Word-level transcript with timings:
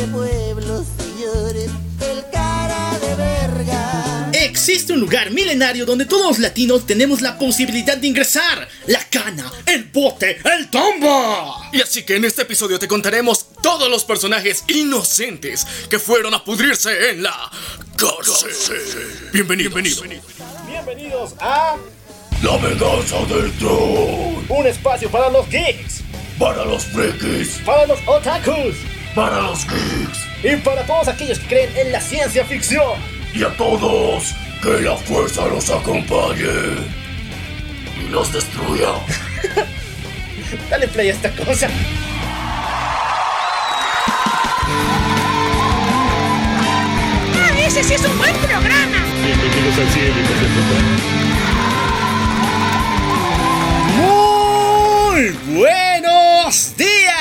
este 0.00 0.12
pueblo, 0.12 0.84
señores, 0.98 1.70
el 2.00 2.24
cara 2.32 2.98
de 3.00 3.14
verga. 3.16 4.30
Existe 4.32 4.94
un 4.94 5.00
lugar 5.00 5.30
milenario 5.30 5.84
donde 5.84 6.06
todos 6.06 6.26
los 6.26 6.38
latinos 6.38 6.86
tenemos 6.86 7.20
la 7.20 7.38
posibilidad 7.38 7.98
de 7.98 8.06
ingresar. 8.06 8.66
La 8.86 9.04
cana, 9.10 9.52
el 9.66 9.84
bote, 9.84 10.38
el 10.56 10.70
tombo. 10.70 11.54
Y 11.74 11.82
así 11.82 12.02
que 12.04 12.16
en 12.16 12.24
este 12.24 12.42
episodio 12.42 12.78
te 12.78 12.88
contaremos 12.88 13.46
todos 13.62 13.90
los 13.90 14.04
personajes 14.06 14.64
inocentes 14.68 15.66
que 15.90 15.98
fueron 15.98 16.32
a 16.32 16.42
pudrirse 16.44 17.10
en 17.10 17.22
la 17.22 17.50
cárcel. 17.96 18.78
Bienvenido, 19.34 19.70
bienvenido. 19.70 20.22
Bienvenidos 20.66 21.34
a 21.40 21.76
La 22.42 22.56
venganza 22.56 23.18
del 23.26 23.52
troll. 23.58 24.44
un 24.48 24.66
espacio 24.66 25.10
para 25.10 25.28
los 25.28 25.46
geeks, 25.50 26.00
Para 26.38 26.64
los 26.64 26.84
frikis. 26.84 27.60
para 27.66 27.84
los 27.86 27.98
otakus 28.06 28.76
Para 29.14 29.40
los 29.40 29.66
geeks. 29.66 30.28
y 30.44 30.56
para 30.56 30.82
todos 30.84 31.08
aquellos 31.08 31.38
que 31.40 31.46
creen 31.46 31.76
en 31.76 31.92
la 31.92 32.00
ciencia 32.00 32.44
ficción. 32.44 32.94
Y 33.34 33.42
a 33.42 33.48
todos, 33.56 34.34
que 34.62 34.80
la 34.82 34.96
fuerza 34.96 35.46
los 35.46 35.68
acompañe. 35.70 36.44
Y 38.00 38.08
los 38.10 38.32
destruya. 38.32 38.88
Dale 40.70 40.88
play 40.88 41.08
a 41.08 41.12
esta 41.12 41.30
cosa. 41.32 41.68
Ah, 47.34 47.58
ese 47.66 47.82
sí 47.84 47.94
es 47.94 48.04
un 48.04 48.18
buen 48.18 48.34
programa. 48.36 48.96
Muy 53.96 55.30
buenos 55.54 56.76
días, 56.76 57.19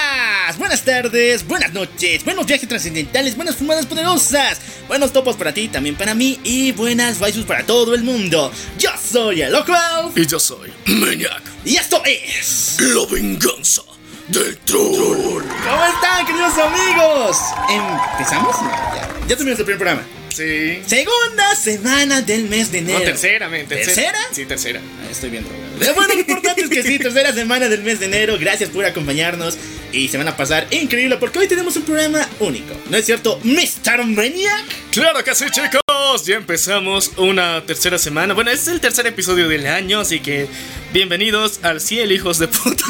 buenas 0.86 1.04
tardes, 1.04 1.48
buenas 1.48 1.74
noches, 1.74 2.24
buenos 2.24 2.46
viajes 2.46 2.68
trascendentales, 2.68 3.36
buenas 3.36 3.56
fumadas 3.56 3.86
poderosas, 3.86 4.60
buenos 4.88 5.12
topos 5.12 5.36
para 5.36 5.54
ti, 5.54 5.68
también 5.68 5.96
para 5.96 6.14
mí 6.14 6.40
y 6.44 6.72
buenas 6.72 7.20
vaisus 7.20 7.46
para 7.46 7.66
todo 7.66 7.96
el 7.96 8.04
mundo. 8.04 8.52
Yo 8.78 8.90
soy 9.12 9.42
el 9.42 9.52
Lockwell 9.52 10.12
Y 10.16 10.26
yo 10.26 10.40
soy 10.40 10.72
Maniac. 10.86 11.42
y 11.66 11.76
esto 11.76 12.02
es. 12.06 12.78
La 12.80 13.06
venganza 13.12 13.82
del 14.28 14.58
troll. 14.60 15.44
¿Cómo 15.44 15.86
están, 15.86 16.26
queridos 16.26 16.54
amigos? 16.58 17.38
¿Empezamos? 17.70 18.62
No, 18.62 18.70
ya, 18.70 19.10
ya 19.28 19.36
terminamos 19.36 19.60
el 19.60 19.66
primer 19.66 19.78
programa. 19.78 20.19
Sí. 20.34 20.82
Segunda 20.86 21.56
semana 21.56 22.22
del 22.22 22.50
mes 22.50 22.72
de 22.72 22.80
enero. 22.80 23.00
No, 23.00 23.06
tercera, 23.06 23.50
men, 23.50 23.68
¿Tercera? 23.68 24.18
Sí, 24.32 24.46
tercera. 24.46 24.80
Ah, 24.82 25.12
Estoy 25.12 25.30
bien 25.30 25.44
drogado. 25.44 25.96
Bueno, 25.96 26.14
lo 26.14 26.20
importante 26.20 26.62
es 26.62 26.70
que 26.70 26.84
sí, 26.84 27.00
tercera 27.00 27.34
semana 27.34 27.68
del 27.70 27.84
mes 27.84 28.00
de 28.00 28.06
enero. 28.06 28.38
Gracias 28.40 28.70
por 28.70 28.86
acompañarnos. 28.86 29.58
Y 29.92 30.08
se 30.08 30.18
van 30.20 30.28
a 30.28 30.38
pasar 30.38 30.68
increíble 30.70 31.18
porque 31.18 31.40
hoy 31.40 31.48
tenemos 31.48 31.76
un 31.76 31.82
programa 31.82 32.28
único. 32.40 32.76
¿No 32.90 32.98
es 32.98 33.06
cierto, 33.06 33.40
Mr. 33.44 34.06
Maniac? 34.06 34.66
Claro 34.92 35.24
que 35.24 35.34
sí, 35.34 35.46
chicos. 35.50 36.26
Ya 36.26 36.36
empezamos 36.36 37.12
una 37.18 37.66
tercera 37.66 37.98
semana. 37.98 38.34
Bueno, 38.36 38.52
este 38.52 38.70
es 38.70 38.76
el 38.76 38.82
tercer 38.82 39.08
episodio 39.08 39.48
del 39.48 39.66
año, 39.66 40.00
así 40.00 40.20
que 40.20 40.48
bienvenidos 40.94 41.60
al 41.64 41.82
cielo, 41.82 42.14
hijos 42.14 42.38
de 42.38 42.48
puta. 42.48 42.84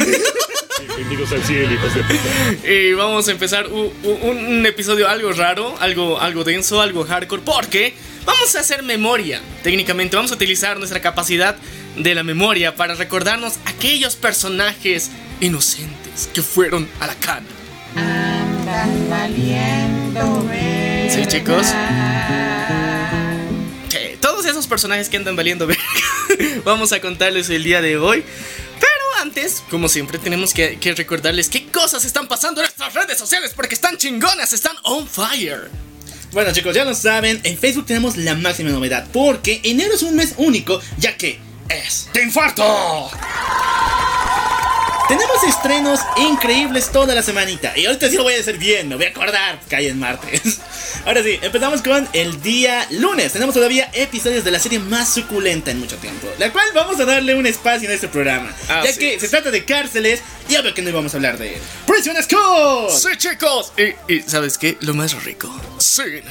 Bienvenidos 0.79 1.31
al 1.31 1.43
cielo, 1.43 1.73
hijos 1.73 1.93
de 1.93 2.03
puta. 2.03 2.67
Y 2.69 2.93
vamos 2.95 3.27
a 3.27 3.31
empezar 3.31 3.67
un, 3.67 3.91
un 4.03 4.65
episodio 4.65 5.09
algo 5.09 5.31
raro, 5.33 5.75
algo, 5.79 6.19
algo 6.19 6.43
denso, 6.43 6.81
algo 6.81 7.03
hardcore, 7.03 7.41
porque 7.43 7.93
vamos 8.25 8.55
a 8.55 8.61
hacer 8.61 8.83
memoria. 8.83 9.41
Técnicamente 9.63 10.15
vamos 10.15 10.31
a 10.31 10.35
utilizar 10.35 10.77
nuestra 10.77 11.01
capacidad 11.01 11.57
de 11.97 12.15
la 12.15 12.23
memoria 12.23 12.75
para 12.75 12.95
recordarnos 12.95 13.59
aquellos 13.65 14.15
personajes 14.15 15.11
inocentes 15.41 16.29
que 16.33 16.41
fueron 16.41 16.87
a 16.99 17.07
la 17.07 17.15
cana. 17.15 17.47
Sí, 21.09 21.25
chicos. 21.27 21.67
Sí, 23.89 24.17
todos 24.21 24.45
esos 24.45 24.67
personajes 24.67 25.09
que 25.09 25.17
andan 25.17 25.35
valiendo 25.35 25.67
verga, 25.67 25.83
vamos 26.63 26.93
a 26.93 27.01
contarles 27.01 27.49
el 27.49 27.63
día 27.63 27.81
de 27.81 27.97
hoy. 27.97 28.23
Antes, 29.21 29.63
como 29.69 29.89
siempre, 29.89 30.17
tenemos 30.17 30.53
que, 30.53 30.77
recordarles 30.95 31.49
qué 31.49 31.69
cosas 31.69 32.05
están 32.05 32.29
pasando 32.29 32.61
en 32.61 32.65
nuestras 32.67 32.93
redes 32.93 33.17
sociales 33.17 33.51
porque 33.53 33.75
están 33.75 33.97
chingonas, 33.97 34.53
están 34.53 34.77
on 34.83 35.07
fire. 35.07 35.69
Bueno, 36.31 36.53
chicos, 36.53 36.73
ya 36.73 36.85
lo 36.85 36.95
saben. 36.95 37.41
En 37.43 37.57
Facebook 37.57 37.85
tenemos 37.85 38.15
la 38.15 38.35
máxima 38.35 38.69
novedad. 38.69 39.07
Porque 39.11 39.59
enero 39.63 39.93
es 39.93 40.03
un 40.03 40.15
mes 40.15 40.35
único, 40.37 40.79
ya 40.97 41.17
que 41.17 41.37
es 41.67 42.07
de 42.13 42.23
infarto. 42.23 43.11
Tenemos 45.09 45.43
estrenos 45.43 45.99
increíbles 46.17 46.89
toda 46.91 47.13
la 47.13 47.23
semanita. 47.23 47.77
Y 47.77 47.87
ahorita 47.87 48.09
sí 48.09 48.15
lo 48.15 48.23
voy 48.23 48.35
a 48.35 48.39
hacer 48.39 48.57
bien, 48.57 48.87
me 48.87 48.95
voy 48.95 49.05
a 49.05 49.09
acordar. 49.09 49.59
Cae 49.67 49.89
en 49.89 49.99
martes. 49.99 50.59
Ahora 51.05 51.23
sí, 51.23 51.39
empezamos 51.41 51.81
con 51.81 52.07
el 52.13 52.41
día 52.41 52.87
lunes. 52.91 53.33
Tenemos 53.33 53.55
todavía 53.55 53.89
episodios 53.93 54.43
de 54.43 54.51
la 54.51 54.59
serie 54.59 54.79
más 54.79 55.13
suculenta 55.13 55.71
en 55.71 55.79
mucho 55.79 55.95
tiempo. 55.97 56.27
La 56.37 56.51
cual 56.51 56.65
vamos 56.75 56.99
a 56.99 57.05
darle 57.05 57.33
un 57.35 57.45
espacio 57.45 57.87
en 57.89 57.95
este 57.95 58.07
programa. 58.07 58.53
Ah, 58.67 58.83
ya 58.85 58.93
sí. 58.93 58.99
que 58.99 59.19
se 59.19 59.27
trata 59.29 59.49
de 59.51 59.65
cárceles 59.65 60.21
y 60.49 60.55
obvio 60.55 60.73
que 60.73 60.81
no 60.81 60.89
íbamos 60.89 61.13
a 61.13 61.17
hablar 61.17 61.37
de 61.37 61.57
Prison 61.87 62.15
School. 62.23 62.89
Sí, 62.91 63.17
chicos. 63.17 63.71
Y, 63.77 64.13
y, 64.13 64.21
¿sabes 64.21 64.57
qué? 64.57 64.77
Lo 64.81 64.93
más 64.93 65.23
rico. 65.23 65.49
Sin 65.79 66.23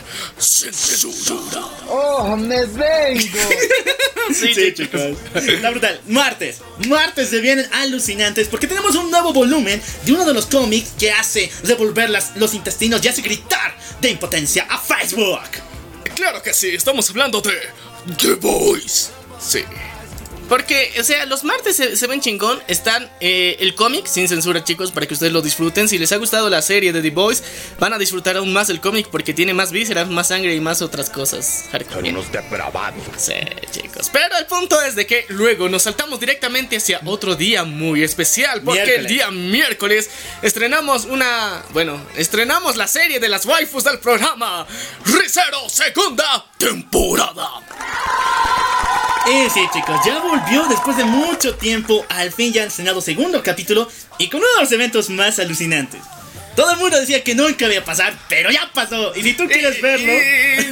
censura. 0.72 1.60
¡Oh, 1.88 2.36
me 2.36 2.64
vengo! 2.66 3.38
Sí, 4.30 4.52
Sí, 4.54 4.74
chicos. 4.74 5.16
Está 5.34 5.70
brutal. 5.70 6.02
Martes. 6.06 6.58
Martes 6.86 7.30
se 7.30 7.40
vienen 7.40 7.66
alucinantes 7.72 8.46
porque 8.48 8.66
tenemos 8.66 8.94
un 8.94 9.10
nuevo 9.10 9.32
volumen 9.32 9.80
de 10.04 10.12
uno 10.12 10.26
de 10.26 10.34
los 10.34 10.44
cómics 10.44 10.90
que 10.98 11.10
hace 11.10 11.50
revolver 11.64 12.10
las- 12.10 12.36
los 12.36 12.52
intestinos 12.52 13.02
y 13.02 13.08
hace 13.08 13.22
gritar 13.22 13.74
de 14.02 14.10
impotencia 14.10 14.57
a 14.68 14.78
Facebook. 14.78 15.48
Claro 16.14 16.42
que 16.42 16.52
sí, 16.52 16.74
estamos 16.74 17.08
hablando 17.10 17.40
de 17.40 17.58
The 18.18 18.34
Boys. 18.34 19.10
Sí. 19.40 19.64
Porque, 20.48 20.92
o 20.98 21.04
sea, 21.04 21.26
los 21.26 21.44
martes 21.44 21.76
se, 21.76 21.96
se 21.96 22.06
ven 22.06 22.20
chingón. 22.20 22.60
Están 22.68 23.10
eh, 23.20 23.56
el 23.60 23.74
cómic 23.74 24.06
sin 24.06 24.28
censura, 24.28 24.64
chicos, 24.64 24.92
para 24.92 25.06
que 25.06 25.14
ustedes 25.14 25.32
lo 25.32 25.42
disfruten. 25.42 25.88
Si 25.88 25.98
les 25.98 26.10
ha 26.12 26.16
gustado 26.16 26.48
la 26.48 26.62
serie 26.62 26.92
de 26.92 27.02
The 27.02 27.10
Boys, 27.10 27.42
van 27.78 27.92
a 27.92 27.98
disfrutar 27.98 28.36
aún 28.36 28.52
más 28.52 28.70
el 28.70 28.80
cómic 28.80 29.08
porque 29.10 29.34
tiene 29.34 29.52
más 29.54 29.72
vísceras, 29.72 30.08
más 30.08 30.28
sangre 30.28 30.54
y 30.54 30.60
más 30.60 30.80
otras 30.80 31.10
cosas. 31.10 31.64
Hardcore. 31.70 32.10
Unos 32.10 32.32
depravados. 32.32 33.02
Sí, 33.16 33.34
chicos. 33.70 34.10
Pero 34.12 34.38
el 34.38 34.46
punto 34.46 34.80
es 34.80 34.94
de 34.94 35.06
que 35.06 35.26
luego 35.28 35.68
nos 35.68 35.82
saltamos 35.82 36.18
directamente 36.18 36.76
hacia 36.76 37.00
otro 37.04 37.34
día 37.34 37.64
muy 37.64 38.02
especial. 38.02 38.62
Porque 38.62 38.94
el 38.96 39.06
día 39.06 39.30
miércoles 39.30 40.10
estrenamos 40.42 41.04
una. 41.04 41.62
Bueno, 41.70 42.00
estrenamos 42.16 42.76
la 42.76 42.86
serie 42.86 43.20
de 43.20 43.28
las 43.28 43.44
waifus 43.44 43.84
del 43.84 43.98
programa 43.98 44.66
Ricero 45.04 45.68
Segunda 45.68 46.46
Temporada. 46.56 47.50
Y 49.30 49.50
sí, 49.50 49.60
chicos, 49.74 50.00
ya 50.06 50.20
volvió 50.20 50.66
después 50.68 50.96
de 50.96 51.04
mucho 51.04 51.54
tiempo. 51.54 52.06
Al 52.08 52.32
fin 52.32 52.50
ya 52.50 52.62
han 52.62 52.68
estrenado 52.68 53.02
segundo 53.02 53.42
capítulo 53.42 53.86
y 54.16 54.30
con 54.30 54.40
uno 54.40 54.48
de 54.56 54.62
los 54.62 54.72
eventos 54.72 55.10
más 55.10 55.38
alucinantes. 55.38 56.00
Todo 56.58 56.72
el 56.72 56.78
mundo 56.78 56.98
decía 56.98 57.22
que 57.22 57.36
nunca 57.36 57.72
iba 57.72 57.80
a 57.80 57.84
pasar, 57.84 58.18
pero 58.28 58.50
ya 58.50 58.68
pasó. 58.74 59.14
Y 59.14 59.22
si 59.22 59.34
tú 59.34 59.46
quieres 59.46 59.80
verlo. 59.80 60.12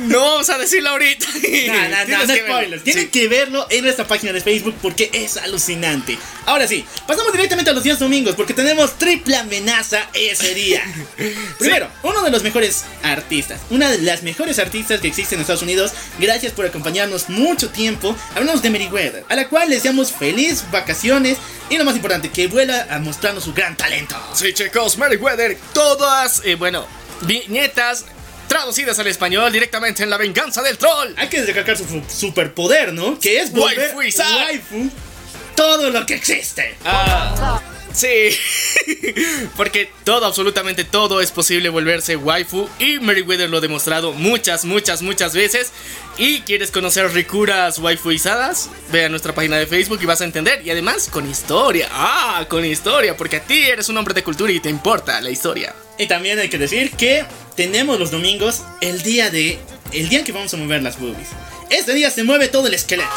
No 0.08 0.20
vamos 0.20 0.50
a 0.50 0.58
decirlo 0.58 0.90
ahorita. 0.90 1.26
No, 1.66 1.72
no, 1.88 2.04
no, 2.06 2.26
no 2.26 2.34
spoilers. 2.34 2.82
Tienen 2.82 3.04
Sí. 3.04 3.10
que 3.10 3.28
verlo 3.28 3.66
en 3.70 3.84
nuestra 3.84 4.06
página 4.06 4.32
de 4.32 4.40
Facebook 4.40 4.74
porque 4.82 5.10
es 5.12 5.36
alucinante. 5.36 6.18
Ahora 6.44 6.66
sí, 6.66 6.84
pasamos 7.06 7.32
directamente 7.32 7.70
a 7.70 7.74
los 7.74 7.84
días 7.84 8.00
domingos 8.00 8.34
porque 8.34 8.52
tenemos 8.52 8.98
triple 8.98 9.36
amenaza 9.36 10.08
ese 10.12 10.54
día. 10.54 10.82
Primero, 11.58 11.88
uno 12.02 12.22
de 12.22 12.30
los 12.30 12.42
mejores 12.42 12.84
artistas, 13.04 13.60
una 13.70 13.88
de 13.90 13.98
las 13.98 14.22
mejores 14.24 14.58
artistas 14.58 15.00
que 15.00 15.06
existen 15.08 15.36
en 15.38 15.42
Estados 15.42 15.62
Unidos. 15.62 15.92
Gracias 16.18 16.52
por 16.52 16.66
acompañarnos 16.66 17.28
mucho 17.28 17.70
tiempo. 17.70 18.16
Hablamos 18.34 18.60
de 18.62 18.70
Meriwether, 18.70 19.24
a 19.28 19.36
la 19.36 19.48
cual 19.48 19.68
les 19.70 19.78
deseamos 19.78 20.10
feliz 20.12 20.64
vacaciones 20.72 21.38
y 21.68 21.78
lo 21.78 21.84
más 21.84 21.96
importante, 21.96 22.30
que 22.30 22.46
vuelva 22.46 22.86
a 22.90 22.98
mostrarnos 23.00 23.42
su 23.44 23.52
gran 23.52 23.76
talento. 23.76 24.14
Sí, 24.34 24.52
chicos, 24.52 24.96
Meriwether, 24.98 25.56
todas, 25.76 26.40
eh, 26.46 26.54
bueno, 26.54 26.86
viñetas 27.20 28.06
traducidas 28.48 28.98
al 28.98 29.08
español 29.08 29.52
directamente 29.52 30.02
en 30.02 30.08
La 30.08 30.16
Venganza 30.16 30.62
del 30.62 30.78
Troll. 30.78 31.12
Hay 31.18 31.28
que 31.28 31.44
recalcar 31.44 31.76
su 31.76 32.02
superpoder, 32.08 32.94
¿no? 32.94 33.18
Que 33.20 33.40
es 33.40 33.52
volver 33.52 33.94
Waifuizar. 33.94 34.46
waifu 34.46 34.90
todo 35.54 35.90
lo 35.90 36.06
que 36.06 36.14
existe. 36.14 36.78
Ah, 36.82 37.60
sí, 37.96 38.36
porque 39.56 39.90
todo, 40.04 40.26
absolutamente 40.26 40.84
todo 40.84 41.20
es 41.20 41.30
posible 41.30 41.68
volverse 41.68 42.16
waifu 42.16 42.68
y 42.78 42.98
Meriwether 43.00 43.48
lo 43.48 43.58
ha 43.58 43.60
demostrado 43.60 44.12
muchas, 44.12 44.64
muchas, 44.64 45.02
muchas 45.02 45.34
veces. 45.34 45.72
Y 46.18 46.40
quieres 46.40 46.70
conocer 46.70 47.12
ricuras 47.12 47.78
waifuizadas, 47.78 48.70
ve 48.90 49.04
a 49.04 49.08
nuestra 49.08 49.34
página 49.34 49.56
de 49.56 49.66
Facebook 49.66 49.98
y 50.02 50.06
vas 50.06 50.20
a 50.20 50.24
entender. 50.24 50.66
Y 50.66 50.70
además 50.70 51.08
con 51.10 51.28
historia, 51.28 51.88
ah, 51.90 52.46
con 52.48 52.64
historia, 52.64 53.16
porque 53.16 53.36
a 53.36 53.42
ti 53.42 53.64
eres 53.64 53.88
un 53.88 53.96
hombre 53.98 54.14
de 54.14 54.22
cultura 54.22 54.52
y 54.52 54.60
te 54.60 54.70
importa 54.70 55.20
la 55.20 55.30
historia. 55.30 55.74
Y 55.98 56.06
también 56.06 56.38
hay 56.38 56.48
que 56.48 56.58
decir 56.58 56.92
que 56.92 57.24
tenemos 57.54 57.98
los 57.98 58.10
domingos 58.10 58.62
el 58.80 59.02
día 59.02 59.30
de. 59.30 59.58
El 59.92 60.08
día 60.08 60.18
en 60.20 60.24
que 60.24 60.32
vamos 60.32 60.52
a 60.52 60.56
mover 60.56 60.82
las 60.82 60.98
boobies. 60.98 61.28
Este 61.70 61.94
día 61.94 62.10
se 62.10 62.24
mueve 62.24 62.48
todo 62.48 62.66
el 62.66 62.74
esqueleto. 62.74 63.10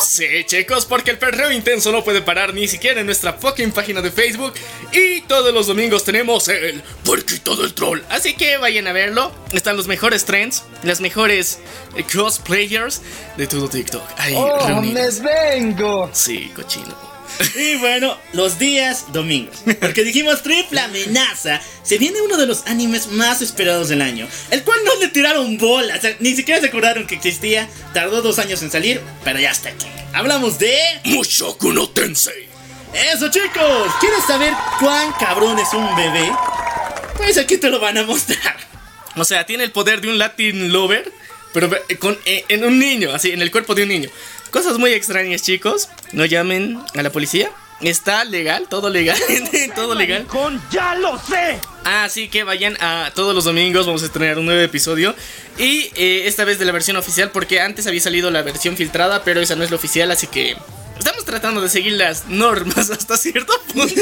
Sí, 0.00 0.44
chicos, 0.46 0.86
porque 0.86 1.10
el 1.10 1.18
perreo 1.18 1.50
intenso 1.52 1.92
no 1.92 2.02
puede 2.02 2.22
parar 2.22 2.54
ni 2.54 2.66
siquiera 2.66 3.00
en 3.00 3.06
nuestra 3.06 3.34
fucking 3.34 3.72
página 3.72 4.00
de 4.00 4.10
Facebook. 4.10 4.54
Y 4.92 5.20
todos 5.22 5.52
los 5.52 5.66
domingos 5.66 6.04
tenemos 6.04 6.48
el 6.48 6.82
Puerquito 7.04 7.56
del 7.56 7.74
Troll. 7.74 8.00
Así 8.08 8.34
que 8.34 8.56
vayan 8.56 8.86
a 8.86 8.92
verlo. 8.92 9.32
Están 9.52 9.76
los 9.76 9.86
mejores 9.86 10.24
trends, 10.24 10.64
las 10.82 11.00
mejores 11.00 11.58
eh, 11.96 12.04
cosplayers 12.04 13.02
de 13.36 13.46
todo 13.46 13.68
TikTok. 13.68 14.02
Ahí 14.16 14.34
reunidos. 14.66 15.20
vengo! 15.20 16.10
Sí, 16.12 16.50
cochino. 16.54 17.09
Y 17.56 17.76
bueno, 17.76 18.16
los 18.32 18.58
días 18.58 19.12
domingos. 19.12 19.56
Porque 19.80 20.04
dijimos 20.04 20.42
triple 20.42 20.80
amenaza. 20.80 21.60
Se 21.82 21.98
viene 21.98 22.20
uno 22.20 22.36
de 22.36 22.46
los 22.46 22.66
animes 22.66 23.08
más 23.08 23.42
esperados 23.42 23.88
del 23.88 24.02
año. 24.02 24.28
El 24.50 24.62
cual 24.62 24.80
no 24.84 24.96
le 24.96 25.08
tiraron 25.08 25.58
bola. 25.58 25.96
O 25.96 26.00
sea, 26.00 26.14
ni 26.20 26.34
siquiera 26.36 26.60
se 26.60 26.68
acordaron 26.68 27.06
que 27.06 27.14
existía. 27.14 27.68
Tardó 27.94 28.22
dos 28.22 28.38
años 28.38 28.62
en 28.62 28.70
salir, 28.70 29.00
pero 29.24 29.40
ya 29.40 29.50
está 29.50 29.70
aquí. 29.70 29.86
Hablamos 30.12 30.58
de. 30.58 30.76
Mushoku 31.04 31.72
no 31.72 31.88
Tensei. 31.88 32.48
¡Eso, 32.92 33.30
chicos! 33.30 33.92
¿Quieres 34.00 34.24
saber 34.26 34.52
cuán 34.80 35.12
cabrón 35.12 35.58
es 35.60 35.72
un 35.72 35.94
bebé? 35.94 36.28
Pues 37.16 37.38
aquí 37.38 37.56
te 37.56 37.70
lo 37.70 37.78
van 37.78 37.98
a 37.98 38.02
mostrar. 38.02 38.56
O 39.16 39.24
sea, 39.24 39.46
tiene 39.46 39.64
el 39.64 39.70
poder 39.70 40.00
de 40.00 40.08
un 40.08 40.18
Latin 40.18 40.72
lover, 40.72 41.12
pero 41.52 41.70
con, 42.00 42.18
eh, 42.24 42.44
en 42.48 42.64
un 42.64 42.78
niño, 42.78 43.12
así, 43.12 43.30
en 43.30 43.42
el 43.42 43.52
cuerpo 43.52 43.74
de 43.74 43.84
un 43.84 43.88
niño. 43.90 44.10
Cosas 44.50 44.78
muy 44.78 44.92
extrañas, 44.92 45.42
chicos. 45.42 45.88
No 46.12 46.24
llamen 46.24 46.80
a 46.94 47.02
la 47.02 47.10
policía. 47.10 47.50
Está 47.80 48.24
legal, 48.24 48.66
todo 48.68 48.90
legal, 48.90 49.16
todo 49.74 49.94
legal. 49.94 50.26
¡Con 50.26 50.60
ya 50.70 50.94
lo 50.96 51.18
sé! 51.18 51.58
Así 51.84 52.28
que 52.28 52.44
vayan 52.44 52.76
a 52.80 53.10
todos 53.14 53.34
los 53.34 53.44
domingos, 53.44 53.86
vamos 53.86 54.02
a 54.02 54.06
estrenar 54.06 54.38
un 54.38 54.44
nuevo 54.44 54.60
episodio. 54.60 55.14
Y 55.56 55.90
eh, 55.94 56.24
esta 56.26 56.44
vez 56.44 56.58
de 56.58 56.66
la 56.66 56.72
versión 56.72 56.98
oficial, 56.98 57.30
porque 57.30 57.60
antes 57.60 57.86
había 57.86 58.00
salido 58.00 58.30
la 58.30 58.42
versión 58.42 58.76
filtrada, 58.76 59.24
pero 59.24 59.40
esa 59.40 59.56
no 59.56 59.64
es 59.64 59.70
la 59.70 59.76
oficial, 59.76 60.10
así 60.10 60.26
que 60.26 60.56
estamos 61.00 61.24
tratando 61.24 61.60
de 61.60 61.68
seguir 61.68 61.94
las 61.94 62.26
normas 62.28 62.90
hasta 62.90 63.16
cierto 63.16 63.52
punto. 63.72 64.00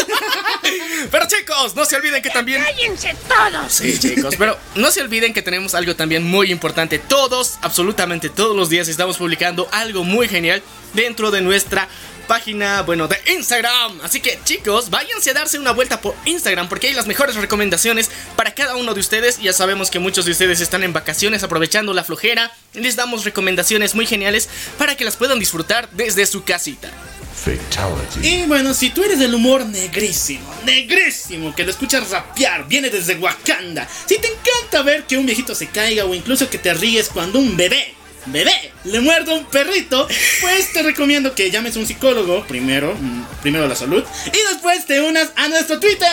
pero 1.10 1.26
chicos, 1.26 1.74
no 1.74 1.84
se 1.84 1.96
olviden 1.96 2.20
que 2.20 2.30
también... 2.30 2.62
¡Cállense 2.62 3.16
todos! 3.26 3.72
Sí, 3.72 3.98
chicos, 3.98 4.34
pero 4.36 4.58
no 4.74 4.90
se 4.90 5.00
olviden 5.00 5.32
que 5.32 5.42
tenemos 5.42 5.74
algo 5.74 5.96
también 5.96 6.24
muy 6.24 6.50
importante. 6.50 6.98
Todos, 6.98 7.58
absolutamente 7.62 8.28
todos 8.28 8.54
los 8.54 8.68
días 8.68 8.88
estamos 8.88 9.16
publicando 9.16 9.68
algo 9.72 10.04
muy 10.04 10.28
genial 10.28 10.62
dentro 10.92 11.30
de 11.30 11.40
nuestra 11.40 11.88
página, 12.28 12.82
bueno, 12.82 13.08
de 13.08 13.18
Instagram. 13.32 14.00
Así 14.02 14.20
que 14.20 14.38
chicos, 14.44 14.90
váyanse 14.90 15.30
a 15.30 15.34
darse 15.34 15.58
una 15.58 15.72
vuelta 15.72 16.00
por 16.00 16.14
Instagram 16.24 16.68
porque 16.68 16.86
hay 16.86 16.94
las 16.94 17.08
mejores 17.08 17.34
recomendaciones 17.34 18.10
para 18.36 18.54
cada 18.54 18.76
uno 18.76 18.94
de 18.94 19.00
ustedes. 19.00 19.38
Ya 19.40 19.52
sabemos 19.52 19.90
que 19.90 19.98
muchos 19.98 20.24
de 20.26 20.30
ustedes 20.30 20.60
están 20.60 20.84
en 20.84 20.92
vacaciones 20.92 21.42
aprovechando 21.42 21.92
la 21.92 22.04
flojera. 22.04 22.52
Les 22.74 22.94
damos 22.94 23.24
recomendaciones 23.24 23.96
muy 23.96 24.06
geniales 24.06 24.48
para 24.78 24.96
que 24.96 25.04
las 25.04 25.16
puedan 25.16 25.40
disfrutar 25.40 25.88
desde 25.90 26.24
su 26.26 26.44
casita. 26.44 26.92
Fatality. 27.38 28.26
Y 28.26 28.46
bueno, 28.46 28.74
si 28.74 28.90
tú 28.90 29.04
eres 29.04 29.18
del 29.18 29.34
humor 29.34 29.64
negrísimo, 29.64 30.52
negrísimo, 30.64 31.54
que 31.54 31.64
lo 31.64 31.70
escuchas 31.70 32.10
rapear, 32.10 32.66
viene 32.68 32.90
desde 32.90 33.14
Wakanda. 33.16 33.88
Si 34.06 34.18
te 34.18 34.26
encanta 34.28 34.82
ver 34.82 35.04
que 35.04 35.16
un 35.16 35.24
viejito 35.24 35.54
se 35.54 35.68
caiga 35.68 36.04
o 36.04 36.14
incluso 36.14 36.50
que 36.50 36.58
te 36.58 36.74
ríes 36.74 37.08
cuando 37.08 37.38
un 37.38 37.56
bebé, 37.56 37.94
bebé, 38.32 38.72
le 38.84 39.00
muerde 39.00 39.32
a 39.32 39.34
un 39.34 39.44
perrito, 39.46 40.06
pues 40.40 40.72
te 40.72 40.82
recomiendo 40.82 41.34
que 41.34 41.50
llames 41.50 41.76
a 41.76 41.80
un 41.80 41.86
psicólogo, 41.86 42.44
primero, 42.46 42.94
mm, 42.94 43.24
primero 43.42 43.66
la 43.66 43.74
salud, 43.74 44.04
y 44.26 44.52
después 44.52 44.86
te 44.86 45.00
unas 45.00 45.30
a 45.36 45.48
nuestro 45.48 45.78
Twitter. 45.80 46.08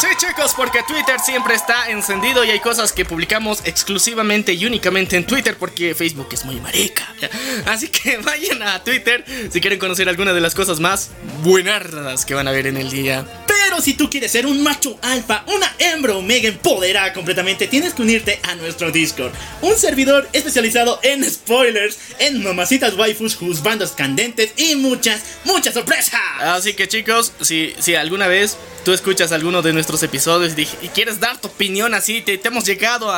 Sí, 0.00 0.06
chicos, 0.16 0.52
porque 0.56 0.80
Twitter 0.86 1.16
siempre 1.24 1.54
está 1.54 1.90
encendido 1.90 2.44
y 2.44 2.50
hay 2.50 2.60
cosas 2.60 2.92
que 2.92 3.04
publicamos 3.04 3.62
exclusivamente 3.64 4.52
y 4.52 4.66
únicamente 4.66 5.16
en 5.16 5.26
Twitter 5.26 5.56
porque 5.58 5.94
Facebook 5.94 6.28
es 6.32 6.44
muy 6.44 6.60
marica. 6.60 7.06
Así 7.66 7.88
que 7.88 8.16
vayan 8.24 8.62
a 8.62 8.82
Twitter 8.82 9.24
si 9.50 9.60
quieren 9.60 9.78
conocer 9.78 10.08
alguna 10.08 10.32
de 10.32 10.40
las 10.40 10.54
cosas 10.54 10.80
más 10.80 11.10
buenardas 11.42 12.24
que 12.24 12.34
van 12.34 12.48
a 12.48 12.52
ver 12.52 12.66
en 12.66 12.76
el 12.76 12.90
día. 12.90 13.24
Pero 13.46 13.80
si 13.80 13.94
tú 13.94 14.10
quieres 14.10 14.32
ser 14.32 14.46
un 14.46 14.62
macho 14.62 14.98
alfa, 15.02 15.44
una 15.46 15.74
hembra 15.78 16.16
omega 16.16 16.48
empoderada 16.48 17.12
completamente, 17.12 17.66
tienes 17.66 17.94
que 17.94 18.02
unirte 18.02 18.40
a 18.42 18.54
nuestro 18.56 18.90
Discord. 18.90 19.32
Un 19.62 19.76
servidor 19.76 20.28
especializado 20.32 21.00
en 21.02 21.13
spoilers, 21.22 21.98
en 22.18 22.42
mamacitas 22.42 22.94
waifus, 22.94 23.62
bandas 23.62 23.92
candentes 23.92 24.52
y 24.56 24.74
muchas, 24.76 25.20
muchas 25.44 25.74
sorpresas. 25.74 26.20
Así 26.40 26.74
que 26.74 26.88
chicos, 26.88 27.32
si, 27.40 27.74
si 27.78 27.94
alguna 27.94 28.26
vez 28.26 28.56
tú 28.84 28.92
escuchas 28.92 29.32
alguno 29.32 29.62
de 29.62 29.72
nuestros 29.72 30.02
episodios 30.02 30.54
y, 30.58 30.66
quieres 30.88 31.20
dar 31.20 31.40
tu 31.40 31.48
opinión 31.48 31.94
así, 31.94 32.20
te, 32.20 32.38
te 32.38 32.48
hemos 32.48 32.64
llegado 32.64 33.12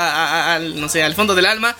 no 0.58 0.88
sé, 0.88 1.02
al 1.02 1.14
fondo 1.14 1.34
del 1.34 1.46
alma, 1.46 1.76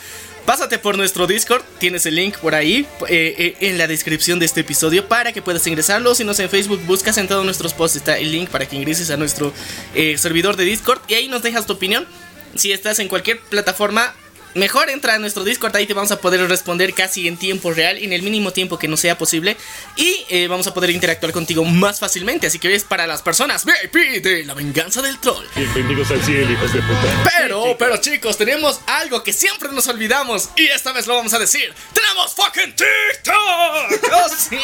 pásate 0.47 0.79
por 0.79 0.97
nuestro 0.97 1.27
Discord, 1.27 1.63
tienes 1.79 2.07
el 2.07 2.15
link 2.15 2.39
por 2.39 2.55
ahí 2.55 2.87
eh, 3.09 3.35
eh, 3.39 3.57
en 3.61 3.79
la 3.79 3.87
descripción 3.87 4.39
de 4.39 4.47
este 4.47 4.61
episodio 4.61 5.09
para 5.09 5.33
que 5.33 5.43
puedas 5.43 5.67
ingresarlo. 5.67 6.15
Si 6.15 6.25
no 6.25 6.33
es 6.33 6.39
en 6.39 6.49
Facebook, 6.49 6.81
buscas 6.87 7.19
en 7.19 7.29
todos 7.29 7.45
nuestros 7.45 7.75
posts, 7.75 7.97
está 7.97 8.17
el 8.19 8.31
link 8.33 8.49
para 8.49 8.67
que 8.67 8.77
ingreses 8.77 9.11
a 9.11 9.17
nuestro 9.17 9.53
eh, 9.95 10.17
servidor 10.19 10.57
de 10.57 10.65
Discord 10.65 11.01
y 11.09 11.15
ahí 11.15 11.29
nos 11.29 11.43
dejas 11.43 11.67
tu 11.67 11.75
opinión. 11.75 12.07
Si 12.55 12.73
estás 12.73 12.99
en 13.01 13.09
cualquier 13.09 13.41
plataforma, 13.41 14.15
Mejor 14.56 14.88
entra 14.88 15.14
a 15.14 15.19
nuestro 15.19 15.44
Discord, 15.44 15.76
ahí 15.76 15.87
te 15.87 15.93
vamos 15.93 16.11
a 16.12 16.19
poder 16.19 16.41
responder 16.49 16.94
casi 16.94 17.29
en 17.29 17.37
tiempo 17.37 17.75
real, 17.75 17.99
en 17.99 18.14
el 18.14 18.23
mínimo 18.23 18.55
tiempo 18.55 18.79
que 18.79 18.88
nos 18.88 19.00
sea 19.00 19.19
posible. 19.19 19.55
Y 19.97 20.25
eh, 20.31 20.49
vamos 20.49 20.67
a 20.67 20.73
poder 20.73 20.88
interactuar 20.88 21.31
contigo 21.32 21.62
más 21.62 22.00
fácilmente. 22.00 22.47
Así 22.47 22.58
que 22.58 22.75
es 22.75 22.82
para 22.82 23.06
las 23.06 23.20
personas 23.20 23.67
VIP 23.67 24.23
de 24.23 24.44
la 24.47 24.55
venganza 24.55 25.03
del 25.03 25.19
troll. 25.19 25.44
Bienvenidos 25.55 26.11
al 26.11 26.25
cielo, 26.25 26.50
hijos 26.50 26.73
de 26.73 26.81
puta. 26.81 27.31
Pero, 27.38 27.76
pero 27.79 27.99
chicos, 27.99 28.38
tenemos 28.38 28.81
algo 28.87 29.23
que 29.23 29.35
siempre 29.35 29.69
nos 29.73 29.88
olvidamos. 29.88 30.49
Y 30.56 30.69
esta 30.69 30.93
vez 30.93 31.06
lo 31.06 31.17
vamos 31.17 31.35
a 31.35 31.38
decir. 31.38 31.75
¡Tenemos 31.93 32.35
fucking 32.35 32.75
TikTok! 32.75 34.11
¡Oh, 34.14 34.29
sí! 34.31 34.59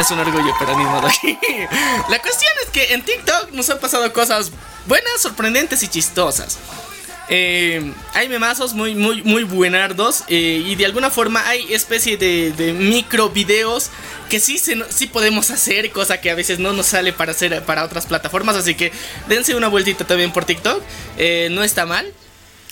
Es 0.00 0.10
un 0.10 0.20
orgullo 0.20 0.54
para 0.58 0.74
mí, 0.74 0.84
modo 0.84 1.08
aquí. 1.08 1.38
La 2.08 2.18
cuestión 2.18 2.52
es 2.64 2.70
que 2.70 2.94
en 2.94 3.02
TikTok 3.02 3.50
nos 3.50 3.68
han 3.68 3.78
pasado 3.78 4.10
cosas 4.14 4.52
buenas, 4.86 5.20
sorprendentes 5.20 5.82
y 5.82 5.88
chistosas. 5.88 6.58
Eh, 7.34 7.94
hay 8.12 8.28
memazos 8.28 8.74
muy, 8.74 8.94
muy, 8.94 9.22
muy 9.22 9.42
buenardos. 9.44 10.24
eh, 10.28 10.62
y 10.66 10.74
de 10.74 10.84
alguna 10.84 11.08
forma 11.10 11.48
hay 11.48 11.72
especie 11.72 12.18
de, 12.18 12.52
de 12.52 12.74
micro 12.74 13.30
videos 13.30 13.88
que 14.28 14.38
sí, 14.38 14.58
se, 14.58 14.76
sí 14.90 15.06
podemos 15.06 15.50
hacer, 15.50 15.90
cosa 15.92 16.20
que 16.20 16.30
a 16.30 16.34
veces 16.34 16.58
no 16.58 16.72
nos 16.74 16.86
sale 16.86 17.14
para 17.14 17.32
hacer 17.32 17.62
para 17.64 17.84
otras 17.84 18.04
plataformas. 18.04 18.56
Así 18.56 18.74
que 18.74 18.92
dense 19.28 19.54
una 19.54 19.68
vueltita 19.68 20.04
también 20.04 20.30
por 20.30 20.44
TikTok. 20.44 20.82
eh, 21.16 21.48
no 21.50 21.64
está 21.64 21.86
mal. 21.86 22.06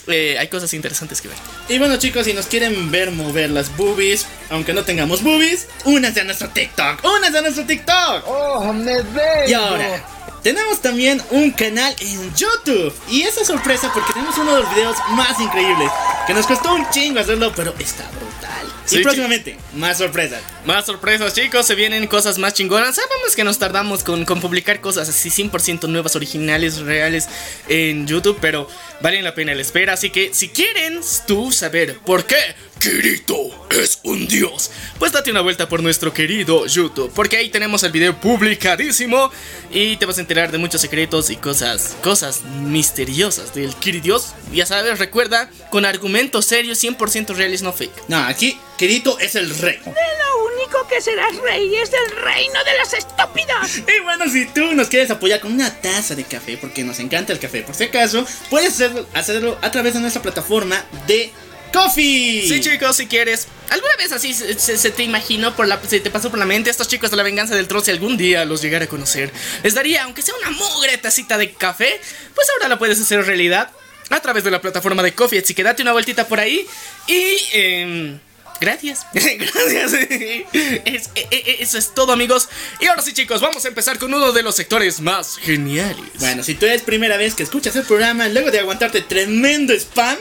eh, 0.06 0.36
hay 0.38 0.48
cosas 0.48 0.72
interesantes 0.74 1.20
que 1.20 1.28
ver. 1.28 1.36
Y 1.68 1.78
bueno 1.78 1.96
chicos, 1.96 2.26
si 2.26 2.32
nos 2.34 2.46
quieren 2.46 2.90
ver 2.90 3.10
mover 3.12 3.48
las 3.50 3.74
boobies, 3.76 4.26
aunque 4.50 4.72
no 4.74 4.82
tengamos 4.84 5.22
boobies, 5.22 5.68
únanse 5.84 6.20
a 6.20 6.24
nuestro 6.24 6.48
TikTok, 6.50 7.02
únanse 7.04 7.38
a 7.38 7.42
nuestro 7.42 7.64
TikTok. 7.64 8.24
¡Oh, 8.26 8.72
me 8.72 9.00
vengo! 9.02 9.48
Y 9.48 9.52
ahora, 9.54 10.04
tenemos 10.42 10.81
también 10.81 11.22
un 11.31 11.50
canal 11.50 11.94
en 12.00 12.34
YouTube. 12.34 12.92
Y 13.08 13.22
esa 13.22 13.44
sorpresa 13.44 13.91
porque 13.93 14.12
tenemos 14.12 14.36
uno 14.38 14.55
de 14.56 14.62
los 14.62 14.74
videos 14.74 14.96
más 15.10 15.38
increíbles. 15.41 15.91
Que 16.26 16.34
nos 16.34 16.46
costó 16.46 16.74
un 16.74 16.88
chingo 16.91 17.20
hacerlo, 17.20 17.53
pero 17.55 17.74
está 17.79 18.08
brutal. 18.10 18.72
Sí, 18.84 18.98
y 18.98 19.03
próximamente, 19.03 19.56
más 19.74 19.98
sorpresas. 19.98 20.43
Más 20.65 20.86
sorpresas, 20.86 21.34
chicos. 21.34 21.67
Se 21.67 21.74
vienen 21.74 22.06
cosas 22.06 22.38
más 22.38 22.55
chingonas. 22.55 22.96
Sabemos 22.96 23.36
que 23.36 23.44
nos 23.44 23.58
tardamos 23.58 24.03
con, 24.03 24.24
con 24.24 24.41
publicar 24.41 24.81
cosas 24.81 25.08
así 25.08 25.31
100% 25.31 25.88
nuevas, 25.88 26.17
originales, 26.17 26.79
reales 26.79 27.29
en 27.69 28.06
YouTube. 28.06 28.38
Pero 28.41 28.69
valen 29.00 29.24
la 29.24 29.34
pena 29.34 29.55
la 29.55 29.62
espera. 29.62 29.93
Así 29.93 30.10
que 30.10 30.34
si 30.34 30.48
quieren 30.48 31.00
tú 31.26 31.53
saber 31.53 31.98
por 31.98 32.24
qué 32.24 32.36
Kirito 32.81 33.69
es 33.69 34.01
un 34.05 34.27
dios. 34.27 34.70
pues 34.99 35.13
date 35.13 35.31
una 35.31 35.43
vuelta 35.43 35.69
por 35.69 35.82
nuestro 35.82 36.15
querido 36.15 36.65
YouTube. 36.65 37.13
Porque 37.15 37.37
ahí 37.37 37.51
tenemos 37.51 37.82
el 37.82 37.93
video 37.93 38.19
publicadísimo. 38.19 39.31
Y 39.70 39.99
te 39.99 40.06
vas 40.06 40.17
a 40.17 40.22
enterar 40.22 40.51
de 40.51 40.56
muchos 40.56 40.81
secretos 40.81 41.29
y 41.29 41.37
cosas, 41.37 41.94
cosas 42.03 42.43
misteriosas 42.43 43.55
del 43.55 43.75
Kiridios. 43.77 44.34
Ya 44.51 44.65
sabes, 44.65 44.99
recuerda, 44.99 45.51
con 45.70 45.84
argumentos 45.84 46.46
serios, 46.46 46.82
100% 46.82 47.34
reales, 47.34 47.60
no 47.60 47.75
fake. 47.75 48.08
No, 48.08 48.17
aquí 48.17 48.58
Kirito 48.79 49.19
es 49.19 49.34
el 49.34 49.51
rey. 49.58 49.77
De 49.77 49.91
lo 49.91 50.55
único 50.55 50.89
que 50.89 51.03
serás 51.03 51.37
rey 51.37 51.75
es 51.77 51.91
del 51.91 52.22
reino 52.22 52.65
de 52.65 52.79
las 52.79 52.94
estúpidas. 52.94 53.77
Y 53.77 54.03
bueno, 54.03 54.25
si 54.31 54.46
tú 54.46 54.72
nos 54.75 54.89
quieres 54.89 55.10
apoyar 55.10 55.41
con 55.41 55.53
una 55.53 55.70
taza 55.82 56.15
de 56.15 56.25
café, 56.25 56.56
porque 56.56 56.82
nos 56.82 56.99
encanta 56.99 57.34
el 57.34 57.39
café, 57.39 57.63
por 57.63 57.75
si 57.75 57.84
acaso, 57.84 58.25
puedes 58.49 58.72
hacerlo, 58.72 59.06
hacerlo 59.13 59.58
a 59.60 59.70
través 59.70 59.93
de 59.93 60.01
nuestra 60.01 60.22
plataforma 60.22 60.82
de 61.06 61.31
Coffee. 61.72 62.48
Sí, 62.48 62.60
chicos, 62.60 62.96
si 62.96 63.06
quieres. 63.06 63.48
¿Alguna 63.70 63.96
vez 63.96 64.12
así 64.12 64.34
se, 64.34 64.91
te 64.91 65.03
imaginó, 65.03 65.55
por 65.55 65.69
la, 65.69 65.81
se 65.86 66.00
te 66.00 66.10
pasó 66.10 66.31
por 66.31 66.39
la 66.39 66.46
mente 66.46 66.70
estos 66.70 66.89
chicos 66.89 67.10
de 67.10 67.17
la 67.17 67.22
venganza 67.22 67.55
del 67.55 67.69
troll 67.69 67.82
si 67.82 67.91
algún 67.91 68.17
día 68.17 68.44
los 68.44 68.62
llegara 68.62 68.86
a 68.86 68.89
conocer? 68.89 69.32
Les 69.62 69.74
daría, 69.74 70.05
aunque 70.05 70.22
sea 70.22 70.34
una 70.41 70.50
mugre 70.50 70.98
tacita 70.98 71.39
de 71.39 71.53
café, 71.53 72.00
pues 72.34 72.48
ahora 72.50 72.69
la 72.69 72.79
puedes 72.79 73.00
hacer 73.00 73.24
realidad 73.24 73.70
a 74.10 74.20
través 74.20 74.43
de 74.43 74.50
la 74.50 74.60
plataforma 74.60 75.03
de 75.03 75.15
Coffee. 75.15 75.41
Así 75.41 75.55
que 75.55 75.62
date 75.62 75.82
una 75.82 75.93
vueltita 75.93 76.27
por 76.27 76.41
ahí 76.41 76.67
y... 77.06 77.36
em, 77.53 78.20
Gracias, 78.60 79.06
gracias. 79.14 79.93
Es- 79.94 81.10
e- 81.14 81.29
e- 81.31 81.56
eso 81.62 81.79
es 81.79 81.94
todo, 81.94 82.12
amigos. 82.12 82.48
Y 82.81 82.86
ahora 82.86 83.00
sí, 83.02 83.12
chicos, 83.12 83.40
vamos 83.40 83.64
a 83.64 83.69
empezar 83.69 83.98
con 83.98 84.12
uno 84.12 84.32
de 84.32 84.43
los 84.43 84.55
sectores 84.55 85.00
más 85.00 85.36
geniales. 85.38 86.05
Bueno, 86.19 86.43
si 86.44 86.55
tú 86.55 86.67
eres 86.67 86.82
primera 86.82 87.17
vez 87.17 87.34
que 87.34 87.43
escuchas 87.43 87.74
el 87.76 87.84
programa, 87.84 88.29
luego 88.29 88.50
de 88.50 88.60
aguantarte 88.60 89.00
tremendo 89.02 89.72
spam, 89.74 90.17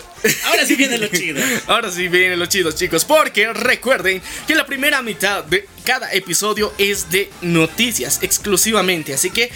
ahora 0.46 0.66
sí 0.66 0.76
viene 0.76 0.98
lo 0.98 1.08
chido. 1.12 1.42
Ahora 1.68 1.92
sí 1.92 2.08
vienen 2.08 2.40
los 2.40 2.50
chidos, 2.50 2.76
chicos, 2.76 3.04
porque 3.06 3.52
recuerden 3.54 4.22
que 4.48 4.56
la 4.56 4.66
primera 4.66 5.02
mitad 5.02 5.44
de 5.44 5.68
cada 5.84 6.14
episodio 6.14 6.74
es 6.78 7.10
de 7.10 7.30
noticias 7.42 8.20
exclusivamente, 8.22 9.14
así 9.14 9.32
que 9.32 9.50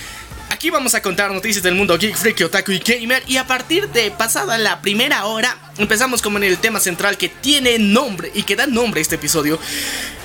aquí 0.53 0.69
vamos 0.69 0.93
a 0.93 1.01
contar 1.01 1.31
noticias 1.31 1.63
del 1.63 1.74
mundo 1.75 1.98
geek, 1.98 2.15
freak, 2.15 2.41
otaku 2.45 2.72
y 2.74 2.79
gamer 2.79 3.24
y 3.27 3.38
a 3.38 3.48
partir 3.48 3.89
de 3.89 4.12
pasada 4.12 4.57
la 4.57 4.81
primera 4.81 5.25
hora 5.25 5.57
empezamos 5.77 6.22
como 6.22 6.38
en 6.38 6.43
el 6.43 6.57
tema 6.60 6.79
central 6.79 7.17
que 7.17 7.27
tiene 7.29 7.79
nombre 7.79 8.31
y 8.33 8.43
que 8.43 8.55
da 8.55 8.67
nombre 8.67 9.00
a 9.00 9.01
este 9.01 9.15
episodio. 9.15 9.60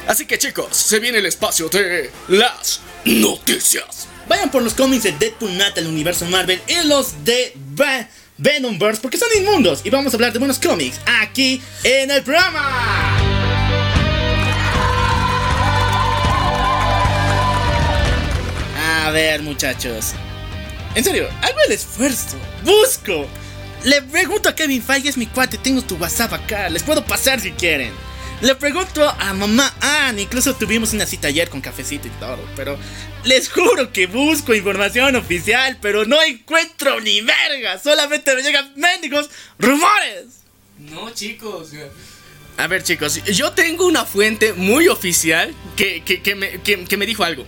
Así 0.07 0.27
que 0.27 0.39
chicos, 0.39 0.77
se 0.77 1.01
viene 1.01 1.19
el 1.19 1.27
espacio 1.27 1.69
de 1.69 2.11
las 2.29 2.81
noticias. 3.05 4.07
Vayan 4.29 4.51
por 4.51 4.63
los 4.63 4.75
cómics 4.75 5.05
de 5.05 5.13
Deadpool 5.13 5.53
Mata 5.53 5.81
el 5.81 5.87
universo 5.87 6.27
Marvel 6.27 6.61
y 6.69 6.87
los 6.87 7.25
de 7.25 7.53
Ve- 7.57 8.07
Venomverse 8.37 9.01
porque 9.01 9.17
son 9.19 9.29
inmundos 9.37 9.81
y 9.85 9.91
vamos 9.91 10.13
a 10.13 10.17
hablar 10.17 10.33
de 10.33 10.39
buenos 10.39 10.59
cómics 10.59 11.01
aquí 11.23 11.61
en 11.83 12.11
el 12.11 12.23
programa. 12.23 13.08
A 19.09 19.11
ver, 19.11 19.41
muchachos. 19.41 20.13
En 20.95 21.03
serio, 21.03 21.31
hago 21.41 21.59
el 21.67 21.73
esfuerzo. 21.73 22.37
Busco. 22.63 23.27
Le 23.83 24.03
pregunto 24.03 24.51
a 24.51 24.55
Kevin 24.55 24.83
Feige, 24.83 25.09
es 25.09 25.17
mi 25.17 25.25
cuate, 25.25 25.57
tengo 25.57 25.81
tu 25.81 25.97
WhatsApp 25.97 26.35
acá. 26.35 26.69
Les 26.69 26.83
puedo 26.83 27.03
pasar 27.07 27.41
si 27.41 27.53
quieren. 27.53 27.91
Le 28.43 28.55
pregunto 28.55 29.09
a 29.09 29.33
mamá 29.33 29.75
Ann, 29.81 30.19
incluso 30.19 30.55
tuvimos 30.57 30.93
una 30.93 31.07
cita 31.07 31.29
ayer 31.29 31.49
con 31.49 31.63
cafecito 31.63 32.07
y 32.07 32.11
todo, 32.21 32.39
pero 32.55 32.79
les 33.25 33.49
juro 33.49 33.95
que 33.95 34.07
busco 34.07 34.55
información 34.55 35.17
oficial, 35.17 35.79
pero 35.81 36.05
no 36.05 36.23
encuentro 36.23 37.01
ni 37.01 37.23
verga. 37.23 37.79
Solamente 37.79 38.35
me 38.35 38.43
llegan 38.43 38.75
mendigos 38.77 39.31
rumores. 39.59 40.43
No, 40.81 41.09
chicos. 41.15 41.71
A 42.59 42.67
ver, 42.67 42.83
chicos, 42.83 43.25
yo 43.25 43.53
tengo 43.53 43.87
una 43.87 44.05
fuente 44.05 44.53
muy 44.53 44.87
oficial 44.89 45.55
que, 45.77 46.03
que, 46.05 46.21
que 46.21 46.35
me, 46.35 46.61
que 46.61 46.97
me 46.99 47.07
dijo 47.07 47.25
algo. 47.25 47.47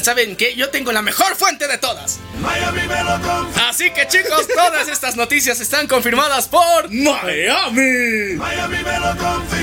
¿Saben 0.00 0.36
qué? 0.36 0.54
Yo 0.54 0.70
tengo 0.70 0.92
la 0.92 1.02
mejor 1.02 1.36
fuente 1.36 1.68
de 1.68 1.78
todas. 1.78 2.18
Así 3.68 3.90
que, 3.90 4.06
chicos, 4.08 4.48
todas 4.48 4.88
estas 4.88 5.16
noticias 5.16 5.60
están 5.60 5.86
confirmadas 5.86 6.48
por. 6.48 6.90
Miami. 6.90 8.38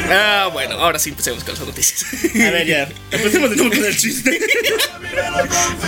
Ah, 0.10 0.50
bueno, 0.52 0.76
ahora 0.76 1.00
sí 1.00 1.10
empecemos 1.10 1.44
con 1.44 1.56
las 1.56 1.66
noticias. 1.66 2.06
A 2.36 2.52
ver, 2.52 2.68
ya. 2.68 2.90
Empecemos 3.12 3.50
de 3.50 3.56
nuevo 3.58 3.72
con 3.72 3.86
el 3.86 3.98
chiste. 3.98 4.40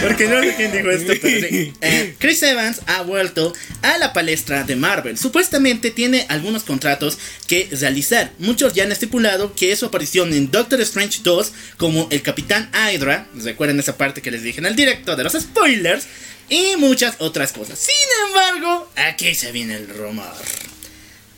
Porque 0.01 0.27
no 0.27 0.41
sé 0.41 0.55
quién 0.55 0.71
dijo 0.71 0.89
esto, 0.89 1.13
pero 1.21 1.47
sí. 1.47 1.73
Eh, 1.81 2.15
Chris 2.19 2.41
Evans 2.43 2.81
ha 2.87 3.01
vuelto 3.03 3.53
a 3.81 3.97
la 3.97 4.13
palestra 4.13 4.63
de 4.63 4.75
Marvel. 4.75 5.17
Supuestamente 5.17 5.91
tiene 5.91 6.25
algunos 6.29 6.63
contratos 6.63 7.17
que 7.47 7.69
realizar. 7.71 8.31
Muchos 8.39 8.73
ya 8.73 8.83
han 8.83 8.91
estipulado 8.91 9.53
que 9.55 9.75
su 9.75 9.85
aparición 9.85 10.33
en 10.33 10.51
Doctor 10.51 10.81
Strange 10.81 11.19
2 11.23 11.51
como 11.77 12.07
el 12.11 12.21
Capitán 12.21 12.71
Hydra, 12.73 13.27
recuerden 13.35 13.79
esa 13.79 13.97
parte 13.97 14.21
que 14.21 14.30
les 14.31 14.43
dije 14.43 14.59
en 14.59 14.65
el 14.65 14.75
directo 14.75 15.15
de 15.15 15.23
los 15.23 15.33
spoilers, 15.33 16.05
y 16.51 16.75
muchas 16.77 17.15
otras 17.19 17.53
cosas. 17.53 17.79
Sin 17.79 18.27
embargo, 18.27 18.91
aquí 18.95 19.33
se 19.33 19.51
viene 19.51 19.75
el 19.77 19.87
rumor. 19.87 20.33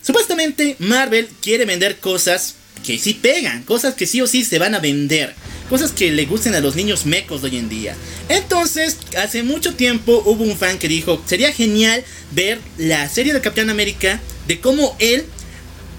Supuestamente 0.02 0.76
Marvel 0.80 1.28
quiere 1.40 1.64
vender 1.64 1.98
cosas 1.98 2.56
que 2.84 2.98
sí 2.98 3.14
pegan, 3.14 3.62
cosas 3.62 3.94
que 3.94 4.06
sí 4.06 4.20
o 4.20 4.26
sí 4.26 4.44
se 4.44 4.58
van 4.58 4.74
a 4.74 4.80
vender, 4.80 5.34
cosas 5.70 5.92
que 5.92 6.10
le 6.10 6.26
gusten 6.26 6.54
a 6.54 6.60
los 6.60 6.76
niños 6.76 7.06
mecos 7.06 7.40
de 7.40 7.48
hoy 7.48 7.58
en 7.58 7.68
día. 7.68 7.96
Entonces, 8.28 8.98
hace 9.16 9.42
mucho 9.44 9.74
tiempo 9.74 10.22
hubo 10.26 10.44
un 10.44 10.58
fan 10.58 10.78
que 10.78 10.88
dijo, 10.88 11.22
sería 11.26 11.52
genial 11.52 12.04
ver 12.32 12.58
la 12.76 13.08
serie 13.08 13.32
de 13.32 13.40
Capitán 13.40 13.70
América 13.70 14.20
de 14.48 14.60
cómo 14.60 14.96
él 14.98 15.24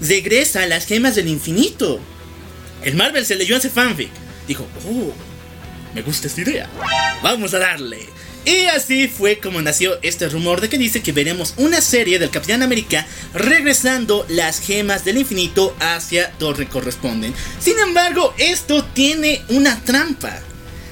regresa 0.00 0.62
a 0.62 0.66
las 0.66 0.86
gemas 0.86 1.14
del 1.16 1.28
infinito. 1.28 1.98
El 2.84 2.94
Marvel 2.94 3.24
se 3.24 3.34
leyó 3.34 3.56
ese 3.56 3.70
fanfic. 3.70 4.10
Dijo, 4.46 4.66
oh, 4.88 5.12
me 5.96 6.02
gusta 6.02 6.26
esta 6.26 6.42
idea. 6.42 6.68
Vamos 7.22 7.54
a 7.54 7.58
darle. 7.58 8.06
Y 8.44 8.66
así 8.66 9.08
fue 9.08 9.38
como 9.38 9.62
nació 9.62 9.98
este 10.02 10.28
rumor 10.28 10.60
de 10.60 10.68
que 10.68 10.76
dice 10.76 11.02
que 11.02 11.10
veremos 11.10 11.54
una 11.56 11.80
serie 11.80 12.18
del 12.18 12.28
Capitán 12.28 12.62
América 12.62 13.06
regresando 13.32 14.26
las 14.28 14.60
gemas 14.60 15.06
del 15.06 15.16
infinito 15.16 15.74
hacia 15.80 16.34
donde 16.38 16.66
corresponden. 16.66 17.32
Sin 17.58 17.78
embargo, 17.78 18.34
esto 18.36 18.84
tiene 18.84 19.42
una 19.48 19.82
trampa. 19.84 20.38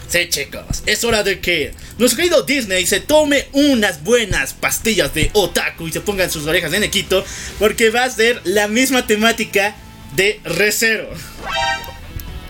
Sí, 0.09 0.27
chicos, 0.31 0.83
es 0.87 1.05
hora 1.05 1.23
de 1.23 1.39
que 1.39 1.75
nuestro 1.99 2.17
querido 2.17 2.43
Disney 2.43 2.87
se 2.87 3.01
tome 3.01 3.49
unas 3.53 4.03
buenas 4.03 4.55
pastillas 4.55 5.13
de 5.13 5.31
otaku 5.35 5.89
y 5.89 5.93
se 5.93 6.01
pongan 6.01 6.31
sus 6.31 6.47
orejas 6.47 6.73
en 6.73 6.83
equito, 6.83 7.23
porque 7.59 7.91
va 7.91 8.05
a 8.05 8.11
ser 8.11 8.41
la 8.45 8.69
misma 8.69 9.07
temática 9.07 9.77
de 10.17 10.41
Recero. 10.45 11.11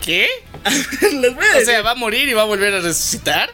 ¿Qué? 0.05 0.29
Les 1.21 1.35
voy 1.35 1.45
a 1.45 1.59
O 1.59 1.65
sea, 1.65 1.83
¿va 1.83 1.93
a 1.93 1.95
morir 1.95 2.29
y 2.29 2.33
va 2.33 2.43
a 2.43 2.47
volver 2.47 2.75
a 2.75 2.81
resucitar? 2.81 3.51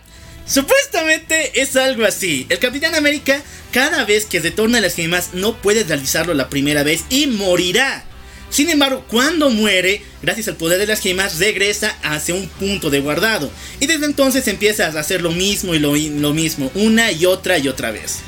Supuestamente 0.47 1.61
es 1.61 1.77
algo 1.77 2.05
así. 2.05 2.47
El 2.49 2.59
Capitán 2.59 2.95
América, 2.95 3.41
cada 3.73 4.05
vez 4.05 4.25
que 4.25 4.41
retorna 4.41 4.81
las 4.81 4.95
gemas, 4.95 5.31
no 5.33 5.57
puede 5.57 5.85
realizarlo 5.85 6.35
la 6.35 6.49
primera 6.49 6.83
vez 6.83 7.05
y 7.09 7.29
morirá. 7.29 8.05
Sin 8.51 8.69
embargo, 8.69 9.05
cuando 9.09 9.49
muere, 9.51 10.03
gracias 10.23 10.49
al 10.49 10.57
poder 10.57 10.81
de 10.81 10.87
las 10.89 11.01
gemas, 11.01 11.39
regresa 11.39 11.97
hacia 12.03 12.35
un 12.35 12.49
punto 12.49 12.91
de 12.91 12.99
guardado. 12.99 13.49
Y 13.79 13.87
desde 13.87 14.07
entonces 14.07 14.49
empieza 14.49 14.87
a 14.87 14.99
hacer 14.99 15.23
lo 15.23 15.31
mismo 15.31 15.73
y 15.75 15.79
lo, 15.79 15.95
lo 15.95 16.35
mismo, 16.35 16.71
una 16.75 17.13
y 17.13 17.27
otra 17.27 17.59
y 17.59 17.69
otra 17.69 17.93
vez. 17.93 18.19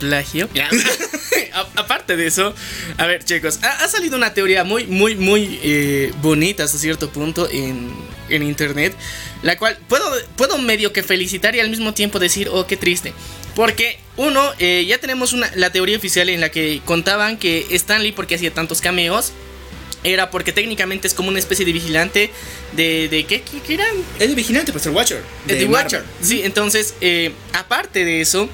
Plagio. 0.00 0.48
A- 1.52 1.66
aparte 1.80 2.16
de 2.16 2.26
eso, 2.26 2.54
a 2.96 3.06
ver, 3.06 3.24
chicos, 3.24 3.58
ha, 3.62 3.84
ha 3.84 3.88
salido 3.88 4.16
una 4.16 4.34
teoría 4.34 4.62
muy, 4.64 4.86
muy, 4.86 5.14
muy 5.16 5.58
eh, 5.62 6.12
bonita 6.22 6.64
hasta 6.64 6.78
cierto 6.78 7.10
punto 7.10 7.48
en, 7.50 7.92
en 8.28 8.42
internet, 8.42 8.94
la 9.42 9.56
cual 9.58 9.76
puedo, 9.88 10.04
puedo 10.36 10.58
medio 10.58 10.92
que 10.92 11.02
felicitar 11.02 11.54
y 11.56 11.60
al 11.60 11.70
mismo 11.70 11.92
tiempo 11.94 12.18
decir, 12.18 12.48
oh, 12.52 12.66
qué 12.66 12.76
triste. 12.76 13.12
Porque, 13.56 13.98
uno, 14.16 14.42
eh, 14.58 14.84
ya 14.88 14.98
tenemos 14.98 15.32
una, 15.32 15.50
la 15.56 15.70
teoría 15.70 15.96
oficial 15.96 16.28
en 16.28 16.40
la 16.40 16.50
que 16.50 16.80
contaban 16.84 17.36
que 17.36 17.66
Stanley, 17.70 18.12
porque 18.12 18.36
hacía 18.36 18.52
tantos 18.54 18.80
cameos, 18.80 19.32
era 20.04 20.30
porque 20.30 20.52
técnicamente 20.52 21.08
es 21.08 21.14
como 21.14 21.28
una 21.28 21.38
especie 21.40 21.66
de 21.66 21.72
vigilante 21.72 22.30
de... 22.72 23.08
de 23.08 23.24
¿Qué, 23.24 23.42
qué, 23.42 23.60
qué 23.66 23.74
eran? 23.74 23.94
Es 24.18 24.28
el 24.28 24.34
vigilante, 24.34 24.72
pues 24.72 24.86
el 24.86 24.92
Watcher. 24.92 25.22
The 25.46 25.56
de 25.56 25.64
Watcher. 25.66 26.04
Sí, 26.22 26.42
entonces, 26.44 26.94
eh, 27.00 27.32
aparte 27.52 28.04
de 28.04 28.20
eso, 28.20 28.48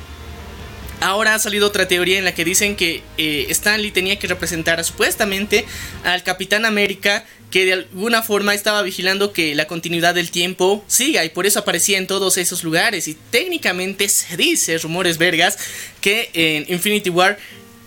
ahora 1.00 1.34
ha 1.34 1.38
salido 1.38 1.66
otra 1.66 1.88
teoría 1.88 2.18
en 2.18 2.24
la 2.24 2.34
que 2.34 2.44
dicen 2.44 2.76
que 2.76 3.02
eh, 3.18 3.46
Stanley 3.50 3.90
tenía 3.90 4.18
que 4.18 4.26
representar 4.26 4.82
supuestamente 4.84 5.64
al 6.04 6.22
Capitán 6.22 6.64
América 6.64 7.24
que 7.50 7.64
de 7.64 7.72
alguna 7.74 8.22
forma 8.22 8.54
estaba 8.54 8.82
vigilando 8.82 9.32
que 9.32 9.54
la 9.54 9.66
continuidad 9.66 10.14
del 10.14 10.30
tiempo 10.30 10.84
siga 10.88 11.24
y 11.24 11.28
por 11.28 11.46
eso 11.46 11.60
aparecía 11.60 11.98
en 11.98 12.06
todos 12.06 12.36
esos 12.38 12.64
lugares. 12.64 13.08
Y 13.08 13.14
técnicamente 13.14 14.08
se 14.08 14.36
dice, 14.36 14.76
rumores 14.78 15.18
vergas, 15.18 15.58
que 16.00 16.30
en 16.34 16.72
Infinity 16.72 17.10
War 17.10 17.38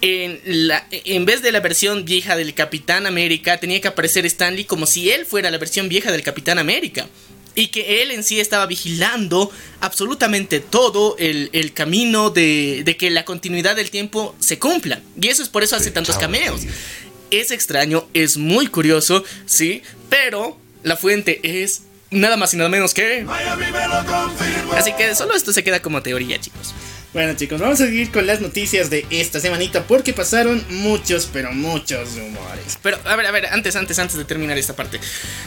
en, 0.02 0.40
la, 0.46 0.88
en 0.92 1.26
vez 1.26 1.42
de 1.42 1.52
la 1.52 1.60
versión 1.60 2.06
vieja 2.06 2.38
del 2.38 2.54
Capitán 2.54 3.06
América 3.06 3.58
tenía 3.58 3.82
que 3.82 3.90
aparecer 3.90 4.26
Stanley 4.26 4.64
como 4.64 4.86
si 4.86 5.12
él 5.12 5.26
fuera 5.26 5.52
la 5.52 5.58
versión 5.58 5.90
vieja 5.90 6.12
del 6.12 6.24
Capitán 6.24 6.58
América 6.58 7.08
y 7.56 7.68
que 7.68 8.02
él 8.02 8.12
en 8.12 8.24
sí 8.24 8.40
estaba 8.40 8.66
vigilando 8.66 9.52
absolutamente 9.82 10.60
todo 10.60 11.16
el, 11.18 11.50
el 11.54 11.74
camino 11.74 12.30
de, 12.30 12.84
de 12.86 12.98
que 12.98 13.10
la 13.10 13.26
continuidad 13.26 13.76
del 13.76 13.92
tiempo 13.92 14.36
se 14.40 14.60
cumpla. 14.60 15.02
Y 15.20 15.28
eso 15.28 15.44
es 15.44 15.50
por 15.50 15.64
eso 15.64 15.76
hace 15.76 15.92
tantos 15.92 16.18
cameos. 16.18 16.62
Es 17.32 17.52
extraño, 17.52 18.08
es 18.14 18.38
muy 18.38 18.68
curioso, 18.68 19.24
sí, 19.46 19.84
pero 20.10 20.58
la 20.84 20.98
fuente 20.98 21.62
es 21.62 21.84
nada 22.12 22.38
más 22.38 22.54
y 22.54 22.58
nada 22.58 22.70
menos 22.70 22.94
que... 22.94 23.26
Así 24.76 24.94
que 24.94 25.14
solo 25.16 25.36
esto 25.36 25.54
se 25.54 25.64
queda 25.64 25.82
como 25.82 26.02
teoría, 26.02 26.40
chicos. 26.40 26.74
Bueno 27.12 27.34
chicos, 27.36 27.60
vamos 27.60 27.82
a 27.82 27.86
seguir 27.86 28.12
con 28.12 28.28
las 28.28 28.40
noticias 28.40 28.92
de 28.92 29.04
esta 29.10 29.40
semanita 29.40 29.88
porque 29.88 30.14
pasaron 30.14 30.64
muchos, 30.70 31.28
pero 31.34 31.52
muchos 31.52 32.16
rumores. 32.16 32.78
Pero, 32.84 33.00
a 33.04 33.16
ver, 33.16 33.26
a 33.26 33.32
ver, 33.32 33.48
antes, 33.48 33.76
antes, 33.76 33.98
antes 33.98 34.16
de 34.16 34.26
terminar 34.26 34.58
esta 34.60 34.76
parte. 34.76 35.00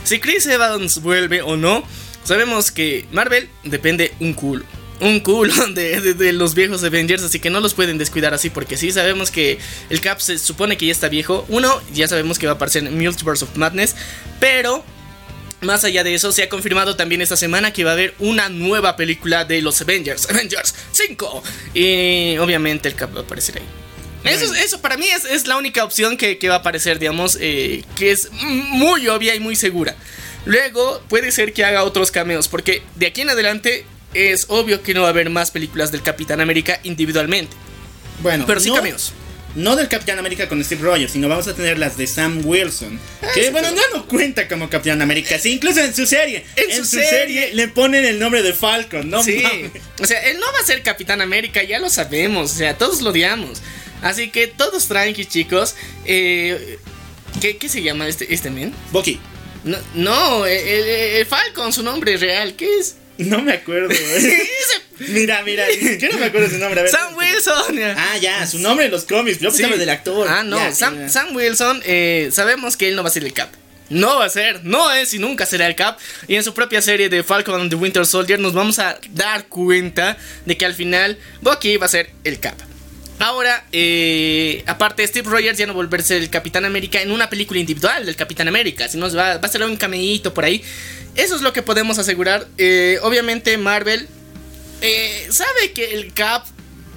Si 0.02 0.18
Chris 0.18 0.44
Evans 0.46 1.00
vuelve 1.02 1.40
o 1.40 1.56
no, 1.56 1.84
sabemos 2.24 2.72
que 2.72 3.06
Marvel 3.12 3.48
depende 3.62 4.12
un 4.18 4.34
culo. 4.34 4.64
Un 5.00 5.20
culo 5.20 5.54
de, 5.74 6.00
de- 6.00 6.14
de 6.14 6.32
los 6.32 6.54
viejos 6.56 6.82
Avengers, 6.82 7.22
así 7.22 7.38
que 7.38 7.48
no 7.50 7.60
los 7.60 7.74
pueden 7.74 7.96
descuidar 7.96 8.34
así, 8.34 8.50
porque 8.50 8.76
sí 8.76 8.90
sabemos 8.90 9.30
que 9.30 9.58
el 9.88 10.00
Cap 10.00 10.18
se 10.18 10.38
supone 10.38 10.76
que 10.76 10.86
ya 10.86 10.92
está 10.92 11.08
viejo. 11.08 11.46
Uno, 11.48 11.80
ya 11.94 12.08
sabemos 12.08 12.40
que 12.40 12.46
va 12.46 12.52
a 12.52 12.56
aparecer 12.56 12.84
en 12.84 12.98
Multiverse 12.98 13.44
of 13.44 13.56
Madness, 13.56 13.94
pero 14.40 14.84
más 15.62 15.84
allá 15.84 16.02
de 16.04 16.14
eso, 16.14 16.32
se 16.32 16.42
ha 16.42 16.48
confirmado 16.48 16.96
también 16.96 17.22
esta 17.22 17.36
semana 17.36 17.72
que 17.72 17.84
va 17.84 17.90
a 17.90 17.94
haber 17.94 18.14
una 18.18 18.48
nueva 18.48 18.96
película 18.96 19.44
de 19.44 19.62
los 19.62 19.80
Avengers, 19.80 20.28
Avengers 20.30 20.74
5. 20.92 21.42
Y 21.74 22.36
obviamente 22.38 22.88
el 22.88 22.94
Cap 22.94 23.14
va 23.14 23.20
a 23.20 23.22
aparecer 23.22 23.58
ahí. 23.58 23.64
Eso, 24.32 24.44
es- 24.52 24.60
eso 24.64 24.80
para 24.80 24.96
mí 24.96 25.06
es, 25.08 25.24
es 25.24 25.46
la 25.46 25.56
única 25.56 25.84
opción 25.84 26.16
que, 26.16 26.38
que 26.38 26.48
va 26.48 26.56
a 26.56 26.58
aparecer, 26.58 26.98
digamos, 26.98 27.36
eh, 27.40 27.84
que 27.96 28.10
es 28.12 28.28
muy 28.32 29.08
obvia 29.08 29.34
y 29.34 29.40
muy 29.40 29.56
segura. 29.56 29.96
Luego 30.44 31.00
puede 31.08 31.30
ser 31.32 31.52
que 31.52 31.64
haga 31.64 31.84
otros 31.84 32.10
cameos, 32.10 32.48
porque 32.48 32.82
de 32.96 33.06
aquí 33.06 33.20
en 33.22 33.30
adelante 33.30 33.84
es 34.14 34.46
obvio 34.48 34.82
que 34.82 34.94
no 34.94 35.02
va 35.02 35.08
a 35.08 35.10
haber 35.10 35.30
más 35.30 35.50
películas 35.50 35.90
del 35.92 36.02
Capitán 36.02 36.40
América 36.40 36.78
individualmente. 36.82 37.56
Bueno, 38.20 38.44
Pero 38.46 38.60
sí 38.60 38.68
no- 38.68 38.76
cameos. 38.76 39.12
No 39.54 39.76
del 39.76 39.88
Capitán 39.88 40.18
América 40.18 40.48
con 40.48 40.64
Steve 40.64 40.80
Rogers, 40.82 41.12
sino 41.12 41.28
vamos 41.28 41.46
a 41.46 41.54
tener 41.54 41.78
las 41.78 41.96
de 41.98 42.06
Sam 42.06 42.40
Wilson. 42.44 42.98
Que 43.34 43.50
bueno, 43.50 43.68
ya 43.74 43.82
no 43.94 44.06
cuenta 44.06 44.48
como 44.48 44.70
Capitán 44.70 45.02
América. 45.02 45.38
Sí, 45.38 45.52
incluso 45.52 45.80
en 45.80 45.94
su 45.94 46.06
serie. 46.06 46.44
En 46.56 46.74
su 46.74 46.84
serie. 46.86 47.54
le 47.54 47.68
ponen 47.68 48.04
el 48.04 48.18
nombre 48.18 48.42
de 48.42 48.52
Falcon, 48.54 49.10
¿no? 49.10 49.22
sí, 49.22 49.40
mames. 49.42 49.70
o 50.00 50.06
sea, 50.06 50.20
él 50.30 50.38
no 50.40 50.46
va 50.52 50.58
a 50.60 50.64
ser 50.64 50.82
Capitán 50.82 51.20
América, 51.20 51.62
ya 51.62 51.78
lo 51.78 51.90
sabemos, 51.90 52.52
o 52.52 52.54
sea, 52.54 52.78
todos 52.78 53.02
lo 53.02 53.10
odiamos. 53.10 53.60
Así 54.00 54.30
que 54.30 54.46
todos 54.46 54.88
tranqui, 54.88 55.26
chicos. 55.26 55.74
Eh, 56.06 56.78
¿qué, 57.40 57.56
qué 57.58 57.68
se 57.68 57.82
llama 57.82 58.08
este, 58.08 58.32
este 58.32 58.50
men? 58.50 58.74
Bucky. 58.90 59.20
No, 59.64 59.78
no 59.94 60.46
el, 60.46 60.56
el- 60.66 60.88
el 61.18 61.26
Falcon, 61.26 61.72
su 61.72 61.82
nombre 61.82 62.16
real, 62.16 62.54
¿qué 62.56 62.78
es? 62.80 62.96
No 63.18 63.42
me 63.42 63.52
acuerdo. 63.52 63.88
Mira, 64.98 65.42
mira, 65.42 65.66
ni 65.66 65.88
siquiera 65.88 66.16
me 66.16 66.26
acuerdo 66.26 66.48
su 66.48 66.58
nombre. 66.58 66.78
A 66.80 66.82
ver. 66.84 66.92
Sam 66.92 67.16
Wilson. 67.16 67.78
Ah, 67.96 68.16
ya, 68.20 68.46
su 68.46 68.58
nombre 68.60 68.84
en 68.86 68.92
los 68.92 69.04
cómics. 69.04 69.40
Yo 69.40 69.50
pensaba 69.50 69.72
Sí. 69.74 69.78
del 69.80 69.88
actor. 69.88 70.28
Ah, 70.30 70.44
no, 70.44 70.56
Ya, 70.56 70.72
Sam. 70.72 71.08
Sam 71.08 71.34
Wilson, 71.34 71.82
eh, 71.84 72.28
sabemos 72.30 72.76
que 72.76 72.88
él 72.88 72.94
no 72.94 73.02
va 73.02 73.08
a 73.08 73.12
ser 73.12 73.24
el 73.24 73.32
Cap. 73.32 73.48
No 73.88 74.18
va 74.20 74.26
a 74.26 74.30
ser, 74.30 74.64
no 74.64 74.92
es 74.92 75.12
y 75.12 75.18
nunca 75.18 75.44
será 75.44 75.66
el 75.66 75.74
Cap. 75.74 75.98
Y 76.28 76.36
en 76.36 76.44
su 76.44 76.54
propia 76.54 76.80
serie 76.82 77.08
de 77.08 77.24
Falcon 77.24 77.60
and 77.62 77.70
the 77.70 77.76
Winter 77.76 78.06
Soldier 78.06 78.38
nos 78.38 78.52
vamos 78.54 78.78
a 78.78 78.98
dar 79.10 79.46
cuenta 79.48 80.16
de 80.46 80.56
que 80.56 80.64
al 80.64 80.74
final 80.74 81.18
Bucky 81.40 81.78
va 81.78 81.86
a 81.86 81.88
ser 81.88 82.10
el 82.22 82.38
Cap. 82.38 82.54
Ahora, 83.18 83.64
eh, 83.70 84.64
aparte, 84.66 85.06
Steve 85.06 85.28
Rogers 85.30 85.56
ya 85.56 85.66
no 85.66 85.74
volverse 85.74 86.16
el 86.16 86.28
Capitán 86.28 86.64
América 86.64 87.00
en 87.02 87.12
una 87.12 87.30
película 87.30 87.60
individual 87.60 88.04
del 88.04 88.16
Capitán 88.16 88.48
América, 88.48 88.88
sino 88.88 89.08
va, 89.14 89.38
va 89.38 89.46
a 89.46 89.48
ser 89.48 89.62
un 89.62 89.76
cameíto 89.76 90.34
por 90.34 90.44
ahí. 90.44 90.62
Eso 91.14 91.36
es 91.36 91.42
lo 91.42 91.52
que 91.52 91.62
podemos 91.62 91.98
asegurar. 91.98 92.46
Eh, 92.56 92.98
obviamente, 93.02 93.56
Marvel 93.58 94.08
eh, 94.80 95.28
sabe 95.30 95.72
que 95.72 95.94
el 95.94 96.12
Cap, 96.14 96.46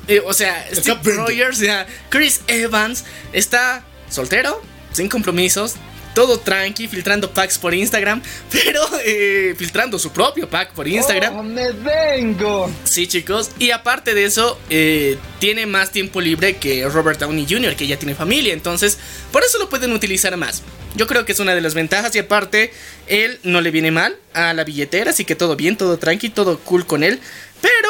eh, 0.07 0.21
o 0.25 0.33
sea, 0.33 0.67
El 0.69 0.77
Steve 0.77 0.97
Cap. 1.03 1.05
Rogers, 1.05 1.61
Chris 2.09 2.41
Evans 2.47 3.03
está 3.33 3.85
soltero, 4.09 4.61
sin 4.93 5.09
compromisos. 5.09 5.75
Todo 6.15 6.39
tranqui, 6.39 6.87
filtrando 6.87 7.29
packs 7.29 7.59
por 7.59 7.75
Instagram, 7.75 8.23
pero 8.51 8.81
eh, 9.05 9.53
filtrando 9.57 9.99
su 9.99 10.11
propio 10.11 10.49
pack 10.49 10.73
por 10.73 10.87
Instagram. 10.87 11.37
¡Oh, 11.37 11.43
me 11.43 11.71
vengo! 11.71 12.71
Sí, 12.85 13.05
chicos. 13.05 13.51
Y 13.59 13.69
aparte 13.69 14.15
de 14.15 14.25
eso, 14.25 14.57
eh, 14.71 15.17
tiene 15.39 15.67
más 15.67 15.91
tiempo 15.91 16.21
libre 16.21 16.55
que 16.55 16.87
Robert 16.89 17.19
Downey 17.19 17.45
Jr., 17.47 17.75
que 17.75 17.85
ya 17.85 17.99
tiene 17.99 18.15
familia. 18.15 18.53
Entonces, 18.53 18.97
por 19.31 19.43
eso 19.43 19.59
lo 19.59 19.69
pueden 19.69 19.91
utilizar 19.91 20.35
más. 20.37 20.63
Yo 20.95 21.07
creo 21.07 21.25
que 21.25 21.33
es 21.33 21.39
una 21.39 21.53
de 21.53 21.61
las 21.61 21.73
ventajas. 21.73 22.15
Y 22.15 22.19
aparte, 22.19 22.71
él 23.07 23.39
no 23.43 23.61
le 23.61 23.71
viene 23.71 23.91
mal 23.91 24.17
a 24.33 24.53
la 24.53 24.63
billetera. 24.63 25.11
Así 25.11 25.25
que 25.25 25.35
todo 25.35 25.55
bien, 25.55 25.75
todo 25.77 25.97
tranqui, 25.97 26.29
todo 26.29 26.59
cool 26.59 26.85
con 26.85 27.03
él. 27.03 27.19
Pero, 27.61 27.89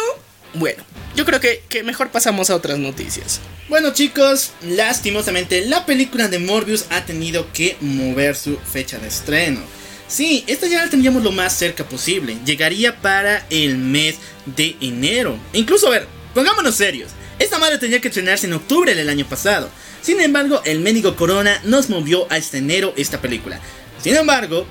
bueno, 0.55 0.83
yo 1.15 1.25
creo 1.25 1.39
que, 1.39 1.63
que 1.69 1.83
mejor 1.83 2.09
pasamos 2.09 2.49
a 2.49 2.55
otras 2.55 2.77
noticias. 2.79 3.39
Bueno 3.69 3.93
chicos, 3.93 4.51
lastimosamente 4.61 5.65
la 5.65 5.85
película 5.85 6.27
de 6.27 6.39
Morbius 6.39 6.85
ha 6.89 7.05
tenido 7.05 7.51
que 7.53 7.77
mover 7.81 8.35
su 8.35 8.57
fecha 8.57 8.97
de 8.97 9.07
estreno. 9.07 9.61
Sí, 10.07 10.43
esta 10.47 10.67
ya 10.67 10.83
la 10.83 10.89
tendríamos 10.89 11.23
lo 11.23 11.31
más 11.31 11.57
cerca 11.57 11.83
posible. 11.83 12.37
Llegaría 12.45 13.01
para 13.01 13.45
el 13.49 13.77
mes 13.77 14.17
de 14.45 14.75
enero. 14.79 15.37
Incluso, 15.53 15.87
a 15.87 15.91
ver, 15.91 16.07
pongámonos 16.33 16.75
serios. 16.75 17.11
Esta 17.39 17.57
madre 17.57 17.79
tenía 17.79 17.99
que 17.99 18.09
estrenarse 18.09 18.45
en 18.45 18.53
octubre 18.53 18.93
del 18.93 19.09
año 19.09 19.25
pasado. 19.27 19.69
Sin 20.01 20.21
embargo, 20.21 20.61
el 20.65 20.79
médico 20.79 21.15
Corona 21.15 21.59
nos 21.63 21.89
movió 21.89 22.27
a 22.29 22.37
este 22.37 22.59
enero 22.59 22.93
esta 22.95 23.19
película. 23.19 23.59
Sin 24.01 24.15
embargo, 24.15 24.67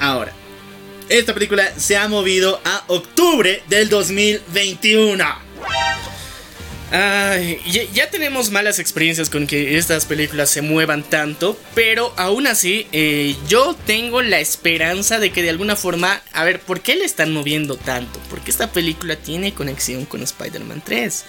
ahora, 0.00 0.32
esta 1.08 1.34
película 1.34 1.72
se 1.76 1.96
ha 1.96 2.08
movido 2.08 2.60
a 2.64 2.84
octubre 2.88 3.62
del 3.68 3.88
2021. 3.88 5.24
Ay, 6.96 7.60
ya, 7.92 8.08
tenemos 8.08 8.50
malas 8.50 8.78
experiencias 8.78 9.28
con 9.28 9.48
que 9.48 9.76
estas 9.78 10.04
películas 10.04 10.48
se 10.48 10.62
muevan 10.62 11.02
tanto, 11.02 11.58
pero 11.74 12.12
aún 12.16 12.46
así 12.46 12.86
eh, 12.92 13.34
yo 13.48 13.74
tengo 13.84 14.22
la 14.22 14.38
esperanza 14.38 15.18
de 15.18 15.32
que 15.32 15.42
de 15.42 15.50
alguna 15.50 15.74
forma, 15.74 16.22
a 16.32 16.44
ver, 16.44 16.60
¿por 16.60 16.82
qué 16.82 16.94
le 16.94 17.04
están 17.04 17.32
moviendo 17.32 17.76
tanto? 17.76 18.20
Porque 18.30 18.52
esta 18.52 18.70
película 18.70 19.16
tiene 19.16 19.54
conexión 19.54 20.04
con 20.04 20.22
Spider-Man 20.22 20.82
3. 20.84 21.24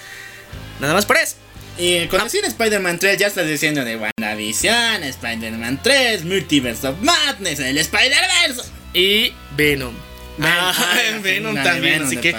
Nada 0.81 0.93
más 0.93 1.05
por 1.05 1.17
eso. 1.17 1.35
Y 1.77 2.05
con 2.07 2.23
decir 2.23 2.45
Spider-Man 2.45 2.99
3 2.99 3.17
ya 3.17 3.27
estás 3.27 3.47
diciendo 3.47 3.83
de 3.83 3.97
WandaVision, 3.97 5.03
Spider-Man 5.03 5.81
3, 5.81 6.25
Multiverse 6.25 6.87
of 6.87 7.01
Madness, 7.01 7.59
el 7.59 7.77
Spider-Verse. 7.77 8.84
Y 8.95 9.33
Venom. 9.55 9.93
Ah, 10.41 10.73
Ah, 10.75 11.19
Venom 11.21 11.51
una 11.51 11.63
de 11.63 11.69
también, 11.69 11.93
Venom 11.99 12.07
así 12.07 12.17
que... 12.17 12.29
eh, 12.29 12.35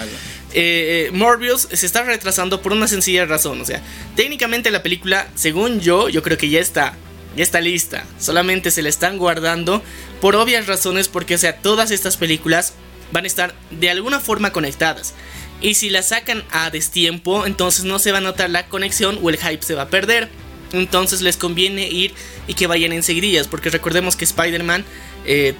eh, 0.54 1.10
Morbius 1.12 1.68
se 1.72 1.86
está 1.86 2.02
retrasando 2.02 2.62
por 2.62 2.72
una 2.72 2.88
sencilla 2.88 3.26
razón. 3.26 3.60
O 3.60 3.64
sea, 3.64 3.82
técnicamente 4.16 4.70
la 4.70 4.82
película, 4.82 5.28
según 5.34 5.80
yo, 5.80 6.08
yo 6.08 6.22
creo 6.22 6.38
que 6.38 6.48
ya 6.48 6.60
está. 6.60 6.94
Ya 7.36 7.42
está 7.42 7.60
lista. 7.60 8.06
Solamente 8.18 8.70
se 8.70 8.80
la 8.82 8.88
están 8.88 9.18
guardando 9.18 9.82
por 10.22 10.34
obvias 10.36 10.66
razones. 10.66 11.08
Porque, 11.08 11.34
o 11.34 11.38
sea, 11.38 11.58
todas 11.58 11.90
estas 11.90 12.16
películas 12.16 12.72
van 13.12 13.24
a 13.24 13.26
estar 13.26 13.54
de 13.70 13.90
alguna 13.90 14.18
forma 14.20 14.52
conectadas. 14.52 15.12
Y 15.60 15.74
si 15.74 15.90
la 15.90 16.02
sacan 16.02 16.42
a 16.50 16.70
destiempo, 16.70 17.44
entonces 17.46 17.84
no 17.84 17.98
se 17.98 18.12
va 18.12 18.18
a 18.18 18.22
notar 18.22 18.48
la 18.50 18.66
conexión 18.68 19.18
o 19.22 19.28
el 19.28 19.36
hype 19.36 19.62
se 19.62 19.74
va 19.74 19.82
a 19.82 19.88
perder. 19.90 20.30
Entonces 20.72 21.20
les 21.20 21.36
conviene 21.36 21.88
ir 21.88 22.14
y 22.48 22.54
que 22.54 22.66
vayan 22.66 22.92
en 22.92 23.02
seguidillas. 23.02 23.48
Porque 23.48 23.68
recordemos 23.68 24.16
que 24.16 24.24
Spider-Man 24.24 24.84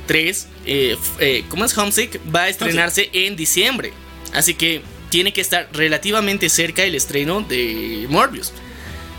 3, 0.07 0.49
eh, 0.67 0.97
f- 0.99 1.13
eh, 1.39 1.45
¿cómo 1.49 1.65
es 1.65 1.77
Homesick? 1.77 2.21
Va 2.35 2.43
a 2.45 2.49
estrenarse 2.49 3.11
en 3.13 3.37
diciembre. 3.37 3.93
Así 4.33 4.55
que 4.55 4.81
tiene 5.11 5.33
que 5.33 5.41
estar 5.41 5.69
relativamente 5.73 6.49
cerca 6.49 6.85
el 6.85 6.95
estreno 6.95 7.41
de 7.43 8.07
Morbius. 8.09 8.53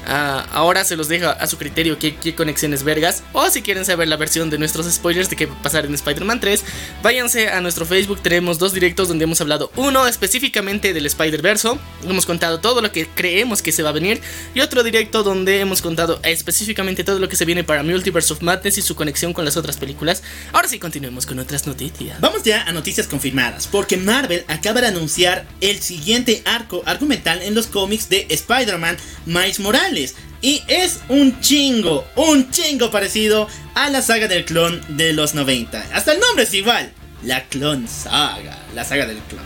Ah, 0.09 0.47
ahora 0.53 0.85
se 0.85 0.95
los 0.95 1.09
dejo 1.09 1.27
a 1.27 1.47
su 1.47 1.57
criterio 1.57 1.99
qué, 1.99 2.15
qué 2.15 2.33
conexiones 2.33 2.83
vergas. 2.83 3.23
O 3.33 3.49
si 3.49 3.61
quieren 3.61 3.83
saber 3.83 4.07
la 4.07 4.15
versión 4.15 4.49
de 4.49 4.57
nuestros 4.57 4.91
spoilers 4.91 5.29
de 5.29 5.35
qué 5.35 5.47
va 5.47 5.55
a 5.55 5.61
pasar 5.61 5.85
en 5.85 5.93
Spider-Man 5.93 6.39
3, 6.39 6.63
váyanse 7.03 7.49
a 7.49 7.59
nuestro 7.59 7.85
Facebook. 7.85 8.21
Tenemos 8.21 8.57
dos 8.57 8.73
directos 8.73 9.09
donde 9.09 9.25
hemos 9.25 9.41
hablado. 9.41 9.69
Uno 9.75 10.07
específicamente 10.07 10.93
del 10.93 11.05
Spider-Verso. 11.05 11.77
Hemos 12.07 12.25
contado 12.25 12.59
todo 12.59 12.81
lo 12.81 12.91
que 12.91 13.07
creemos 13.07 13.61
que 13.61 13.73
se 13.73 13.83
va 13.83 13.89
a 13.89 13.93
venir. 13.93 14.21
Y 14.55 14.61
otro 14.61 14.81
directo 14.81 15.23
donde 15.23 15.59
hemos 15.59 15.81
contado 15.81 16.21
específicamente 16.23 17.03
todo 17.03 17.19
lo 17.19 17.27
que 17.27 17.35
se 17.35 17.43
viene 17.43 17.65
para 17.65 17.83
Multiverse 17.83 18.31
of 18.31 18.41
Madness 18.41 18.77
y 18.77 18.81
su 18.81 18.95
conexión 18.95 19.33
con 19.33 19.43
las 19.43 19.57
otras 19.57 19.75
películas. 19.75 20.23
Ahora 20.53 20.69
sí, 20.69 20.79
continuemos 20.79 21.25
con 21.25 21.37
otras 21.39 21.67
noticias. 21.67 22.21
Vamos 22.21 22.43
ya 22.43 22.63
a 22.63 22.71
noticias 22.71 23.07
confirmadas, 23.07 23.67
porque 23.67 23.97
Marvel 23.97 24.45
acaba 24.47 24.79
de 24.79 24.87
anunciar 24.87 25.45
el 25.59 25.81
siguiente 25.81 26.41
arco 26.45 26.81
argumental 26.85 27.41
en 27.41 27.55
los 27.55 27.67
cómics 27.67 28.07
de 28.09 28.25
Spider-Man 28.29 28.97
Miles 29.25 29.59
Morales. 29.59 29.96
Y 30.41 30.61
es 30.67 30.99
un 31.09 31.39
chingo, 31.41 32.05
un 32.15 32.51
chingo 32.51 32.91
parecido 32.91 33.47
a 33.75 33.89
la 33.89 34.01
saga 34.01 34.27
del 34.27 34.45
clon 34.45 34.81
de 34.97 35.13
los 35.13 35.33
90. 35.33 35.83
Hasta 35.93 36.13
el 36.13 36.19
nombre 36.19 36.43
es 36.43 36.53
igual, 36.53 36.91
la 37.23 37.45
clon 37.45 37.87
saga, 37.87 38.57
la 38.75 38.83
saga 38.85 39.05
del 39.07 39.17
clon. 39.19 39.43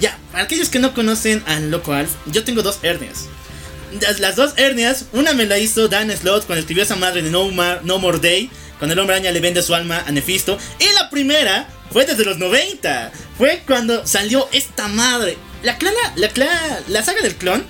Ya, 0.00 0.18
para 0.32 0.44
aquellos 0.44 0.68
que 0.70 0.78
no 0.78 0.94
conocen 0.94 1.42
al 1.46 1.70
Loco 1.70 1.92
Alf, 1.92 2.10
yo 2.26 2.44
tengo 2.44 2.62
dos 2.62 2.78
hernias. 2.82 3.26
Las, 4.18 4.36
dos 4.36 4.54
hernias, 4.56 5.04
una 5.12 5.34
me 5.34 5.44
la 5.44 5.58
hizo 5.58 5.86
Dan 5.86 6.10
Slott 6.16 6.46
cuando 6.46 6.60
escribió 6.60 6.82
esa 6.82 6.96
madre 6.96 7.20
de 7.22 7.30
No, 7.30 7.50
Mar- 7.50 7.82
no 7.84 7.98
More 7.98 8.18
Day, 8.18 8.50
cuando 8.78 8.94
el 8.94 8.98
hombre 8.98 9.16
araña 9.16 9.30
le 9.32 9.40
vende 9.40 9.62
su 9.62 9.74
alma 9.74 10.02
a 10.06 10.10
Nefisto. 10.10 10.56
Y 10.80 10.86
la 10.94 11.10
primera 11.10 11.68
fue 11.92 12.06
desde 12.06 12.24
los 12.24 12.38
90, 12.38 13.12
fue 13.36 13.62
cuando 13.66 14.06
salió 14.06 14.48
esta 14.50 14.88
madre. 14.88 15.36
La, 15.62 15.76
clona, 15.76 15.98
la, 16.16 16.30
la 16.88 17.04
saga 17.04 17.20
del 17.20 17.36
clon 17.36 17.64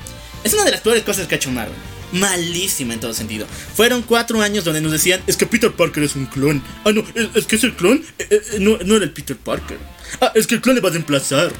es 0.44 0.54
una 0.54 0.64
de 0.64 0.70
las 0.70 0.80
peores 0.80 1.02
cosas 1.02 1.26
que 1.26 1.34
ha 1.34 1.38
hecho 1.38 1.50
Marvel. 1.50 1.74
Malísima 2.12 2.94
en 2.94 3.00
todo 3.00 3.14
sentido. 3.14 3.46
Fueron 3.74 4.02
cuatro 4.02 4.40
años 4.42 4.64
donde 4.64 4.80
nos 4.80 4.92
decían, 4.92 5.22
es 5.26 5.36
que 5.36 5.46
Peter 5.46 5.72
Parker 5.72 6.02
es 6.02 6.14
un 6.14 6.26
clon. 6.26 6.62
Ah, 6.84 6.92
no, 6.92 7.04
es, 7.14 7.28
es 7.34 7.46
que 7.46 7.56
es 7.56 7.64
el 7.64 7.74
clon. 7.74 8.04
Eh, 8.18 8.26
eh, 8.30 8.40
no, 8.60 8.78
no 8.84 8.96
era 8.96 9.04
el 9.04 9.12
Peter 9.12 9.36
Parker. 9.36 9.78
Ah, 10.20 10.32
es 10.34 10.46
que 10.46 10.56
el 10.56 10.60
clon 10.60 10.74
le 10.74 10.80
va 10.80 10.90
a 10.90 10.92
reemplazar. 10.92 11.52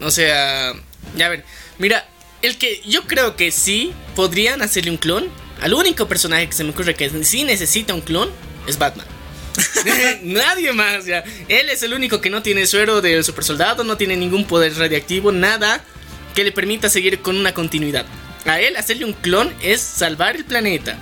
O 0.00 0.10
sea, 0.10 0.74
ya 1.16 1.28
ver, 1.28 1.44
mira, 1.78 2.06
el 2.42 2.58
que 2.58 2.82
yo 2.86 3.04
creo 3.04 3.36
que 3.36 3.50
sí 3.50 3.92
podrían 4.14 4.60
hacerle 4.60 4.90
un 4.90 4.98
clon, 4.98 5.28
al 5.60 5.72
único 5.72 6.06
personaje 6.06 6.46
que 6.48 6.52
se 6.52 6.64
me 6.64 6.70
ocurre 6.70 6.94
que 6.94 7.24
sí 7.24 7.44
necesita 7.44 7.94
un 7.94 8.02
clon 8.02 8.30
es 8.66 8.78
Batman. 8.78 9.06
Nadie 10.22 10.72
más, 10.72 11.06
ya. 11.06 11.24
Él 11.48 11.68
es 11.70 11.82
el 11.82 11.94
único 11.94 12.20
que 12.20 12.30
no 12.30 12.42
tiene 12.42 12.66
suero 12.66 13.00
del 13.00 13.24
super 13.24 13.44
soldado, 13.44 13.84
no 13.84 13.96
tiene 13.96 14.16
ningún 14.16 14.46
poder 14.46 14.76
radiactivo, 14.76 15.32
nada 15.32 15.82
que 16.34 16.44
le 16.44 16.52
permita 16.52 16.90
seguir 16.90 17.20
con 17.20 17.36
una 17.36 17.54
continuidad. 17.54 18.06
A 18.44 18.60
él 18.60 18.76
hacerle 18.76 19.04
un 19.04 19.12
clon 19.14 19.52
es 19.62 19.80
salvar 19.80 20.36
el 20.36 20.44
planeta. 20.44 20.96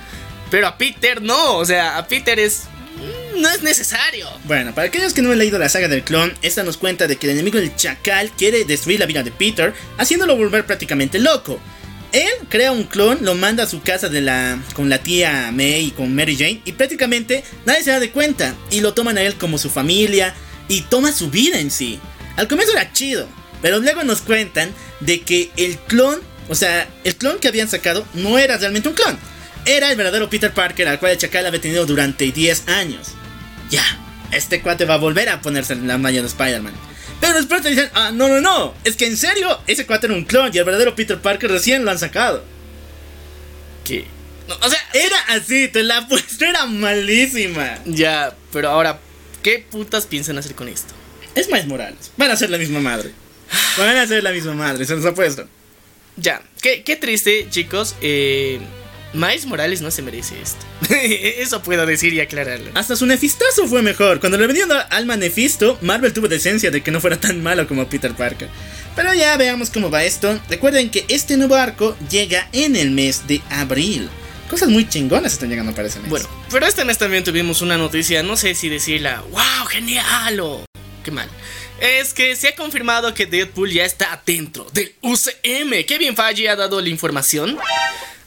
Pero 0.49 0.67
a 0.67 0.77
Peter 0.77 1.21
no, 1.21 1.57
o 1.57 1.65
sea, 1.65 1.97
a 1.97 2.07
Peter 2.07 2.39
es... 2.39 2.63
mm, 2.97 3.41
No 3.41 3.49
es 3.49 3.63
necesario. 3.63 4.29
Bueno, 4.45 4.73
para 4.73 4.87
aquellos 4.87 5.13
que 5.13 5.21
no 5.21 5.31
han 5.31 5.37
leído 5.39 5.57
la 5.59 5.69
saga 5.69 5.87
del 5.87 6.03
clon, 6.03 6.33
esta 6.41 6.63
nos 6.63 6.77
cuenta 6.77 7.07
de 7.07 7.17
que 7.17 7.27
el 7.27 7.33
enemigo 7.33 7.57
del 7.59 7.75
chacal 7.75 8.31
quiere 8.31 8.63
destruir 8.65 8.99
la 8.99 9.05
vida 9.05 9.23
de 9.23 9.31
Peter, 9.31 9.73
haciéndolo 9.97 10.37
volver 10.37 10.65
prácticamente 10.65 11.19
loco. 11.19 11.59
Él 12.11 12.29
crea 12.47 12.71
un 12.71 12.83
clon, 12.83 13.19
lo 13.21 13.33
manda 13.33 13.63
a 13.63 13.67
su 13.67 13.81
casa 13.81 14.07
de 14.07 14.21
la, 14.21 14.59
con 14.75 14.87
la 14.87 14.99
tía 14.99 15.49
May 15.51 15.85
y 15.85 15.91
con 15.91 16.13
Mary 16.13 16.35
Jane 16.37 16.61
y 16.63 16.73
prácticamente 16.73 17.43
nadie 17.65 17.83
se 17.83 17.89
da 17.89 17.99
de 17.99 18.11
cuenta 18.11 18.53
y 18.69 18.81
lo 18.81 18.93
toman 18.93 19.17
a 19.17 19.23
él 19.23 19.33
como 19.35 19.57
su 19.57 19.71
familia 19.71 20.35
y 20.67 20.81
toma 20.81 21.11
su 21.11 21.31
vida 21.31 21.59
en 21.59 21.71
sí. 21.71 21.99
Al 22.37 22.47
comienzo 22.47 22.73
era 22.73 22.93
chido, 22.93 23.27
pero 23.63 23.79
luego 23.79 24.03
nos 24.03 24.21
cuentan 24.21 24.71
de 24.99 25.21
que 25.21 25.49
el 25.57 25.79
clon, 25.79 26.21
o 26.49 26.55
sea, 26.55 26.87
el 27.03 27.15
clon 27.15 27.39
que 27.39 27.47
habían 27.47 27.69
sacado 27.69 28.05
no 28.13 28.37
era 28.37 28.57
realmente 28.57 28.89
un 28.89 28.95
clon. 28.95 29.17
Era 29.65 29.89
el 29.91 29.97
verdadero 29.97 30.29
Peter 30.29 30.51
Parker 30.53 30.87
al 30.87 30.99
cual 30.99 31.13
el 31.13 31.17
chacal 31.17 31.45
había 31.45 31.61
tenido 31.61 31.85
durante 31.85 32.31
10 32.31 32.67
años. 32.67 33.09
Ya, 33.69 33.83
este 34.31 34.61
cuate 34.61 34.85
va 34.85 34.95
a 34.95 34.97
volver 34.97 35.29
a 35.29 35.41
ponerse 35.41 35.73
en 35.73 35.87
la 35.87 35.97
malla 35.97 36.21
de 36.21 36.27
Spider-Man. 36.27 36.73
Pero 37.21 37.33
después 37.35 37.61
te 37.61 37.69
dicen, 37.69 37.89
ah, 37.93 38.11
no, 38.13 38.27
no, 38.27 38.41
no, 38.41 38.73
es 38.83 38.97
que 38.97 39.05
en 39.05 39.15
serio, 39.15 39.59
ese 39.67 39.85
cuate 39.85 40.07
era 40.07 40.15
un 40.15 40.25
clon 40.25 40.51
y 40.53 40.57
el 40.57 40.65
verdadero 40.65 40.95
Peter 40.95 41.17
Parker 41.19 41.49
recién 41.49 41.85
lo 41.85 41.91
han 41.91 41.97
sacado. 41.99 42.43
¿Qué? 43.85 44.05
No, 44.47 44.55
o 44.55 44.69
sea, 44.69 44.79
Era 44.93 45.17
así, 45.29 45.69
te 45.69 45.83
la 45.83 45.99
apuesto, 45.99 46.43
era 46.43 46.65
malísima. 46.65 47.79
ya, 47.85 48.35
pero 48.51 48.69
ahora, 48.69 48.99
¿qué 49.41 49.65
putas 49.71 50.05
piensan 50.05 50.37
hacer 50.37 50.53
con 50.55 50.67
esto? 50.67 50.93
Es 51.35 51.47
Miles 51.47 51.67
Morales, 51.67 52.11
van 52.17 52.31
a 52.31 52.35
ser 52.35 52.49
la 52.49 52.57
misma 52.57 52.81
madre. 52.81 53.11
Van 53.77 53.95
a 53.97 54.05
ser 54.05 54.23
la 54.23 54.31
misma 54.31 54.53
madre, 54.53 54.83
se 54.85 54.95
los 54.95 55.05
apuesto. 55.05 55.47
Ya, 56.17 56.41
qué, 56.61 56.83
qué 56.83 56.95
triste, 56.95 57.47
chicos. 57.49 57.95
Eh, 58.01 58.59
Miles 59.13 59.45
Morales 59.45 59.81
no 59.81 59.91
se 59.91 60.01
merece 60.01 60.35
esto. 60.41 60.65
Eso 60.89 61.61
puedo 61.61 61.85
decir 61.85 62.13
y 62.13 62.19
aclararlo. 62.19 62.71
Hasta 62.73 62.95
su 62.95 63.05
nefistazo 63.05 63.67
fue 63.67 63.81
mejor. 63.83 64.19
Cuando 64.19 64.37
le 64.37 64.47
vendieron 64.47 64.75
alma 64.89 65.17
Nefisto, 65.17 65.77
Marvel 65.81 66.13
tuvo 66.13 66.27
decencia 66.27 66.71
de 66.71 66.81
que 66.81 66.91
no 66.91 66.99
fuera 66.99 67.19
tan 67.19 67.43
malo 67.43 67.67
como 67.67 67.87
Peter 67.87 68.13
Parker. 68.13 68.49
Pero 68.95 69.13
ya 69.13 69.37
veamos 69.37 69.69
cómo 69.69 69.91
va 69.91 70.03
esto. 70.03 70.39
Recuerden 70.49 70.89
que 70.89 71.05
este 71.09 71.37
nuevo 71.37 71.55
arco 71.55 71.95
llega 72.09 72.49
en 72.53 72.75
el 72.75 72.91
mes 72.91 73.27
de 73.27 73.41
abril. 73.49 74.09
Cosas 74.49 74.69
muy 74.69 74.87
chingonas 74.87 75.33
están 75.33 75.49
llegando 75.49 75.73
para 75.73 75.87
ese 75.87 75.99
mes. 75.99 76.09
Bueno, 76.09 76.27
pero 76.51 76.65
este 76.65 76.83
mes 76.85 76.97
también 76.97 77.23
tuvimos 77.23 77.61
una 77.61 77.77
noticia, 77.77 78.21
no 78.23 78.35
sé 78.35 78.53
si 78.55 78.69
decirla, 78.69 79.23
wow, 79.31 79.65
genial 79.67 80.39
o 80.39 80.65
qué 81.03 81.11
mal. 81.11 81.27
Es 81.83 82.13
que 82.13 82.33
se 82.37 82.47
ha 82.47 82.55
confirmado 82.55 83.13
que 83.13 83.25
Deadpool 83.25 83.69
ya 83.69 83.83
está 83.83 84.21
dentro 84.25 84.65
del 84.71 84.95
UCM. 85.01 85.83
Kevin 85.85 86.15
Feige 86.15 86.47
ha 86.47 86.55
dado 86.55 86.79
la 86.79 86.87
información, 86.87 87.57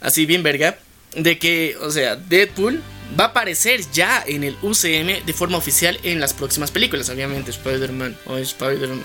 así 0.03 0.27
bien 0.27 0.43
verga, 0.43 0.77
de 1.15 1.39
que, 1.39 1.75
o 1.81 1.91
sea, 1.91 2.17
Deadpool 2.17 2.83
va 3.19 3.25
a 3.25 3.27
aparecer 3.29 3.81
ya 3.95 4.23
en 4.27 4.45
el 4.45 4.59
UCM 4.61 5.25
de 5.25 5.33
forma 5.33 5.57
oficial 5.57 5.99
en 6.03 6.21
las 6.21 6.35
próximas 6.35 6.71
películas. 6.71 7.09
Obviamente, 7.09 7.51
Spider-Man 7.51 8.19
o 8.27 8.37
Spider-Man. 8.37 9.01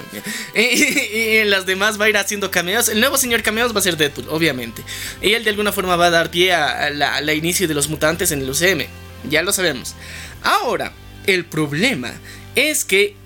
y 0.53 1.37
en 1.37 1.49
las 1.49 1.65
demás 1.65 1.97
va 1.97 2.03
a 2.03 2.09
ir 2.09 2.17
haciendo 2.17 2.51
cameos. 2.51 2.89
El 2.89 2.99
nuevo 2.99 3.17
señor 3.17 3.43
cameos 3.43 3.73
va 3.73 3.79
a 3.79 3.83
ser 3.83 3.95
Deadpool, 3.95 4.27
obviamente. 4.27 4.83
Y 5.21 5.31
él 5.31 5.45
de 5.45 5.51
alguna 5.51 5.71
forma 5.71 5.95
va 5.95 6.07
a 6.07 6.09
dar 6.09 6.29
pie 6.29 6.51
a 6.51 6.89
la 6.89 7.33
inicio 7.33 7.69
de 7.69 7.73
los 7.73 7.87
mutantes 7.87 8.33
en 8.33 8.41
el 8.41 8.49
UCM. 8.49 8.85
Ya 9.29 9.43
lo 9.43 9.53
sabemos. 9.53 9.95
Ahora, 10.43 10.91
el 11.25 11.45
problema 11.45 12.11
es 12.55 12.83
que 12.83 13.20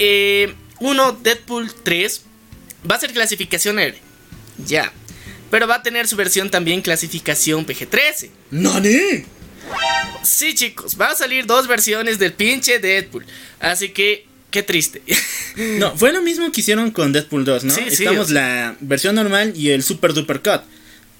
eh, 0.00 0.52
uno, 0.80 1.12
Deadpool 1.12 1.72
3, 1.82 2.22
va 2.90 2.96
a 2.96 3.00
ser 3.00 3.12
clasificación 3.12 3.78
R. 3.78 3.96
Ya. 4.66 4.92
Pero 5.50 5.66
va 5.68 5.76
a 5.76 5.82
tener 5.82 6.06
su 6.08 6.16
versión 6.16 6.50
también 6.50 6.80
clasificación 6.82 7.66
PG-13. 7.66 8.30
¡Nani! 8.50 9.24
Sí, 10.22 10.54
chicos, 10.54 10.96
va 11.00 11.10
a 11.10 11.14
salir 11.16 11.46
dos 11.46 11.66
versiones 11.68 12.18
del 12.18 12.32
pinche 12.32 12.78
Deadpool. 12.78 13.24
Así 13.60 13.90
que, 13.90 14.26
qué 14.50 14.62
triste. 14.62 15.02
No, 15.56 15.96
fue 15.96 16.12
lo 16.12 16.22
mismo 16.22 16.50
que 16.52 16.60
hicieron 16.60 16.90
con 16.90 17.12
Deadpool 17.12 17.44
2, 17.44 17.64
¿no? 17.64 17.74
Sí, 17.74 17.82
sí, 17.88 18.04
Estamos 18.04 18.26
o 18.30 18.32
sea- 18.32 18.34
la 18.70 18.76
versión 18.80 19.14
normal 19.14 19.52
y 19.56 19.70
el 19.70 19.82
Super 19.82 20.14
Duper 20.14 20.40
Cut. 20.40 20.62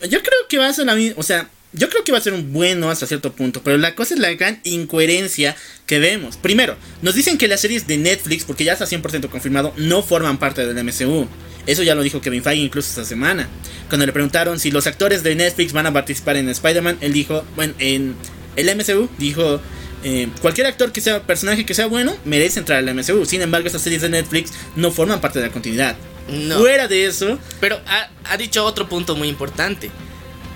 Yo 0.08 0.22
creo 0.22 0.48
que 0.48 0.56
va 0.58 0.68
a 0.68 0.72
ser 0.72 0.86
la 0.86 0.94
misma, 0.94 1.14
o 1.18 1.22
sea, 1.22 1.48
yo 1.72 1.88
creo 1.88 2.02
que 2.02 2.12
va 2.12 2.18
a 2.18 2.22
ser 2.22 2.32
un 2.32 2.52
bueno 2.52 2.90
hasta 2.90 3.06
cierto 3.06 3.32
punto, 3.32 3.62
pero 3.62 3.78
la 3.78 3.94
cosa 3.94 4.14
es 4.14 4.20
la 4.20 4.32
gran 4.34 4.60
incoherencia 4.64 5.56
que 5.86 5.98
vemos. 5.98 6.36
Primero, 6.36 6.76
nos 7.02 7.14
dicen 7.14 7.38
que 7.38 7.48
las 7.48 7.60
series 7.60 7.86
de 7.86 7.96
Netflix, 7.96 8.44
porque 8.44 8.64
ya 8.64 8.72
está 8.72 8.86
100% 8.86 9.28
confirmado, 9.28 9.72
no 9.76 10.02
forman 10.02 10.38
parte 10.38 10.66
del 10.66 10.84
MCU. 10.84 11.28
Eso 11.66 11.82
ya 11.82 11.94
lo 11.94 12.02
dijo 12.02 12.20
Kevin 12.20 12.42
Feige 12.42 12.62
incluso 12.62 12.88
esta 12.88 13.04
semana. 13.04 13.48
Cuando 13.88 14.06
le 14.06 14.12
preguntaron 14.12 14.58
si 14.58 14.70
los 14.70 14.86
actores 14.86 15.22
de 15.22 15.34
Netflix 15.34 15.72
van 15.72 15.86
a 15.86 15.92
participar 15.92 16.36
en 16.36 16.48
Spider-Man, 16.48 16.98
él 17.00 17.12
dijo, 17.12 17.44
bueno, 17.54 17.74
en 17.78 18.16
el 18.56 18.76
MCU 18.76 19.08
dijo, 19.18 19.60
eh, 20.02 20.28
cualquier 20.40 20.66
actor 20.66 20.90
que 20.90 21.00
sea 21.00 21.22
personaje 21.22 21.66
que 21.66 21.74
sea 21.74 21.86
bueno 21.86 22.16
merece 22.24 22.58
entrar 22.58 22.78
al 22.78 22.94
MCU. 22.94 23.24
Sin 23.26 23.42
embargo, 23.42 23.66
estas 23.66 23.82
series 23.82 24.02
de 24.02 24.08
Netflix 24.08 24.52
no 24.74 24.90
forman 24.90 25.20
parte 25.20 25.38
de 25.38 25.46
la 25.46 25.52
continuidad. 25.52 25.96
No. 26.28 26.58
Fuera 26.58 26.88
de 26.88 27.06
eso, 27.06 27.38
Pero 27.60 27.80
ha, 27.86 28.08
ha 28.24 28.36
dicho 28.36 28.64
otro 28.64 28.88
punto 28.88 29.14
muy 29.16 29.28
importante. 29.28 29.90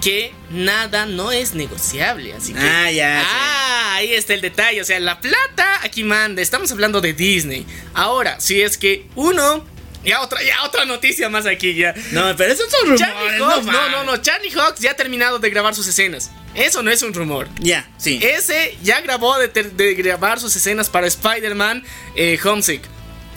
Que 0.04 0.34
nada 0.50 1.06
no 1.06 1.32
es 1.32 1.54
negociable. 1.54 2.34
Así 2.34 2.52
que. 2.52 2.60
Ah, 2.60 2.90
ya, 2.90 3.20
sí. 3.20 3.26
Ah, 3.30 3.94
ahí 3.94 4.12
está 4.12 4.34
el 4.34 4.42
detalle. 4.42 4.82
O 4.82 4.84
sea, 4.84 5.00
la 5.00 5.18
plata 5.18 5.80
aquí 5.82 6.04
manda. 6.04 6.42
Estamos 6.42 6.70
hablando 6.72 7.00
de 7.00 7.14
Disney. 7.14 7.64
Ahora, 7.94 8.38
si 8.38 8.60
es 8.60 8.76
que 8.76 9.06
uno. 9.14 9.64
Ya 10.04 10.20
otra, 10.20 10.42
ya 10.42 10.62
otra 10.64 10.84
noticia 10.84 11.30
más 11.30 11.46
aquí 11.46 11.74
ya. 11.74 11.94
no, 12.12 12.36
pero 12.36 12.52
esos 12.52 12.70
son 12.70 12.80
rumores. 12.90 13.00
Charlie 13.00 13.38
no, 13.38 13.50
Hawks, 13.50 13.64
no, 13.64 13.88
no, 13.88 14.04
no. 14.04 14.16
Charlie 14.18 14.50
Hawks 14.50 14.80
ya 14.80 14.90
ha 14.90 14.94
terminado 14.94 15.38
de 15.38 15.48
grabar 15.48 15.74
sus 15.74 15.86
escenas. 15.86 16.30
Eso 16.54 16.82
no 16.82 16.90
es 16.90 17.02
un 17.02 17.14
rumor. 17.14 17.48
Ya, 17.58 17.88
sí. 17.96 18.20
Ese 18.22 18.76
ya 18.82 19.00
grabó 19.00 19.38
de 19.38 19.94
grabar 19.94 20.40
sus 20.40 20.54
escenas 20.54 20.90
para 20.90 21.06
Spider-Man 21.06 21.82
eh, 22.16 22.38
Homesick. 22.44 22.82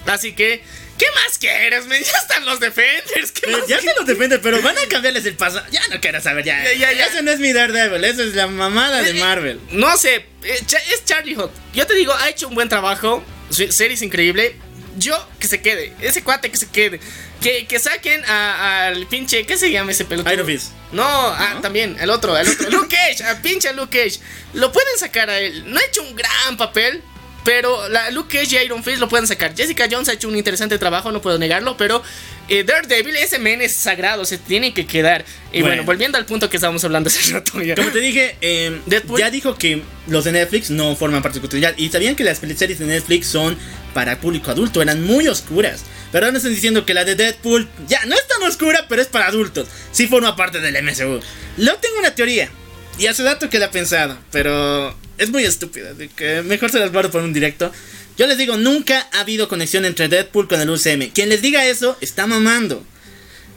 Así 0.05 0.33
que, 0.33 0.61
¿qué 0.97 1.05
más 1.15 1.37
quieres, 1.37 1.85
men? 1.85 2.01
Ya 2.03 2.17
están 2.17 2.45
los 2.45 2.59
Defenders. 2.59 3.31
¿qué 3.31 3.47
más 3.51 3.67
ya 3.67 3.79
se 3.79 3.93
los 3.95 4.05
defiende, 4.05 4.39
pero 4.39 4.61
van 4.61 4.77
a 4.77 4.81
cambiarles 4.89 5.25
el 5.25 5.35
paso. 5.35 5.61
Ya 5.71 5.81
no 5.89 5.99
quiero 6.01 6.21
saber, 6.21 6.43
ya. 6.45 6.63
Ya, 6.63 6.73
ya, 6.73 6.91
ya. 6.93 7.05
Ese 7.07 7.21
no 7.21 7.31
es 7.31 7.39
mi 7.39 7.53
Daredevil, 7.53 8.03
eso 8.03 8.23
es 8.23 8.33
la 8.35 8.47
mamada 8.47 9.01
de 9.01 9.11
Eh, 9.11 9.13
Marvel. 9.15 9.59
No 9.71 9.95
sé, 9.97 10.15
eh, 10.43 10.65
es 10.91 11.05
Charlie 11.05 11.35
Hawk. 11.35 11.51
Yo 11.73 11.85
te 11.87 11.93
digo, 11.95 12.13
ha 12.13 12.29
hecho 12.29 12.47
un 12.47 12.55
buen 12.55 12.69
trabajo. 12.69 13.23
Su 13.49 13.71
serie 13.71 13.93
es 13.95 14.01
increíble. 14.01 14.55
Yo, 14.97 15.15
que 15.39 15.47
se 15.47 15.61
quede. 15.61 15.93
Ese 16.01 16.23
cuate 16.23 16.49
que 16.49 16.57
se 16.57 16.67
quede. 16.69 16.99
Que, 17.41 17.67
que 17.67 17.77
saquen 17.77 18.25
al 18.25 19.05
pinche. 19.07 19.45
¿Qué 19.45 19.55
se 19.55 19.69
llama 19.69 19.91
ese 19.91 20.05
pelotudo? 20.05 20.33
Iron 20.33 20.47
Fist. 20.47 20.71
No, 20.91 21.05
ah, 21.05 21.59
también, 21.61 21.95
el 21.99 22.09
otro, 22.09 22.35
el 22.35 22.47
otro. 22.47 22.69
Luke 22.71 22.95
Cage, 22.95 23.23
a 23.29 23.39
pinche 23.41 23.71
Luke 23.73 23.95
Cage. 23.95 24.19
Lo 24.53 24.71
pueden 24.71 24.97
sacar 24.97 25.29
a 25.29 25.37
él. 25.37 25.71
No 25.71 25.77
ha 25.77 25.83
hecho 25.83 26.01
un 26.01 26.15
gran 26.15 26.57
papel. 26.57 27.03
Pero 27.47 27.87
la 27.87 28.11
Luke 28.11 28.37
Cage 28.37 28.57
y 28.61 28.65
Iron 28.65 28.83
Fist 28.83 28.97
lo 28.99 29.07
pueden 29.07 29.25
sacar. 29.25 29.55
Jessica 29.55 29.87
Jones 29.89 30.09
ha 30.09 30.13
hecho 30.13 30.27
un 30.27 30.35
interesante 30.35 30.77
trabajo, 30.77 31.13
no 31.13 31.21
puedo 31.21 31.39
negarlo. 31.39 31.77
Pero 31.77 32.03
eh, 32.49 32.65
Daredevil, 32.65 33.15
ese 33.15 33.39
men 33.39 33.61
es 33.61 33.73
sagrado, 33.73 34.25
se 34.25 34.37
tiene 34.37 34.73
que 34.73 34.85
quedar. 34.85 35.23
Y 35.53 35.61
bueno, 35.61 35.67
Bueno. 35.77 35.83
volviendo 35.85 36.17
al 36.17 36.25
punto 36.25 36.49
que 36.49 36.57
estábamos 36.57 36.83
hablando 36.83 37.07
hace 37.07 37.31
rato 37.31 37.61
ya. 37.61 37.75
Como 37.75 37.89
te 37.91 37.99
dije, 38.01 38.35
eh, 38.41 38.81
Deadpool. 38.85 39.17
ya 39.21 39.31
dijo 39.31 39.55
que 39.57 39.81
los 40.07 40.25
de 40.25 40.33
Netflix 40.33 40.69
no 40.71 40.93
forman 40.97 41.21
parte 41.21 41.35
de 41.35 41.39
su 41.39 41.41
continuidad. 41.43 41.73
Y 41.77 41.87
sabían 41.87 42.17
que 42.17 42.25
las 42.25 42.39
series 42.39 42.79
de 42.79 42.85
Netflix 42.85 43.27
son 43.27 43.57
para 43.93 44.19
público 44.19 44.51
adulto, 44.51 44.81
eran 44.81 45.01
muy 45.05 45.29
oscuras. 45.29 45.85
Pero 46.11 46.25
ahora 46.25 46.35
están 46.37 46.53
diciendo 46.53 46.85
que 46.85 46.93
la 46.93 47.05
de 47.05 47.15
Deadpool 47.15 47.69
ya 47.87 48.03
no 48.07 48.15
es 48.15 48.27
tan 48.27 48.43
oscura, 48.43 48.87
pero 48.89 49.01
es 49.01 49.07
para 49.07 49.27
adultos. 49.27 49.69
Sí 49.93 50.07
forma 50.07 50.35
parte 50.35 50.59
del 50.59 50.75
MCU. 50.83 51.21
Luego 51.55 51.79
tengo 51.79 51.97
una 51.99 52.13
teoría. 52.13 52.49
Y 52.99 53.07
hace 53.07 53.23
dato 53.23 53.49
que 53.49 53.57
la 53.57 53.67
he 53.67 53.69
pensado, 53.69 54.17
pero 54.33 54.93
es 55.17 55.29
muy 55.29 55.43
estúpida. 55.43 55.91
Así 55.91 56.07
que 56.09 56.41
mejor 56.43 56.71
se 56.71 56.79
las 56.79 56.91
guardo 56.91 57.11
por 57.11 57.23
un 57.23 57.33
directo. 57.33 57.71
Yo 58.17 58.25
les 58.27 58.37
digo, 58.37 58.57
nunca 58.57 59.07
ha 59.13 59.19
habido 59.19 59.47
conexión 59.47 59.85
entre 59.85 60.07
Deadpool 60.07 60.47
con 60.47 60.59
el 60.59 60.69
UCM. 60.69 61.11
Quien 61.13 61.29
les 61.29 61.41
diga 61.41 61.65
eso 61.65 61.97
está 62.01 62.25
mamando. 62.25 62.83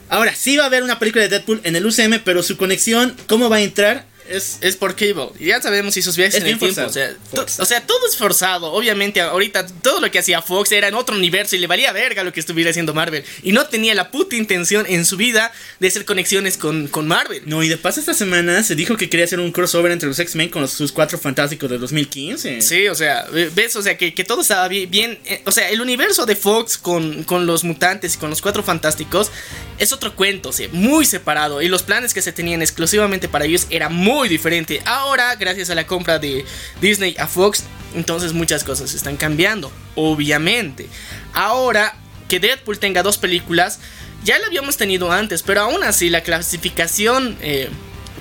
Ahora, 0.09 0.35
sí 0.35 0.57
va 0.57 0.63
a 0.63 0.67
haber 0.67 0.83
una 0.83 0.99
película 0.99 1.23
de 1.23 1.29
Deadpool 1.29 1.61
en 1.63 1.75
el 1.75 1.85
UCM, 1.85 2.19
pero 2.23 2.43
su 2.43 2.57
conexión, 2.57 3.15
¿cómo 3.27 3.49
va 3.49 3.57
a 3.57 3.61
entrar? 3.61 4.05
Es, 4.31 4.57
Es 4.61 4.75
por 4.77 4.95
Cable. 4.95 5.29
Y 5.39 5.47
ya 5.47 5.61
sabemos 5.61 5.93
si 5.93 6.01
sus 6.01 6.15
viajes 6.17 6.35
Es 6.35 6.41
en 6.41 6.47
el 6.47 6.59
tiempo. 6.59 6.81
O 6.81 6.89
sea, 6.89 7.09
to- 7.33 7.37
Forzado. 7.37 7.63
o 7.63 7.65
sea, 7.65 7.85
todo 7.85 8.07
es 8.07 8.17
forzado. 8.17 8.71
Obviamente, 8.73 9.21
ahorita 9.21 9.65
todo 9.81 9.99
lo 9.99 10.09
que 10.11 10.19
hacía 10.19 10.41
Fox 10.41 10.71
era 10.71 10.87
en 10.87 10.95
otro 10.95 11.15
universo 11.15 11.55
y 11.55 11.59
le 11.59 11.67
valía 11.67 11.91
verga 11.91 12.23
lo 12.23 12.33
que 12.33 12.39
estuviera 12.39 12.69
haciendo 12.71 12.93
Marvel. 12.93 13.23
Y 13.43 13.51
no 13.51 13.65
tenía 13.67 13.93
la 13.95 14.11
puta 14.11 14.35
intención 14.35 14.85
en 14.87 15.05
su 15.05 15.17
vida 15.17 15.51
de 15.79 15.87
hacer 15.87 16.05
conexiones 16.05 16.57
con, 16.57 16.87
con 16.87 17.07
Marvel. 17.07 17.43
No, 17.45 17.63
y 17.63 17.69
de 17.69 17.77
paso 17.77 17.99
esta 17.99 18.13
semana 18.13 18.63
se 18.63 18.75
dijo 18.75 18.97
que 18.97 19.09
quería 19.09 19.25
hacer 19.25 19.39
un 19.39 19.51
crossover 19.51 19.91
entre 19.91 20.07
los 20.07 20.19
X-Men 20.19 20.49
con 20.49 20.61
los, 20.61 20.71
sus 20.71 20.91
cuatro 20.91 21.17
fantásticos 21.17 21.69
de 21.69 21.77
2015. 21.77 22.61
Sí, 22.61 22.87
o 22.87 22.95
sea, 22.95 23.27
ves, 23.53 23.75
o 23.75 23.81
sea, 23.81 23.97
que, 23.97 24.13
que 24.13 24.23
todo 24.23 24.41
estaba 24.41 24.67
bien, 24.67 24.89
bien, 24.89 25.19
eh, 25.25 25.41
o 25.45 25.51
sea, 25.51 25.69
el 25.69 25.81
universo 25.81 26.25
de 26.25 26.35
Fox 26.35 26.77
con, 26.77 27.23
con 27.23 27.45
los 27.45 27.63
mutantes 27.63 28.15
y 28.15 28.17
con 28.17 28.29
los 28.29 28.41
cuatro 28.41 28.63
fantásticos 28.63 29.31
es 29.77 29.91
otro 29.93 30.15
cuento, 30.15 30.49
o 30.49 30.53
sea, 30.53 30.67
muy 30.71 31.05
separado. 31.05 31.61
Y 31.61 31.67
los 31.67 31.83
planes 31.83 32.13
que 32.13 32.21
se 32.21 32.31
tenían 32.31 32.61
exclusivamente 32.61 33.27
para 33.27 33.45
ellos 33.45 33.67
era 33.69 33.89
muy 33.89 34.20
diferente. 34.29 34.81
Ahora, 34.85 35.35
gracias 35.35 35.69
a 35.69 35.75
la 35.75 35.85
compra 35.87 36.19
de 36.19 36.45
Disney 36.81 37.15
a 37.19 37.27
Fox, 37.27 37.63
entonces 37.95 38.33
muchas 38.33 38.63
cosas 38.63 38.93
están 38.93 39.17
cambiando, 39.17 39.71
obviamente. 39.95 40.87
Ahora, 41.33 41.95
que 42.27 42.39
Deadpool 42.39 42.79
tenga 42.79 43.03
dos 43.03 43.17
películas, 43.17 43.79
ya 44.23 44.37
lo 44.39 44.45
habíamos 44.45 44.77
tenido 44.77 45.11
antes, 45.11 45.43
pero 45.43 45.61
aún 45.61 45.83
así 45.83 46.09
la 46.09 46.21
clasificación... 46.21 47.37
eh, 47.41 47.69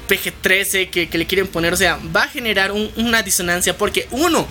PG-13 0.09 0.91
que, 0.91 1.09
le 1.17 1.25
quieren 1.27 1.47
poner, 1.47 1.73
o 1.73 1.77
sea, 1.77 1.97
va 2.15 2.25
a 2.25 2.29
generar 2.29 2.73
un- 2.73 2.91
una 2.97 3.23
disonancia 3.23 3.79
porque 3.79 4.09
uno, 4.11 4.45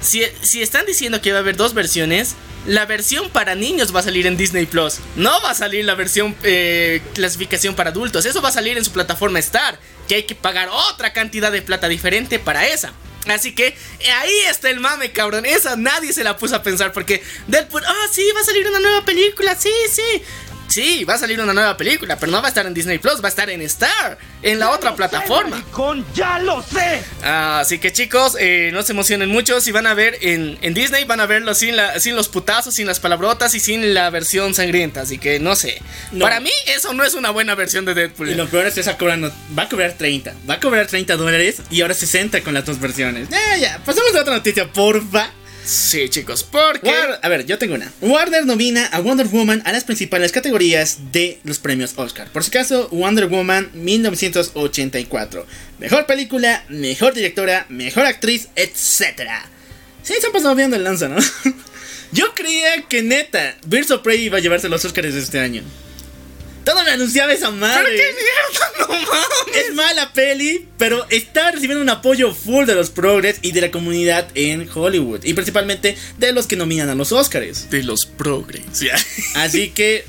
si, 0.00 0.22
si 0.40 0.62
están 0.62 0.86
diciendo 0.86 1.20
que 1.20 1.32
va 1.32 1.38
a 1.38 1.40
haber 1.42 1.54
dos 1.56 1.74
versiones, 1.74 2.34
la 2.66 2.86
versión 2.86 3.30
para 3.30 3.54
niños 3.54 3.94
va 3.94 4.00
a 4.00 4.02
salir 4.02 4.26
en 4.26 4.36
Disney 4.36 4.66
Plus. 4.66 4.98
No 5.16 5.40
va 5.42 5.50
a 5.50 5.54
salir 5.54 5.84
la 5.84 5.94
versión 5.94 6.36
eh, 6.42 7.00
clasificación 7.14 7.74
para 7.74 7.90
adultos. 7.90 8.26
Eso 8.26 8.42
va 8.42 8.50
a 8.50 8.52
salir 8.52 8.76
en 8.76 8.84
su 8.84 8.92
plataforma 8.92 9.38
Star. 9.38 9.78
Que 10.08 10.16
hay 10.16 10.22
que 10.24 10.34
pagar 10.34 10.68
otra 10.68 11.12
cantidad 11.12 11.52
de 11.52 11.62
plata 11.62 11.88
diferente 11.88 12.38
para 12.38 12.66
esa. 12.66 12.92
Así 13.28 13.54
que 13.54 13.76
ahí 14.20 14.34
está 14.48 14.70
el 14.70 14.80
mame, 14.80 15.12
cabrón. 15.12 15.44
Esa 15.46 15.76
nadie 15.76 16.12
se 16.12 16.24
la 16.24 16.36
puso 16.36 16.56
a 16.56 16.62
pensar 16.62 16.92
porque 16.92 17.22
Deadpool, 17.46 17.84
ah, 17.86 18.06
sí, 18.10 18.24
va 18.34 18.40
a 18.40 18.44
salir 18.44 18.66
una 18.66 18.80
nueva 18.80 19.04
película, 19.04 19.54
sí, 19.54 19.72
sí. 19.90 20.22
Sí, 20.70 21.04
va 21.04 21.14
a 21.14 21.18
salir 21.18 21.40
una 21.40 21.52
nueva 21.52 21.76
película, 21.76 22.16
pero 22.16 22.30
no 22.30 22.40
va 22.40 22.46
a 22.46 22.48
estar 22.48 22.64
en 22.64 22.72
Disney 22.72 22.98
Plus, 22.98 23.20
va 23.20 23.26
a 23.26 23.28
estar 23.28 23.50
en 23.50 23.60
Star, 23.62 24.18
en 24.40 24.60
la 24.60 24.70
otra 24.70 24.94
plataforma. 24.94 25.64
Con 25.72 26.06
ya 26.14 26.38
lo 26.38 26.62
sé. 26.62 27.02
así 27.24 27.78
que 27.78 27.92
chicos, 27.92 28.36
eh, 28.38 28.70
no 28.72 28.82
se 28.84 28.92
emocionen 28.92 29.30
mucho. 29.30 29.60
Si 29.60 29.72
van 29.72 29.88
a 29.88 29.94
ver 29.94 30.18
en, 30.20 30.58
Disney, 30.72 31.04
van 31.04 31.18
a 31.20 31.26
verlo 31.26 31.54
sin, 31.54 31.76
la, 31.76 31.98
sin 31.98 32.14
los 32.14 32.28
putazos, 32.28 32.74
sin 32.74 32.86
las 32.86 33.00
palabrotas 33.00 33.54
y 33.56 33.60
sin 33.60 33.94
la 33.94 34.10
versión 34.10 34.54
sangrienta. 34.54 35.00
Así 35.00 35.18
que 35.18 35.40
no 35.40 35.56
sé. 35.56 35.82
Para 36.20 36.38
mí, 36.38 36.52
eso 36.68 36.94
no 36.94 37.02
es 37.02 37.14
una 37.14 37.30
buena 37.30 37.56
versión 37.56 37.84
de 37.84 37.94
Deadpool. 37.94 38.30
Y 38.30 38.34
lo 38.34 38.48
peor 38.48 38.66
es 38.66 38.74
que 38.74 38.80
está 38.80 38.96
cobrando, 38.96 39.32
va 39.58 39.64
a 39.64 39.68
cobrar 39.68 39.94
30, 39.94 40.34
va 40.48 40.54
a 40.54 40.60
cobrar 40.60 40.86
30 40.86 41.16
dólares 41.16 41.62
y 41.68 41.80
ahora 41.80 41.94
60 41.94 42.42
con 42.42 42.54
las 42.54 42.64
dos 42.64 42.78
versiones. 42.78 43.28
Ya, 43.28 43.56
ya, 43.56 43.80
pasemos 43.84 44.14
a 44.14 44.20
otra 44.20 44.34
noticia, 44.34 44.72
porfa. 44.72 45.32
Sí, 45.64 46.08
chicos, 46.08 46.42
porque. 46.42 46.90
a 47.22 47.28
ver, 47.28 47.46
yo 47.46 47.58
tengo 47.58 47.74
una. 47.74 47.92
Warner 48.00 48.46
nomina 48.46 48.86
a 48.86 49.00
Wonder 49.00 49.26
Woman 49.26 49.62
a 49.64 49.72
las 49.72 49.84
principales 49.84 50.32
categorías 50.32 51.12
de 51.12 51.38
los 51.44 51.58
premios 51.58 51.92
Oscar. 51.96 52.28
Por 52.28 52.42
si 52.42 52.48
acaso, 52.48 52.88
Wonder 52.90 53.26
Woman 53.26 53.70
1984. 53.74 55.46
Mejor 55.78 56.06
película, 56.06 56.64
mejor 56.68 57.14
directora, 57.14 57.66
mejor 57.68 58.06
actriz, 58.06 58.48
etc. 58.56 59.28
Sí, 60.02 60.14
se 60.18 60.26
han 60.26 60.32
pasado 60.32 60.54
viendo 60.54 60.76
el 60.76 60.84
lanza, 60.84 61.08
¿no? 61.08 61.18
yo 62.12 62.34
creía 62.34 62.82
que 62.88 63.02
neta, 63.02 63.56
Birds 63.66 63.90
of 63.90 64.02
Prey 64.02 64.24
iba 64.24 64.38
a 64.38 64.40
llevarse 64.40 64.68
los 64.68 64.84
Oscars 64.84 65.14
de 65.14 65.20
este 65.20 65.40
año. 65.40 65.62
Todo 66.64 66.84
me 66.84 66.90
anunciaba 66.90 67.32
esa 67.32 67.50
madre. 67.50 67.84
¿Pero 67.84 67.96
qué 67.96 68.14
mierda? 68.14 68.70
No 68.88 69.39
peli, 70.20 70.66
pero 70.76 71.06
está 71.08 71.50
recibiendo 71.50 71.82
un 71.82 71.88
apoyo 71.88 72.34
full 72.34 72.66
de 72.66 72.74
los 72.74 72.90
progres 72.90 73.38
y 73.40 73.52
de 73.52 73.62
la 73.62 73.70
comunidad 73.70 74.28
en 74.34 74.68
Hollywood. 74.68 75.24
Y 75.24 75.32
principalmente 75.32 75.96
de 76.18 76.32
los 76.34 76.46
que 76.46 76.56
nominan 76.56 76.90
a 76.90 76.94
los 76.94 77.10
Oscars. 77.10 77.70
De 77.70 77.82
los 77.82 78.04
progres. 78.04 78.66
Así 79.34 79.70
que, 79.70 80.04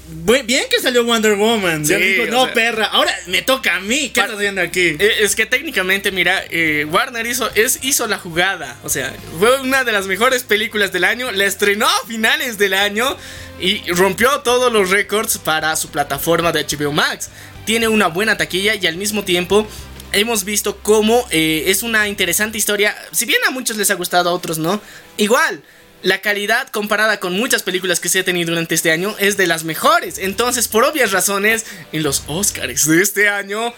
bien 0.45 0.65
que 0.69 0.81
salió 0.81 1.05
Wonder 1.05 1.35
Woman. 1.35 1.85
no, 2.29 2.51
perra, 2.53 2.87
ahora 2.87 3.13
me 3.27 3.41
toca 3.41 3.77
a 3.77 3.79
mí. 3.79 4.09
¿Qué 4.09 4.19
estás 4.19 4.35
haciendo 4.35 4.59
aquí? 4.59 4.97
Eh, 4.99 5.19
es 5.21 5.33
que 5.37 5.45
técnicamente, 5.45 6.11
mira, 6.11 6.43
eh, 6.49 6.85
Warner 6.91 7.25
hizo, 7.25 7.49
es, 7.55 7.79
hizo 7.81 8.05
la 8.07 8.17
jugada. 8.17 8.77
O 8.83 8.89
sea, 8.89 9.13
fue 9.39 9.61
una 9.61 9.85
de 9.85 9.93
las 9.93 10.07
mejores 10.07 10.43
películas 10.43 10.91
del 10.91 11.05
año. 11.05 11.31
La 11.31 11.45
estrenó 11.45 11.87
a 11.87 12.05
finales 12.05 12.57
del 12.57 12.73
año 12.73 13.15
y 13.61 13.81
rompió 13.93 14.41
todos 14.41 14.73
los 14.73 14.89
récords 14.89 15.37
para 15.37 15.73
su 15.77 15.87
plataforma 15.87 16.51
de 16.51 16.65
HBO 16.65 16.91
Max. 16.91 17.29
Tiene 17.63 17.87
una 17.87 18.07
buena 18.07 18.35
taquilla 18.35 18.75
y 18.75 18.87
al 18.87 18.97
mismo 18.97 19.23
tiempo 19.23 19.67
hemos 20.13 20.43
visto 20.43 20.77
cómo 20.77 21.27
eh, 21.31 21.65
es 21.67 21.83
una 21.83 22.07
interesante 22.07 22.57
historia. 22.57 22.95
Si 23.11 23.25
bien 23.25 23.39
a 23.47 23.51
muchos 23.51 23.77
les 23.77 23.91
ha 23.91 23.95
gustado, 23.95 24.29
a 24.29 24.33
otros 24.33 24.57
no. 24.57 24.81
Igual, 25.17 25.63
la 26.03 26.21
calidad 26.21 26.69
comparada 26.69 27.19
con 27.19 27.33
muchas 27.33 27.63
películas 27.63 27.99
que 27.99 28.09
se 28.09 28.19
ha 28.19 28.25
tenido 28.25 28.51
durante 28.51 28.75
este 28.75 28.91
año 28.91 29.15
es 29.19 29.37
de 29.37 29.47
las 29.47 29.63
mejores. 29.63 30.17
Entonces, 30.17 30.67
por 30.67 30.83
obvias 30.83 31.11
razones, 31.11 31.65
en 31.91 32.03
los 32.03 32.23
Oscars 32.27 32.87
de 32.87 33.01
este 33.01 33.29
año 33.29 33.73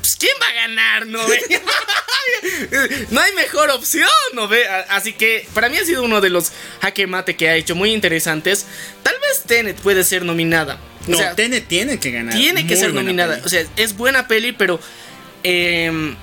pues, 0.00 0.16
¿quién 0.16 0.32
va 0.42 0.48
a 0.48 0.52
ganar? 0.52 1.06
No 1.06 1.20
no 3.10 3.20
hay 3.20 3.32
mejor 3.34 3.70
opción, 3.70 4.08
¿no 4.34 4.48
ve? 4.48 4.66
Así 4.88 5.12
que 5.12 5.46
para 5.52 5.68
mí 5.68 5.76
ha 5.76 5.84
sido 5.84 6.02
uno 6.02 6.20
de 6.20 6.30
los 6.30 6.52
jaque 6.80 7.06
mate 7.06 7.36
que 7.36 7.48
ha 7.48 7.56
hecho 7.56 7.74
muy 7.74 7.92
interesantes. 7.92 8.66
Tal 9.02 9.14
vez 9.20 9.42
Tenet 9.46 9.76
puede 9.76 10.04
ser 10.04 10.24
nominada. 10.24 10.78
No, 11.06 11.18
Tenet 11.34 11.66
tiene 11.68 11.98
que 11.98 12.10
ganar. 12.10 12.34
Tiene 12.34 12.66
que 12.66 12.76
ser 12.76 12.94
nominada. 12.94 13.40
O 13.44 13.48
sea, 13.48 13.64
es 13.76 13.96
buena 13.96 14.26
peli, 14.26 14.52
pero 14.52 14.80
em, 15.42 16.16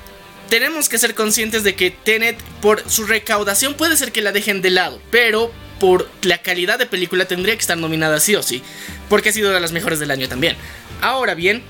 tenemos 0.50 0.90
que 0.90 0.98
ser 0.98 1.16
conscientes 1.16 1.64
de 1.64 1.76
que 1.76 1.92
Tenet, 1.92 2.42
por 2.62 2.90
su 2.90 3.06
recaudación, 3.06 3.74
puede 3.74 3.98
ser 3.98 4.12
que 4.12 4.22
la 4.22 4.32
dejen 4.32 4.62
de 4.62 4.70
lado, 4.70 5.02
pero 5.12 5.52
por 5.80 6.10
la 6.22 6.42
calidad 6.42 6.80
de 6.80 6.86
película 6.86 7.26
tendría 7.26 7.56
que 7.56 7.62
estar 7.62 7.78
nominada 7.78 8.20
sí 8.20 8.36
o 8.36 8.44
sí, 8.44 8.64
porque 9.10 9.30
ha 9.30 9.34
sido 9.34 9.52
de 9.52 9.60
las 9.60 9.72
mejores 9.72 10.00
del 10.00 10.12
año 10.12 10.28
también. 10.28 10.56
Ahora 11.02 11.36
bien, 11.36 11.64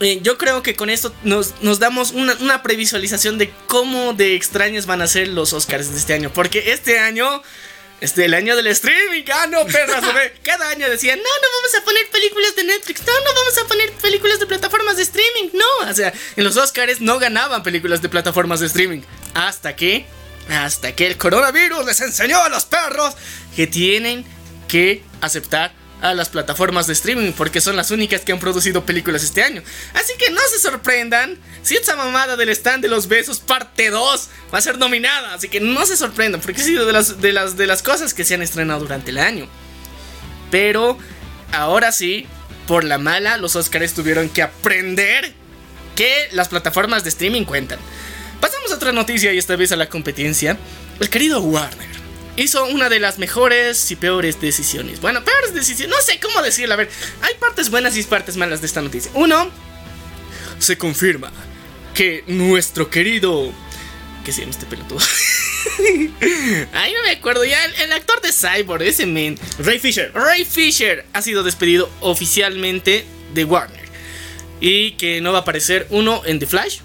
eh, 0.00 0.20
yo 0.22 0.38
creo 0.38 0.62
que 0.62 0.74
con 0.74 0.88
esto 0.88 1.14
nos, 1.24 1.52
damos 1.78 2.12
una, 2.12 2.62
previsualización 2.62 3.36
de 3.36 3.52
cómo 3.66 4.14
de 4.14 4.34
extraños 4.34 4.86
van 4.86 5.02
a 5.02 5.06
ser 5.06 5.28
los 5.28 5.52
Oscars 5.52 5.92
de 5.92 5.98
este 5.98 6.14
año. 6.14 6.32
Porque 6.32 6.72
este 6.72 6.98
año, 6.98 7.42
este, 8.00 8.24
el 8.24 8.34
año 8.34 8.56
del 8.56 8.66
streaming, 8.68 9.24
ah, 9.32 9.46
no, 9.46 9.66
perras, 9.66 10.02
cada 10.42 10.68
año 10.70 10.88
decían, 10.88 11.18
no, 11.18 11.24
no 11.24 11.48
vamos 11.56 11.74
a 11.78 11.84
poner 11.84 12.08
películas 12.10 12.56
de 12.56 12.64
Netflix, 12.64 13.02
no, 13.06 13.12
no 13.12 13.34
vamos 13.34 13.58
a 13.58 13.64
poner 13.66 13.92
películas 13.92 14.40
de 14.40 14.46
plataformas 14.46 14.96
de 14.96 15.02
streaming, 15.02 15.50
no. 15.52 15.90
O 15.90 15.94
sea, 15.94 16.12
en 16.36 16.44
los 16.44 16.56
Oscars 16.56 17.00
no 17.00 17.18
ganaban 17.18 17.62
películas 17.62 18.00
de 18.00 18.08
plataformas 18.08 18.60
de 18.60 18.66
streaming. 18.66 19.02
Hasta 19.34 19.76
que, 19.76 20.06
hasta 20.48 20.92
que 20.92 21.06
el 21.06 21.18
coronavirus 21.18 21.84
les 21.84 22.00
enseñó 22.00 22.42
a 22.42 22.48
los 22.48 22.64
perros 22.64 23.14
que 23.54 23.66
tienen 23.66 24.24
que 24.66 25.02
aceptar 25.20 25.72
a 26.00 26.14
las 26.14 26.28
plataformas 26.28 26.86
de 26.86 26.92
streaming 26.94 27.32
porque 27.32 27.60
son 27.60 27.76
las 27.76 27.90
únicas 27.90 28.22
que 28.22 28.32
han 28.32 28.38
producido 28.38 28.84
películas 28.84 29.22
este 29.22 29.42
año. 29.42 29.62
Así 29.94 30.12
que 30.18 30.30
no 30.30 30.40
se 30.52 30.58
sorprendan 30.58 31.36
si 31.62 31.76
esta 31.76 31.96
mamada 31.96 32.36
del 32.36 32.48
stand 32.50 32.82
de 32.82 32.88
los 32.88 33.08
besos 33.08 33.40
parte 33.40 33.90
2 33.90 34.28
va 34.52 34.58
a 34.58 34.62
ser 34.62 34.78
nominada. 34.78 35.34
Así 35.34 35.48
que 35.48 35.60
no 35.60 35.84
se 35.86 35.96
sorprendan 35.96 36.40
porque 36.40 36.60
ha 36.60 36.64
sido 36.64 36.86
de 36.86 36.92
las, 36.92 37.20
de 37.20 37.32
las, 37.32 37.56
de 37.56 37.66
las 37.66 37.82
cosas 37.82 38.14
que 38.14 38.24
se 38.24 38.34
han 38.34 38.42
estrenado 38.42 38.80
durante 38.80 39.10
el 39.10 39.18
año. 39.18 39.48
Pero 40.50 40.98
ahora 41.52 41.92
sí, 41.92 42.26
por 42.66 42.84
la 42.84 42.98
mala, 42.98 43.36
los 43.36 43.56
Oscars 43.56 43.94
tuvieron 43.94 44.28
que 44.28 44.42
aprender 44.42 45.32
que 45.96 46.28
las 46.32 46.48
plataformas 46.48 47.04
de 47.04 47.10
streaming 47.10 47.44
cuentan. 47.44 47.78
Pasamos 48.40 48.72
a 48.72 48.76
otra 48.76 48.92
noticia 48.92 49.32
y 49.32 49.38
esta 49.38 49.56
vez 49.56 49.70
a 49.72 49.76
la 49.76 49.88
competencia. 49.88 50.56
El 50.98 51.10
querido 51.10 51.40
Warner 51.40 51.99
hizo 52.40 52.64
una 52.66 52.88
de 52.88 53.00
las 53.00 53.18
mejores 53.18 53.90
y 53.90 53.96
peores 53.96 54.40
decisiones. 54.40 55.00
Bueno, 55.00 55.24
peores 55.24 55.54
decisiones, 55.54 55.96
no 55.96 56.02
sé 56.02 56.18
cómo 56.20 56.42
decirlo. 56.42 56.74
A 56.74 56.76
ver, 56.76 56.90
hay 57.22 57.34
partes 57.34 57.70
buenas 57.70 57.96
y 57.96 58.02
partes 58.02 58.36
malas 58.36 58.60
de 58.60 58.66
esta 58.66 58.80
noticia. 58.82 59.10
Uno, 59.14 59.50
se 60.58 60.78
confirma 60.78 61.32
que 61.94 62.24
nuestro 62.26 62.90
querido... 62.90 63.52
¿Qué 64.24 64.32
se 64.32 64.42
llama 64.42 64.52
este 64.52 64.66
pelotudo? 64.66 65.00
Ay, 66.72 66.92
no 66.92 67.02
me 67.04 67.10
acuerdo 67.10 67.44
ya. 67.44 67.64
El, 67.64 67.92
actor 67.92 68.20
de 68.20 68.32
Cyborg, 68.32 68.82
ese 68.82 69.06
men. 69.06 69.38
Ray 69.58 69.78
Fisher. 69.78 70.12
Ray 70.14 70.44
Fisher 70.44 71.06
ha 71.12 71.22
sido 71.22 71.42
despedido 71.42 71.90
oficialmente 72.00 73.06
de 73.34 73.44
Warner. 73.44 73.88
Y 74.60 74.92
que 74.92 75.22
no 75.22 75.32
va 75.32 75.38
a 75.38 75.40
aparecer 75.42 75.86
uno 75.90 76.22
en 76.26 76.38
The 76.38 76.46
Flash. 76.46 76.80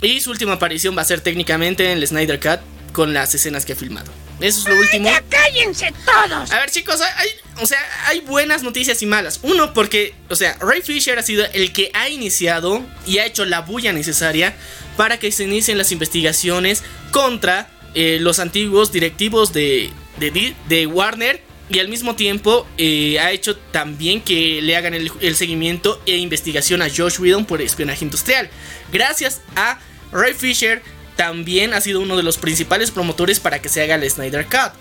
Y 0.00 0.20
su 0.20 0.30
última 0.30 0.54
aparición 0.54 0.96
va 0.96 1.02
a 1.02 1.04
ser 1.04 1.20
técnicamente 1.20 1.92
en 1.92 1.98
el 1.98 2.06
Snyder 2.06 2.40
Cut 2.40 2.60
con 2.92 3.14
las 3.14 3.34
escenas 3.34 3.64
que 3.64 3.74
ha 3.74 3.76
filmado. 3.76 4.10
Eso 4.42 4.60
es 4.60 4.74
lo 4.74 4.80
último. 4.80 5.04
¡Ya 5.08 5.22
cállense 5.28 5.92
todos! 6.04 6.50
A 6.50 6.58
ver, 6.58 6.70
chicos, 6.70 7.00
hay, 7.00 7.28
o 7.60 7.66
sea, 7.66 7.78
hay 8.06 8.20
buenas 8.20 8.62
noticias 8.62 9.00
y 9.02 9.06
malas. 9.06 9.40
Uno, 9.42 9.72
porque, 9.72 10.14
o 10.28 10.36
sea, 10.36 10.56
Ray 10.60 10.82
Fisher 10.82 11.18
ha 11.18 11.22
sido 11.22 11.44
el 11.52 11.72
que 11.72 11.90
ha 11.94 12.08
iniciado 12.08 12.84
y 13.06 13.18
ha 13.18 13.26
hecho 13.26 13.44
la 13.44 13.60
bulla 13.60 13.92
necesaria 13.92 14.54
para 14.96 15.18
que 15.18 15.30
se 15.30 15.44
inicien 15.44 15.78
las 15.78 15.92
investigaciones 15.92 16.82
contra 17.10 17.70
eh, 17.94 18.18
los 18.20 18.38
antiguos 18.38 18.90
directivos 18.92 19.52
de, 19.52 19.90
de, 20.18 20.86
Warner. 20.86 21.40
Y 21.68 21.78
al 21.78 21.88
mismo 21.88 22.16
tiempo 22.16 22.66
eh, 22.76 23.18
ha 23.18 23.30
hecho 23.30 23.56
también 23.56 24.20
que 24.20 24.60
le 24.60 24.76
hagan 24.76 24.92
el, 24.92 25.10
el, 25.20 25.36
seguimiento 25.36 26.02
e 26.04 26.16
investigación 26.16 26.82
a 26.82 26.88
Josh 26.94 27.18
Whedon 27.18 27.46
por 27.46 27.62
espionaje 27.62 28.04
industrial. 28.04 28.50
Gracias 28.92 29.40
a 29.56 29.78
Ray 30.10 30.34
Fisher 30.34 30.82
también 31.22 31.72
ha 31.72 31.80
sido 31.80 32.00
uno 32.00 32.16
de 32.16 32.24
los 32.24 32.36
principales 32.36 32.90
promotores 32.90 33.38
para 33.38 33.62
que 33.62 33.68
se 33.68 33.80
haga 33.80 33.94
el 33.94 34.10
Snyder 34.10 34.44
Cut. 34.46 34.72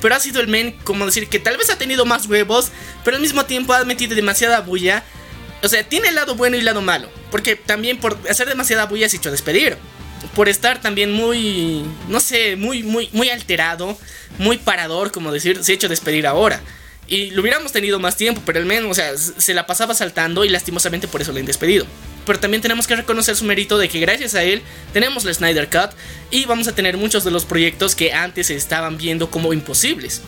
Pero 0.00 0.14
ha 0.14 0.20
sido 0.20 0.40
el 0.40 0.46
men, 0.46 0.76
como 0.84 1.04
decir, 1.04 1.28
que 1.28 1.40
tal 1.40 1.56
vez 1.56 1.70
ha 1.70 1.76
tenido 1.76 2.04
más 2.04 2.26
huevos, 2.26 2.70
pero 3.04 3.16
al 3.16 3.20
mismo 3.20 3.46
tiempo 3.46 3.74
ha 3.74 3.84
metido 3.84 4.14
demasiada 4.14 4.60
bulla. 4.60 5.02
O 5.60 5.66
sea, 5.66 5.82
tiene 5.82 6.10
el 6.10 6.14
lado 6.14 6.36
bueno 6.36 6.54
y 6.54 6.60
el 6.60 6.66
lado 6.66 6.82
malo. 6.82 7.10
Porque 7.32 7.56
también 7.56 7.98
por 7.98 8.16
hacer 8.30 8.46
demasiada 8.46 8.86
bulla 8.86 9.08
se 9.08 9.16
ha 9.16 9.18
hecho 9.18 9.32
despedir. 9.32 9.76
Por 10.36 10.48
estar 10.48 10.80
también 10.80 11.10
muy, 11.10 11.84
no 12.06 12.20
sé, 12.20 12.54
muy, 12.54 12.84
muy, 12.84 13.08
muy 13.12 13.28
alterado, 13.30 13.98
muy 14.38 14.56
parador, 14.56 15.10
como 15.10 15.32
decir, 15.32 15.64
se 15.64 15.72
ha 15.72 15.74
hecho 15.74 15.88
despedir 15.88 16.28
ahora. 16.28 16.60
Y 17.08 17.30
lo 17.30 17.42
hubiéramos 17.42 17.72
tenido 17.72 17.98
más 17.98 18.16
tiempo, 18.16 18.42
pero 18.44 18.58
el 18.58 18.66
men, 18.66 18.84
o 18.86 18.94
sea, 18.94 19.16
se 19.16 19.54
la 19.54 19.66
pasaba 19.66 19.94
saltando 19.94 20.44
y 20.44 20.50
lastimosamente 20.50 21.08
por 21.08 21.22
eso 21.22 21.32
lo 21.32 21.38
han 21.38 21.46
despedido 21.46 21.86
pero 22.28 22.38
también 22.38 22.60
tenemos 22.60 22.86
que 22.86 22.94
reconocer 22.94 23.34
su 23.36 23.46
mérito 23.46 23.78
de 23.78 23.88
que 23.88 24.00
gracias 24.00 24.34
a 24.34 24.42
él 24.42 24.60
tenemos 24.92 25.24
la 25.24 25.32
Snyder 25.32 25.70
Cut 25.70 25.92
y 26.30 26.44
vamos 26.44 26.68
a 26.68 26.74
tener 26.74 26.98
muchos 26.98 27.24
de 27.24 27.30
los 27.30 27.46
proyectos 27.46 27.94
que 27.94 28.12
antes 28.12 28.48
se 28.48 28.54
estaban 28.54 28.98
viendo 28.98 29.30
como 29.30 29.54
imposibles. 29.54 30.20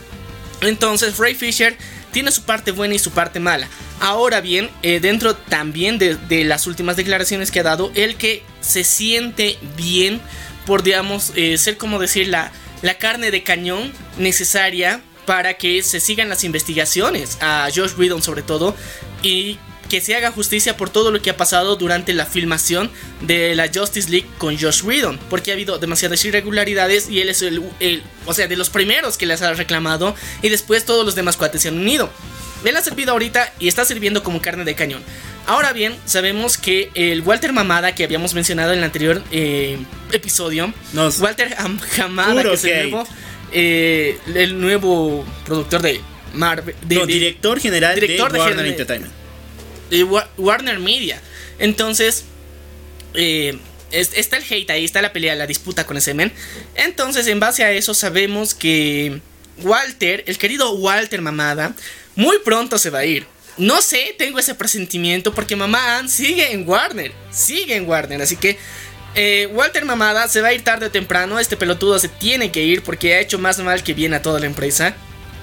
Entonces 0.63 1.19
Ray 1.19 1.35
Fisher 1.35 1.77
tiene 2.11 2.33
su 2.33 2.45
parte 2.45 2.71
buena 2.73 2.95
y 2.95 2.99
su 2.99 3.11
parte 3.11 3.39
mala. 3.39 3.69
Ahora 4.01 4.41
bien, 4.41 4.71
eh, 4.83 4.99
dentro 5.01 5.37
también 5.37 5.99
de, 5.99 6.17
las 6.45 6.67
últimas 6.67 6.97
declaraciones 6.97 7.51
que 7.51 7.61
ha 7.61 7.65
dado, 7.65 7.93
el 7.95 8.17
que 8.17 8.43
se 8.63 8.83
siente 8.83 9.59
bien 9.77 10.23
por, 10.65 10.83
digamos, 10.83 11.33
eh, 11.37 11.59
ser 11.59 11.77
como 11.77 11.99
decir 11.99 12.29
la 12.29 12.51
carne 12.99 13.31
de 13.31 13.43
cañón 13.43 13.93
necesaria 14.17 15.03
para 15.31 15.55
que 15.55 15.81
se 15.85 16.01
sigan 16.01 16.29
las 16.29 16.43
investigaciones 16.43 17.39
a 17.41 17.69
Josh 17.73 17.93
Whedon 17.97 18.21
sobre 18.21 18.43
todo 18.43 18.75
y 19.23 19.59
que 19.89 20.01
se 20.01 20.17
haga 20.17 20.33
justicia 20.33 20.77
por 20.77 20.91
todo 20.91 21.13
lo 21.13 21.23
que 21.23 21.31
ha 21.31 21.37
pasado 21.37 21.77
durante 21.77 22.13
la 22.15 22.27
filmación 22.27 22.91
de 23.21 23.55
la 23.55 23.71
Justice 23.73 24.11
League 24.11 24.27
con 24.39 24.59
Josh 24.59 24.83
Whedon, 24.83 25.21
porque 25.31 25.53
ha 25.53 25.55
habido 25.55 25.79
demasiadas 25.79 26.25
irregularidades 26.25 27.09
y 27.09 27.21
él 27.21 27.29
es 27.29 27.43
el, 27.43 27.63
el- 27.79 28.03
o 28.27 28.35
sea, 28.35 28.49
de 28.49 28.57
los 28.57 28.71
primeros 28.71 29.17
que 29.19 29.27
les 29.27 29.41
ha 29.43 29.53
reclamado 29.55 30.17
y 30.43 30.49
después 30.49 30.85
todos 30.85 31.05
los 31.07 31.15
demás 31.15 31.37
cuates 31.37 31.63
se 31.63 31.69
han 31.69 31.79
unido. 31.79 32.11
Él 32.65 32.77
ha 32.77 32.83
servido 32.83 33.13
ahorita 33.13 33.53
y 33.61 33.69
está 33.69 33.85
sirviendo 33.85 34.25
como 34.25 34.43
carne 34.43 34.65
de 34.65 34.75
cañón. 34.75 35.01
Ahora 35.47 35.73
bien, 35.73 35.97
sabemos 36.07 36.59
que 36.59 36.91
el 36.95 37.21
Walter 37.23 37.53
Mamada 37.53 37.95
que 37.95 38.03
habíamos 38.03 38.35
mencionado 38.35 38.73
en 38.73 38.79
el 38.79 38.85
anterior 38.85 39.23
eh, 39.31 39.79
episodio, 40.11 40.73
Nos- 40.93 41.21
Walter 41.21 41.55
Ham- 41.57 41.81
Hamada, 42.03 42.35
que 42.51 42.55
es 42.55 42.65
el 42.65 42.71
hate. 42.89 43.09
Eh, 43.53 44.19
el 44.35 44.61
nuevo 44.61 45.25
productor 45.45 45.83
de 45.83 46.01
Marvel, 46.35 46.75
de- 46.83 46.95
No, 46.97 47.07
de- 47.07 47.13
director 47.13 47.59
general 47.61 47.95
director 47.95 48.31
de 48.31 48.39
de 48.39 48.45
Warner 48.45 48.59
gener- 48.65 48.71
Entertainment. 48.71 49.13
de 49.91 50.05
Wa- 50.05 50.29
Warner 50.37 50.79
Media. 50.79 51.21
Entonces, 51.59 52.25
eh, 53.15 53.59
es- 53.91 54.13
está 54.15 54.37
el 54.37 54.45
hate 54.49 54.71
ahí, 54.71 54.85
está 54.85 55.03
la 55.03 55.13
pelea, 55.13 55.35
la 55.35 55.47
disputa 55.47 55.85
con 55.85 55.97
ese 55.97 56.15
men. 56.15 56.33
Entonces, 56.77 57.27
en 57.27 57.41
base 57.41 57.65
a 57.65 57.73
eso, 57.73 57.93
sabemos 57.95 58.55
que 58.55 59.21
Walter, 59.63 60.23
el 60.27 60.39
querido 60.39 60.73
Walter 60.75 61.21
Mamada, 61.21 61.75
muy 62.15 62.39
pronto 62.45 62.79
se 62.79 62.91
va 62.91 63.01
a 63.01 63.05
ir. 63.05 63.27
No 63.59 63.83
sé, 63.83 64.15
tengo 64.17 64.39
ese 64.39 64.55
presentimiento 64.55 65.35
porque 65.35 65.55
Mamá 65.57 65.99
Ann 65.99 66.09
sigue 66.09 66.53
en 66.53 66.67
Warner, 66.67 67.13
sigue 67.31 67.75
en 67.77 67.87
Warner, 67.87 68.23
así 68.23 68.37
que 68.37 68.57
eh, 69.15 69.49
Walter 69.53 69.85
Mamada 69.85 70.29
se 70.29 70.41
va 70.41 70.49
a 70.49 70.53
ir 70.53 70.63
tarde 70.63 70.87
o 70.87 70.91
temprano, 70.91 71.39
este 71.39 71.57
pelotudo 71.57 71.99
se 71.99 72.09
tiene 72.09 72.51
que 72.51 72.63
ir 72.63 72.83
porque 72.83 73.15
ha 73.15 73.21
hecho 73.21 73.39
más 73.39 73.59
mal 73.59 73.83
que 73.83 73.95
bien 73.95 74.15
a 74.15 74.23
toda 74.23 74.41
la 74.41 74.47
empresa 74.47 74.95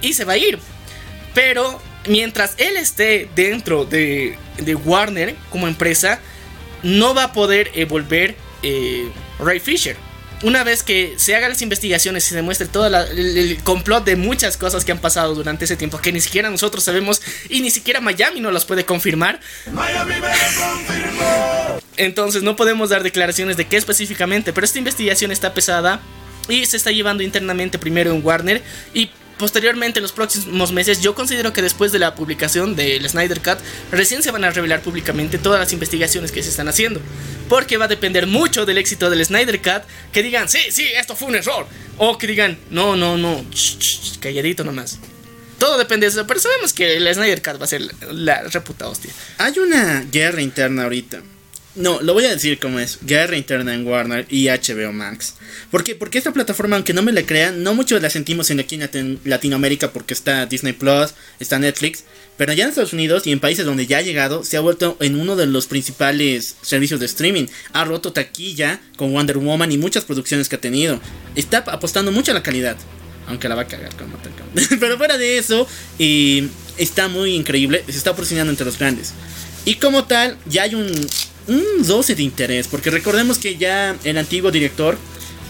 y 0.02 0.14
se 0.14 0.26
va 0.26 0.34
a 0.34 0.38
ir. 0.38 0.60
Pero 1.34 1.82
mientras 2.08 2.56
él 2.58 2.78
esté 2.78 3.30
dentro 3.36 3.86
de, 3.86 4.38
de 4.58 4.76
Warner 4.76 5.36
como 5.50 5.68
empresa, 5.68 6.20
no 6.84 7.14
va 7.14 7.26
a 7.26 7.34
poder 7.34 7.72
eh, 7.74 7.86
volver 7.86 8.36
eh, 8.64 9.10
Ray 9.40 9.60
Fisher. 9.60 9.96
Una 10.44 10.64
vez 10.64 10.84
que 10.84 11.16
se 11.18 11.36
hagan 11.36 11.50
las 11.50 11.62
investigaciones 11.64 12.26
y 12.26 12.30
se 12.30 12.36
demuestre 12.36 12.68
todo 12.68 12.88
la- 12.90 13.04
el, 13.08 13.38
el 13.38 13.58
complot 13.64 14.06
de 14.06 14.16
muchas 14.16 14.56
cosas 14.56 14.86
que 14.86 14.92
han 14.92 15.00
pasado 15.00 15.34
durante 15.34 15.66
ese 15.66 15.76
tiempo 15.76 15.98
que 16.00 16.12
ni 16.12 16.20
siquiera 16.22 16.50
nosotros 16.52 16.84
sabemos 16.84 17.22
y 17.50 17.62
ni 17.62 17.72
siquiera 17.72 18.02
Miami 18.02 18.40
nos 18.40 18.54
las 18.54 18.64
puede 18.64 18.86
confirmar. 18.86 19.40
Entonces 21.98 22.44
no 22.44 22.56
podemos 22.56 22.90
dar 22.90 23.02
declaraciones 23.02 23.58
de 23.58 23.66
qué 23.66 23.78
específicamente, 23.78 24.54
pero 24.54 24.66
esta 24.66 24.78
investigación 24.78 25.32
está 25.32 25.54
pesada 25.56 26.02
y 26.48 26.66
se 26.68 26.78
está 26.78 26.92
llevando 26.92 27.24
internamente 27.24 27.80
primero 27.80 28.12
en 28.14 28.24
Warner 28.24 28.62
y 28.94 29.10
posteriormente 29.38 30.00
en 30.00 30.04
los 30.04 30.12
próximos 30.12 30.72
meses 30.72 31.02
yo 31.02 31.16
considero 31.16 31.54
que 31.54 31.62
después 31.62 31.92
de 31.92 32.00
la 32.00 32.16
publicación 32.16 32.76
del 32.76 33.08
Snyder 33.08 33.42
Cut 33.42 33.60
recién 33.92 34.24
se 34.24 34.32
van 34.32 34.44
a 34.44 34.52
revelar 34.52 34.82
públicamente 34.82 35.38
todas 35.38 35.60
las 35.60 35.74
investigaciones 35.74 36.32
que 36.32 36.44
se 36.44 36.50
están 36.50 36.68
haciendo. 36.68 37.00
Porque 37.50 37.78
va 37.78 37.86
a 37.86 37.88
depender 37.88 38.28
mucho 38.28 38.66
del 38.66 38.78
éxito 38.78 39.10
del 39.10 39.24
Snyder 39.26 39.62
Cut 39.62 39.84
que 40.12 40.24
digan, 40.24 40.50
sí, 40.50 40.60
sí, 40.70 40.86
esto 40.96 41.16
fue 41.16 41.30
un 41.30 41.36
error. 41.36 41.66
O 41.98 42.18
que 42.18 42.28
digan, 42.28 42.58
no, 42.70 42.96
no, 42.96 43.18
no, 43.18 43.46
ch, 43.52 44.20
calladito 44.20 44.64
nomás. 44.64 45.00
Todo 45.58 45.78
depende 45.78 46.06
de 46.06 46.12
eso, 46.12 46.28
pero 46.28 46.40
sabemos 46.40 46.74
que 46.74 46.98
el 46.98 47.14
Snyder 47.14 47.42
Cut 47.42 47.60
va 47.60 47.66
a 47.66 47.68
ser 47.68 47.82
la 48.12 48.44
reputa 48.44 48.88
hostia. 48.88 49.12
Hay 49.38 49.58
una 49.60 50.02
guerra 50.02 50.42
interna 50.42 50.84
ahorita. 50.84 51.22
No, 51.78 52.02
lo 52.02 52.14
voy 52.14 52.26
a 52.26 52.30
decir 52.32 52.58
como 52.60 52.80
es. 52.80 52.98
Guerra 53.04 53.38
interna 53.38 53.74
en 53.74 53.86
Warner 53.86 54.26
y 54.30 54.48
HBO 54.48 54.92
Max. 54.92 55.36
¿Por 55.70 55.84
qué? 55.84 55.94
Porque 55.96 56.18
esta 56.18 56.34
plataforma, 56.34 56.76
aunque 56.76 56.94
no 56.94 57.04
me 57.04 57.12
la 57.12 57.24
crean, 57.24 57.62
no 57.62 57.76
mucho 57.76 58.00
la 58.00 58.10
sentimos 58.10 58.50
en 58.50 58.60
aquí 58.60 58.76
en 58.76 58.82
Latin- 58.82 59.20
Latinoamérica 59.24 59.92
porque 59.94 60.14
está 60.16 60.48
Disney 60.48 60.74
Plus, 60.74 61.14
está 61.40 61.60
Netflix. 61.60 62.04
Pero 62.36 62.52
allá 62.52 62.64
en 62.64 62.70
Estados 62.70 62.94
Unidos 62.94 63.28
y 63.28 63.32
en 63.32 63.40
países 63.40 63.66
donde 63.66 63.86
ya 63.88 64.00
ha 64.00 64.02
llegado, 64.02 64.44
se 64.44 64.58
ha 64.58 64.60
vuelto 64.60 64.98
en 65.02 65.20
uno 65.20 65.36
de 65.36 65.46
los 65.46 65.68
principales 65.68 66.56
servicios 66.62 67.00
de 67.00 67.06
streaming. 67.06 67.46
Ha 67.74 67.86
roto 67.86 68.12
taquilla 68.12 68.82
con 68.96 69.12
Wonder 69.14 69.38
Woman 69.38 69.72
y 69.72 69.78
muchas 69.78 70.04
producciones 70.04 70.50
que 70.50 70.56
ha 70.56 70.62
tenido. 70.62 71.00
Está 71.36 71.60
apostando 71.60 72.12
mucho 72.12 72.32
a 72.32 72.34
la 72.34 72.44
calidad. 72.44 72.76
Aunque 73.28 73.50
la 73.50 73.56
va 73.56 73.64
a 73.64 73.68
cagar 73.68 73.94
con 73.96 74.10
Mortal. 74.10 74.32
Pero 74.80 74.98
fuera 74.98 75.18
de 75.18 75.38
eso, 75.38 75.68
está 76.78 77.08
muy 77.08 77.36
increíble. 77.36 77.84
Se 77.88 77.98
está 77.98 78.16
posicionando 78.16 78.52
entre 78.52 78.66
los 78.66 78.80
grandes. 78.80 79.14
Y 79.66 79.76
como 79.76 80.06
tal, 80.06 80.38
ya 80.46 80.64
hay 80.64 80.76
un, 80.76 80.90
un 81.48 81.64
12 81.86 82.16
de 82.16 82.24
interés. 82.24 82.68
Porque 82.68 82.90
recordemos 82.90 83.38
que 83.38 83.58
ya 83.58 83.96
el 84.04 84.18
antiguo 84.18 84.52
director. 84.52 84.98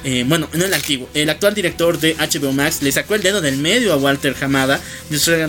eh, 0.03 0.23
bueno, 0.27 0.47
no 0.53 0.63
el 0.63 0.73
antiguo, 0.73 1.09
el 1.13 1.29
actual 1.29 1.53
director 1.53 1.99
de 1.99 2.15
HBO 2.15 2.53
Max 2.53 2.81
le 2.81 2.91
sacó 2.91 3.15
el 3.15 3.23
dedo 3.23 3.41
del 3.41 3.57
medio 3.57 3.91
a 3.91 3.97
Walter 3.97 4.35
Hamada, 4.39 4.79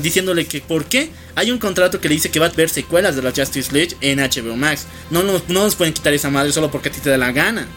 diciéndole 0.02 0.46
que 0.46 0.60
por 0.60 0.86
qué 0.86 1.10
hay 1.36 1.50
un 1.52 1.58
contrato 1.58 2.00
que 2.00 2.08
le 2.08 2.14
dice 2.14 2.30
que 2.30 2.40
va 2.40 2.46
a 2.46 2.50
ver 2.50 2.68
secuelas 2.68 3.14
de 3.14 3.22
la 3.22 3.30
Justice 3.30 3.72
League 3.72 3.94
en 4.00 4.18
HBO 4.18 4.56
Max. 4.56 4.86
No 5.10 5.22
nos, 5.22 5.48
no 5.48 5.62
nos 5.62 5.76
pueden 5.76 5.92
quitar 5.92 6.12
esa 6.14 6.30
madre 6.30 6.50
solo 6.52 6.70
porque 6.70 6.88
a 6.88 6.92
ti 6.92 7.00
te 7.00 7.10
da 7.10 7.18
la 7.18 7.30
gana. 7.30 7.68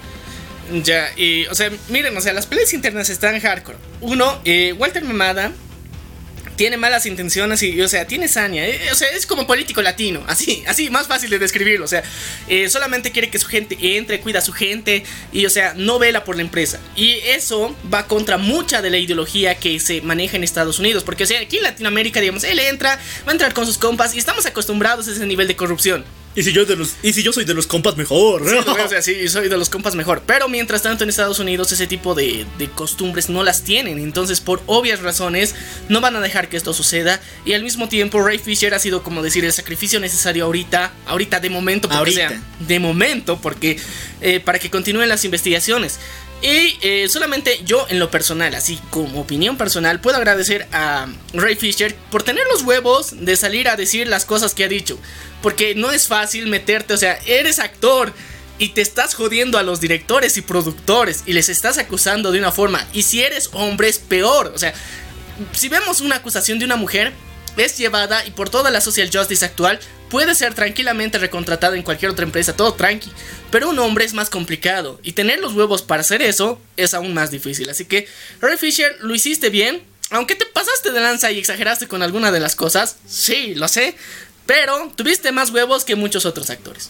Ya, 0.84 1.10
y, 1.18 1.46
o 1.48 1.56
sea, 1.56 1.70
miren, 1.90 2.16
o 2.16 2.22
sea, 2.22 2.32
las 2.34 2.48
peleas 2.48 2.74
internas 2.74 3.10
están 3.10 3.38
hardcore. 3.40 3.78
Uno, 4.00 4.40
eh, 4.46 4.74
Walter 4.78 5.04
Mamada 5.04 5.52
tiene 6.62 6.78
malas 6.78 7.08
intenciones 7.08 7.64
y, 7.64 7.82
o 7.82 7.88
sea, 7.88 8.06
tiene 8.06 8.28
saña. 8.28 8.64
eh, 8.68 8.90
o 8.92 8.96
sea, 8.96 9.10
es 9.10 9.26
como 9.26 9.48
político 9.48 9.82
latino, 9.82 10.24
así, 10.28 10.64
así, 10.68 10.92
más 10.92 11.08
fácil 11.08 11.32
de 11.32 11.40
describirlo. 11.40 11.86
O 11.86 11.88
sea, 11.88 12.04
eh, 12.48 12.70
solamente 12.70 13.12
quiere 13.12 13.32
que 13.32 13.40
su 13.40 13.48
gente 13.48 13.76
entre, 13.98 14.20
cuida 14.20 14.38
a 14.38 14.42
su 14.44 14.54
gente 14.54 15.04
y, 15.34 15.48
o 15.48 15.50
sea, 15.50 15.74
no 15.76 15.98
vela 15.98 16.24
por 16.24 16.36
la 16.36 16.44
empresa. 16.44 16.80
Y 16.96 17.14
eso 17.14 17.76
va 17.92 18.06
contra 18.06 18.38
mucha 18.38 18.84
de 18.84 18.92
la 18.92 19.00
ideología 19.00 19.56
que 19.56 19.80
se 19.80 20.02
maneja 20.02 20.38
en 20.38 20.44
Estados 20.44 20.78
Unidos. 20.78 21.04
Porque, 21.04 21.24
o 21.24 21.26
sea, 21.26 21.42
aquí 21.42 21.58
en 21.58 21.64
Latinoamérica, 21.64 22.22
digamos, 22.22 22.44
él 22.44 22.60
entra, 22.60 23.00
va 23.26 23.30
a 23.30 23.32
entrar 23.32 23.56
con 23.56 23.66
sus 23.66 23.80
compas 23.80 24.14
y 24.14 24.20
estamos 24.20 24.46
acostumbrados 24.46 25.08
a 25.08 25.14
ese 25.14 25.26
nivel 25.26 25.48
de 25.48 25.56
corrupción. 25.56 26.06
Y 26.36 26.44
si 26.44 26.54
yo, 26.54 26.66
de 26.66 26.76
los, 26.76 26.96
y 27.04 27.12
si 27.14 27.24
yo 27.24 27.34
soy 27.34 27.44
de 27.44 27.54
los 27.54 27.68
compas 27.68 27.98
mejor. 27.98 28.48
Sí, 28.48 28.56
o 28.86 28.88
sea, 28.88 29.02
sí, 29.02 29.28
soy 29.28 29.50
de 29.50 29.58
los 29.58 29.70
compas 29.70 29.96
mejor. 29.96 30.24
Pero 30.26 30.48
mientras 30.48 30.82
tanto 30.82 31.04
en 31.04 31.10
Estados 31.10 31.40
Unidos 31.40 31.72
ese 31.72 31.88
tipo 31.88 32.16
de, 32.16 32.46
de 32.58 32.70
costumbres 32.70 33.30
no 33.30 33.44
las 33.44 33.64
tienen. 33.64 34.00
Entonces 34.00 34.40
por 34.40 34.62
obvias 34.66 35.02
razones 35.02 35.56
no 35.90 36.00
van 36.00 36.16
a 36.16 36.22
dejar 36.22 36.48
que 36.48 36.58
esto 36.58 36.74
suceda. 36.74 37.20
Y 37.46 37.54
al 37.54 37.64
mismo 37.64 37.90
tiempo 37.90 38.22
Ray 38.22 38.38
Fisher 38.38 38.74
ha 38.74 38.80
sido 38.80 39.04
como 39.04 39.22
decir 39.22 39.44
el 39.44 39.52
sacrificio 39.54 40.00
necesario 40.00 40.46
ahorita. 40.46 40.94
Ahorita 41.06 41.40
de 41.40 41.50
momento. 41.50 41.88
Porque 41.90 41.98
Ahorita. 41.98 42.30
sea, 42.30 42.42
de 42.60 42.80
momento. 42.80 43.40
Porque 43.42 43.78
eh, 44.22 44.40
para 44.40 44.60
que 44.60 44.70
continúen 44.70 45.10
las 45.10 45.26
investigaciones. 45.26 46.00
Y 46.42 46.78
eh, 46.82 47.08
solamente 47.08 47.62
yo 47.66 47.86
en 47.90 48.00
lo 48.00 48.10
personal, 48.10 48.56
así 48.56 48.80
como 48.90 49.22
opinión 49.22 49.58
personal, 49.58 50.02
puedo 50.02 50.18
agradecer 50.18 50.68
a 50.72 51.08
Ray 51.34 51.56
Fisher 51.56 51.96
por 52.10 52.24
tener 52.24 52.46
los 52.52 52.64
huevos 52.64 53.14
de 53.24 53.36
salir 53.36 53.70
a 53.70 53.76
decir 53.76 54.08
las 54.08 54.26
cosas 54.26 54.56
que 54.56 54.64
ha 54.64 54.68
dicho. 54.68 54.98
Porque 55.44 55.76
no 55.76 55.92
es 55.92 56.08
fácil 56.08 56.48
meterte, 56.48 56.94
o 56.96 56.98
sea, 56.98 57.20
eres 57.26 57.60
actor 57.60 58.14
y 58.58 58.70
te 58.70 58.82
estás 58.82 59.14
jodiendo 59.14 59.58
a 59.58 59.64
los 59.64 59.82
directores 59.82 60.38
y 60.38 60.42
productores 60.42 61.24
y 61.26 61.34
les 61.34 61.50
estás 61.50 61.78
acusando 61.78 62.32
de 62.32 62.40
una 62.40 62.52
forma. 62.52 62.88
Y 62.92 63.04
si 63.04 63.22
eres 63.22 63.50
hombre 63.54 63.90
es 63.90 64.00
peor, 64.00 64.52
o 64.56 64.58
sea, 64.58 64.74
si 65.52 65.70
vemos 65.70 66.02
una 66.02 66.18
acusación 66.18 66.60
de 66.60 66.66
una 66.66 66.76
mujer, 66.76 67.14
es 67.58 67.78
llevada 67.78 68.26
y 68.26 68.32
por 68.32 68.50
toda 68.50 68.72
la 68.72 68.82
social 68.82 69.10
justice 69.12 69.46
actual 69.46 69.80
puede 70.10 70.36
ser 70.36 70.54
tranquilamente 70.54 71.18
recontratada 71.18 71.76
en 71.76 71.84
cualquier 71.84 72.12
otra 72.12 72.26
empresa, 72.26 72.56
todo 72.56 72.74
tranqui. 72.74 73.12
Pero 73.50 73.70
un 73.70 73.80
hombre 73.80 74.06
es 74.06 74.14
más 74.14 74.30
complicado 74.30 75.00
y 75.04 75.14
tener 75.14 75.40
los 75.40 75.54
huevos 75.54 75.82
para 75.82 76.02
hacer 76.02 76.22
eso 76.22 76.62
es 76.78 76.94
aún 76.94 77.14
más 77.14 77.32
difícil. 77.32 77.70
Así 77.70 77.86
que, 77.86 78.08
Ray 78.42 78.58
Fisher, 78.58 78.98
lo 79.02 79.16
hiciste 79.16 79.50
bien. 79.50 79.84
Aunque 80.10 80.36
te 80.36 80.46
pasaste 80.46 80.92
de 80.92 81.00
lanza 81.00 81.32
y 81.32 81.40
exageraste 81.40 81.88
con 81.88 82.04
alguna 82.04 82.34
de 82.34 82.42
las 82.42 82.56
cosas, 82.56 82.98
sí, 83.08 83.56
lo 83.56 83.70
sé. 83.70 83.96
Pero 84.46 84.92
tuviste 84.98 85.32
más 85.32 85.52
huevos 85.52 85.86
que 85.86 85.96
muchos 85.96 86.26
otros 86.26 86.50
actores. 86.50 86.90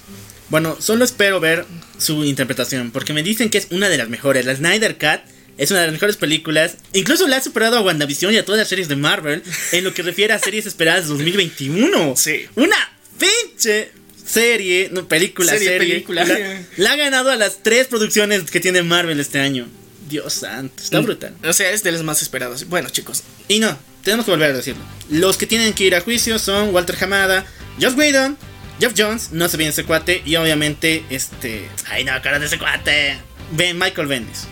Bueno, 0.49 0.75
solo 0.79 1.05
espero 1.05 1.39
ver 1.39 1.65
su 1.99 2.25
interpretación, 2.25 2.89
porque 2.89 3.13
me 3.13 3.21
dicen 3.21 3.51
que 3.51 3.59
es 3.59 3.67
una 3.69 3.89
de 3.89 3.97
las 3.97 4.09
mejores. 4.09 4.45
La 4.45 4.55
Snyder 4.55 4.97
Cut 4.97 5.21
es 5.57 5.71
una 5.71 5.81
de 5.81 5.87
las 5.87 5.93
mejores 5.93 6.17
películas. 6.17 6.77
Incluso 6.93 7.27
la 7.27 7.37
ha 7.37 7.41
superado 7.41 7.77
a 7.77 7.81
WandaVision 7.81 8.33
y 8.33 8.37
a 8.37 8.45
todas 8.45 8.59
las 8.59 8.67
series 8.67 8.87
de 8.87 8.95
Marvel 8.95 9.43
en 9.71 9.83
lo 9.83 9.93
que 9.93 10.01
refiere 10.03 10.33
a 10.33 10.39
series 10.39 10.65
esperadas 10.65 11.03
de 11.03 11.09
2021. 11.09 12.15
Sí. 12.17 12.45
Una 12.55 12.77
pinche 13.17 13.91
serie, 14.25 14.89
no, 14.91 15.07
película, 15.07 15.51
Serie, 15.53 15.67
serie. 15.69 15.89
película. 15.93 16.23
La, 16.25 16.37
la 16.77 16.91
ha 16.91 16.95
ganado 16.95 17.31
a 17.31 17.35
las 17.35 17.63
tres 17.63 17.87
producciones 17.87 18.49
que 18.49 18.59
tiene 18.59 18.81
Marvel 18.81 19.19
este 19.19 19.39
año. 19.39 19.67
Dios 20.09 20.33
santo, 20.33 20.83
está 20.83 20.99
brutal. 20.99 21.33
O 21.43 21.53
sea, 21.53 21.71
es 21.71 21.83
de 21.83 21.91
las 21.91 22.03
más 22.03 22.21
esperadas. 22.21 22.67
Bueno, 22.67 22.89
chicos, 22.89 23.23
Y 23.47 23.59
no, 23.59 23.77
tenemos 24.03 24.25
que 24.25 24.31
volver 24.31 24.51
a 24.51 24.53
decirlo. 24.53 24.83
Los 25.09 25.37
que 25.37 25.47
tienen 25.47 25.73
que 25.73 25.85
ir 25.85 25.95
a 25.95 26.01
juicio 26.01 26.37
son 26.37 26.73
Walter 26.73 26.97
Hamada, 27.01 27.45
Josh 27.79 27.93
Whedon, 27.95 28.37
Jeff 28.79 28.93
Jones, 28.97 29.29
no 29.31 29.47
se 29.47 29.57
viene 29.57 29.71
ese 29.71 29.85
cuate, 29.85 30.21
y 30.25 30.35
obviamente, 30.35 31.05
este. 31.09 31.69
Ay, 31.85 32.03
no, 32.03 32.11
cara 32.21 32.39
de 32.39 32.47
ese 32.47 32.57
cuate. 32.57 33.17
Ben, 33.51 33.77
Michael 33.77 34.07
Bendis. 34.07 34.47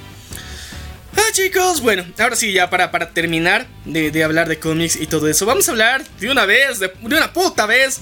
Ah, 1.22 1.32
chicos, 1.34 1.82
bueno, 1.82 2.06
ahora 2.18 2.36
sí, 2.36 2.52
ya 2.54 2.70
para, 2.70 2.92
para 2.92 3.10
terminar 3.10 3.68
de, 3.86 4.10
de 4.12 4.24
hablar 4.24 4.48
de 4.48 4.58
cómics 4.60 4.96
y 4.96 5.06
todo 5.08 5.28
eso, 5.28 5.46
vamos 5.46 5.68
a 5.68 5.72
hablar 5.72 6.04
de 6.20 6.32
una 6.32 6.46
vez, 6.46 6.80
de, 6.80 6.94
una 7.02 7.34
puta 7.34 7.66
vez, 7.66 8.00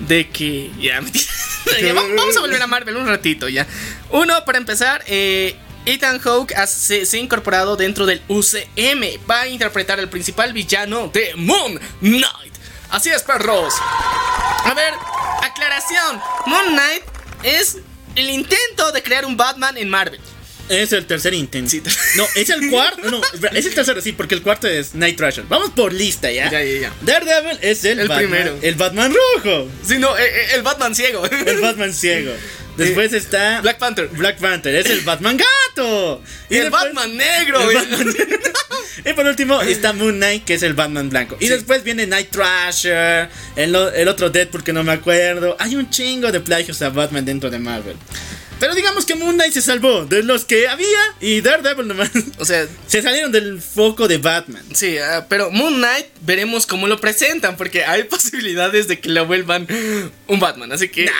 de 0.00 0.28
que. 0.30 0.70
Ya, 0.80 1.00
vamos, 1.94 2.36
a 2.36 2.40
volver 2.40 2.62
a 2.62 2.66
Marvel 2.66 2.96
un 2.96 3.06
ratito 3.06 3.48
ya. 3.48 3.66
Uno, 4.10 4.44
para 4.44 4.58
empezar, 4.58 5.02
eh, 5.06 5.56
Ethan 5.86 6.18
Hawke 6.20 6.54
ha- 6.56 6.66
se, 6.66 7.04
se 7.04 7.16
ha 7.16 7.20
incorporado 7.20 7.76
dentro 7.76 8.06
del 8.06 8.22
UCM. 8.28 9.20
Va 9.30 9.42
a 9.42 9.48
interpretar 9.48 9.98
al 9.98 10.08
principal 10.08 10.52
villano 10.52 11.08
de 11.08 11.32
Moon 11.36 11.78
Knight. 12.00 12.54
Así 12.90 13.10
es, 13.10 13.22
perros. 13.22 13.74
A 14.64 14.72
ver, 14.74 14.94
aclaración. 15.42 16.20
Moon 16.46 16.66
Knight 16.68 17.02
es 17.42 17.78
el 18.14 18.30
intento 18.30 18.92
de 18.92 19.02
crear 19.02 19.26
un 19.26 19.36
Batman 19.36 19.76
en 19.76 19.90
Marvel. 19.90 20.20
Es 20.68 20.92
el 20.92 21.06
tercer 21.06 21.34
intento. 21.34 21.70
Sí. 21.70 21.82
No, 22.16 22.26
es 22.34 22.50
el 22.50 22.68
cuarto. 22.70 23.10
No, 23.10 23.20
es 23.52 23.66
el 23.66 23.74
tercero, 23.74 24.00
sí, 24.00 24.12
porque 24.12 24.34
el 24.34 24.42
cuarto 24.42 24.68
es 24.68 24.94
Night 24.94 25.16
Thrasher. 25.16 25.44
Vamos 25.48 25.70
por 25.70 25.92
lista, 25.92 26.30
¿ya? 26.30 26.50
Ya, 26.50 26.62
ya, 26.62 26.80
ya. 26.80 26.92
Daredevil 27.02 27.58
es 27.62 27.84
el, 27.84 28.00
El 28.00 28.08
Batman- 28.08 28.18
primero. 28.18 28.58
El 28.62 28.74
Batman 28.74 29.14
rojo. 29.14 29.68
Sí, 29.86 29.98
no, 29.98 30.16
eh, 30.18 30.22
eh, 30.24 30.46
el 30.54 30.62
Batman 30.62 30.94
ciego. 30.94 31.24
El 31.26 31.60
Batman 31.60 31.92
ciego. 31.92 32.32
Después 32.76 33.12
está 33.12 33.60
Black 33.60 33.78
Panther. 33.78 34.06
Black 34.08 34.38
Panther, 34.38 34.72
es 34.76 34.86
el 34.86 35.00
Batman 35.00 35.36
gato. 35.36 36.22
Y 36.48 36.56
el 36.56 36.62
después- 36.64 36.82
Batman 36.84 37.16
negro. 37.16 37.58
el 37.60 37.64
güey. 37.64 37.76
Batman- 37.76 38.14
y 39.04 39.12
por 39.14 39.26
último 39.26 39.60
está 39.62 39.92
Moon 39.92 40.14
Knight, 40.16 40.44
que 40.44 40.54
es 40.54 40.62
el 40.62 40.74
Batman 40.74 41.10
blanco. 41.10 41.36
Y 41.40 41.46
Sí. 41.46 41.52
después 41.54 41.82
viene 41.82 42.06
Night 42.06 42.30
Thrasher, 42.30 43.28
el, 43.56 43.74
el 43.74 44.06
otro 44.08 44.30
Deadpool 44.30 44.62
que 44.62 44.72
no 44.72 44.84
me 44.84 44.92
acuerdo. 44.92 45.56
Hay 45.58 45.74
un 45.74 45.90
chingo 45.90 46.30
de 46.30 46.38
plagios 46.40 46.80
a 46.82 46.90
Batman 46.90 47.24
dentro 47.24 47.50
de 47.50 47.58
Marvel. 47.58 47.96
Pero 48.60 48.74
digamos 48.74 49.06
que 49.06 49.14
Moon 49.14 49.34
Knight 49.34 49.52
se 49.52 49.62
salvó 49.62 50.04
de 50.04 50.22
los 50.22 50.44
que 50.44 50.68
había 50.68 50.98
y 51.20 51.40
Daredevil 51.40 51.88
nomás. 51.88 52.10
O 52.38 52.44
sea, 52.44 52.66
Se 52.86 53.02
salieron 53.02 53.30
del 53.32 53.60
foco 53.60 54.08
de 54.08 54.18
Batman. 54.18 54.64
Sí, 54.74 54.98
ah, 54.98 55.26
pero 55.28 55.50
Moon 55.50 55.74
Knight 55.76 56.06
veremos 56.22 56.66
cómo 56.66 56.86
lo 56.86 57.00
presentan, 57.00 57.56
porque 57.56 57.84
hay 57.84 58.04
posibilidades 58.04 58.88
de 58.88 58.98
que 59.00 59.08
lo 59.08 59.26
vuelvan 59.26 59.66
un 60.26 60.40
Batman, 60.40 60.72
así 60.72 60.88
que... 60.88 61.04
Ver. 61.04 61.12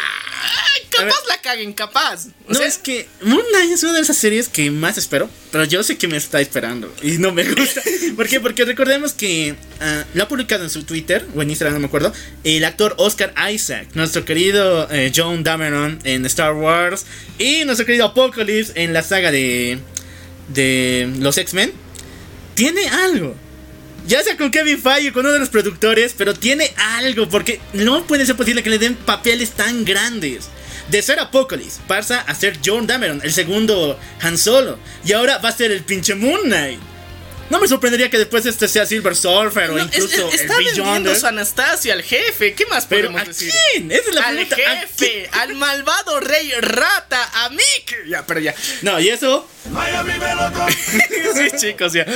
Capaz 1.04 1.26
la 1.28 1.40
caguen, 1.40 1.72
capaz. 1.72 2.26
O 2.46 2.52
No, 2.52 2.58
sea, 2.58 2.66
es 2.66 2.78
que 2.78 3.06
Moon 3.22 3.42
Knight 3.50 3.72
es 3.72 3.82
una 3.82 3.94
de 3.94 4.00
esas 4.00 4.16
series 4.16 4.48
que 4.48 4.70
más 4.70 4.98
espero, 4.98 5.28
pero 5.52 5.64
yo 5.64 5.82
sé 5.82 5.96
que 5.96 6.08
me 6.08 6.16
está 6.16 6.40
esperando 6.40 6.92
y 7.02 7.18
no 7.18 7.32
me 7.32 7.44
gusta. 7.44 7.82
¿Por 8.16 8.28
qué? 8.28 8.40
Porque 8.40 8.64
recordemos 8.64 9.12
que 9.12 9.54
ah, 9.80 10.04
lo 10.14 10.22
ha 10.24 10.28
publicado 10.28 10.64
en 10.64 10.70
su 10.70 10.84
Twitter 10.84 11.26
o 11.34 11.42
en 11.42 11.50
Instagram, 11.50 11.74
no 11.74 11.80
me 11.80 11.86
acuerdo, 11.86 12.12
el 12.44 12.64
actor 12.64 12.94
Oscar 12.98 13.34
Isaac, 13.50 13.88
nuestro 13.94 14.24
querido 14.24 14.88
eh, 14.90 15.12
John 15.14 15.44
Dameron 15.44 15.98
en 16.04 16.24
Star 16.26 16.52
Wars 16.54 17.04
y 17.38 17.64
nuestro 17.64 17.86
querido 17.86 18.06
Apocalypse 18.06 18.72
en 18.76 18.92
la 18.92 19.02
saga 19.02 19.30
de, 19.30 19.78
de 20.48 21.12
los 21.18 21.38
X-Men. 21.38 21.72
Tiene 22.54 22.88
algo. 22.88 23.34
Ya 24.06 24.22
sea 24.22 24.36
con 24.38 24.50
Kevin 24.50 24.80
Feige 24.80 25.10
o 25.10 25.12
con 25.12 25.24
uno 25.26 25.34
de 25.34 25.38
los 25.38 25.50
productores, 25.50 26.14
pero 26.16 26.32
tiene 26.34 26.72
algo, 26.76 27.28
porque 27.28 27.60
no 27.74 28.06
puede 28.06 28.24
ser 28.24 28.36
posible 28.36 28.62
que 28.62 28.70
le 28.70 28.78
den 28.78 28.94
papeles 28.96 29.50
tan 29.50 29.84
grandes. 29.84 30.48
De 30.90 31.02
ser 31.02 31.20
Apocalypse, 31.20 31.80
pasa 31.86 32.20
a 32.22 32.34
ser 32.34 32.58
John 32.64 32.86
Dameron, 32.86 33.20
el 33.22 33.32
segundo 33.32 33.98
Han 34.22 34.38
Solo, 34.38 34.78
y 35.04 35.12
ahora 35.12 35.36
va 35.36 35.50
a 35.50 35.52
ser 35.52 35.70
el 35.70 35.82
pinche 35.82 36.14
Moon 36.14 36.40
Knight. 36.44 36.80
No 37.50 37.60
me 37.60 37.66
sorprendería 37.68 38.10
que 38.10 38.18
después 38.18 38.44
este 38.46 38.68
sea 38.68 38.84
Silver 38.86 39.16
Surfer 39.16 39.70
o 39.70 39.74
no, 39.74 39.78
es- 39.78 39.86
incluso 39.86 40.28
es- 40.28 40.34
el 40.34 40.40
está 40.40 40.54
vendiendo 40.56 40.84
Beyonder. 40.84 41.16
su 41.18 41.26
Anastasio 41.26 41.92
al 41.92 42.02
jefe, 42.02 42.54
¿qué 42.54 42.66
más 42.66 42.86
Pero 42.86 43.08
podemos 43.08 43.22
¿a 43.22 43.24
decir? 43.24 43.50
quién? 43.72 43.90
Esa 43.90 44.08
es 44.08 44.14
la 44.14 44.26
al 44.26 44.34
pregunta. 44.36 44.56
¿a 44.56 44.76
jefe, 44.80 45.28
al 45.32 45.54
malvado 45.54 46.20
rey 46.20 46.50
rata, 46.60 47.30
a 47.44 47.50
Mick. 47.50 48.06
Ya, 48.06 48.26
pero 48.26 48.40
ya. 48.40 48.54
No, 48.82 49.00
y 49.00 49.08
eso. 49.08 49.48
sí, 51.34 51.56
chicos, 51.58 51.92
ya. 51.92 52.06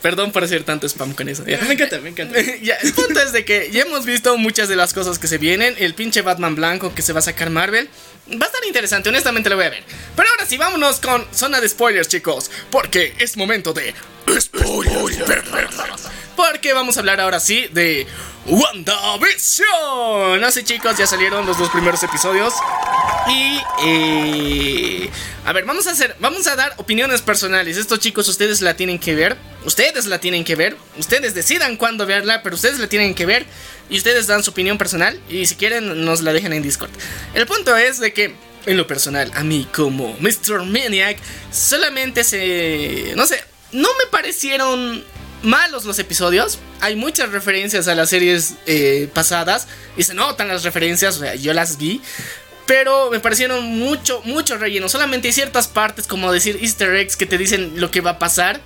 Perdón 0.00 0.32
por 0.32 0.44
hacer 0.44 0.64
tanto 0.64 0.86
spam 0.88 1.12
con 1.14 1.28
eso. 1.28 1.44
ya. 1.46 1.58
Me 1.62 1.74
encanta, 1.74 1.98
me 1.98 2.10
encanta. 2.10 2.38
Ya, 2.62 2.74
el 2.76 2.92
punto 2.92 3.20
es 3.20 3.32
de 3.32 3.44
que 3.44 3.70
ya 3.72 3.82
hemos 3.82 4.04
visto 4.04 4.36
muchas 4.38 4.68
de 4.68 4.76
las 4.76 4.92
cosas 4.92 5.18
que 5.18 5.26
se 5.26 5.38
vienen. 5.38 5.74
El 5.78 5.94
pinche 5.94 6.22
Batman 6.22 6.54
blanco 6.54 6.94
que 6.94 7.02
se 7.02 7.12
va 7.12 7.18
a 7.20 7.22
sacar 7.22 7.50
Marvel. 7.50 7.88
Va 8.30 8.44
a 8.44 8.48
estar 8.48 8.64
interesante, 8.66 9.08
honestamente 9.08 9.50
lo 9.50 9.56
voy 9.56 9.64
a 9.66 9.70
ver. 9.70 9.82
Pero 10.14 10.28
ahora 10.28 10.46
sí, 10.46 10.56
vámonos 10.56 11.00
con 11.00 11.26
zona 11.34 11.60
de 11.60 11.68
spoilers, 11.68 12.08
chicos. 12.08 12.50
Porque 12.70 13.14
es 13.18 13.36
momento 13.36 13.72
de. 13.72 13.94
Porque 16.36 16.72
vamos 16.72 16.96
a 16.96 17.00
hablar 17.00 17.20
ahora 17.20 17.40
sí 17.40 17.68
de 17.72 18.06
WandaVision. 18.46 20.42
Así, 20.44 20.64
chicos, 20.64 20.96
ya 20.96 21.06
salieron 21.06 21.46
los 21.46 21.58
dos 21.58 21.70
primeros 21.70 22.02
episodios. 22.02 22.54
Y 23.28 23.60
eh, 23.84 25.10
a 25.44 25.52
ver, 25.52 25.64
vamos 25.64 25.86
a 25.86 25.92
hacer, 25.92 26.16
vamos 26.20 26.46
a 26.46 26.56
dar 26.56 26.74
opiniones 26.78 27.22
personales. 27.22 27.76
Esto, 27.76 27.96
chicos, 27.98 28.28
ustedes 28.28 28.60
la 28.60 28.74
tienen 28.74 28.98
que 28.98 29.14
ver. 29.14 29.36
Ustedes 29.64 30.06
la 30.06 30.18
tienen 30.18 30.44
que 30.44 30.56
ver. 30.56 30.76
Ustedes 30.98 31.34
decidan 31.34 31.76
cuándo 31.76 32.06
verla, 32.06 32.42
pero 32.42 32.56
ustedes 32.56 32.78
la 32.78 32.88
tienen 32.88 33.14
que 33.14 33.26
ver. 33.26 33.46
Y 33.90 33.98
ustedes 33.98 34.26
dan 34.26 34.42
su 34.42 34.50
opinión 34.50 34.78
personal. 34.78 35.20
Y 35.28 35.46
si 35.46 35.54
quieren, 35.54 36.04
nos 36.04 36.22
la 36.22 36.32
dejan 36.32 36.52
en 36.52 36.62
Discord. 36.62 36.90
El 37.34 37.46
punto 37.46 37.76
es 37.76 38.00
de 38.00 38.12
que, 38.12 38.34
en 38.66 38.76
lo 38.76 38.86
personal, 38.86 39.30
a 39.34 39.44
mí 39.44 39.68
como 39.72 40.16
Mr. 40.18 40.64
Maniac, 40.64 41.18
solamente 41.52 42.24
se. 42.24 43.12
No 43.16 43.26
sé, 43.26 43.44
no 43.72 43.88
me 43.98 44.10
parecieron 44.10 45.04
malos 45.42 45.84
los 45.84 45.98
episodios. 45.98 46.58
Hay 46.80 46.96
muchas 46.96 47.30
referencias 47.30 47.88
a 47.88 47.94
las 47.94 48.10
series 48.10 48.54
eh, 48.66 49.08
pasadas. 49.12 49.68
Y 49.96 50.04
se 50.04 50.14
notan 50.14 50.48
las 50.48 50.64
referencias, 50.64 51.20
yo 51.40 51.52
las 51.52 51.78
vi. 51.78 52.00
Pero 52.66 53.10
me 53.10 53.20
parecieron 53.20 53.64
mucho, 53.64 54.22
mucho 54.24 54.56
relleno. 54.56 54.88
Solamente 54.88 55.28
hay 55.28 55.34
ciertas 55.34 55.68
partes, 55.68 56.06
como 56.06 56.32
decir 56.32 56.58
easter 56.60 56.94
eggs, 56.94 57.16
que 57.16 57.26
te 57.26 57.38
dicen 57.38 57.74
lo 57.76 57.90
que 57.90 58.00
va 58.00 58.12
a 58.12 58.18
pasar. 58.18 58.60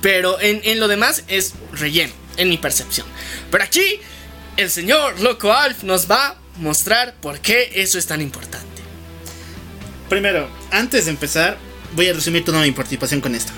Pero 0.00 0.40
en, 0.40 0.60
en 0.64 0.80
lo 0.80 0.88
demás 0.88 1.22
es 1.28 1.52
relleno, 1.72 2.12
en 2.36 2.48
mi 2.48 2.58
percepción. 2.58 3.06
Pero 3.50 3.62
aquí, 3.62 4.00
el 4.56 4.70
señor 4.70 5.20
Loco 5.20 5.52
Alf 5.52 5.84
nos 5.84 6.10
va 6.10 6.26
a 6.26 6.36
mostrar 6.56 7.14
por 7.20 7.38
qué 7.38 7.70
eso 7.76 7.98
es 7.98 8.06
tan 8.06 8.20
importante. 8.20 8.66
Primero, 10.08 10.50
antes 10.70 11.04
de 11.04 11.12
empezar, 11.12 11.56
voy 11.94 12.08
a 12.08 12.12
resumir 12.12 12.44
toda 12.44 12.62
mi 12.62 12.72
participación 12.72 13.20
con 13.20 13.34
esto. 13.34 13.52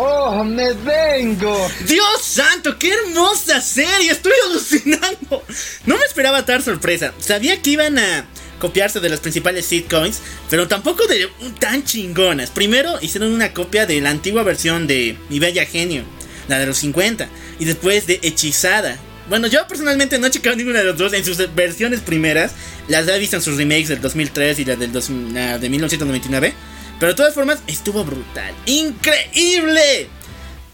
¡Oh, 0.00 0.44
me 0.44 0.72
vengo! 0.74 1.68
Dios 1.86 2.22
santo, 2.22 2.78
qué 2.78 2.90
hermosa 2.92 3.60
serie, 3.60 4.12
estoy 4.12 4.32
alucinando. 4.48 5.42
No 5.86 5.96
me 5.98 6.04
esperaba 6.04 6.44
tal 6.44 6.62
sorpresa. 6.62 7.12
Sabía 7.18 7.60
que 7.60 7.70
iban 7.70 7.98
a 7.98 8.24
copiarse 8.60 9.00
de 9.00 9.08
las 9.08 9.18
principales 9.20 9.66
sitcoms, 9.66 10.20
pero 10.50 10.68
tampoco 10.68 11.04
de 11.06 11.28
tan 11.58 11.84
chingonas. 11.84 12.50
Primero 12.50 12.98
hicieron 13.00 13.32
una 13.32 13.52
copia 13.52 13.86
de 13.86 14.00
la 14.00 14.10
antigua 14.10 14.44
versión 14.44 14.86
de 14.86 15.16
Mi 15.30 15.40
Bella 15.40 15.64
Genio, 15.66 16.04
la 16.46 16.58
de 16.60 16.66
los 16.66 16.78
50, 16.78 17.28
y 17.58 17.64
después 17.64 18.06
de 18.06 18.20
Hechizada. 18.22 18.98
Bueno, 19.28 19.46
yo 19.48 19.66
personalmente 19.68 20.18
no 20.18 20.28
he 20.28 20.30
checado 20.30 20.54
ninguna 20.56 20.78
de 20.78 20.86
las 20.86 20.96
dos 20.96 21.12
en 21.12 21.24
sus 21.24 21.36
versiones 21.54 22.00
primeras. 22.00 22.52
Las 22.86 23.06
he 23.08 23.18
visto 23.18 23.36
en 23.36 23.42
sus 23.42 23.56
remakes 23.56 23.88
del 23.88 24.00
2003 24.00 24.58
y 24.60 24.64
la 24.64 24.76
del 24.76 24.90
dos- 24.92 25.10
la 25.10 25.58
de 25.58 25.68
1999. 25.68 26.54
Pero 26.98 27.12
de 27.12 27.16
todas 27.16 27.34
formas, 27.34 27.60
estuvo 27.66 28.04
brutal. 28.04 28.54
¡Increíble! 28.66 30.08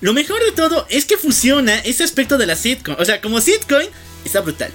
Lo 0.01 0.12
mejor 0.12 0.45
de 0.45 0.53
todo 0.53 0.87
es 0.91 1.05
que 1.07 1.16
fusiona 1.16 1.79
ese 1.79 2.05
aspecto 2.05 2.37
de 2.37 2.47
la 2.47 2.57
sitcom. 2.57 2.97
O 2.99 3.05
sea, 3.05 3.20
como 3.20 3.41
sitcom, 3.41 3.83
está 4.25 4.41
brutal. 4.41 4.70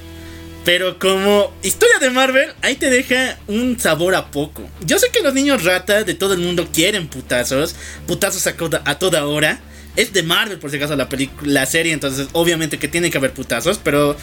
Pero 0.65 0.99
como 0.99 1.53
historia 1.63 1.99
de 1.99 2.09
Marvel, 2.09 2.51
ahí 2.61 2.75
te 2.75 2.89
deja 2.89 3.37
un 3.47 3.79
sabor 3.79 4.15
a 4.15 4.29
poco. 4.31 4.69
Yo 4.85 4.99
sé 4.99 5.09
que 5.09 5.21
los 5.21 5.33
niños 5.33 5.63
rata 5.63 6.03
de 6.03 6.13
todo 6.13 6.33
el 6.33 6.39
mundo 6.39 6.67
quieren 6.71 7.07
putazos. 7.07 7.75
Putazos 8.07 8.45
a, 8.47 8.55
a 8.85 8.99
toda 8.99 9.25
hora. 9.25 9.59
Es 9.95 10.13
de 10.13 10.23
Marvel, 10.23 10.59
por 10.59 10.69
si 10.69 10.77
acaso, 10.77 10.95
la, 10.95 11.07
la 11.43 11.65
serie. 11.65 11.93
Entonces, 11.93 12.27
obviamente 12.33 12.77
que 12.77 12.87
tiene 12.87 13.09
que 13.09 13.17
haber 13.17 13.33
putazos. 13.33 13.79
Pero 13.83 14.15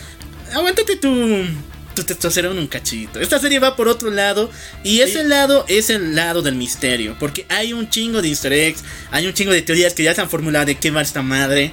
aguántate 0.53 0.97
tu, 0.97 1.09
tu 1.97 2.05
testosterona 2.05 2.61
un 2.61 2.68
cachito. 2.68 3.18
Esta 3.18 3.40
serie 3.40 3.59
va 3.59 3.74
por 3.74 3.88
otro 3.88 4.11
lado. 4.11 4.49
Y 4.84 5.01
ese 5.01 5.24
lado 5.24 5.64
es 5.66 5.90
el 5.90 6.14
lado 6.14 6.42
del 6.42 6.55
misterio. 6.55 7.16
Porque 7.18 7.44
hay 7.49 7.72
un 7.72 7.90
chingo 7.90 8.22
de 8.22 8.28
easter 8.28 8.53
eggs. 8.53 8.84
Hay 9.11 9.26
un 9.26 9.34
chingo 9.34 9.51
de 9.51 9.62
teorías 9.62 9.94
que 9.94 10.05
ya 10.05 10.14
se 10.14 10.20
han 10.20 10.30
formulado 10.30 10.66
de 10.66 10.76
qué 10.76 10.92
va 10.92 11.03
esta 11.03 11.22
madre. 11.22 11.72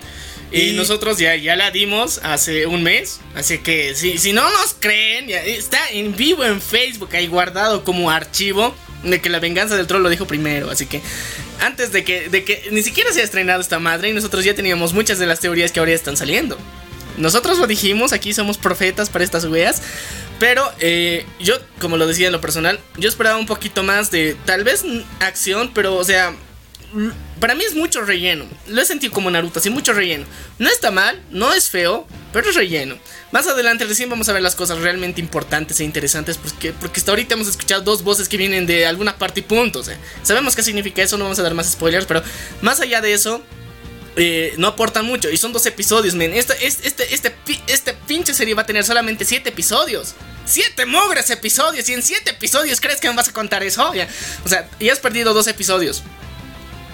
Y, 0.52 0.74
nosotros 0.74 1.18
ya, 1.18 1.36
ya 1.36 1.56
la 1.56 1.70
dimos 1.70 2.20
hace 2.24 2.66
un 2.66 2.82
mes. 2.82 3.20
Así 3.36 3.60
que 3.60 3.94
si, 3.94 4.18
si 4.18 4.34
no 4.34 4.50
nos 4.50 4.76
creen, 4.80 5.28
ya 5.28 5.44
está 5.44 5.80
en 5.92 6.16
vivo 6.16 6.44
en 6.44 6.62
Facebook 6.62 7.10
ahí 7.14 7.28
guardado 7.28 7.84
como 7.84 8.10
archivo. 8.10 8.76
De 9.04 9.20
que 9.20 9.30
la 9.30 9.40
venganza 9.40 9.76
del 9.76 9.86
troll 9.86 10.02
lo 10.02 10.10
dijo 10.10 10.26
primero. 10.26 10.72
Así 10.72 10.86
que 10.86 11.02
antes 11.60 11.92
de 11.92 12.04
que, 12.04 12.30
de 12.30 12.44
que 12.44 12.70
ni 12.72 12.82
siquiera 12.82 13.12
se 13.12 13.18
haya 13.18 13.26
estrenado 13.26 13.62
esta 13.62 13.80
madre, 13.80 14.10
y 14.10 14.14
nosotros 14.14 14.46
ya 14.46 14.56
teníamos 14.56 14.94
muchas 14.94 15.20
de 15.20 15.26
las 15.26 15.40
teorías 15.40 15.72
que 15.72 15.80
ahora 15.80 15.92
ya 15.92 15.96
están 15.96 16.18
saliendo. 16.18 16.58
Nosotros 17.18 17.60
lo 17.60 17.68
dijimos, 17.68 18.14
aquí 18.14 18.34
somos 18.34 18.58
profetas 18.58 19.10
para 19.10 19.24
estas 19.24 19.46
weas. 19.46 19.82
Pero 20.40 20.70
eh, 20.80 21.26
yo, 21.40 21.56
como 21.80 21.98
lo 21.98 22.08
decía 22.08 22.28
en 22.28 22.34
lo 22.34 22.42
personal, 22.42 22.80
yo 22.98 23.08
esperaba 23.08 23.38
un 23.38 23.46
poquito 23.46 23.84
más 23.84 24.12
de 24.12 24.36
tal 24.46 24.64
vez 24.64 24.84
acción, 25.20 25.72
pero 25.74 25.96
o 25.96 26.04
sea, 26.04 26.34
para 27.40 27.56
mí 27.56 27.64
es 27.64 27.76
mucho 27.76 28.02
relleno. 28.02 28.46
Lo 28.68 28.82
he 28.82 28.86
sentido 28.86 29.14
como 29.14 29.32
Naruto, 29.32 29.60
así 29.60 29.70
mucho 29.70 29.94
relleno. 29.94 30.26
No 30.60 30.70
está 30.70 30.92
mal, 30.92 31.22
no 31.32 31.54
es 31.54 31.70
feo, 31.70 32.08
pero 32.32 32.50
es 32.50 32.56
relleno. 32.56 32.98
Más 33.32 33.48
adelante 33.48 33.86
recién 33.86 34.10
vamos 34.10 34.30
a 34.30 34.34
ver 34.34 34.42
las 34.42 34.56
cosas 34.56 34.80
realmente 34.80 35.22
importantes 35.22 35.80
e 35.80 35.84
interesantes 35.84 36.38
porque, 36.38 36.74
porque 36.74 37.00
hasta 37.00 37.12
ahorita 37.12 37.36
hemos 37.36 37.48
escuchado 37.48 37.82
dos 37.82 38.04
voces 38.04 38.30
que 38.30 38.38
vienen 38.38 38.66
de 38.66 38.86
alguna 38.86 39.18
parte 39.18 39.40
y 39.40 39.44
punto. 39.44 39.82
sabemos 40.24 40.56
qué 40.56 40.64
significa 40.64 41.02
eso, 41.02 41.18
no 41.18 41.26
vamos 41.26 41.40
a 41.40 41.44
dar 41.44 41.54
más 41.54 41.72
spoilers, 41.72 42.06
pero 42.06 42.22
más 42.62 42.80
allá 42.80 43.02
de 43.02 43.14
eso, 43.14 43.42
eh, 44.16 44.54
no 44.58 44.68
aportan 44.68 45.06
mucho. 45.06 45.30
Y 45.30 45.38
son 45.38 45.54
dos 45.54 45.66
episodios, 45.66 46.16
men. 46.16 46.34
Este, 46.34 46.66
este, 46.66 47.14
este, 47.14 47.36
este 47.68 47.94
pinche 48.08 48.34
serie 48.34 48.54
va 48.54 48.64
a 48.64 48.66
tener 48.66 48.84
solamente 48.84 49.26
siete 49.26 49.50
episodios. 49.50 50.16
Siete 50.46 50.86
mogres 50.86 51.30
episodios. 51.30 51.88
Y 51.90 51.94
en 51.94 52.04
siete 52.04 52.32
episodios 52.32 52.80
crees 52.80 53.00
que 53.00 53.10
me 53.10 53.16
vas 53.16 53.30
a 53.30 53.34
contar 53.34 53.64
eso. 53.64 53.92
O 54.46 54.50
sea, 54.50 54.70
ya 54.80 54.94
has 54.94 55.00
perdido 55.00 55.34
dos 55.34 55.48
episodios. 55.48 56.04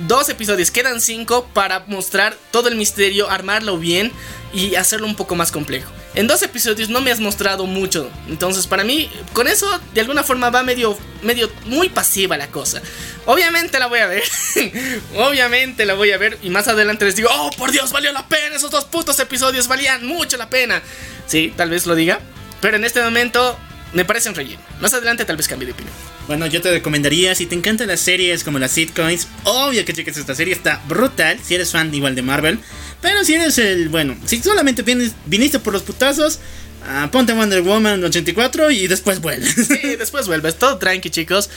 Dos 0.07 0.29
episodios, 0.29 0.71
quedan 0.71 1.01
cinco 1.01 1.47
para 1.53 1.81
mostrar 1.87 2.35
todo 2.51 2.69
el 2.69 2.75
misterio, 2.75 3.29
armarlo 3.29 3.77
bien 3.77 4.11
y 4.53 4.75
hacerlo 4.75 5.07
un 5.07 5.15
poco 5.15 5.35
más 5.35 5.51
complejo. 5.51 5.91
En 6.15 6.25
dos 6.25 6.41
episodios 6.41 6.89
no 6.89 7.01
me 7.01 7.11
has 7.11 7.19
mostrado 7.19 7.65
mucho, 7.67 8.09
entonces 8.27 8.65
para 8.65 8.83
mí 8.83 9.11
con 9.33 9.47
eso 9.47 9.67
de 9.93 10.01
alguna 10.01 10.23
forma 10.23 10.49
va 10.49 10.63
medio, 10.63 10.97
medio 11.21 11.51
muy 11.65 11.89
pasiva 11.89 12.35
la 12.35 12.47
cosa. 12.47 12.81
Obviamente 13.25 13.77
la 13.77 13.85
voy 13.85 13.99
a 13.99 14.07
ver, 14.07 14.23
obviamente 15.15 15.85
la 15.85 15.93
voy 15.93 16.11
a 16.11 16.17
ver 16.17 16.39
y 16.41 16.49
más 16.49 16.67
adelante 16.67 17.05
les 17.05 17.15
digo, 17.15 17.29
oh 17.31 17.51
por 17.57 17.71
Dios, 17.71 17.91
valió 17.91 18.11
la 18.11 18.27
pena, 18.27 18.55
esos 18.55 18.71
dos 18.71 18.85
putos 18.85 19.19
episodios 19.19 19.67
valían 19.67 20.05
mucho 20.07 20.35
la 20.37 20.49
pena. 20.49 20.81
Sí, 21.27 21.53
tal 21.55 21.69
vez 21.69 21.85
lo 21.85 21.93
diga, 21.93 22.19
pero 22.59 22.77
en 22.77 22.85
este 22.85 23.03
momento 23.03 23.57
me 23.93 24.05
parecen 24.05 24.35
relleno. 24.35 24.61
Más 24.81 24.93
adelante 24.93 25.25
tal 25.25 25.37
vez 25.37 25.47
cambie 25.47 25.65
de 25.65 25.73
opinión. 25.73 25.93
Bueno, 26.27 26.45
yo 26.47 26.61
te 26.61 26.71
recomendaría, 26.71 27.33
si 27.35 27.45
te 27.45 27.55
encantan 27.55 27.87
las 27.87 27.99
series 27.99 28.43
como 28.43 28.59
las 28.59 28.71
sitcoms, 28.71 29.27
obvio 29.43 29.83
que 29.85 29.93
cheques 29.93 30.17
esta 30.17 30.35
serie, 30.35 30.53
está 30.53 30.81
brutal, 30.87 31.39
si 31.43 31.55
eres 31.55 31.71
fan 31.71 31.93
igual 31.93 32.15
de 32.15 32.21
Marvel. 32.21 32.59
Pero 33.01 33.23
si 33.23 33.33
eres 33.33 33.57
el, 33.57 33.89
bueno, 33.89 34.15
si 34.25 34.41
solamente 34.41 34.83
vienes, 34.83 35.13
viniste 35.25 35.59
por 35.59 35.73
los 35.73 35.83
putazos, 35.83 36.39
ah, 36.85 37.09
ponte 37.11 37.33
Wonder 37.33 37.61
Woman 37.61 38.03
84 38.03 38.71
y 38.71 38.87
después 38.87 39.21
vuelves. 39.21 39.67
Sí, 39.67 39.95
después 39.99 40.27
vuelves, 40.27 40.55
todo 40.57 40.77
tranqui 40.77 41.09
chicos. 41.09 41.49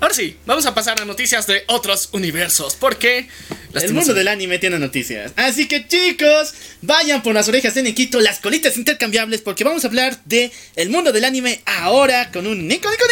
Ahora 0.00 0.14
sí, 0.14 0.36
vamos 0.46 0.66
a 0.66 0.74
pasar 0.74 1.00
a 1.00 1.04
noticias 1.04 1.46
de 1.46 1.64
otros 1.68 2.08
universos, 2.12 2.76
porque... 2.76 3.28
El 3.72 3.94
mundo 3.94 4.14
del 4.14 4.26
anime 4.26 4.58
tiene 4.58 4.80
noticias. 4.80 5.32
Así 5.36 5.68
que 5.68 5.86
chicos, 5.86 6.54
vayan 6.82 7.22
por 7.22 7.34
las 7.34 7.46
orejas 7.48 7.72
de 7.74 7.84
Nikito, 7.84 8.18
las 8.18 8.40
colitas 8.40 8.76
intercambiables, 8.76 9.42
porque 9.42 9.62
vamos 9.62 9.84
a 9.84 9.88
hablar 9.88 10.20
de 10.24 10.50
el 10.74 10.90
mundo 10.90 11.12
del 11.12 11.24
anime 11.24 11.62
ahora 11.66 12.32
con 12.32 12.48
un 12.48 12.66
Nico 12.66 12.90
Nico 12.90 13.04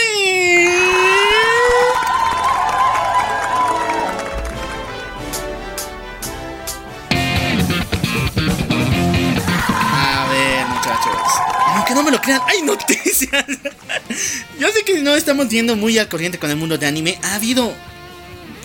no 11.99 12.05
me 12.05 12.11
lo 12.13 12.21
crean, 12.21 12.41
hay 12.47 12.63
noticias. 12.63 13.45
Yo 14.61 14.69
sé 14.69 14.85
que 14.85 15.01
no 15.01 15.17
estamos 15.17 15.49
viendo 15.49 15.75
muy 15.75 15.99
al 15.99 16.09
corriente 16.09 16.39
con 16.39 16.49
el 16.49 16.57
mundo 16.57 16.79
de 16.79 16.87
anime. 16.87 17.19
Ha 17.23 17.35
habido 17.35 17.75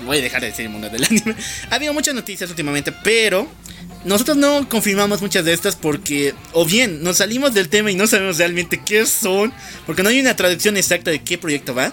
voy 0.05 0.17
a 0.17 0.21
dejar 0.21 0.41
de 0.41 0.47
decir 0.47 0.65
el 0.65 0.71
mundo 0.71 0.89
del 0.89 1.03
anime. 1.09 1.35
Ha 1.71 1.75
habido 1.75 1.93
muchas 1.93 2.13
noticias 2.13 2.47
últimamente, 2.49 2.91
pero 3.03 3.47
nosotros 4.05 4.37
no 4.37 4.69
confirmamos 4.69 5.21
muchas 5.21 5.45
de 5.45 5.53
estas 5.53 5.75
porque, 5.75 6.35
o 6.51 6.63
bien, 6.63 7.01
nos 7.01 7.17
salimos 7.17 7.55
del 7.55 7.69
tema 7.69 7.89
y 7.89 7.95
no 7.95 8.05
sabemos 8.05 8.37
realmente 8.37 8.81
qué 8.85 9.05
son, 9.07 9.51
porque 9.87 10.03
no 10.03 10.09
hay 10.09 10.19
una 10.19 10.35
traducción 10.35 10.77
exacta 10.77 11.09
de 11.09 11.23
qué 11.23 11.39
proyecto 11.39 11.73
va. 11.73 11.91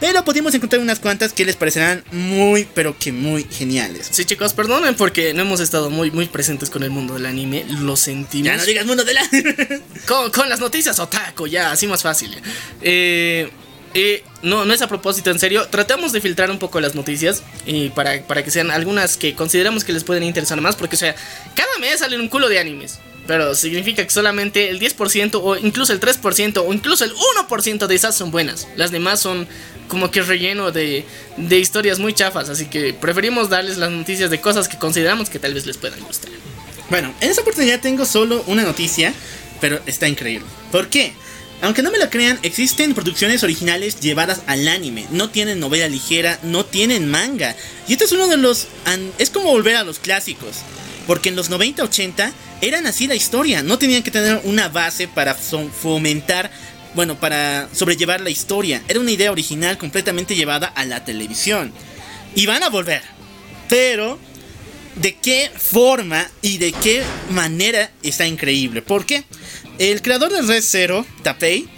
Pero 0.00 0.24
pudimos 0.24 0.54
encontrar 0.54 0.80
unas 0.82 1.00
cuantas 1.00 1.32
que 1.32 1.44
les 1.44 1.56
parecerán 1.56 2.04
muy, 2.12 2.68
pero 2.74 2.98
que 2.98 3.12
muy 3.12 3.44
geniales. 3.44 4.08
Sí, 4.10 4.24
chicos, 4.24 4.52
perdonen 4.52 4.94
porque 4.94 5.32
no 5.32 5.42
hemos 5.42 5.60
estado 5.60 5.90
muy, 5.90 6.10
muy 6.10 6.26
presentes 6.26 6.68
con 6.68 6.82
el 6.82 6.90
mundo 6.90 7.14
del 7.14 7.26
anime. 7.26 7.64
Lo 7.80 7.96
sentimos. 7.96 8.46
Ya 8.46 8.56
no 8.56 8.64
digas 8.64 8.86
mundo 8.86 9.04
del 9.04 9.18
anime. 9.18 9.56
Con, 10.06 10.30
con 10.30 10.48
las 10.48 10.60
noticias 10.60 10.98
otaku, 11.00 11.46
ya, 11.46 11.72
así 11.72 11.86
más 11.86 12.02
fácil. 12.02 12.36
Eh. 12.82 13.50
Eh, 13.98 14.22
no, 14.42 14.66
no 14.66 14.74
es 14.74 14.82
a 14.82 14.88
propósito, 14.88 15.30
en 15.30 15.38
serio. 15.38 15.66
Tratamos 15.68 16.12
de 16.12 16.20
filtrar 16.20 16.50
un 16.50 16.58
poco 16.58 16.80
las 16.80 16.94
noticias 16.94 17.42
y 17.64 17.88
para, 17.88 18.22
para 18.26 18.44
que 18.44 18.50
sean 18.50 18.70
algunas 18.70 19.16
que 19.16 19.34
consideramos 19.34 19.84
que 19.84 19.94
les 19.94 20.04
pueden 20.04 20.22
interesar 20.22 20.60
más. 20.60 20.76
Porque, 20.76 20.96
o 20.96 20.98
sea, 20.98 21.16
cada 21.54 21.78
mes 21.80 22.00
salen 22.00 22.20
un 22.20 22.28
culo 22.28 22.50
de 22.50 22.58
animes. 22.58 22.98
Pero 23.26 23.54
significa 23.54 24.04
que 24.04 24.10
solamente 24.10 24.70
el 24.70 24.78
10% 24.78 25.40
o 25.42 25.56
incluso 25.56 25.92
el 25.92 26.00
3% 26.00 26.62
o 26.64 26.72
incluso 26.72 27.04
el 27.04 27.12
1% 27.14 27.86
de 27.86 27.94
esas 27.94 28.14
son 28.14 28.30
buenas. 28.30 28.68
Las 28.76 28.90
demás 28.90 29.20
son 29.20 29.48
como 29.88 30.10
que 30.10 30.22
relleno 30.22 30.72
de, 30.72 31.04
de 31.36 31.58
historias 31.58 31.98
muy 31.98 32.12
chafas. 32.12 32.48
Así 32.48 32.66
que 32.66 32.94
preferimos 32.94 33.48
darles 33.48 33.78
las 33.78 33.90
noticias 33.90 34.30
de 34.30 34.40
cosas 34.40 34.68
que 34.68 34.78
consideramos 34.78 35.28
que 35.28 35.38
tal 35.38 35.54
vez 35.54 35.66
les 35.66 35.76
puedan 35.76 36.00
gustar. 36.00 36.30
Bueno, 36.88 37.12
en 37.20 37.30
esta 37.30 37.42
oportunidad 37.42 37.80
tengo 37.80 38.04
solo 38.04 38.44
una 38.46 38.62
noticia, 38.62 39.12
pero 39.60 39.80
está 39.86 40.06
increíble. 40.06 40.46
¿Por 40.70 40.88
qué? 40.88 41.12
Aunque 41.62 41.82
no 41.82 41.90
me 41.90 41.98
lo 41.98 42.10
crean, 42.10 42.38
existen 42.42 42.94
producciones 42.94 43.42
originales 43.42 43.98
llevadas 44.00 44.42
al 44.46 44.68
anime. 44.68 45.06
No 45.10 45.30
tienen 45.30 45.58
novela 45.58 45.88
ligera, 45.88 46.38
no 46.42 46.64
tienen 46.66 47.10
manga. 47.10 47.56
Y 47.88 47.92
este 47.92 48.04
es 48.04 48.12
uno 48.12 48.28
de 48.28 48.36
los... 48.36 48.68
Es 49.18 49.30
como 49.30 49.50
volver 49.50 49.76
a 49.76 49.84
los 49.84 49.98
clásicos. 49.98 50.56
Porque 51.06 51.28
en 51.28 51.36
los 51.36 51.50
90-80 51.50 52.32
eran 52.60 52.86
así 52.86 53.06
la 53.06 53.14
historia. 53.14 53.62
No 53.62 53.78
tenían 53.78 54.02
que 54.02 54.10
tener 54.10 54.40
una 54.44 54.68
base 54.68 55.08
para 55.08 55.34
fomentar... 55.34 56.50
Bueno, 56.94 57.20
para 57.20 57.68
sobrellevar 57.72 58.22
la 58.22 58.30
historia. 58.30 58.82
Era 58.88 59.00
una 59.00 59.10
idea 59.10 59.30
original 59.30 59.76
completamente 59.76 60.34
llevada 60.34 60.66
a 60.68 60.84
la 60.86 61.04
televisión. 61.04 61.72
Y 62.34 62.46
van 62.46 62.62
a 62.62 62.70
volver. 62.70 63.02
Pero... 63.68 64.18
¿De 64.96 65.14
qué 65.14 65.50
forma 65.54 66.26
y 66.40 66.56
de 66.56 66.72
qué 66.72 67.02
manera 67.28 67.90
está 68.02 68.26
increíble? 68.26 68.80
¿Por 68.80 69.04
qué? 69.04 69.24
El 69.78 70.00
creador 70.00 70.32
de 70.32 70.40
Red 70.40 70.62
Zero, 70.62 71.04
Tapei, 71.22 71.68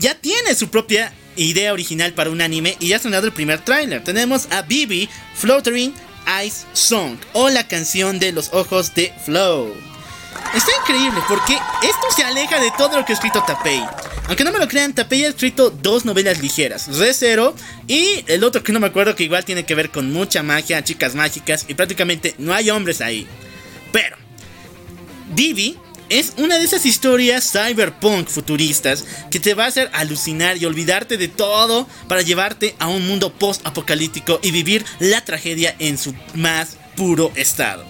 ya 0.00 0.16
tiene 0.16 0.52
su 0.56 0.68
propia 0.68 1.12
idea 1.36 1.72
original 1.72 2.12
para 2.12 2.30
un 2.30 2.40
anime 2.40 2.76
y 2.80 2.88
ya 2.88 2.96
ha 2.96 2.98
sonado 2.98 3.26
el 3.26 3.32
primer 3.32 3.60
tráiler. 3.60 4.02
Tenemos 4.02 4.48
a 4.50 4.62
Bibi 4.62 5.08
Floating 5.36 5.92
Ice 6.44 6.66
Song 6.72 7.16
o 7.32 7.48
la 7.48 7.66
canción 7.66 8.18
de 8.18 8.32
los 8.32 8.52
ojos 8.52 8.94
de 8.94 9.12
Flow. 9.24 9.74
Está 10.54 10.70
increíble 10.80 11.20
porque 11.28 11.54
esto 11.54 12.06
se 12.14 12.24
aleja 12.24 12.60
de 12.60 12.70
todo 12.76 12.98
lo 12.98 13.04
que 13.04 13.12
ha 13.12 13.14
escrito 13.14 13.42
Tapei. 13.42 13.82
Aunque 14.28 14.44
no 14.44 14.52
me 14.52 14.58
lo 14.58 14.68
crean, 14.68 14.94
Tapei 14.94 15.24
ha 15.24 15.28
escrito 15.28 15.70
dos 15.70 16.04
novelas 16.04 16.40
ligeras, 16.40 16.88
Re 16.98 17.14
Zero 17.14 17.54
y 17.86 18.24
el 18.26 18.42
otro 18.44 18.62
que 18.62 18.72
no 18.72 18.80
me 18.80 18.88
acuerdo 18.88 19.14
que 19.14 19.24
igual 19.24 19.44
tiene 19.44 19.64
que 19.64 19.74
ver 19.74 19.90
con 19.90 20.12
mucha 20.12 20.42
magia, 20.42 20.82
chicas 20.82 21.14
mágicas 21.14 21.64
y 21.68 21.74
prácticamente 21.74 22.34
no 22.38 22.52
hay 22.52 22.70
hombres 22.70 23.00
ahí. 23.00 23.26
Pero, 23.92 24.16
Bibi 25.28 25.78
es 26.08 26.34
una 26.36 26.58
de 26.58 26.64
esas 26.64 26.86
historias 26.86 27.50
cyberpunk 27.50 28.28
futuristas 28.28 29.04
que 29.30 29.40
te 29.40 29.54
va 29.54 29.64
a 29.64 29.68
hacer 29.68 29.90
alucinar 29.92 30.56
y 30.56 30.64
olvidarte 30.64 31.16
de 31.16 31.28
todo 31.28 31.88
para 32.08 32.22
llevarte 32.22 32.74
a 32.78 32.88
un 32.88 33.06
mundo 33.06 33.32
post-apocalíptico 33.32 34.40
y 34.42 34.50
vivir 34.50 34.84
la 35.00 35.24
tragedia 35.24 35.74
en 35.78 35.98
su 35.98 36.14
más 36.34 36.76
puro 36.96 37.32
estado. 37.34 37.84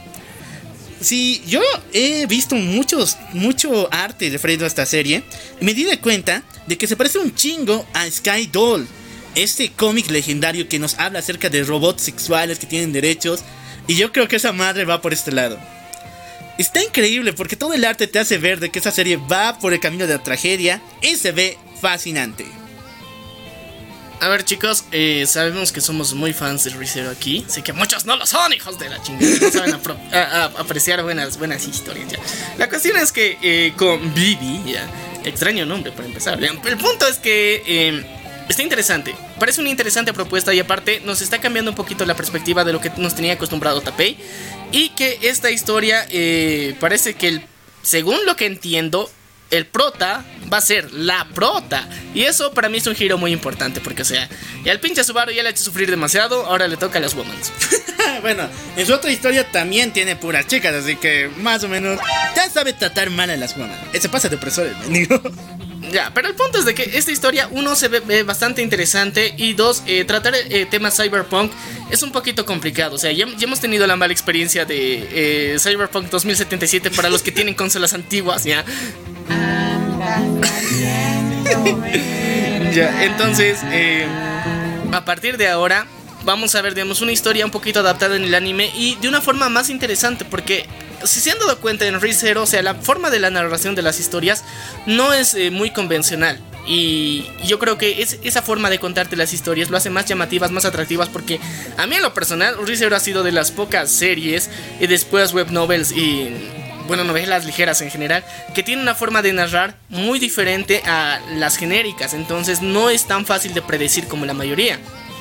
Si 1.00 1.42
yo 1.46 1.60
he 1.92 2.26
visto 2.26 2.56
muchos, 2.56 3.16
mucho 3.32 3.88
arte 3.92 4.30
referido 4.30 4.64
a 4.64 4.68
esta 4.68 4.86
serie, 4.86 5.22
me 5.60 5.74
di 5.74 5.84
de 5.84 6.00
cuenta 6.00 6.42
de 6.66 6.78
que 6.78 6.86
se 6.86 6.96
parece 6.96 7.18
un 7.18 7.34
chingo 7.34 7.86
a 7.92 8.10
Sky 8.10 8.46
Doll, 8.50 8.86
este 9.34 9.70
cómic 9.72 10.10
legendario 10.10 10.68
que 10.68 10.78
nos 10.78 10.94
habla 10.94 11.18
acerca 11.18 11.50
de 11.50 11.64
robots 11.64 12.02
sexuales 12.02 12.58
que 12.58 12.66
tienen 12.66 12.92
derechos, 12.92 13.40
y 13.86 13.94
yo 13.94 14.10
creo 14.10 14.26
que 14.26 14.36
esa 14.36 14.52
madre 14.52 14.84
va 14.84 15.02
por 15.02 15.12
este 15.12 15.32
lado. 15.32 15.60
Está 16.58 16.82
increíble 16.82 17.32
porque 17.32 17.56
todo 17.56 17.74
el 17.74 17.84
arte 17.84 18.06
te 18.06 18.18
hace 18.18 18.38
ver 18.38 18.60
de 18.60 18.70
que 18.70 18.78
esa 18.78 18.90
serie 18.90 19.16
va 19.18 19.58
por 19.58 19.74
el 19.74 19.80
camino 19.80 20.06
de 20.06 20.14
la 20.14 20.22
tragedia 20.22 20.80
y 21.02 21.16
se 21.16 21.32
ve 21.32 21.58
fascinante. 21.80 22.46
A 24.20 24.28
ver 24.28 24.44
chicos, 24.44 24.84
eh, 24.92 25.24
sabemos 25.28 25.72
que 25.72 25.82
somos 25.82 26.14
muy 26.14 26.32
fans 26.32 26.64
de 26.64 26.70
Rizero 26.70 27.10
aquí, 27.10 27.44
sé 27.48 27.62
que 27.62 27.74
muchos 27.74 28.06
no 28.06 28.16
lo 28.16 28.24
son, 28.24 28.50
hijos 28.54 28.78
de 28.78 28.88
la 28.88 29.02
chingada, 29.02 29.36
no 29.38 29.50
saben 29.50 29.74
apreciar 30.58 31.02
buenas, 31.02 31.36
buenas 31.38 31.66
historias. 31.68 32.12
ya. 32.12 32.18
La 32.56 32.70
cuestión 32.70 32.96
es 32.96 33.12
que 33.12 33.36
eh, 33.42 33.74
con 33.76 34.14
Bibi, 34.14 34.72
ya, 34.72 34.88
extraño 35.24 35.66
nombre 35.66 35.92
para 35.92 36.06
empezar, 36.06 36.42
el 36.42 36.78
punto 36.78 37.06
es 37.06 37.18
que 37.18 37.62
eh, 37.66 38.06
está 38.48 38.62
interesante, 38.62 39.14
parece 39.38 39.60
una 39.60 39.70
interesante 39.70 40.12
propuesta 40.12 40.54
y 40.54 40.60
aparte 40.60 41.00
nos 41.04 41.20
está 41.22 41.40
cambiando 41.40 41.70
un 41.70 41.76
poquito 41.76 42.04
la 42.04 42.14
perspectiva 42.14 42.64
de 42.64 42.72
lo 42.72 42.80
que 42.80 42.90
nos 42.96 43.14
tenía 43.14 43.34
acostumbrado 43.34 43.80
Tapei 43.80 44.16
y 44.72 44.90
que 44.90 45.18
esta 45.22 45.50
historia 45.50 46.06
eh, 46.10 46.74
parece 46.80 47.14
que 47.14 47.28
el, 47.28 47.42
según 47.82 48.24
lo 48.26 48.36
que 48.36 48.46
entiendo 48.46 49.10
el 49.50 49.66
prota 49.66 50.24
va 50.52 50.58
a 50.58 50.60
ser 50.60 50.92
la 50.92 51.26
prota. 51.34 51.88
Y 52.14 52.22
eso 52.22 52.52
para 52.52 52.68
mí 52.68 52.78
es 52.78 52.86
un 52.86 52.94
giro 52.94 53.18
muy 53.18 53.32
importante. 53.32 53.80
Porque, 53.80 54.02
o 54.02 54.04
sea, 54.04 54.28
el 54.64 54.80
pinche 54.80 55.04
Subaru 55.04 55.32
ya 55.32 55.42
le 55.42 55.48
ha 55.48 55.52
hecho 55.52 55.62
sufrir 55.62 55.90
demasiado. 55.90 56.46
Ahora 56.46 56.68
le 56.68 56.76
toca 56.76 56.98
a 56.98 57.00
las 57.00 57.14
womans. 57.14 57.52
bueno, 58.22 58.48
en 58.76 58.86
su 58.86 58.92
otra 58.92 59.10
historia 59.10 59.50
también 59.50 59.92
tiene 59.92 60.16
puras 60.16 60.46
chicas, 60.46 60.74
así 60.74 60.96
que 60.96 61.30
más 61.38 61.62
o 61.64 61.68
menos 61.68 61.98
ya 62.34 62.48
sabe 62.50 62.72
tratar 62.72 63.10
mal 63.10 63.30
a 63.30 63.36
las 63.36 63.56
women. 63.56 63.78
Ese 63.92 64.08
pasa 64.08 64.28
de 64.28 64.36
opresores, 64.36 64.76
mendigo. 64.78 65.20
Ya, 65.92 66.10
pero 66.14 66.28
el 66.28 66.34
punto 66.34 66.58
es 66.58 66.64
de 66.64 66.74
que 66.74 66.82
esta 66.94 67.12
historia, 67.12 67.48
uno, 67.50 67.76
se 67.76 67.88
ve, 67.88 68.00
ve 68.00 68.22
bastante 68.22 68.62
interesante. 68.62 69.34
Y 69.36 69.54
dos, 69.54 69.82
eh, 69.86 70.04
tratar 70.04 70.34
eh, 70.34 70.66
temas 70.66 70.96
cyberpunk 70.96 71.52
es 71.90 72.02
un 72.02 72.12
poquito 72.12 72.44
complicado. 72.44 72.96
O 72.96 72.98
sea, 72.98 73.12
ya, 73.12 73.26
ya 73.26 73.46
hemos 73.46 73.60
tenido 73.60 73.86
la 73.86 73.96
mala 73.96 74.12
experiencia 74.12 74.64
de 74.64 75.54
eh, 75.54 75.58
Cyberpunk 75.58 76.08
2077 76.10 76.90
para 76.90 77.08
los 77.08 77.22
que 77.22 77.32
tienen 77.32 77.54
consolas 77.54 77.94
antiguas, 77.94 78.44
ya. 78.44 78.64
ya, 82.74 83.04
entonces, 83.04 83.60
eh, 83.70 84.06
a 84.92 85.04
partir 85.04 85.36
de 85.36 85.48
ahora, 85.48 85.86
vamos 86.26 86.54
a 86.54 86.60
ver, 86.60 86.74
digamos, 86.74 87.00
una 87.00 87.12
historia 87.12 87.44
un 87.46 87.50
poquito 87.50 87.80
adaptada 87.80 88.16
en 88.16 88.24
el 88.24 88.34
anime 88.34 88.70
y 88.74 88.96
de 88.96 89.08
una 89.08 89.22
forma 89.22 89.48
más 89.48 89.70
interesante, 89.70 90.26
porque 90.26 90.66
si 91.04 91.20
se 91.20 91.30
han 91.30 91.38
dado 91.38 91.58
cuenta 91.58 91.86
en 91.86 92.00
ReZero, 92.00 92.42
o 92.42 92.46
sea, 92.46 92.62
la 92.62 92.74
forma 92.74 93.10
de 93.10 93.20
la 93.20 93.30
narración 93.30 93.74
de 93.74 93.82
las 93.82 94.00
historias 94.00 94.44
no 94.84 95.14
es 95.14 95.34
eh, 95.34 95.50
muy 95.50 95.70
convencional. 95.70 96.38
Y 96.66 97.24
yo 97.44 97.60
creo 97.60 97.78
que 97.78 98.02
es, 98.02 98.18
esa 98.24 98.42
forma 98.42 98.70
de 98.70 98.80
contarte 98.80 99.14
las 99.14 99.32
historias 99.32 99.70
lo 99.70 99.76
hace 99.76 99.88
más 99.88 100.06
llamativas, 100.06 100.50
más 100.50 100.64
atractivas. 100.64 101.08
Porque 101.08 101.38
a 101.76 101.86
mí 101.86 101.94
en 101.94 102.02
lo 102.02 102.12
personal, 102.12 102.56
ReZero 102.66 102.96
ha 102.96 103.00
sido 103.00 103.22
de 103.22 103.30
las 103.30 103.52
pocas 103.52 103.88
series 103.88 104.50
y 104.80 104.88
después 104.88 105.32
web 105.32 105.52
novels 105.52 105.92
y 105.92 106.28
bueno, 106.88 107.04
novelas 107.04 107.44
ligeras 107.44 107.80
en 107.82 107.90
general, 107.90 108.24
que 108.54 108.62
tienen 108.62 108.82
una 108.82 108.94
forma 108.94 109.22
de 109.22 109.32
narrar 109.32 109.76
muy 109.88 110.18
diferente 110.18 110.82
a 110.86 111.20
las 111.34 111.56
genéricas, 111.56 112.14
entonces 112.14 112.62
no 112.62 112.90
es 112.90 113.06
tan 113.06 113.26
fácil 113.26 113.54
de 113.54 113.62
predecir 113.62 114.06
como 114.06 114.24
la 114.24 114.34
mayoría. 114.34 114.78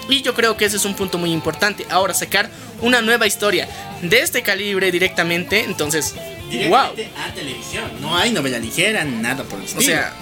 Y 0.10 0.22
yo 0.22 0.34
creo 0.34 0.56
que 0.58 0.66
ese 0.66 0.78
es 0.78 0.86
un 0.86 0.96
punto 0.96 1.18
muy 1.18 1.32
importante. 1.32 1.86
Ahora 1.90 2.14
sacar 2.14 2.50
una 2.82 3.02
nueva 3.02 3.26
historia 3.28 3.68
de 4.02 4.20
este 4.20 4.44
calibre 4.44 4.92
directamente, 4.92 5.62
entonces, 5.62 6.14
wow. 6.14 6.94
Directamente 6.96 7.10
a 7.18 7.34
televisión. 7.34 7.92
No 8.02 8.16
hay 8.16 8.32
novela 8.32 8.60
ligera, 8.60 9.04
nada 9.04 9.44
por 9.44 9.58
el 9.60 9.66
O 9.66 9.68
estilo. 9.68 9.84
sea, 9.84 10.14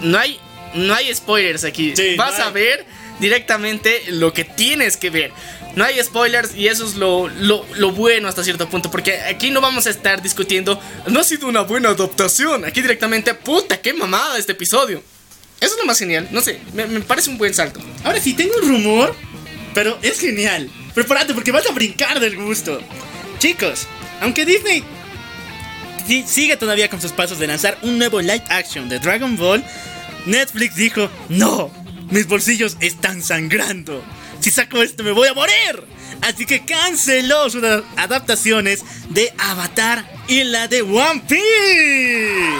no 0.00 0.18
hay 0.18 0.38
no 0.74 0.94
hay 0.94 1.14
spoilers 1.14 1.64
aquí. 1.64 1.94
Sí, 1.94 2.14
Vas 2.16 2.38
no 2.38 2.44
a 2.44 2.50
ver 2.50 2.86
directamente 3.20 4.02
lo 4.08 4.32
que 4.32 4.44
tienes 4.44 4.96
que 4.96 5.10
ver. 5.10 5.30
No 5.76 5.84
hay 5.84 6.02
spoilers 6.02 6.54
y 6.54 6.68
eso 6.68 6.86
es 6.86 6.94
lo, 6.96 7.28
lo, 7.28 7.66
lo 7.76 7.92
bueno 7.92 8.28
hasta 8.28 8.42
cierto 8.44 8.68
punto. 8.68 8.90
Porque 8.90 9.20
aquí 9.20 9.50
no 9.50 9.60
vamos 9.60 9.86
a 9.86 9.90
estar 9.90 10.22
discutiendo. 10.22 10.80
No 11.08 11.20
ha 11.20 11.24
sido 11.24 11.46
una 11.46 11.62
buena 11.62 11.90
adaptación. 11.90 12.64
Aquí 12.64 12.80
directamente, 12.80 13.34
puta, 13.34 13.80
qué 13.80 13.92
mamada 13.92 14.38
este 14.38 14.52
episodio. 14.52 15.02
Eso 15.60 15.74
es 15.74 15.78
lo 15.78 15.84
más 15.84 15.98
genial. 15.98 16.26
No 16.30 16.40
sé, 16.40 16.58
me, 16.72 16.86
me 16.86 17.00
parece 17.00 17.30
un 17.30 17.38
buen 17.38 17.54
salto. 17.54 17.80
Ahora 18.04 18.20
sí, 18.20 18.34
tengo 18.34 18.54
un 18.62 18.68
rumor, 18.68 19.14
pero 19.74 19.98
es 20.02 20.20
genial. 20.20 20.70
Prepárate 20.94 21.34
porque 21.34 21.52
vas 21.52 21.68
a 21.68 21.72
brincar 21.72 22.20
del 22.20 22.36
gusto. 22.36 22.80
Chicos, 23.38 23.86
aunque 24.20 24.44
Disney 24.44 24.84
si- 26.06 26.24
sigue 26.26 26.56
todavía 26.56 26.88
con 26.90 27.00
sus 27.00 27.12
pasos 27.12 27.38
de 27.38 27.46
lanzar 27.46 27.78
un 27.82 27.98
nuevo 27.98 28.20
live 28.20 28.42
action 28.50 28.88
de 28.88 28.98
Dragon 28.98 29.36
Ball, 29.36 29.64
Netflix 30.26 30.76
dijo, 30.76 31.08
no, 31.28 31.70
mis 32.10 32.26
bolsillos 32.26 32.76
están 32.80 33.22
sangrando. 33.22 34.02
Si 34.40 34.50
saco 34.50 34.82
esto 34.82 35.02
me 35.02 35.12
voy 35.12 35.28
a 35.28 35.34
morir. 35.34 35.84
Así 36.20 36.46
que 36.46 36.64
canceló 36.64 37.50
sus 37.50 37.64
adaptaciones 37.96 38.84
de 39.08 39.32
Avatar 39.38 40.04
y 40.28 40.44
la 40.44 40.68
de 40.68 40.82
One 40.82 41.22
Piece. 41.28 42.52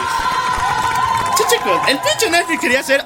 Chicos, 1.51 1.81
el 1.89 1.99
pinche 1.99 2.31
Netflix 2.31 2.61
quería 2.61 2.81
hacer 2.81 3.05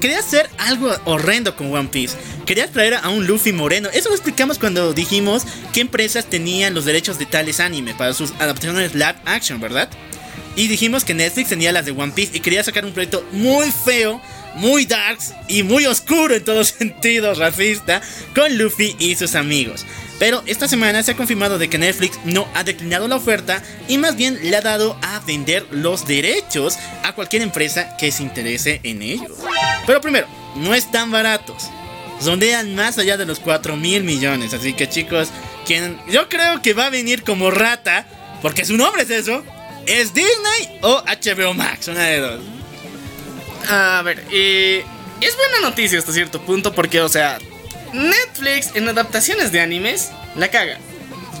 Quería 0.00 0.20
hacer 0.20 0.48
algo 0.58 0.94
horrendo 1.06 1.56
con 1.56 1.74
One 1.74 1.88
Piece. 1.88 2.16
Quería 2.46 2.70
traer 2.70 2.94
a 2.94 3.08
un 3.08 3.26
Luffy 3.26 3.52
moreno. 3.52 3.88
Eso 3.92 4.10
lo 4.10 4.14
explicamos 4.14 4.58
cuando 4.58 4.92
dijimos 4.92 5.44
qué 5.72 5.80
empresas 5.80 6.26
tenían 6.26 6.72
los 6.72 6.84
derechos 6.84 7.18
de 7.18 7.26
tales 7.26 7.58
animes 7.58 7.96
para 7.96 8.14
sus 8.14 8.30
adaptaciones 8.38 8.94
live 8.94 9.16
action, 9.24 9.60
¿verdad? 9.60 9.88
Y 10.54 10.68
dijimos 10.68 11.04
que 11.04 11.14
Netflix 11.14 11.48
tenía 11.48 11.72
las 11.72 11.84
de 11.84 11.92
One 11.92 12.12
Piece 12.12 12.36
y 12.36 12.40
quería 12.40 12.62
sacar 12.62 12.84
un 12.84 12.92
proyecto 12.92 13.24
muy 13.32 13.72
feo, 13.72 14.20
muy 14.54 14.86
darks 14.86 15.34
y 15.48 15.64
muy 15.64 15.86
oscuro 15.86 16.34
en 16.34 16.44
todos 16.44 16.68
sentidos, 16.78 17.38
racista, 17.38 18.00
con 18.34 18.56
Luffy 18.56 18.94
y 19.00 19.16
sus 19.16 19.34
amigos. 19.34 19.84
Pero 20.18 20.42
esta 20.46 20.66
semana 20.66 21.02
se 21.02 21.12
ha 21.12 21.16
confirmado 21.16 21.58
de 21.58 21.68
que 21.68 21.78
Netflix 21.78 22.18
no 22.24 22.48
ha 22.54 22.64
declinado 22.64 23.06
la 23.08 23.16
oferta 23.16 23.62
y 23.86 23.98
más 23.98 24.16
bien 24.16 24.38
le 24.42 24.56
ha 24.56 24.60
dado 24.60 24.96
a 25.02 25.20
vender 25.20 25.66
los 25.70 26.06
derechos 26.06 26.76
a 27.04 27.14
cualquier 27.14 27.42
empresa 27.42 27.96
que 27.96 28.10
se 28.10 28.24
interese 28.24 28.80
en 28.82 29.02
ellos. 29.02 29.38
Pero 29.88 30.02
primero, 30.02 30.26
no 30.54 30.74
están 30.74 31.10
baratos. 31.10 31.64
Sondean 32.20 32.74
más 32.74 32.98
allá 32.98 33.16
de 33.16 33.24
los 33.24 33.40
4 33.40 33.74
mil 33.74 34.04
millones. 34.04 34.52
Así 34.52 34.74
que 34.74 34.86
chicos, 34.86 35.28
quien 35.64 35.98
yo 36.08 36.28
creo 36.28 36.60
que 36.60 36.74
va 36.74 36.86
a 36.86 36.90
venir 36.90 37.22
como 37.24 37.50
rata, 37.50 38.06
porque 38.42 38.66
su 38.66 38.76
nombre 38.76 39.04
es 39.04 39.10
eso, 39.10 39.42
es 39.86 40.12
Disney 40.12 40.78
o 40.82 41.02
HBO 41.06 41.54
Max, 41.54 41.88
una 41.88 42.04
de 42.04 42.18
dos. 42.18 42.40
A 43.70 44.02
ver, 44.04 44.22
eh, 44.30 44.84
es 45.22 45.36
buena 45.36 45.60
noticia 45.62 45.98
hasta 45.98 46.12
cierto 46.12 46.42
punto 46.42 46.74
porque, 46.74 47.00
o 47.00 47.08
sea, 47.08 47.38
Netflix 47.94 48.72
en 48.76 48.88
adaptaciones 48.90 49.52
de 49.52 49.62
animes 49.62 50.10
la 50.36 50.48
caga. 50.50 50.76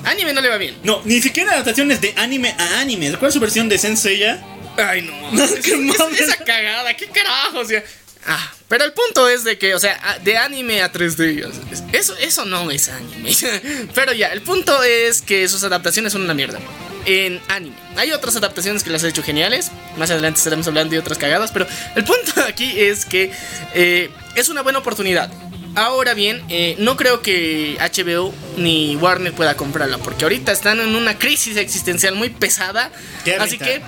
Anime 0.04 0.32
no 0.32 0.40
le 0.40 0.48
va 0.48 0.56
bien. 0.56 0.74
No, 0.84 1.02
ni 1.04 1.20
siquiera 1.20 1.52
adaptaciones 1.52 2.00
de 2.00 2.14
anime 2.16 2.54
a 2.58 2.80
anime. 2.80 3.12
¿Cuál 3.18 3.28
es 3.28 3.34
su 3.34 3.40
versión 3.40 3.68
de 3.68 3.76
Senseiya? 3.76 4.42
Ay, 4.78 5.02
no. 5.02 5.42
Es- 5.44 5.60
qué 5.60 5.72
es- 5.74 6.20
esa 6.20 6.36
cagada, 6.44 6.96
qué 6.96 7.08
carajo, 7.08 7.58
o 7.58 7.64
sea. 7.66 7.82
Ah, 8.26 8.52
pero 8.68 8.84
el 8.84 8.92
punto 8.92 9.28
es 9.28 9.44
de 9.44 9.58
que, 9.58 9.74
o 9.74 9.78
sea, 9.78 10.18
de 10.22 10.36
anime 10.36 10.82
a 10.82 10.92
3D, 10.92 11.46
o 11.46 11.52
sea, 11.52 11.88
eso, 11.92 12.16
eso 12.18 12.44
no 12.44 12.70
es 12.70 12.88
anime. 12.88 13.34
Pero 13.94 14.12
ya, 14.12 14.28
el 14.28 14.42
punto 14.42 14.82
es 14.82 15.22
que 15.22 15.48
sus 15.48 15.64
adaptaciones 15.64 16.12
son 16.12 16.22
una 16.22 16.34
mierda. 16.34 16.58
En 17.06 17.40
anime. 17.48 17.76
Hay 17.96 18.12
otras 18.12 18.36
adaptaciones 18.36 18.84
que 18.84 18.90
las 18.90 19.02
he 19.04 19.08
hecho 19.08 19.22
geniales. 19.22 19.70
Más 19.96 20.10
adelante 20.10 20.38
estaremos 20.38 20.66
hablando 20.68 20.92
de 20.92 20.98
otras 20.98 21.16
cagadas. 21.16 21.50
Pero 21.52 21.66
el 21.94 22.04
punto 22.04 22.32
aquí 22.46 22.78
es 22.78 23.06
que 23.06 23.32
eh, 23.72 24.10
es 24.34 24.50
una 24.50 24.60
buena 24.60 24.80
oportunidad. 24.80 25.30
Ahora 25.78 26.12
bien, 26.12 26.42
eh, 26.48 26.74
no 26.80 26.96
creo 26.96 27.22
que 27.22 27.78
HBO 27.78 28.34
ni 28.56 28.96
Warner 28.96 29.32
pueda 29.32 29.56
comprarla. 29.56 29.98
Porque 29.98 30.24
ahorita 30.24 30.50
están 30.50 30.80
en 30.80 30.96
una 30.96 31.16
crisis 31.18 31.56
existencial 31.56 32.16
muy 32.16 32.30
pesada. 32.30 32.90
Así 33.38 33.58
que 33.58 33.80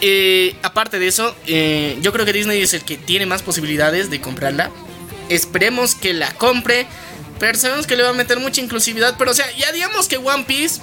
eh, 0.00 0.56
aparte 0.64 0.98
de 0.98 1.06
eso, 1.06 1.36
eh, 1.46 1.96
yo 2.00 2.12
creo 2.12 2.26
que 2.26 2.32
Disney 2.32 2.60
es 2.60 2.74
el 2.74 2.82
que 2.82 2.96
tiene 2.96 3.24
más 3.24 3.42
posibilidades 3.42 4.10
de 4.10 4.20
comprarla. 4.20 4.72
Esperemos 5.28 5.94
que 5.94 6.12
la 6.12 6.32
compre. 6.32 6.88
Pero 7.38 7.56
sabemos 7.56 7.86
que 7.86 7.94
le 7.94 8.02
va 8.02 8.08
a 8.08 8.14
meter 8.14 8.40
mucha 8.40 8.60
inclusividad. 8.60 9.14
Pero, 9.16 9.30
o 9.30 9.34
sea, 9.34 9.46
ya 9.56 9.70
digamos 9.70 10.08
que 10.08 10.16
One 10.16 10.42
Piece 10.42 10.80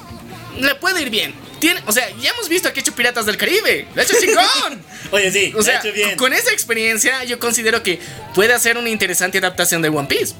le 0.57 0.75
puede 0.75 1.01
ir 1.01 1.09
bien. 1.09 1.44
Tiene, 1.59 1.81
o 1.85 1.91
sea, 1.91 2.09
ya 2.21 2.31
hemos 2.31 2.49
visto 2.49 2.71
que 2.73 2.79
ha 2.79 2.81
hecho 2.81 2.93
Piratas 2.93 3.25
del 3.25 3.37
Caribe. 3.37 3.87
Lo 3.93 4.01
ha 4.01 4.03
hecho 4.03 4.15
chingón. 4.19 4.83
Oye, 5.11 5.31
sí, 5.31 5.53
O 5.55 5.63
sea, 5.63 5.79
hecho 5.79 5.93
bien. 5.93 6.17
con 6.17 6.33
esa 6.33 6.51
experiencia, 6.51 7.23
yo 7.23 7.39
considero 7.39 7.81
que 7.83 7.99
puede 8.33 8.53
hacer 8.53 8.77
una 8.77 8.89
interesante 8.89 9.37
adaptación 9.37 9.81
de 9.81 9.89
One 9.89 10.07
Piece. 10.07 10.33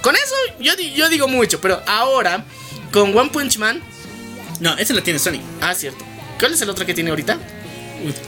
Con 0.00 0.14
eso, 0.16 0.34
yo, 0.58 0.74
yo 0.76 1.08
digo 1.08 1.28
mucho. 1.28 1.60
Pero 1.60 1.82
ahora, 1.86 2.44
con 2.92 3.16
One 3.16 3.30
Punch 3.30 3.58
Man. 3.58 3.82
No, 4.60 4.76
ese 4.78 4.94
lo 4.94 5.02
tiene 5.02 5.18
Sony. 5.18 5.40
Ah, 5.60 5.74
cierto. 5.74 6.04
¿Cuál 6.38 6.54
es 6.54 6.60
el 6.62 6.70
otro 6.70 6.84
que 6.86 6.94
tiene 6.94 7.10
ahorita? 7.10 7.38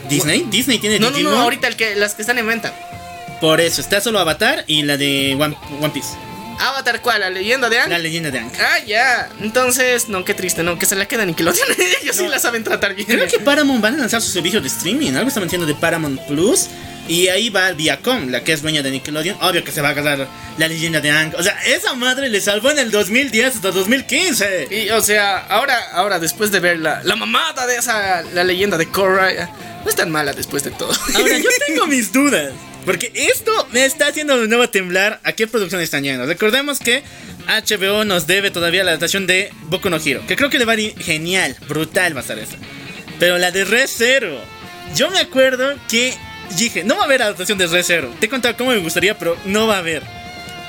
¿Disney? 0.09 0.45
Disney 0.49 0.79
tiene 0.79 0.99
No, 0.99 1.11
no, 1.11 1.19
no, 1.19 1.41
ahorita 1.41 1.67
el 1.67 1.75
que, 1.75 1.95
las 1.95 2.15
que 2.15 2.21
están 2.21 2.37
en 2.37 2.47
venta. 2.47 2.73
Por 3.41 3.59
eso, 3.59 3.81
está 3.81 3.99
solo 3.99 4.19
Avatar 4.19 4.63
y 4.67 4.83
la 4.83 4.95
de 4.97 5.37
One, 5.39 5.57
One 5.81 5.89
Piece. 5.89 6.09
Avatar, 6.59 7.01
¿cuál? 7.01 7.21
¿La 7.21 7.29
leyenda 7.29 7.69
de 7.69 7.79
Aang? 7.79 7.89
La 7.89 7.97
leyenda 7.97 8.31
de 8.31 8.39
Aang. 8.39 8.51
Ah, 8.59 8.79
ya. 8.85 9.29
Entonces, 9.41 10.09
no, 10.09 10.23
qué 10.25 10.33
triste, 10.33 10.63
no, 10.63 10.77
que 10.77 10.85
se 10.85 10.95
la 10.95 11.07
quedan 11.07 11.29
y 11.29 11.33
que 11.33 11.43
lo 11.43 11.53
tienen. 11.53 11.75
Ellos 12.01 12.15
sí 12.15 12.27
la 12.27 12.39
saben 12.39 12.63
tratar 12.63 12.95
bien. 12.95 13.07
Creo 13.07 13.27
que 13.27 13.39
Paramount 13.39 13.81
van 13.81 13.95
a 13.95 13.97
lanzar 13.97 14.21
su 14.21 14.31
servicio 14.31 14.61
de 14.61 14.67
streaming. 14.67 15.13
Algo 15.13 15.27
estaban 15.27 15.47
diciendo 15.47 15.67
de 15.67 15.75
Paramount 15.75 16.19
Plus. 16.27 16.67
Y 17.07 17.27
ahí 17.27 17.49
va 17.49 17.71
Viacom, 17.71 18.29
la 18.31 18.43
que 18.43 18.53
es 18.53 18.63
dueña 18.63 18.81
de 18.81 18.89
Nickelodeon. 18.89 19.37
Obvio 19.41 19.63
que 19.63 19.71
se 19.71 19.79
va 19.79 19.89
a 19.89 19.91
agarrar 19.91 20.27
la 20.57 20.67
leyenda 20.67 21.01
de 21.01 21.11
Aang. 21.11 21.35
O 21.37 21.43
sea, 21.43 21.53
esa 21.65 21.93
madre 21.93 22.29
le 22.29 22.41
salvó 22.41 22.71
en 22.71 22.79
el 22.79 22.89
2010 22.89 23.55
hasta 23.55 23.71
2015. 23.71 24.67
Y, 24.71 24.89
o 24.89 25.01
sea, 25.01 25.37
ahora, 25.37 25.77
ahora, 25.93 26.17
después 26.17 26.49
de 26.51 26.59
ver 26.59 26.79
la, 26.79 27.03
la 27.03 27.15
mamada 27.15 27.67
de 27.67 27.77
esa, 27.77 28.23
la 28.33 28.43
leyenda 28.43 28.77
de 28.77 28.87
Korra, 28.89 29.31
no 29.83 29.89
es 29.89 29.95
tan 29.95 30.09
mala 30.09 30.33
después 30.33 30.63
de 30.63 30.71
todo. 30.71 30.91
Ahora, 31.15 31.37
yo 31.37 31.49
tengo 31.67 31.85
mis 31.85 32.11
dudas. 32.11 32.53
Porque 32.85 33.11
esto 33.13 33.51
me 33.71 33.83
está 33.83 34.07
haciendo 34.07 34.39
de 34.39 34.47
nuevo 34.47 34.69
temblar 34.69 35.19
a 35.23 35.33
qué 35.33 35.47
producción 35.47 35.81
están 35.81 36.03
yendo. 36.03 36.25
Recordemos 36.25 36.79
que 36.79 37.03
HBO 37.47 38.05
nos 38.05 38.27
debe 38.27 38.51
todavía 38.51 38.83
la 38.83 38.91
adaptación 38.91 39.25
de 39.25 39.51
Boku 39.63 39.89
no 39.89 39.97
Hero. 39.97 40.23
Que 40.27 40.35
creo 40.35 40.49
que 40.49 40.59
le 40.59 40.65
va 40.65 40.73
a 40.73 40.79
ir 40.79 40.97
genial, 40.97 41.55
brutal 41.67 42.15
va 42.15 42.19
a 42.19 42.21
estar 42.21 42.37
esa. 42.37 42.57
Pero 43.19 43.37
la 43.37 43.51
de 43.51 43.65
Re 43.65 43.87
Zero. 43.87 44.39
Yo 44.95 45.09
me 45.09 45.19
acuerdo 45.19 45.75
que 45.89 46.13
dije, 46.57 46.83
no 46.83 46.95
va 46.95 47.01
a 47.01 47.05
haber 47.05 47.23
adaptación 47.23 47.57
de 47.57 47.67
Re 47.67 47.83
Zero. 47.83 48.13
Te 48.19 48.27
he 48.27 48.29
contado 48.29 48.55
cómo 48.55 48.71
me 48.71 48.77
gustaría, 48.77 49.17
pero 49.17 49.35
no 49.45 49.65
va 49.65 49.75
a 49.75 49.79
haber. 49.79 50.03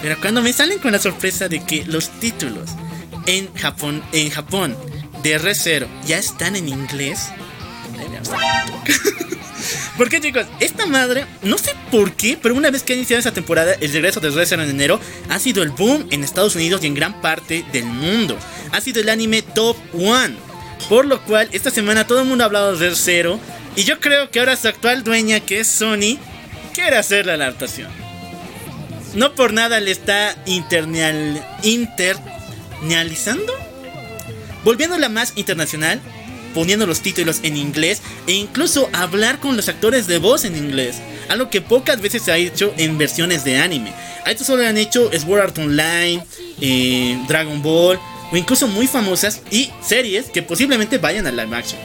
Pero 0.01 0.19
cuando 0.21 0.41
me 0.41 0.53
salen 0.53 0.79
con 0.79 0.93
la 0.93 0.99
sorpresa 0.99 1.49
de 1.49 1.65
que 1.65 1.85
los 1.85 2.09
títulos 2.19 2.71
en 3.27 3.53
Japón, 3.55 4.03
en 4.13 4.31
Japón 4.31 4.77
de 5.23 5.37
Re 5.39 5.55
Zero 5.55 5.87
ya 6.07 6.19
están 6.19 6.57
en 6.57 6.69
inglés. 6.69 7.29
ahí 7.99 8.09
me. 8.09 9.27
Porque 9.97 10.21
chicos, 10.21 10.47
esta 10.61 10.87
madre, 10.87 11.27
no 11.43 11.59
sé 11.59 11.73
por 11.91 12.13
qué, 12.13 12.39
pero 12.41 12.55
una 12.55 12.71
vez 12.71 12.83
que 12.83 12.93
ha 12.93 12.97
iniciado 12.97 13.21
esa 13.21 13.33
temporada, 13.33 13.75
el 13.81 13.93
regreso 13.93 14.21
de 14.21 14.47
Zero 14.47 14.63
en 14.63 14.71
enero 14.71 15.01
ha 15.29 15.39
sido 15.39 15.63
el 15.63 15.71
boom 15.71 16.07
en 16.11 16.25
Estados 16.25 16.55
Unidos 16.57 16.83
y 16.83 16.87
en 16.87 16.95
gran 16.95 17.21
parte 17.21 17.65
del 17.73 17.85
mundo. 17.85 18.39
Ha 18.73 18.81
sido 18.81 19.01
el 19.01 19.09
anime 19.09 19.43
top 19.43 19.77
one. 19.95 20.37
Por 20.89 21.07
lo 21.07 21.23
cual, 21.23 21.49
esta 21.53 21.71
semana 21.71 22.07
todo 22.07 22.21
el 22.21 22.29
mundo 22.29 22.45
ha 22.45 22.47
hablado 22.47 22.77
de 22.77 22.95
Zero. 22.95 23.41
Y 23.75 23.85
yo 23.85 24.01
creo 24.01 24.31
que 24.31 24.41
ahora 24.41 24.57
su 24.57 24.69
actual 24.69 25.03
dueña, 25.05 25.41
que 25.41 25.61
es 25.61 25.67
Sony, 25.67 26.19
quiere 26.73 26.97
hacer 26.97 27.27
la 27.27 27.35
adaptación. 27.35 27.91
No 29.15 29.35
por 29.35 29.53
nada 29.53 29.81
le 29.81 29.91
está 29.91 30.37
internal, 30.45 31.43
internalizando. 31.63 33.53
Volviéndola 34.65 35.09
más 35.09 35.33
internacional, 35.37 36.01
poniendo 36.57 36.87
los 36.87 37.03
títulos 37.03 37.41
en 37.43 37.55
inglés 37.59 38.01
e 38.27 38.33
incluso 38.33 38.89
hablar 38.95 39.41
con 39.41 39.57
los 39.59 39.69
actores 39.69 40.07
de 40.07 40.17
voz 40.17 40.47
en 40.47 40.57
inglés. 40.57 40.97
Algo 41.29 41.51
que 41.51 41.61
pocas 41.61 42.01
veces 42.01 42.23
se 42.23 42.33
ha 42.33 42.39
hecho 42.39 42.73
en 42.79 42.97
versiones 42.97 43.45
de 43.45 43.59
anime. 43.59 43.93
A 44.25 44.31
esto 44.31 44.43
solo 44.43 44.67
han 44.67 44.79
hecho 44.79 45.11
Sword 45.13 45.41
Art 45.43 45.59
Online, 45.59 46.27
eh, 46.63 47.19
Dragon 47.29 47.61
Ball 47.63 48.01
o 48.33 48.37
incluso 48.39 48.69
muy 48.69 48.87
famosas 48.87 49.43
y 49.51 49.71
series 49.87 50.31
que 50.31 50.43
posiblemente 50.43 50.97
vayan 50.97 51.27
a 51.27 51.31
live 51.31 51.55
action. 51.55 51.79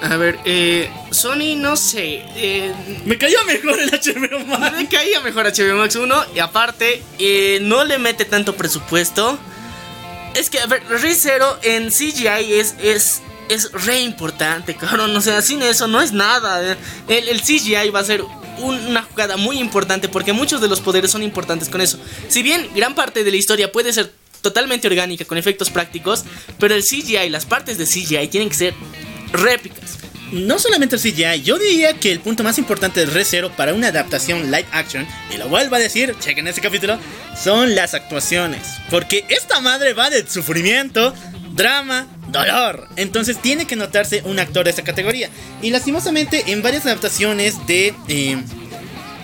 A 0.00 0.16
ver, 0.16 0.38
eh, 0.46 0.88
Sony, 1.10 1.56
no 1.56 1.76
sé. 1.76 2.22
Eh, 2.36 2.72
Me 3.04 3.18
cayó 3.18 3.36
mejor 3.44 3.78
el 3.78 3.90
HBO 3.90 4.46
Max. 4.46 4.76
me 4.78 4.88
caía 4.88 5.20
mejor 5.20 5.44
HBO 5.44 5.76
Max 5.76 5.94
1 5.94 6.24
y 6.34 6.38
aparte 6.38 7.02
eh, 7.18 7.58
no 7.60 7.84
le 7.84 7.98
mete 7.98 8.24
tanto 8.24 8.56
presupuesto. 8.56 9.38
Es 10.34 10.48
que, 10.48 10.58
a 10.58 10.64
ver, 10.66 10.82
ReZero 10.88 11.58
en 11.62 11.90
CGI 11.90 12.54
es, 12.54 12.76
es, 12.82 13.20
es 13.50 13.70
re 13.72 14.00
importante, 14.00 14.74
cabrón. 14.74 15.14
O 15.16 15.20
sea, 15.20 15.42
sin 15.42 15.62
eso 15.62 15.86
no 15.86 16.00
es 16.00 16.12
nada. 16.12 16.72
eh. 16.72 16.76
El, 17.08 17.28
el 17.28 17.40
CGI 17.42 17.90
va 17.90 18.00
a 18.00 18.04
ser 18.04 18.22
un- 18.22 18.86
una 18.86 19.02
jugada 19.02 19.36
muy 19.36 19.58
importante 19.58 20.08
porque 20.08 20.32
muchos 20.32 20.60
de 20.60 20.68
los 20.68 20.80
poderes 20.80 21.10
son 21.10 21.22
importantes 21.22 21.68
con 21.68 21.80
eso. 21.80 21.98
Si 22.28 22.42
bien 22.42 22.68
gran 22.74 22.94
parte 22.94 23.24
de 23.24 23.30
la 23.30 23.36
historia 23.36 23.72
puede 23.72 23.92
ser 23.92 24.12
totalmente 24.42 24.86
orgánica 24.88 25.24
con 25.24 25.36
efectos 25.38 25.68
prácticos, 25.70 26.24
pero 26.58 26.74
el 26.74 26.82
CGI, 26.82 27.28
las 27.28 27.44
partes 27.44 27.76
de 27.78 27.84
CGI 27.86 28.28
tienen 28.28 28.48
que 28.48 28.54
ser 28.56 28.74
réplicas. 29.32 29.98
No 30.32 30.60
solamente 30.60 30.94
el 30.94 31.02
CGI, 31.02 31.42
yo 31.42 31.58
diría 31.58 31.94
que 31.94 32.12
el 32.12 32.20
punto 32.20 32.44
más 32.44 32.56
importante 32.56 33.00
del 33.00 33.10
ReZero 33.10 33.50
para 33.56 33.74
una 33.74 33.88
adaptación 33.88 34.44
live 34.52 34.66
action, 34.70 35.04
y 35.34 35.38
lo 35.38 35.48
vuelvo 35.48 35.74
a 35.74 35.78
decir, 35.80 36.14
chequen 36.20 36.46
ese 36.46 36.60
capítulo, 36.60 36.98
son 37.42 37.74
las 37.74 37.94
actuaciones. 37.94 38.62
Porque 38.90 39.24
esta 39.28 39.60
madre 39.60 39.92
va 39.92 40.08
de 40.08 40.24
sufrimiento, 40.28 41.12
drama, 41.54 42.06
dolor. 42.28 42.88
Entonces 42.96 43.40
tiene 43.40 43.66
que 43.66 43.76
notarse 43.76 44.22
un 44.24 44.38
actor 44.38 44.64
de 44.64 44.70
esta 44.70 44.84
categoría. 44.84 45.30
Y 45.62 45.70
lastimosamente 45.70 46.52
en 46.52 46.62
varias 46.62 46.86
adaptaciones 46.86 47.66
de 47.66 47.94
eh, 48.08 48.42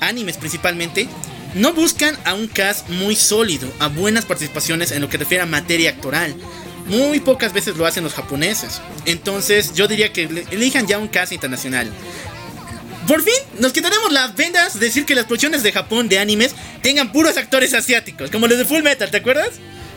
animes 0.01 0.37
principalmente, 0.37 1.09
no 1.55 1.73
buscan 1.73 2.17
a 2.25 2.35
un 2.35 2.49
cast 2.49 2.89
muy 2.91 3.17
sólido, 3.17 3.69
a 3.79 3.89
buenas 3.89 4.27
participaciones 4.27 4.93
en 4.93 5.01
lo 5.01 5.09
que 5.09 5.19
refiere 5.19 5.43
a 5.43 5.47
materia 5.47 5.91
actoral. 5.91 6.35
Muy 6.87 7.19
pocas 7.19 7.53
veces 7.53 7.77
lo 7.77 7.87
hacen 7.87 8.05
los 8.05 8.15
japoneses. 8.15 8.81
Entonces 9.07 9.75
yo 9.75 9.89
diría 9.89 10.13
que 10.13 10.23
elijan 10.51 10.87
ya 10.87 10.99
un 10.99 11.09
cast 11.09 11.33
internacional. 11.33 11.91
Por 13.09 13.23
fin 13.23 13.35
nos 13.59 13.73
quitaremos 13.73 14.13
las 14.13 14.35
vendas 14.35 14.79
de 14.79 14.87
decir 14.87 15.07
que 15.07 15.15
las 15.15 15.25
producciones 15.25 15.63
de 15.63 15.73
Japón 15.73 16.09
de 16.09 16.19
animes 16.19 16.55
tengan 16.83 17.13
puros 17.13 17.37
actores 17.37 17.73
asiáticos, 17.73 18.31
como 18.31 18.49
los 18.49 18.59
de 18.59 18.65
Full 18.65 18.83
Metal, 18.83 19.11
¿te 19.11 19.17
acuerdas? 19.17 19.53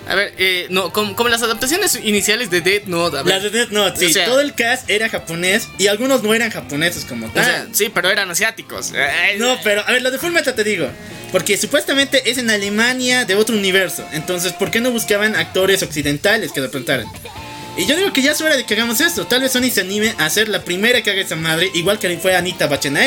A 0.10 0.16
ver, 0.16 0.34
eh, 0.40 0.66
no, 0.72 0.92
como, 0.92 1.16
como 1.16 1.30
las 1.30 1.44
adaptaciones 1.44 2.00
iniciales 2.04 2.50
de 2.50 2.62
Death 2.62 2.86
Note. 2.86 3.18
A 3.20 3.24
ver, 3.24 3.36
Las 3.36 3.44
de 3.44 3.50
Death 3.52 3.70
Note, 3.70 4.00
sí, 4.00 4.06
O 4.08 4.10
sea- 4.10 4.26
todo 4.26 4.42
el 4.42 4.56
cast 4.56 4.90
era 4.90 5.08
japonés 5.08 5.68
y 5.78 5.88
algunos 5.88 6.24
no 6.24 6.34
eran 6.34 6.50
japoneses 6.50 7.06
como 7.06 7.28
o 7.28 7.30
tal. 7.30 7.46
sea, 7.46 7.68
sí, 7.72 7.90
pero 7.94 8.10
eran 8.10 8.30
asiáticos. 8.32 8.92
No, 9.38 9.58
pero 9.64 9.84
a 9.88 9.92
ver, 9.92 10.02
lo 10.02 10.10
de 10.12 10.18
Full 10.18 10.32
Metal 10.32 10.56
te 10.56 10.64
digo. 10.64 10.90
Porque 11.32 11.58
supuestamente 11.58 12.30
es 12.30 12.40
en 12.40 12.50
Alemania 12.50 13.24
de 13.26 13.36
otro 13.36 13.56
universo. 13.56 14.04
Entonces, 14.14 14.52
¿por 14.54 14.72
qué 14.72 14.82
no 14.82 14.90
buscaban 14.92 15.36
actores 15.36 15.84
occidentales 15.84 16.52
que 16.52 16.62
representaran? 16.62 17.06
Y 17.78 17.86
yo 17.86 17.96
digo 17.96 18.12
que 18.12 18.24
ya 18.24 18.32
es 18.32 18.42
hora 18.42 18.58
de 18.58 18.66
que 18.66 18.74
hagamos 18.74 19.00
esto. 19.00 19.28
Tal 19.28 19.42
vez 19.42 19.52
Sony 19.52 19.70
se 19.72 19.82
anime 19.82 20.16
a 20.18 20.28
ser 20.32 20.50
la 20.50 20.64
primera 20.64 21.02
que 21.04 21.12
haga 21.12 21.22
esa 21.22 21.36
madre, 21.36 21.70
igual 21.76 22.00
que 22.00 22.18
fue 22.18 22.36
Anita 22.36 22.66
Battle 22.66 23.00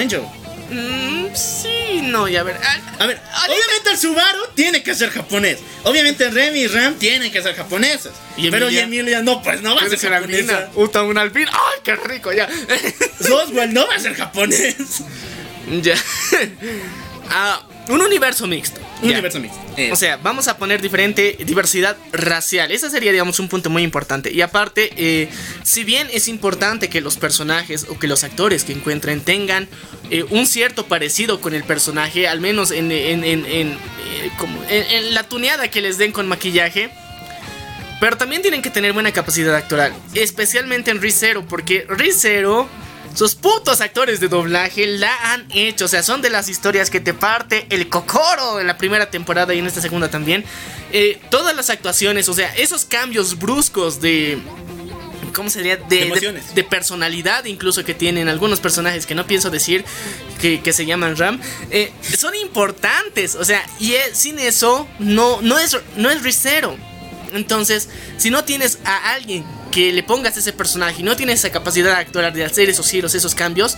Angel. 0.00 0.22
Mm, 0.70 1.34
sí, 1.34 2.00
no, 2.02 2.26
y 2.28 2.36
a 2.36 2.42
ver. 2.42 2.56
A 2.98 3.06
ver, 3.06 3.20
obviamente 3.44 3.90
el 3.90 3.98
Subaru 3.98 4.40
tiene 4.54 4.82
que 4.82 4.94
ser 4.94 5.10
japonés. 5.10 5.58
Obviamente 5.84 6.28
Remy 6.30 6.58
y 6.60 6.66
Ram 6.66 6.94
tienen 6.94 7.30
que 7.30 7.42
ser 7.42 7.54
japoneses. 7.54 8.12
¿Y 8.36 8.50
pero 8.50 8.70
y 8.70 8.78
Emilia? 8.78 9.18
Emilia 9.18 9.22
no, 9.22 9.42
pues 9.42 9.62
no 9.62 9.76
va 9.76 9.82
a 9.82 9.88
ser 9.88 9.98
japonesa. 9.98 10.70
Uta, 10.74 11.02
un 11.02 11.18
albino. 11.18 11.50
¡Ay, 11.52 11.80
qué 11.84 11.94
rico! 11.96 12.32
Ya. 12.32 12.48
Roswell 13.20 13.72
no 13.72 13.86
va 13.86 13.94
a 13.94 14.00
ser 14.00 14.14
japonés. 14.14 14.76
ya. 15.82 15.94
Ah, 17.28 17.60
un 17.88 18.00
universo 18.02 18.46
mixto. 18.46 18.80
Un 19.02 19.08
Ya. 19.08 19.12
universo 19.14 19.38
mixto. 19.40 19.58
Eh, 19.76 19.92
O 19.92 19.96
sea, 19.96 20.16
vamos 20.16 20.48
a 20.48 20.56
poner 20.58 20.80
diferente 20.82 21.36
diversidad 21.46 21.96
racial. 22.12 22.72
Ese 22.72 22.90
sería, 22.90 23.12
digamos, 23.12 23.38
un 23.40 23.48
punto 23.48 23.68
muy 23.70 23.82
importante. 23.82 24.32
Y 24.32 24.40
aparte, 24.40 24.90
eh, 24.96 25.28
si 25.62 25.84
bien 25.84 26.08
es 26.12 26.28
importante 26.28 26.88
que 26.88 27.00
los 27.00 27.16
personajes 27.16 27.86
o 27.88 27.98
que 27.98 28.06
los 28.08 28.24
actores 28.24 28.64
que 28.64 28.72
encuentren 28.72 29.20
tengan 29.20 29.68
eh, 30.10 30.24
un 30.30 30.46
cierto 30.46 30.86
parecido 30.86 31.40
con 31.40 31.54
el 31.54 31.64
personaje, 31.64 32.28
al 32.28 32.40
menos 32.40 32.70
en, 32.70 32.90
en- 32.92 33.24
en- 33.24 33.44
eh, 33.46 34.30
como 34.38 34.62
en- 34.68 35.14
la 35.14 35.24
tuneada 35.24 35.68
que 35.68 35.80
les 35.80 35.98
den 35.98 36.12
con 36.12 36.26
maquillaje. 36.28 36.90
Pero 38.00 38.16
también 38.18 38.42
tienen 38.42 38.60
que 38.62 38.68
tener 38.70 38.92
buena 38.92 39.10
capacidad 39.12 39.54
actoral. 39.54 39.92
Especialmente 40.14 40.90
en 40.90 41.00
ReZero, 41.00 41.46
porque 41.46 41.86
ReZero, 41.88 42.68
sus 43.16 43.34
putos 43.34 43.80
actores 43.80 44.20
de 44.20 44.28
doblaje 44.28 44.86
la 44.86 45.32
han 45.32 45.46
hecho. 45.52 45.86
O 45.86 45.88
sea, 45.88 46.02
son 46.04 46.22
de 46.22 46.30
las 46.30 46.48
historias 46.48 46.90
que 46.90 47.00
te 47.00 47.14
parte 47.14 47.66
el 47.70 47.88
cocoro 47.88 48.60
en 48.60 48.66
la 48.68 48.76
primera 48.78 49.10
temporada 49.10 49.52
y 49.54 49.58
en 49.58 49.66
esta 49.66 49.80
segunda 49.80 50.08
también. 50.10 50.44
Eh, 50.92 51.20
todas 51.30 51.56
las 51.56 51.70
actuaciones, 51.70 52.28
o 52.28 52.34
sea, 52.34 52.54
esos 52.56 52.84
cambios 52.84 53.38
bruscos 53.38 54.00
de. 54.00 54.38
¿Cómo 55.34 55.50
sería? 55.50 55.76
De, 55.76 55.84
de- 55.96 56.02
emociones. 56.06 56.54
de 56.54 56.64
personalidad 56.64 57.44
incluso 57.44 57.84
que 57.84 57.92
tienen 57.94 58.28
algunos 58.28 58.60
personajes 58.60 59.04
que 59.04 59.14
no 59.14 59.26
pienso 59.26 59.50
decir 59.50 59.84
que, 60.40 60.62
que 60.62 60.72
se 60.72 60.86
llaman 60.86 61.16
Ram 61.16 61.38
eh, 61.70 61.92
son 62.16 62.34
importantes 62.36 63.34
o 63.34 63.44
sea 63.44 63.62
y 63.78 63.92
eh, 63.92 64.02
sin 64.14 64.38
eso 64.38 64.88
no 64.98 65.42
no 65.42 65.58
es 65.58 65.76
no 65.96 66.10
es 66.10 66.22
ReZero 66.22 66.78
entonces 67.32 67.88
si 68.16 68.30
no 68.30 68.44
tienes 68.44 68.78
a 68.84 69.14
alguien 69.14 69.44
que 69.70 69.92
le 69.92 70.02
pongas 70.02 70.36
ese 70.36 70.52
personaje 70.52 71.00
y 71.00 71.04
no 71.04 71.16
tienes 71.16 71.40
esa 71.40 71.50
capacidad 71.50 71.94
actoral 71.96 72.32
de 72.32 72.44
hacer 72.44 72.68
esos 72.68 72.88
giros 72.88 73.14
esos 73.14 73.34
cambios 73.34 73.76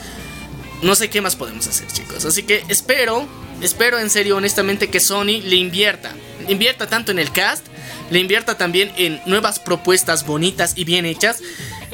no 0.83 0.95
sé 0.95 1.11
qué 1.11 1.21
más 1.21 1.37
podemos 1.37 1.67
hacer 1.67 1.87
chicos 1.93 2.25
así 2.25 2.43
que 2.43 2.65
espero 2.69 3.29
espero 3.61 3.99
en 3.99 4.11
serio 4.11 4.37
honestamente 4.37 4.89
que 4.89 5.01
Sony 5.01 5.41
le 5.43 5.57
invierta 5.57 6.13
invierta 6.49 6.87
tanto 6.87 7.13
en 7.13 7.19
el 7.19 7.33
cast 7.33 7.67
le 8.11 8.21
invierta 8.21 8.57
también 8.57 8.93
en 8.97 9.21
nuevas 9.27 9.59
propuestas 9.59 10.25
bonitas 10.25 10.73
y 10.77 10.85
bien 10.85 11.07
hechas. 11.07 11.39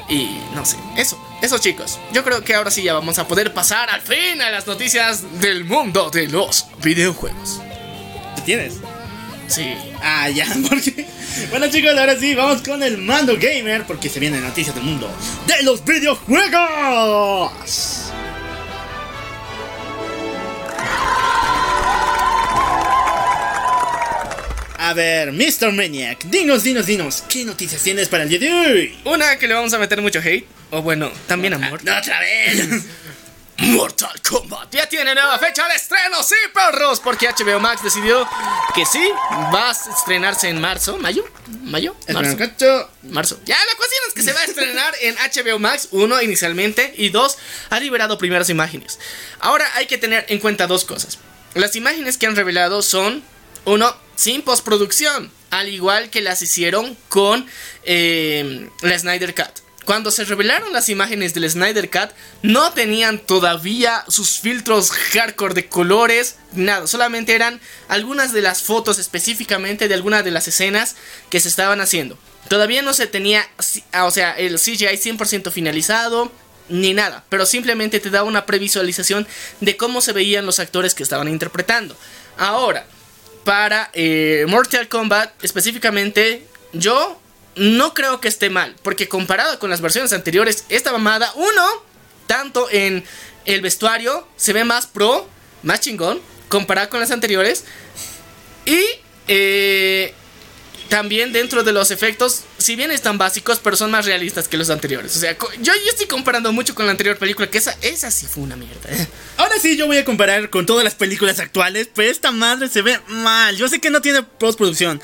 Y 0.08 0.28
no 0.54 0.64
sé, 0.64 0.76
eso, 0.96 1.18
eso 1.42 1.58
chicos. 1.58 1.98
Yo 2.12 2.24
creo 2.24 2.44
que 2.44 2.54
ahora 2.54 2.70
sí 2.70 2.82
ya 2.82 2.92
vamos 2.94 3.18
a 3.18 3.26
poder 3.26 3.52
pasar 3.52 3.90
al 3.90 4.00
fin 4.00 4.40
a 4.42 4.50
las 4.50 4.66
noticias 4.66 5.40
del 5.40 5.64
mundo 5.64 6.10
de 6.10 6.28
los 6.28 6.66
videojuegos. 6.82 7.60
¿Tienes? 8.44 8.74
Sí. 9.48 9.74
Ah, 10.02 10.28
ya, 10.28 10.46
porque. 10.68 11.06
Bueno, 11.50 11.68
chicos, 11.68 11.96
ahora 11.96 12.18
sí, 12.18 12.34
vamos 12.34 12.62
con 12.62 12.82
el 12.82 12.98
mando 12.98 13.34
gamer, 13.36 13.84
porque 13.84 14.08
se 14.08 14.20
vienen 14.20 14.42
noticias 14.42 14.74
del 14.74 14.84
mundo 14.84 15.10
de 15.46 15.62
los 15.62 15.84
videojuegos. 15.84 17.50
A 24.78 24.92
ver, 24.92 25.32
Mr. 25.32 25.72
Maniac, 25.72 26.24
dinos, 26.24 26.62
dinos, 26.62 26.86
dinos, 26.86 27.24
¿qué 27.28 27.44
noticias 27.44 27.82
tienes 27.82 28.08
para 28.08 28.24
el 28.24 28.28
día 28.28 28.38
de 28.38 28.52
hoy? 28.52 28.98
Una 29.04 29.38
que 29.38 29.48
le 29.48 29.54
vamos 29.54 29.72
a 29.72 29.78
meter 29.78 30.00
mucho 30.02 30.20
hate. 30.20 30.46
O 30.70 30.82
bueno, 30.82 31.10
también 31.26 31.54
amor. 31.54 31.82
¡No, 31.84 31.96
otra 31.96 32.20
vez! 32.20 32.84
Mortal 33.64 34.20
Kombat 34.20 34.74
ya 34.74 34.88
tiene 34.88 35.14
nueva 35.14 35.38
fecha 35.38 35.66
de 35.68 35.74
estreno, 35.74 36.22
sí, 36.22 36.34
perros, 36.52 37.00
porque 37.00 37.28
HBO 37.28 37.58
Max 37.60 37.82
decidió 37.82 38.28
que 38.74 38.84
sí, 38.84 39.02
va 39.54 39.70
a 39.70 39.72
estrenarse 39.72 40.48
en 40.48 40.60
marzo, 40.60 40.98
mayo, 40.98 41.24
mayo, 41.62 41.96
marzo. 42.12 42.36
marzo. 43.02 43.40
Ya, 43.44 43.56
la 43.56 43.76
cuestión 43.76 44.02
es 44.08 44.14
que 44.14 44.22
se 44.22 44.32
va 44.32 44.40
a 44.40 44.44
estrenar 44.44 44.94
en 45.00 45.16
HBO 45.16 45.58
Max, 45.58 45.88
uno 45.92 46.20
inicialmente, 46.20 46.92
y 46.96 47.08
dos, 47.08 47.38
ha 47.70 47.80
liberado 47.80 48.18
primeras 48.18 48.50
imágenes. 48.50 48.98
Ahora 49.40 49.66
hay 49.74 49.86
que 49.86 49.96
tener 49.96 50.26
en 50.28 50.40
cuenta 50.40 50.66
dos 50.66 50.84
cosas. 50.84 51.18
Las 51.54 51.74
imágenes 51.76 52.18
que 52.18 52.26
han 52.26 52.36
revelado 52.36 52.82
son, 52.82 53.22
uno, 53.64 53.96
sin 54.16 54.42
postproducción, 54.42 55.30
al 55.50 55.68
igual 55.68 56.10
que 56.10 56.20
las 56.20 56.42
hicieron 56.42 56.96
con 57.08 57.46
eh, 57.84 58.68
la 58.82 58.98
Snyder 58.98 59.34
Cut. 59.34 59.63
Cuando 59.84 60.10
se 60.10 60.24
revelaron 60.24 60.72
las 60.72 60.88
imágenes 60.88 61.34
del 61.34 61.48
Snyder 61.48 61.90
Cut, 61.90 62.10
no 62.42 62.72
tenían 62.72 63.18
todavía 63.18 64.04
sus 64.08 64.40
filtros 64.40 64.90
hardcore 64.90 65.54
de 65.54 65.68
colores, 65.68 66.36
nada, 66.52 66.86
solamente 66.86 67.34
eran 67.34 67.60
algunas 67.88 68.32
de 68.32 68.40
las 68.40 68.62
fotos 68.62 68.98
específicamente 68.98 69.86
de 69.86 69.94
algunas 69.94 70.24
de 70.24 70.30
las 70.30 70.48
escenas 70.48 70.96
que 71.28 71.40
se 71.40 71.48
estaban 71.48 71.82
haciendo. 71.82 72.18
Todavía 72.48 72.82
no 72.82 72.94
se 72.94 73.06
tenía, 73.06 73.46
o 74.02 74.10
sea, 74.10 74.32
el 74.32 74.58
CGI 74.58 74.96
100% 74.96 75.50
finalizado, 75.50 76.32
ni 76.68 76.94
nada, 76.94 77.24
pero 77.28 77.44
simplemente 77.44 78.00
te 78.00 78.10
da 78.10 78.22
una 78.22 78.46
previsualización 78.46 79.26
de 79.60 79.76
cómo 79.76 80.00
se 80.00 80.12
veían 80.12 80.46
los 80.46 80.60
actores 80.60 80.94
que 80.94 81.02
estaban 81.02 81.28
interpretando. 81.28 81.94
Ahora, 82.38 82.86
para 83.44 83.90
eh, 83.92 84.46
Mortal 84.48 84.88
Kombat 84.88 85.44
específicamente, 85.44 86.46
yo 86.72 87.20
no 87.56 87.94
creo 87.94 88.20
que 88.20 88.28
esté 88.28 88.50
mal, 88.50 88.74
porque 88.82 89.08
comparado 89.08 89.58
con 89.58 89.70
las 89.70 89.80
versiones 89.80 90.12
anteriores, 90.12 90.64
esta 90.68 90.92
mamada, 90.92 91.32
uno, 91.36 91.66
tanto 92.26 92.68
en 92.70 93.04
el 93.44 93.60
vestuario, 93.60 94.26
se 94.36 94.52
ve 94.52 94.64
más 94.64 94.86
pro, 94.86 95.28
más 95.62 95.80
chingón, 95.80 96.20
comparado 96.48 96.88
con 96.88 97.00
las 97.00 97.10
anteriores, 97.10 97.64
y 98.66 98.80
eh, 99.28 100.14
también 100.88 101.32
dentro 101.32 101.64
de 101.64 101.72
los 101.72 101.90
efectos, 101.90 102.42
si 102.58 102.76
bien 102.76 102.90
están 102.90 103.18
básicos, 103.18 103.58
pero 103.62 103.76
son 103.76 103.90
más 103.90 104.06
realistas 104.06 104.48
que 104.48 104.56
los 104.56 104.70
anteriores. 104.70 105.16
O 105.16 105.18
sea, 105.18 105.36
yo, 105.60 105.72
yo 105.72 105.90
estoy 105.90 106.06
comparando 106.06 106.52
mucho 106.52 106.74
con 106.74 106.86
la 106.86 106.92
anterior 106.92 107.16
película, 107.16 107.48
que 107.48 107.58
esa, 107.58 107.76
esa 107.82 108.10
sí 108.10 108.26
fue 108.26 108.42
una 108.42 108.56
mierda. 108.56 108.90
Ahora 109.36 109.58
sí, 109.60 109.76
yo 109.76 109.86
voy 109.86 109.96
a 109.96 110.04
comparar 110.04 110.50
con 110.50 110.66
todas 110.66 110.84
las 110.84 110.94
películas 110.94 111.40
actuales, 111.40 111.88
pero 111.94 112.10
esta 112.10 112.30
madre 112.30 112.68
se 112.68 112.82
ve 112.82 113.00
mal. 113.08 113.56
Yo 113.56 113.68
sé 113.68 113.80
que 113.80 113.90
no 113.90 114.02
tiene 114.02 114.22
postproducción, 114.22 115.00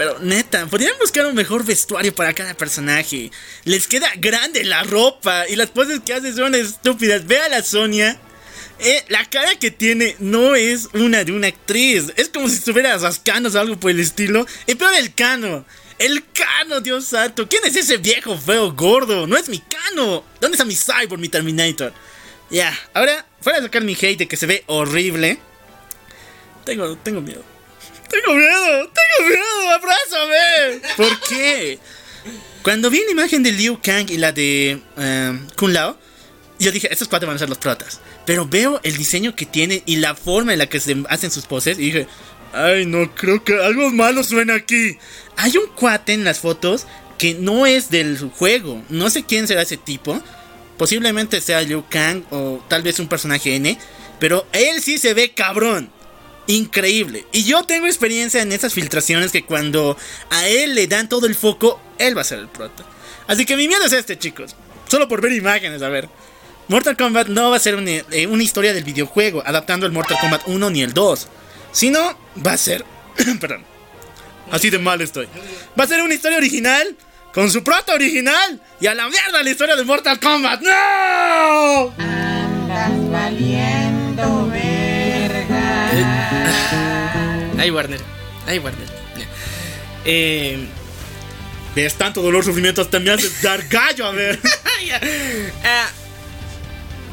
Pero 0.00 0.18
neta, 0.18 0.64
podrían 0.64 0.96
buscar 0.98 1.26
un 1.26 1.34
mejor 1.34 1.62
vestuario 1.62 2.14
para 2.14 2.32
cada 2.32 2.54
personaje. 2.54 3.30
Les 3.64 3.86
queda 3.86 4.10
grande 4.16 4.64
la 4.64 4.82
ropa 4.82 5.46
y 5.46 5.56
las 5.56 5.68
poses 5.68 6.00
que 6.00 6.14
hace 6.14 6.32
son 6.32 6.54
estúpidas. 6.54 7.26
Ve 7.26 7.36
a 7.36 7.50
la 7.50 7.62
Sonia. 7.62 8.18
Eh, 8.78 9.04
la 9.08 9.28
cara 9.28 9.56
que 9.56 9.70
tiene 9.70 10.16
no 10.18 10.54
es 10.54 10.88
una 10.94 11.22
de 11.22 11.32
una 11.32 11.48
actriz. 11.48 12.14
Es 12.16 12.30
como 12.30 12.48
si 12.48 12.54
estuviera 12.54 12.96
rascando 12.96 13.50
o 13.50 13.60
algo 13.60 13.78
por 13.78 13.90
el 13.90 14.00
estilo. 14.00 14.46
Y 14.66 14.74
peor 14.74 14.94
el 14.94 15.12
cano. 15.12 15.66
El 15.98 16.24
cano, 16.32 16.80
Dios 16.80 17.04
santo. 17.04 17.46
¿Quién 17.46 17.66
es 17.66 17.76
ese 17.76 17.98
viejo 17.98 18.38
feo 18.38 18.72
gordo? 18.72 19.26
No 19.26 19.36
es 19.36 19.50
mi 19.50 19.58
cano. 19.58 20.24
¿Dónde 20.40 20.54
está 20.54 20.64
mi 20.64 20.76
cyborg, 20.76 21.20
mi 21.20 21.28
Terminator? 21.28 21.92
Ya, 22.48 22.74
ahora, 22.94 23.26
fuera 23.42 23.58
de 23.58 23.66
sacar 23.66 23.84
mi 23.84 23.92
hate 24.00 24.26
que 24.26 24.38
se 24.38 24.46
ve 24.46 24.64
horrible. 24.66 25.38
Tengo, 26.64 26.96
tengo 26.96 27.20
miedo. 27.20 27.49
Tengo 28.10 28.36
miedo, 28.36 28.90
tengo 28.90 29.28
miedo, 29.28 29.70
abrázame. 29.70 30.80
¿Por 30.96 31.20
qué? 31.28 31.78
Cuando 32.62 32.90
vi 32.90 33.02
la 33.04 33.12
imagen 33.12 33.42
de 33.42 33.52
Liu 33.52 33.78
Kang 33.80 34.10
y 34.10 34.18
la 34.18 34.32
de 34.32 34.80
um, 34.96 35.46
Kun 35.56 35.72
Lao, 35.72 35.96
yo 36.58 36.72
dije, 36.72 36.92
estos 36.92 37.08
cuatro 37.08 37.26
van 37.26 37.36
a 37.36 37.38
ser 37.38 37.48
los 37.48 37.58
protas. 37.58 38.00
Pero 38.26 38.46
veo 38.46 38.80
el 38.82 38.96
diseño 38.96 39.34
que 39.34 39.46
tiene 39.46 39.82
y 39.86 39.96
la 39.96 40.14
forma 40.14 40.52
en 40.52 40.58
la 40.58 40.66
que 40.66 40.80
se 40.80 40.96
hacen 41.08 41.30
sus 41.30 41.46
poses 41.46 41.78
y 41.78 41.82
dije, 41.82 42.06
ay, 42.52 42.84
no, 42.84 43.14
creo 43.14 43.42
que 43.44 43.54
algo 43.54 43.90
malo 43.90 44.24
suena 44.24 44.54
aquí. 44.56 44.98
Hay 45.36 45.56
un 45.56 45.68
cuate 45.74 46.12
en 46.12 46.24
las 46.24 46.40
fotos 46.40 46.86
que 47.16 47.34
no 47.34 47.64
es 47.64 47.90
del 47.90 48.18
juego. 48.18 48.82
No 48.88 49.08
sé 49.08 49.24
quién 49.24 49.46
será 49.46 49.62
ese 49.62 49.76
tipo. 49.76 50.20
Posiblemente 50.76 51.40
sea 51.40 51.62
Liu 51.62 51.84
Kang 51.88 52.24
o 52.30 52.62
tal 52.68 52.82
vez 52.82 52.98
un 52.98 53.08
personaje 53.08 53.54
N. 53.54 53.78
Pero 54.18 54.46
él 54.52 54.82
sí 54.82 54.98
se 54.98 55.14
ve 55.14 55.32
cabrón 55.32 55.90
increíble. 56.50 57.26
Y 57.32 57.44
yo 57.44 57.64
tengo 57.64 57.86
experiencia 57.86 58.42
en 58.42 58.52
esas 58.52 58.74
filtraciones 58.74 59.32
que 59.32 59.44
cuando 59.44 59.96
a 60.30 60.48
él 60.48 60.74
le 60.74 60.86
dan 60.86 61.08
todo 61.08 61.26
el 61.26 61.34
foco, 61.34 61.80
él 61.98 62.16
va 62.16 62.22
a 62.22 62.24
ser 62.24 62.38
el 62.38 62.48
prota. 62.48 62.84
Así 63.26 63.46
que 63.46 63.56
mi 63.56 63.68
miedo 63.68 63.84
es 63.84 63.92
este, 63.92 64.18
chicos. 64.18 64.56
Solo 64.88 65.08
por 65.08 65.20
ver 65.20 65.32
imágenes, 65.32 65.82
a 65.82 65.88
ver. 65.88 66.08
Mortal 66.68 66.96
Kombat 66.96 67.28
no 67.28 67.50
va 67.50 67.56
a 67.56 67.60
ser 67.60 67.74
una, 67.74 67.90
eh, 67.90 68.26
una 68.28 68.42
historia 68.42 68.72
del 68.72 68.84
videojuego, 68.84 69.42
adaptando 69.44 69.86
el 69.86 69.92
Mortal 69.92 70.18
Kombat 70.20 70.42
1 70.46 70.70
ni 70.70 70.82
el 70.82 70.92
2. 70.92 71.28
Sino, 71.72 72.18
va 72.44 72.52
a 72.52 72.56
ser... 72.56 72.84
perdón. 73.40 73.64
Así 74.50 74.70
de 74.70 74.78
mal 74.78 75.00
estoy. 75.00 75.28
Va 75.78 75.84
a 75.84 75.86
ser 75.86 76.02
una 76.02 76.14
historia 76.14 76.38
original, 76.38 76.96
con 77.32 77.50
su 77.50 77.62
prota 77.62 77.94
original, 77.94 78.60
y 78.80 78.86
a 78.86 78.94
la 78.94 79.08
mierda 79.08 79.42
la 79.42 79.50
historia 79.50 79.76
de 79.76 79.84
Mortal 79.84 80.18
Kombat. 80.18 80.60
¡No! 80.62 81.94
Andas 81.98 82.92
Ay, 87.60 87.70
Warner. 87.70 88.00
Ay, 88.46 88.58
Warner. 88.58 88.88
Eh, 90.04 90.66
Ves 91.74 91.94
tanto 91.94 92.20
dolor, 92.20 92.44
sufrimiento, 92.44 92.82
hasta 92.82 92.98
me 92.98 93.10
haces 93.12 93.42
dar 93.42 93.62
gallo, 93.68 94.06
a 94.06 94.10
ver. 94.12 94.38
Ah, 95.62 95.88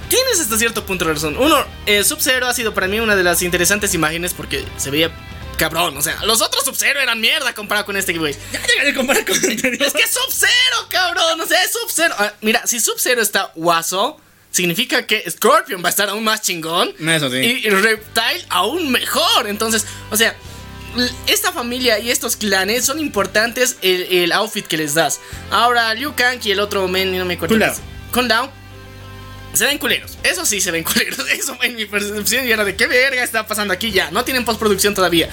Tienes 0.09 0.39
hasta 0.39 0.57
cierto 0.57 0.85
punto 0.85 1.05
razón. 1.05 1.35
Uno, 1.37 1.63
eh, 1.85 2.03
Sub-Zero 2.03 2.47
ha 2.47 2.53
sido 2.53 2.73
para 2.73 2.87
mí 2.87 2.99
una 2.99 3.15
de 3.15 3.23
las 3.23 3.41
interesantes 3.41 3.93
imágenes 3.93 4.33
porque 4.33 4.65
se 4.77 4.89
veía 4.89 5.11
cabrón. 5.57 5.97
O 5.97 6.01
sea, 6.01 6.17
los 6.23 6.41
otros 6.41 6.63
Sub-Zero 6.63 7.01
eran 7.01 7.19
mierda 7.19 7.53
comparado 7.53 7.85
con 7.85 7.97
este 7.97 8.13
güey. 8.17 8.33
ya 8.53 8.65
llegaré 8.65 8.91
a 8.91 8.93
comparar 8.95 9.25
con 9.25 9.35
el 9.35 9.51
anterior. 9.51 9.83
Es 9.83 9.93
que 9.93 10.03
es 10.03 10.11
Sub-Zero, 10.11 10.87
cabrón. 10.89 11.41
O 11.41 11.45
sea, 11.45 11.61
es 11.63 11.71
Sub-Zero. 11.73 12.15
Ah, 12.17 12.33
mira, 12.41 12.65
si 12.65 12.79
Sub-Zero 12.79 13.21
está 13.21 13.51
guaso, 13.53 14.17
significa 14.51 15.05
que 15.05 15.29
Scorpion 15.29 15.81
va 15.83 15.87
a 15.87 15.89
estar 15.89 16.09
aún 16.09 16.23
más 16.23 16.41
chingón. 16.41 16.93
Eso 16.99 17.29
sí. 17.29 17.37
Y 17.37 17.69
Reptile 17.69 18.45
aún 18.49 18.91
mejor. 18.91 19.47
Entonces, 19.47 19.85
o 20.11 20.17
sea, 20.17 20.35
esta 21.27 21.51
familia 21.51 21.99
y 21.99 22.09
estos 22.09 22.35
clanes 22.35 22.85
son 22.85 22.99
importantes 22.99 23.77
el, 23.81 24.01
el 24.03 24.31
outfit 24.31 24.65
que 24.65 24.77
les 24.77 24.93
das. 24.95 25.19
Ahora, 25.51 25.93
Liu 25.93 26.13
Kang 26.15 26.39
y 26.43 26.51
el 26.51 26.59
otro 26.59 26.87
men, 26.87 27.15
no 27.17 27.25
me 27.25 27.35
acuerdo. 27.35 27.55
Qué 28.13 28.21
Lao. 28.23 28.51
Se 29.53 29.65
ven 29.65 29.77
culeros. 29.77 30.17
Eso 30.23 30.45
sí 30.45 30.59
se 30.61 30.71
ven 30.71 30.83
culeros. 30.85 31.19
Eso 31.29 31.57
en 31.61 31.75
mi 31.75 31.85
percepción 31.85 32.45
era 32.45 32.63
de 32.63 32.75
qué 32.75 32.87
verga 32.87 33.23
está 33.23 33.47
pasando 33.47 33.73
aquí 33.73 33.91
ya. 33.91 34.11
No 34.11 34.23
tienen 34.23 34.45
postproducción 34.45 34.93
todavía. 34.93 35.29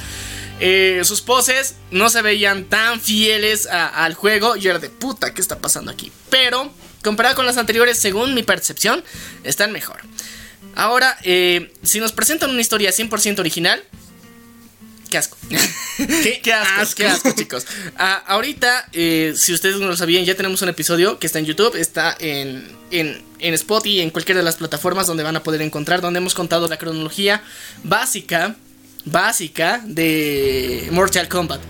Eh, 0.61 1.01
sus 1.05 1.21
poses 1.21 1.75
no 1.91 2.09
se 2.11 2.23
veían 2.23 2.65
tan 2.65 3.01
fieles 3.01 3.67
a- 3.67 4.05
al 4.05 4.15
juego. 4.15 4.57
Y 4.57 4.67
era 4.69 4.79
de 4.79 4.89
puta, 4.91 5.35
¿qué 5.35 5.41
está 5.41 5.59
pasando 5.59 5.91
aquí? 5.91 6.13
Pero, 6.31 6.73
comparado 7.05 7.37
con 7.37 7.47
las 7.47 7.57
anteriores, 7.57 7.99
según 8.01 8.35
mi 8.35 8.43
percepción, 8.43 9.05
están 9.45 9.71
mejor. 9.71 9.99
Ahora, 10.75 11.17
eh, 11.23 11.73
si 11.85 12.01
nos 12.01 12.11
presentan 12.11 12.51
una 12.51 12.61
historia 12.61 12.91
100% 12.91 13.39
original, 13.39 13.81
qué 15.11 15.19
asco. 15.19 15.37
Qué 16.43 16.53
asco, 16.53 16.81
asco. 16.81 16.97
qué 16.97 17.07
asco, 17.07 17.31
chicos. 17.37 17.67
Ah, 17.97 18.25
ahorita, 18.27 18.89
eh, 18.93 19.33
si 19.37 19.53
ustedes 19.53 19.77
no 19.77 19.87
lo 19.87 19.97
sabían, 19.97 20.25
ya 20.25 20.35
tenemos 20.35 20.61
un 20.63 20.69
episodio 20.69 21.21
que 21.21 21.29
está 21.29 21.39
en 21.39 21.45
YouTube, 21.45 21.77
está 21.77 22.17
en, 22.19 22.67
en, 22.91 23.23
en 23.39 23.55
Spotify 23.55 23.99
y 23.99 24.01
en 24.01 24.11
cualquiera 24.11 24.41
de 24.41 24.45
las 24.45 24.57
plataformas 24.57 25.07
donde 25.07 25.23
van 25.23 25.37
a 25.37 25.43
poder 25.45 25.63
encontrar, 25.63 26.01
donde 26.01 26.19
hemos 26.19 26.35
contado 26.35 26.67
la 26.67 26.79
cronología 26.79 27.45
básica, 27.85 28.57
básica 29.05 29.81
de 29.85 30.89
Mortal 30.91 31.29
Kombat. 31.29 31.61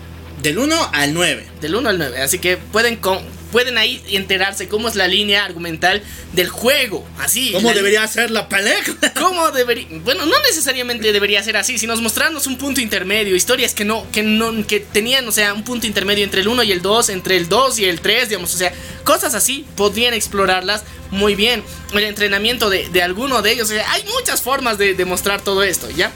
Del 0.41 0.57
1 0.57 0.89
al 0.91 1.13
9. 1.13 1.47
Del 1.61 1.75
1 1.75 1.89
al 1.89 1.97
9. 1.99 2.21
Así 2.23 2.39
que 2.39 2.57
pueden, 2.57 2.95
con- 2.95 3.23
pueden 3.55 3.77
ahí 3.77 4.03
enterarse 4.09 4.67
cómo 4.67 4.89
es 4.89 4.95
la 4.95 5.07
línea 5.07 5.45
argumental 5.45 6.03
del 6.33 6.49
juego. 6.49 7.07
Así. 7.19 7.53
¿Cómo 7.53 7.73
debería 7.73 8.05
ser 8.05 8.29
la 8.29 8.49
película? 8.49 9.13
¿Cómo 9.17 9.49
debería.? 9.51 9.87
Bueno, 10.03 10.25
no 10.25 10.37
necesariamente 10.41 11.13
debería 11.13 11.41
ser 11.41 11.55
así. 11.55 11.77
Si 11.77 11.87
nos 11.87 12.01
mostrarnos 12.01 12.47
un 12.47 12.57
punto 12.57 12.81
intermedio, 12.81 13.33
historias 13.33 13.73
que 13.73 13.85
no, 13.85 14.11
que 14.11 14.23
no, 14.23 14.67
que 14.67 14.81
tenían, 14.81 15.25
o 15.25 15.31
sea, 15.31 15.53
un 15.53 15.63
punto 15.63 15.87
intermedio 15.87 16.25
entre 16.25 16.41
el 16.41 16.49
1 16.49 16.63
y 16.63 16.73
el 16.73 16.81
2, 16.81 17.07
entre 17.07 17.37
el 17.37 17.47
2 17.47 17.79
y 17.79 17.85
el 17.85 18.01
3, 18.01 18.27
digamos, 18.27 18.53
o 18.53 18.57
sea, 18.57 18.73
cosas 19.05 19.33
así, 19.35 19.65
podrían 19.77 20.13
explorarlas 20.13 20.83
muy 21.11 21.35
bien. 21.35 21.63
El 21.93 22.03
entrenamiento 22.03 22.69
de, 22.69 22.89
de 22.89 23.03
alguno 23.03 23.41
de 23.41 23.53
ellos, 23.53 23.69
o 23.69 23.73
sea, 23.73 23.89
hay 23.89 24.03
muchas 24.03 24.41
formas 24.41 24.77
de, 24.77 24.95
de 24.95 25.05
mostrar 25.05 25.39
todo 25.41 25.63
esto, 25.63 25.89
¿ya? 25.91 26.11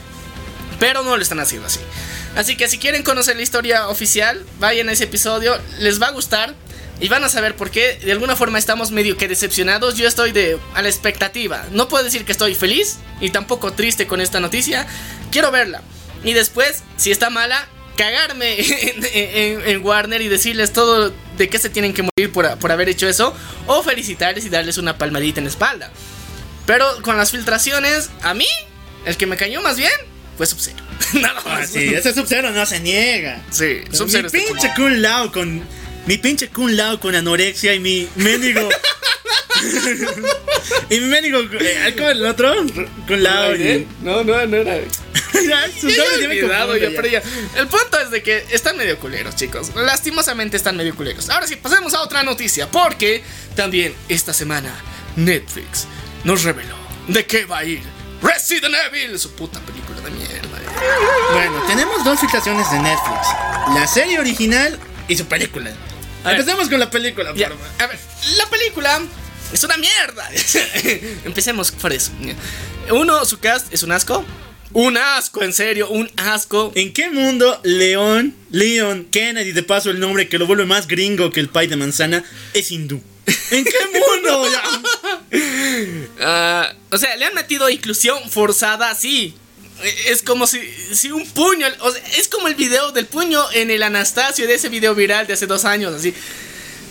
Pero 0.78 1.02
no 1.04 1.16
lo 1.16 1.22
están 1.22 1.40
haciendo 1.40 1.68
así. 1.68 1.80
Así 2.36 2.54
que 2.58 2.68
si 2.68 2.76
quieren 2.76 3.02
conocer 3.02 3.36
la 3.36 3.42
historia 3.42 3.88
oficial, 3.88 4.44
vayan 4.58 4.90
a 4.90 4.92
ese 4.92 5.04
episodio, 5.04 5.58
les 5.78 6.02
va 6.02 6.08
a 6.08 6.10
gustar. 6.10 6.54
Y 7.00 7.08
van 7.08 7.24
a 7.24 7.28
saber 7.30 7.56
por 7.56 7.70
qué 7.70 7.98
de 8.04 8.12
alguna 8.12 8.36
forma 8.36 8.58
estamos 8.58 8.90
medio 8.90 9.16
que 9.16 9.26
decepcionados. 9.26 9.96
Yo 9.96 10.06
estoy 10.06 10.32
de 10.32 10.58
a 10.74 10.82
la 10.82 10.88
expectativa. 10.88 11.64
No 11.72 11.88
puedo 11.88 12.04
decir 12.04 12.24
que 12.26 12.32
estoy 12.32 12.54
feliz 12.54 12.98
y 13.20 13.30
tampoco 13.30 13.72
triste 13.72 14.06
con 14.06 14.20
esta 14.20 14.38
noticia. 14.40 14.86
Quiero 15.32 15.50
verla. 15.50 15.82
Y 16.24 16.34
después, 16.34 16.82
si 16.98 17.10
está 17.10 17.30
mala, 17.30 17.66
cagarme 17.96 18.56
en, 18.60 19.04
en- 19.14 19.62
en 19.68 19.84
Warner 19.84 20.20
y 20.20 20.28
decirles 20.28 20.72
todo 20.74 21.12
de 21.38 21.48
qué 21.48 21.58
se 21.58 21.70
tienen 21.70 21.94
que 21.94 22.02
morir 22.02 22.32
por, 22.32 22.58
por 22.58 22.70
haber 22.70 22.90
hecho 22.90 23.08
eso. 23.08 23.34
O 23.66 23.82
felicitarles 23.82 24.44
y 24.44 24.50
darles 24.50 24.76
una 24.76 24.98
palmadita 24.98 25.40
en 25.40 25.44
la 25.44 25.50
espalda. 25.50 25.90
Pero 26.66 26.86
con 27.02 27.16
las 27.16 27.30
filtraciones, 27.30 28.10
a 28.22 28.34
mí, 28.34 28.46
el 29.06 29.16
que 29.16 29.26
me 29.26 29.36
cayó 29.38 29.62
más 29.62 29.76
bien 29.78 29.90
fue 30.36 30.44
Sub-Zero. 30.46 30.76
Nada 31.14 31.40
Ah, 31.46 31.48
más. 31.60 31.70
sí, 31.70 31.94
ese 31.94 32.12
Sub-Zero 32.12 32.50
no 32.50 32.66
se 32.66 32.78
niega. 32.80 33.40
Sí, 33.50 33.80
Sub-Zero 33.90 34.30
pinche 34.30 34.70
Lao 34.98 35.32
con. 35.32 35.62
Mi 36.10 36.18
pinche 36.18 36.48
Kun 36.48 36.76
Lao 36.76 36.98
con 36.98 37.14
anorexia 37.14 37.72
y 37.72 37.78
mi 37.78 38.08
mendigo. 38.16 38.68
y 40.90 40.98
mi 40.98 41.06
mendigo. 41.06 41.38
eh, 41.60 41.94
¿Cómo 41.96 42.10
el 42.10 42.26
otro? 42.26 42.52
Kun 43.06 43.22
Lao. 43.22 43.54
y- 43.54 43.86
No, 44.02 44.24
no, 44.24 44.44
no 44.44 44.56
era. 44.56 44.74
ya, 45.48 45.66
olvidado, 46.24 46.72
pero 46.96 47.06
ya. 47.06 47.22
El 47.54 47.68
punto 47.68 48.00
es 48.00 48.10
de 48.10 48.24
que 48.24 48.44
están 48.50 48.76
medio 48.76 48.98
culeros, 48.98 49.36
chicos. 49.36 49.70
Lastimosamente 49.76 50.56
están 50.56 50.76
medio 50.76 50.96
culeros. 50.96 51.30
Ahora 51.30 51.46
sí, 51.46 51.54
pasemos 51.54 51.94
a 51.94 52.00
otra 52.02 52.24
noticia. 52.24 52.68
Porque 52.68 53.22
también 53.54 53.94
esta 54.08 54.32
semana 54.32 54.74
Netflix 55.14 55.86
nos 56.24 56.42
reveló 56.42 56.74
de 57.06 57.24
qué 57.24 57.44
va 57.44 57.58
a 57.58 57.64
ir 57.64 57.82
Resident 58.20 58.74
Evil, 58.92 59.16
su 59.16 59.30
puta 59.36 59.60
película 59.60 60.00
de 60.00 60.10
mierda. 60.10 60.58
eh. 60.58 61.34
Bueno, 61.34 61.62
tenemos 61.68 62.02
dos 62.04 62.18
filtraciones 62.18 62.68
de 62.72 62.80
Netflix: 62.80 63.28
la 63.76 63.86
serie 63.86 64.18
original 64.18 64.76
y 65.06 65.16
su 65.16 65.24
película. 65.26 65.70
A 66.24 66.28
ver. 66.30 66.40
Empecemos 66.40 66.68
con 66.68 66.80
la 66.80 66.90
película, 66.90 67.32
Ya, 67.34 67.50
a 67.78 67.86
ver, 67.86 67.98
la 68.36 68.50
película 68.50 69.00
es 69.52 69.64
una 69.64 69.76
mierda. 69.76 70.28
Empecemos 71.24 71.70
por 71.72 71.92
eso. 71.92 72.12
Uno, 72.90 73.24
su 73.24 73.38
cast 73.38 73.72
es 73.72 73.82
un 73.82 73.92
asco. 73.92 74.24
Un 74.72 74.96
asco, 74.96 75.42
en 75.42 75.52
serio, 75.52 75.88
un 75.88 76.08
asco. 76.16 76.70
¿En 76.76 76.92
qué 76.92 77.10
mundo 77.10 77.60
León, 77.64 78.36
Leon 78.50 79.06
Kennedy, 79.10 79.50
de 79.50 79.64
paso 79.64 79.90
el 79.90 79.98
nombre 79.98 80.28
que 80.28 80.38
lo 80.38 80.46
vuelve 80.46 80.64
más 80.64 80.86
gringo 80.86 81.30
que 81.30 81.40
el 81.40 81.48
pie 81.48 81.66
de 81.66 81.76
manzana, 81.76 82.22
es 82.54 82.70
hindú? 82.70 83.02
¿En 83.50 83.64
qué 83.64 83.76
mundo? 83.92 84.48
Ah, 86.20 86.72
o 86.90 86.98
sea, 86.98 87.16
le 87.16 87.24
han 87.24 87.34
metido 87.34 87.68
inclusión 87.68 88.30
forzada, 88.30 88.94
sí. 88.94 89.34
Es 90.06 90.22
como 90.22 90.46
si, 90.46 90.60
si 90.92 91.10
un 91.10 91.28
puño, 91.30 91.66
o 91.80 91.90
sea, 91.90 92.02
es 92.16 92.28
como 92.28 92.48
el 92.48 92.54
video 92.54 92.92
del 92.92 93.06
puño 93.06 93.42
en 93.52 93.70
el 93.70 93.82
Anastasio 93.82 94.46
de 94.46 94.54
ese 94.54 94.68
video 94.68 94.94
viral 94.94 95.26
de 95.26 95.34
hace 95.34 95.46
dos 95.46 95.64
años, 95.64 95.94
así. 95.94 96.14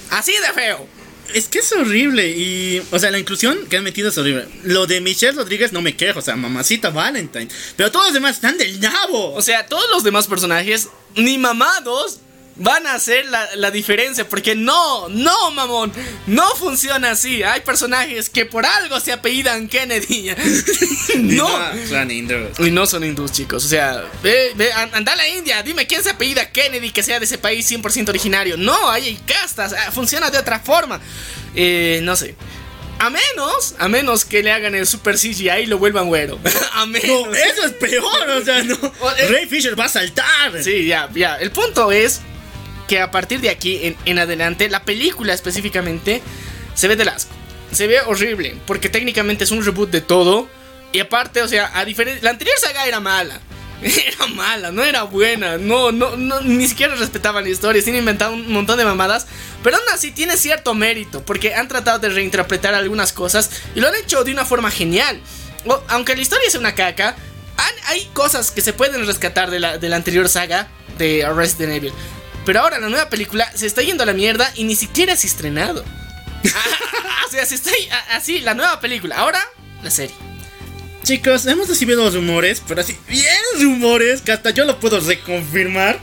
Así 0.09 0.33
de 0.33 0.53
feo. 0.53 0.87
Es 1.33 1.47
que 1.47 1.59
es 1.59 1.71
horrible 1.73 2.27
y, 2.29 2.81
o 2.89 2.97
sea, 2.97 3.11
la 3.11 3.19
inclusión 3.19 3.67
que 3.67 3.77
han 3.77 3.83
metido 3.83 4.09
es 4.09 4.17
horrible. 4.17 4.47
Lo 4.63 4.87
de 4.87 4.99
Michelle 4.99 5.33
Rodríguez 5.33 5.71
no 5.71 5.81
me 5.81 5.95
quejo, 5.95 6.19
o 6.19 6.21
sea, 6.23 6.35
mamacita 6.35 6.89
Valentine. 6.89 7.47
Pero 7.75 7.91
todos 7.91 8.07
los 8.07 8.13
demás 8.15 8.35
están 8.35 8.57
del 8.57 8.79
nabo. 8.79 9.33
O 9.33 9.41
sea, 9.41 9.67
todos 9.67 9.87
los 9.91 10.03
demás 10.03 10.25
personajes, 10.25 10.87
ni 11.15 11.37
mamados, 11.37 12.19
van 12.59 12.85
a 12.85 12.93
hacer 12.93 13.25
la, 13.25 13.47
la 13.55 13.71
diferencia. 13.71 14.27
Porque 14.29 14.53
no, 14.55 15.09
no, 15.09 15.51
mamón. 15.51 15.91
No 16.27 16.47
funciona 16.55 17.11
así. 17.11 17.41
Hay 17.43 17.61
personajes 17.61 18.29
que 18.29 18.45
por 18.45 18.65
algo 18.65 18.99
se 18.99 19.11
apellidan 19.11 19.67
Kennedy. 19.67 20.29
no. 21.17 21.47
Son 21.87 22.11
hindús. 22.11 22.59
Y 22.59 22.71
no 22.71 22.85
son 22.85 23.03
hindús, 23.03 23.31
chicos. 23.31 23.65
O 23.65 23.67
sea, 23.67 24.03
ve, 24.21 24.51
ve, 24.55 24.71
an- 24.73 24.91
anda 24.93 25.13
a 25.13 25.15
la 25.15 25.27
India. 25.27 25.63
Dime 25.63 25.87
quién 25.87 26.03
se 26.03 26.11
apellida 26.11 26.51
Kennedy 26.51 26.91
que 26.91 27.03
sea 27.03 27.19
de 27.19 27.25
ese 27.25 27.37
país 27.37 27.69
100% 27.71 28.09
originario. 28.09 28.57
No, 28.57 28.89
hay 28.89 29.15
castas. 29.25 29.73
ah, 29.73 29.91
Funciona 29.91 30.29
de 30.29 30.37
otra 30.37 30.59
forma. 30.59 30.99
Eh, 31.55 31.99
no 32.03 32.15
sé. 32.15 32.35
A 33.01 33.09
menos, 33.09 33.75
a 33.79 33.87
menos 33.87 34.25
que 34.25 34.43
le 34.43 34.51
hagan 34.51 34.75
el 34.75 34.85
super 34.85 35.15
CGI 35.17 35.49
y 35.63 35.65
lo 35.67 35.77
vuelvan 35.77 36.07
güero. 36.07 36.37
a 36.73 36.85
menos. 36.85 37.27
No, 37.27 37.33
eso 37.33 37.65
es 37.65 37.71
peor, 37.71 38.29
o 38.29 38.43
sea, 38.43 38.61
no. 38.63 38.75
eh. 38.75 39.27
Ray 39.29 39.45
Fisher 39.47 39.79
va 39.79 39.85
a 39.85 39.89
saltar. 39.89 40.61
Sí, 40.61 40.85
ya, 40.85 41.09
ya. 41.15 41.37
El 41.37 41.51
punto 41.51 41.93
es 41.93 42.19
que 42.89 42.99
a 42.99 43.11
partir 43.11 43.39
de 43.39 43.49
aquí 43.49 43.79
en, 43.83 43.95
en 44.03 44.19
adelante, 44.19 44.69
la 44.69 44.83
película 44.83 45.33
específicamente 45.33 46.21
se 46.73 46.87
ve 46.89 46.97
de 46.97 47.03
asco. 47.03 47.31
Se 47.71 47.87
ve 47.87 48.01
horrible, 48.01 48.57
porque 48.65 48.89
técnicamente 48.89 49.43
es 49.45 49.51
un 49.51 49.63
reboot 49.63 49.91
de 49.91 50.01
todo. 50.01 50.49
Y 50.91 50.99
aparte, 50.99 51.41
o 51.43 51.47
sea, 51.47 51.71
a 51.73 51.85
diferencia. 51.85 52.23
La 52.23 52.31
anterior 52.31 52.57
saga 52.59 52.85
era 52.87 52.99
mala. 52.99 53.39
Era 53.81 54.27
mala, 54.27 54.71
no 54.71 54.83
era 54.83 55.03
buena. 55.03 55.57
No, 55.57 55.93
no, 55.93 56.17
no, 56.17 56.41
ni 56.41 56.67
siquiera 56.67 56.95
respetaban 56.95 57.45
la 57.45 57.49
historia. 57.49 57.81
Se 57.81 57.91
han 57.91 57.95
inventado 57.95 58.33
un 58.33 58.51
montón 58.51 58.77
de 58.77 58.83
mamadas. 58.83 59.25
Pero 59.63 59.77
aún 59.77 59.85
así 59.93 60.11
tiene 60.11 60.35
cierto 60.35 60.73
mérito. 60.73 61.23
Porque 61.23 61.53
han 61.55 61.69
tratado 61.69 61.97
de 61.99 62.09
reinterpretar 62.09 62.73
algunas 62.73 63.13
cosas. 63.13 63.49
Y 63.75 63.79
lo 63.79 63.87
han 63.87 63.95
hecho 63.95 64.23
de 64.25 64.33
una 64.33 64.43
forma 64.43 64.69
genial. 64.69 65.21
O- 65.65 65.81
aunque 65.87 66.13
la 66.15 66.21
historia 66.21 66.49
sea 66.49 66.59
una 66.59 66.75
caca. 66.75 67.15
han- 67.55 67.75
hay 67.87 68.09
cosas 68.13 68.51
que 68.51 68.59
se 68.61 68.73
pueden 68.73 69.05
rescatar 69.05 69.49
de 69.51 69.59
la, 69.61 69.77
de 69.77 69.87
la 69.89 69.95
anterior 69.95 70.27
saga 70.27 70.67
de 70.97 71.25
Resident 71.33 71.71
Evil. 71.73 71.93
Pero 72.45 72.61
ahora 72.61 72.79
la 72.79 72.89
nueva 72.89 73.09
película 73.09 73.51
se 73.55 73.65
está 73.67 73.81
yendo 73.81 74.03
a 74.03 74.05
la 74.05 74.13
mierda 74.13 74.51
y 74.55 74.63
ni 74.63 74.75
siquiera 74.75 75.15
se 75.15 75.27
ha 75.27 75.29
estrenado. 75.29 75.83
o 77.27 77.31
sea, 77.31 77.45
se 77.45 77.55
está 77.55 77.71
y- 77.77 77.89
a- 77.89 78.15
así, 78.17 78.39
la 78.39 78.53
nueva 78.53 78.79
película. 78.79 79.17
Ahora, 79.17 79.39
la 79.83 79.91
serie. 79.91 80.15
Chicos, 81.03 81.45
hemos 81.45 81.67
recibido 81.69 82.03
los 82.03 82.13
rumores, 82.13 82.61
pero 82.67 82.81
así, 82.81 82.95
bien 83.07 83.33
rumores, 83.59 84.21
que 84.21 84.31
hasta 84.31 84.49
yo 84.51 84.65
lo 84.65 84.79
puedo 84.79 84.99
reconfirmar. 84.99 85.99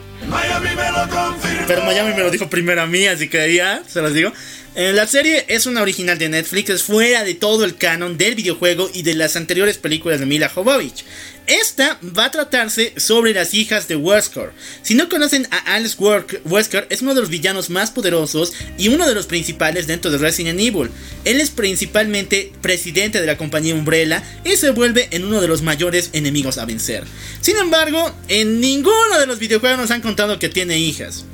Pero 1.66 1.84
Miami 1.84 2.14
me 2.14 2.20
lo 2.20 2.30
dijo 2.30 2.48
primero 2.48 2.82
a 2.82 2.86
mí, 2.86 3.06
así 3.06 3.28
que 3.28 3.54
ya, 3.54 3.82
se 3.86 4.00
los 4.00 4.12
digo. 4.14 4.32
Eh, 4.78 4.92
la 4.92 5.06
serie 5.06 5.46
es 5.48 5.64
una 5.64 5.80
original 5.80 6.18
de 6.18 6.28
Netflix, 6.28 6.68
es 6.68 6.82
fuera 6.82 7.24
de 7.24 7.32
todo 7.32 7.64
el 7.64 7.76
canon 7.76 8.18
del 8.18 8.34
videojuego 8.34 8.90
y 8.92 9.04
de 9.04 9.14
las 9.14 9.34
anteriores 9.34 9.78
películas 9.78 10.20
de 10.20 10.26
Mila 10.26 10.50
Jovovich. 10.50 11.02
Esta 11.46 11.98
va 12.02 12.26
a 12.26 12.30
tratarse 12.30 12.92
sobre 12.98 13.32
las 13.32 13.54
hijas 13.54 13.88
de 13.88 13.96
Wesker. 13.96 14.50
Si 14.82 14.94
no 14.94 15.08
conocen 15.08 15.48
a 15.50 15.76
Alice 15.76 15.96
Wesker, 16.44 16.88
es 16.90 17.00
uno 17.00 17.14
de 17.14 17.22
los 17.22 17.30
villanos 17.30 17.70
más 17.70 17.90
poderosos 17.90 18.52
y 18.76 18.88
uno 18.88 19.08
de 19.08 19.14
los 19.14 19.24
principales 19.24 19.86
dentro 19.86 20.10
de 20.10 20.18
Resident 20.18 20.60
Evil. 20.60 20.90
Él 21.24 21.40
es 21.40 21.48
principalmente 21.48 22.52
presidente 22.60 23.18
de 23.18 23.26
la 23.26 23.38
compañía 23.38 23.74
Umbrella 23.74 24.22
y 24.44 24.56
se 24.56 24.72
vuelve 24.72 25.08
en 25.10 25.24
uno 25.24 25.40
de 25.40 25.48
los 25.48 25.62
mayores 25.62 26.10
enemigos 26.12 26.58
a 26.58 26.66
vencer. 26.66 27.04
Sin 27.40 27.56
embargo, 27.56 28.14
en 28.28 28.60
ninguno 28.60 29.18
de 29.18 29.26
los 29.26 29.38
videojuegos 29.38 29.78
nos 29.78 29.90
han 29.90 30.02
contado 30.02 30.38
que 30.38 30.50
tiene 30.50 30.78
hijas. 30.78 31.24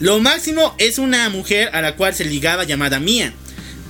Lo 0.00 0.18
máximo 0.18 0.74
es 0.78 0.98
una 0.98 1.28
mujer 1.28 1.70
a 1.74 1.82
la 1.82 1.94
cual 1.94 2.14
se 2.14 2.24
ligaba 2.24 2.64
llamada 2.64 2.98
Mia. 2.98 3.34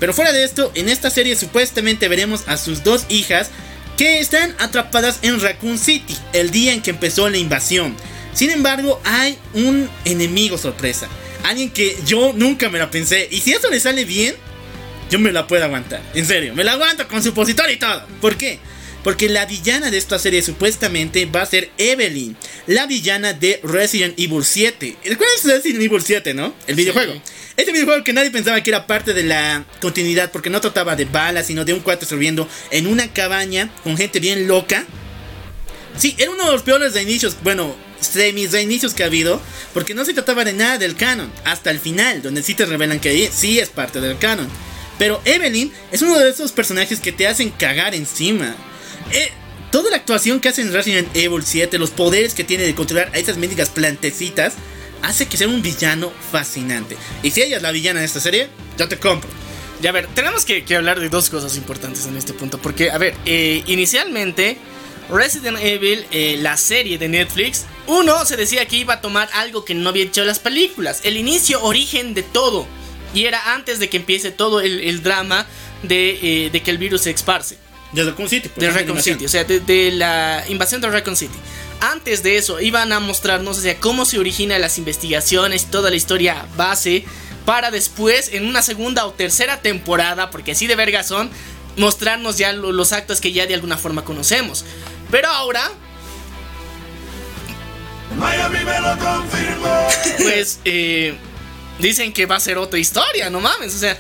Pero 0.01 0.13
fuera 0.13 0.33
de 0.33 0.43
esto, 0.43 0.73
en 0.75 0.89
esta 0.89 1.09
serie 1.09 1.37
supuestamente 1.37 2.09
veremos 2.09 2.43
a 2.49 2.57
sus 2.57 2.83
dos 2.83 3.07
hijas 3.09 3.51
que 3.97 4.19
están 4.19 4.55
atrapadas 4.59 5.21
en 5.23 5.41
Raccoon 5.41 5.79
City 5.79 6.17
el 6.33 6.51
día 6.51 6.73
en 6.73 6.83
que 6.83 6.91
empezó 6.91 7.29
la 7.31 7.39
invasión. 7.39 7.95
Sin 8.35 8.51
embargo, 8.51 9.01
hay 9.05 9.39
un 9.55 9.89
enemigo 10.05 10.59
sorpresa. 10.59 11.07
Alguien 11.45 11.71
que 11.71 11.97
yo 12.07 12.33
nunca 12.35 12.69
me 12.71 12.79
la 12.79 12.91
pensé. 12.91 13.29
Y 13.31 13.41
si 13.41 13.53
eso 13.53 13.71
le 13.71 13.79
sale 13.79 14.05
bien, 14.05 14.35
yo 15.11 15.21
me 15.21 15.31
la 15.31 15.47
puedo 15.47 15.65
aguantar. 15.65 16.03
En 16.15 16.27
serio, 16.27 16.55
me 16.55 16.65
la 16.65 16.73
aguanto 16.73 17.07
con 17.07 17.23
supositor 17.23 17.71
y 17.71 17.77
todo. 17.77 18.05
¿Por 18.21 18.37
qué? 18.37 18.59
Porque 19.03 19.29
la 19.29 19.47
villana 19.47 19.91
de 19.91 19.97
esta 19.97 20.19
serie 20.19 20.43
supuestamente 20.43 21.25
va 21.27 21.43
a 21.43 21.47
ser 21.47 21.71
Evelyn, 21.79 22.37
la 22.67 22.87
villana 22.87 23.33
de 23.33 23.61
Resident 23.63 24.19
Evil 24.19 24.45
7. 24.45 24.97
¿Recuerdas 25.05 25.45
Resident 25.45 25.83
Evil 25.83 26.03
7, 26.03 26.35
no? 26.35 26.55
El 26.67 26.77
videojuego. 26.77 27.15
Este 27.57 27.73
videojuego 27.73 28.05
que 28.05 28.13
nadie 28.13 28.31
pensaba 28.31 28.63
que 28.63 28.71
era 28.71 28.87
parte 28.87 29.15
de 29.15 29.23
la 29.23 29.65
continuidad 29.81 30.31
porque 30.31 30.51
no 30.51 30.61
trataba 30.61 30.97
de 30.97 31.07
balas, 31.07 31.47
sino 31.47 31.65
de 31.65 31.73
un 31.73 31.81
cuate 31.81 32.05
sobreviviendo 32.05 32.49
en 32.71 32.87
una 32.87 33.13
cabaña 33.13 33.71
con 33.83 33.97
gente 33.97 34.21
bien 34.21 34.47
loca. 34.47 34.87
Sí, 35.97 36.15
era 36.19 36.31
uno 36.31 36.47
de 36.47 36.53
los 36.53 36.63
peores 36.63 36.95
reinicios, 36.95 37.37
bueno, 37.43 37.77
semis 38.01 38.53
reinicios 38.53 38.95
que 38.95 39.03
ha 39.03 39.07
habido, 39.07 39.41
porque 39.75 39.95
no 39.95 40.05
se 40.05 40.15
trataba 40.15 40.45
de 40.45 40.53
nada 40.53 40.79
del 40.79 40.97
canon, 40.97 41.31
hasta 41.45 41.71
el 41.71 41.81
final, 41.81 42.23
donde 42.23 42.43
sí 42.43 42.55
te 42.55 42.65
revelan 42.65 43.01
que 43.01 43.11
ahí 43.11 43.29
sí 43.33 43.59
es 43.59 43.69
parte 43.69 44.01
del 44.01 44.19
canon. 44.19 44.49
Pero 44.99 45.21
Evelyn 45.25 45.73
es 45.93 46.03
uno 46.03 46.19
de 46.19 46.31
esos 46.31 46.53
personajes 46.53 47.01
que 47.01 47.13
te 47.13 47.27
hacen 47.27 47.51
cagar 47.51 47.95
encima. 47.95 48.55
Eh, 49.13 49.31
toda 49.71 49.91
la 49.91 49.97
actuación 49.97 50.41
que 50.41 50.49
hace 50.49 50.63
en 50.63 50.73
Resident 50.73 51.09
Evil 51.17 51.43
7, 51.45 51.79
los 51.79 51.91
poderes 51.91 52.35
que 52.35 52.45
tiene 52.45 52.65
de 52.65 52.75
controlar 52.75 53.11
a 53.15 53.19
esas 53.19 53.37
mendigas 53.37 53.69
plantecitas, 53.71 54.55
hace 55.03 55.27
que 55.27 55.37
sea 55.37 55.49
un 55.49 55.63
villano 55.63 56.13
fascinante. 56.31 56.97
Y 57.23 57.31
si 57.31 57.43
ella 57.43 57.57
es 57.57 57.63
la 57.63 57.73
villana 57.73 58.01
de 58.01 58.07
esta 58.07 58.21
serie, 58.21 58.49
yo 58.79 58.89
te 58.89 58.99
compro. 58.99 59.29
Ya, 59.81 59.91
a 59.91 59.93
ver, 59.93 60.07
tenemos 60.09 60.45
que, 60.45 60.65
hablar 60.77 61.01
de 61.01 61.09
dos 61.09 61.31
cosas 61.31 61.57
importantes 61.57 62.07
en 62.07 62.17
este 62.17 62.35
punto. 62.35 62.59
Porque, 62.59 62.91
a 62.91 62.99
ver, 62.99 63.15
eh, 63.25 63.63
inicialmente, 63.67 64.59
Resident 65.09 65.59
Evil, 65.61 66.05
eh, 66.11 66.37
la 66.41 66.57
serie 66.57 66.99
de 66.99 67.09
Netflix, 67.09 67.65
uno 67.87 68.25
se 68.27 68.37
decía 68.37 68.67
que 68.67 68.77
iba 68.77 68.95
a 68.95 69.01
tomar 69.01 69.29
algo 69.33 69.65
que 69.65 69.75
no 69.75 69.89
había 69.89 70.05
hecho 70.05 70.23
las 70.25 70.39
películas. 70.39 71.01
El 71.05 71.17
inicio, 71.17 71.63
origen 71.63 72.13
de 72.13 72.23
todo. 72.23 72.67
Y 73.15 73.25
era 73.25 73.55
antes 73.55 73.81
de 73.81 73.89
que 73.89 73.97
empiece 73.97 74.31
todo 74.31 74.61
el, 74.61 75.03
drama 75.03 75.47
de, 75.83 76.51
de 76.53 76.63
que 76.63 76.71
el 76.71 76.79
virus 76.79 77.03
se 77.03 77.11
esparce. 77.11 77.57
De 77.93 78.05
Raccoon 78.05 78.29
City. 78.29 78.49
pues, 78.49 78.61
De 78.61 78.67
Raccoon 78.69 78.85
animación. 78.91 79.15
City, 79.17 79.27
o 79.27 79.29
sea, 79.29 79.45
de, 79.45 79.61
de 79.61 79.91
la 79.93 80.45
invasión 80.49 80.81
de 80.81 80.89
Raccoon 80.91 81.17
City. 81.17 81.37
Antes 81.81 82.23
de 82.23 82.37
eso, 82.37 82.61
iban 82.61 82.93
a 82.93 83.01
mostrarnos, 83.01 83.59
o 83.59 83.61
sea, 83.61 83.77
cómo 83.79 84.05
se 84.05 84.19
originan 84.19 84.61
las 84.61 84.79
investigaciones, 84.79 85.71
toda 85.71 85.91
la 85.91 85.97
historia 85.97 86.47
base, 86.57 87.05
para 87.47 87.71
después, 87.71 88.31
en 88.33 88.47
una 88.47 88.63
segunda 88.63 89.07
o 89.07 89.13
tercera 89.13 89.63
temporada, 89.63 90.31
porque 90.31 90.53
así 90.53 90.67
de 90.67 90.77
verga 90.77 91.03
son, 91.03 91.31
mostrarnos 91.77 92.37
ya 92.37 92.53
lo- 92.53 92.73
los 92.73 92.93
actos 92.93 93.21
que 93.21 93.33
ya 93.33 93.47
de 93.47 93.55
alguna 93.55 93.79
forma 93.79 94.05
conocemos. 94.05 94.65
Pero 95.11 95.29
ahora, 95.29 95.71
pues, 100.19 100.61
eh, 100.65 101.15
dicen 101.79 102.13
que 102.13 102.27
va 102.27 102.37
a 102.37 102.41
ser 102.41 102.59
otra 102.59 102.79
historia, 102.79 103.31
no 103.31 103.41
mames, 103.41 103.75
o 103.75 103.79
sea, 103.79 103.97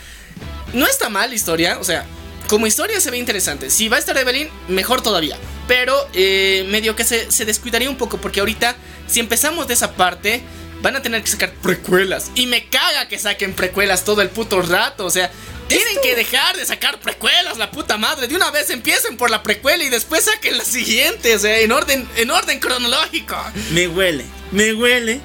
no 0.74 0.86
está 0.86 1.09
mal 1.09 1.30
la 1.30 1.34
historia, 1.36 1.78
o 1.80 1.84
sea, 1.84 2.05
como 2.51 2.66
historia 2.66 3.01
se 3.01 3.12
ve 3.12 3.16
interesante. 3.16 3.70
Si 3.70 3.86
va 3.86 3.94
a 3.94 4.01
estar 4.01 4.18
Evelyn, 4.18 4.51
mejor 4.66 5.03
todavía. 5.03 5.38
Pero 5.68 5.94
eh, 6.12 6.66
medio 6.68 6.96
que 6.96 7.05
se, 7.05 7.30
se 7.30 7.44
descuidaría 7.44 7.88
un 7.88 7.96
poco 7.96 8.20
porque 8.20 8.40
ahorita, 8.40 8.74
si 9.07 9.20
empezamos 9.20 9.68
de 9.68 9.74
esa 9.74 9.92
parte, 9.92 10.42
van 10.82 10.96
a 10.96 11.01
tener 11.01 11.22
que 11.22 11.30
sacar 11.30 11.53
precuelas. 11.62 12.32
Y 12.34 12.46
me 12.46 12.66
caga 12.66 13.07
que 13.07 13.20
saquen 13.20 13.55
precuelas 13.55 14.05
todo 14.05 14.20
el 14.20 14.30
puto 14.30 14.61
rato, 14.62 15.07
o 15.07 15.11
sea... 15.11 15.30
Tienen 15.68 15.98
que 16.03 16.16
dejar 16.16 16.57
de 16.57 16.66
sacar 16.66 16.98
precuelas, 16.98 17.57
la 17.57 17.70
puta 17.70 17.96
madre. 17.96 18.26
De 18.26 18.34
una 18.34 18.51
vez 18.51 18.68
empiecen 18.70 19.16
por 19.16 19.30
la 19.30 19.44
precuela 19.44 19.84
y 19.84 19.88
después 19.88 20.24
saquen 20.24 20.59
la 20.59 20.64
siguiente, 20.64 21.36
o 21.36 21.38
sea, 21.38 21.61
en 21.61 21.70
orden, 21.70 22.09
en 22.16 22.32
orden 22.32 22.59
cronológico. 22.59 23.36
Me 23.70 23.86
huele, 23.86 24.24
me 24.51 24.74
huele 24.74 25.20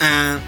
a. 0.00 0.40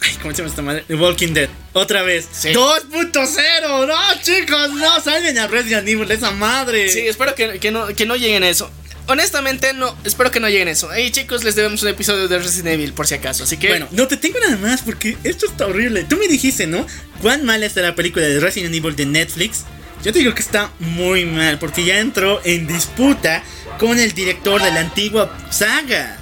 Ay, 0.00 0.16
¿cómo 0.22 0.32
se 0.32 0.38
llama 0.38 0.50
esta 0.50 0.62
madre? 0.62 0.84
The 0.86 0.94
Walking 0.94 1.34
Dead. 1.34 1.48
Otra 1.72 2.02
vez. 2.02 2.28
Sí. 2.30 2.50
2.0. 2.50 3.86
No, 3.86 4.22
chicos, 4.22 4.70
no 4.72 5.00
salven 5.00 5.38
a 5.38 5.46
Resident 5.46 5.88
Evil, 5.88 6.10
esa 6.10 6.30
madre. 6.30 6.88
Sí, 6.88 7.00
espero 7.00 7.34
que, 7.34 7.58
que 7.58 7.70
no, 7.70 7.86
que 7.88 8.06
no 8.06 8.16
lleguen 8.16 8.42
a 8.44 8.48
eso. 8.48 8.70
Honestamente, 9.06 9.72
no, 9.72 9.96
espero 10.04 10.30
que 10.30 10.38
no 10.38 10.48
lleguen 10.48 10.68
a 10.68 10.72
eso. 10.72 10.90
Hey, 10.92 11.10
chicos, 11.10 11.42
les 11.42 11.56
debemos 11.56 11.82
un 11.82 11.88
episodio 11.88 12.28
de 12.28 12.38
Resident 12.38 12.74
Evil, 12.74 12.92
por 12.92 13.06
si 13.06 13.14
acaso. 13.14 13.44
Así 13.44 13.56
que, 13.56 13.68
Bueno, 13.68 13.88
no 13.90 14.06
te 14.06 14.18
tengo 14.18 14.38
nada 14.38 14.56
más 14.58 14.82
porque 14.82 15.16
esto 15.24 15.46
está 15.46 15.66
horrible. 15.66 16.04
Tú 16.04 16.16
me 16.18 16.28
dijiste, 16.28 16.66
¿no? 16.66 16.86
¿Cuán 17.22 17.44
mala 17.44 17.64
está 17.66 17.80
la 17.80 17.94
película 17.94 18.26
de 18.26 18.38
Resident 18.38 18.74
Evil 18.74 18.94
de 18.94 19.06
Netflix? 19.06 19.64
Yo 20.04 20.12
te 20.12 20.20
digo 20.20 20.34
que 20.34 20.42
está 20.42 20.70
muy 20.78 21.24
mal 21.24 21.58
porque 21.58 21.84
ya 21.84 21.98
entró 21.98 22.40
en 22.44 22.66
disputa 22.66 23.42
con 23.78 23.98
el 23.98 24.12
director 24.12 24.62
de 24.62 24.70
la 24.70 24.80
antigua 24.80 25.36
saga. 25.50 26.17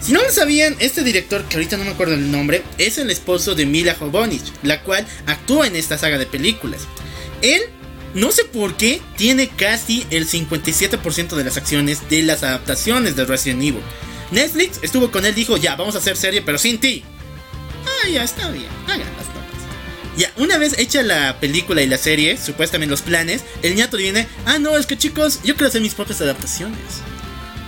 Si 0.00 0.12
no 0.12 0.22
lo 0.22 0.30
sabían, 0.30 0.76
este 0.78 1.02
director, 1.02 1.44
que 1.44 1.56
ahorita 1.56 1.76
no 1.76 1.84
me 1.84 1.90
acuerdo 1.90 2.14
el 2.14 2.30
nombre, 2.30 2.62
es 2.78 2.96
el 2.96 3.10
esposo 3.10 3.54
de 3.54 3.66
Mila 3.66 3.94
Jovovich, 3.94 4.52
la 4.62 4.82
cual 4.82 5.06
actúa 5.26 5.66
en 5.66 5.76
esta 5.76 5.98
saga 5.98 6.16
de 6.16 6.24
películas. 6.24 6.82
Él, 7.42 7.60
no 8.14 8.32
sé 8.32 8.44
por 8.46 8.76
qué, 8.76 9.02
tiene 9.16 9.48
casi 9.48 10.06
el 10.10 10.26
57% 10.26 11.36
de 11.36 11.44
las 11.44 11.58
acciones 11.58 12.08
de 12.08 12.22
las 12.22 12.42
adaptaciones 12.42 13.14
de 13.14 13.26
Resident 13.26 13.62
Evil. 13.62 13.82
Netflix 14.30 14.78
estuvo 14.80 15.10
con 15.10 15.26
él, 15.26 15.34
dijo, 15.34 15.58
ya, 15.58 15.76
vamos 15.76 15.94
a 15.96 15.98
hacer 15.98 16.16
serie, 16.16 16.40
pero 16.40 16.56
sin 16.56 16.80
ti. 16.80 17.04
Ah, 17.84 18.08
ya 18.08 18.24
está 18.24 18.48
bien, 18.50 18.68
hagan 18.86 19.00
las 19.00 19.26
tomas. 19.26 19.50
Ya, 20.16 20.32
una 20.38 20.56
vez 20.56 20.78
hecha 20.78 21.02
la 21.02 21.38
película 21.40 21.82
y 21.82 21.86
la 21.86 21.98
serie, 21.98 22.38
supuestamente 22.38 22.90
los 22.90 23.02
planes, 23.02 23.42
el 23.62 23.74
ñato 23.74 23.98
viene, 23.98 24.26
ah, 24.46 24.58
no, 24.58 24.78
es 24.78 24.86
que 24.86 24.96
chicos, 24.96 25.40
yo 25.44 25.56
quiero 25.56 25.68
hacer 25.68 25.82
mis 25.82 25.94
propias 25.94 26.22
adaptaciones. 26.22 26.78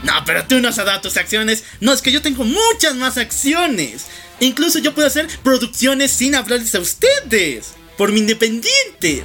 No, 0.03 0.13
pero 0.27 0.45
tú 0.45 0.59
no 0.61 0.69
has 0.69 0.77
dado 0.77 1.01
tus 1.01 1.17
acciones. 1.17 1.65
No, 1.81 1.93
es 1.93 2.03
que 2.03 2.13
yo 2.13 2.23
tengo 2.23 2.45
muchas 2.45 2.95
más 2.97 3.19
acciones. 3.19 4.07
Incluso 4.41 4.79
yo 4.81 4.95
puedo 4.95 5.07
hacer 5.07 5.29
producciones 5.43 6.11
sin 6.11 6.35
hablarles 6.35 6.75
a 6.75 6.81
ustedes. 6.81 7.75
Por 7.97 8.13
mi 8.13 8.21
independientes. 8.21 9.23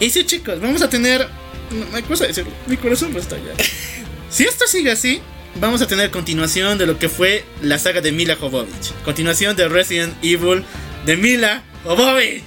Y 0.00 0.10
sí, 0.10 0.24
chicos, 0.24 0.60
vamos 0.60 0.82
a 0.82 0.90
tener. 0.90 1.28
No, 1.70 1.86
no 1.86 1.96
hay 1.96 2.02
cosa 2.02 2.24
de 2.24 2.28
decirlo. 2.28 2.52
Mi 2.66 2.76
corazón 2.76 3.12
va 3.12 3.18
a 3.18 3.22
estallar. 3.22 3.54
si 4.30 4.44
esto 4.44 4.66
sigue 4.66 4.90
así, 4.90 5.22
vamos 5.60 5.80
a 5.80 5.86
tener 5.86 6.10
continuación 6.10 6.76
de 6.76 6.86
lo 6.86 6.98
que 6.98 7.08
fue 7.08 7.44
la 7.62 7.78
saga 7.78 8.00
de 8.00 8.12
Mila 8.12 8.36
Jovovich. 8.36 8.92
Continuación 9.04 9.56
de 9.56 9.68
Resident 9.68 10.14
Evil 10.22 10.64
de 11.06 11.16
Mila 11.16 11.62
Jovovich. 11.84 12.44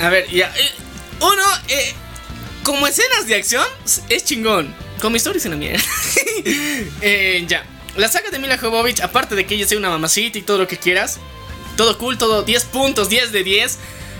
A 0.00 0.08
ver, 0.08 0.28
ya. 0.30 0.48
eh, 0.56 0.70
uno, 1.20 1.42
eh, 1.68 1.94
como 2.64 2.86
escenas 2.88 3.26
de 3.28 3.36
acción, 3.36 3.66
es 4.08 4.24
chingón. 4.24 4.74
Historia 5.14 5.38
es 5.38 5.46
una 5.46 5.56
mierda. 5.56 5.82
Eh, 7.00 7.44
ya. 7.48 7.64
La 7.96 8.08
saga 8.08 8.30
de 8.30 8.38
Mila 8.38 8.58
Jovovich, 8.58 9.00
aparte 9.00 9.34
de 9.34 9.46
que 9.46 9.54
ella 9.54 9.66
sea 9.66 9.78
una 9.78 9.88
mamacita 9.88 10.38
y 10.38 10.42
todo 10.42 10.58
lo 10.58 10.66
que 10.66 10.76
quieras, 10.76 11.20
todo 11.76 11.96
cool, 11.96 12.18
todo 12.18 12.42
10 12.42 12.64
puntos, 12.66 13.08
10 13.08 13.32
de 13.32 13.44
10. 13.44 13.78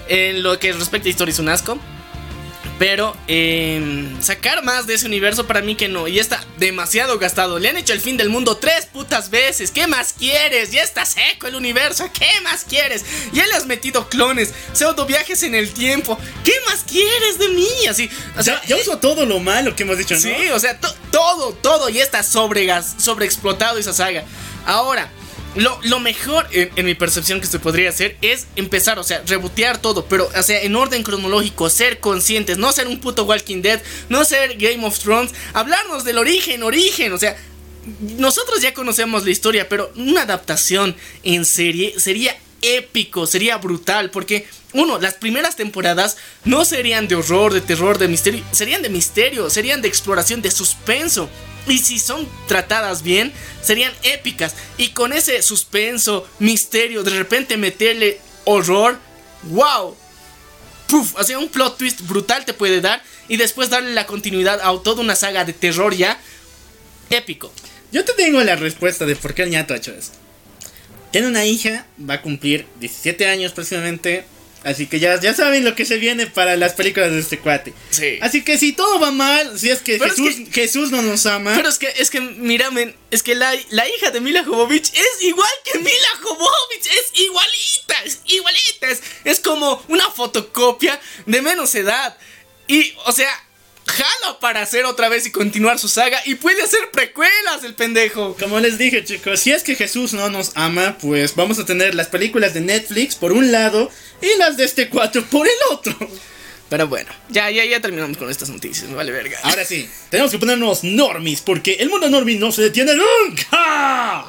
En 0.09 0.43
lo 0.43 0.59
que 0.59 0.73
respecta 0.73 1.09
a 1.09 1.11
historia 1.11 1.33
es 1.33 1.39
un 1.39 1.49
asco. 1.49 1.79
Pero 2.79 3.17
eh, 3.29 4.09
sacar 4.21 4.65
más 4.65 4.87
de 4.89 4.95
ese 4.95 5.07
universo 5.07 5.47
para 5.47 5.61
mí 5.61 5.77
que 5.77 5.87
no. 5.89 6.09
Y 6.09 6.19
está 6.19 6.45
demasiado 6.59 7.19
gastado. 7.21 7.59
Le 7.61 7.69
han 7.69 7.77
hecho 7.77 7.93
el 7.93 8.01
fin 8.01 8.17
del 8.17 8.31
mundo 8.31 8.57
tres 8.57 8.87
putas 8.87 9.31
veces. 9.31 9.71
¿Qué 9.71 9.87
más 9.87 10.13
quieres? 10.13 10.73
Ya 10.73 10.83
está 10.83 11.05
seco 11.05 11.47
el 11.47 11.55
universo. 11.55 12.11
¿Qué 12.13 12.29
más 12.43 12.65
quieres? 12.65 13.05
Ya 13.33 13.47
le 13.47 13.55
has 13.55 13.67
metido 13.67 14.09
clones, 14.09 14.53
pseudo 14.73 15.07
viajes 15.07 15.45
en 15.45 15.55
el 15.55 15.73
tiempo. 15.73 16.19
¿Qué 16.43 16.53
más 16.67 16.83
quieres 16.83 17.39
de 17.39 17.49
mí? 17.51 17.69
Así. 17.89 18.11
O 18.37 18.43
sea, 18.43 18.61
Ya, 18.63 18.69
ya 18.69 18.77
uso 18.77 18.99
todo 18.99 19.25
lo 19.25 19.39
malo 19.39 19.77
que 19.77 19.85
hemos 19.85 19.97
dicho, 19.97 20.15
¿no? 20.15 20.21
Sí, 20.21 20.35
o 20.53 20.59
sea, 20.59 20.81
to- 20.81 20.95
todo, 21.13 21.53
todo 21.53 21.89
ya 21.91 22.03
está 22.03 22.25
sobregas, 22.25 22.97
sobreexplotado 22.99 23.79
esa 23.79 23.93
saga. 23.93 24.25
Ahora, 24.67 25.11
lo, 25.57 25.79
lo 25.85 26.01
mejor 26.01 26.49
en, 26.53 26.85
mi 26.85 26.95
percepción 26.95 27.41
que 27.41 27.47
se 27.47 27.59
podría 27.59 27.91
hacer 27.91 28.17
es 28.21 28.47
empezar, 28.57 28.99
o 28.99 29.05
sea, 29.05 29.23
rebotear 29.27 29.79
todo, 29.79 30.07
pero, 30.07 30.29
o 30.35 30.43
sea, 30.43 30.63
en 30.63 30.75
orden 30.77 31.03
cronológico, 31.03 31.71
ser 31.71 32.01
conscientes, 32.01 32.59
no 32.59 32.73
ser 32.73 32.89
un 32.89 33.01
puto 33.01 33.25
Walking 33.25 33.63
Dead, 33.63 33.81
no 34.09 34.25
ser 34.25 34.57
Game 34.57 34.85
of 34.85 34.99
Thrones, 34.99 35.33
hablarnos 35.53 36.05
del 36.05 36.19
origen, 36.19 36.63
origen, 36.63 37.13
o 37.13 37.19
sea, 37.19 37.37
nosotros 38.19 38.63
ya 38.63 38.75
conocemos 38.75 39.25
la 39.25 39.31
historia, 39.31 39.69
pero 39.69 39.93
una 39.97 40.23
adaptación 40.23 40.97
en 41.23 41.45
serie 41.45 41.95
sería 41.99 42.37
épico, 42.63 43.27
sería 43.27 43.59
brutal, 43.59 44.11
porque 44.11 44.47
uno, 44.73 44.99
las 44.99 45.15
primeras 45.15 45.55
temporadas 45.55 46.17
no 46.45 46.65
serían 46.65 47.07
de 47.07 47.15
horror, 47.15 47.53
de 47.53 47.61
terror, 47.61 47.99
de 47.99 48.09
misterio, 48.09 48.43
serían 48.51 48.83
de 48.83 48.89
misterio, 48.89 49.51
serían 49.51 49.83
de 49.83 49.89
exploración, 49.89 50.43
de 50.43 50.51
suspenso. 50.51 51.29
Y 51.67 51.79
si 51.79 51.99
son 51.99 52.29
tratadas 52.47 53.03
bien, 53.03 53.33
serían 53.63 53.93
épicas. 54.03 54.55
Y 54.77 54.89
con 54.91 55.13
ese 55.13 55.43
suspenso, 55.43 56.29
misterio, 56.39 57.03
de 57.03 57.11
repente 57.11 57.57
meterle 57.57 58.21
horror, 58.45 58.99
wow. 59.45 59.97
Puf, 60.89 61.15
o 61.17 61.25
sea, 61.25 61.39
un 61.39 61.49
plot 61.49 61.79
twist 61.79 62.03
brutal 62.03 62.45
te 62.45 62.53
puede 62.53 62.81
dar. 62.81 63.03
Y 63.29 63.39
después 63.39 63.71
darle 63.71 63.95
la 63.95 64.07
continuidad 64.07 64.61
a 64.63 64.83
toda 64.83 65.01
una 65.01 65.17
saga 65.17 65.45
de 65.45 65.55
terror 65.55 65.95
ya. 65.95 66.21
Épico. 67.11 67.53
Yo 67.91 68.05
te 68.05 68.13
tengo 68.13 68.43
la 68.43 68.57
respuesta 68.57 69.07
de 69.07 69.17
por 69.17 69.35
qué 69.35 69.45
el 69.45 69.51
ñato 69.51 69.73
ha 69.73 69.79
hecho 69.79 69.93
esto. 69.93 70.19
Tiene 71.13 71.29
una 71.29 71.47
hija, 71.47 71.87
va 71.99 72.15
a 72.15 72.23
cumplir 72.23 72.67
17 72.81 73.29
años 73.29 73.53
próximamente. 73.53 74.25
Así 74.65 74.87
que 74.87 74.99
ya, 74.99 75.21
ya 75.21 75.35
saben 75.35 75.65
lo 75.65 75.75
que 75.75 75.85
se 75.85 75.99
viene 75.99 76.27
para 76.27 76.57
las 76.57 76.73
películas 76.73 77.13
de 77.13 77.21
este 77.21 77.39
cuate. 77.39 77.75
Sí. 77.91 78.19
Así 78.23 78.43
que 78.43 78.57
si 78.57 78.73
todo 78.73 78.99
va 78.99 79.11
mal, 79.11 79.59
si 79.59 79.71
es 79.71 79.81
que, 79.81 79.99
Pero 79.99 80.13
es 80.13 80.17
Jesús, 80.17 80.49
Jesús 80.53 80.91
no 80.91 81.03
nos 81.03 81.27
ama. 81.27 81.55
Pero 81.55 81.69
es 81.69 81.79
que, 81.79 81.93
es 81.99 82.09
que, 82.09 82.21
mira, 82.21 82.71
men, 82.71 82.97
es 83.11 83.23
que 83.23 83.35
la, 83.35 83.55
la 83.71 83.87
hija 83.89 84.11
de 84.11 84.21
Mila 84.21 84.43
Jovovich 84.43 84.91
es 84.95 85.23
igual 85.23 85.51
que 85.65 85.79
Mila 85.79 86.09
Jovovich, 86.23 86.87
es 86.87 87.21
igualita, 87.21 87.95
es 88.05 88.21
igualita, 88.25 88.89
es, 88.89 89.03
es 89.25 89.41
como 89.41 89.85
una 89.89 90.11
fotocopia 90.11 90.99
de 91.27 91.43
menos 91.43 91.75
edad. 91.75 92.17
Y, 92.67 92.95
o 93.05 93.13
sea, 93.13 93.31
jala 93.87 94.39
para 94.41 94.63
hacer 94.63 94.85
otra 94.85 95.09
vez 95.09 95.27
y 95.27 95.31
continuar 95.31 95.79
su 95.79 95.89
saga 95.89 96.21
y 96.25 96.37
puede 96.37 96.63
hacer 96.63 96.91
precuelas 96.93 97.65
el 97.65 97.75
pendejo. 97.75 98.37
Como 98.39 98.61
les 98.61 98.79
dije, 98.79 99.05
chicos, 99.05 99.41
si 99.41 99.53
es 99.53 99.63
que 99.63 99.75
Jesús 99.75 100.13
no 100.13 100.31
nos 100.31 100.53
ama, 100.57 100.97
pues 101.01 101.35
vamos 101.35 101.59
a 101.59 101.67
tener 101.67 101.95
las 101.95 102.09
películas 102.09 102.55
de 102.55 102.61
Netflix 102.61 103.15
por 103.15 103.33
un 103.33 103.53
lado 103.53 103.91
y 104.21 104.39
las 104.39 104.57
de 104.57 104.65
este 104.65 104.89
cuate 104.89 105.23
por 105.23 105.47
el 105.47 105.55
otro. 105.71 105.97
Pero 106.69 106.89
bueno, 106.89 107.11
ya, 107.29 107.51
ya, 107.51 107.65
ya 107.65 107.81
terminamos 107.81 108.17
con 108.17 108.31
estas 108.31 108.49
noticias, 108.49 108.89
me 108.89 108.97
vale 108.97 109.13
verga. 109.13 109.39
Ahora 109.43 109.65
sí, 109.65 109.89
tenemos 110.11 110.33
que 110.33 110.39
ponernos 110.39 110.83
normis 110.83 111.41
porque 111.41 111.75
el 111.75 111.91
mundo 111.91 112.09
normis 112.09 112.41
no 112.41 112.51
se 112.53 112.63
detiene 112.63 112.95
nunca. 112.95 114.27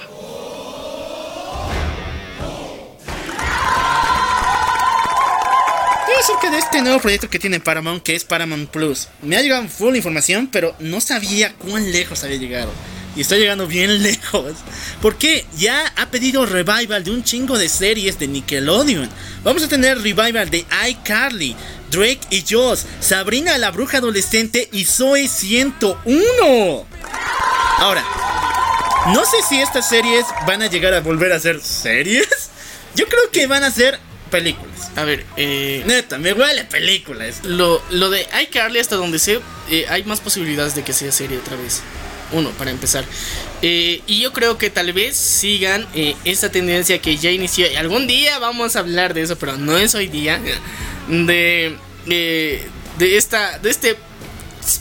Que 6.41 6.49
de 6.49 6.57
este 6.57 6.81
nuevo 6.81 6.99
proyecto 6.99 7.29
que 7.29 7.37
tiene 7.37 7.59
Paramount, 7.59 8.01
que 8.01 8.15
es 8.15 8.23
Paramount 8.25 8.69
Plus, 8.71 9.09
me 9.21 9.37
ha 9.37 9.41
llegado 9.41 9.67
full 9.67 9.95
información, 9.95 10.49
pero 10.51 10.75
no 10.79 10.99
sabía 10.99 11.53
cuán 11.53 11.91
lejos 11.91 12.23
había 12.23 12.37
llegado. 12.37 12.71
Y 13.15 13.21
estoy 13.21 13.39
llegando 13.39 13.67
bien 13.67 14.01
lejos. 14.03 14.53
Porque 15.03 15.45
ya 15.55 15.93
ha 15.95 16.07
pedido 16.07 16.47
revival 16.47 17.03
de 17.03 17.11
un 17.11 17.23
chingo 17.23 17.59
de 17.59 17.69
series 17.69 18.17
de 18.17 18.27
Nickelodeon. 18.27 19.07
Vamos 19.43 19.63
a 19.63 19.67
tener 19.67 20.01
revival 20.01 20.49
de 20.49 20.65
iCarly, 20.89 21.55
Drake 21.91 22.21
y 22.31 22.43
Joss, 22.49 22.87
Sabrina 22.99 23.59
la 23.59 23.69
bruja 23.69 23.99
adolescente 23.99 24.67
y 24.71 24.85
Zoe 24.85 25.27
101. 25.27 26.87
Ahora, 27.77 28.03
no 29.13 29.23
sé 29.25 29.37
si 29.47 29.61
estas 29.61 29.87
series 29.87 30.25
van 30.47 30.63
a 30.63 30.67
llegar 30.67 30.95
a 30.95 31.01
volver 31.01 31.31
a 31.31 31.39
ser 31.39 31.61
series. 31.61 32.27
Yo 32.95 33.05
creo 33.07 33.29
que 33.31 33.45
van 33.45 33.63
a 33.63 33.69
ser 33.69 33.99
películas. 34.39 34.91
A 34.95 35.03
ver, 35.03 35.25
eh... 35.37 35.83
Neta, 35.85 36.17
me 36.17 36.33
huele 36.33 36.63
películas. 36.65 37.43
Lo, 37.43 37.81
lo 37.89 38.09
de 38.09 38.27
iCarly 38.43 38.79
hasta 38.79 38.95
donde 38.95 39.19
sé, 39.19 39.39
eh, 39.69 39.85
hay 39.89 40.03
más 40.03 40.19
posibilidades 40.21 40.75
de 40.75 40.83
que 40.83 40.93
sea 40.93 41.11
serie 41.11 41.37
otra 41.37 41.55
vez. 41.55 41.81
Uno, 42.31 42.49
para 42.51 42.71
empezar. 42.71 43.05
Eh, 43.61 44.01
y 44.07 44.19
yo 44.21 44.33
creo 44.33 44.57
que 44.57 44.69
tal 44.69 44.91
vez 44.93 45.15
sigan 45.15 45.87
eh, 45.93 46.15
esa 46.25 46.49
tendencia 46.49 46.99
que 46.99 47.17
ya 47.17 47.29
inició. 47.31 47.71
Y 47.71 47.75
algún 47.75 48.07
día 48.07 48.39
vamos 48.39 48.75
a 48.75 48.79
hablar 48.79 49.13
de 49.13 49.21
eso, 49.21 49.37
pero 49.37 49.57
no 49.57 49.77
es 49.77 49.93
hoy 49.95 50.07
día. 50.07 50.39
De, 51.07 51.75
eh, 52.09 52.63
de 52.97 53.17
esta, 53.17 53.59
de 53.59 53.69
este 53.69 53.95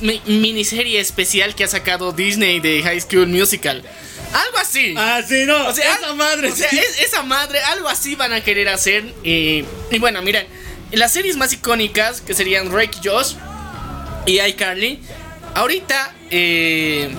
mi- 0.01 0.23
miniserie 0.27 0.99
especial 0.99 1.55
que 1.55 1.65
ha 1.65 1.69
sacado 1.69 2.13
Disney 2.13 2.61
de 2.61 2.83
High 2.83 3.01
School 3.03 3.27
Musical. 3.29 3.83
Algo 4.35 4.59
así. 4.59 4.95
Ah, 4.99 5.21
sí, 5.27 5.45
no. 5.47 5.69
O 5.69 5.73
sea, 5.75 5.95
esa 5.95 6.13
madre. 6.15 6.51
o 6.51 6.57
sea, 6.57 6.69
sí. 6.69 6.79
es- 6.79 7.01
esa 7.01 7.23
madre, 7.23 7.61
algo 7.63 7.89
así 7.89 8.15
van 8.17 8.33
a 8.33 8.43
querer 8.43 8.69
hacer. 8.69 9.05
eh, 9.25 9.65
y 9.91 9.99
bueno, 9.99 10.21
miren, 10.23 10.47
las 10.93 11.13
series 11.13 11.37
más 11.37 11.53
icónicas 11.53 12.21
que 12.21 12.35
serían 12.35 12.69
Drake 12.71 12.99
y 13.03 13.09
Josh 13.09 13.35
y 14.27 14.41
iCarly, 14.41 15.01
ahorita 15.55 16.13
eh, 16.31 17.15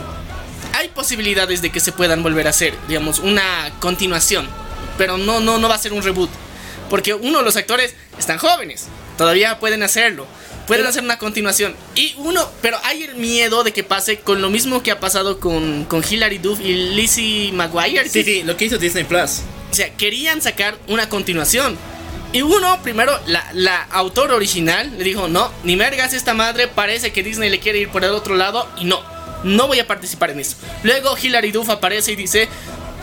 hay 0.73 0.89
posibilidades 0.89 1.61
de 1.61 1.71
que 1.71 1.79
se 1.79 1.91
puedan 1.91 2.21
volver 2.23 2.47
a 2.47 2.49
hacer, 2.51 2.73
digamos, 2.87 3.19
una 3.19 3.71
continuación. 3.79 4.47
Pero 4.97 5.17
no, 5.17 5.39
no, 5.39 5.57
no 5.57 5.67
va 5.69 5.75
a 5.75 5.79
ser 5.79 5.93
un 5.93 6.03
reboot. 6.03 6.29
Porque 6.89 7.13
uno, 7.13 7.41
los 7.41 7.55
actores 7.57 7.95
están 8.19 8.37
jóvenes, 8.37 8.87
todavía 9.17 9.59
pueden 9.59 9.83
hacerlo. 9.83 10.27
Pueden 10.67 10.85
hacer 10.87 11.03
una 11.03 11.17
continuación. 11.17 11.75
Y 11.95 12.15
uno, 12.17 12.49
pero 12.61 12.77
hay 12.83 13.03
el 13.03 13.15
miedo 13.15 13.63
de 13.63 13.71
que 13.71 13.83
pase 13.83 14.19
con 14.19 14.41
lo 14.41 14.49
mismo 14.49 14.81
que 14.81 14.91
ha 14.91 14.99
pasado 14.99 15.39
con, 15.39 15.85
con 15.85 16.03
Hilary 16.07 16.39
Duff 16.39 16.59
y 16.59 16.73
Lizzie 16.95 17.51
McGuire. 17.51 18.09
Sí, 18.09 18.23
sí, 18.23 18.43
lo 18.43 18.57
que 18.57 18.65
hizo 18.65 18.77
Disney 18.77 19.03
Plus. 19.03 19.41
O 19.71 19.75
sea, 19.75 19.95
querían 19.95 20.41
sacar 20.41 20.77
una 20.87 21.07
continuación. 21.07 21.77
Y 22.33 22.41
uno, 22.41 22.81
primero, 22.81 23.17
la, 23.27 23.47
la 23.53 23.83
autor 23.83 24.31
original 24.31 24.97
le 24.97 25.03
dijo, 25.03 25.27
no, 25.27 25.51
ni 25.63 25.75
mergas 25.75 26.13
esta 26.13 26.33
madre, 26.33 26.67
parece 26.67 27.13
que 27.13 27.23
Disney 27.23 27.49
le 27.49 27.59
quiere 27.59 27.79
ir 27.79 27.89
por 27.89 28.03
el 28.03 28.11
otro 28.11 28.35
lado 28.35 28.67
y 28.77 28.85
no, 28.85 29.01
no 29.43 29.67
voy 29.67 29.79
a 29.79 29.87
participar 29.87 30.31
en 30.31 30.39
eso. 30.39 30.57
Luego 30.83 31.15
Hilary 31.21 31.51
Duff 31.51 31.69
aparece 31.69 32.11
y 32.11 32.15
dice, 32.15 32.49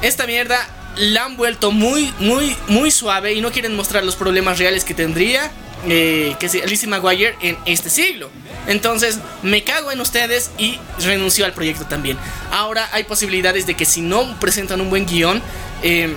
esta 0.03 0.27
mierda 0.27 0.69
la 0.97 1.25
han 1.25 1.37
vuelto 1.37 1.71
muy, 1.71 2.13
muy, 2.19 2.57
muy 2.69 2.91
suave 2.91 3.33
y 3.33 3.41
no 3.41 3.53
quieren 3.53 3.75
mostrar 3.75 4.05
los 4.05 4.17
problemas 4.17 4.59
reales 4.59 4.85
que 4.85 4.93
tendría 4.93 5.51
eh, 5.89 6.35
que 6.39 6.49
sea 6.49 6.65
Lizzie 6.67 6.89
McGuire 6.89 7.35
en 7.41 7.57
este 7.67 7.91
siglo. 7.91 8.31
Entonces, 8.67 9.19
me 9.43 9.65
cago 9.65 9.91
en 9.91 10.01
ustedes 10.01 10.51
y 10.59 10.79
renunció 11.01 11.45
al 11.45 11.53
proyecto 11.53 11.85
también. 11.87 12.17
Ahora 12.51 12.89
hay 12.93 13.05
posibilidades 13.05 13.67
de 13.67 13.75
que 13.75 13.85
si 13.85 14.01
no 14.01 14.39
presentan 14.39 14.81
un 14.81 14.91
buen 14.91 15.07
guion, 15.07 15.43
eh, 15.83 16.15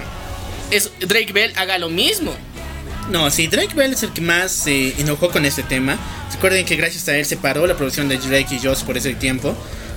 es- 0.71 0.91
Drake 0.99 1.33
Bell 1.33 1.53
haga 1.55 1.77
lo 1.79 1.89
mismo. 1.89 2.35
No, 3.09 3.29
sí, 3.29 3.47
Drake 3.47 3.75
Bell 3.75 3.93
es 3.93 4.01
el 4.03 4.11
que 4.13 4.21
más 4.21 4.51
se 4.51 4.99
enojó 4.99 5.29
con 5.29 5.45
este 5.45 5.61
tema. 5.63 5.97
Recuerden 6.33 6.65
que 6.65 6.75
gracias 6.75 7.07
a 7.07 7.15
él 7.17 7.25
se 7.25 7.37
paró 7.37 7.65
la 7.67 7.75
producción 7.75 8.07
de 8.09 8.17
Drake 8.17 8.55
y 8.55 8.59
Josh 8.59 8.83
por 8.83 8.97
ese 8.97 9.13
tiempo. 9.13 9.55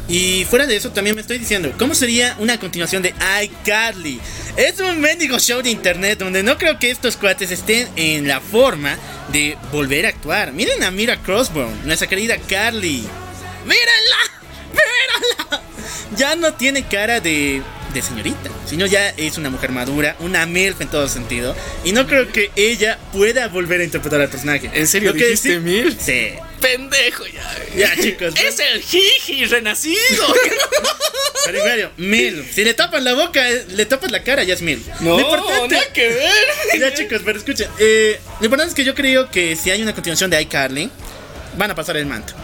Y 0.09 0.47
fuera 0.47 0.66
de 0.66 0.74
eso, 0.74 0.90
también 0.90 1.14
me 1.14 1.20
estoy 1.20 1.39
diciendo, 1.39 1.70
¿cómo 1.78 1.94
sería 1.94 2.35
una 2.39 2.59
continuación 2.59 3.02
de 3.02 3.14
iCarly? 3.43 4.18
Es 4.56 4.80
un 4.80 5.01
mendigo 5.01 5.39
show 5.39 5.60
de 5.60 5.70
internet 5.70 6.18
donde 6.18 6.43
no 6.43 6.56
creo 6.56 6.78
que 6.78 6.90
estos 6.90 7.18
cuates 7.18 7.51
estén 7.51 7.86
en 7.97 8.26
la 8.26 8.40
forma 8.40 8.97
de 9.32 9.59
volver 9.70 10.06
a 10.06 10.09
actuar. 10.09 10.52
Miren 10.52 10.82
a 10.82 10.90
Mira 10.90 11.20
Crossbone, 11.22 11.76
nuestra 11.85 12.09
querida 12.09 12.39
Carly. 12.39 13.05
¡Mírenla! 13.66 14.16
¡Mírenla! 14.72 15.62
ya 16.16 16.36
no 16.36 16.55
tiene 16.55 16.85
cara 16.86 17.20
de, 17.20 17.62
de 17.93 18.02
señorita, 18.02 18.51
sino 18.66 18.86
ya 18.86 19.09
es 19.10 19.39
una 19.39 19.51
mujer 19.51 19.70
madura, 19.73 20.16
una 20.20 20.44
MILF 20.47 20.81
en 20.81 20.89
todo 20.89 21.09
sentido. 21.09 21.55
Y 21.85 21.93
no 21.93 22.06
creo 22.06 22.31
que 22.31 22.51
ella 22.56 22.98
pueda 23.12 23.48
volver 23.48 23.81
a 23.81 23.85
interpretar 23.85 24.20
al 24.20 24.28
personaje. 24.28 24.70
¿En 24.74 24.86
serio 24.86 25.12
que 25.12 25.24
dijiste 25.24 25.55
sí- 25.55 25.59
MILF? 25.60 26.01
Sí. 26.01 26.31
Pendejo 26.60 27.24
ya. 27.27 27.56
Ya, 27.77 27.97
chicos. 28.02 28.35
Es 28.43 28.59
el 28.59 28.82
Jiji 28.82 29.44
renacido. 29.47 29.98
Serio, 31.44 31.90
MILF. 31.97 32.52
Si 32.52 32.65
le 32.65 32.74
tapas 32.74 33.02
la 33.02 33.15
boca, 33.15 33.48
eh, 33.48 33.65
le 33.70 33.86
tapas 33.86 34.10
la 34.10 34.23
cara, 34.23 34.43
ya 34.43 34.55
es 34.55 34.60
MILF. 34.62 35.01
No, 35.01 35.19
nada 35.19 35.93
que 35.94 36.09
ver. 36.09 36.78
Ya 36.81 36.93
chicos, 36.94 37.23
pero 37.24 37.39
escuchen, 37.39 37.69
eh, 37.78 38.20
lo 38.40 38.44
importante 38.47 38.70
es 38.70 38.74
que 38.74 38.85
yo 38.85 38.94
creo 38.94 39.31
que 39.31 39.56
si 39.56 39.70
hay 39.70 39.81
una 39.82 39.94
continuación 39.94 40.31
de 40.31 40.40
iCarly, 40.43 40.90
van 41.56 41.70
a 41.70 41.74
pasar 41.74 41.97
el 41.97 42.06
manto. 42.06 42.35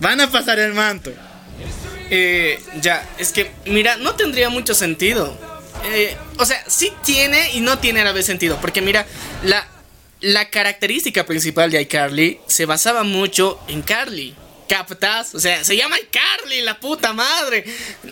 Van 0.00 0.20
a 0.20 0.30
pasar 0.30 0.58
el 0.58 0.74
manto. 0.74 1.12
Eh, 2.10 2.60
ya, 2.80 3.08
es 3.18 3.32
que, 3.32 3.50
mira, 3.66 3.96
no 3.96 4.14
tendría 4.14 4.48
mucho 4.48 4.74
sentido. 4.74 5.36
Eh, 5.92 6.16
o 6.38 6.44
sea, 6.44 6.62
sí 6.68 6.92
tiene 7.04 7.52
y 7.54 7.60
no 7.60 7.78
tiene 7.78 8.00
a 8.00 8.04
la 8.04 8.12
vez 8.12 8.26
sentido. 8.26 8.58
Porque 8.60 8.80
mira, 8.80 9.06
la, 9.42 9.66
la 10.20 10.50
característica 10.50 11.26
principal 11.26 11.70
de 11.70 11.80
iCarly 11.82 12.40
se 12.46 12.66
basaba 12.66 13.02
mucho 13.02 13.60
en 13.68 13.82
Carly. 13.82 14.34
¿Captas? 14.68 15.34
O 15.34 15.40
sea, 15.40 15.62
se 15.62 15.76
llama 15.76 15.98
iCarly, 15.98 16.62
la 16.62 16.80
puta 16.80 17.12
madre. 17.12 17.64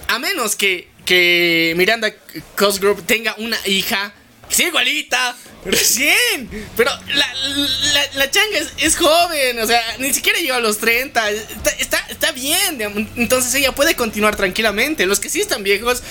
A 0.08 0.18
menos 0.18 0.54
que, 0.54 0.88
que 1.06 1.72
Miranda 1.76 2.12
Cosgrove 2.56 3.02
tenga 3.02 3.34
una 3.38 3.56
hija. 3.66 4.12
Sea 4.54 4.68
igualita, 4.68 5.36
recién. 5.64 6.48
Pero 6.76 6.90
la, 7.08 7.34
la, 7.34 8.06
la 8.14 8.30
changa 8.30 8.58
es, 8.58 8.68
es 8.78 8.96
joven, 8.96 9.58
o 9.60 9.66
sea, 9.66 9.82
ni 9.98 10.12
siquiera 10.12 10.38
llegó 10.40 10.54
a 10.54 10.60
los 10.60 10.78
30. 10.78 11.30
Está, 11.30 11.70
está, 11.70 11.98
está 12.08 12.32
bien, 12.32 12.80
entonces 13.16 13.54
ella 13.54 13.72
puede 13.72 13.94
continuar 13.94 14.36
tranquilamente. 14.36 15.06
Los 15.06 15.20
que 15.20 15.28
sí 15.28 15.40
están 15.40 15.62
viejos 15.62 16.02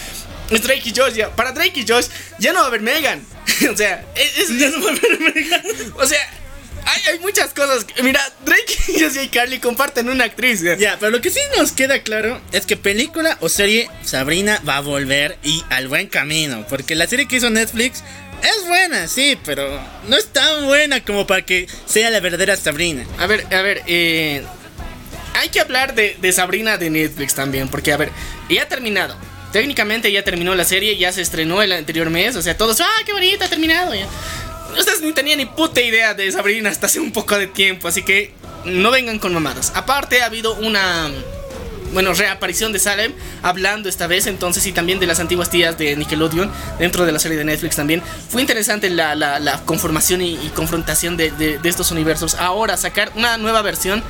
es 0.49 0.61
Drake 0.61 0.89
y 0.89 0.93
Josh. 0.95 1.13
Ya. 1.13 1.29
Para 1.35 1.51
Drake 1.51 1.79
y 1.79 1.87
Josh 1.87 2.07
ya 2.39 2.53
no 2.53 2.59
va 2.59 2.65
a 2.65 2.67
haber 2.67 2.81
Megan. 2.81 3.25
o 3.73 3.77
sea, 3.77 4.05
es, 4.15 4.57
Ya 4.57 4.69
no 4.69 4.83
va 4.83 4.91
a 4.91 4.93
haber 4.93 5.19
Megan. 5.19 5.63
o 5.95 6.05
sea, 6.05 6.19
hay, 6.85 7.13
hay 7.13 7.19
muchas 7.19 7.53
cosas. 7.53 7.85
Mira, 8.03 8.21
Drake 8.45 8.77
y 9.23 9.27
Carly 9.29 9.59
comparten 9.59 10.09
una 10.09 10.25
actriz. 10.25 10.61
ya. 10.61 10.75
Ya, 10.75 10.97
pero 10.99 11.11
lo 11.11 11.21
que 11.21 11.29
sí 11.29 11.39
nos 11.57 11.71
queda 11.71 12.01
claro 12.03 12.41
es 12.51 12.65
que 12.65 12.77
película 12.77 13.37
o 13.41 13.49
serie 13.49 13.89
Sabrina 14.03 14.61
va 14.67 14.77
a 14.77 14.81
volver 14.81 15.37
y 15.43 15.63
al 15.69 15.87
buen 15.87 16.07
camino. 16.07 16.65
Porque 16.67 16.95
la 16.95 17.07
serie 17.07 17.27
que 17.27 17.37
hizo 17.37 17.49
Netflix 17.49 18.03
es 18.43 18.67
buena, 18.67 19.07
sí, 19.07 19.37
pero 19.45 19.79
no 20.07 20.17
es 20.17 20.27
tan 20.27 20.65
buena 20.65 21.03
como 21.03 21.27
para 21.27 21.43
que 21.43 21.67
sea 21.85 22.09
la 22.09 22.19
verdadera 22.19 22.55
Sabrina. 22.55 23.05
A 23.17 23.27
ver, 23.27 23.45
a 23.53 23.61
ver, 23.61 23.83
eh, 23.87 24.43
hay 25.35 25.49
que 25.49 25.59
hablar 25.59 25.95
de, 25.95 26.33
Sabrina 26.33 26.77
de 26.77 26.89
Netflix 26.89 27.35
también, 27.35 27.67
porque 27.67 27.93
a 27.93 27.97
ver, 27.97 28.11
ya 28.49 28.63
ha 28.63 28.67
terminado. 28.67 29.15
Técnicamente 29.51 30.11
ya 30.11 30.23
terminó 30.23 30.55
la 30.55 30.63
serie, 30.63 30.97
ya 30.97 31.11
se 31.11 31.21
estrenó 31.21 31.61
el 31.61 31.73
anterior 31.73 32.09
mes, 32.09 32.35
o 32.35 32.41
sea, 32.41 32.55
todos, 32.55 32.79
ah, 32.79 33.01
qué 33.05 33.11
bonita, 33.11 33.45
ha 33.45 33.49
terminado 33.49 33.93
ya. 33.93 34.07
Ustedes 34.77 35.01
ni 35.01 35.11
tenían 35.11 35.39
ni 35.39 35.45
puta 35.45 35.81
idea 35.81 36.13
de 36.13 36.31
Sabrina 36.31 36.69
hasta 36.69 36.85
hace 36.85 36.99
un 36.99 37.11
poco 37.11 37.37
de 37.37 37.47
tiempo, 37.47 37.89
así 37.89 38.03
que 38.03 38.33
no 38.63 38.91
vengan 38.91 39.19
con 39.19 39.33
mamadas. 39.33 39.73
Aparte 39.75 40.21
ha 40.21 40.27
habido 40.27 40.53
una, 40.55 41.11
bueno, 41.93 42.13
reaparición 42.13 42.71
de 42.73 42.79
Salem, 42.79 43.13
hablando 43.43 43.89
esta 43.89 44.07
vez 44.07 44.27
entonces 44.27 44.65
y 44.65 44.71
también 44.71 44.99
de 44.99 45.07
las 45.07 45.19
antiguas 45.19 45.49
tías 45.49 45.77
de 45.77 45.95
Nickelodeon 45.95 46.51
dentro 46.79 47.05
de 47.05 47.11
la 47.11 47.19
serie 47.19 47.37
de 47.37 47.43
Netflix 47.43 47.75
también. 47.75 48.01
Fue 48.29 48.41
interesante 48.41 48.89
la, 48.89 49.15
la- 49.15 49.39
la 49.39 49.61
conformación 49.65 50.21
y, 50.21 50.33
y 50.33 50.51
confrontación 50.55 51.17
de, 51.17 51.31
de- 51.31 51.57
de 51.59 51.69
estos 51.69 51.91
universos. 51.91 52.35
Ahora 52.35 52.77
sacar 52.77 53.11
una 53.15 53.37
nueva 53.37 53.61
versión 53.61 54.03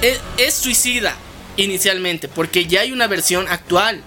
es, 0.00 0.20
es 0.38 0.54
suicida 0.54 1.14
inicialmente, 1.56 2.28
porque 2.28 2.66
ya 2.66 2.80
hay 2.80 2.92
una 2.92 3.06
versión 3.06 3.46
actual. 3.48 4.02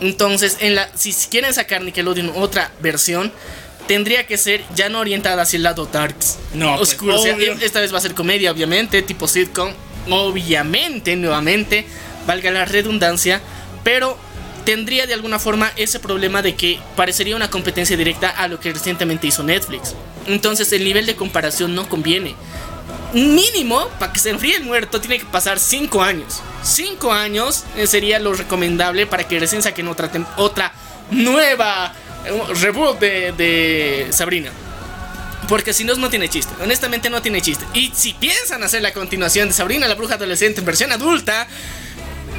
Entonces, 0.00 0.58
en 0.60 0.74
la, 0.76 0.88
si 0.96 1.12
quieren 1.28 1.52
sacar 1.52 1.82
Nickelodeon 1.82 2.32
otra 2.36 2.70
versión, 2.80 3.32
tendría 3.88 4.26
que 4.26 4.38
ser 4.38 4.62
ya 4.74 4.88
no 4.88 5.00
orientada 5.00 5.42
hacia 5.42 5.56
el 5.56 5.64
lado 5.64 5.86
darks. 5.86 6.38
No, 6.54 6.76
pues, 6.76 6.90
oscuro. 6.90 7.18
O 7.18 7.22
sea, 7.22 7.34
obvio. 7.34 7.52
esta 7.60 7.80
vez 7.80 7.92
va 7.92 7.98
a 7.98 8.00
ser 8.00 8.14
comedia, 8.14 8.50
obviamente, 8.52 9.02
tipo 9.02 9.26
sitcom. 9.26 9.72
Obviamente, 10.10 11.16
nuevamente, 11.16 11.84
valga 12.28 12.52
la 12.52 12.64
redundancia, 12.64 13.40
pero 13.82 14.16
tendría 14.64 15.06
de 15.06 15.14
alguna 15.14 15.38
forma 15.38 15.72
ese 15.76 15.98
problema 15.98 16.42
de 16.42 16.54
que 16.54 16.78
parecería 16.94 17.34
una 17.34 17.50
competencia 17.50 17.96
directa 17.96 18.28
a 18.28 18.46
lo 18.46 18.60
que 18.60 18.72
recientemente 18.72 19.26
hizo 19.26 19.42
Netflix. 19.42 19.94
Entonces, 20.26 20.70
el 20.72 20.84
nivel 20.84 21.06
de 21.06 21.16
comparación 21.16 21.74
no 21.74 21.88
conviene 21.88 22.36
mínimo, 23.12 23.88
para 23.98 24.12
que 24.12 24.18
se 24.18 24.30
enfríe 24.30 24.56
el 24.56 24.64
muerto, 24.64 25.00
tiene 25.00 25.18
que 25.18 25.24
pasar 25.24 25.58
5 25.58 26.02
años. 26.02 26.42
5 26.62 27.12
años 27.12 27.64
eh, 27.76 27.86
sería 27.86 28.18
lo 28.18 28.34
recomendable 28.34 29.06
para 29.06 29.26
que 29.26 29.40
recién 29.40 29.62
saquen 29.62 29.88
otra, 29.88 30.10
otra 30.36 30.72
nueva 31.10 31.94
eh, 32.26 32.54
reboot 32.60 32.98
de, 32.98 33.32
de 33.32 34.08
Sabrina. 34.10 34.50
Porque 35.48 35.72
si 35.72 35.84
no, 35.84 35.94
no 35.94 36.10
tiene 36.10 36.28
chiste. 36.28 36.52
Honestamente, 36.62 37.08
no 37.08 37.22
tiene 37.22 37.40
chiste. 37.40 37.64
Y 37.72 37.90
si 37.94 38.12
piensan 38.12 38.62
hacer 38.62 38.82
la 38.82 38.92
continuación 38.92 39.48
de 39.48 39.54
Sabrina, 39.54 39.88
la 39.88 39.94
bruja 39.94 40.14
adolescente 40.14 40.60
en 40.60 40.66
versión 40.66 40.92
adulta, 40.92 41.48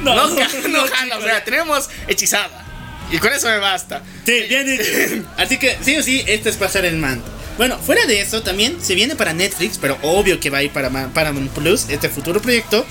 no, 0.02 0.14
no, 0.14 0.28
no 0.68 0.86
jala. 0.88 1.18
O 1.18 1.22
sea, 1.22 1.44
tenemos 1.44 1.88
hechizada. 2.06 2.64
Y 3.12 3.18
con 3.18 3.32
eso 3.32 3.48
me 3.48 3.58
basta. 3.58 4.02
Sí, 4.24 4.42
bien 4.48 4.66
dicho. 4.66 5.26
Así 5.36 5.58
que 5.58 5.76
sí 5.82 5.96
o 5.96 6.02
sí, 6.02 6.22
esto 6.26 6.48
es 6.48 6.56
pasar 6.56 6.84
el 6.84 6.96
manto. 6.96 7.28
Bueno, 7.56 7.78
fuera 7.78 8.06
de 8.06 8.20
eso, 8.20 8.42
también 8.42 8.78
se 8.80 8.94
viene 8.94 9.16
para 9.16 9.32
Netflix, 9.32 9.76
pero 9.78 9.98
obvio 10.02 10.38
que 10.40 10.48
va 10.48 10.58
a 10.58 10.62
ir 10.62 10.70
para 10.70 10.88
Paramount 11.08 11.50
Plus, 11.52 11.86
este 11.90 12.08
futuro 12.08 12.40
proyecto, 12.40 12.86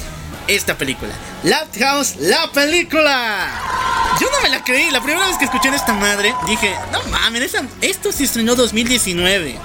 esta 0.48 0.78
película. 0.78 1.14
House, 1.80 2.16
la 2.20 2.52
película. 2.52 3.50
Yo 4.20 4.28
no 4.30 4.42
me 4.44 4.50
la 4.50 4.64
creí, 4.64 4.92
la 4.92 5.02
primera 5.02 5.26
vez 5.28 5.38
que 5.38 5.46
escuché 5.46 5.72
de 5.72 5.78
esta 5.78 5.94
madre, 5.94 6.34
dije, 6.48 6.76
no 6.92 7.02
mames, 7.10 7.42
esa- 7.44 7.64
esto 7.82 8.12
se 8.12 8.26
estrenó 8.26 8.56
2019. 8.56 9.56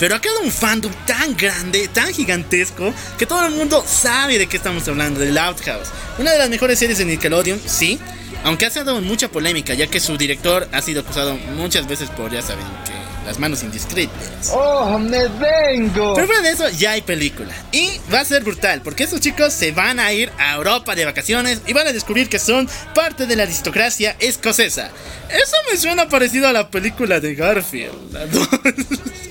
Pero 0.00 0.14
ha 0.14 0.20
quedado 0.20 0.40
un 0.40 0.50
fandom 0.50 0.90
tan 1.06 1.36
grande, 1.36 1.86
tan 1.88 2.12
gigantesco, 2.12 2.92
que 3.18 3.26
todo 3.26 3.46
el 3.46 3.54
mundo 3.54 3.84
sabe 3.86 4.38
de 4.38 4.46
qué 4.46 4.56
estamos 4.56 4.88
hablando, 4.88 5.20
de 5.20 5.30
Loud 5.30 5.58
House. 5.66 5.88
Una 6.18 6.32
de 6.32 6.38
las 6.38 6.48
mejores 6.48 6.78
series 6.78 6.98
de 6.98 7.04
Nickelodeon, 7.04 7.60
sí, 7.64 8.00
aunque 8.42 8.64
ha 8.64 8.70
dado 8.70 9.02
mucha 9.02 9.28
polémica, 9.28 9.74
ya 9.74 9.88
que 9.88 10.00
su 10.00 10.16
director 10.16 10.66
ha 10.72 10.80
sido 10.80 11.02
acusado 11.02 11.36
muchas 11.54 11.86
veces 11.86 12.08
por, 12.08 12.32
ya 12.32 12.40
saben, 12.40 12.64
que 12.86 12.92
las 13.26 13.38
manos 13.38 13.62
indiscretas. 13.62 14.50
¡Oh, 14.54 14.98
me 14.98 15.28
vengo! 15.28 16.14
Pero 16.14 16.26
fuera 16.26 16.40
de 16.40 16.50
eso, 16.50 16.66
ya 16.70 16.92
hay 16.92 17.02
película. 17.02 17.52
Y 17.70 17.90
va 18.12 18.20
a 18.20 18.24
ser 18.24 18.42
brutal, 18.42 18.80
porque 18.80 19.04
estos 19.04 19.20
chicos 19.20 19.52
se 19.52 19.72
van 19.72 20.00
a 20.00 20.14
ir 20.14 20.32
a 20.38 20.54
Europa 20.54 20.94
de 20.94 21.04
vacaciones 21.04 21.60
y 21.66 21.74
van 21.74 21.86
a 21.86 21.92
descubrir 21.92 22.30
que 22.30 22.38
son 22.38 22.66
parte 22.94 23.26
de 23.26 23.36
la 23.36 23.42
aristocracia 23.42 24.16
escocesa. 24.18 24.90
Eso 25.28 25.56
me 25.70 25.76
suena 25.76 26.08
parecido 26.08 26.48
a 26.48 26.54
la 26.54 26.70
película 26.70 27.20
de 27.20 27.34
Garfield. 27.34 28.16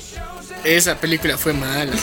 Esa 0.64 1.00
película 1.00 1.38
fue 1.38 1.54
mala. 1.54 1.94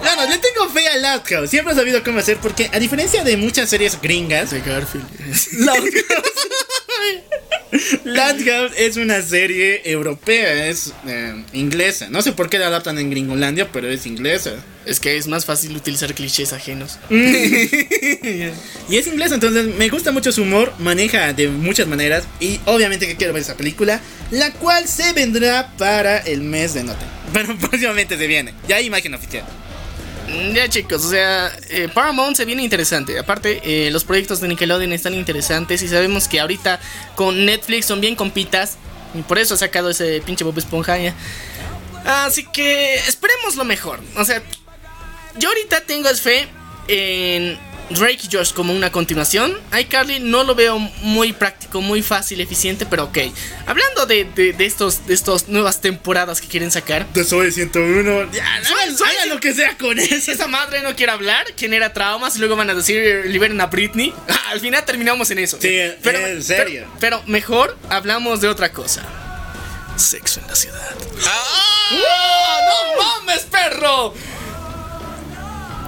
Claro, 0.00 0.28
le 0.28 0.38
tengo 0.38 0.68
fe 0.68 0.88
a 0.88 0.96
Loud. 0.96 1.48
Siempre 1.48 1.72
he 1.72 1.76
sabido 1.76 2.02
cómo 2.02 2.18
hacer, 2.18 2.38
porque 2.38 2.68
a 2.72 2.78
diferencia 2.78 3.22
de 3.22 3.36
muchas 3.36 3.68
series 3.68 4.00
gringas, 4.00 4.50
De 4.50 4.60
Garfield. 4.60 5.06
Loud 5.52 5.88
House, 7.72 8.00
Loud 8.04 8.44
House 8.44 8.72
es 8.76 8.96
una 8.96 9.22
serie 9.22 9.82
europea, 9.90 10.66
es 10.68 10.92
eh, 11.06 11.42
inglesa. 11.52 12.08
No 12.10 12.20
sé 12.22 12.32
por 12.32 12.50
qué 12.50 12.58
la 12.58 12.66
adaptan 12.66 12.98
en 12.98 13.10
Gringolandia, 13.10 13.70
pero 13.72 13.88
es 13.88 14.06
inglesa. 14.06 14.52
Es 14.84 15.00
que 15.00 15.16
es 15.16 15.26
más 15.26 15.46
fácil 15.46 15.76
utilizar 15.76 16.12
clichés 16.14 16.52
ajenos. 16.52 16.98
Y 18.88 18.96
es 18.96 19.06
inglesa, 19.06 19.34
entonces 19.34 19.74
me 19.76 19.88
gusta 19.88 20.12
mucho 20.12 20.32
su 20.32 20.42
humor, 20.42 20.72
maneja 20.78 21.32
de 21.32 21.48
muchas 21.48 21.86
maneras 21.86 22.24
y 22.40 22.60
obviamente 22.66 23.06
que 23.06 23.16
quiero 23.16 23.32
ver 23.32 23.42
esa 23.42 23.56
película, 23.56 24.00
la 24.30 24.52
cual 24.52 24.86
se 24.86 25.12
vendrá 25.12 25.72
para 25.78 26.18
el 26.18 26.42
mes 26.42 26.74
de 26.74 26.84
nota. 26.84 27.06
Pero 27.32 27.56
próximamente 27.56 28.18
se 28.18 28.26
viene, 28.26 28.52
ya 28.68 28.76
hay 28.76 28.86
imagen 28.86 29.14
oficial. 29.14 29.44
Mm, 30.28 30.54
Ya 30.54 30.68
chicos, 30.68 31.04
o 31.04 31.10
sea, 31.10 31.50
eh, 31.70 31.88
Paramount 31.92 32.36
se 32.36 32.44
viene 32.44 32.62
interesante. 32.62 33.18
Aparte, 33.18 33.60
eh, 33.64 33.90
los 33.90 34.04
proyectos 34.04 34.40
de 34.40 34.48
Nickelodeon 34.48 34.92
están 34.92 35.14
interesantes 35.14 35.82
y 35.82 35.88
sabemos 35.88 36.28
que 36.28 36.40
ahorita 36.40 36.80
con 37.14 37.44
Netflix 37.44 37.86
son 37.86 38.00
bien 38.00 38.14
compitas. 38.14 38.76
Y 39.14 39.22
por 39.22 39.38
eso 39.38 39.54
ha 39.54 39.56
sacado 39.58 39.90
ese 39.90 40.22
pinche 40.24 40.42
Bob 40.44 40.56
Esponja 40.58 40.96
ya. 40.98 41.14
Así 42.04 42.44
que 42.44 42.94
esperemos 42.96 43.56
lo 43.56 43.64
mejor. 43.64 44.00
O 44.16 44.24
sea, 44.24 44.42
yo 45.36 45.48
ahorita 45.48 45.82
tengo 45.82 46.08
fe 46.14 46.48
en 46.88 47.58
Drake 47.94 48.18
y 48.30 48.34
Josh 48.36 48.52
como 48.52 48.72
una 48.74 48.90
continuación. 48.92 49.58
iCarly 49.78 50.20
no 50.20 50.44
lo 50.44 50.54
veo 50.54 50.78
muy 50.78 51.32
práctico, 51.32 51.80
muy 51.80 52.02
fácil, 52.02 52.40
eficiente, 52.40 52.86
pero 52.86 53.04
ok. 53.04 53.18
Hablando 53.66 54.06
de, 54.06 54.24
de, 54.24 54.52
de 54.52 54.66
estos, 54.66 55.06
de 55.06 55.14
estas 55.14 55.48
nuevas 55.48 55.80
temporadas 55.80 56.40
que 56.40 56.48
quieren 56.48 56.70
sacar. 56.70 57.06
De 57.12 57.24
Soy 57.24 57.52
101, 57.52 58.32
ya, 58.32 58.44
hagan, 58.56 58.96
soy- 58.96 59.08
hagan 59.08 59.28
lo 59.30 59.40
que 59.40 59.54
sea 59.54 59.76
con 59.78 59.98
eso. 59.98 60.30
Esa 60.32 60.46
madre 60.48 60.82
no 60.82 60.94
quiere 60.96 61.12
hablar, 61.12 61.46
genera 61.56 61.92
traumas 61.92 62.36
y 62.36 62.38
luego 62.40 62.56
van 62.56 62.70
a 62.70 62.74
decir 62.74 63.24
liberen 63.26 63.60
a 63.60 63.66
Britney. 63.66 64.12
Al 64.50 64.60
final 64.60 64.84
terminamos 64.84 65.30
en 65.30 65.38
eso. 65.38 65.58
Sí, 65.60 65.68
en 65.78 66.42
serio. 66.42 66.86
Pero, 66.98 67.20
pero 67.20 67.22
mejor 67.26 67.76
hablamos 67.88 68.40
de 68.40 68.48
otra 68.48 68.72
cosa. 68.72 69.02
Sexo 69.96 70.40
en 70.40 70.46
la 70.48 70.56
ciudad. 70.56 70.94
¡Ah! 71.26 72.58
¡No 72.66 73.02
mames, 73.02 73.40
perro! 73.44 74.14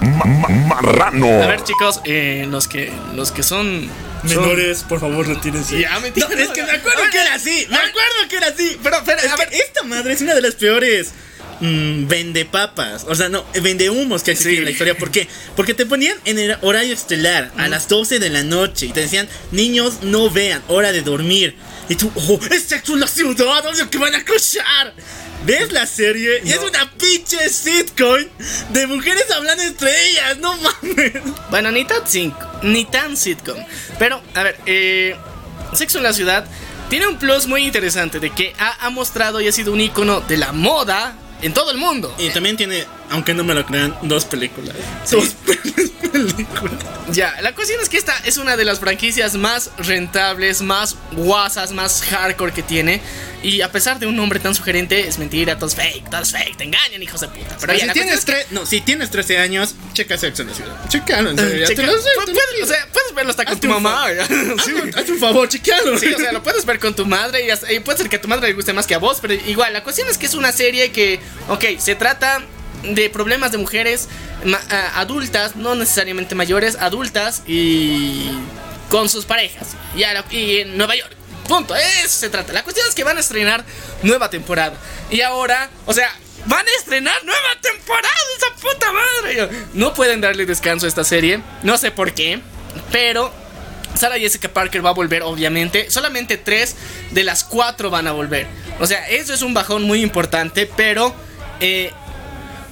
Ma- 0.05 0.25
ma- 0.25 0.49
marrano. 0.49 1.27
A 1.43 1.47
ver, 1.47 1.63
chicos, 1.65 2.01
eh, 2.05 2.47
los 2.49 2.69
que 2.69 2.93
los 3.15 3.33
que 3.33 3.43
son 3.43 3.89
Menores, 4.25 4.85
por 4.85 5.01
favor, 5.01 5.27
retírense. 5.27 5.79
Ya, 5.79 5.99
mentira, 6.01 6.27
No, 6.29 6.35
es 6.35 6.49
que 6.49 6.63
me 6.63 6.71
acuerdo 6.73 7.03
que 7.13 7.21
era 7.21 7.35
así. 7.35 7.67
Me 7.69 7.77
a 7.77 7.81
ver. 7.81 7.89
acuerdo 7.91 8.15
que 8.31 8.37
era 8.37 8.47
así. 8.47 8.79
Pero, 8.83 8.97
pero, 9.05 9.19
Es 9.19 9.33
a 9.33 9.37
que 9.37 9.45
ver. 9.45 9.55
esta 9.55 9.83
madre 9.83 10.15
es 10.15 10.21
una 10.23 10.35
de 10.35 10.41
las 10.41 10.55
peores. 10.55 11.11
Mm, 11.61 12.07
vende 12.09 12.45
papas, 12.45 13.05
o 13.09 13.15
sea, 13.15 13.29
no, 13.29 13.45
vende 13.63 13.91
humos 13.91 14.23
que 14.23 14.33
existen 14.33 14.53
Sí. 14.53 14.59
en 14.59 14.65
la 14.65 14.71
historia. 14.71 14.97
¿Por 14.97 15.11
qué? 15.11 15.29
Porque 15.57 15.75
te 15.75 15.87
ponían 15.87 16.17
en 16.25 16.39
el 16.39 16.57
horario 16.63 16.95
estelar 16.95 17.53
a 17.57 17.69
las 17.69 17.89
12 17.89 18.19
de 18.19 18.31
la 18.31 18.43
noche 18.43 18.87
y 18.87 18.93
te 18.93 19.01
decían, 19.01 19.29
niños, 19.53 20.03
no 20.03 20.31
vean, 20.31 20.63
hora 20.69 20.93
de 20.93 21.03
dormir. 21.03 21.57
Y 21.89 21.97
tú, 21.97 22.11
oh, 22.15 22.41
es 22.51 22.63
sexo 22.65 22.95
en 22.95 23.01
la 23.01 23.07
ciudad, 23.07 23.67
obvio 23.67 23.91
que 23.91 23.99
van 23.99 24.15
a 24.15 24.19
escuchar. 24.19 24.95
¿Ves 25.45 25.73
la 25.73 25.87
serie? 25.87 26.41
Y 26.43 26.53
es 26.53 26.59
una 26.59 26.91
pinche 26.93 27.51
sitcom 27.51 28.25
de 28.71 28.87
mujeres 28.87 29.31
hablando 29.31 29.63
entre 29.63 29.91
ellas, 30.11 30.39
no 30.39 30.57
mames. 30.57 31.13
Bueno, 31.51 31.71
ni 31.71 31.85
tan, 31.85 32.03
ni 32.63 32.87
tan 32.87 33.15
sitcom. 33.17 33.59
Pero, 33.99 34.23
a 34.35 34.43
ver, 34.43 34.59
eh, 34.65 35.15
Sexo 35.75 35.99
en 35.99 36.05
la 36.05 36.15
Ciudad 36.15 36.47
tiene 36.89 37.07
un 37.09 37.19
plus 37.19 37.47
muy 37.47 37.65
interesante 37.67 38.21
de 38.21 38.31
que 38.31 38.55
ha, 38.59 38.87
ha 38.87 38.91
mostrado 38.91 39.41
y 39.43 39.49
ha 39.49 39.53
sido 39.53 39.73
un 39.73 39.81
icono 39.83 40.23
de 40.23 40.39
la 40.39 40.53
moda 40.53 41.15
en 41.45 41.53
todo 41.53 41.71
el 41.71 41.77
mundo. 41.77 42.13
Y 42.19 42.31
también 42.31 42.57
tiene, 42.57 42.87
aunque 43.15 43.33
no 43.35 43.45
me 43.45 43.55
lo 43.55 43.65
crean, 43.65 43.97
dos 44.03 44.25
películas. 44.25 44.75
Dos 45.11 45.29
películas. 45.47 46.75
Ya, 47.13 47.35
la 47.43 47.55
cuestión 47.55 47.81
es 47.83 47.89
que 47.89 47.97
esta 47.97 48.15
es 48.25 48.37
una 48.39 48.57
de 48.57 48.65
las 48.65 48.81
franquicias 48.81 49.35
más 49.35 49.71
rentables, 49.79 50.63
más 50.63 50.97
guasas, 51.13 51.73
más 51.73 52.03
hardcore 52.03 52.53
que 52.53 52.63
tiene. 52.63 53.01
Y 53.43 53.61
a 53.61 53.71
pesar 53.71 53.99
de 53.99 54.07
un 54.07 54.17
nombre 54.17 54.41
tan 54.41 54.55
sugerente, 54.55 55.07
es 55.07 55.19
mentira, 55.19 55.57
todo 55.59 55.67
es 55.69 55.75
fake, 55.75 56.09
todo 56.09 56.23
es 56.23 56.33
fake, 56.33 56.57
te 56.57 56.65
engañan, 56.65 57.03
hijos 57.03 57.21
de 57.21 57.29
puta. 57.29 57.57
Pero 57.61 57.61
Pero 57.61 57.75
ya, 57.75 57.85
si 57.87 57.91
tienes, 57.93 58.27
tre- 58.27 58.47
no, 58.51 58.65
si 58.65 58.81
tienes 58.81 59.11
13 59.11 59.39
años, 59.39 59.75
checa 59.93 60.17
Sexo 60.17 60.43
en 60.43 60.49
la 60.49 60.55
Ciudad. 60.55 60.89
Checalo, 60.89 61.31
en 61.31 61.37
que- 61.37 61.43
serio. 61.43 61.67
checa- 61.69 61.83
lo 61.87 61.93
sé, 62.01 62.09
puedes, 62.17 62.39
pido. 62.55 62.65
o 62.65 62.69
sea, 62.69 62.89
puedes 62.93 63.15
verlo 63.15 63.31
hasta 63.31 63.45
con 63.45 63.55
Hazte 63.55 63.67
tu 63.69 63.73
mamá. 63.75 64.07
ya. 64.13 64.27
Sí. 64.27 64.73
Hazme 64.97 65.13
un 65.13 65.19
favor, 65.21 65.49
chequealo. 65.49 65.99
Sí, 65.99 66.07
o 66.15 66.19
sea, 66.19 66.33
lo 66.33 66.43
puedes 66.43 66.65
ver 66.65 66.79
con 66.79 66.95
tu 66.97 67.05
madre 67.05 67.45
y, 67.47 67.51
hasta- 67.51 67.71
y 67.71 67.81
puede 67.81 67.99
ser 67.99 68.09
que 68.09 68.17
a 68.17 68.21
tu 68.21 68.29
madre 68.29 68.49
le 68.49 68.55
guste 68.55 68.73
más 68.73 68.87
que 68.87 68.95
a 68.95 68.99
vos, 68.99 69.19
pero 69.21 69.35
igual, 69.35 69.73
la 69.75 69.83
cuestión 69.83 70.09
es 70.09 70.17
que 70.17 70.25
es 70.27 70.35
una 70.35 70.51
serie 70.53 70.91
que, 70.91 71.21
ok, 71.49 71.65
se 71.79 71.95
trata 71.97 72.43
de 72.91 73.11
problemas 73.11 73.53
de 73.53 73.59
mujeres 73.59 74.09
adultas, 74.95 75.57
no 75.57 75.75
necesariamente 75.75 76.35
mayores, 76.35 76.77
adultas 76.81 77.43
y 77.47 78.31
con 78.89 79.09
sus 79.09 79.25
parejas. 79.25 79.77
Y 80.31 80.59
en 80.59 80.77
Nueva 80.77 80.97
York. 80.97 81.13
Punto, 81.49 81.77
eso 81.77 82.09
se 82.09 82.31
trata. 82.31 82.53
La 82.53 82.63
cuestión 82.63 82.87
es 82.89 82.95
que 82.95 83.05
van 83.05 83.19
a 83.19 83.21
estrenar 83.21 83.65
nueva 84.03 84.31
temporada. 84.31 84.77
Y 85.11 85.21
ahora, 85.21 85.69
o 85.85 85.93
sea, 85.93 86.11
van 86.47 86.67
a 86.67 86.71
estrenar 86.79 87.23
nueva 87.25 87.61
temporada, 87.61 88.15
esa 88.39 88.55
puta 88.61 88.93
madre. 88.93 89.49
No 89.75 89.93
pueden 89.93 90.21
darle 90.21 90.47
descanso 90.47 90.87
a 90.87 90.89
esta 90.89 91.05
serie, 91.05 91.43
no 91.63 91.77
sé 91.77 91.91
por 91.91 92.15
qué, 92.15 92.41
pero 92.91 93.33
Sarah 93.95 94.19
Jessica 94.19 94.49
Parker 94.49 94.85
va 94.85 94.91
a 94.91 94.95
volver, 94.95 95.23
obviamente. 95.23 95.91
Solamente 95.91 96.37
tres 96.37 96.77
de 97.11 97.25
las 97.25 97.45
cuatro 97.45 97.91
van 97.91 98.07
a 98.07 98.13
volver. 98.13 98.47
O 98.81 98.87
sea, 98.87 99.09
eso 99.09 99.35
es 99.35 99.43
un 99.43 99.55
bajón 99.55 99.83
muy 99.83 100.03
importante, 100.03 100.69
pero 100.77 101.15
eh, 101.61 101.93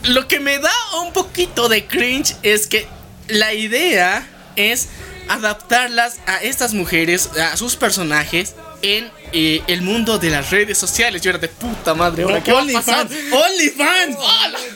lo 0.04 0.26
que 0.28 0.40
me 0.40 0.58
da 0.58 0.72
un 1.02 1.12
poquito 1.12 1.68
de 1.68 1.86
cringe 1.86 2.34
es 2.42 2.66
que 2.66 2.86
la 3.28 3.54
idea 3.54 4.26
es 4.56 4.88
adaptarlas 5.28 6.18
a 6.26 6.42
estas 6.42 6.74
mujeres, 6.74 7.30
a 7.38 7.56
sus 7.56 7.76
personajes, 7.76 8.54
en 8.82 9.10
eh, 9.32 9.62
el 9.68 9.82
mundo 9.82 10.18
de 10.18 10.30
las 10.30 10.50
redes 10.50 10.76
sociales. 10.76 11.22
Yo 11.22 11.30
era 11.30 11.38
de 11.38 11.48
puta 11.48 11.94
madre, 11.94 12.24
ahora 12.24 12.42
qué? 12.42 12.52
OnlyFans. 12.52 13.12
OnlyFans. 13.32 14.16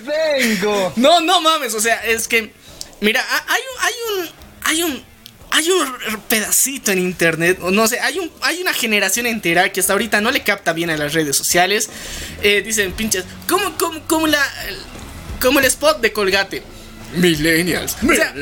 Vengo. 0.05 0.93
No, 0.97 1.21
no 1.21 1.41
mames, 1.41 1.75
o 1.75 1.81
sea, 1.81 2.05
es 2.05 2.29
que. 2.29 2.53
Mira, 3.01 3.25
ha- 3.29 3.45
hay 3.53 3.61
un. 3.73 3.83
Hay 3.83 3.95
un. 4.21 4.31
Hay 4.63 4.83
un. 4.83 5.05
Hay 5.49 5.71
un 5.71 6.21
pedacito 6.29 6.91
en 6.91 6.99
internet, 6.99 7.61
no 7.61 7.87
sé, 7.87 8.01
hay, 8.01 8.19
un, 8.19 8.31
hay 8.43 8.61
una 8.61 8.75
generación 8.75 9.27
entera 9.27 9.73
que 9.73 9.79
hasta 9.81 9.93
ahorita 9.95 10.21
no 10.21 10.31
le 10.31 10.43
capta 10.43 10.73
bien 10.75 10.91
a 10.91 10.97
las 10.97 11.15
redes 11.15 11.37
sociales. 11.37 11.89
Eh, 12.43 12.63
dicen, 12.67 12.93
pinches, 12.93 13.25
como, 13.49 13.77
como, 13.79 14.03
como 14.07 14.27
la. 14.27 14.45
Como 15.41 15.59
el 15.61 15.65
spot 15.67 16.01
de 16.01 16.13
Colgate. 16.13 16.63
Millennials. 17.15 17.97
O 18.03 18.15
sea, 18.15 18.35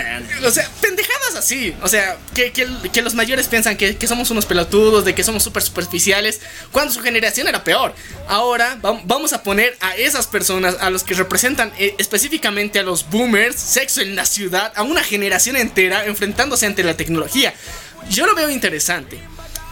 o 0.42 0.50
sea, 0.50 0.68
pendejadas 0.80 1.36
así. 1.36 1.74
O 1.82 1.86
sea, 1.88 2.16
que, 2.34 2.50
que- 2.50 2.66
que 2.92 3.02
los 3.02 3.14
mayores 3.14 3.46
piensan 3.46 3.76
que, 3.76 3.96
que 3.96 4.06
somos 4.06 4.30
unos 4.30 4.46
pelotudos, 4.46 5.04
de 5.04 5.14
que 5.14 5.22
somos 5.22 5.42
súper 5.42 5.62
superficiales, 5.62 6.40
cuando 6.72 6.92
su 6.92 7.00
generación 7.00 7.46
era 7.46 7.62
peor. 7.62 7.94
Ahora 8.26 8.78
vam- 8.80 9.02
vamos 9.04 9.32
a 9.34 9.42
poner 9.42 9.76
a 9.80 9.94
esas 9.96 10.26
personas, 10.26 10.76
a 10.80 10.88
los 10.90 11.04
que 11.04 11.14
representan 11.14 11.72
eh, 11.78 11.94
específicamente 11.98 12.78
a 12.78 12.82
los 12.82 13.08
boomers, 13.10 13.54
sexo 13.56 14.00
en 14.00 14.16
la 14.16 14.24
ciudad, 14.24 14.72
a 14.74 14.82
una 14.82 15.04
generación 15.04 15.56
entera 15.56 16.06
enfrentándose 16.06 16.64
ante 16.66 16.82
la 16.82 16.96
tecnología. 16.96 17.54
Yo 18.08 18.26
lo 18.26 18.34
veo 18.34 18.48
interesante. 18.50 19.20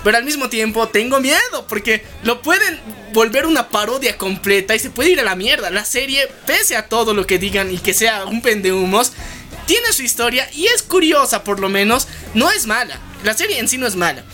Pero 0.05 0.17
al 0.17 0.25
mismo 0.25 0.49
tiempo 0.49 0.89
tengo 0.89 1.21
miedo 1.21 1.67
porque 1.69 2.05
lo 2.25 2.43
pueden 2.43 2.81
volver 3.13 3.47
una 3.47 3.69
parodia 3.69 4.19
completa 4.19 4.75
y 4.75 4.79
se 4.81 4.91
puede 4.91 5.11
ir 5.11 5.21
a 5.21 5.25
la 5.25 5.37
mierda. 5.37 5.71
La 5.71 5.85
serie, 5.85 6.29
pese 6.47 6.77
a 6.77 6.89
todo 6.89 7.15
lo 7.15 7.27
que 7.27 7.39
digan 7.39 7.73
y 7.73 7.79
que 7.79 7.95
sea 7.95 8.25
un 8.25 8.43
pendehumos, 8.43 9.13
tiene 9.67 9.93
su 9.93 10.03
historia 10.03 10.49
y 10.55 10.67
es 10.67 10.83
curiosa 10.83 11.45
por 11.45 11.61
lo 11.61 11.69
menos. 11.69 12.09
No 12.35 12.51
es 12.51 12.67
mala. 12.67 12.99
La 13.23 13.35
serie 13.35 13.59
en 13.61 13.69
sí 13.69 13.79
no 13.79 13.87
es 13.87 13.95
mala. 13.95 14.25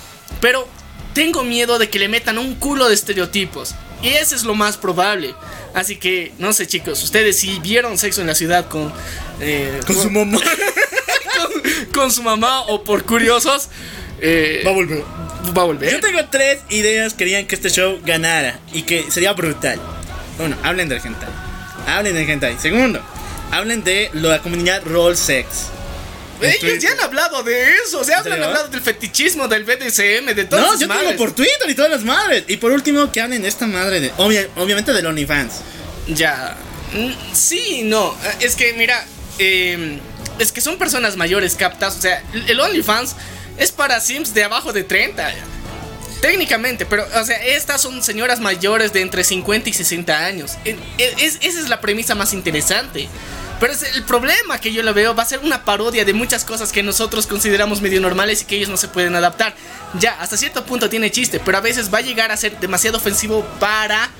Pero 0.40 0.66
tengo 1.12 1.44
miedo 1.44 1.78
de 1.78 1.90
que 1.90 1.98
le 1.98 2.08
metan 2.08 2.38
un 2.38 2.54
culo 2.54 2.88
de 2.88 2.94
estereotipos. 2.94 3.74
Y 4.02 4.08
ese 4.08 4.36
es 4.36 4.44
lo 4.44 4.54
más 4.54 4.76
probable. 4.78 5.34
Así 5.74 5.96
que, 5.96 6.32
no 6.38 6.52
sé 6.54 6.66
chicos, 6.66 7.02
ustedes 7.02 7.38
si 7.40 7.58
vieron 7.58 7.98
Sexo 7.98 8.22
en 8.22 8.28
la 8.28 8.34
Ciudad 8.34 8.68
con... 8.68 8.90
eh, 9.40 9.80
Con 9.86 9.96
su 9.96 10.10
mamá. 10.10 10.40
con, 11.36 11.62
con 11.92 12.12
su 12.12 12.22
mamá 12.22 12.62
o 12.62 12.84
por 12.84 13.04
curiosos... 13.04 13.68
eh, 14.20 14.62
Va 14.64 14.70
a 14.70 14.74
volver. 14.74 15.04
Va 15.56 15.62
a 15.62 15.66
volver. 15.66 15.90
Yo 15.90 16.00
tengo 16.00 16.24
tres 16.30 16.60
ideas 16.70 17.14
que 17.14 17.24
harían 17.24 17.46
que 17.46 17.54
este 17.54 17.70
show 17.70 18.00
ganara 18.04 18.58
y 18.72 18.82
que 18.82 19.10
sería 19.10 19.32
brutal. 19.32 19.80
Uno, 20.38 20.56
hablen 20.62 20.88
del 20.88 20.98
hentai. 21.04 21.28
Hablen 21.86 22.14
del 22.14 22.28
hentai. 22.28 22.56
Segundo, 22.58 23.00
hablen 23.50 23.82
de 23.84 24.10
la 24.14 24.40
comunidad 24.40 24.82
roll 24.84 25.16
sex. 25.16 25.46
Ellos 26.40 26.80
ya 26.80 26.92
han 26.92 27.00
hablado 27.00 27.42
de 27.42 27.68
eso, 27.84 27.98
o 27.98 28.04
sea, 28.04 28.18
han 28.20 28.32
hablado 28.32 28.68
del 28.68 28.80
fetichismo, 28.80 29.48
del 29.48 29.64
BDSM, 29.64 30.34
de 30.34 30.44
todas 30.44 30.64
No, 30.74 30.78
yo 30.78 30.86
madres. 30.86 31.14
por 31.16 31.32
Twitter 31.32 31.68
y 31.68 31.74
todas 31.74 31.90
las 31.90 32.04
madres. 32.04 32.44
Y 32.46 32.58
por 32.58 32.70
último, 32.70 33.10
que 33.10 33.20
hablen 33.20 33.42
de 33.42 33.48
esta 33.48 33.66
madre 33.66 33.98
de. 34.00 34.12
obvia- 34.18 34.46
obviamente 34.56 34.92
del 34.92 35.04
OnlyFans. 35.06 35.54
Ya. 36.06 36.56
Mm, 36.92 37.10
Sí, 37.34 37.82
no. 37.84 38.12
eh, 38.24 38.36
Es 38.40 38.54
que, 38.54 38.72
mira, 38.74 39.04
eh, 39.40 39.98
es 40.38 40.52
que 40.52 40.60
son 40.60 40.78
personas 40.78 41.16
mayores 41.16 41.56
captas. 41.56 41.96
O 41.96 42.00
sea, 42.00 42.22
el 42.46 42.60
OnlyFans 42.60 43.16
es 43.58 43.72
para 43.72 44.00
Sims 44.00 44.32
de 44.34 44.44
abajo 44.44 44.72
de 44.72 44.84
30. 44.84 45.32
Técnicamente, 46.20 46.84
pero, 46.84 47.06
o 47.14 47.24
sea, 47.24 47.36
estas 47.44 47.80
son 47.80 48.02
señoras 48.02 48.40
mayores 48.40 48.92
de 48.92 49.02
entre 49.02 49.22
50 49.22 49.68
y 49.68 49.72
60 49.72 50.24
años. 50.24 50.56
Eh, 50.64 50.76
es- 50.98 51.38
esa 51.42 51.60
es 51.60 51.68
la 51.68 51.80
premisa 51.80 52.14
más 52.16 52.32
interesante. 52.32 53.08
Pero 53.60 53.72
es 53.72 53.82
el 53.94 54.04
problema 54.04 54.60
que 54.60 54.72
yo 54.72 54.82
lo 54.84 54.94
veo 54.94 55.14
va 55.16 55.24
a 55.24 55.26
ser 55.26 55.40
una 55.40 55.64
parodia 55.64 56.04
de 56.04 56.12
muchas 56.12 56.44
cosas 56.44 56.70
que 56.70 56.82
nosotros 56.84 57.26
consideramos 57.26 57.80
medio 57.80 58.00
normales 58.00 58.42
y 58.42 58.44
que 58.44 58.56
ellos 58.56 58.68
no 58.68 58.76
se 58.76 58.86
pueden 58.88 59.14
adaptar. 59.16 59.52
Ya, 59.98 60.16
hasta 60.20 60.36
cierto 60.36 60.64
punto 60.64 60.88
tiene 60.88 61.10
chiste, 61.10 61.40
pero 61.44 61.58
a 61.58 61.60
veces 61.60 61.92
va 61.92 61.98
a 61.98 62.02
llegar 62.02 62.30
a 62.30 62.36
ser 62.36 62.58
demasiado 62.60 62.98
ofensivo 62.98 63.44
para 63.58 64.10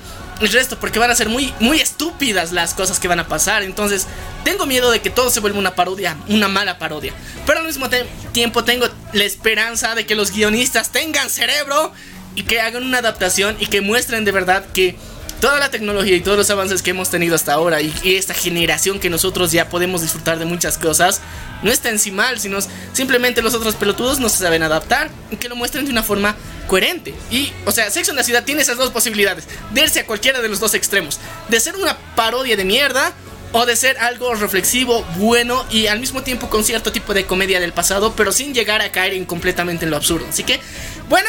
el 0.41 0.53
resto, 0.53 0.79
porque 0.79 0.99
van 0.99 1.11
a 1.11 1.15
ser 1.15 1.29
muy, 1.29 1.53
muy 1.61 1.81
estúpidas 1.81 2.53
las 2.53 2.75
cosas 2.75 3.01
que 3.01 3.09
van 3.09 3.21
a 3.21 3.27
pasar. 3.27 3.63
Entonces, 3.63 4.07
tengo 4.45 4.67
miedo 4.67 4.91
de 4.91 5.01
que 5.01 5.11
todo 5.11 5.31
se 5.31 5.41
vuelva 5.41 5.59
una 5.59 5.75
parodia, 5.75 6.17
una 6.29 6.49
mala 6.49 6.79
parodia. 6.79 7.13
Pero 7.47 7.61
al 7.61 7.67
mismo 7.67 7.89
tiempo 8.33 8.65
tengo 8.65 8.87
la 9.13 9.25
esperanza 9.25 9.95
de 9.95 10.07
que 10.07 10.15
los 10.15 10.33
guionistas 10.33 10.91
tengan 10.91 11.31
cerebro 11.31 11.93
y 12.35 12.45
que 12.45 12.61
hagan 12.61 12.85
una 12.85 12.99
adaptación 12.99 13.57
y 13.59 13.67
que 13.67 13.81
muestren 13.81 14.25
de 14.25 14.33
verdad 14.33 14.65
que 14.73 14.97
toda 15.41 15.59
la 15.59 15.71
tecnología 15.71 16.17
y 16.17 16.21
todos 16.21 16.37
los 16.37 16.51
avances 16.51 16.83
que 16.83 16.91
hemos 16.91 17.11
tenido 17.11 17.35
hasta 17.35 17.53
ahora 17.53 17.81
y, 17.81 17.93
esta 18.05 18.35
generación 18.35 18.99
que 18.99 19.11
nosotros 19.11 19.53
ya 19.53 19.69
podemos 19.69 20.03
disfrutar 20.03 20.39
de 20.39 20.45
muchas 20.45 20.79
cosas 20.79 21.21
no 21.63 21.71
está 21.71 21.89
en 21.91 21.99
sí 21.99 22.11
mal, 22.11 22.41
sino 22.41 22.59
simplemente 22.93 23.43
los 23.43 23.55
otros 23.55 23.75
pelotudos 23.75 24.19
no 24.19 24.29
se 24.29 24.39
saben 24.39 24.63
adaptar 24.63 25.11
y 25.31 25.37
que 25.37 25.49
lo 25.49 25.57
muestren 25.57 25.85
de 25.85 25.91
una 25.91 26.03
forma 26.03 26.37
coherente. 26.67 27.15
Y, 27.31 27.53
o 27.65 27.73
sea, 27.73 27.91
Sexo 27.91 28.13
en 28.13 28.17
la 28.17 28.23
Ciudad 28.23 28.45
tiene 28.45 28.63
esas 28.63 28.77
dos 28.77 28.91
posibilidades, 28.91 29.45
de 29.73 29.81
irse 29.83 30.01
a 30.01 30.07
cualquiera 30.07 30.41
de 30.41 30.49
los 30.49 30.61
dos 30.61 30.75
extremos, 30.75 31.19
de 31.49 31.61
ser 31.61 31.77
una 31.77 31.97
parodia 32.15 32.57
de 32.57 32.65
mierda 32.65 33.13
o 33.53 33.67
de 33.67 33.77
ser 33.77 33.99
algo 33.99 34.35
reflexivo, 34.35 35.05
bueno 35.17 35.65
y 35.71 35.87
al 35.87 36.01
mismo 36.01 36.23
tiempo 36.23 36.49
con 36.49 36.65
cierto 36.65 36.93
tipo 36.93 37.15
de 37.15 37.25
comedia 37.25 37.61
del 37.61 37.73
pasado, 37.73 38.15
pero 38.15 38.33
sin 38.33 38.55
llegar 38.55 38.83
a 38.83 38.93
caer 38.93 39.15
en 39.15 39.25
completamente 39.25 39.85
en 39.85 39.91
lo 39.91 39.97
absurdo. 39.97 40.27
Así 40.29 40.45
que, 40.45 40.61
bueno, 41.09 41.29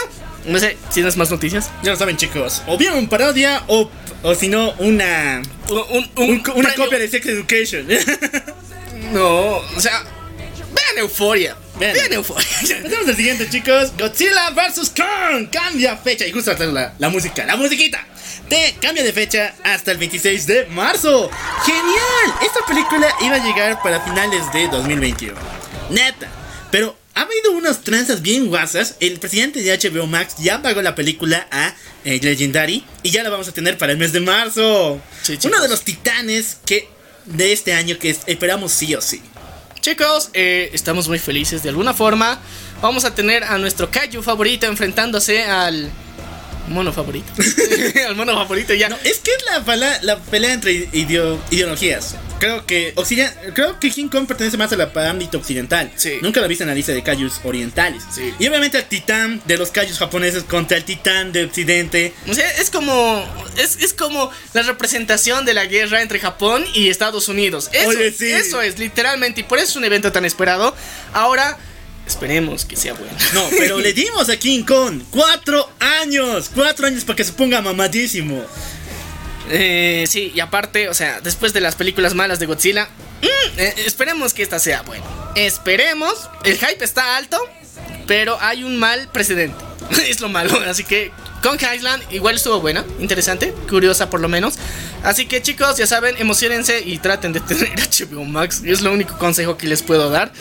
no 0.50 0.60
sé, 0.60 0.78
¿tienes 0.94 1.16
más 1.18 1.30
noticias? 1.32 1.70
Ya 1.84 1.92
lo 1.92 1.98
saben, 1.98 2.18
chicos. 2.18 2.62
O 2.68 2.78
bien 2.78 2.94
un 2.94 3.08
parodia 3.08 3.64
o, 3.68 3.90
o 4.24 4.36
si 4.36 4.48
no, 4.50 4.72
una. 4.80 5.42
Un- 5.70 5.78
un- 5.90 6.12
un- 6.18 6.30
un 6.30 6.44
una 6.56 6.74
copia 6.76 7.00
de 7.00 7.08
Sex 7.08 7.26
Education. 7.28 7.88
No, 9.14 9.58
o 9.58 9.80
sea, 9.80 10.04
vean 10.74 10.98
Euforia. 10.98 11.56
Vean. 11.80 11.94
Vean, 11.94 12.14
Euforia. 12.14 12.46
Pasamos 12.84 13.08
al 13.08 13.16
siguiente, 13.16 13.50
chicos. 13.50 13.92
Godzilla 13.98 14.52
vs. 14.52 14.92
Kong. 14.96 15.48
Cambia 15.52 15.98
fecha. 15.98 16.28
Y 16.28 16.32
justo 16.32 16.52
hasta 16.52 16.66
la, 16.66 16.94
la 17.00 17.10
música, 17.10 17.46
la 17.46 17.56
musiquita. 17.56 18.06
Te 18.50 18.76
cambia 18.82 19.04
de 19.04 19.14
fecha 19.14 19.56
hasta 19.64 19.92
el 19.92 19.98
26 19.98 20.46
de 20.48 20.66
marzo. 20.68 21.30
¡Genial! 21.66 22.36
Esta 22.46 22.66
película 22.68 23.08
iba 23.22 23.36
a 23.36 23.44
llegar 23.44 23.82
para 23.82 24.00
finales 24.02 24.42
de 24.54 24.68
2021. 24.68 25.34
Neta. 25.92 26.28
Pero 26.70 26.96
ha 27.16 27.22
habido 27.22 27.52
unas 27.52 27.82
tranzas 27.84 28.22
bien 28.22 28.48
guasas. 28.48 28.96
El 29.00 29.20
presidente 29.20 29.62
de 29.62 29.78
HBO 29.78 30.08
Max 30.08 30.36
ya 30.40 30.62
pagó 30.62 30.82
la 30.82 30.96
película 30.96 31.48
a 31.52 31.76
eh, 32.06 32.20
Legendary 32.22 32.86
y 33.04 33.10
ya 33.12 33.24
la 33.24 33.30
vamos 33.30 33.48
a 33.48 33.52
tener 33.52 33.78
para 33.78 33.92
el 33.92 33.98
mes 33.98 34.14
de 34.14 34.22
marzo. 34.22 35.02
Sí, 35.24 35.38
Uno 35.46 35.62
de 35.62 35.68
los 35.68 35.82
titanes 35.84 36.58
que 36.66 36.88
de 37.26 37.52
este 37.52 37.74
año 37.74 37.98
que 38.00 38.12
es- 38.12 38.22
esperamos 38.26 38.72
sí 38.72 38.96
o 38.96 39.02
sí. 39.02 39.22
Chicos, 39.82 40.30
eh, 40.34 40.70
estamos 40.74 41.08
muy 41.08 41.20
felices 41.20 41.64
de 41.64 41.70
alguna 41.70 41.94
forma. 41.94 42.40
Vamos 42.82 43.06
a 43.06 43.16
tener 43.16 43.44
a 43.44 43.58
nuestro 43.58 43.90
Kaiju 43.92 44.22
favorito 44.22 44.66
enfrentándose 44.66 45.44
al 45.44 45.90
mono 46.70 46.94
favorito. 46.94 47.32
al 48.08 48.16
mono 48.16 48.34
favorito 48.34 48.74
ya. 48.74 48.90
No, 48.90 48.98
es 49.04 49.20
que 49.20 49.32
es 49.32 49.46
la, 49.52 49.64
pala- 49.66 50.00
la 50.04 50.18
pelea 50.20 50.54
entre 50.54 50.74
ideo- 50.92 51.40
ideologías. 51.52 52.16
Creo 52.40 52.66
que 52.66 52.96
Occiden- 52.96 53.34
creo 53.54 53.80
que 53.80 53.92
King 53.92 54.08
Kong 54.08 54.26
pertenece 54.26 54.56
más 54.58 54.72
al 54.72 54.82
ámbito 55.08 55.38
occidental. 55.38 55.92
Sí. 55.98 56.14
Nunca 56.22 56.40
lo 56.40 56.46
he 56.46 56.50
visto 56.50 56.64
en 56.64 56.70
la 56.70 56.74
lista 56.76 56.94
de 56.94 57.04
kaijus 57.04 57.42
orientales. 57.44 58.04
Sí. 58.14 58.34
Y 58.40 58.48
obviamente 58.48 58.78
el 58.78 58.86
titán 58.86 59.42
de 59.46 59.58
los 59.58 59.72
kaijus 59.72 59.98
japoneses 60.00 60.44
contra 60.44 60.78
el 60.78 60.86
titán 60.86 61.34
de 61.34 61.44
occidente. 61.46 62.14
O 62.30 62.34
sea, 62.34 62.50
es 62.52 62.70
como 62.70 63.26
es, 63.58 63.78
es 63.84 63.94
como 63.94 64.32
la 64.54 64.62
representación 64.62 65.44
de 65.46 65.54
la 65.54 65.66
guerra 65.66 66.02
entre 66.02 66.20
Japón 66.20 66.64
y 66.74 66.88
Estados 66.90 67.28
Unidos. 67.28 67.70
Eso, 67.74 67.90
Oye, 67.90 68.12
sí. 68.12 68.32
eso 68.32 68.62
es, 68.62 68.80
literalmente. 68.80 69.42
Y 69.42 69.44
por 69.44 69.58
eso 69.58 69.72
es 69.72 69.76
un 69.76 69.84
evento 69.84 70.12
tan 70.14 70.24
esperado. 70.24 70.74
Ahora, 71.14 71.58
esperemos 72.10 72.66
que 72.66 72.76
sea 72.76 72.94
bueno. 72.94 73.14
No, 73.34 73.48
pero 73.52 73.80
le 73.80 73.94
dimos 73.94 74.30
a 74.30 74.38
King 74.38 74.64
Kong 74.64 75.04
cuatro 75.12 75.70
años. 75.80 76.50
Cuatro 76.54 76.88
años 76.88 77.06
para 77.06 77.16
que 77.16 77.24
se 77.24 77.34
ponga 77.34 77.62
mamadísimo. 77.62 78.44
Eh, 79.50 80.06
sí, 80.08 80.32
y 80.36 80.40
aparte, 80.40 80.90
o 80.90 80.94
sea, 80.94 81.22
después 81.22 81.54
de 81.54 81.62
las 81.62 81.76
películas 81.76 82.14
malas 82.16 82.40
de 82.40 82.46
Godzilla, 82.48 82.86
mm, 83.22 83.60
eh, 83.60 83.74
esperemos 83.86 84.34
que 84.34 84.44
esta 84.44 84.60
sea 84.60 84.82
buena. 84.82 85.06
Esperemos, 85.36 86.30
el 86.44 86.58
hype 86.58 86.84
está 86.84 87.18
alto, 87.18 87.40
pero 88.08 88.38
hay 88.42 88.64
un 88.64 88.78
mal 88.78 89.08
precedente. 89.12 89.64
es 90.08 90.20
lo 90.20 90.30
malo, 90.30 90.60
así 90.68 90.84
que 90.84 91.12
Kong 91.42 91.60
Island 91.76 92.04
igual 92.12 92.36
estuvo 92.36 92.60
buena, 92.60 92.84
interesante, 93.00 93.54
curiosa 93.70 94.10
por 94.10 94.20
lo 94.20 94.28
menos. 94.28 94.56
Así 95.04 95.26
que 95.26 95.42
chicos, 95.42 95.78
ya 95.78 95.88
saben, 95.88 96.16
emocionense 96.18 96.82
y 96.82 96.98
traten 96.98 97.34
de 97.34 97.40
tener 97.40 97.70
HBO 97.80 98.26
Max. 98.26 98.62
Es 98.66 98.82
lo 98.82 98.92
único 98.92 99.18
consejo 99.18 99.58
que 99.58 99.68
les 99.68 99.82
puedo 99.82 100.10
dar. 100.10 100.32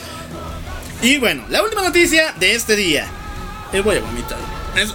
Y 1.02 1.18
bueno, 1.18 1.44
la 1.48 1.62
última 1.62 1.82
noticia 1.82 2.34
de 2.38 2.54
este 2.54 2.76
día. 2.76 3.06
Eh, 3.72 3.80
voy 3.80 3.96
a 3.96 4.00
vomitar. 4.00 4.38
Es- 4.76 4.92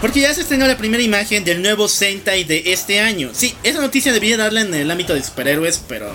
Porque 0.00 0.20
ya 0.20 0.34
se 0.34 0.42
estrenó 0.42 0.66
la 0.66 0.76
primera 0.76 1.02
imagen 1.02 1.44
del 1.44 1.62
nuevo 1.62 1.88
Sentai 1.88 2.44
de 2.44 2.62
este 2.72 3.00
año. 3.00 3.30
Sí, 3.32 3.54
esa 3.62 3.80
noticia 3.80 4.12
debía 4.12 4.36
darla 4.36 4.60
en 4.60 4.74
el 4.74 4.90
ámbito 4.90 5.14
de 5.14 5.22
superhéroes, 5.22 5.80
pero 5.88 6.10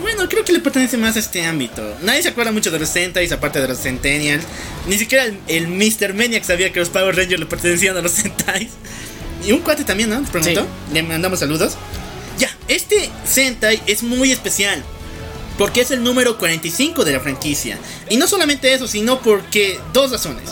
bueno, 0.00 0.28
creo 0.28 0.44
que 0.44 0.52
le 0.52 0.60
pertenece 0.60 0.96
más 0.96 1.14
a 1.16 1.18
este 1.20 1.44
ámbito. 1.44 1.96
Nadie 2.02 2.22
se 2.22 2.28
acuerda 2.30 2.50
mucho 2.50 2.70
de 2.70 2.78
los 2.80 2.88
Sentais, 2.88 3.30
aparte 3.30 3.60
de 3.60 3.68
los 3.68 3.78
Centennials. 3.78 4.44
Ni 4.88 4.98
siquiera 4.98 5.24
el, 5.26 5.38
el 5.46 5.68
Mr. 5.68 6.14
Maniac 6.14 6.42
sabía 6.42 6.72
que 6.72 6.80
los 6.80 6.88
Power 6.88 7.14
Rangers 7.14 7.38
le 7.38 7.46
pertenecían 7.46 7.96
a 7.96 8.00
los 8.02 8.12
Sentais. 8.12 8.70
Y 9.46 9.52
un 9.52 9.60
cuate 9.60 9.84
también, 9.84 10.10
¿no? 10.10 10.22
Preguntó. 10.24 10.66
Le 10.92 11.02
mandamos 11.02 11.38
saludos. 11.38 11.74
Ya, 12.38 12.50
este 12.68 13.10
Sentai 13.24 13.80
es 13.86 14.02
muy 14.02 14.32
especial. 14.32 14.82
Porque 15.60 15.82
es 15.82 15.90
el 15.90 16.02
número 16.02 16.38
45 16.38 17.04
de 17.04 17.12
la 17.12 17.20
franquicia. 17.20 17.78
Y 18.08 18.16
no 18.16 18.26
solamente 18.26 18.72
eso, 18.72 18.88
sino 18.88 19.20
porque 19.20 19.78
dos 19.92 20.10
razones. 20.10 20.48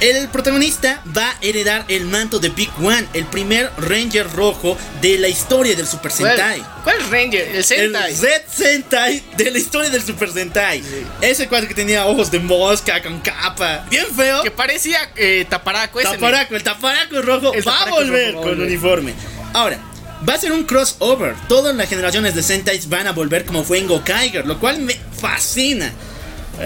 El 0.00 0.30
protagonista 0.30 1.02
va 1.14 1.28
a 1.28 1.36
heredar 1.42 1.84
el 1.88 2.06
manto 2.06 2.38
de 2.38 2.48
Big 2.48 2.70
One, 2.82 3.06
el 3.12 3.26
primer 3.26 3.70
Ranger 3.76 4.32
rojo 4.32 4.78
de 5.02 5.18
la 5.18 5.28
historia 5.28 5.76
del 5.76 5.86
Super 5.86 6.10
Sentai. 6.10 6.60
¿Cuál, 6.82 6.96
cuál 6.96 7.10
Ranger? 7.10 7.48
El 7.50 7.56
El 7.56 7.64
Sentai. 7.64 8.16
Red 8.16 8.42
Sentai 8.50 9.22
de 9.36 9.50
la 9.50 9.58
historia 9.58 9.90
del 9.90 10.02
Super 10.02 10.32
Sentai. 10.32 10.82
Ese 11.20 11.46
cuadro 11.46 11.68
que 11.68 11.74
tenía 11.74 12.06
ojos 12.06 12.30
de 12.30 12.38
mosca 12.38 13.02
con 13.02 13.20
capa. 13.20 13.84
Bien 13.90 14.06
feo. 14.06 14.42
Que 14.42 14.50
parecía 14.50 15.00
eh, 15.16 15.44
Taparaco. 15.50 16.00
ese 16.00 16.12
Taparaco, 16.12 16.56
el 16.56 16.62
taparaco 16.62 17.20
rojo 17.20 17.52
El 17.52 17.68
va 17.68 17.72
a 17.72 17.78
taparaco 17.80 17.96
volver 17.96 18.32
rojo 18.32 18.38
a 18.40 18.42
con 18.48 18.52
volver. 18.52 18.68
uniforme. 18.68 19.14
Ahora, 19.52 19.78
va 20.28 20.34
a 20.34 20.38
ser 20.38 20.52
un 20.52 20.64
crossover. 20.64 21.34
Todas 21.48 21.74
las 21.74 21.88
generaciones 21.88 22.34
de 22.34 22.42
Sentais 22.42 22.88
van 22.88 23.06
a 23.06 23.12
volver 23.12 23.44
como 23.44 23.64
fue 23.64 23.78
en 23.78 23.86
Gokaiger, 23.86 24.46
lo 24.46 24.58
cual 24.58 24.80
me 24.80 24.94
fascina. 25.20 25.92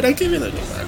Aquí 0.03 0.27
me 0.27 0.39
da 0.39 0.49
igual. 0.49 0.87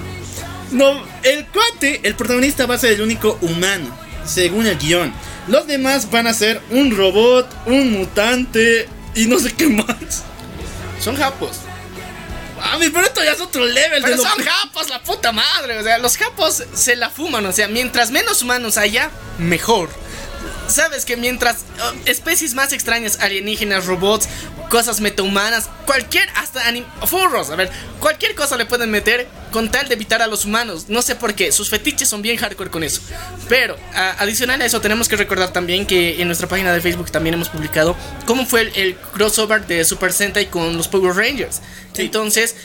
No, 0.71 1.01
el 1.23 1.45
cuate, 1.47 2.01
el 2.03 2.15
protagonista 2.15 2.65
va 2.65 2.75
a 2.75 2.77
ser 2.79 2.93
el 2.93 3.01
único 3.01 3.37
humano, 3.41 3.87
según 4.25 4.67
el 4.67 4.77
guion. 4.77 5.13
Los 5.47 5.65
demás 5.65 6.11
van 6.11 6.27
a 6.27 6.33
ser 6.33 6.61
un 6.71 6.95
robot, 6.95 7.47
un 7.67 7.93
mutante 7.93 8.89
y 9.15 9.27
no 9.27 9.39
sé 9.39 9.53
qué 9.53 9.67
más. 9.67 10.23
Son 10.99 11.15
japos. 11.15 11.59
Ah, 12.59 12.77
pero 12.79 13.01
esto 13.01 13.23
ya 13.23 13.31
es 13.31 13.39
otro 13.39 13.65
level 13.65 14.01
de 14.01 14.09
Pero 14.09 14.17
lo 14.17 14.23
son 14.23 14.43
japos, 14.43 14.89
la 14.89 15.01
puta 15.03 15.31
madre. 15.31 15.77
O 15.77 15.83
sea, 15.83 15.99
los 15.99 16.17
japos 16.17 16.63
se 16.73 16.95
la 16.95 17.09
fuman. 17.09 17.45
O 17.45 17.51
sea, 17.51 17.67
mientras 17.67 18.11
menos 18.11 18.41
humanos 18.41 18.77
haya, 18.77 19.11
mejor. 19.37 19.89
Sabes 20.67 21.05
que 21.05 21.17
mientras 21.17 21.57
uh, 21.57 21.97
especies 22.05 22.53
más 22.53 22.73
extrañas, 22.73 23.19
alienígenas, 23.21 23.85
robots, 23.85 24.27
cosas 24.69 24.99
metahumanas, 24.99 25.69
cualquier, 25.85 26.27
hasta 26.35 26.61
furros, 27.05 27.49
a 27.49 27.55
ver, 27.55 27.71
cualquier 27.99 28.35
cosa 28.35 28.57
le 28.57 28.65
pueden 28.65 28.91
meter 28.91 29.27
con 29.51 29.71
tal 29.71 29.87
de 29.87 29.93
evitar 29.95 30.21
a 30.21 30.27
los 30.27 30.45
humanos. 30.45 30.85
No 30.89 31.01
sé 31.01 31.15
por 31.15 31.33
qué, 31.35 31.51
sus 31.51 31.69
fetiches 31.69 32.09
son 32.09 32.21
bien 32.21 32.37
hardcore 32.37 32.69
con 32.69 32.83
eso. 32.83 33.01
Pero, 33.47 33.77
a- 33.93 34.11
adicional 34.21 34.61
a 34.61 34.65
eso, 34.65 34.81
tenemos 34.81 35.07
que 35.07 35.15
recordar 35.15 35.53
también 35.53 35.85
que 35.85 36.21
en 36.21 36.27
nuestra 36.27 36.47
página 36.47 36.73
de 36.73 36.81
Facebook 36.81 37.11
también 37.11 37.33
hemos 37.35 37.49
publicado 37.49 37.95
cómo 38.25 38.45
fue 38.45 38.61
el, 38.61 38.71
el 38.75 38.95
crossover 38.95 39.65
de 39.67 39.85
Super 39.85 40.11
Sentai 40.11 40.49
con 40.49 40.75
los 40.75 40.87
Power 40.89 41.15
Rangers. 41.15 41.61
Entonces, 41.95 42.55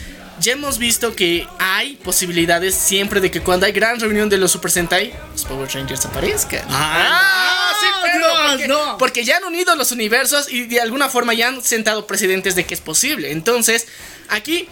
ya 0.40 0.54
hemos 0.54 0.78
visto 0.78 1.14
que 1.14 1.46
hay 1.60 1.94
posibilidades 1.96 2.74
siempre 2.74 3.20
de 3.20 3.30
que 3.30 3.40
cuando 3.42 3.66
hay 3.66 3.72
gran 3.72 4.00
reunión 4.00 4.28
de 4.28 4.38
los 4.38 4.50
Super 4.50 4.70
Sentai, 4.72 5.12
los 5.32 5.44
Power 5.44 5.68
Rangers 5.72 6.04
aparezcan. 6.04 6.62
Ah, 6.68 7.58
sí, 7.60 7.61
pero 8.02 8.18
no, 8.18 8.48
porque, 8.48 8.68
no. 8.68 8.98
porque 8.98 9.24
ya 9.24 9.36
han 9.38 9.44
unido 9.44 9.74
los 9.76 9.92
universos 9.92 10.50
y 10.50 10.66
de 10.66 10.80
alguna 10.80 11.08
forma 11.08 11.34
ya 11.34 11.48
han 11.48 11.62
sentado 11.62 12.06
precedentes 12.06 12.54
de 12.54 12.66
que 12.66 12.74
es 12.74 12.80
posible. 12.80 13.32
Entonces, 13.32 13.86
aquí, 14.28 14.68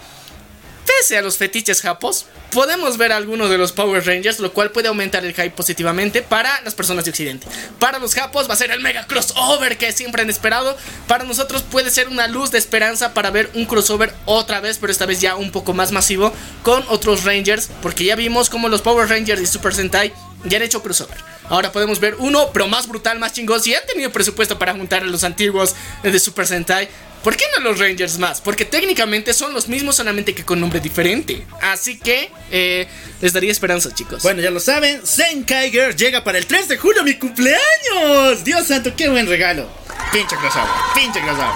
pese 0.85 1.17
a 1.17 1.21
los 1.21 1.37
fetiches 1.37 1.81
japos, 1.81 2.25
podemos 2.51 2.97
ver 2.97 3.11
algunos 3.11 3.49
de 3.49 3.57
los 3.57 3.71
Power 3.71 4.05
Rangers, 4.05 4.39
lo 4.39 4.51
cual 4.51 4.71
puede 4.71 4.89
aumentar 4.89 5.25
el 5.25 5.33
hype 5.33 5.51
positivamente 5.51 6.21
para 6.21 6.61
las 6.61 6.75
personas 6.75 7.05
de 7.05 7.11
Occidente. 7.11 7.47
Para 7.79 7.97
los 7.97 8.13
japos 8.13 8.49
va 8.49 8.53
a 8.53 8.57
ser 8.57 8.71
el 8.71 8.81
mega 8.81 9.07
crossover 9.07 9.77
que 9.77 9.91
siempre 9.91 10.21
han 10.21 10.29
esperado. 10.29 10.77
Para 11.07 11.23
nosotros 11.23 11.63
puede 11.63 11.89
ser 11.89 12.09
una 12.09 12.27
luz 12.27 12.51
de 12.51 12.57
esperanza 12.57 13.13
para 13.13 13.31
ver 13.31 13.49
un 13.53 13.65
crossover 13.65 14.13
otra 14.25 14.59
vez, 14.59 14.77
pero 14.79 14.91
esta 14.91 15.05
vez 15.05 15.21
ya 15.21 15.35
un 15.35 15.51
poco 15.51 15.73
más 15.73 15.91
masivo 15.91 16.33
con 16.63 16.83
otros 16.89 17.23
Rangers, 17.23 17.69
porque 17.81 18.05
ya 18.05 18.15
vimos 18.15 18.49
como 18.49 18.69
los 18.69 18.81
Power 18.81 19.09
Rangers 19.09 19.41
y 19.41 19.47
Super 19.47 19.73
Sentai 19.73 20.13
ya 20.43 20.57
han 20.57 20.63
hecho 20.63 20.83
crossover. 20.83 21.30
Ahora 21.51 21.73
podemos 21.73 21.99
ver 21.99 22.15
uno, 22.17 22.49
pero 22.53 22.69
más 22.69 22.87
brutal, 22.87 23.19
más 23.19 23.33
chingón. 23.33 23.61
Si 23.61 23.75
han 23.75 23.85
tenido 23.85 24.09
presupuesto 24.09 24.57
para 24.57 24.71
juntar 24.71 25.03
a 25.03 25.05
los 25.05 25.25
antiguos 25.25 25.75
de 26.01 26.17
Super 26.17 26.47
Sentai, 26.47 26.87
¿por 27.25 27.35
qué 27.35 27.43
no 27.53 27.61
los 27.61 27.77
Rangers 27.77 28.17
más? 28.19 28.39
Porque 28.39 28.63
técnicamente 28.63 29.33
son 29.33 29.53
los 29.53 29.67
mismos, 29.67 29.97
solamente 29.97 30.33
que 30.33 30.45
con 30.45 30.61
nombre 30.61 30.79
diferente. 30.79 31.45
Así 31.61 31.99
que 31.99 32.31
eh, 32.51 32.87
les 33.19 33.33
daría 33.33 33.51
esperanza, 33.51 33.93
chicos. 33.93 34.23
Bueno, 34.23 34.41
ya 34.41 34.49
lo 34.49 34.61
saben, 34.61 35.05
Senkaiger 35.05 35.97
llega 35.97 36.23
para 36.23 36.37
el 36.37 36.47
3 36.47 36.69
de 36.69 36.77
julio, 36.77 37.03
mi 37.03 37.15
cumpleaños. 37.15 38.45
Dios 38.45 38.67
santo, 38.67 38.93
qué 38.95 39.09
buen 39.09 39.27
regalo. 39.27 39.69
Pinche 40.13 40.37
crossover, 40.37 40.69
pinche 40.95 41.19
crossover. 41.19 41.51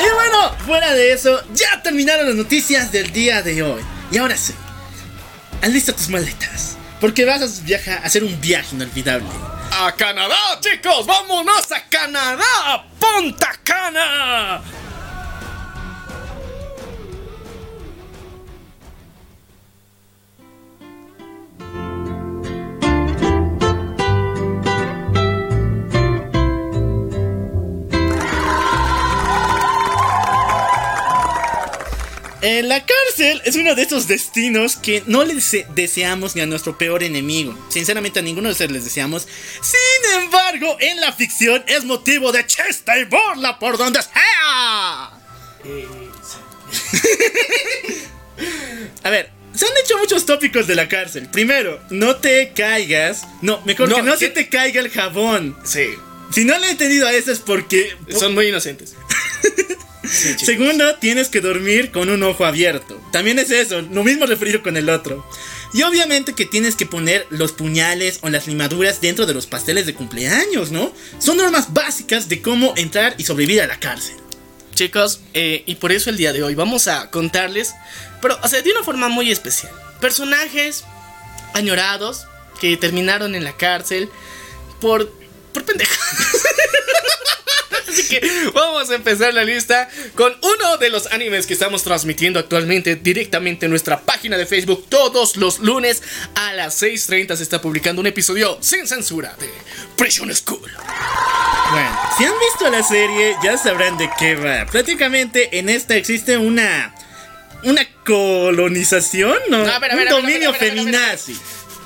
Y 0.00 0.14
bueno, 0.14 0.56
fuera 0.64 0.94
de 0.94 1.12
eso, 1.12 1.38
ya 1.52 1.82
terminaron 1.82 2.24
las 2.24 2.34
noticias 2.34 2.90
del 2.92 3.12
día 3.12 3.42
de 3.42 3.62
hoy. 3.62 3.82
Y 4.10 4.16
ahora 4.16 4.38
sí, 4.38 4.54
alista 5.60 5.92
tus 5.92 6.08
maletas. 6.08 6.78
Porque 7.02 7.24
vas 7.24 7.42
a 7.42 7.94
hacer 8.04 8.22
un 8.22 8.40
viaje 8.40 8.76
inolvidable. 8.76 9.26
a 9.72 9.90
Canadá, 9.90 10.60
chicos, 10.60 11.04
vámonos 11.04 11.72
a 11.72 11.80
Canadá, 11.88 12.84
Punta 13.00 13.58
Cana. 13.64 14.62
En 32.42 32.68
la 32.68 32.84
cárcel 32.84 33.40
es 33.44 33.54
uno 33.56 33.74
de 33.76 33.82
esos 33.82 34.08
destinos 34.08 34.76
que 34.76 35.02
no 35.06 35.22
le 35.24 35.34
dese- 35.34 35.66
deseamos 35.74 36.34
ni 36.34 36.42
a 36.42 36.46
nuestro 36.46 36.76
peor 36.76 37.02
enemigo. 37.04 37.56
Sinceramente 37.70 38.18
a 38.18 38.22
ninguno 38.22 38.48
de 38.48 38.52
ustedes 38.52 38.72
les 38.72 38.84
deseamos. 38.84 39.28
Sin 39.62 40.22
embargo, 40.22 40.76
en 40.80 41.00
la 41.00 41.12
ficción 41.12 41.62
es 41.68 41.84
motivo 41.84 42.32
de 42.32 42.44
chesta 42.46 42.98
y 42.98 43.04
burla 43.04 43.58
por 43.60 43.78
donde 43.78 44.00
sea. 44.02 45.12
a 49.04 49.10
ver, 49.10 49.30
se 49.54 49.66
han 49.66 49.72
hecho 49.84 49.98
muchos 49.98 50.26
tópicos 50.26 50.66
de 50.66 50.74
la 50.74 50.88
cárcel. 50.88 51.28
Primero, 51.30 51.80
no 51.90 52.16
te 52.16 52.52
caigas. 52.54 53.22
No, 53.40 53.60
mejor 53.64 53.88
No, 53.88 53.96
que 53.96 54.02
no 54.02 54.16
se 54.16 54.30
te 54.30 54.48
caiga 54.48 54.80
el 54.80 54.90
jabón. 54.90 55.56
Sí, 55.64 55.86
Si 56.32 56.44
no 56.44 56.58
le 56.58 56.66
he 56.66 56.70
entendido 56.70 57.06
a 57.06 57.12
eso 57.12 57.30
es 57.30 57.38
porque... 57.38 57.94
son 58.18 58.34
muy 58.34 58.48
inocentes. 58.48 58.96
Segundo, 60.04 60.96
tienes 60.96 61.28
que 61.28 61.40
dormir 61.40 61.90
con 61.90 62.10
un 62.10 62.22
ojo 62.22 62.44
abierto. 62.44 63.00
También 63.12 63.38
es 63.38 63.50
eso, 63.50 63.82
lo 63.82 64.04
mismo 64.04 64.26
referido 64.26 64.62
con 64.62 64.76
el 64.76 64.88
otro. 64.88 65.24
Y 65.74 65.82
obviamente 65.82 66.34
que 66.34 66.44
tienes 66.44 66.76
que 66.76 66.86
poner 66.86 67.26
los 67.30 67.52
puñales 67.52 68.18
o 68.22 68.28
las 68.28 68.46
limaduras 68.46 69.00
dentro 69.00 69.26
de 69.26 69.34
los 69.34 69.46
pasteles 69.46 69.86
de 69.86 69.94
cumpleaños, 69.94 70.70
¿no? 70.70 70.92
Son 71.18 71.36
normas 71.36 71.72
básicas 71.72 72.28
de 72.28 72.42
cómo 72.42 72.74
entrar 72.76 73.14
y 73.16 73.24
sobrevivir 73.24 73.62
a 73.62 73.66
la 73.66 73.80
cárcel. 73.80 74.16
Chicos, 74.74 75.20
eh, 75.34 75.62
y 75.66 75.76
por 75.76 75.92
eso 75.92 76.10
el 76.10 76.16
día 76.16 76.32
de 76.32 76.42
hoy 76.42 76.54
vamos 76.54 76.88
a 76.88 77.10
contarles, 77.10 77.74
pero 78.20 78.38
o 78.42 78.48
sea, 78.48 78.62
de 78.62 78.70
una 78.70 78.82
forma 78.82 79.08
muy 79.08 79.30
especial. 79.30 79.72
Personajes 80.00 80.84
añorados 81.54 82.26
que 82.60 82.76
terminaron 82.76 83.34
en 83.34 83.44
la 83.44 83.56
cárcel 83.56 84.08
por, 84.80 85.12
por 85.52 85.64
pendejadas. 85.64 86.42
Así 87.88 88.08
que 88.08 88.20
vamos 88.54 88.90
a 88.90 88.94
empezar 88.94 89.34
la 89.34 89.44
lista 89.44 89.88
con 90.14 90.34
uno 90.42 90.76
de 90.78 90.90
los 90.90 91.06
animes 91.12 91.46
que 91.46 91.52
estamos 91.52 91.82
transmitiendo 91.82 92.38
actualmente 92.38 92.96
directamente 92.96 93.66
en 93.66 93.70
nuestra 93.70 94.00
página 94.00 94.38
de 94.38 94.46
Facebook. 94.46 94.86
Todos 94.88 95.36
los 95.36 95.58
lunes 95.58 96.02
a 96.34 96.52
las 96.54 96.82
6.30 96.82 97.36
se 97.36 97.42
está 97.42 97.60
publicando 97.60 98.00
un 98.00 98.06
episodio 98.06 98.58
sin 98.60 98.86
censura 98.86 99.36
de 99.38 99.50
Prison 99.96 100.34
School. 100.34 100.70
Bueno, 101.70 102.00
si 102.16 102.24
han 102.24 102.32
visto 102.38 102.70
la 102.70 102.82
serie 102.82 103.36
ya 103.42 103.58
sabrán 103.58 103.98
de 103.98 104.08
qué 104.18 104.36
va. 104.36 104.66
Prácticamente 104.66 105.58
en 105.58 105.68
esta 105.68 105.96
existe 105.96 106.36
una... 106.36 106.94
Una 107.64 107.86
colonización, 108.04 109.38
¿no? 109.48 109.64
No, 109.64 109.72
a 109.72 109.78
ver, 109.78 109.92
a 109.92 109.94
ver, 109.94 110.12
un 110.12 110.22
dominio 110.22 110.52
feminazi. 110.52 111.38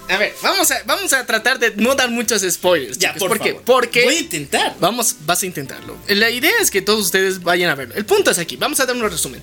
A 0.09 0.17
ver, 0.19 0.35
vamos 0.43 0.71
a, 0.71 0.77
vamos 0.85 1.13
a 1.13 1.27
tratar 1.27 1.59
de 1.59 1.73
no 1.77 1.95
dar 1.95 2.11
muchos 2.11 2.43
spoilers. 2.43 2.99
Ya, 2.99 3.13
chicos. 3.15 3.29
por 3.29 3.39
¿Por 3.39 3.45
qué? 3.47 3.51
favor. 3.51 3.65
Porque 3.65 4.05
Voy 4.05 4.15
a 4.17 4.21
intentar. 4.21 4.75
Vamos, 4.79 5.17
vas 5.21 5.43
a 5.43 5.47
intentarlo. 5.47 5.97
La 6.09 6.31
idea 6.31 6.53
es 6.61 6.71
que 6.71 6.81
todos 6.83 7.05
ustedes 7.05 7.43
vayan 7.43 7.71
a 7.71 7.75
verlo. 7.75 7.95
El 7.95 8.07
punto 8.07 8.31
es 8.31 8.39
aquí, 8.39 8.57
vamos 8.57 8.79
a 8.81 8.87
dar 8.87 8.95
un 8.95 9.03
resumen. 9.03 9.43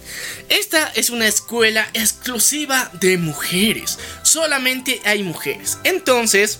Esta 0.49 0.87
es 0.95 1.09
una 1.09 1.27
escuela 1.27 1.89
exclusiva 1.93 2.89
de 2.93 3.17
mujeres. 3.17 3.99
Solamente 4.23 5.01
hay 5.03 5.23
mujeres. 5.23 5.77
Entonces, 5.83 6.59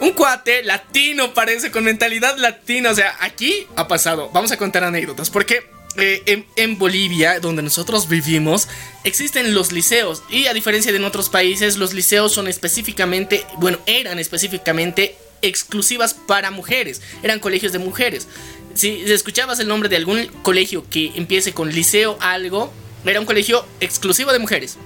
un 0.00 0.12
cuate 0.12 0.62
latino 0.62 1.32
parece 1.34 1.70
con 1.70 1.84
mentalidad 1.84 2.36
latina. 2.38 2.90
O 2.90 2.94
sea, 2.94 3.16
aquí 3.20 3.66
ha 3.76 3.88
pasado. 3.88 4.30
Vamos 4.32 4.52
a 4.52 4.56
contar 4.56 4.84
anécdotas. 4.84 5.30
Porque 5.30 5.64
eh, 5.96 6.22
en, 6.26 6.46
en 6.56 6.78
Bolivia, 6.78 7.40
donde 7.40 7.62
nosotros 7.62 8.08
vivimos, 8.08 8.68
existen 9.04 9.54
los 9.54 9.72
liceos. 9.72 10.22
Y 10.30 10.46
a 10.46 10.54
diferencia 10.54 10.92
de 10.92 10.98
en 10.98 11.04
otros 11.04 11.28
países, 11.28 11.76
los 11.76 11.94
liceos 11.94 12.32
son 12.32 12.48
específicamente, 12.48 13.44
bueno, 13.58 13.78
eran 13.86 14.18
específicamente 14.18 15.16
exclusivas 15.42 16.14
para 16.14 16.50
mujeres. 16.50 17.02
Eran 17.22 17.40
colegios 17.40 17.72
de 17.72 17.78
mujeres. 17.78 18.28
Si 18.74 19.02
escuchabas 19.10 19.58
el 19.58 19.68
nombre 19.68 19.88
de 19.88 19.96
algún 19.96 20.26
colegio 20.42 20.84
que 20.88 21.12
empiece 21.16 21.52
con 21.52 21.72
liceo 21.72 22.16
algo, 22.20 22.72
era 23.04 23.20
un 23.20 23.26
colegio 23.26 23.66
exclusivo 23.80 24.32
de 24.32 24.38
mujeres. 24.38 24.76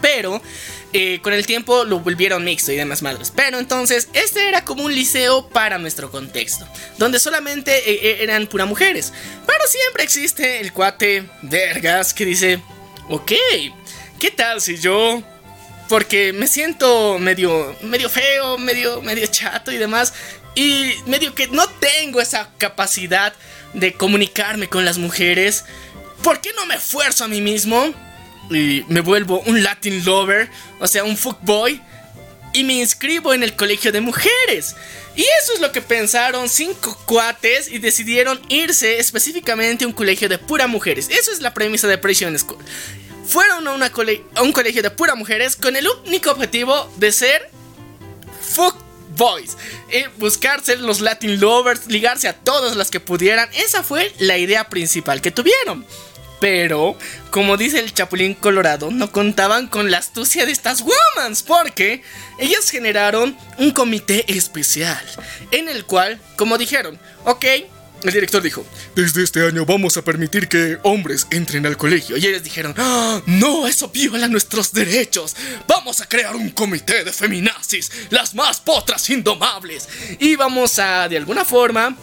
Pero 0.00 0.40
eh, 0.92 1.20
con 1.22 1.32
el 1.32 1.46
tiempo 1.46 1.84
lo 1.84 2.00
volvieron 2.00 2.44
mixto 2.44 2.72
y 2.72 2.76
demás 2.76 3.02
madres. 3.02 3.32
Pero 3.34 3.58
entonces, 3.58 4.08
este 4.12 4.48
era 4.48 4.64
como 4.64 4.84
un 4.84 4.94
liceo 4.94 5.48
para 5.48 5.78
nuestro 5.78 6.10
contexto, 6.10 6.66
donde 6.96 7.20
solamente 7.20 7.76
eh, 7.90 8.00
eh, 8.02 8.18
eran 8.20 8.46
pura 8.46 8.64
mujeres. 8.64 9.12
Pero 9.46 9.66
siempre 9.66 10.04
existe 10.04 10.60
el 10.60 10.72
cuate 10.72 11.24
vergas 11.42 12.14
que 12.14 12.24
dice, 12.24 12.60
ok, 13.08 13.32
¿qué 14.18 14.30
tal 14.30 14.60
si 14.60 14.78
yo 14.78 15.22
porque 15.88 16.34
me 16.34 16.46
siento 16.46 17.18
medio 17.18 17.74
medio 17.80 18.10
feo, 18.10 18.58
medio 18.58 19.00
medio 19.00 19.26
chato 19.26 19.72
y 19.72 19.78
demás 19.78 20.12
y 20.54 20.92
medio 21.06 21.34
que 21.34 21.48
no 21.48 21.66
tengo 21.68 22.20
esa 22.20 22.50
capacidad 22.58 23.32
de 23.74 23.92
comunicarme 23.92 24.68
con 24.68 24.84
las 24.84 24.98
mujeres. 24.98 25.64
¿Por 26.22 26.40
qué 26.40 26.50
no 26.54 26.66
me 26.66 26.74
esfuerzo 26.74 27.24
a 27.24 27.28
mí 27.28 27.40
mismo 27.40 27.94
y 28.50 28.84
me 28.88 29.00
vuelvo 29.00 29.40
un 29.40 29.62
Latin 29.62 30.04
lover, 30.04 30.50
o 30.80 30.86
sea, 30.86 31.04
un 31.04 31.16
fuckboy 31.16 31.80
y 32.52 32.64
me 32.64 32.74
inscribo 32.74 33.34
en 33.34 33.42
el 33.42 33.54
colegio 33.54 33.92
de 33.92 34.00
mujeres? 34.00 34.74
Y 35.16 35.22
eso 35.42 35.54
es 35.54 35.60
lo 35.60 35.72
que 35.72 35.82
pensaron 35.82 36.48
cinco 36.48 36.96
cuates 37.04 37.68
y 37.68 37.78
decidieron 37.78 38.40
irse 38.48 38.98
específicamente 38.98 39.84
a 39.84 39.88
un 39.88 39.92
colegio 39.92 40.28
de 40.28 40.38
pura 40.38 40.68
mujeres. 40.68 41.08
Eso 41.10 41.32
es 41.32 41.40
la 41.40 41.52
premisa 41.52 41.88
de 41.88 41.98
Prison 41.98 42.38
School. 42.38 42.64
Fueron 43.26 43.66
a, 43.66 43.72
una 43.72 43.92
a 44.36 44.42
un 44.42 44.52
colegio 44.52 44.82
de 44.82 44.90
pura 44.90 45.16
mujeres 45.16 45.56
con 45.56 45.74
el 45.74 45.88
único 46.06 46.30
objetivo 46.30 46.90
de 46.96 47.10
ser 47.10 47.50
fuck 48.40 48.76
boys. 49.16 49.56
Eh, 49.90 50.08
buscarse 50.16 50.76
los 50.76 51.00
Latin 51.00 51.40
lovers, 51.40 51.86
ligarse 51.88 52.28
a 52.28 52.32
todas 52.32 52.76
las 52.76 52.90
que 52.90 53.00
pudieran. 53.00 53.50
Esa 53.54 53.82
fue 53.82 54.14
la 54.18 54.38
idea 54.38 54.68
principal 54.68 55.20
que 55.20 55.30
tuvieron. 55.30 55.84
Pero, 56.40 56.96
como 57.30 57.56
dice 57.56 57.80
el 57.80 57.92
Chapulín 57.92 58.34
Colorado, 58.34 58.90
no 58.90 59.10
contaban 59.10 59.66
con 59.66 59.90
la 59.90 59.98
astucia 59.98 60.46
de 60.46 60.52
estas 60.52 60.82
womans, 60.82 61.42
porque 61.42 62.02
ellas 62.38 62.70
generaron 62.70 63.36
un 63.58 63.72
comité 63.72 64.24
especial, 64.32 65.04
en 65.50 65.68
el 65.68 65.84
cual, 65.84 66.20
como 66.36 66.56
dijeron, 66.56 66.98
ok, 67.24 67.44
el 68.04 68.12
director 68.12 68.40
dijo, 68.40 68.64
desde 68.94 69.24
este 69.24 69.44
año 69.44 69.66
vamos 69.66 69.96
a 69.96 70.02
permitir 70.02 70.46
que 70.46 70.78
hombres 70.84 71.26
entren 71.30 71.66
al 71.66 71.76
colegio. 71.76 72.16
Y 72.16 72.26
ellos 72.26 72.44
dijeron, 72.44 72.72
"Ah, 72.76 73.20
no, 73.26 73.66
eso 73.66 73.88
viola 73.88 74.28
nuestros 74.28 74.72
derechos. 74.72 75.34
Vamos 75.66 76.00
a 76.00 76.08
crear 76.08 76.36
un 76.36 76.50
comité 76.50 77.02
de 77.02 77.12
feminazis, 77.12 77.90
las 78.10 78.36
más 78.36 78.60
potras 78.60 79.10
indomables. 79.10 79.88
Y 80.20 80.36
vamos 80.36 80.78
a, 80.78 81.08
de 81.08 81.16
alguna 81.16 81.44
forma, 81.44 81.96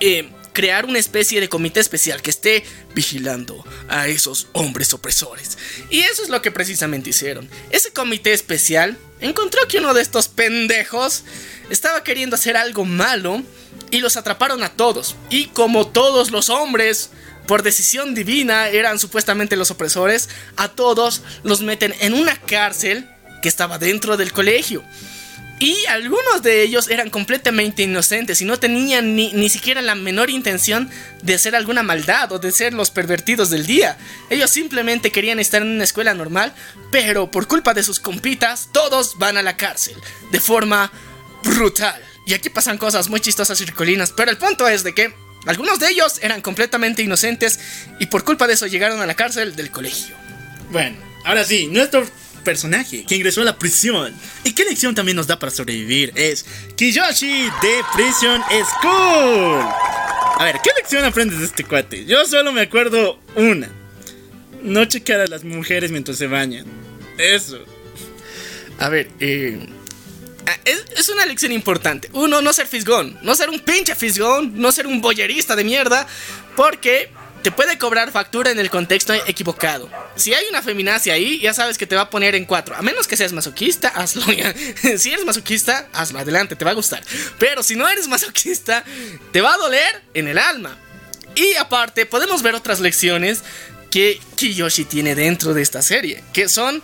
eh, 0.00 0.28
crear 0.52 0.86
una 0.86 0.98
especie 0.98 1.40
de 1.40 1.48
comité 1.48 1.80
especial 1.80 2.22
que 2.22 2.30
esté 2.30 2.64
vigilando 2.94 3.64
a 3.88 4.08
esos 4.08 4.48
hombres 4.52 4.92
opresores. 4.92 5.58
Y 5.90 6.00
eso 6.00 6.22
es 6.22 6.28
lo 6.28 6.42
que 6.42 6.50
precisamente 6.50 7.10
hicieron. 7.10 7.48
Ese 7.70 7.92
comité 7.92 8.32
especial 8.32 8.98
encontró 9.20 9.66
que 9.68 9.78
uno 9.78 9.94
de 9.94 10.02
estos 10.02 10.28
pendejos 10.28 11.24
estaba 11.70 12.02
queriendo 12.04 12.36
hacer 12.36 12.56
algo 12.56 12.84
malo 12.84 13.42
y 13.90 14.00
los 14.00 14.16
atraparon 14.16 14.62
a 14.62 14.70
todos. 14.70 15.16
Y 15.30 15.46
como 15.46 15.86
todos 15.86 16.30
los 16.30 16.48
hombres, 16.48 17.10
por 17.46 17.62
decisión 17.62 18.14
divina, 18.14 18.68
eran 18.68 18.98
supuestamente 18.98 19.56
los 19.56 19.70
opresores, 19.70 20.28
a 20.56 20.68
todos 20.68 21.22
los 21.42 21.62
meten 21.62 21.94
en 22.00 22.14
una 22.14 22.36
cárcel 22.36 23.08
que 23.42 23.48
estaba 23.48 23.78
dentro 23.78 24.16
del 24.16 24.32
colegio. 24.32 24.84
Y 25.60 25.84
algunos 25.90 26.42
de 26.42 26.62
ellos 26.62 26.88
eran 26.88 27.10
completamente 27.10 27.82
inocentes 27.82 28.40
y 28.40 28.46
no 28.46 28.58
tenían 28.58 29.14
ni, 29.14 29.30
ni 29.34 29.50
siquiera 29.50 29.82
la 29.82 29.94
menor 29.94 30.30
intención 30.30 30.90
de 31.22 31.34
hacer 31.34 31.54
alguna 31.54 31.82
maldad 31.82 32.32
o 32.32 32.38
de 32.38 32.50
ser 32.50 32.72
los 32.72 32.90
pervertidos 32.90 33.50
del 33.50 33.66
día. 33.66 33.98
Ellos 34.30 34.50
simplemente 34.50 35.12
querían 35.12 35.38
estar 35.38 35.60
en 35.60 35.68
una 35.68 35.84
escuela 35.84 36.14
normal, 36.14 36.54
pero 36.90 37.30
por 37.30 37.46
culpa 37.46 37.74
de 37.74 37.82
sus 37.82 38.00
compitas, 38.00 38.70
todos 38.72 39.18
van 39.18 39.36
a 39.36 39.42
la 39.42 39.58
cárcel 39.58 39.96
de 40.32 40.40
forma 40.40 40.90
brutal. 41.44 42.02
Y 42.26 42.32
aquí 42.32 42.48
pasan 42.48 42.78
cosas 42.78 43.10
muy 43.10 43.20
chistosas 43.20 43.60
y 43.60 43.66
ricolinas, 43.66 44.12
pero 44.16 44.30
el 44.30 44.38
punto 44.38 44.66
es 44.66 44.82
de 44.82 44.94
que 44.94 45.12
algunos 45.44 45.78
de 45.78 45.90
ellos 45.90 46.20
eran 46.22 46.40
completamente 46.40 47.02
inocentes 47.02 47.60
y 47.98 48.06
por 48.06 48.24
culpa 48.24 48.46
de 48.46 48.54
eso 48.54 48.66
llegaron 48.66 49.02
a 49.02 49.06
la 49.06 49.14
cárcel 49.14 49.54
del 49.56 49.70
colegio. 49.70 50.16
Bueno, 50.70 50.96
ahora 51.26 51.44
sí, 51.44 51.66
nuestro 51.66 52.06
personaje 52.40 53.04
que 53.04 53.14
ingresó 53.16 53.42
a 53.42 53.44
la 53.44 53.58
prisión 53.58 54.14
y 54.44 54.52
qué 54.52 54.64
lección 54.64 54.94
también 54.94 55.16
nos 55.16 55.26
da 55.26 55.38
para 55.38 55.52
sobrevivir 55.52 56.12
es 56.14 56.44
Kiyoshi 56.76 57.44
de 57.44 57.84
Prison 57.94 58.42
School. 58.64 59.60
A 60.38 60.44
ver, 60.44 60.56
¿qué 60.62 60.70
lección 60.76 61.04
aprendes 61.04 61.38
de 61.38 61.44
este 61.44 61.64
cuate? 61.64 62.06
Yo 62.06 62.24
solo 62.24 62.52
me 62.52 62.62
acuerdo 62.62 63.20
una. 63.36 63.68
No 64.62 64.84
checar 64.86 65.20
a 65.20 65.26
las 65.26 65.44
mujeres 65.44 65.90
mientras 65.90 66.16
se 66.16 66.26
bañan. 66.26 66.66
Eso. 67.18 67.58
A 68.78 68.88
ver, 68.88 69.10
eh, 69.20 69.58
ah, 70.46 70.56
es, 70.64 70.84
es 70.96 71.08
una 71.10 71.26
lección 71.26 71.52
importante. 71.52 72.08
Uno, 72.12 72.40
no 72.40 72.52
ser 72.52 72.66
fisgón. 72.66 73.18
No 73.22 73.34
ser 73.34 73.50
un 73.50 73.60
pinche 73.60 73.94
fisgón. 73.94 74.58
No 74.58 74.72
ser 74.72 74.86
un 74.86 75.02
boyerista 75.02 75.56
de 75.56 75.64
mierda. 75.64 76.06
Porque 76.56 77.10
te 77.42 77.50
puede 77.50 77.78
cobrar 77.78 78.12
factura 78.12 78.50
en 78.50 78.58
el 78.58 78.70
contexto 78.70 79.14
equivocado. 79.14 79.88
Si 80.16 80.34
hay 80.34 80.44
una 80.50 80.62
feminacia 80.62 81.14
ahí, 81.14 81.38
ya 81.40 81.54
sabes 81.54 81.78
que 81.78 81.86
te 81.86 81.96
va 81.96 82.02
a 82.02 82.10
poner 82.10 82.34
en 82.34 82.44
cuatro. 82.44 82.74
A 82.76 82.82
menos 82.82 83.06
que 83.06 83.16
seas 83.16 83.32
masoquista, 83.32 83.88
hazlo. 83.88 84.30
ya. 84.32 84.54
si 84.98 85.12
eres 85.12 85.24
masoquista, 85.24 85.88
hazlo. 85.92 86.18
Adelante, 86.18 86.56
te 86.56 86.64
va 86.64 86.72
a 86.72 86.74
gustar. 86.74 87.02
Pero 87.38 87.62
si 87.62 87.76
no 87.76 87.88
eres 87.88 88.08
masoquista, 88.08 88.84
te 89.32 89.40
va 89.40 89.54
a 89.54 89.58
doler 89.58 90.02
en 90.14 90.28
el 90.28 90.38
alma. 90.38 90.76
Y 91.34 91.54
aparte, 91.56 92.06
podemos 92.06 92.42
ver 92.42 92.54
otras 92.54 92.80
lecciones 92.80 93.42
que 93.90 94.20
Kiyoshi 94.36 94.84
tiene 94.84 95.14
dentro 95.14 95.54
de 95.54 95.62
esta 95.62 95.82
serie. 95.82 96.22
Que 96.32 96.48
son 96.48 96.82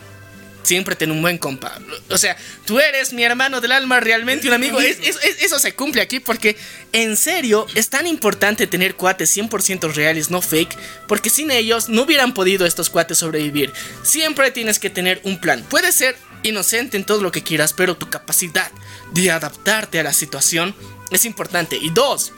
siempre 0.67 0.97
ten 0.97 1.11
un 1.11 1.23
buen 1.23 1.39
compa. 1.39 1.79
O 2.11 2.19
sea, 2.19 2.37
tú 2.65 2.79
eres 2.81 3.13
mi 3.13 3.23
hermano 3.23 3.61
del 3.61 3.73
alma, 3.73 4.01
realmente 4.01 4.49
un 4.49 4.55
amigo. 4.55 4.81
Es- 4.81 4.99
es- 5.01 5.19
es- 5.23 5.43
eso 5.43 5.59
se 5.59 5.75
cumple 5.75 6.03
aquí 6.03 6.21
porque, 6.21 6.57
en 6.93 7.17
serio, 7.17 7.67
es 7.75 7.89
tan 7.89 8.07
importante 8.07 8.67
tener 8.67 8.95
cuates 8.97 9.31
100% 9.31 9.89
reales, 9.95 10.31
no 10.31 10.43
fake, 10.43 10.77
porque 11.07 11.31
sin 11.31 11.51
ellos 11.51 11.89
no 11.89 12.03
hubieran 12.03 12.35
podido 12.35 12.67
estos 12.67 12.91
cuates 12.91 13.19
sobrevivir. 13.19 13.73
Siempre 14.03 14.51
tienes 14.51 14.79
que 14.79 14.91
tener 14.91 15.21
un 15.25 15.41
plan. 15.41 15.65
Puedes 15.69 15.95
ser 15.95 16.17
inocente 16.43 16.97
en 16.97 17.05
todo 17.05 17.23
lo 17.23 17.33
que 17.33 17.43
quieras, 17.43 17.73
pero 17.73 17.97
tu 17.97 18.11
capacidad 18.11 18.71
de 19.13 19.31
adaptarte 19.31 20.01
a 20.01 20.03
la 20.03 20.13
situación 20.13 20.75
es 21.11 21.25
importante. 21.25 21.77
Y 21.77 21.91
dos, 21.91 22.33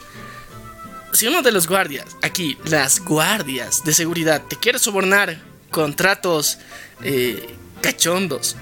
si 1.13 1.27
uno 1.27 1.41
de 1.41 1.51
los 1.51 1.67
guardias, 1.67 2.05
aquí, 2.21 2.57
las 2.65 2.99
guardias 2.99 3.83
de 3.83 3.93
seguridad, 3.93 4.43
te 4.47 4.55
quiere 4.55 4.77
sobornar 4.79 5.41
con 5.71 5.95
tratos 5.95 6.57
eh, 7.03 7.55
cachondos, 7.81 8.55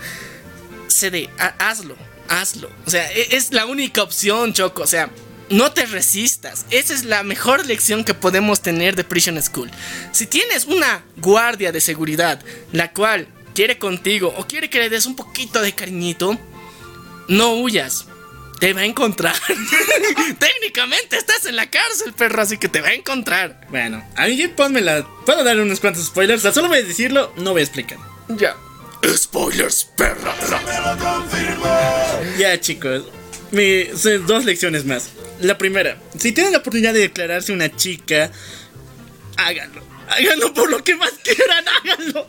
cede, 0.88 1.30
ha- 1.40 1.56
hazlo, 1.70 1.96
hazlo. 2.30 2.70
O 2.86 2.90
sea, 2.90 3.12
e- 3.12 3.36
es 3.36 3.52
la 3.54 3.66
única 3.66 4.02
opción, 4.04 4.54
Choco. 4.54 4.84
O 4.84 4.88
sea, 4.88 5.10
no 5.50 5.72
te 5.72 5.86
resistas. 5.86 6.66
Esa 6.72 6.94
es 6.94 7.06
la 7.06 7.24
mejor 7.24 7.66
lección 7.66 8.04
que 8.04 8.14
podemos 8.14 8.62
tener 8.62 8.96
de 8.96 9.04
Prison 9.04 9.42
School. 9.42 9.72
Si 10.12 10.26
tienes 10.28 10.66
una 10.66 11.04
guardia 11.18 11.72
de 11.72 11.82
seguridad, 11.82 12.42
la 12.74 12.92
cual 12.92 13.28
quiere 13.56 13.78
contigo 13.78 14.34
o 14.38 14.46
quiere 14.46 14.70
que 14.70 14.80
le 14.80 14.90
des 14.90 15.06
un 15.06 15.16
poquito 15.16 15.62
de 15.62 15.74
cariñito, 15.74 16.38
no 17.28 17.54
huyas. 17.56 18.06
Te 18.60 18.74
va 18.74 18.82
a 18.82 18.86
encontrar. 18.86 19.36
Técnicamente 20.40 21.16
estás 21.18 21.46
en 21.46 21.56
la 21.56 21.70
cárcel, 21.70 22.14
perro, 22.14 22.42
así 22.42 22.58
que 22.58 22.68
te 22.68 22.82
va 22.82 22.88
a 22.90 22.94
encontrar. 22.94 23.68
Bueno, 23.70 24.04
a 24.16 24.26
mí 24.28 24.48
ponme 24.48 24.82
la. 24.82 25.06
Puedo 25.26 25.44
dar 25.44 25.60
unos 25.60 25.80
cuantos 25.80 26.06
spoilers. 26.06 26.40
O 26.40 26.44
sea, 26.44 26.54
solo 26.54 26.68
voy 26.68 26.80
a 26.80 26.84
decirlo, 26.84 27.32
no 27.38 27.52
voy 27.52 27.62
a 27.62 27.64
explicar. 27.64 28.00
Ya. 28.30 28.56
Spoilers, 29.06 29.86
perra. 29.96 30.34
Ya, 32.38 32.60
chicos. 32.60 33.04
Mi, 33.52 33.84
dos 34.26 34.46
lecciones 34.46 34.86
más. 34.86 35.10
La 35.40 35.58
primera, 35.58 35.98
si 36.18 36.32
tienen 36.32 36.52
la 36.52 36.60
oportunidad 36.60 36.94
de 36.94 37.02
declararse 37.02 37.52
una 37.52 37.76
chica, 37.76 38.32
háganlo. 39.38 39.82
Háganlo 40.10 40.54
por 40.54 40.70
lo 40.70 40.84
que 40.84 40.96
más 40.96 41.12
quieran, 41.24 41.66
háganlo. 41.84 42.28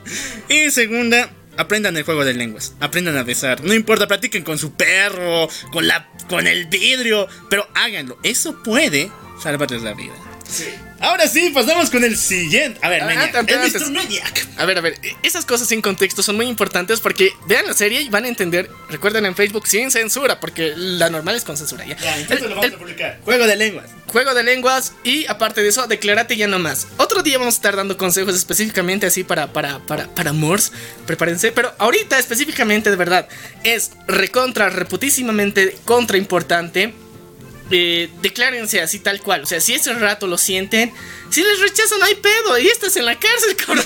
Y 0.49 0.71
segunda, 0.71 1.31
aprendan 1.57 1.97
el 1.97 2.05
juego 2.05 2.25
de 2.25 2.35
lenguas. 2.35 2.75
Aprendan 2.81 3.17
a 3.17 3.23
besar. 3.23 3.63
No 3.65 3.75
importa, 3.75 4.07
practiquen 4.07 4.45
con 4.45 4.59
su 4.59 4.73
perro, 4.75 5.49
con 5.73 5.87
la 5.87 6.09
con 6.29 6.47
el 6.47 6.67
vidrio, 6.67 7.27
pero 7.49 7.67
háganlo. 7.75 8.19
Eso 8.23 8.63
puede 8.63 9.11
salvarles 9.43 9.83
la 9.83 9.95
vida. 9.95 10.15
Ahora 11.01 11.29
sí, 11.29 11.51
pasamos 11.55 11.91
con 11.91 12.03
el 12.03 12.17
siguiente. 12.17 12.79
A 12.83 12.89
ver, 12.89 13.03
Ah, 13.03 13.07
Maniac. 13.07 13.35
antes, 13.37 13.57
el 13.57 13.63
antes. 13.63 13.83
Mr. 13.83 13.91
Maniac. 13.93 14.47
A 14.57 14.65
ver, 14.65 14.79
a 14.79 14.81
ver, 14.81 14.95
e- 15.03 15.15
esas 15.23 15.45
cosas 15.45 15.69
sin 15.69 15.81
contexto 15.81 16.23
son 16.25 16.35
muy 16.37 16.47
importantes 16.47 16.99
porque 17.01 17.33
vean 17.47 17.67
la 17.67 17.75
serie 17.75 18.01
y 18.03 18.09
van 18.09 18.25
a 18.25 18.29
entender. 18.29 18.69
Recuerden 18.91 19.25
en 19.27 19.37
Facebook 19.37 19.67
sin 19.69 19.91
censura, 19.93 20.41
porque 20.41 20.73
la 20.77 21.09
normal 21.09 21.37
es 21.37 21.45
con 21.45 21.57
censura 21.57 21.85
ya. 21.87 21.97
El- 22.17 22.65
el 22.65 22.73
publicar. 22.75 23.21
Juego 23.25 23.47
de 23.47 23.57
lenguas. 23.57 23.87
juego 24.09 24.33
de 24.35 24.43
lenguas 24.43 24.95
y 25.05 25.27
aparte 25.27 25.63
de 25.63 25.69
eso, 25.69 25.87
declárate 25.87 26.37
ya 26.37 26.47
nomás. 26.49 26.87
Otro 26.97 27.23
día 27.23 27.39
vamos 27.39 27.55
a 27.55 27.59
estar 27.59 27.77
dando 27.77 27.97
consejos 27.99 28.35
específicamente 28.35 29.07
así 29.07 29.23
para, 29.23 29.53
para, 29.53 29.81
para, 29.87 30.07
para 30.15 30.33
Morse. 30.33 30.73
Prepárense, 31.07 31.53
pero 31.53 31.73
ahorita 31.79 32.19
específicamente 32.19 32.91
de 32.91 32.97
verdad 32.97 33.29
es 33.65 33.93
recontra, 34.07 34.71
reputísimamente 34.71 35.77
contra 35.85 36.17
importante. 36.17 36.95
Eh, 37.71 38.09
declárense 38.23 38.81
así 38.81 38.99
tal 38.99 39.21
cual. 39.21 39.43
O 39.43 39.47
sea, 39.47 39.61
si 39.61 39.75
ese 39.75 39.93
rato 39.95 40.27
lo 40.27 40.39
sienten, 40.39 40.93
si 41.31 41.43
les 41.43 41.61
rechazan, 41.61 42.03
hay 42.03 42.15
pedo. 42.15 42.59
Y 42.59 42.69
estás 42.69 42.97
en 42.97 43.05
la 43.05 43.19
cárcel, 43.19 43.57
cabrón. 43.67 43.85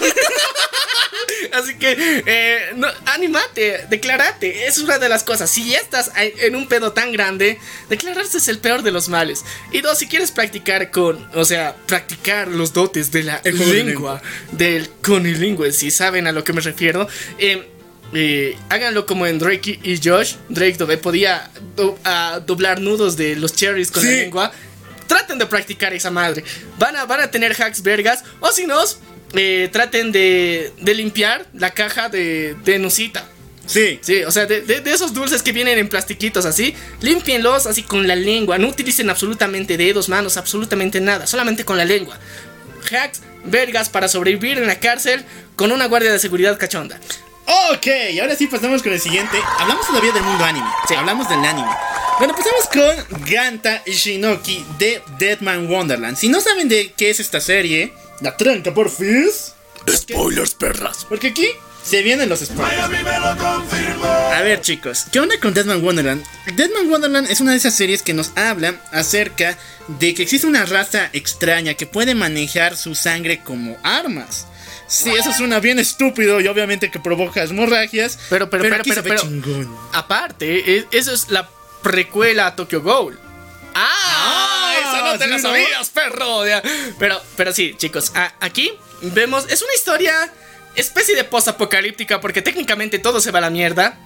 así 1.53 1.75
que, 1.77 2.23
eh, 2.27 2.73
no, 2.77 2.89
animate, 3.07 3.87
declárate. 3.89 4.67
Es 4.67 4.79
una 4.79 4.99
de 4.99 5.09
las 5.09 5.25
cosas. 5.25 5.51
Si 5.51 5.69
ya 5.69 5.79
estás 5.79 6.11
en 6.17 6.55
un 6.57 6.69
pedo 6.69 6.93
tan 6.93 7.13
grande, 7.13 7.59
declararse 7.89 8.39
es 8.39 8.49
el 8.49 8.59
peor 8.59 8.83
de 8.83 8.93
los 8.93 9.09
males. 9.09 9.45
Y 9.73 9.81
dos, 9.81 9.99
si 9.99 10.07
quieres 10.07 10.31
practicar 10.31 10.91
con, 10.91 11.29
o 11.35 11.45
sea, 11.45 11.77
practicar 11.87 12.49
los 12.49 12.73
dotes 12.73 13.11
de 13.11 13.25
la 13.25 13.41
lengua, 13.43 14.23
del 14.53 14.89
conilingüe, 15.03 15.73
si 15.73 15.91
saben 15.91 16.27
a 16.27 16.33
lo 16.33 16.45
que 16.45 16.53
me 16.53 16.61
refiero. 16.61 17.09
eh, 17.39 17.69
eh, 18.15 18.57
háganlo 18.69 19.07
como 19.07 19.27
en 19.27 19.39
Drake 19.39 19.79
y 19.83 19.97
Josh. 20.03 20.35
Drake 20.49 20.75
do- 20.79 21.01
podía 21.01 21.51
do- 21.77 21.99
a 22.05 22.41
doblar 22.47 22.81
nudos 22.81 23.17
de 23.17 23.37
los 23.37 23.55
cherries 23.55 23.91
con 23.91 24.05
la 24.05 24.11
lengua. 24.11 24.53
Traten 25.07 25.39
de 25.39 25.47
practicar 25.47 25.93
esa 25.93 26.11
madre. 26.11 26.45
Van 26.79 26.97
a, 26.97 27.05
van 27.05 27.21
a 27.21 27.31
tener 27.31 27.53
hacks 27.61 27.83
vergas. 27.83 28.23
O 28.41 28.51
si 28.53 28.67
no, 28.67 28.79
eh, 29.35 29.69
traten 29.73 30.13
de, 30.13 30.73
de 30.81 30.95
limpiar 30.95 31.47
la 31.55 31.71
caja 31.71 32.09
de, 32.09 32.55
de 32.65 32.79
Nusita. 32.79 33.27
Sí. 33.67 33.99
Sí, 34.03 34.25
o 34.25 34.31
sea, 34.31 34.47
de, 34.47 34.61
de- 34.63 34.81
de 34.81 34.93
esos 34.93 35.15
dulces 35.15 35.43
que 35.43 35.53
vienen 35.53 35.79
en 35.79 35.89
plastiquitos 35.89 36.45
así, 36.47 36.75
límpienlos 37.01 37.67
así 37.67 37.83
con 37.83 38.07
la 38.09 38.17
lengua. 38.17 38.59
No 38.59 38.69
utilicen 38.69 39.09
absolutamente 39.11 39.77
dedos, 39.77 40.09
manos, 40.09 40.37
absolutamente 40.37 41.01
nada. 41.01 41.27
Solamente 41.27 41.65
con 41.65 41.77
la 41.77 41.85
lengua. 41.85 42.19
Hacks, 42.91 43.21
vergas 43.45 43.89
para 43.89 44.09
sobrevivir 44.09 44.59
en 44.59 44.67
la 44.67 44.81
cárcel 44.81 45.25
con 45.57 45.73
una 45.73 45.87
guardia 45.87 46.13
de 46.13 46.19
seguridad 46.19 46.59
cachonda. 46.59 46.99
Ok, 47.47 47.87
y 48.13 48.21
ahora 48.21 48.37
sí 48.37 48.47
pasamos 48.47 48.83
con 48.83 48.93
el 48.93 49.01
siguiente. 49.01 49.37
Hablamos 49.59 49.87
todavía 49.87 50.13
del 50.13 50.23
mundo 50.23 50.45
anime. 50.45 50.67
Hablamos 50.97 51.29
del 51.29 51.45
anime. 51.45 51.69
Bueno, 52.19 52.35
pasamos 52.35 52.69
con 52.73 53.25
Ganta 53.29 53.83
Shinoki 53.85 54.65
de 54.79 55.03
Deadman 55.19 55.69
Wonderland. 55.69 56.17
Si 56.17 56.29
no 56.29 56.41
saben 56.41 56.69
de 56.69 56.93
qué 56.97 57.11
es 57.11 57.21
esta 57.21 57.41
serie, 57.41 57.93
la 58.21 58.37
tranca 58.37 58.73
por 58.73 58.91
Fizz. 58.91 59.55
Spoilers, 59.91 60.55
perras. 60.55 61.05
Porque 61.09 61.29
aquí 61.29 61.49
se 61.83 62.03
vienen 62.03 62.29
los 62.29 62.41
spoilers. 62.41 62.79
A 64.33 64.41
ver, 64.43 64.61
chicos, 64.61 65.07
¿qué 65.11 65.19
onda 65.19 65.35
con 65.41 65.53
Deadman 65.53 65.83
Wonderland? 65.83 66.25
Deadman 66.55 66.89
Wonderland 66.89 67.31
es 67.31 67.41
una 67.41 67.53
de 67.53 67.57
esas 67.57 67.75
series 67.75 68.03
que 68.03 68.15
nos 68.15 68.31
habla 68.37 68.81
acerca 68.93 69.59
de 69.89 70.15
que 70.15 70.23
existe 70.23 70.47
una 70.47 70.65
raza 70.65 71.11
extraña 71.13 71.75
que 71.75 71.87
puede 71.87 72.15
manejar 72.15 72.77
su 72.77 72.95
sangre 72.95 73.41
como 73.43 73.79
armas. 73.83 74.47
Sí, 74.93 75.11
eso 75.11 75.33
suena 75.33 75.59
bien 75.59 75.79
estúpido 75.79 76.41
y 76.41 76.47
obviamente 76.49 76.91
que 76.91 77.01
provoca 77.01 77.43
hemorragias. 77.43 78.19
Pero, 78.29 78.51
pero, 78.51 78.63
pero, 78.63 78.83
pero, 78.85 79.03
pero- 79.03 79.21
chingón. 79.23 79.75
Aparte, 79.93 80.77
e- 80.79 80.87
eso 80.93 81.13
es 81.15 81.31
la 81.31 81.49
precuela 81.83 82.47
a 82.49 82.57
Tokyo 82.57 82.83
Ghoul. 82.83 83.19
¡Ah! 83.75 83.89
Ah, 83.95 84.75
eso 84.81 85.05
no 85.05 85.19
te 85.19 85.25
sí, 85.25 85.31
lo 85.31 85.37
¿no? 85.37 85.43
sabías, 85.43 85.91
perro. 85.91 86.43
Pero, 86.99 87.21
pero 87.37 87.53
sí, 87.53 87.75
chicos, 87.79 88.13
a- 88.15 88.35
aquí 88.41 88.73
vemos, 89.01 89.47
es 89.49 89.63
una 89.63 89.73
historia 89.75 90.31
especie 90.75 91.15
de 91.17 91.25
post-apocalíptica 91.25 92.21
porque 92.21 92.43
técnicamente 92.43 92.99
todo 92.99 93.21
se 93.21 93.31
va 93.31 93.39
a 93.39 93.43
la 93.43 93.51
mierda. 93.51 93.97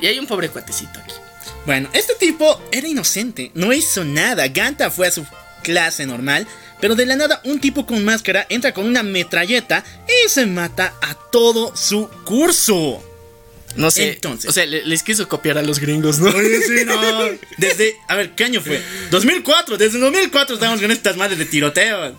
Y 0.00 0.06
hay 0.08 0.18
un 0.18 0.26
pobre 0.26 0.48
cuatecito 0.50 0.98
aquí. 0.98 1.14
Bueno, 1.64 1.88
este 1.94 2.14
tipo 2.16 2.62
era 2.70 2.86
inocente, 2.86 3.50
no 3.54 3.72
hizo 3.72 4.04
nada. 4.04 4.46
Ganta 4.48 4.90
fue 4.90 5.06
a 5.06 5.10
su 5.10 5.26
clase 5.62 6.04
normal, 6.04 6.46
pero 6.84 6.96
de 6.96 7.06
la 7.06 7.16
nada 7.16 7.40
un 7.44 7.60
tipo 7.62 7.86
con 7.86 8.04
máscara 8.04 8.44
entra 8.50 8.74
con 8.74 8.84
una 8.84 9.02
metralleta 9.02 9.82
y 10.06 10.28
se 10.28 10.44
mata 10.44 10.92
a 11.00 11.14
todo 11.14 11.74
su 11.74 12.10
curso. 12.26 13.02
No 13.74 13.90
sé. 13.90 14.10
Entonces. 14.12 14.50
O 14.50 14.52
sea, 14.52 14.66
le- 14.66 14.84
les 14.84 15.02
quiso 15.02 15.26
copiar 15.26 15.56
a 15.56 15.62
los 15.62 15.78
gringos, 15.78 16.18
¿no? 16.18 16.28
Oye, 16.28 16.60
sí, 16.60 16.84
no. 16.84 16.94
Desde, 17.56 17.96
a 18.06 18.16
ver, 18.16 18.34
¿qué 18.34 18.44
año 18.44 18.60
fue? 18.60 18.82
2004, 19.10 19.78
desde 19.78 19.98
2004 19.98 20.56
estamos 20.56 20.78
con 20.82 20.90
estas 20.90 21.16
madres 21.16 21.38
de 21.38 21.46
tiroteo. 21.46 22.14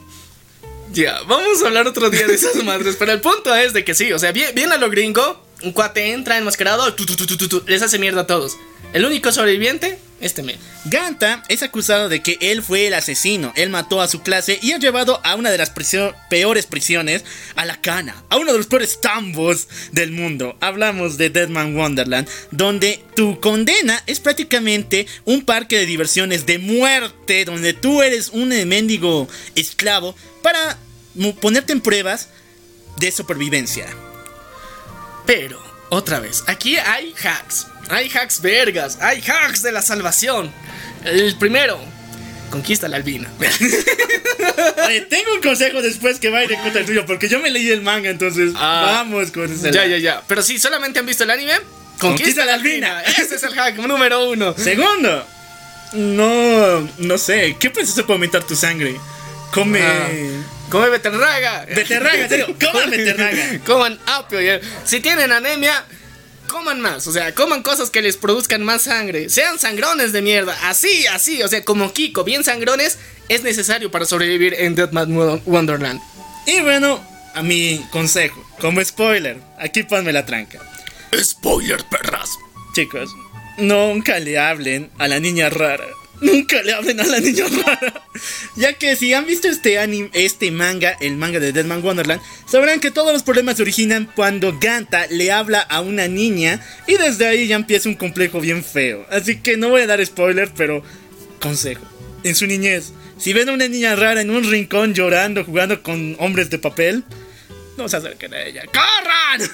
Ya, 0.92 1.22
vamos 1.28 1.62
a 1.62 1.68
hablar 1.68 1.86
otro 1.88 2.10
día 2.10 2.26
de 2.26 2.34
esas 2.34 2.56
madres. 2.64 2.96
Pero 2.98 3.12
el 3.12 3.22
punto 3.22 3.56
es 3.56 3.72
de 3.72 3.86
que 3.86 3.94
sí, 3.94 4.12
o 4.14 4.18
sea, 4.18 4.32
bien, 4.32 4.50
bien 4.56 4.72
a 4.72 4.78
lo 4.78 4.90
gringo. 4.90 5.45
Un 5.66 5.72
cuate 5.72 6.12
entra 6.12 6.38
enmascarado, 6.38 6.94
tu, 6.94 7.64
les 7.66 7.82
hace 7.82 7.98
mierda 7.98 8.22
a 8.22 8.28
todos. 8.28 8.56
El 8.94 9.04
único 9.04 9.32
sobreviviente, 9.32 9.98
este 10.22 10.44
men. 10.44 10.58
Ganta 10.86 11.44
es 11.50 11.64
acusado 11.64 12.08
de 12.08 12.22
que 12.22 12.38
él 12.40 12.62
fue 12.62 12.86
el 12.86 12.94
asesino, 12.94 13.52
él 13.56 13.72
mató 13.72 14.00
a 14.00 14.08
su 14.08 14.22
clase 14.22 14.60
y 14.62 14.74
ha 14.74 14.78
llevado 14.78 15.20
a 15.24 15.34
una 15.34 15.50
de 15.50 15.58
las 15.58 15.74
peores 16.30 16.68
prisiones, 16.68 17.26
a 17.56 17.66
la 17.66 17.82
cana, 17.82 18.24
a 18.30 18.38
uno 18.38 18.52
de 18.52 18.60
los 18.60 18.68
peores 18.68 19.02
tambos 19.02 19.68
del 19.92 20.12
mundo. 20.12 20.56
Hablamos 20.62 21.18
de 21.18 21.32
Deadman 21.32 21.76
Wonderland, 21.76 22.30
donde 22.52 23.04
tu 23.16 23.40
condena 23.40 24.04
es 24.06 24.20
prácticamente 24.20 25.08
un 25.26 25.46
parque 25.46 25.80
de 25.80 25.88
diversiones 25.88 26.46
de 26.46 26.60
muerte, 26.60 27.44
donde 27.44 27.74
tú 27.74 28.04
eres 28.04 28.30
un 28.30 28.50
mendigo 28.68 29.28
esclavo 29.56 30.16
para 30.44 30.78
ponerte 31.42 31.74
en 31.74 31.82
pruebas 31.82 32.30
de 33.00 33.12
supervivencia. 33.12 33.88
Pero, 35.26 35.62
otra 35.90 36.20
vez, 36.20 36.44
aquí 36.48 36.78
hay 36.78 37.14
hacks. 37.24 37.68
Hay 37.90 38.10
hacks 38.10 38.42
vergas, 38.42 38.98
hay 39.02 39.22
hacks 39.22 39.62
de 39.62 39.72
la 39.72 39.82
salvación. 39.82 40.52
El 41.04 41.36
primero, 41.38 41.80
conquista 42.50 42.88
la 42.88 42.98
albina. 42.98 43.30
Oye, 44.88 45.02
tengo 45.02 45.34
un 45.36 45.42
consejo 45.42 45.82
después 45.82 46.20
que 46.20 46.30
va 46.30 46.40
a 46.40 46.44
ir 46.44 46.52
en 46.52 46.60
contra 46.62 46.80
del 46.80 46.86
tuyo, 46.88 47.06
porque 47.06 47.28
yo 47.30 47.40
me 47.40 47.50
leí 47.52 47.70
el 47.70 47.82
manga, 47.82 48.10
entonces 48.10 48.54
Ah. 48.56 49.04
vamos 49.04 49.32
con 49.32 49.52
ese. 49.52 49.72
ya, 49.72 49.86
ya, 49.86 49.98
ya. 49.98 50.24
Pero 50.28 50.42
si 50.42 50.58
solamente 50.58 51.00
han 51.00 51.06
visto 51.06 51.24
el 51.24 51.30
anime, 51.32 51.54
conquista, 52.00 52.44
la 52.46 52.56
albina. 52.56 53.02
Ese 53.04 53.36
es 53.36 53.44
el 53.44 53.54
hack 53.54 53.76
número 53.78 54.30
uno. 54.30 54.56
Segundo, 54.58 55.26
no, 55.94 56.90
no 56.98 57.18
sé, 57.18 57.56
¿qué 57.60 57.70
pensaste 57.70 58.02
para 58.04 58.14
aumentar 58.14 58.44
tu 58.44 58.56
sangre? 58.56 58.96
Come. 59.54 59.82
Ah. 59.82 60.08
Come 60.70 60.90
beterraga. 60.90 61.66
Beterraga, 61.66 62.24
en 62.24 62.30
serio, 62.30 62.56
coman 62.60 62.90
beterraga. 62.90 63.60
coman 63.66 64.00
apio. 64.08 64.42
ya. 64.42 64.60
Si 64.84 65.00
tienen 65.00 65.32
anemia, 65.32 65.84
coman 66.48 66.82
más. 66.82 67.06
O 67.08 67.12
sea, 67.12 67.34
coman 67.36 67.62
cosas 67.62 67.90
que 67.90 68.02
les 68.02 68.18
produzcan 68.18 68.64
más 68.64 68.84
sangre. 68.84 69.30
Sean 69.30 69.60
sangrones 69.60 70.12
de 70.12 70.22
mierda. 70.22 70.58
Así, 70.64 71.06
así. 71.08 71.44
O 71.44 71.48
sea, 71.48 71.64
como 71.64 71.94
Kiko, 71.94 72.24
bien 72.24 72.44
sangrones, 72.44 72.98
es 73.30 73.44
necesario 73.44 73.92
para 73.92 74.06
sobrevivir 74.06 74.56
en 74.58 74.76
Deadman 74.76 75.42
Wonderland. 75.46 76.02
Y 76.48 76.62
bueno, 76.62 77.04
a 77.34 77.44
mi 77.44 77.86
consejo, 77.92 78.44
como 78.60 78.84
spoiler, 78.84 79.40
aquí 79.60 79.84
ponme 79.84 80.14
la 80.14 80.26
tranca. 80.26 80.60
Spoiler, 81.14 81.84
perras. 81.86 82.30
Chicos, 82.74 83.10
nunca 83.58 84.20
le 84.20 84.38
hablen 84.38 84.92
a 84.98 85.08
la 85.08 85.20
niña 85.20 85.50
rara. 85.50 85.86
Nunca 86.22 86.62
le 86.64 86.74
hablen 86.74 87.00
a 87.00 87.06
la 87.06 87.20
niña 87.20 87.46
rara. 87.66 88.06
Ya 88.56 88.74
que 88.74 88.96
si 88.96 89.14
han 89.14 89.26
visto 89.26 89.48
este 89.48 89.80
anime, 89.80 90.10
este 90.14 90.50
manga, 90.52 90.96
el 91.02 91.18
manga 91.18 91.40
de 91.40 91.52
Deadman 91.52 91.84
Wonderland, 91.84 92.22
sabrán 92.48 92.80
que 92.80 92.92
todos 92.92 93.12
los 93.14 93.24
problemas 93.24 93.58
se 93.58 93.64
originan 93.64 94.10
cuando 94.16 94.58
Ganta 94.60 95.08
le 95.08 95.32
habla 95.32 95.60
a 95.60 95.82
una 95.82 96.08
niña 96.08 96.66
y 96.88 96.96
desde 96.98 97.28
ahí 97.28 97.48
ya 97.48 97.56
empieza 97.56 97.90
un 97.90 97.96
complejo 97.96 98.40
bien 98.40 98.64
feo. 98.64 99.06
Así 99.10 99.42
que 99.42 99.58
no 99.58 99.70
voy 99.70 99.82
a 99.82 99.88
dar 99.88 100.06
spoiler, 100.06 100.52
pero 100.56 100.84
consejo. 101.40 101.86
En 102.24 102.36
su 102.36 102.48
niñez, 102.48 102.94
si 103.18 103.34
ven 103.34 103.50
a 103.50 103.54
una 103.54 103.68
niña 103.68 103.96
rara 103.96 104.22
en 104.22 104.32
un 104.32 104.50
rincón 104.50 104.94
llorando, 104.94 105.44
jugando 105.44 105.84
con 105.84 106.16
hombres 106.20 106.50
de 106.50 106.60
papel, 106.60 107.04
no 107.78 107.90
se 107.90 107.98
acerquen 107.98 108.34
a 108.34 108.42
ella. 108.42 108.64
¡Corran! 108.66 109.50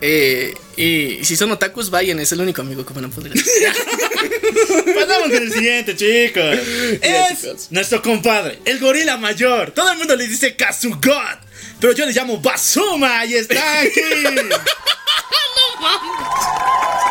Eh, 0.00 0.54
y 0.76 1.24
si 1.24 1.36
son 1.36 1.50
otakus, 1.52 1.90
vayan, 1.90 2.18
es 2.20 2.32
el 2.32 2.40
único 2.40 2.62
amigo 2.62 2.86
que 2.86 2.94
van 2.94 3.04
a 3.04 3.08
poder. 3.08 3.32
Pasamos 4.94 5.28
con 5.28 5.42
el 5.42 5.52
siguiente, 5.52 5.94
chicos. 5.94 6.58
Es 7.02 7.70
nuestro 7.70 8.02
compadre, 8.02 8.58
el 8.64 8.78
gorila 8.78 9.16
mayor. 9.16 9.72
Todo 9.72 9.92
el 9.92 9.98
mundo 9.98 10.16
le 10.16 10.26
dice 10.26 10.56
Kazugot, 10.56 11.38
pero 11.80 11.92
yo 11.92 12.06
le 12.06 12.12
llamo 12.12 12.38
Basuma 12.40 13.24
y 13.26 13.34
está 13.34 13.80
aquí. 13.80 14.00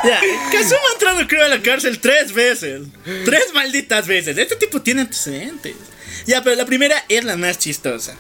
Ya, 0.04 0.22
Kazuma 0.52 0.80
ha 0.90 0.94
entrado 0.94 1.28
creo 1.28 1.44
a 1.44 1.50
la 1.50 1.62
cárcel 1.62 2.00
tres 2.00 2.32
veces. 2.32 2.84
Tres 3.26 3.44
malditas 3.54 4.08
veces. 4.08 4.38
Este 4.38 4.56
tipo 4.56 4.82
tiene 4.82 5.02
antecedentes. 5.02 5.76
Ya, 6.26 6.42
pero 6.42 6.56
la 6.56 6.66
primera 6.66 7.04
es 7.10 7.26
la 7.26 7.36
más 7.36 7.60
chistosa. 7.60 8.16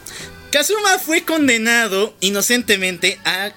Kazuma 0.52 0.98
fue 0.98 1.24
condenado 1.24 2.16
inocentemente 2.22 3.20
a, 3.24 3.52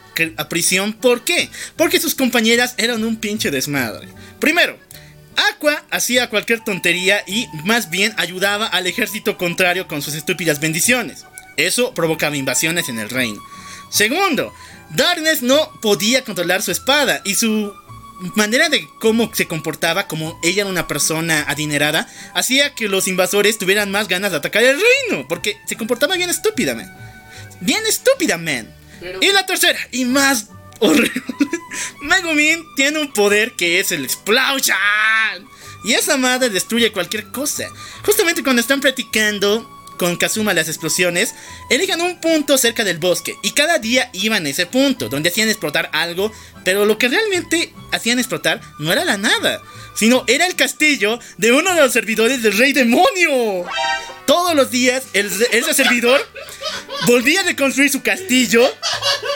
prisión. 0.48 0.92
¿Por 0.92 1.24
qué? 1.24 1.48
Porque 1.76 1.98
sus 1.98 2.14
compañeras 2.14 2.74
eran 2.76 3.04
un 3.04 3.16
pinche 3.16 3.50
desmadre. 3.50 4.08
Primero, 4.38 4.78
Aqua 5.50 5.82
hacía 5.90 6.28
cualquier 6.28 6.60
tontería 6.60 7.24
y 7.26 7.46
más 7.64 7.88
bien 7.88 8.12
ayudaba 8.18 8.66
al 8.66 8.86
ejército 8.86 9.38
contrario 9.38 9.88
con 9.88 10.02
sus 10.02 10.14
estúpidas 10.14 10.60
bendiciones. 10.60 11.24
Eso 11.56 11.94
provocaba 11.94 12.36
invasiones 12.36 12.90
en 12.90 12.98
el 12.98 13.08
reino. 13.08 13.40
Segundo, 13.90 14.52
Darkness 14.90 15.42
no 15.42 15.70
podía 15.80 16.22
controlar 16.22 16.62
su 16.62 16.70
espada 16.70 17.22
y 17.24 17.34
su 17.34 17.74
manera 18.34 18.68
de 18.68 18.88
cómo 18.98 19.34
se 19.34 19.46
comportaba, 19.46 20.06
como 20.06 20.38
ella 20.42 20.62
era 20.62 20.70
una 20.70 20.88
persona 20.88 21.44
adinerada, 21.48 22.08
hacía 22.34 22.74
que 22.74 22.88
los 22.88 23.08
invasores 23.08 23.58
tuvieran 23.58 23.90
más 23.90 24.08
ganas 24.08 24.30
de 24.30 24.38
atacar 24.38 24.62
el 24.62 24.80
reino, 24.80 25.26
porque 25.28 25.56
se 25.66 25.76
comportaba 25.76 26.16
bien 26.16 26.30
estúpida, 26.30 26.74
man. 26.74 26.92
Bien 27.60 27.84
estúpida, 27.86 28.38
man. 28.38 28.72
Y 29.20 29.32
la 29.32 29.46
tercera, 29.46 29.78
y 29.90 30.04
más 30.04 30.48
horrible, 30.78 31.22
Megumin 32.02 32.64
tiene 32.76 33.00
un 33.00 33.12
poder 33.12 33.52
que 33.52 33.80
es 33.80 33.92
el 33.92 34.04
Explosion. 34.04 34.76
Y 35.84 35.94
esa 35.94 36.16
madre 36.16 36.48
destruye 36.48 36.92
cualquier 36.92 37.26
cosa. 37.32 37.68
Justamente 38.04 38.44
cuando 38.44 38.60
están 38.60 38.80
practicando 38.80 39.81
con 40.02 40.16
Kazuma 40.16 40.52
las 40.52 40.66
explosiones, 40.66 41.32
elijan 41.70 42.00
un 42.00 42.18
punto 42.18 42.58
cerca 42.58 42.82
del 42.82 42.98
bosque 42.98 43.36
y 43.40 43.52
cada 43.52 43.78
día 43.78 44.10
iban 44.12 44.44
a 44.44 44.48
ese 44.48 44.66
punto 44.66 45.08
donde 45.08 45.28
hacían 45.28 45.48
explotar 45.48 45.90
algo, 45.92 46.32
pero 46.64 46.86
lo 46.86 46.98
que 46.98 47.06
realmente 47.06 47.72
hacían 47.92 48.18
explotar 48.18 48.60
no 48.80 48.92
era 48.92 49.04
la 49.04 49.16
nada, 49.16 49.62
sino 49.94 50.24
era 50.26 50.46
el 50.46 50.54
castillo 50.54 51.18
de 51.38 51.52
uno 51.52 51.74
de 51.74 51.80
los 51.80 51.92
servidores 51.92 52.42
del 52.42 52.56
rey 52.56 52.72
demonio. 52.72 53.66
Todos 54.26 54.54
los 54.54 54.70
días 54.70 55.02
el, 55.12 55.26
ese 55.50 55.74
servidor 55.74 56.20
volvía 57.06 57.40
a 57.40 57.44
reconstruir 57.44 57.90
su 57.90 58.02
castillo 58.02 58.70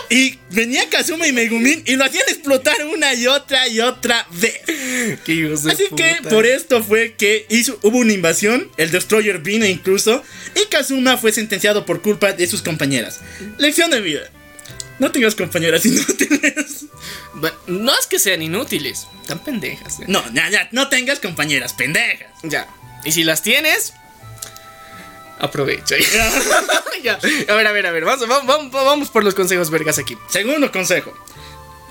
y 0.08 0.38
venía 0.50 0.88
Kazuma 0.88 1.26
y 1.26 1.32
Megumin 1.32 1.82
y 1.86 1.96
lo 1.96 2.04
hacían 2.04 2.24
explotar 2.28 2.76
una 2.86 3.14
y 3.14 3.26
otra 3.26 3.68
y 3.68 3.80
otra 3.80 4.26
vez. 4.30 4.60
Así 5.68 5.84
que 5.96 6.18
por 6.28 6.46
esto 6.46 6.82
fue 6.82 7.14
que 7.14 7.46
hizo, 7.48 7.78
hubo 7.82 7.98
una 7.98 8.12
invasión, 8.12 8.70
el 8.76 8.90
Destroyer 8.90 9.40
vino 9.40 9.66
incluso, 9.66 10.22
y 10.54 10.66
Kazuma 10.66 11.16
fue 11.16 11.32
sentenciado 11.32 11.84
por 11.84 12.02
culpa 12.02 12.32
de 12.32 12.46
sus 12.46 12.62
compañeras. 12.62 13.20
Lección 13.58 13.90
de 13.90 14.00
vida. 14.00 14.30
No 14.98 15.12
tengas 15.12 15.34
compañeras 15.34 15.84
no 15.84 16.00
es 18.00 18.06
que 18.06 18.18
sean 18.18 18.42
inútiles, 18.42 19.08
están 19.20 19.38
pendejas. 19.40 20.00
¿eh? 20.00 20.04
No, 20.08 20.22
ya, 20.32 20.48
ya, 20.48 20.68
no 20.72 20.88
tengas 20.88 21.20
compañeras 21.20 21.72
pendejas. 21.72 22.30
Ya. 22.42 22.68
Y 23.04 23.12
si 23.12 23.24
las 23.24 23.42
tienes, 23.42 23.94
aprovecha. 25.38 25.96
ya. 27.02 27.18
A 27.48 27.54
ver, 27.54 27.66
a 27.66 27.72
ver, 27.72 27.86
a 27.86 27.90
ver. 27.92 28.04
Vamos, 28.04 28.26
vamos, 28.28 28.70
vamos 28.70 29.08
por 29.10 29.24
los 29.24 29.34
consejos 29.34 29.70
vergas 29.70 29.98
aquí. 29.98 30.16
Segundo 30.28 30.72
consejo. 30.72 31.12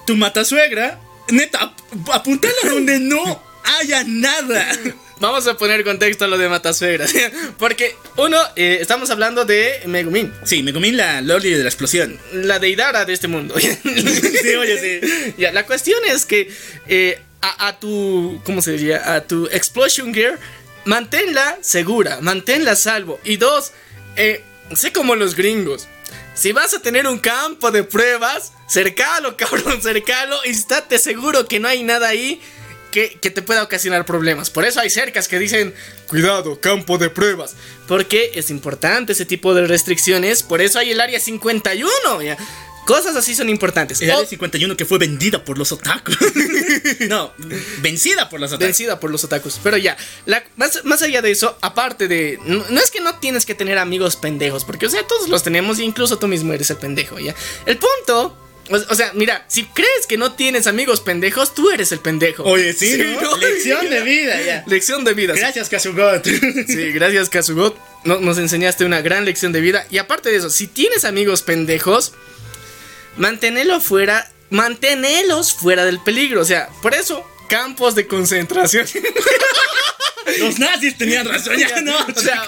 Tu 0.05 0.15
matasuegra, 0.15 0.99
neta, 1.29 1.73
apuntala 2.11 2.53
donde 2.63 2.99
no 2.99 3.41
haya 3.79 4.03
nada. 4.05 4.71
Vamos 5.19 5.47
a 5.47 5.55
poner 5.55 5.83
contexto 5.83 6.25
a 6.25 6.27
lo 6.27 6.37
de 6.37 6.49
Matasuegra. 6.49 7.05
Porque, 7.57 7.95
uno, 8.17 8.37
eh, 8.55 8.79
estamos 8.81 9.09
hablando 9.09 9.45
de 9.45 9.81
Megumin. 9.85 10.33
Sí, 10.43 10.61
Megumin, 10.61 10.97
la 10.97 11.21
Loli 11.21 11.51
de 11.51 11.63
la 11.63 11.69
explosión. 11.69 12.19
La 12.33 12.59
deidara 12.59 13.05
de 13.05 13.13
este 13.13 13.27
mundo. 13.27 13.55
sí, 13.59 14.55
oye, 14.55 15.01
sí. 15.01 15.33
Ya, 15.37 15.53
la 15.53 15.65
cuestión 15.65 15.99
es 16.05 16.25
que 16.25 16.51
eh, 16.87 17.21
a, 17.41 17.67
a, 17.67 17.79
tu. 17.79 18.41
¿Cómo 18.45 18.61
se 18.61 18.73
diría? 18.73 19.15
A 19.15 19.21
tu 19.21 19.45
Explosion 19.47 20.13
Gear, 20.13 20.37
manténla 20.83 21.59
segura, 21.61 22.19
manténla 22.21 22.71
a 22.71 22.75
salvo. 22.75 23.19
Y 23.23 23.37
dos, 23.37 23.71
eh, 24.17 24.43
sé 24.73 24.91
como 24.91 25.15
los 25.15 25.35
gringos. 25.35 25.87
Si 26.33 26.51
vas 26.51 26.73
a 26.73 26.81
tener 26.81 27.07
un 27.07 27.19
campo 27.19 27.71
de 27.71 27.83
pruebas, 27.83 28.51
cercalo, 28.67 29.37
cabrón, 29.37 29.81
cercalo. 29.81 30.37
Y 30.43 30.49
estate 30.49 30.99
seguro 30.99 31.47
que 31.47 31.61
no 31.61 31.69
hay 31.69 31.83
nada 31.83 32.09
ahí 32.09 32.41
que, 32.95 33.29
te 33.29 33.41
pueda 33.41 33.61
ocasionar 33.61 34.05
problemas. 34.05 34.49
Por 34.49 34.63
eso 34.63 34.79
hay 34.79 34.89
cercas 34.89 35.27
que 35.27 35.37
dicen, 35.37 35.73
cuidado, 36.07 36.61
campo 36.61 36.97
de 36.97 37.09
pruebas. 37.09 37.55
Porque 37.87 38.31
es 38.35 38.49
importante 38.49 39.11
ese 39.11 39.25
tipo 39.25 39.53
de 39.53 39.67
restricciones. 39.67 40.43
Por 40.43 40.61
eso 40.61 40.79
hay 40.79 40.91
el 40.91 41.01
área 41.01 41.19
51. 41.19 41.89
¿ya? 42.21 42.37
Cosas 42.85 43.17
así 43.17 43.35
son 43.35 43.49
importantes. 43.49 44.01
El 44.01 44.11
área 44.11 44.25
51 44.25 44.77
que 44.77 44.85
fue 44.85 44.97
vendida 44.97 45.43
por 45.43 45.57
los 45.57 45.73
otakus. 45.73 46.17
no, 47.09 47.33
vencida 47.81 48.29
por 48.29 48.39
los 48.39 48.51
otakus. 48.51 48.65
Vencida 48.65 48.99
por 48.99 49.11
los 49.11 49.23
otakus. 49.25 49.59
Pero 49.61 49.75
ya, 49.75 49.97
más, 50.55 51.01
allá 51.01 51.21
de 51.21 51.31
eso, 51.31 51.57
aparte 51.61 52.07
de. 52.07 52.39
No, 52.45 52.63
no, 52.69 52.79
es 52.79 52.91
que 52.91 53.01
no 53.01 53.19
tienes 53.19 53.45
que 53.45 53.55
tener 53.55 53.77
amigos 53.77 54.15
pendejos, 54.15 54.63
porque, 54.63 54.85
o 54.85 54.89
sea, 54.89 55.05
todos 55.05 55.27
los 55.27 55.43
tenemos, 55.43 55.79
e 55.79 55.83
incluso 55.83 56.17
tú 56.17 56.27
mismo 56.27 56.53
eres 56.53 56.69
el 56.69 56.77
pendejo, 56.77 57.19
¿ya? 57.19 57.35
El 57.65 57.77
punto 57.77 58.37
o, 58.69 58.95
sea, 58.95 59.11
mira, 59.13 59.45
si 59.47 59.65
crees 59.65 60.07
que 60.07 60.17
no 60.17 60.33
tienes 60.33 60.67
amigos 60.67 61.01
pendejos, 61.01 61.53
tú 61.53 61.69
eres 61.69 61.91
el 61.91 61.99
pendejo. 61.99 62.43
Oye, 62.43 62.73
sí, 62.73 62.97
Lección 62.97 63.89
de 63.89 64.01
vida, 64.01 64.41
ya. 64.41 64.63
Lección 64.67 65.03
de 65.03 65.13
vida. 65.13 65.33
Gracias, 65.35 65.69
Kazugot. 65.69 66.25
Sí, 66.25 66.91
gracias, 66.91 67.29
Kazugot. 67.29 67.77
nos 68.05 68.37
enseñaste 68.37 68.85
una 68.85 69.01
gran 69.01 69.25
lección 69.25 69.51
de 69.51 69.61
vida. 69.61 69.85
Y 69.89 69.97
aparte 69.97 70.29
de 70.29 70.37
eso, 70.37 70.49
si 70.49 70.67
tienes 70.67 71.05
amigos 71.05 71.41
pendejos, 71.41 72.13
manténelo 73.17 73.79
fuera, 73.81 74.31
manténelos 74.49 75.53
fuera 75.53 75.85
del 75.85 75.99
peligro. 75.99 76.41
O 76.41 76.45
sea, 76.45 76.69
por 76.81 76.93
eso, 76.93 77.27
campos 77.49 77.95
de 77.95 78.07
concentración. 78.07 78.87
Los 80.39 80.59
nazis 80.59 80.97
tenían 80.97 81.27
razón, 81.27 81.55
ya 81.57 81.81
no. 81.81 81.95
O 81.97 82.19
sea, 82.19 82.47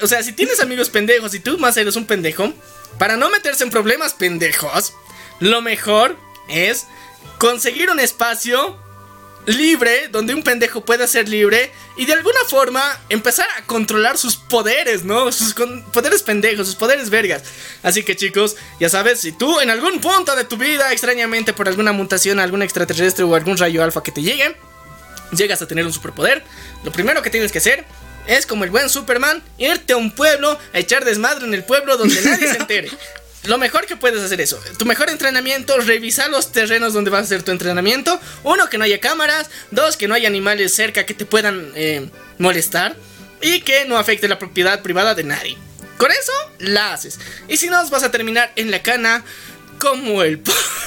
o 0.00 0.06
sea, 0.06 0.22
si 0.22 0.32
tienes 0.32 0.60
amigos 0.60 0.90
pendejos 0.90 1.32
y 1.34 1.40
tú 1.40 1.56
más 1.58 1.76
eres 1.76 1.96
un 1.96 2.04
pendejo, 2.04 2.52
para 2.98 3.16
no 3.16 3.30
meterse 3.30 3.64
en 3.64 3.70
problemas 3.70 4.14
pendejos, 4.14 4.94
lo 5.40 5.62
mejor 5.62 6.16
es 6.48 6.86
conseguir 7.38 7.90
un 7.90 8.00
espacio 8.00 8.76
libre 9.46 10.08
donde 10.08 10.34
un 10.34 10.42
pendejo 10.42 10.84
pueda 10.84 11.06
ser 11.06 11.28
libre 11.28 11.72
y 11.96 12.04
de 12.04 12.12
alguna 12.12 12.40
forma 12.48 12.82
empezar 13.08 13.46
a 13.56 13.62
controlar 13.64 14.18
sus 14.18 14.36
poderes, 14.36 15.04
¿no? 15.04 15.32
Sus 15.32 15.54
poderes 15.92 16.22
pendejos, 16.22 16.66
sus 16.66 16.76
poderes 16.76 17.08
vergas. 17.08 17.44
Así 17.82 18.02
que 18.02 18.14
chicos, 18.14 18.56
ya 18.78 18.90
sabes, 18.90 19.20
si 19.20 19.32
tú 19.32 19.60
en 19.60 19.70
algún 19.70 20.00
punto 20.00 20.36
de 20.36 20.44
tu 20.44 20.56
vida, 20.56 20.92
extrañamente 20.92 21.52
por 21.54 21.68
alguna 21.68 21.92
mutación, 21.92 22.40
algún 22.40 22.62
extraterrestre 22.62 23.24
o 23.24 23.34
algún 23.34 23.56
rayo 23.56 23.82
alfa 23.82 24.02
que 24.02 24.12
te 24.12 24.22
llegue, 24.22 24.54
llegas 25.32 25.62
a 25.62 25.66
tener 25.66 25.86
un 25.86 25.92
superpoder, 25.92 26.44
lo 26.84 26.92
primero 26.92 27.22
que 27.22 27.30
tienes 27.30 27.50
que 27.50 27.58
hacer 27.58 27.86
es 28.28 28.46
como 28.46 28.62
el 28.64 28.70
buen 28.70 28.88
Superman, 28.90 29.42
irte 29.56 29.94
a 29.94 29.96
un 29.96 30.12
pueblo 30.12 30.56
a 30.72 30.78
echar 30.78 31.04
desmadre 31.04 31.46
en 31.46 31.54
el 31.54 31.64
pueblo 31.64 31.96
donde 31.96 32.20
nadie 32.22 32.46
se 32.52 32.58
entere. 32.58 32.90
Lo 33.44 33.56
mejor 33.56 33.86
que 33.86 33.96
puedes 33.96 34.22
hacer 34.22 34.40
eso. 34.40 34.62
Tu 34.78 34.84
mejor 34.84 35.08
entrenamiento, 35.08 35.78
revisar 35.78 36.28
los 36.28 36.52
terrenos 36.52 36.92
donde 36.92 37.10
vas 37.10 37.20
a 37.20 37.24
hacer 37.24 37.42
tu 37.42 37.50
entrenamiento. 37.50 38.20
Uno, 38.42 38.68
que 38.68 38.76
no 38.76 38.84
haya 38.84 39.00
cámaras. 39.00 39.48
Dos, 39.70 39.96
que 39.96 40.08
no 40.08 40.14
haya 40.14 40.28
animales 40.28 40.74
cerca 40.74 41.06
que 41.06 41.14
te 41.14 41.24
puedan 41.24 41.72
eh, 41.74 42.10
molestar. 42.38 42.96
Y 43.40 43.60
que 43.60 43.86
no 43.86 43.96
afecte 43.96 44.28
la 44.28 44.38
propiedad 44.38 44.82
privada 44.82 45.14
de 45.14 45.24
nadie. 45.24 45.56
Con 45.96 46.10
eso, 46.10 46.32
la 46.58 46.92
haces. 46.92 47.18
Y 47.48 47.56
si 47.56 47.68
no, 47.68 47.88
vas 47.88 48.02
a 48.02 48.10
terminar 48.10 48.52
en 48.56 48.70
la 48.70 48.82
cana 48.82 49.24
como 49.78 50.22
el... 50.22 50.42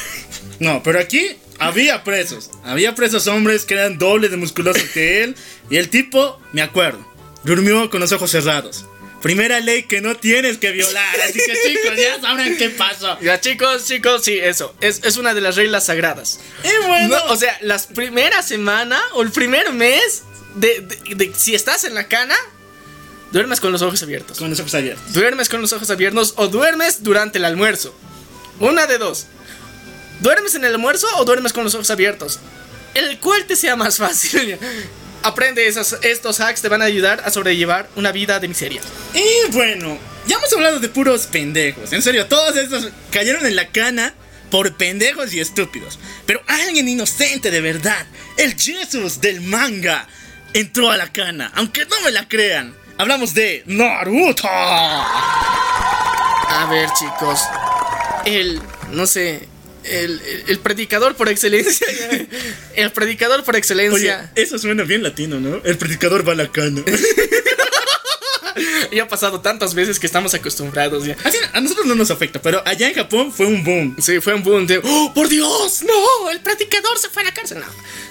no, 0.59 0.83
pero 0.83 0.99
aquí 0.99 1.37
había 1.57 2.03
presos. 2.03 2.51
Había 2.63 2.93
presos 2.93 3.25
hombres 3.27 3.63
que 3.63 3.75
eran 3.75 3.97
dobles 3.97 4.29
de 4.29 4.37
musculosos 4.37 4.83
que 4.93 5.23
él. 5.23 5.35
Y 5.69 5.77
el 5.77 5.89
tipo, 5.89 6.39
me 6.51 6.61
acuerdo 6.61 7.10
Durmió 7.43 7.89
con 7.89 7.99
los 7.99 8.11
ojos 8.11 8.31
cerrados. 8.31 8.85
Primera 9.21 9.59
ley 9.59 9.83
que 9.83 10.01
no 10.01 10.15
tienes 10.17 10.57
que 10.57 10.71
violar. 10.71 11.15
Así 11.21 11.33
que 11.39 11.53
chicos, 11.67 11.97
ya 11.97 12.19
sabrán 12.19 12.57
qué 12.57 12.69
pasó. 12.71 13.19
Ya 13.21 13.39
chicos, 13.39 13.85
chicos, 13.85 14.23
sí, 14.23 14.37
eso. 14.39 14.73
Es, 14.81 15.01
es 15.03 15.17
una 15.17 15.33
de 15.33 15.41
las 15.41 15.55
reglas 15.55 15.85
sagradas. 15.85 16.39
Y 16.63 16.87
bueno. 16.87 17.17
o 17.29 17.35
sea, 17.35 17.55
las 17.61 17.85
primeras 17.87 18.47
semana 18.47 18.99
o 19.13 19.21
el 19.21 19.31
primer 19.31 19.73
mes 19.73 20.23
de, 20.55 20.81
de- 20.81 21.15
de- 21.15 21.33
si 21.37 21.53
estás 21.53 21.83
en 21.83 21.93
la 21.93 22.07
cana, 22.07 22.35
duermes 23.31 23.59
con 23.59 23.71
los 23.71 23.81
ojos 23.83 24.01
abiertos. 24.01 24.39
Con 24.39 24.49
los 24.49 24.59
ojos 24.59 24.73
abiertos. 24.73 25.13
Duermes 25.13 25.49
con 25.49 25.61
los 25.61 25.71
ojos 25.73 25.89
abiertos 25.91 26.33
o 26.37 26.47
duermes 26.47 27.03
durante 27.03 27.37
el 27.37 27.45
almuerzo. 27.45 27.95
Una 28.59 28.87
de 28.87 28.97
dos. 28.97 29.27
¿Duermes 30.21 30.55
en 30.55 30.65
el 30.65 30.73
almuerzo 30.73 31.07
o 31.17 31.25
duermes 31.25 31.53
con 31.53 31.63
los 31.63 31.73
ojos 31.75 31.89
abiertos? 31.91 32.39
El 32.95 33.19
cual 33.19 33.45
te 33.45 33.55
sea 33.55 33.75
más 33.75 33.97
fácil. 33.97 34.57
Aprende 35.23 35.67
esas, 35.67 35.97
estos 36.01 36.39
hacks, 36.39 36.61
te 36.61 36.69
van 36.69 36.81
a 36.81 36.85
ayudar 36.85 37.21
a 37.25 37.31
sobrellevar 37.31 37.89
una 37.95 38.11
vida 38.11 38.39
de 38.39 38.47
miseria. 38.47 38.81
Y 39.13 39.51
bueno, 39.51 39.97
ya 40.27 40.37
hemos 40.37 40.51
hablado 40.53 40.79
de 40.79 40.89
puros 40.89 41.27
pendejos. 41.27 41.93
En 41.93 42.01
serio, 42.01 42.25
todos 42.27 42.55
estos 42.55 42.89
cayeron 43.11 43.45
en 43.45 43.55
la 43.55 43.67
cana 43.67 44.15
por 44.49 44.75
pendejos 44.75 45.33
y 45.33 45.39
estúpidos. 45.39 45.99
Pero 46.25 46.41
alguien 46.47 46.87
inocente 46.87 47.51
de 47.51 47.61
verdad, 47.61 48.05
el 48.37 48.55
Jesus 48.59 49.21
del 49.21 49.41
manga, 49.41 50.07
entró 50.53 50.91
a 50.91 50.97
la 50.97 51.11
cana. 51.11 51.51
Aunque 51.55 51.85
no 51.85 52.01
me 52.01 52.11
la 52.11 52.27
crean. 52.27 52.75
Hablamos 52.97 53.33
de 53.33 53.63
Naruto. 53.65 54.47
A 56.47 56.67
ver, 56.69 56.89
chicos. 56.97 57.41
El, 58.25 58.61
no 58.91 59.07
sé, 59.07 59.47
el, 59.83 60.59
predicador 60.59 61.15
por 61.15 61.29
excelencia. 61.29 61.87
El 62.75 62.91
predicador 62.91 63.43
por 63.43 63.55
Oye, 63.55 63.59
excelencia. 63.59 64.31
eso 64.35 64.57
suena 64.57 64.83
bien 64.83 65.03
latino, 65.03 65.39
¿no? 65.39 65.61
El 65.63 65.77
predicador 65.77 66.27
va 66.27 66.33
a 66.33 66.35
la 66.35 66.51
cana. 66.51 66.83
Ya 68.91 69.03
ha 69.03 69.07
pasado 69.07 69.39
tantas 69.39 69.73
veces 69.73 69.99
que 69.99 70.05
estamos 70.05 70.33
acostumbrados 70.33 71.05
ya. 71.05 71.15
Así, 71.23 71.37
a 71.53 71.61
nosotros 71.61 71.85
no 71.85 71.95
nos 71.95 72.11
afecta, 72.11 72.41
pero 72.41 72.61
allá 72.65 72.89
en 72.89 72.93
Japón 72.93 73.31
fue 73.31 73.45
un 73.45 73.63
boom. 73.63 73.95
Sí, 73.99 74.19
fue 74.19 74.33
un 74.33 74.43
boom 74.43 74.67
de. 74.67 74.81
¡Oh, 74.83 75.13
por 75.13 75.29
Dios! 75.29 75.83
¡No! 75.83 76.29
El 76.29 76.41
predicador 76.41 76.97
se 76.97 77.09
fue 77.09 77.23
a 77.23 77.25
la 77.25 77.33
cárcel. 77.33 77.59
No. 77.59 77.65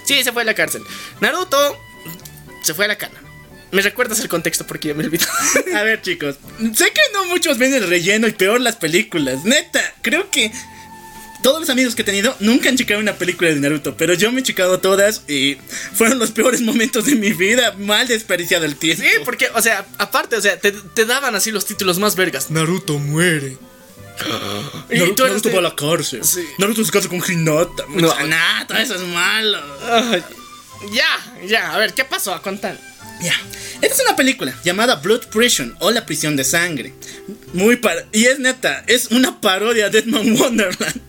Sí, 0.04 0.24
se 0.24 0.32
fue 0.32 0.42
a 0.42 0.44
la 0.46 0.54
cárcel. 0.54 0.82
Naruto 1.20 1.78
se 2.62 2.74
fue 2.74 2.86
a 2.86 2.88
la 2.88 2.96
cana. 2.96 3.20
¿Me 3.72 3.82
recuerdas 3.82 4.18
el 4.20 4.28
contexto? 4.28 4.66
Porque 4.66 4.88
ya 4.88 4.94
me 4.94 5.04
olvidé. 5.04 5.24
A 5.76 5.82
ver, 5.82 6.02
chicos, 6.02 6.36
sé 6.74 6.92
que 6.92 7.00
no 7.12 7.26
muchos 7.26 7.58
ven 7.58 7.72
el 7.74 7.88
relleno 7.88 8.26
y 8.26 8.32
peor 8.32 8.60
las 8.60 8.76
películas. 8.76 9.44
Neta, 9.44 9.80
creo 10.02 10.30
que 10.30 10.50
todos 11.42 11.60
los 11.60 11.70
amigos 11.70 11.94
que 11.94 12.02
he 12.02 12.04
tenido 12.04 12.34
nunca 12.40 12.68
han 12.68 12.76
checado 12.76 13.00
una 13.00 13.14
película 13.14 13.50
de 13.50 13.56
Naruto, 13.56 13.96
pero 13.96 14.14
yo 14.14 14.30
me 14.32 14.40
he 14.40 14.42
checado 14.44 14.78
todas 14.80 15.22
y 15.28 15.56
fueron 15.94 16.18
los 16.18 16.30
peores 16.30 16.60
momentos 16.62 17.06
de 17.06 17.14
mi 17.16 17.32
vida. 17.32 17.74
Mal 17.78 18.06
desperdiciado 18.08 18.64
el 18.64 18.76
tiempo. 18.76 19.02
Sí, 19.02 19.10
porque, 19.24 19.48
o 19.54 19.62
sea, 19.62 19.86
aparte, 19.98 20.36
o 20.36 20.40
sea, 20.40 20.58
te, 20.58 20.72
te 20.72 21.04
daban 21.06 21.34
así 21.34 21.50
los 21.50 21.64
títulos 21.66 21.98
más 21.98 22.16
vergas. 22.16 22.50
Naruto 22.50 22.98
muere. 22.98 23.56
Y 24.90 24.98
Naruto, 24.98 25.14
tú 25.14 25.22
eres 25.24 25.32
Naruto 25.36 25.48
de- 25.48 25.54
va 25.54 25.60
a 25.60 25.62
la 25.62 25.74
cárcel. 25.76 26.24
Sí. 26.24 26.44
Naruto 26.58 26.84
se 26.84 26.90
casa 26.92 27.08
con 27.08 27.22
Hinata. 27.26 27.84
No. 27.88 28.14
Nada, 28.26 28.66
todo 28.66 28.78
eso 28.78 28.94
es 28.96 29.00
malo. 29.02 29.58
Ya, 30.92 31.06
ya, 31.46 31.74
a 31.74 31.78
ver, 31.78 31.92
¿qué 31.94 32.04
pasó? 32.04 32.34
A 32.34 32.42
contar. 32.42 32.78
Ya. 33.22 33.34
Esta 33.82 33.94
es 33.96 34.00
una 34.06 34.16
película 34.16 34.54
llamada 34.64 34.96
Blood 34.96 35.26
Prison 35.26 35.76
o 35.80 35.90
La 35.90 36.06
prisión 36.06 36.36
de 36.36 36.44
sangre. 36.44 36.94
Muy 37.52 37.76
par 37.76 38.06
y 38.12 38.24
es 38.26 38.38
neta, 38.38 38.82
es 38.86 39.08
una 39.10 39.40
parodia 39.40 39.90
de 39.90 40.00
Deadman 40.02 40.32
Wonderland. 40.38 41.00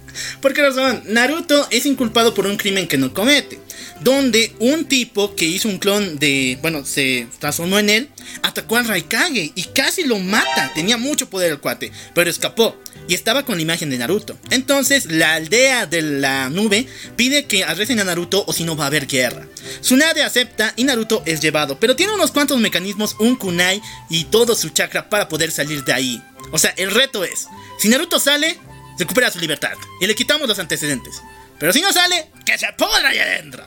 ¿Por 0.42 0.54
qué 0.54 0.62
razón? 0.62 1.04
Naruto 1.06 1.68
es 1.72 1.86
inculpado 1.86 2.34
por 2.34 2.46
un 2.46 2.58
crimen 2.58 2.88
que 2.88 2.98
no 2.98 3.14
comete. 3.14 3.60
Donde 4.00 4.54
un 4.60 4.86
tipo 4.86 5.36
que 5.36 5.46
hizo 5.46 5.70
un 5.70 5.78
clon 5.78 6.18
de. 6.18 6.58
Bueno, 6.62 6.86
se 6.86 7.28
transformó 7.40 7.78
en 7.80 7.90
él. 7.90 8.10
Atacó 8.42 8.78
al 8.78 8.88
Raikage 8.88 9.52
y 9.54 9.64
casi 9.76 10.04
lo 10.04 10.18
mata. 10.18 10.72
Tenía 10.74 10.98
mucho 10.98 11.30
poder 11.30 11.52
el 11.52 11.60
cuate. 11.60 11.92
Pero 12.16 12.30
escapó. 12.30 12.76
Y 13.08 13.14
estaba 13.14 13.44
con 13.44 13.56
la 13.58 13.62
imagen 13.62 13.90
de 13.90 13.98
Naruto. 13.98 14.38
Entonces 14.50 15.06
la 15.06 15.36
aldea 15.36 15.86
de 15.86 16.02
la 16.02 16.50
nube 16.50 16.88
pide 17.16 17.46
que 17.46 17.64
arresten 17.64 18.00
a 18.00 18.04
Naruto 18.04 18.44
o 18.48 18.54
si 18.54 18.64
no 18.64 18.76
va 18.76 18.86
a 18.86 18.88
haber 18.88 19.08
guerra. 19.08 19.48
Tsunade 19.82 20.24
acepta 20.24 20.74
y 20.78 20.84
Naruto 20.84 21.22
es 21.26 21.42
llevado. 21.42 21.80
Pero 21.80 21.96
tiene 21.96 22.14
unos 22.14 22.32
cuantos 22.32 22.60
mecanismos, 22.60 23.16
un 23.20 23.36
kunai 23.36 23.82
y 24.10 24.26
todo 24.26 24.56
su 24.56 24.70
chakra 24.70 25.10
para 25.10 25.28
poder 25.28 25.52
salir 25.52 25.84
de 25.84 25.94
ahí. 25.94 26.24
O 26.52 26.58
sea, 26.58 26.74
el 26.78 26.92
reto 26.92 27.24
es: 27.24 27.48
si 27.80 27.90
Naruto 27.90 28.20
sale, 28.20 28.58
recupera 28.98 29.32
su 29.32 29.40
libertad. 29.40 29.74
Y 30.00 30.08
le 30.08 30.16
quitamos 30.16 30.48
los 30.48 30.60
antecedentes. 30.60 31.22
Pero 31.60 31.74
si 31.74 31.82
no 31.82 31.92
sale, 31.94 32.30
que 32.46 32.58
se 32.58 32.68
pudra 32.78 33.10
ahí 33.10 33.20
adentro. 33.20 33.64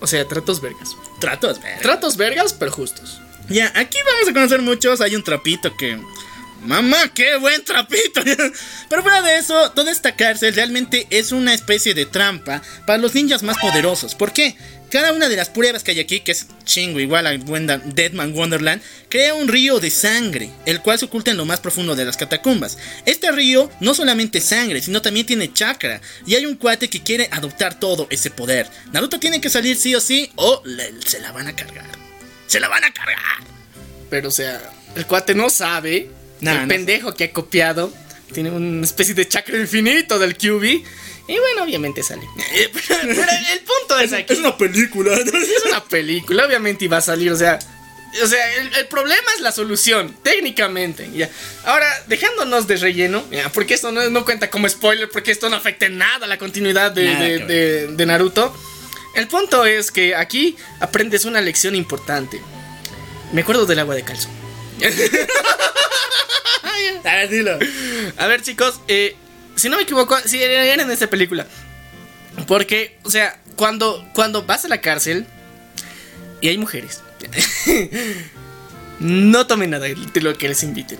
O 0.00 0.06
sea, 0.06 0.26
tratos 0.28 0.60
vergas. 0.60 0.90
Tratos, 1.20 1.60
ver. 1.62 1.80
Tratos 1.80 2.16
vergas, 2.16 2.52
pero 2.52 2.70
justos. 2.70 3.20
Ya, 3.48 3.72
aquí 3.74 3.98
vamos 4.04 4.28
a 4.28 4.32
conocer 4.32 4.62
muchos. 4.62 5.00
Hay 5.00 5.16
un 5.16 5.22
trapito 5.22 5.76
que. 5.76 5.98
Mamá, 6.62 7.08
qué 7.14 7.36
buen 7.36 7.64
trapito. 7.64 8.22
Pero 8.88 9.02
fuera 9.02 9.22
de 9.22 9.36
eso, 9.36 9.70
toda 9.72 9.92
esta 9.92 10.16
cárcel 10.16 10.54
realmente 10.54 11.06
es 11.10 11.30
una 11.30 11.54
especie 11.54 11.94
de 11.94 12.06
trampa 12.06 12.60
para 12.86 12.98
los 12.98 13.14
ninjas 13.14 13.42
más 13.42 13.56
poderosos. 13.58 14.14
¿Por 14.14 14.32
qué? 14.32 14.56
Cada 14.96 15.12
una 15.12 15.28
de 15.28 15.36
las 15.36 15.50
pruebas 15.50 15.82
que 15.82 15.90
hay 15.90 16.00
aquí, 16.00 16.20
que 16.20 16.32
es 16.32 16.46
chingo 16.64 17.00
igual 17.00 17.26
a 17.26 17.36
Deadman 17.36 18.34
Wonderland, 18.34 18.80
crea 19.10 19.34
un 19.34 19.46
río 19.46 19.78
de 19.78 19.90
sangre, 19.90 20.48
el 20.64 20.80
cual 20.80 20.98
se 20.98 21.04
oculta 21.04 21.30
en 21.30 21.36
lo 21.36 21.44
más 21.44 21.60
profundo 21.60 21.94
de 21.94 22.06
las 22.06 22.16
catacumbas. 22.16 22.78
Este 23.04 23.30
río 23.30 23.70
no 23.80 23.92
solamente 23.92 24.38
es 24.38 24.44
sangre, 24.44 24.80
sino 24.80 25.02
también 25.02 25.26
tiene 25.26 25.52
chakra, 25.52 26.00
y 26.24 26.34
hay 26.34 26.46
un 26.46 26.56
cuate 26.56 26.88
que 26.88 27.02
quiere 27.02 27.28
adoptar 27.30 27.78
todo 27.78 28.06
ese 28.08 28.30
poder. 28.30 28.70
Naruto 28.90 29.20
tiene 29.20 29.38
que 29.38 29.50
salir 29.50 29.76
sí 29.76 29.94
o 29.94 30.00
sí, 30.00 30.32
o 30.36 30.62
le- 30.64 30.94
se 31.04 31.20
la 31.20 31.30
van 31.30 31.48
a 31.48 31.54
cargar. 31.54 31.90
Se 32.46 32.58
la 32.58 32.68
van 32.68 32.84
a 32.84 32.90
cargar. 32.94 33.44
Pero, 34.08 34.28
o 34.28 34.32
sea, 34.32 34.62
el 34.94 35.04
cuate 35.04 35.34
no 35.34 35.50
sabe. 35.50 36.08
Nah, 36.40 36.52
el 36.52 36.62
no 36.62 36.68
pendejo 36.68 37.14
que 37.14 37.24
ha 37.24 37.32
copiado 37.34 37.92
tiene 38.32 38.50
una 38.50 38.84
especie 38.86 39.12
de 39.14 39.28
chakra 39.28 39.58
infinito 39.58 40.18
del 40.18 40.38
QB. 40.38 40.82
Y 41.28 41.38
bueno, 41.38 41.64
obviamente 41.64 42.02
sale. 42.02 42.26
Pero, 42.72 43.00
pero 43.02 43.32
el 43.52 43.60
punto 43.60 43.98
es 44.00 44.12
aquí. 44.12 44.32
Es 44.32 44.38
una 44.38 44.56
película. 44.56 45.14
Es 45.14 45.64
una 45.66 45.82
película, 45.84 46.46
obviamente 46.46 46.84
iba 46.84 46.96
a 46.98 47.00
salir, 47.02 47.32
o 47.32 47.36
sea. 47.36 47.58
O 48.22 48.26
sea, 48.26 48.54
el, 48.54 48.74
el 48.74 48.86
problema 48.86 49.26
es 49.34 49.40
la 49.42 49.52
solución, 49.52 50.16
técnicamente. 50.22 51.10
Ya. 51.12 51.28
Ahora, 51.64 51.86
dejándonos 52.06 52.66
de 52.66 52.76
relleno, 52.76 53.22
ya, 53.30 53.50
porque 53.52 53.74
esto 53.74 53.92
no, 53.92 54.08
no 54.08 54.24
cuenta 54.24 54.48
como 54.48 54.66
spoiler, 54.68 55.10
porque 55.10 55.32
esto 55.32 55.50
no 55.50 55.56
afecta 55.56 55.84
en 55.86 55.98
nada 55.98 56.24
a 56.24 56.28
la 56.28 56.38
continuidad 56.38 56.92
de, 56.92 57.88
de- 57.94 58.06
Naruto. 58.06 58.56
El 59.14 59.26
punto 59.28 59.66
es 59.66 59.90
que 59.90 60.14
aquí 60.14 60.56
aprendes 60.80 61.24
una 61.26 61.40
lección 61.42 61.74
importante. 61.74 62.40
Me 63.32 63.42
acuerdo 63.42 63.66
del 63.66 63.80
agua 63.80 63.94
de 63.94 64.02
calzo. 64.04 64.28
A 67.04 67.14
ver, 67.16 67.28
dilo. 67.28 67.58
A 68.16 68.26
ver, 68.26 68.42
chicos, 68.42 68.80
eh, 68.88 69.16
si 69.56 69.68
no 69.68 69.76
me 69.76 69.82
equivoco, 69.82 70.16
si 70.24 70.42
era 70.42 70.82
en 70.82 70.90
esta 70.90 71.08
película. 71.08 71.46
Porque, 72.46 72.98
o 73.02 73.10
sea, 73.10 73.40
cuando, 73.56 74.06
cuando 74.14 74.44
vas 74.44 74.64
a 74.64 74.68
la 74.68 74.80
cárcel 74.80 75.26
y 76.40 76.48
hay 76.48 76.58
mujeres, 76.58 77.02
no 79.00 79.46
tomen 79.46 79.70
nada 79.70 79.86
de 79.86 80.20
lo 80.20 80.36
que 80.36 80.48
les 80.48 80.62
inviten. 80.62 80.98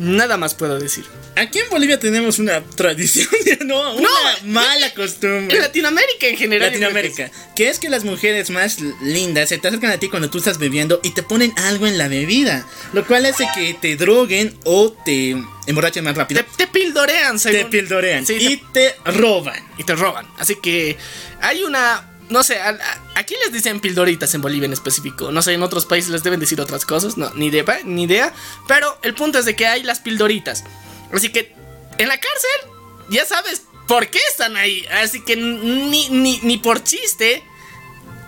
Nada 0.00 0.38
más 0.38 0.54
puedo 0.54 0.78
decir. 0.78 1.04
Aquí 1.36 1.58
en 1.58 1.68
Bolivia 1.68 2.00
tenemos 2.00 2.38
una 2.38 2.62
tradición, 2.64 3.28
no, 3.66 3.94
una 3.96 4.08
mala 4.44 4.86
En 4.86 4.94
costumbre. 4.94 5.58
Latinoamérica 5.60 6.26
en 6.26 6.38
general. 6.38 6.68
Latinoamérica, 6.70 7.30
que 7.54 7.68
es 7.68 7.78
que 7.78 7.90
las 7.90 8.02
mujeres 8.04 8.48
más 8.48 8.78
lindas 9.02 9.50
se 9.50 9.58
te 9.58 9.68
acercan 9.68 9.90
a 9.90 9.98
ti 9.98 10.08
cuando 10.08 10.30
tú 10.30 10.38
estás 10.38 10.56
bebiendo 10.58 11.00
y 11.02 11.10
te 11.10 11.22
ponen 11.22 11.52
algo 11.58 11.86
en 11.86 11.98
la 11.98 12.08
bebida, 12.08 12.66
lo 12.94 13.06
cual 13.06 13.26
hace 13.26 13.46
que 13.54 13.74
te 13.74 13.96
droguen 13.96 14.56
o 14.64 14.90
te 14.90 15.36
emborrachen 15.66 16.02
más 16.04 16.16
rápido. 16.16 16.42
Te, 16.44 16.64
te 16.64 16.66
pildorean, 16.66 17.34
Te, 17.36 17.52
según. 17.52 17.70
pildorean 17.70 18.24
Sí, 18.26 18.36
y 18.40 18.56
te 18.72 18.94
roban. 19.04 19.62
y 19.76 19.84
te 19.84 19.94
roban. 19.94 20.26
Así 20.38 20.56
que 20.62 20.96
hay 21.42 21.62
una. 21.62 22.06
No 22.30 22.42
sé, 22.44 22.58
a- 22.60 22.68
a- 22.70 23.18
aquí 23.18 23.34
les 23.44 23.52
dicen 23.52 23.80
pildoritas 23.80 24.32
en 24.34 24.40
Bolivia 24.40 24.66
en 24.66 24.72
específico. 24.72 25.30
No 25.32 25.42
sé, 25.42 25.52
en 25.52 25.62
otros 25.62 25.84
países 25.84 26.10
les 26.10 26.22
deben 26.22 26.40
decir 26.40 26.60
otras 26.60 26.86
cosas. 26.86 27.16
No, 27.16 27.30
ni 27.34 27.46
idea, 27.46 27.64
ni 27.84 28.04
idea. 28.04 28.32
Pero 28.68 28.98
el 29.02 29.14
punto 29.14 29.38
es 29.38 29.44
de 29.44 29.56
que 29.56 29.66
hay 29.66 29.82
las 29.82 29.98
pildoritas. 29.98 30.64
Así 31.12 31.30
que 31.30 31.54
en 31.98 32.08
la 32.08 32.18
cárcel, 32.18 32.70
ya 33.10 33.26
sabes 33.26 33.62
por 33.88 34.06
qué 34.08 34.20
están 34.30 34.56
ahí. 34.56 34.86
Así 35.02 35.22
que 35.24 35.36
ni, 35.36 36.08
ni, 36.08 36.38
ni 36.42 36.56
por 36.58 36.82
chiste 36.84 37.42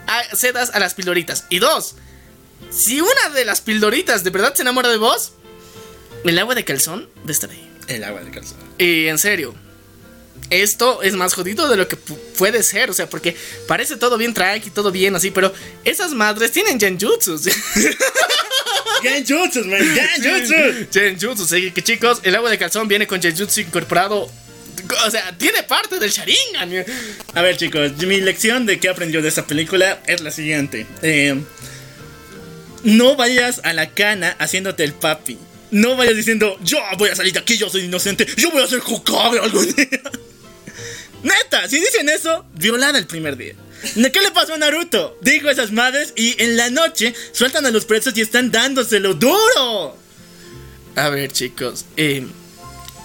a- 0.09 0.37
cedas 0.37 0.71
a 0.75 0.81
las 0.81 0.95
pildoritas. 0.95 1.47
Y 1.49 1.61
dos, 1.61 1.95
si 2.71 3.01
una 3.01 3.29
de 3.35 3.45
las 3.45 3.61
pildoritas 3.61 4.25
de 4.25 4.31
verdad 4.31 4.55
se 4.55 4.63
enamora 4.63 4.89
de 4.89 4.97
vos, 4.97 5.33
el 6.25 6.39
agua 6.39 6.55
de 6.57 6.65
calzón 6.65 7.09
a 7.27 7.31
estar 7.31 7.51
ahí. 7.51 7.69
El 7.87 8.03
agua 8.05 8.21
de 8.23 8.31
calzón. 8.33 8.59
Y 8.79 9.07
en 9.07 9.19
serio, 9.19 9.55
esto 10.51 11.03
es 11.03 11.15
más 11.15 11.35
jodido 11.35 11.69
de 11.69 11.77
lo 11.77 11.89
que 11.89 11.97
pu- 11.97 12.19
puede 12.37 12.63
ser. 12.63 12.91
O 12.91 12.95
sea, 12.95 13.09
porque 13.09 13.37
parece 13.67 13.97
todo 13.97 14.17
bien 14.19 14.35
tranqui, 14.35 14.71
todo 14.71 14.91
bien 14.91 15.15
así, 15.17 15.31
pero 15.31 15.53
esas 15.85 16.13
madres 16.13 16.53
tienen 16.53 16.79
genjutsus. 16.79 17.43
Genjutsu, 19.03 19.65
man, 19.65 19.81
genjutsu. 19.81 20.55
genjutsu, 20.93 21.43
así 21.43 21.71
que 21.73 21.83
chicos, 21.83 22.21
el 22.23 22.37
agua 22.37 22.51
de 22.51 22.59
calzón 22.59 22.87
viene 22.87 23.07
con 23.07 23.21
genjutsu 23.21 23.61
incorporado. 23.61 24.31
O 25.07 25.11
sea, 25.11 25.37
tiene 25.37 25.63
parte 25.65 25.99
del 25.99 26.11
Sharingan. 26.11 26.85
A 27.35 27.43
ver, 27.43 27.57
chicos, 27.57 27.93
mi 27.99 28.21
lección 28.21 28.65
de 28.67 28.79
qué 28.79 28.89
aprendió 28.89 29.21
de 29.21 29.29
esta 29.29 29.45
película 29.47 30.01
es 30.07 30.21
la 30.21 30.31
siguiente. 30.31 30.87
Eh, 31.03 31.41
no 32.85 33.17
vayas 33.17 33.61
a 33.65 33.73
la 33.73 33.91
cana 33.91 34.37
haciéndote 34.39 34.85
el 34.85 34.93
papi. 34.93 35.39
No 35.71 35.97
vayas 35.97 36.15
diciendo, 36.17 36.57
yo 36.63 36.79
voy 36.99 37.09
a 37.11 37.17
salir 37.17 37.33
de 37.33 37.39
aquí, 37.41 37.57
yo 37.57 37.69
soy 37.71 37.83
inocente, 37.85 38.27
yo 38.37 38.51
voy 38.51 38.63
a 38.63 38.67
ser 38.67 38.81
Hokage 38.85 39.39
algún 39.41 39.67
día. 39.75 40.03
Neta, 41.23 41.69
si 41.69 41.79
dicen 41.79 42.09
eso, 42.09 42.45
violada 42.55 42.99
el 42.99 43.07
primer 43.07 43.37
día. 43.37 43.55
¿Qué 43.95 44.21
le 44.21 44.31
pasó 44.31 44.55
a 44.55 44.59
Naruto? 44.59 45.19
Dijo 45.21 45.51
esas 45.51 45.73
madres 45.73 46.13
y 46.17 46.41
en 46.43 46.57
la 46.57 46.71
noche 46.71 47.15
sueltan 47.33 47.67
a 47.67 47.71
los 47.71 47.85
presos 47.85 48.17
y 48.17 48.21
están 48.21 48.51
dándoselo 48.51 49.15
duro. 49.15 49.97
A 50.95 51.09
ver, 51.09 51.33
chicos. 51.33 51.85
Eh, 51.97 52.27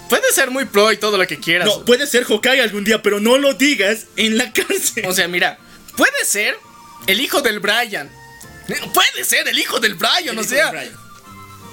puede 0.10 0.31
ser 0.34 0.52
muy 0.52 0.65
pro 0.65 0.91
y 0.91 0.98
todo 0.98 1.18
lo 1.18 1.26
que 1.26 1.39
quieras. 1.39 1.68
No, 1.68 1.85
puede 1.85 2.06
ser 2.06 2.26
Hokage 2.27 2.61
algún 2.61 2.84
día, 2.84 3.02
pero 3.02 3.19
no 3.19 3.38
lo 3.38 3.53
digas 3.53 4.06
en 4.15 4.38
la 4.38 4.52
cárcel. 4.53 5.06
O 5.07 5.14
sea, 5.14 5.27
mira, 5.27 5.57
puede 5.95 6.26
ser 6.26 6.57
el 7.07 7.22
hijo 7.22 7.41
del 7.41 7.60
Brian. 7.60 8.10
Puede 8.94 9.23
ser 9.23 9.48
el 9.48 9.57
hijo 9.57 9.80
del 9.80 9.95
Brian, 9.95 10.30
El 10.30 10.39
o 10.39 10.44
sea. 10.44 10.72
Brian. 10.72 11.06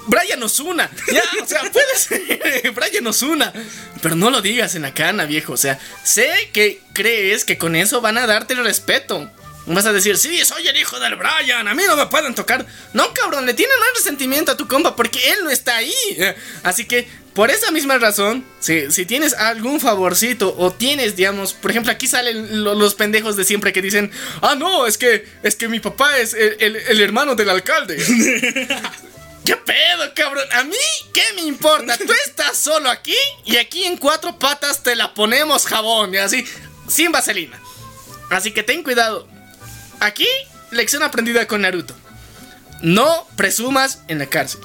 Brian 0.06 0.42
Osuna. 0.42 0.90
Ya, 1.12 1.22
o 1.42 1.46
sea, 1.46 1.62
puede 1.70 1.96
ser 1.96 2.70
Brian 2.72 3.06
Osuna. 3.06 3.52
Pero 4.02 4.16
no 4.16 4.30
lo 4.30 4.40
digas 4.42 4.74
en 4.74 4.82
la 4.82 4.92
cana, 4.94 5.24
viejo. 5.24 5.52
O 5.54 5.56
sea, 5.56 5.78
sé 6.02 6.50
que 6.52 6.80
crees 6.92 7.44
que 7.44 7.56
con 7.58 7.74
eso 7.76 8.00
van 8.00 8.18
a 8.18 8.26
darte 8.26 8.54
el 8.54 8.64
respeto. 8.64 9.30
Vas 9.66 9.86
a 9.86 9.94
decir, 9.94 10.18
sí, 10.18 10.44
soy 10.44 10.68
el 10.68 10.76
hijo 10.76 11.00
del 11.00 11.16
Brian, 11.16 11.66
a 11.66 11.74
mí 11.74 11.82
no 11.86 11.96
me 11.96 12.06
pueden 12.08 12.34
tocar. 12.34 12.66
No, 12.92 13.14
cabrón, 13.14 13.46
le 13.46 13.54
tienen 13.54 13.74
más 13.80 13.88
resentimiento 13.96 14.52
a 14.52 14.56
tu 14.58 14.68
compa 14.68 14.94
porque 14.94 15.18
él 15.32 15.38
no 15.42 15.48
está 15.48 15.76
ahí. 15.76 15.94
Así 16.62 16.84
que, 16.84 17.08
por 17.32 17.50
esa 17.50 17.70
misma 17.70 17.96
razón, 17.96 18.44
si, 18.60 18.90
si 18.92 19.06
tienes 19.06 19.32
algún 19.32 19.80
favorcito 19.80 20.54
o 20.58 20.70
tienes, 20.70 21.16
digamos, 21.16 21.54
por 21.54 21.70
ejemplo, 21.70 21.90
aquí 21.90 22.06
salen 22.06 22.62
lo- 22.62 22.74
los 22.74 22.94
pendejos 22.94 23.36
de 23.36 23.44
siempre 23.46 23.72
que 23.72 23.80
dicen, 23.80 24.10
ah, 24.42 24.54
no, 24.54 24.86
es 24.86 24.98
que, 24.98 25.26
es 25.42 25.56
que 25.56 25.66
mi 25.68 25.80
papá 25.80 26.18
es 26.18 26.34
el, 26.34 26.56
el- 26.60 26.76
el 26.76 27.00
hermano 27.00 27.34
del 27.34 27.48
alcalde. 27.48 27.96
¿Qué 29.44 29.56
pedo, 29.56 30.14
cabrón? 30.14 30.46
¿A 30.52 30.64
mí 30.64 30.76
qué 31.12 31.22
me 31.36 31.42
importa? 31.42 31.98
Tú 31.98 32.12
estás 32.24 32.56
solo 32.56 32.88
aquí 32.88 33.16
y 33.44 33.56
aquí 33.56 33.84
en 33.84 33.98
cuatro 33.98 34.38
patas 34.38 34.82
te 34.82 34.96
la 34.96 35.12
ponemos 35.12 35.66
jabón 35.66 36.14
y 36.14 36.18
así, 36.18 36.44
sin 36.88 37.12
vaselina. 37.12 37.60
Así 38.30 38.52
que 38.52 38.62
ten 38.62 38.82
cuidado. 38.82 39.28
Aquí, 40.00 40.26
lección 40.70 41.02
aprendida 41.02 41.46
con 41.46 41.60
Naruto. 41.60 41.94
No 42.80 43.28
presumas 43.36 44.00
en 44.08 44.18
la 44.18 44.26
cárcel. 44.26 44.60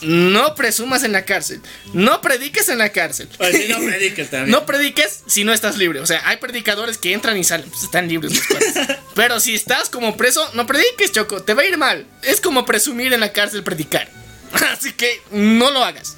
No 0.00 0.54
presumas 0.56 1.04
en 1.04 1.12
la 1.12 1.24
cárcel. 1.24 1.60
No 1.92 2.20
prediques 2.20 2.68
en 2.68 2.78
la 2.78 2.88
cárcel. 2.90 3.28
Así 3.38 3.68
no 3.68 3.78
prediques 3.78 4.30
también. 4.30 4.50
No 4.50 4.66
prediques 4.66 5.22
si 5.26 5.44
no 5.44 5.52
estás 5.52 5.76
libre. 5.76 6.00
O 6.00 6.06
sea, 6.06 6.26
hay 6.26 6.38
predicadores 6.38 6.98
que 6.98 7.12
entran 7.12 7.36
y 7.36 7.44
salen. 7.44 7.70
Pues 7.70 7.84
están 7.84 8.08
libres. 8.08 8.32
los. 8.32 8.62
Pero 9.14 9.38
si 9.38 9.54
estás 9.54 9.90
como 9.90 10.16
preso, 10.16 10.50
no 10.54 10.66
prediques, 10.66 11.12
Choco. 11.12 11.42
Te 11.42 11.54
va 11.54 11.62
a 11.62 11.66
ir 11.66 11.78
mal. 11.78 12.06
Es 12.22 12.40
como 12.40 12.64
presumir 12.64 13.12
en 13.12 13.20
la 13.20 13.32
cárcel 13.32 13.62
predicar. 13.62 14.10
Así 14.72 14.92
que 14.92 15.20
no 15.30 15.70
lo 15.70 15.84
hagas. 15.84 16.16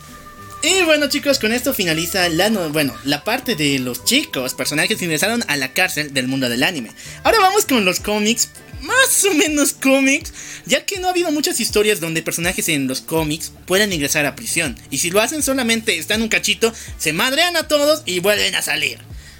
Y 0.62 0.82
bueno 0.84 1.08
chicos, 1.10 1.38
con 1.38 1.52
esto 1.52 1.74
finaliza 1.74 2.28
la, 2.30 2.48
no- 2.48 2.70
bueno, 2.70 2.94
la 3.04 3.22
parte 3.22 3.54
de 3.54 3.78
los 3.78 4.04
chicos, 4.04 4.54
personajes 4.54 4.96
que 4.98 5.04
ingresaron 5.04 5.44
a 5.48 5.56
la 5.56 5.72
cárcel 5.74 6.14
del 6.14 6.26
mundo 6.26 6.48
del 6.48 6.62
anime. 6.62 6.90
Ahora 7.22 7.38
vamos 7.40 7.66
con 7.66 7.84
los 7.84 8.00
cómics, 8.00 8.48
más 8.80 9.24
o 9.26 9.34
menos 9.34 9.74
cómics, 9.74 10.32
ya 10.64 10.86
que 10.86 10.98
no 11.00 11.08
ha 11.08 11.10
habido 11.10 11.30
muchas 11.32 11.60
historias 11.60 12.00
donde 12.00 12.22
personajes 12.22 12.68
en 12.70 12.86
los 12.88 13.02
cómics 13.02 13.52
puedan 13.66 13.92
ingresar 13.92 14.24
a 14.24 14.34
prisión. 14.36 14.74
Y 14.90 14.98
si 14.98 15.10
lo 15.10 15.20
hacen 15.20 15.42
solamente 15.42 15.98
están 15.98 16.22
un 16.22 16.28
cachito, 16.30 16.72
se 16.96 17.12
madrean 17.12 17.56
a 17.58 17.68
todos 17.68 18.02
y 18.06 18.20
vuelven 18.20 18.54
a 18.54 18.62
salir. 18.62 18.98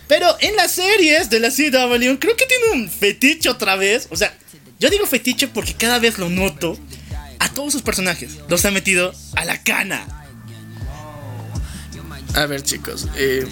Pero 0.09 0.37
en 0.41 0.55
las 0.57 0.73
series 0.73 1.31
de 1.31 1.41
la 1.41 1.49
CW 1.49 2.19
creo 2.19 2.37
que 2.37 2.45
tiene 2.47 2.65
un 2.75 2.91
fetiche 2.91 3.49
otra 3.49 3.77
vez. 3.77 4.09
O 4.11 4.16
sea, 4.16 4.37
yo 4.79 4.91
digo 4.91 5.07
fetiche 5.07 5.49
porque 5.49 5.73
cada 5.73 5.99
vez 5.99 6.19
lo 6.19 6.29
noto. 6.29 6.79
A 7.39 7.48
todos 7.51 7.73
sus 7.73 7.82
personajes 7.82 8.39
los 8.48 8.65
ha 8.65 8.70
metido 8.70 9.12
a 9.36 9.44
la 9.44 9.62
cana. 9.62 10.06
A 12.35 12.47
ver, 12.47 12.62
chicos. 12.62 13.09
eh, 13.16 13.47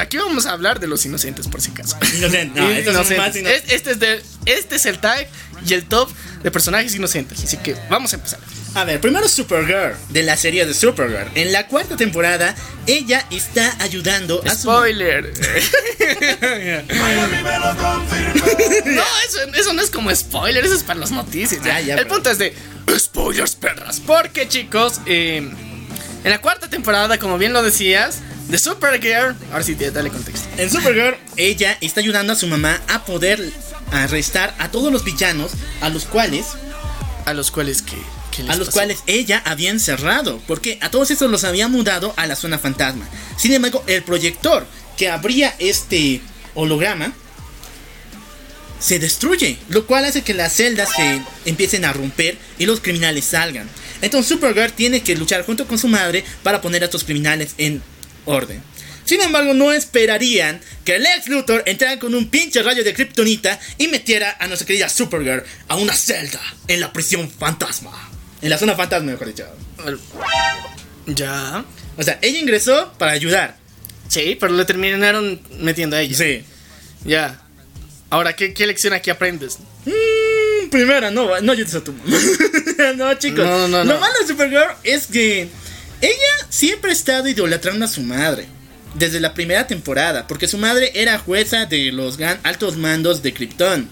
aquí 0.00 0.16
vamos 0.16 0.46
a 0.46 0.52
hablar 0.52 0.80
de 0.80 0.86
los 0.86 1.04
inocentes, 1.06 1.48
por 1.48 1.60
si 1.60 1.70
acaso. 1.70 1.96
Inocente, 2.16 2.60
no, 2.60 2.68
más 2.68 2.78
Inocentes. 2.86 3.36
ino- 3.36 3.48
Es- 3.48 3.64
Este 3.68 3.90
es, 3.92 3.98
de- 4.00 4.22
este 4.46 4.76
es 4.76 4.86
el 4.86 4.98
tag 4.98 5.28
y 5.66 5.74
el 5.74 5.84
top 5.86 6.10
de 6.42 6.50
personajes 6.50 6.94
inocentes. 6.94 7.42
Así 7.44 7.56
que 7.58 7.76
vamos 7.88 8.12
a 8.12 8.16
empezar. 8.16 8.40
A 8.74 8.84
ver, 8.84 9.00
primero 9.00 9.28
Supergirl, 9.28 9.96
de 10.10 10.22
la 10.22 10.36
serie 10.36 10.64
de 10.64 10.74
Supergirl. 10.74 11.28
En 11.34 11.52
la 11.52 11.66
cuarta 11.66 11.96
temporada, 11.96 12.54
ella 12.86 13.26
está 13.30 13.74
ayudando 13.80 14.42
a 14.46 14.50
su... 14.54 14.62
Spoiler. 14.62 15.24
no, 18.84 19.02
eso, 19.26 19.38
eso 19.54 19.72
no 19.72 19.82
es 19.82 19.90
como 19.90 20.14
spoiler, 20.14 20.64
eso 20.64 20.74
es 20.74 20.82
para 20.82 21.00
las 21.00 21.10
noticias. 21.10 21.60
Ah, 21.64 21.80
ya, 21.80 21.94
el 21.94 22.00
pero- 22.04 22.14
punto 22.14 22.30
es 22.30 22.38
de 22.38 22.54
spoilers, 22.98 23.54
perras. 23.56 24.00
Porque, 24.00 24.48
chicos, 24.48 25.00
eh, 25.06 25.36
en 25.38 26.30
la 26.30 26.40
cuarta 26.40 26.68
temporada, 26.70 27.18
como 27.18 27.38
bien 27.38 27.52
lo 27.52 27.62
decías, 27.62 28.18
de 28.50 28.58
Supergirl. 28.58 29.36
Ahora 29.52 29.62
sí, 29.64 29.74
dale 29.74 30.10
contexto. 30.10 30.48
En 30.56 30.70
Supergirl, 30.70 31.16
ella 31.36 31.76
está 31.80 32.00
ayudando 32.00 32.32
a 32.32 32.36
su 32.36 32.46
mamá 32.46 32.80
a 32.88 33.04
poder 33.04 33.40
arrestar 33.92 34.54
a 34.58 34.70
todos 34.70 34.92
los 34.92 35.04
villanos 35.04 35.52
a 35.80 35.88
los 35.88 36.04
cuales, 36.04 36.46
A 37.26 37.34
los 37.34 37.50
cuales 37.50 37.82
que. 37.82 37.96
a 38.48 38.56
los 38.56 38.68
pasó? 38.68 38.72
cuales 38.72 38.98
ella 39.06 39.42
había 39.44 39.70
encerrado, 39.70 40.40
porque 40.46 40.78
a 40.80 40.90
todos 40.90 41.10
esos 41.10 41.30
los 41.30 41.44
había 41.44 41.68
mudado 41.68 42.12
a 42.16 42.26
la 42.26 42.36
zona 42.36 42.58
fantasma. 42.58 43.08
Sin 43.36 43.52
embargo, 43.52 43.82
el 43.86 44.02
proyector 44.02 44.66
que 44.96 45.08
abría 45.08 45.54
este 45.58 46.20
holograma 46.54 47.12
se 48.78 48.98
destruye, 48.98 49.58
lo 49.68 49.86
cual 49.86 50.06
hace 50.06 50.22
que 50.22 50.32
las 50.34 50.54
celdas 50.54 50.88
se 50.96 51.22
empiecen 51.44 51.84
a 51.84 51.92
romper 51.92 52.38
y 52.58 52.64
los 52.66 52.80
criminales 52.80 53.26
salgan. 53.26 53.68
Entonces 54.00 54.28
Supergirl 54.30 54.72
tiene 54.72 55.02
que 55.02 55.14
luchar 55.16 55.44
junto 55.44 55.66
con 55.66 55.78
su 55.78 55.86
madre 55.88 56.24
para 56.42 56.62
poner 56.62 56.82
a 56.82 56.86
estos 56.86 57.04
criminales 57.04 57.54
en 57.58 57.82
orden. 58.30 58.62
Sin 59.04 59.20
embargo, 59.22 59.54
no 59.54 59.72
esperarían 59.72 60.60
que 60.84 60.98
Lex 60.98 61.26
Luthor 61.28 61.64
entrara 61.66 61.98
con 61.98 62.14
un 62.14 62.28
pinche 62.30 62.62
rayo 62.62 62.84
de 62.84 62.94
kriptonita 62.94 63.58
y 63.76 63.88
metiera 63.88 64.36
a 64.38 64.46
nuestra 64.46 64.66
querida 64.66 64.88
Supergirl 64.88 65.42
a 65.68 65.76
una 65.76 65.94
celda 65.94 66.40
en 66.68 66.80
la 66.80 66.92
prisión 66.92 67.28
fantasma. 67.30 67.90
En 68.40 68.50
la 68.50 68.58
zona 68.58 68.76
fantasma, 68.76 69.10
mejor 69.12 69.26
dicho. 69.26 69.46
Ya. 71.06 71.64
O 71.96 72.02
sea, 72.02 72.18
ella 72.22 72.38
ingresó 72.38 72.92
para 72.98 73.12
ayudar. 73.12 73.56
Sí, 74.08 74.36
pero 74.38 74.52
le 74.54 74.64
terminaron 74.64 75.40
metiendo 75.58 75.96
a 75.96 76.00
ella. 76.00 76.16
Sí. 76.16 76.44
Ya. 77.04 77.40
Ahora, 78.10 78.34
¿qué, 78.34 78.54
qué 78.54 78.66
lección 78.66 78.92
aquí 78.92 79.10
aprendes? 79.10 79.58
Mm, 79.86 80.68
primera, 80.70 81.10
no, 81.10 81.40
no 81.40 81.52
ayudes 81.52 81.74
a 81.74 81.82
tu 81.84 81.92
mamá. 81.92 82.16
no, 82.96 83.14
chicos. 83.14 83.44
No, 83.44 83.68
no, 83.68 83.78
Lo 83.84 83.94
no. 83.94 84.00
malo 84.00 84.14
de 84.20 84.26
Supergirl 84.26 84.72
es 84.84 85.06
que 85.06 85.48
ella 86.00 86.46
siempre 86.48 86.90
ha 86.90 86.94
estado 86.94 87.28
idolatrando 87.28 87.84
a 87.84 87.88
su 87.88 88.02
madre. 88.02 88.46
Desde 88.94 89.20
la 89.20 89.34
primera 89.34 89.68
temporada, 89.68 90.26
porque 90.26 90.48
su 90.48 90.58
madre 90.58 90.90
era 90.96 91.16
jueza 91.16 91.64
de 91.66 91.92
los 91.92 92.18
altos 92.42 92.76
mandos 92.76 93.22
de 93.22 93.32
Krypton. 93.32 93.88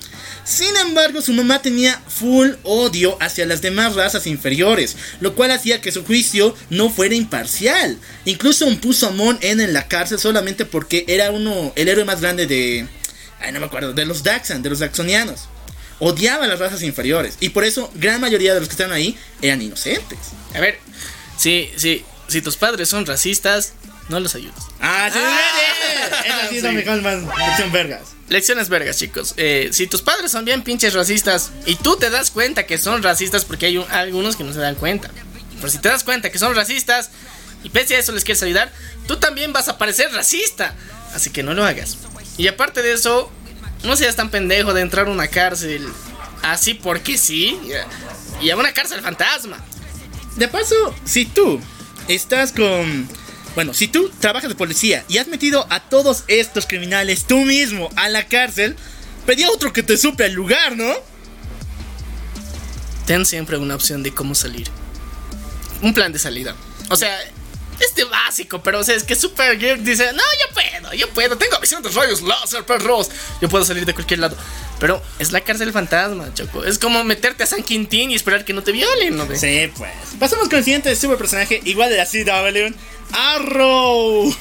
Sin 0.48 0.74
embargo, 0.76 1.20
su 1.20 1.32
mamá 1.34 1.62
tenía 1.62 2.02
full 2.08 2.48
odio 2.64 3.16
hacia 3.20 3.46
las 3.46 3.62
demás 3.62 3.94
razas 3.94 4.26
inferiores, 4.26 4.96
lo 5.20 5.34
cual 5.34 5.50
hacía 5.50 5.80
que 5.80 5.92
su 5.92 6.04
juicio 6.04 6.56
no 6.70 6.90
fuera 6.90 7.14
imparcial. 7.14 7.98
Incluso 8.24 8.66
puso 8.80 9.06
a 9.06 9.10
Mon 9.10 9.38
En 9.40 9.60
en 9.60 9.72
la 9.72 9.86
cárcel 9.86 10.18
solamente 10.18 10.64
porque 10.64 11.04
era 11.06 11.30
uno, 11.30 11.72
el 11.76 11.88
héroe 11.88 12.06
más 12.06 12.20
grande 12.20 12.46
de, 12.46 12.88
ay, 13.40 13.52
no 13.52 13.60
me 13.60 13.66
acuerdo, 13.66 13.92
de 13.92 14.06
los 14.06 14.22
Daxan, 14.22 14.62
de 14.62 14.70
los 14.70 14.78
Daxonianos. 14.78 15.48
Odiaba 16.00 16.44
a 16.46 16.48
las 16.48 16.60
razas 16.60 16.82
inferiores 16.82 17.36
y 17.40 17.50
por 17.50 17.64
eso 17.64 17.90
gran 17.94 18.20
mayoría 18.20 18.54
de 18.54 18.60
los 18.60 18.68
que 18.68 18.72
están 18.72 18.92
ahí 18.92 19.18
eran 19.42 19.60
inocentes. 19.60 20.18
A 20.54 20.60
ver, 20.60 20.78
sí, 21.38 21.70
sí. 21.76 22.04
Si 22.28 22.42
tus 22.42 22.56
padres 22.56 22.88
son 22.90 23.06
racistas, 23.06 23.72
no 24.10 24.20
los 24.20 24.34
ayudes. 24.34 24.54
Ah, 24.80 25.08
sí, 25.10 25.18
Esa 26.28 26.48
sí 26.50 26.56
es 26.58 26.62
la 26.62 26.72
mejor 26.72 27.00
más 27.00 27.22
lección 27.46 27.72
vergas. 27.72 28.02
Lecciones 28.28 28.68
vergas, 28.68 28.98
chicos. 28.98 29.32
Eh, 29.38 29.70
si 29.72 29.86
tus 29.86 30.02
padres 30.02 30.30
son 30.32 30.44
bien 30.44 30.62
pinches 30.62 30.92
racistas 30.92 31.50
y 31.64 31.76
tú 31.76 31.96
te 31.96 32.10
das 32.10 32.30
cuenta 32.30 32.66
que 32.66 32.76
son 32.76 33.02
racistas, 33.02 33.46
porque 33.46 33.66
hay 33.66 33.78
un- 33.78 33.90
algunos 33.90 34.36
que 34.36 34.44
no 34.44 34.52
se 34.52 34.58
dan 34.60 34.74
cuenta. 34.74 35.10
Pero 35.56 35.70
si 35.70 35.78
te 35.78 35.88
das 35.88 36.04
cuenta 36.04 36.30
que 36.30 36.38
son 36.38 36.54
racistas 36.54 37.10
y 37.64 37.70
pese 37.70 37.96
a 37.96 37.98
eso 38.00 38.12
les 38.12 38.24
quieres 38.24 38.42
ayudar, 38.42 38.70
tú 39.06 39.16
también 39.16 39.52
vas 39.54 39.68
a 39.68 39.78
parecer 39.78 40.12
racista. 40.12 40.74
Así 41.14 41.30
que 41.30 41.42
no 41.42 41.54
lo 41.54 41.64
hagas. 41.64 41.96
Y 42.36 42.46
aparte 42.48 42.82
de 42.82 42.92
eso, 42.92 43.32
no 43.84 43.96
seas 43.96 44.16
tan 44.16 44.30
pendejo 44.30 44.74
de 44.74 44.82
entrar 44.82 45.06
a 45.06 45.10
una 45.10 45.28
cárcel 45.28 45.88
así 46.42 46.74
porque 46.74 47.16
sí. 47.16 47.58
Y 48.42 48.50
a 48.50 48.56
una 48.56 48.72
cárcel 48.74 49.00
fantasma. 49.00 49.64
De 50.38 50.46
paso, 50.46 50.94
si 51.04 51.26
tú 51.26 51.60
estás 52.06 52.52
con... 52.52 53.08
Bueno, 53.56 53.74
si 53.74 53.88
tú 53.88 54.08
trabajas 54.20 54.48
de 54.48 54.54
policía 54.54 55.04
y 55.08 55.18
has 55.18 55.26
metido 55.26 55.66
a 55.68 55.80
todos 55.80 56.22
estos 56.28 56.66
criminales 56.66 57.24
tú 57.24 57.38
mismo 57.38 57.90
a 57.96 58.08
la 58.08 58.24
cárcel, 58.28 58.76
pedí 59.26 59.42
a 59.42 59.50
otro 59.50 59.72
que 59.72 59.82
te 59.82 59.96
supe 59.96 60.24
al 60.24 60.32
lugar, 60.32 60.76
¿no? 60.76 60.94
Ten 63.04 63.26
siempre 63.26 63.56
una 63.56 63.74
opción 63.74 64.04
de 64.04 64.14
cómo 64.14 64.36
salir. 64.36 64.68
Un 65.82 65.92
plan 65.92 66.12
de 66.12 66.20
salida. 66.20 66.54
O 66.88 66.94
sea, 66.94 67.18
este 67.80 68.04
básico, 68.04 68.62
pero 68.62 68.80
o 68.80 68.84
sea, 68.84 68.94
es 68.94 69.04
que 69.04 69.14
Supergirl 69.14 69.84
dice, 69.84 70.12
no, 70.12 70.22
yo 70.22 70.54
puedo, 70.54 70.94
yo 70.94 71.08
puedo, 71.10 71.36
tengo 71.38 71.58
visión 71.60 71.82
de 71.82 71.88
rayos 71.90 72.22
láser, 72.22 72.64
perros. 72.64 73.10
Yo 73.40 73.48
puedo 73.48 73.64
salir 73.64 73.84
de 73.84 73.94
cualquier 73.94 74.20
lado. 74.20 74.36
Pero 74.78 75.02
es 75.18 75.32
la 75.32 75.40
cárcel 75.40 75.72
fantasma, 75.72 76.32
Choco. 76.34 76.64
Es 76.64 76.78
como 76.78 77.02
meterte 77.04 77.42
a 77.42 77.46
San 77.46 77.62
Quintín 77.62 78.10
y 78.10 78.14
esperar 78.14 78.44
que 78.44 78.52
no 78.52 78.62
te 78.62 78.72
violen, 78.72 79.16
¿no? 79.16 79.26
Sí, 79.34 79.70
pues. 79.76 79.92
Pasamos 80.18 80.48
con 80.48 80.58
el 80.58 80.64
siguiente 80.64 80.94
super 80.94 81.18
personaje, 81.18 81.60
igual 81.64 81.90
de 81.90 81.96
la 81.96 82.06
CW, 82.06 82.74
Arrow. 83.12 84.36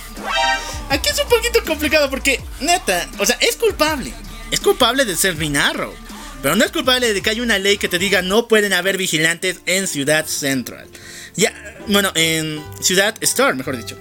Aquí 0.90 1.10
es 1.10 1.20
un 1.20 1.30
poquito 1.30 1.64
complicado 1.66 2.10
porque, 2.10 2.40
neta, 2.60 3.08
o 3.18 3.26
sea, 3.26 3.38
es 3.42 3.56
culpable. 3.56 4.14
es 4.52 4.60
culpable 4.60 5.06
de 5.06 5.16
ser 5.16 5.36
Minarro. 5.36 5.94
Pero 6.42 6.56
no 6.56 6.64
es 6.64 6.72
culpable 6.72 7.14
de 7.14 7.22
que 7.22 7.32
haya 7.32 7.42
una 7.42 7.58
ley 7.58 7.78
que 7.78 7.88
te 7.88 7.98
diga 7.98 8.22
no 8.22 8.48
pueden 8.48 8.72
haber 8.74 8.98
vigilantes 8.98 9.60
en 9.66 9.88
Ciudad 9.88 10.28
Central. 10.28 10.88
Ya, 11.38 11.54
bueno, 11.88 12.12
en 12.16 12.62
Ciudad 12.82 13.16
Star, 13.22 13.56
mejor 13.56 13.78
dicho. 13.78 13.98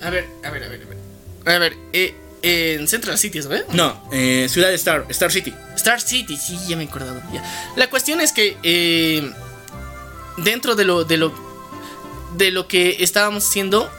A 0.00 0.10
ver, 0.10 0.26
a 0.44 0.50
ver, 0.50 0.64
a 0.64 0.68
ver, 0.68 0.82
a 0.82 0.86
ver. 0.86 1.54
A 1.54 1.58
ver, 1.58 1.76
eh, 1.92 2.14
en 2.42 2.86
Central 2.86 3.18
City, 3.18 3.42
¿sabes? 3.42 3.64
No, 3.72 4.08
eh, 4.12 4.46
Ciudad 4.50 4.72
Star, 4.74 5.06
Star 5.08 5.32
City. 5.32 5.54
Star 5.76 6.00
City, 6.00 6.36
sí, 6.36 6.58
ya 6.68 6.76
me 6.76 6.84
he 6.84 6.86
acordado. 6.86 7.20
ya. 7.32 7.42
La 7.76 7.88
cuestión 7.88 8.20
es 8.20 8.32
que 8.32 8.56
eh, 8.62 9.32
dentro 10.36 10.74
de 10.74 10.84
lo, 10.84 11.04
de 11.04 11.16
lo 11.16 11.52
de 12.36 12.50
lo 12.50 12.68
que 12.68 13.02
estábamos 13.02 13.46
haciendo 13.48 13.90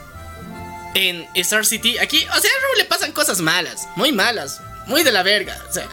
en 0.94 1.26
Star 1.34 1.66
City, 1.66 1.98
aquí, 1.98 2.18
o 2.18 2.40
sea, 2.40 2.50
a 2.50 2.78
le 2.78 2.84
pasan 2.84 3.12
cosas 3.12 3.40
malas, 3.40 3.88
muy 3.96 4.12
malas, 4.12 4.60
muy 4.86 5.02
de 5.02 5.12
la 5.12 5.22
verga. 5.22 5.60
O 5.68 5.72
sea, 5.72 5.88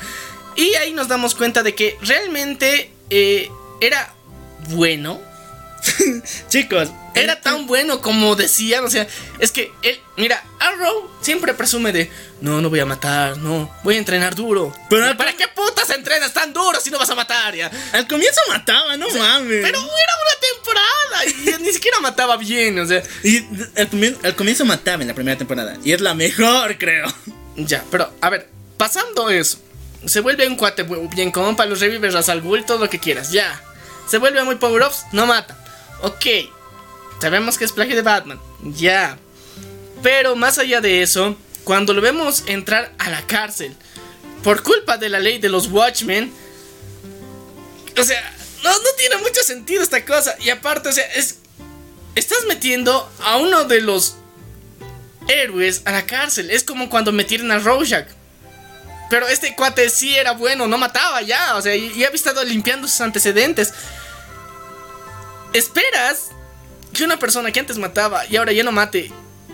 y 0.56 0.76
ahí 0.76 0.94
nos 0.94 1.08
damos 1.08 1.34
cuenta 1.34 1.64
de 1.64 1.74
que 1.74 1.98
realmente 2.02 2.92
eh, 3.10 3.50
era 3.80 4.14
bueno. 4.70 5.31
Chicos, 6.50 6.90
Era 7.16 7.42
tan 7.42 7.66
bueno 7.68 8.02
como 8.02 8.36
decían, 8.36 8.84
o 8.86 8.90
sea, 8.90 9.08
es 9.40 9.52
que 9.52 9.72
él, 9.82 10.00
mira, 10.18 10.44
Arrow 10.60 11.10
siempre 11.22 11.54
presume 11.54 11.92
de, 11.92 12.10
no, 12.42 12.62
no 12.62 12.70
voy 12.70 12.80
a 12.80 12.86
matar, 12.86 13.38
no, 13.38 13.74
voy 13.84 13.96
a 13.96 13.98
entrenar 13.98 14.36
duro. 14.36 14.74
Pero- 14.90 15.16
¿para 15.18 15.34
qué 15.34 15.48
putas 15.48 15.90
entrenas 15.90 16.34
tan 16.34 16.54
duro 16.54 16.80
si 16.80 16.90
no 16.90 16.98
vas 17.00 17.10
a 17.10 17.16
matar 17.16 17.56
ya? 17.56 17.70
al 17.94 18.08
comienzo 18.08 18.40
mataba, 18.50 18.96
no 18.98 19.08
mames. 19.10 19.62
Pero 19.64 19.80
era 19.80 20.14
una 20.22 20.40
temporada 20.54 21.26
y 21.60 21.64
ni 21.64 21.72
siquiera 21.74 22.00
mataba 22.00 22.38
bien, 22.38 22.80
o 22.80 22.86
sea, 22.86 23.02
Y 23.24 23.38
al, 23.78 23.90
comien- 23.90 24.18
al 24.24 24.36
comienzo 24.36 24.66
mataba 24.66 25.02
en 25.02 25.08
la 25.08 25.16
primera 25.16 25.38
temporada. 25.38 25.76
Y 25.84 25.92
es 25.94 26.02
la 26.02 26.14
mejor, 26.14 26.78
creo. 26.80 27.08
ya, 27.58 27.84
pero 27.92 28.14
a 28.22 28.30
ver, 28.30 28.48
pasando 28.78 29.30
eso, 29.30 29.58
se 30.06 30.20
vuelve 30.22 30.48
un 30.48 30.56
cuate 30.56 30.84
bien 30.84 31.32
compa, 31.32 31.66
los 31.66 31.80
revives, 31.80 32.14
ras 32.14 32.30
al 32.30 32.42
todo 32.66 32.78
lo 32.80 32.90
que 32.90 33.00
quieras, 33.00 33.32
ya. 33.32 33.62
Se 34.08 34.18
vuelve 34.18 34.44
muy 34.44 34.56
power 34.56 34.84
ups, 34.84 35.06
no 35.14 35.26
mata. 35.26 35.58
Ok, 36.02 36.26
sabemos 37.20 37.58
que 37.58 37.66
es 37.66 37.72
plagio 37.72 37.96
de 37.96 38.02
Batman, 38.02 38.40
ya. 38.64 39.18
Pero 40.02 40.36
más 40.36 40.58
allá 40.58 40.82
de 40.82 41.02
eso, 41.02 41.38
cuando 41.64 41.94
lo 41.94 42.02
vemos 42.02 42.44
entrar 42.48 42.92
a 42.98 43.10
la 43.10 43.26
cárcel 43.28 43.76
por 44.44 44.64
culpa 44.64 44.98
de 44.98 45.10
la 45.10 45.20
ley 45.20 45.38
de 45.38 45.50
los 45.50 45.68
Watchmen, 45.68 46.34
o 47.98 48.04
sea, 48.04 48.34
no, 48.64 48.72
no 48.72 48.90
tiene 48.98 49.18
mucho 49.18 49.44
sentido 49.44 49.84
esta 49.84 50.04
cosa. 50.06 50.36
Y 50.40 50.50
aparte, 50.50 50.90
o 50.90 50.92
sea, 50.92 51.06
es. 51.14 51.38
Estás 52.16 52.46
metiendo 52.48 53.10
a 53.24 53.38
uno 53.38 53.64
de 53.66 53.80
los 53.80 54.16
héroes 55.28 55.82
a 55.86 55.92
la 55.92 56.06
cárcel. 56.06 56.52
Es 56.52 56.64
como 56.64 56.90
cuando 56.90 57.12
metieron 57.12 57.52
a 57.52 57.60
Rorschach. 57.60 58.08
Pero 59.10 59.28
este 59.28 59.56
cuate 59.56 59.90
sí 59.90 60.16
era 60.16 60.34
bueno, 60.34 60.68
no 60.68 60.78
mataba 60.78 61.22
ya. 61.22 61.56
O 61.56 61.62
sea, 61.62 61.76
y, 61.76 61.88
y 61.88 62.04
había 62.04 62.16
estado 62.16 62.44
limpiando 62.44 62.88
sus 62.88 63.02
antecedentes. 63.02 63.74
¿Esperas 65.54 66.30
que 66.94 67.04
una 67.04 67.20
persona 67.20 67.52
que 67.52 67.60
antes 67.60 67.78
mataba 67.78 68.26
y 68.28 68.38
ahora 68.38 68.52
ya 68.52 68.64
no 68.64 68.72
mate 68.72 69.12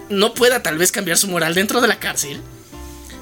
no 0.10 0.34
pueda 0.34 0.64
tal 0.64 0.78
vez 0.78 0.92
cambiar 0.92 1.18
su 1.18 1.28
moral 1.28 1.54
dentro 1.54 1.82
de 1.82 1.88
la 1.88 2.00
cárcel? 2.00 2.42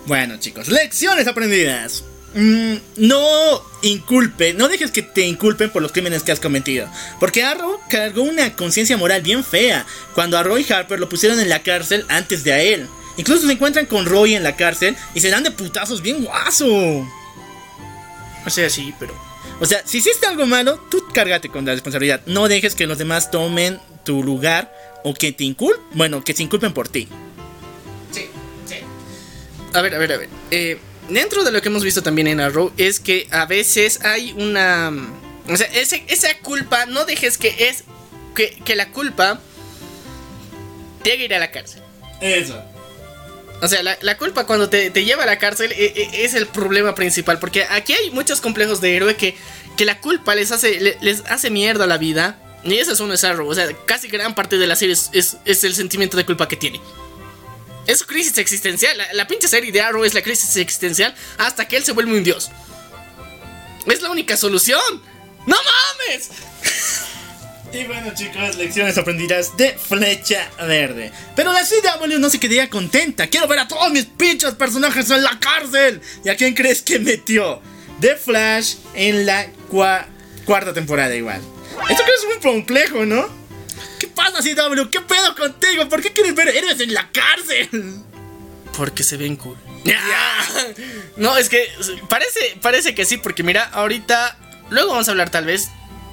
Bueno, 0.05 0.37
chicos, 0.37 0.67
lecciones 0.67 1.27
aprendidas. 1.27 2.03
Mm, 2.35 2.75
no 2.97 3.63
inculpe, 3.81 4.53
no 4.53 4.67
dejes 4.67 4.91
que 4.91 5.01
te 5.01 5.21
inculpen 5.21 5.69
por 5.69 5.81
los 5.81 5.93
crímenes 5.93 6.21
que 6.21 6.33
has 6.33 6.41
cometido. 6.41 6.87
Porque 7.19 7.43
Arrow 7.43 7.79
cargó 7.89 8.23
una 8.23 8.55
conciencia 8.55 8.97
moral 8.97 9.21
bien 9.21 9.43
fea 9.43 9.85
cuando 10.13 10.37
a 10.37 10.43
Roy 10.43 10.65
Harper 10.69 10.99
lo 10.99 11.07
pusieron 11.07 11.39
en 11.39 11.49
la 11.49 11.63
cárcel 11.63 12.05
antes 12.09 12.43
de 12.43 12.53
a 12.53 12.61
él. 12.61 12.87
Incluso 13.17 13.47
se 13.47 13.53
encuentran 13.53 13.85
con 13.85 14.05
Roy 14.05 14.35
en 14.35 14.43
la 14.43 14.57
cárcel 14.57 14.97
y 15.13 15.21
se 15.21 15.29
dan 15.29 15.43
de 15.43 15.51
putazos 15.51 16.01
bien 16.01 16.25
guaso. 16.25 16.67
O 18.45 18.49
sea, 18.49 18.69
sí, 18.69 18.93
pero. 18.99 19.24
O 19.59 19.65
sea, 19.65 19.81
si 19.85 19.99
hiciste 19.99 20.25
algo 20.27 20.45
malo, 20.45 20.79
tú 20.91 21.03
cárgate 21.13 21.49
con 21.49 21.65
la 21.65 21.71
responsabilidad. 21.71 22.21
No 22.25 22.47
dejes 22.47 22.75
que 22.75 22.87
los 22.87 22.97
demás 22.97 23.31
tomen 23.31 23.79
tu 24.03 24.23
lugar 24.23 24.73
o 25.03 25.13
que 25.13 25.31
te 25.31 25.43
inculpen, 25.45 25.81
bueno, 25.93 26.23
que 26.23 26.33
se 26.33 26.43
inculpen 26.43 26.73
por 26.73 26.87
ti. 26.89 27.07
Sí, 28.11 28.27
sí. 28.67 28.75
A 29.73 29.81
ver, 29.81 29.95
a 29.95 29.97
ver, 29.97 30.11
a 30.13 30.17
ver. 30.17 30.29
Eh, 30.51 30.77
dentro 31.09 31.43
de 31.43 31.51
lo 31.51 31.61
que 31.61 31.69
hemos 31.69 31.83
visto 31.83 32.03
también 32.03 32.27
en 32.27 32.39
Arrow 32.41 32.73
es 32.77 32.99
que 32.99 33.27
a 33.31 33.45
veces 33.45 34.03
hay 34.03 34.33
una... 34.33 34.91
O 35.47 35.55
sea, 35.55 35.67
ese- 35.67 36.03
esa 36.07 36.37
culpa, 36.39 36.85
no 36.85 37.05
dejes 37.05 37.37
que 37.37 37.69
es... 37.69 37.83
Que, 38.35 38.49
que 38.65 38.75
la 38.75 38.91
culpa 38.91 39.39
te 41.03 41.13
haga 41.13 41.23
ir 41.23 41.33
a 41.33 41.39
la 41.39 41.51
cárcel. 41.51 41.81
Eso. 42.19 42.61
O 43.65 43.67
sea, 43.67 43.81
la, 43.81 44.17
culpa 44.17 44.45
cuando 44.45 44.69
te, 44.69 44.91
lleva 44.91 45.23
a 45.23 45.25
la 45.25 45.39
cárcel 45.39 45.71
e- 45.71 45.93
e- 45.95 46.23
es 46.25 46.33
el 46.35 46.45
problema 46.47 46.93
principal. 46.93 47.39
Porque 47.39 47.63
aquí 47.63 47.93
hay 47.93 48.11
muchos 48.11 48.39
complejos 48.39 48.79
de 48.79 48.95
héroe 48.95 49.15
que, 49.15 49.35
que 49.75 49.85
la 49.85 49.99
culpa 49.99 50.35
les 50.35 50.51
hace, 50.51 50.79
le- 50.79 50.97
les 51.01 51.21
hace 51.27 51.49
mierda 51.49 51.87
la 51.87 51.97
vida. 51.97 52.39
Y 52.63 52.75
ese 52.75 52.93
es 52.93 52.99
uno 52.99 53.15
de 53.17 53.27
Arrow. 53.27 53.47
O 53.47 53.55
sea, 53.55 53.67
casi 53.85 54.07
gran 54.07 54.35
parte 54.35 54.57
de 54.57 54.67
la 54.67 54.75
serie 54.75 54.93
es, 54.93 55.09
es- 55.13 55.37
es 55.45 55.63
el 55.63 55.75
sentimiento 55.75 56.15
de 56.15 56.25
culpa 56.25 56.47
que 56.47 56.55
tiene. 56.57 56.79
Es 57.87 57.99
su 57.99 58.05
crisis 58.05 58.37
existencial. 58.37 58.95
La, 58.97 59.13
la 59.13 59.27
pinche 59.27 59.47
serie 59.47 59.71
de 59.71 59.81
Arrow 59.81 60.03
es 60.03 60.13
la 60.13 60.21
crisis 60.21 60.55
existencial 60.57 61.15
hasta 61.37 61.67
que 61.67 61.77
él 61.77 61.83
se 61.83 61.91
vuelve 61.91 62.15
un 62.15 62.23
dios. 62.23 62.51
Es 63.87 64.01
la 64.01 64.09
única 64.11 64.37
solución. 64.37 64.81
¡No 65.45 65.55
mames! 65.55 66.29
Y 67.73 67.83
bueno 67.85 68.13
chicos, 68.15 68.55
lecciones 68.55 68.97
aprendidas 68.97 69.57
de 69.57 69.73
Flecha 69.77 70.49
Verde. 70.65 71.11
Pero 71.35 71.51
la 71.51 71.61
CW 71.63 72.17
no 72.19 72.29
se 72.29 72.39
quedaría 72.39 72.69
contenta. 72.69 73.27
Quiero 73.27 73.47
ver 73.47 73.59
a 73.59 73.67
todos 73.67 73.91
mis 73.91 74.05
pinches 74.05 74.53
personajes 74.53 75.09
en 75.09 75.23
la 75.23 75.37
cárcel. 75.39 75.99
¿Y 76.23 76.29
a 76.29 76.35
quién 76.37 76.53
crees 76.53 76.81
que 76.81 76.99
metió? 76.99 77.61
The 77.99 78.15
Flash 78.15 78.75
en 78.93 79.25
la 79.25 79.47
cua- 79.69 80.05
cuarta 80.45 80.73
temporada 80.73 81.13
igual. 81.15 81.41
Esto 81.89 82.03
creo 82.03 82.15
que 82.15 82.27
es 82.27 82.41
muy 82.43 82.51
complejo, 82.53 83.05
¿no? 83.05 83.27
¿Qué 83.99 84.07
pasa 84.07 84.39
CW? 84.39 84.89
¿Qué 84.89 85.01
pedo 85.01 85.35
contigo? 85.35 85.89
¿Por 85.89 86.01
qué 86.01 86.13
quieres 86.13 86.33
ver 86.35 86.49
héroes 86.49 86.79
en 86.79 86.93
la 86.93 87.09
cárcel? 87.11 87.95
Porque 88.77 89.03
se 89.03 89.17
ven 89.17 89.35
cool. 89.35 89.57
No, 91.17 91.37
es 91.37 91.49
que 91.49 91.67
parece, 92.09 92.57
parece 92.61 92.95
que 92.95 93.05
sí, 93.05 93.17
porque 93.17 93.43
mira, 93.43 93.63
ahorita. 93.65 94.37
Luego 94.69 94.91
vamos 94.91 95.07
a 95.07 95.11
hablar 95.11 95.29
tal 95.29 95.45
vez 95.45 95.67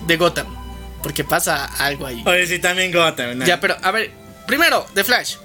de 0.07 0.17
Gotham. 0.17 0.47
Porque 1.03 1.25
pasa 1.25 1.65
algo 1.65 2.07
ahí. 2.07 2.23
Oye, 2.27 2.47
sí, 2.47 2.59
también 2.59 2.93
Gotham. 2.93 3.39
¿no? 3.39 3.45
Ya, 3.45 3.61
pero 3.61 3.77
a 3.83 3.91
ver, 3.91 4.11
primero, 4.47 4.87
The 4.95 5.05
Flash. 5.05 5.37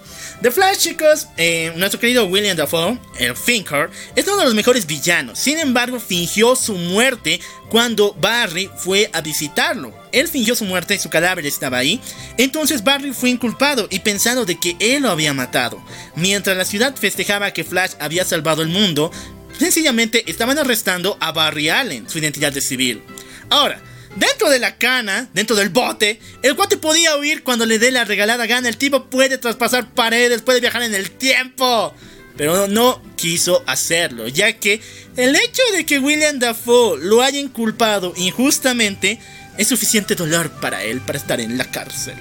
The 0.41 0.51
Flash, 0.51 0.77
chicos, 0.77 1.27
eh, 1.37 1.73
nuestro 1.77 1.99
querido 1.99 2.25
William 2.25 2.55
Dafoe, 2.55 2.99
el 3.17 3.33
Thinker, 3.33 3.89
es 4.15 4.27
uno 4.27 4.37
de 4.37 4.45
los 4.45 4.53
mejores 4.53 4.85
villanos. 4.85 5.39
Sin 5.39 5.57
embargo, 5.57 5.99
fingió 5.99 6.55
su 6.55 6.75
muerte 6.75 7.39
cuando 7.69 8.13
Barry 8.13 8.69
fue 8.77 9.09
a 9.13 9.21
visitarlo. 9.21 9.91
Él 10.11 10.27
fingió 10.27 10.55
su 10.55 10.65
muerte 10.65 10.93
y 10.93 10.99
su 10.99 11.09
cadáver 11.09 11.47
estaba 11.47 11.79
ahí. 11.79 11.99
Entonces 12.37 12.83
Barry 12.83 13.13
fue 13.13 13.31
inculpado 13.31 13.87
y 13.89 13.99
pensando 13.99 14.45
de 14.45 14.59
que 14.59 14.75
él 14.79 15.03
lo 15.03 15.09
había 15.09 15.33
matado. 15.33 15.83
Mientras 16.15 16.55
la 16.55 16.65
ciudad 16.65 16.95
festejaba 16.95 17.51
que 17.51 17.63
Flash 17.63 17.93
había 17.99 18.23
salvado 18.23 18.61
el 18.61 18.69
mundo, 18.69 19.11
sencillamente 19.57 20.23
estaban 20.29 20.59
arrestando 20.59 21.17
a 21.19 21.31
Barry 21.31 21.69
Allen, 21.69 22.07
su 22.07 22.19
identidad 22.19 22.51
de 22.51 22.61
civil. 22.61 23.01
Ahora, 23.49 23.81
Dentro 24.17 24.49
de 24.49 24.57
la 24.57 24.77
cana, 24.77 25.29
dentro 25.33 25.55
del 25.55 25.69
bote, 25.69 26.19
el 26.41 26.55
cuate 26.55 26.77
podía 26.77 27.15
huir 27.17 27.43
cuando 27.43 27.67
le 27.67 27.77
dé 27.77 27.91
la 27.91 28.03
regalada 28.03 28.47
gana. 28.47 28.67
El 28.67 28.77
tipo 28.77 29.05
puede 29.05 29.37
traspasar 29.37 29.93
paredes, 29.93 30.41
puede 30.41 30.59
viajar 30.59 30.81
en 30.81 30.95
el 30.95 31.11
tiempo. 31.11 31.93
Pero 32.35 32.67
no 32.67 33.01
quiso 33.15 33.63
hacerlo, 33.67 34.27
ya 34.27 34.53
que 34.53 34.81
el 35.17 35.35
hecho 35.35 35.61
de 35.73 35.85
que 35.85 35.99
William 35.99 36.39
Dafoe 36.39 36.99
lo 36.99 37.21
haya 37.21 37.39
inculpado 37.39 38.13
injustamente 38.15 39.19
es 39.57 39.67
suficiente 39.67 40.15
dolor 40.15 40.49
para 40.61 40.83
él 40.83 41.01
para 41.01 41.17
estar 41.17 41.39
en 41.39 41.57
la 41.57 41.69
cárcel. 41.69 42.15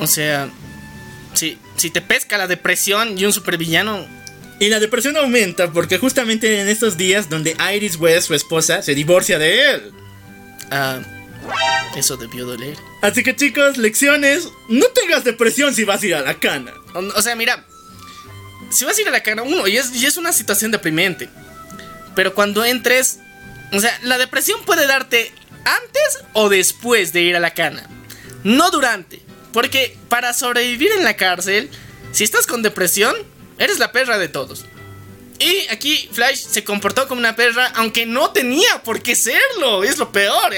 O 0.00 0.08
sea, 0.08 0.50
si, 1.34 1.58
si 1.76 1.90
te 1.90 2.00
pesca 2.00 2.36
la 2.36 2.48
depresión 2.48 3.16
y 3.16 3.24
un 3.24 3.32
supervillano. 3.32 4.06
Y 4.60 4.68
la 4.68 4.80
depresión 4.80 5.16
aumenta 5.16 5.72
porque 5.72 5.98
justamente 5.98 6.60
en 6.60 6.68
estos 6.68 6.96
días 6.96 7.28
donde 7.28 7.56
Iris 7.74 7.96
West, 7.96 8.28
su 8.28 8.34
esposa, 8.34 8.82
se 8.82 8.94
divorcia 8.94 9.38
de 9.38 9.70
él. 9.70 9.92
Ah, 10.70 11.00
eso 11.96 12.16
debió 12.16 12.46
doler. 12.46 12.76
Así 13.02 13.22
que 13.22 13.36
chicos, 13.36 13.76
lecciones, 13.76 14.48
no 14.68 14.86
tengas 14.86 15.24
depresión 15.24 15.74
si 15.74 15.84
vas 15.84 16.02
a 16.02 16.06
ir 16.06 16.14
a 16.14 16.22
la 16.22 16.34
cana. 16.34 16.72
O, 16.94 16.98
o 17.00 17.22
sea, 17.22 17.36
mira, 17.36 17.64
si 18.70 18.84
vas 18.84 18.98
a 18.98 19.00
ir 19.00 19.08
a 19.08 19.12
la 19.12 19.22
cana, 19.22 19.42
uno, 19.42 19.66
y 19.66 19.76
es, 19.76 19.94
y 19.94 20.06
es 20.06 20.16
una 20.16 20.32
situación 20.32 20.70
deprimente. 20.70 21.28
Pero 22.14 22.34
cuando 22.34 22.64
entres, 22.64 23.18
o 23.72 23.80
sea, 23.80 23.98
la 24.02 24.18
depresión 24.18 24.60
puede 24.64 24.86
darte 24.86 25.32
antes 25.64 26.18
o 26.32 26.48
después 26.48 27.12
de 27.12 27.22
ir 27.22 27.36
a 27.36 27.40
la 27.40 27.52
cana. 27.52 27.88
No 28.42 28.70
durante. 28.70 29.22
Porque 29.52 29.96
para 30.08 30.32
sobrevivir 30.32 30.90
en 30.92 31.04
la 31.04 31.16
cárcel, 31.16 31.70
si 32.12 32.24
estás 32.24 32.46
con 32.46 32.62
depresión, 32.62 33.14
eres 33.58 33.78
la 33.78 33.92
perra 33.92 34.18
de 34.18 34.28
todos. 34.28 34.64
Y 35.44 35.66
aquí 35.70 36.08
Flash 36.10 36.38
se 36.38 36.64
comportó 36.64 37.06
como 37.06 37.18
una 37.18 37.36
perra, 37.36 37.66
aunque 37.74 38.06
no 38.06 38.30
tenía 38.30 38.82
por 38.82 39.02
qué 39.02 39.14
serlo. 39.14 39.84
Es 39.84 39.98
lo 39.98 40.10
peor. 40.10 40.54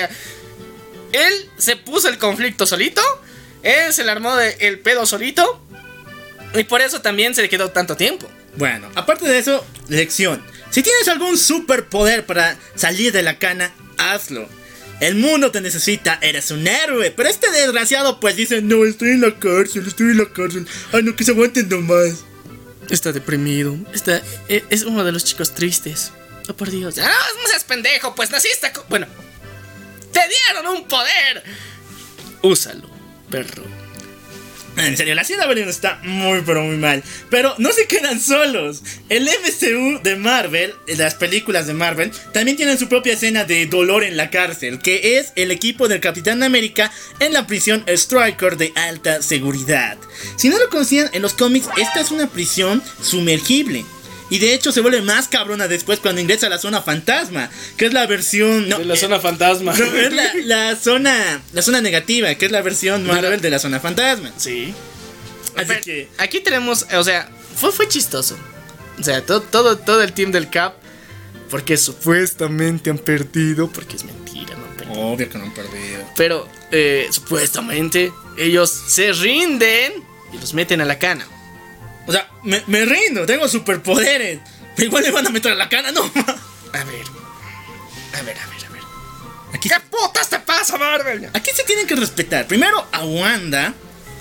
Él 1.12 1.50
se 1.58 1.74
puso 1.74 2.08
el 2.08 2.18
conflicto 2.18 2.66
solito. 2.66 3.02
Él 3.64 3.92
se 3.92 4.04
le 4.04 4.12
armó 4.12 4.38
el 4.38 4.78
pedo 4.78 5.04
solito. 5.04 5.60
Y 6.54 6.62
por 6.64 6.82
eso 6.82 7.00
también 7.00 7.34
se 7.34 7.42
le 7.42 7.48
quedó 7.48 7.70
tanto 7.70 7.96
tiempo. 7.96 8.28
Bueno, 8.58 8.88
aparte 8.94 9.26
de 9.26 9.38
eso, 9.38 9.66
lección. 9.88 10.40
Si 10.70 10.84
tienes 10.84 11.08
algún 11.08 11.36
superpoder 11.36 12.24
para 12.24 12.56
salir 12.76 13.12
de 13.12 13.24
la 13.24 13.40
cana, 13.40 13.74
hazlo. 13.98 14.48
El 15.00 15.16
mundo 15.16 15.50
te 15.50 15.60
necesita, 15.60 16.16
eres 16.22 16.52
un 16.52 16.64
héroe. 16.64 17.10
Pero 17.10 17.28
este 17.28 17.50
desgraciado 17.50 18.20
pues 18.20 18.36
dice, 18.36 18.62
no, 18.62 18.84
estoy 18.84 19.08
en 19.10 19.22
la 19.22 19.36
cárcel, 19.36 19.84
estoy 19.84 20.12
en 20.12 20.18
la 20.18 20.32
cárcel. 20.32 20.68
Ay, 20.92 21.02
no, 21.02 21.16
que 21.16 21.24
se 21.24 21.32
aguanten 21.32 21.68
nomás. 21.68 22.24
Está 22.90 23.12
deprimido. 23.12 23.76
Está, 23.92 24.20
e- 24.48 24.64
es 24.70 24.82
uno 24.82 25.04
de 25.04 25.12
los 25.12 25.24
chicos 25.24 25.54
tristes. 25.54 26.12
Oh, 26.48 26.54
por 26.54 26.70
Dios. 26.70 26.96
Ah, 26.98 27.26
no 27.42 27.48
seas 27.48 27.64
pendejo, 27.64 28.14
pues 28.14 28.30
naciste. 28.30 28.72
Bueno, 28.88 29.06
te 30.12 30.20
dieron 30.28 30.76
un 30.76 30.86
poder. 30.86 31.42
Úsalo, 32.42 32.88
perro. 33.30 33.64
En 34.76 34.96
serio, 34.96 35.14
la 35.14 35.24
ciudad 35.24 35.48
Berlín 35.48 35.68
está 35.68 36.00
muy 36.02 36.42
pero 36.42 36.62
muy 36.62 36.76
mal. 36.76 37.02
Pero 37.30 37.54
no 37.58 37.72
se 37.72 37.86
quedan 37.86 38.20
solos. 38.20 38.82
El 39.08 39.24
MCU 39.24 40.02
de 40.02 40.16
Marvel, 40.16 40.74
las 40.86 41.14
películas 41.14 41.66
de 41.66 41.74
Marvel, 41.74 42.12
también 42.32 42.56
tienen 42.56 42.78
su 42.78 42.88
propia 42.88 43.14
escena 43.14 43.44
de 43.44 43.66
dolor 43.66 44.04
en 44.04 44.16
la 44.16 44.30
cárcel, 44.30 44.78
que 44.78 45.18
es 45.18 45.32
el 45.36 45.50
equipo 45.50 45.88
del 45.88 46.00
Capitán 46.00 46.42
América 46.42 46.92
en 47.20 47.32
la 47.32 47.46
prisión 47.46 47.84
Striker 47.86 48.56
de 48.56 48.72
alta 48.74 49.22
seguridad. 49.22 49.96
Si 50.36 50.48
no 50.48 50.58
lo 50.58 50.68
conocían, 50.68 51.08
en 51.12 51.22
los 51.22 51.34
cómics 51.34 51.68
esta 51.76 52.00
es 52.00 52.10
una 52.10 52.28
prisión 52.28 52.82
sumergible. 53.00 53.84
Y 54.28 54.38
de 54.38 54.54
hecho 54.54 54.72
se 54.72 54.80
vuelve 54.80 55.02
más 55.02 55.28
cabrona 55.28 55.68
después 55.68 56.00
cuando 56.00 56.20
ingresa 56.20 56.46
a 56.46 56.50
la 56.50 56.58
zona 56.58 56.82
fantasma, 56.82 57.50
que 57.76 57.86
es 57.86 57.92
la 57.92 58.06
versión... 58.06 58.68
No, 58.68 58.78
De 58.78 58.84
la 58.84 58.94
eh, 58.94 58.98
zona 58.98 59.20
fantasma. 59.20 59.72
no, 59.78 59.84
es 59.84 60.12
la, 60.12 60.34
la 60.44 60.76
zona 60.76 61.40
la 61.52 61.62
zona 61.62 61.80
negativa, 61.80 62.34
que 62.34 62.46
es 62.46 62.52
la 62.52 62.62
versión 62.62 63.06
Marvel 63.06 63.40
de 63.40 63.50
la 63.50 63.58
zona 63.58 63.78
fantasma. 63.78 64.32
Sí. 64.36 64.74
Así 65.54 65.66
Pero 65.68 65.80
que 65.80 66.08
Aquí 66.18 66.40
tenemos, 66.40 66.86
o 66.92 67.04
sea, 67.04 67.30
fue, 67.56 67.72
fue 67.72 67.88
chistoso. 67.88 68.36
O 68.98 69.02
sea, 69.02 69.24
todo, 69.24 69.42
todo, 69.42 69.78
todo 69.78 70.02
el 70.02 70.12
team 70.12 70.32
del 70.32 70.50
Cap. 70.50 70.74
Porque 71.50 71.76
supuestamente 71.76 72.90
han 72.90 72.98
perdido. 72.98 73.68
Porque 73.70 73.96
es 73.96 74.04
mentira, 74.04 74.56
no 74.56 74.64
han 74.64 74.76
perdido. 74.76 75.00
Obvio 75.00 75.28
que 75.28 75.38
no 75.38 75.44
han 75.44 75.54
perdido. 75.54 76.04
Pero 76.16 76.48
eh, 76.72 77.06
supuestamente 77.10 78.12
ellos 78.36 78.70
se 78.70 79.12
rinden 79.12 79.92
y 80.32 80.38
los 80.38 80.54
meten 80.54 80.80
a 80.80 80.84
la 80.84 80.98
cana. 80.98 81.26
O 82.06 82.12
sea, 82.12 82.28
me, 82.44 82.62
me 82.66 82.84
rindo, 82.84 83.26
tengo 83.26 83.48
superpoderes. 83.48 84.40
Pero 84.76 84.86
igual 84.88 85.02
le 85.04 85.10
van 85.10 85.26
a 85.26 85.30
meter 85.30 85.52
a 85.52 85.54
la 85.54 85.68
cana, 85.68 85.90
no. 85.92 86.02
A 86.72 86.84
ver. 86.84 87.04
A 88.14 88.22
ver, 88.22 88.36
a 88.38 88.46
ver, 88.46 88.64
a 88.66 88.70
ver. 88.70 88.82
Aquí, 89.54 89.68
¿Qué 89.68 89.76
putas 89.90 90.28
te 90.28 90.38
pasa, 90.40 90.76
Marvel? 90.78 91.28
aquí 91.32 91.50
se 91.54 91.64
tienen 91.64 91.86
que 91.86 91.96
respetar. 91.96 92.46
Primero 92.46 92.86
a 92.92 93.04
Wanda 93.04 93.74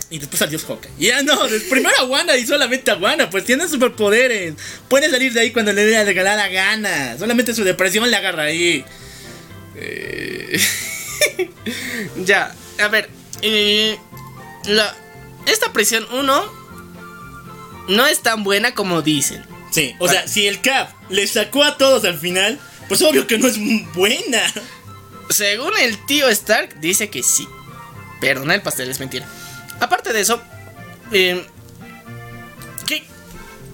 y 0.09 0.19
después 0.19 0.41
al 0.41 0.49
dios 0.49 0.63
Hawkeye. 0.65 0.91
Ya 0.97 1.23
no, 1.23 1.37
primero 1.69 1.95
a 1.99 2.03
Wanda 2.05 2.37
y 2.37 2.45
solamente 2.45 2.91
a 2.91 2.95
Wanda, 2.95 3.29
pues 3.29 3.43
tiene 3.45 3.67
superpoderes. 3.67 4.53
Puede 4.87 5.09
salir 5.09 5.33
de 5.33 5.41
ahí 5.41 5.51
cuando 5.51 5.73
le 5.73 5.83
dé 5.85 5.91
la 5.93 6.03
regalada 6.05 6.47
gana. 6.47 7.17
Solamente 7.17 7.53
su 7.53 7.63
depresión 7.63 8.09
le 8.09 8.15
agarra 8.17 8.43
ahí. 8.43 8.85
Ya, 12.25 12.53
a 12.79 12.87
ver. 12.87 13.09
eh, 13.41 13.97
la, 14.65 14.95
esta 15.47 15.73
prisión 15.73 16.05
1 16.11 16.64
no 17.87 18.05
es 18.07 18.21
tan 18.21 18.43
buena 18.43 18.73
como 18.73 19.01
dicen. 19.01 19.43
Sí, 19.71 19.95
o 19.99 20.07
sea, 20.07 20.27
si 20.27 20.47
el 20.47 20.61
Cap 20.61 20.89
le 21.09 21.27
sacó 21.27 21.63
a 21.63 21.77
todos 21.77 22.05
al 22.05 22.17
final, 22.17 22.59
pues 22.87 23.01
obvio 23.01 23.27
que 23.27 23.37
no 23.37 23.47
es 23.47 23.57
buena. 23.93 24.41
Según 25.29 25.73
el 25.79 26.05
tío 26.05 26.29
Stark, 26.29 26.79
dice 26.79 27.09
que 27.09 27.23
sí. 27.23 27.47
Pero 28.21 28.45
no 28.45 28.53
el 28.53 28.61
pastel 28.61 28.89
es 28.89 28.99
mentira. 28.99 29.27
Aparte 29.79 30.13
de 30.13 30.21
eso, 30.21 30.41
eh, 31.11 31.45
qué, 32.87 33.03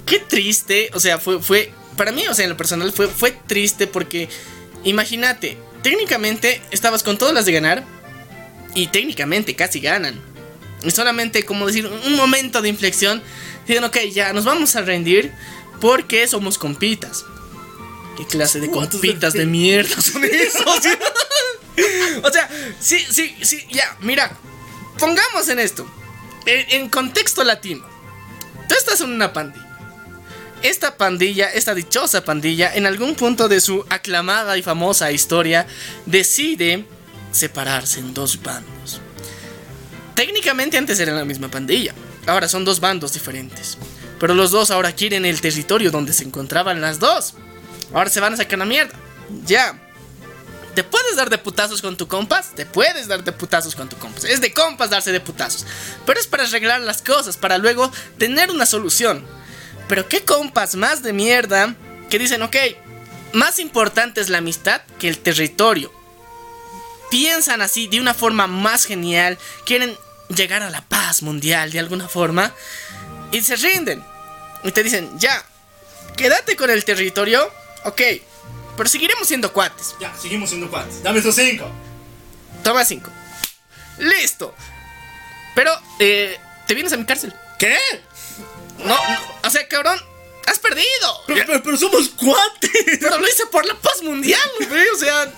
qué 0.05 0.19
triste. 0.19 0.89
O 0.93 0.99
sea, 0.99 1.19
fue, 1.19 1.41
fue. 1.41 1.71
Para 1.97 2.11
mí, 2.11 2.25
o 2.27 2.33
sea, 2.33 2.45
en 2.45 2.49
lo 2.49 2.57
personal, 2.57 2.91
fue, 2.91 3.07
fue 3.07 3.31
triste 3.31 3.87
porque. 3.87 4.29
Imagínate, 4.83 5.57
técnicamente 5.83 6.61
estabas 6.71 7.03
con 7.03 7.17
todas 7.17 7.33
las 7.33 7.45
de 7.45 7.51
ganar. 7.51 7.83
Y 8.73 8.87
técnicamente 8.87 9.55
casi 9.55 9.81
ganan. 9.81 10.19
Y 10.83 10.91
solamente, 10.91 11.43
como 11.43 11.67
decir, 11.67 11.85
un 11.85 12.15
momento 12.15 12.61
de 12.61 12.69
inflexión. 12.69 13.21
Dicen, 13.67 13.83
ok, 13.83 13.97
ya 14.13 14.33
nos 14.33 14.45
vamos 14.45 14.75
a 14.75 14.81
rendir. 14.81 15.31
Porque 15.79 16.27
somos 16.27 16.57
compitas. 16.59 17.25
¿Qué 18.17 18.25
clase 18.27 18.59
de 18.59 18.69
¿Cuántos 18.69 18.99
compitas 18.99 19.33
de 19.33 19.39
de- 19.39 19.45
mierda 19.47 19.99
son 20.01 20.23
esos? 20.31 20.65
O 22.23 22.29
sea, 22.29 22.47
sí, 22.79 22.99
sí, 23.09 23.35
sí, 23.41 23.65
ya, 23.71 23.97
mira, 24.01 24.37
pongamos 24.99 25.47
en 25.49 25.57
esto, 25.57 25.89
en, 26.45 26.81
en 26.81 26.89
contexto 26.89 27.43
latino, 27.45 27.83
tú 28.67 28.75
estás 28.75 28.99
en 29.01 29.09
una 29.09 29.31
pandilla. 29.33 29.65
Esta 30.61 30.97
pandilla, 30.97 31.49
esta 31.51 31.73
dichosa 31.73 32.23
pandilla, 32.23 32.75
en 32.75 32.85
algún 32.85 33.15
punto 33.15 33.47
de 33.47 33.61
su 33.61 33.83
aclamada 33.89 34.57
y 34.57 34.61
famosa 34.61 35.11
historia, 35.11 35.65
decide 36.05 36.85
separarse 37.31 38.01
en 38.01 38.13
dos 38.13 38.43
bandos. 38.43 38.99
Técnicamente 40.13 40.77
antes 40.77 40.99
eran 40.99 41.15
la 41.15 41.25
misma 41.25 41.49
pandilla, 41.49 41.95
ahora 42.27 42.47
son 42.47 42.65
dos 42.65 42.79
bandos 42.79 43.13
diferentes. 43.13 43.77
Pero 44.19 44.35
los 44.35 44.51
dos 44.51 44.71
ahora 44.71 44.93
quieren 44.93 45.25
el 45.25 45.41
territorio 45.41 45.91
donde 45.91 46.13
se 46.13 46.23
encontraban 46.23 46.81
las 46.81 46.99
dos. 46.99 47.33
Ahora 47.93 48.09
se 48.09 48.19
van 48.19 48.33
a 48.33 48.37
sacar 48.37 48.59
la 48.59 48.65
mierda. 48.65 48.93
Ya. 49.45 49.79
¿Te 50.75 50.83
puedes 50.83 51.15
dar 51.15 51.29
de 51.29 51.37
putazos 51.37 51.81
con 51.81 51.97
tu 51.97 52.07
compas? 52.07 52.55
Te 52.55 52.65
puedes 52.65 53.07
dar 53.07 53.23
de 53.23 53.31
putazos 53.31 53.75
con 53.75 53.89
tu 53.89 53.97
compas. 53.97 54.23
Es 54.23 54.39
de 54.39 54.53
compas 54.53 54.89
darse 54.89 55.11
de 55.11 55.19
putazos. 55.19 55.65
Pero 56.05 56.19
es 56.19 56.27
para 56.27 56.43
arreglar 56.43 56.81
las 56.81 57.01
cosas, 57.01 57.35
para 57.35 57.57
luego 57.57 57.91
tener 58.17 58.51
una 58.51 58.65
solución. 58.65 59.25
Pero 59.89 60.07
qué 60.07 60.23
compas 60.23 60.75
más 60.75 61.03
de 61.03 61.11
mierda 61.11 61.75
que 62.09 62.19
dicen, 62.19 62.41
ok, 62.43 62.55
más 63.33 63.59
importante 63.59 64.21
es 64.21 64.29
la 64.29 64.37
amistad 64.37 64.81
que 64.99 65.09
el 65.09 65.17
territorio. 65.17 65.91
Piensan 67.09 67.61
así 67.61 67.87
de 67.87 67.99
una 67.99 68.13
forma 68.13 68.47
más 68.47 68.85
genial, 68.85 69.37
quieren 69.65 69.97
llegar 70.35 70.63
a 70.63 70.69
la 70.69 70.81
paz 70.81 71.21
mundial 71.21 71.71
de 71.71 71.79
alguna 71.79 72.07
forma 72.07 72.53
y 73.31 73.41
se 73.41 73.55
rinden. 73.55 74.03
Y 74.63 74.71
te 74.71 74.83
dicen, 74.83 75.17
ya, 75.19 75.43
quédate 76.15 76.55
con 76.55 76.69
el 76.69 76.83
territorio, 76.85 77.51
ok, 77.85 78.01
pero 78.77 78.89
seguiremos 78.89 79.27
siendo 79.27 79.51
cuates. 79.53 79.95
Ya, 79.99 80.13
seguimos 80.17 80.49
siendo 80.49 80.69
cuates. 80.69 81.01
Dame 81.03 81.19
esos 81.19 81.35
cinco. 81.35 81.69
Toma 82.63 82.85
cinco. 82.85 83.09
Listo. 83.97 84.53
Pero, 85.55 85.71
eh, 85.99 86.39
te 86.67 86.73
vienes 86.73 86.93
a 86.93 86.97
mi 86.97 87.05
cárcel. 87.05 87.33
¿Qué? 87.59 87.77
No, 88.79 88.85
no, 88.95 89.19
o 89.43 89.49
sea, 89.49 89.67
cabrón, 89.67 89.99
has 90.47 90.57
perdido. 90.59 91.23
Pero, 91.27 91.43
pero- 91.45 91.63
pero 91.63 91.77
somos 91.77 92.09
cuates. 92.09 92.71
Pero 92.99 93.17
lo 93.19 93.27
hice 93.27 93.45
por 93.47 93.65
la 93.65 93.75
paz 93.75 94.01
mundial, 94.03 94.49
güey. 94.69 94.87
O 94.89 94.97
sea, 94.97 95.31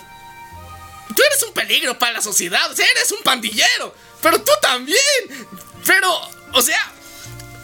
tú 1.14 1.22
eres 1.30 1.44
un 1.44 1.54
peligro 1.54 1.98
para 1.98 2.14
la 2.14 2.22
sociedad. 2.22 2.72
O 2.72 2.76
sea, 2.76 2.90
eres 2.90 3.12
un 3.12 3.22
pandillero. 3.24 3.96
Pero 4.22 4.42
tú 4.42 4.52
también. 4.62 4.98
Pero, 5.86 6.10
o 6.54 6.62
sea, 6.62 6.92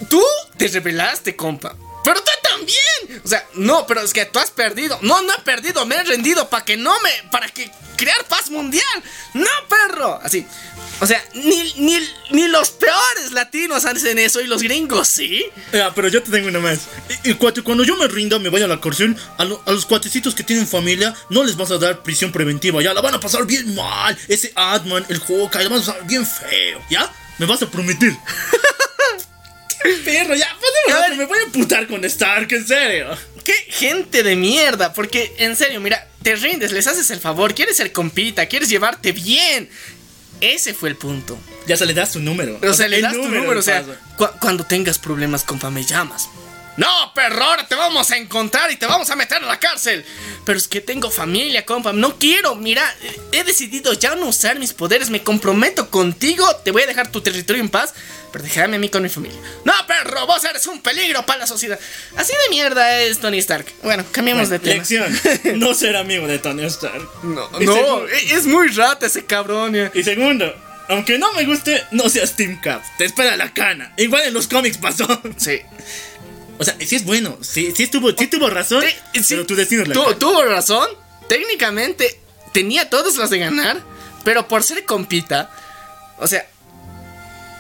tú 0.10 0.24
te 0.58 0.68
rebelaste, 0.68 1.36
compa. 1.36 1.76
Pero 2.04 2.22
tú 2.22 2.32
también. 2.44 3.22
O 3.24 3.28
sea, 3.28 3.46
no, 3.56 3.86
pero 3.88 4.02
es 4.02 4.14
que 4.14 4.26
tú 4.26 4.40
has 4.40 4.52
perdido. 4.52 4.98
No, 5.02 5.22
no 5.22 5.34
he 5.34 5.42
perdido, 5.42 5.86
me 5.86 5.96
he 5.96 6.04
rendido 6.04 6.50
para 6.50 6.64
que 6.66 6.78
no 6.78 6.94
me. 7.02 7.12
para 7.32 7.48
que 7.50 7.70
crear 7.98 8.24
paz 8.26 8.50
mundial. 8.50 8.86
No, 9.34 9.48
perro. 9.68 10.20
Así. 10.24 10.46
O 11.02 11.08
sea, 11.08 11.24
ni, 11.34 11.74
ni, 11.78 11.98
ni 12.32 12.48
los 12.50 12.72
peores 12.72 13.32
latinos 13.32 13.86
hacen 13.86 14.20
eso 14.20 14.42
y 14.42 14.48
los 14.48 14.62
gringos, 14.62 15.08
¿sí? 15.08 15.46
Ya, 15.72 15.94
pero 15.96 16.10
yo 16.10 16.22
te 16.22 16.30
tengo 16.30 16.50
una 16.50 16.60
más. 16.60 16.80
Y, 17.24 17.32
y 17.32 17.34
cuate, 17.36 17.62
cuando 17.62 17.86
yo 17.86 17.96
me 17.96 18.06
rinda, 18.10 18.38
me 18.38 18.50
vaya 18.50 18.66
a 18.66 18.68
la 18.68 18.82
cárcel, 18.82 19.16
a, 19.38 19.46
lo- 19.46 19.64
a 19.66 19.72
los 19.72 19.86
cuatecitos 19.86 20.36
que 20.36 20.44
tienen 20.44 20.68
familia, 20.68 21.16
no 21.30 21.44
les 21.46 21.56
vas 21.56 21.72
a 21.72 21.78
dar 21.78 22.04
prisión 22.04 22.34
preventiva, 22.34 22.82
ya 22.82 22.94
la 22.94 23.00
van 23.00 23.16
a 23.16 23.20
pasar 23.22 23.46
bien 23.46 23.74
mal. 23.76 24.18
Ese 24.28 24.52
Adman, 24.56 25.06
el 25.08 25.20
Hawkeye, 25.22 25.64
la 25.64 25.70
van 25.70 25.82
a 25.82 25.86
pasar 25.86 26.06
bien 26.06 26.26
feo, 26.28 26.82
¿ya? 26.90 27.10
Me 27.38 27.46
vas 27.46 27.62
a 27.62 27.70
prometer. 27.72 28.12
Perro, 30.04 30.36
ya, 30.36 30.48
pasemos, 30.56 31.10
ver. 31.10 31.18
me 31.18 31.26
voy 31.26 31.40
a 31.40 31.44
emputar 31.44 31.88
con 31.88 32.04
Stark, 32.06 32.52
en 32.52 32.68
serio. 32.68 33.18
¡Qué 33.44 33.54
gente 33.70 34.24
de 34.24 34.36
mierda! 34.36 34.94
Porque, 34.94 35.34
en 35.38 35.56
serio, 35.56 35.80
mira, 35.80 36.08
te 36.22 36.36
rindes, 36.36 36.72
les 36.72 36.86
haces 36.88 37.10
el 37.12 37.20
favor, 37.20 37.56
quieres 37.56 37.78
ser 37.78 37.92
compita, 37.92 38.46
quieres 38.48 38.70
llevarte 38.70 39.12
bien. 39.12 39.70
Ese 40.42 40.74
fue 40.74 40.90
el 40.90 40.96
punto. 40.96 41.38
Ya 41.68 41.78
se 41.78 41.86
le 41.86 41.94
das 41.94 42.12
tu 42.14 42.20
número. 42.20 42.60
O 42.64 42.74
sea, 42.74 42.88
le 42.88 43.02
das 43.02 43.14
tu 43.14 43.28
número, 43.28 43.60
o 43.60 43.62
sea, 43.62 43.84
cu- 44.18 44.30
cuando 44.40 44.66
tengas 44.66 44.98
problemas 45.00 45.44
con 45.44 45.60
me 45.74 45.84
llamas. 45.84 46.30
No, 46.80 47.14
perro, 47.14 47.44
ahora 47.44 47.68
te 47.68 47.76
vamos 47.76 48.10
a 48.12 48.18
encontrar 48.18 48.72
y 48.72 48.78
te 48.78 48.86
vamos 48.86 49.10
a 49.10 49.16
meter 49.18 49.38
a 49.44 49.46
la 49.46 49.60
cárcel. 49.60 50.06
Pero 50.46 50.58
es 50.58 50.68
que 50.68 50.80
tengo 50.82 51.12
familia, 51.12 51.66
compa. 51.66 51.92
No 51.92 52.18
quiero, 52.18 52.56
mira, 52.56 52.84
he 53.34 53.44
decidido 53.44 53.92
ya 53.94 54.16
no 54.16 54.28
usar 54.28 54.58
mis 54.58 54.74
poderes. 54.74 55.10
Me 55.10 55.22
comprometo 55.22 55.90
contigo. 55.90 56.48
Te 56.64 56.72
voy 56.72 56.84
a 56.84 56.88
dejar 56.88 57.12
tu 57.12 57.20
territorio 57.22 57.62
en 57.62 57.70
paz. 57.70 57.94
Pero 58.32 58.44
déjame 58.46 58.78
a 58.78 58.80
mí 58.80 58.90
con 58.90 59.02
mi 59.04 59.10
familia. 59.10 59.38
No, 59.66 59.74
perro, 59.88 60.26
vos 60.28 60.44
eres 60.46 60.66
un 60.68 60.82
peligro 60.82 61.26
para 61.26 61.40
la 61.40 61.48
sociedad. 61.48 61.80
Así 62.16 62.32
de 62.32 62.50
mierda 62.56 63.02
es 63.02 63.18
Tony 63.20 63.40
Stark. 63.40 63.66
Bueno, 63.84 64.06
cambiemos 64.12 64.50
de 64.50 64.60
tema. 64.60 64.76
Lección, 64.76 65.20
no 65.60 65.74
ser 65.74 65.98
amigo 65.98 66.28
de 66.28 66.40
Tony 66.40 66.64
Stark. 66.66 67.02
No, 67.24 67.50
no, 67.50 67.58
segundo- 67.60 68.08
e- 68.08 68.34
es 68.36 68.46
muy 68.46 68.68
rata 68.70 69.08
ese 69.08 69.26
cabrón. 69.26 69.76
Y 69.96 70.04
segundo, 70.04 70.56
aunque 70.90 71.18
no 71.18 71.34
me 71.34 71.44
guste, 71.44 71.84
no 71.92 72.08
seas 72.08 72.36
Team 72.36 72.62
Cap. 72.62 72.84
Te 73.00 73.06
espera 73.06 73.36
la 73.36 73.52
cana. 73.54 73.94
Igual 73.98 74.22
en 74.28 74.34
los 74.36 74.48
cómics 74.48 74.78
pasó. 74.78 75.08
Sí. 75.38 75.60
O 76.60 76.64
sea, 76.64 76.76
sí 76.86 76.98
es 76.98 77.06
bueno, 77.06 77.38
sí, 77.42 77.74
sí, 77.76 77.84
estuvo, 77.84 78.12
sí 78.12 78.28
tuvo 78.28 78.50
razón, 78.50 78.84
Sí, 79.14 79.24
sí, 79.24 79.26
pero 79.30 79.46
tu 79.46 79.56
destino 79.56 79.84
es 79.84 79.88
la 79.88 79.94
tu-. 79.96 80.14
Tuvo 80.16 80.44
razón. 80.44 80.88
Técnicamente 81.30 82.20
tenía 82.54 82.90
todas 82.90 83.16
las 83.16 83.30
de 83.30 83.40
ganar. 83.40 83.82
Pero 84.24 84.48
por 84.48 84.64
ser 84.64 84.84
compita. 84.86 85.50
O 86.18 86.28
sea, 86.28 86.46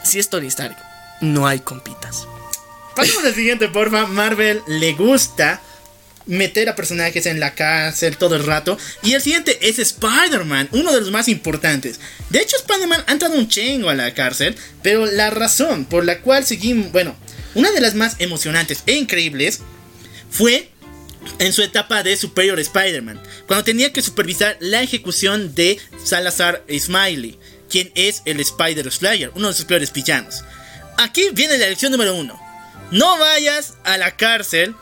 si 0.03 0.19
es 0.19 0.30
Tony 0.30 0.47
Stark, 0.47 0.76
no 1.21 1.47
hay 1.47 1.59
compitas. 1.59 2.27
Pasemos 2.95 3.23
al 3.23 3.34
siguiente, 3.34 3.69
porfa. 3.69 4.05
Marvel 4.05 4.61
le 4.67 4.93
gusta 4.93 5.61
meter 6.26 6.69
a 6.69 6.76
personajes 6.76 7.26
en 7.26 7.39
la 7.39 7.55
cárcel 7.55 8.17
todo 8.17 8.35
el 8.35 8.45
rato. 8.45 8.77
Y 9.01 9.13
el 9.13 9.21
siguiente 9.21 9.57
es 9.69 9.80
Spider-Man, 9.80 10.69
uno 10.73 10.91
de 10.91 10.99
los 10.99 11.11
más 11.11 11.30
importantes. 11.30 11.99
De 12.30 12.39
hecho, 12.39 12.57
Spider-Man 12.57 13.03
ha 13.07 13.11
entrado 13.13 13.35
un 13.35 13.47
chingo 13.47 13.89
a 13.89 13.95
la 13.95 14.13
cárcel. 14.13 14.57
Pero 14.84 15.05
la 15.05 15.30
razón 15.30 15.85
por 15.85 16.03
la 16.03 16.19
cual 16.19 16.45
seguimos. 16.45 16.91
Bueno, 16.91 17.15
una 17.55 17.71
de 17.71 17.81
las 17.81 17.95
más 17.95 18.15
emocionantes 18.19 18.84
e 18.85 18.93
increíbles 18.93 19.61
fue 20.30 20.69
en 21.39 21.53
su 21.53 21.61
etapa 21.61 22.03
de 22.03 22.15
Superior 22.17 22.59
Spider-Man, 22.59 23.21
cuando 23.47 23.63
tenía 23.63 23.91
que 23.91 24.01
supervisar 24.01 24.57
la 24.59 24.81
ejecución 24.81 25.53
de 25.53 25.80
Salazar 26.03 26.63
Smiley, 26.71 27.38
quien 27.69 27.91
es 27.95 28.21
el 28.26 28.39
Spider 28.39 28.91
Slayer, 28.91 29.31
uno 29.35 29.49
de 29.49 29.53
sus 29.53 29.65
peores 29.65 29.91
villanos. 29.91 30.43
Aquí 30.97 31.30
viene 31.34 31.57
la 31.57 31.67
lección 31.67 31.91
número 31.91 32.15
uno. 32.15 32.39
No 32.91 33.17
vayas 33.19 33.76
a 33.84 33.97
la 33.97 34.15
cárcel 34.17 34.76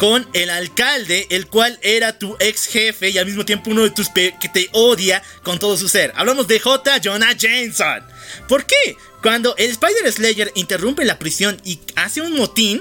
con 0.00 0.26
el 0.32 0.48
alcalde, 0.48 1.26
el 1.28 1.46
cual 1.46 1.78
era 1.82 2.18
tu 2.18 2.34
ex 2.40 2.64
jefe 2.68 3.10
y 3.10 3.18
al 3.18 3.26
mismo 3.26 3.44
tiempo 3.44 3.70
uno 3.70 3.82
de 3.82 3.90
tus 3.90 4.08
que 4.08 4.32
te 4.50 4.70
odia 4.72 5.22
con 5.42 5.58
todo 5.58 5.76
su 5.76 5.90
ser. 5.90 6.10
Hablamos 6.16 6.48
de 6.48 6.58
J. 6.58 7.00
Jonah 7.04 7.34
Jameson. 7.36 8.02
¿Por 8.48 8.64
qué? 8.64 8.96
Cuando 9.22 9.54
el 9.58 9.68
Spider 9.72 10.10
Slayer 10.10 10.52
interrumpe 10.54 11.04
la 11.04 11.18
prisión 11.18 11.60
y 11.66 11.80
hace 11.96 12.22
un 12.22 12.34
motín, 12.34 12.80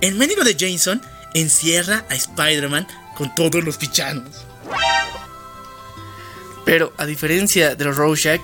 el 0.00 0.14
médico 0.14 0.42
de 0.42 0.54
Jameson 0.54 1.02
encierra 1.34 2.06
a 2.08 2.14
Spider-Man 2.14 2.88
con 3.14 3.34
todos 3.34 3.62
los 3.62 3.78
villanos. 3.78 4.34
Pero 6.64 6.94
a 6.96 7.04
diferencia 7.04 7.74
de 7.74 7.84
los 7.84 7.94
Rorschach, 7.98 8.40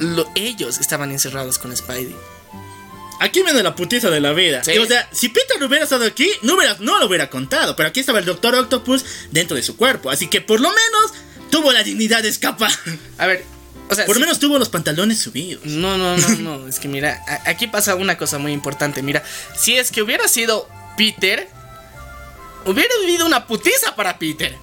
lo- 0.00 0.30
ellos 0.34 0.76
estaban 0.80 1.10
encerrados 1.12 1.58
con 1.58 1.74
Spidey. 1.74 2.14
Aquí 3.20 3.42
viene 3.42 3.62
la 3.62 3.74
putiza 3.74 4.10
de 4.10 4.20
la 4.20 4.32
vida. 4.32 4.62
Sí. 4.62 4.76
O 4.78 4.86
sea, 4.86 5.08
si 5.12 5.28
Peter 5.30 5.62
hubiera 5.64 5.84
estado 5.84 6.04
aquí, 6.04 6.30
no, 6.42 6.54
hubiera- 6.54 6.76
no 6.80 6.98
lo 6.98 7.06
hubiera 7.06 7.30
contado. 7.30 7.74
Pero 7.76 7.88
aquí 7.88 8.00
estaba 8.00 8.18
el 8.18 8.24
Doctor 8.24 8.54
Octopus 8.54 9.04
dentro 9.30 9.56
de 9.56 9.62
su 9.62 9.76
cuerpo. 9.76 10.10
Así 10.10 10.28
que 10.28 10.40
por 10.40 10.60
lo 10.60 10.68
menos 10.68 11.12
tuvo 11.50 11.72
la 11.72 11.82
dignidad 11.82 12.22
de 12.22 12.28
escapar. 12.28 12.70
A 13.18 13.26
ver, 13.26 13.44
o 13.88 13.94
sea, 13.94 14.04
Por 14.04 14.16
lo 14.16 14.20
sí- 14.20 14.24
menos 14.26 14.38
tuvo 14.38 14.58
los 14.58 14.68
pantalones 14.68 15.18
subidos. 15.20 15.64
No, 15.64 15.96
no, 15.96 16.16
no, 16.16 16.28
no. 16.58 16.68
Es 16.68 16.78
que 16.78 16.88
mira, 16.88 17.22
aquí 17.46 17.66
pasa 17.68 17.94
una 17.94 18.18
cosa 18.18 18.38
muy 18.38 18.52
importante. 18.52 19.02
Mira, 19.02 19.22
si 19.58 19.76
es 19.78 19.90
que 19.90 20.02
hubiera 20.02 20.28
sido 20.28 20.68
Peter, 20.98 21.48
hubiera 22.66 22.94
vivido 23.00 23.24
una 23.24 23.46
putiza 23.46 23.94
para 23.96 24.18
Peter. 24.18 24.54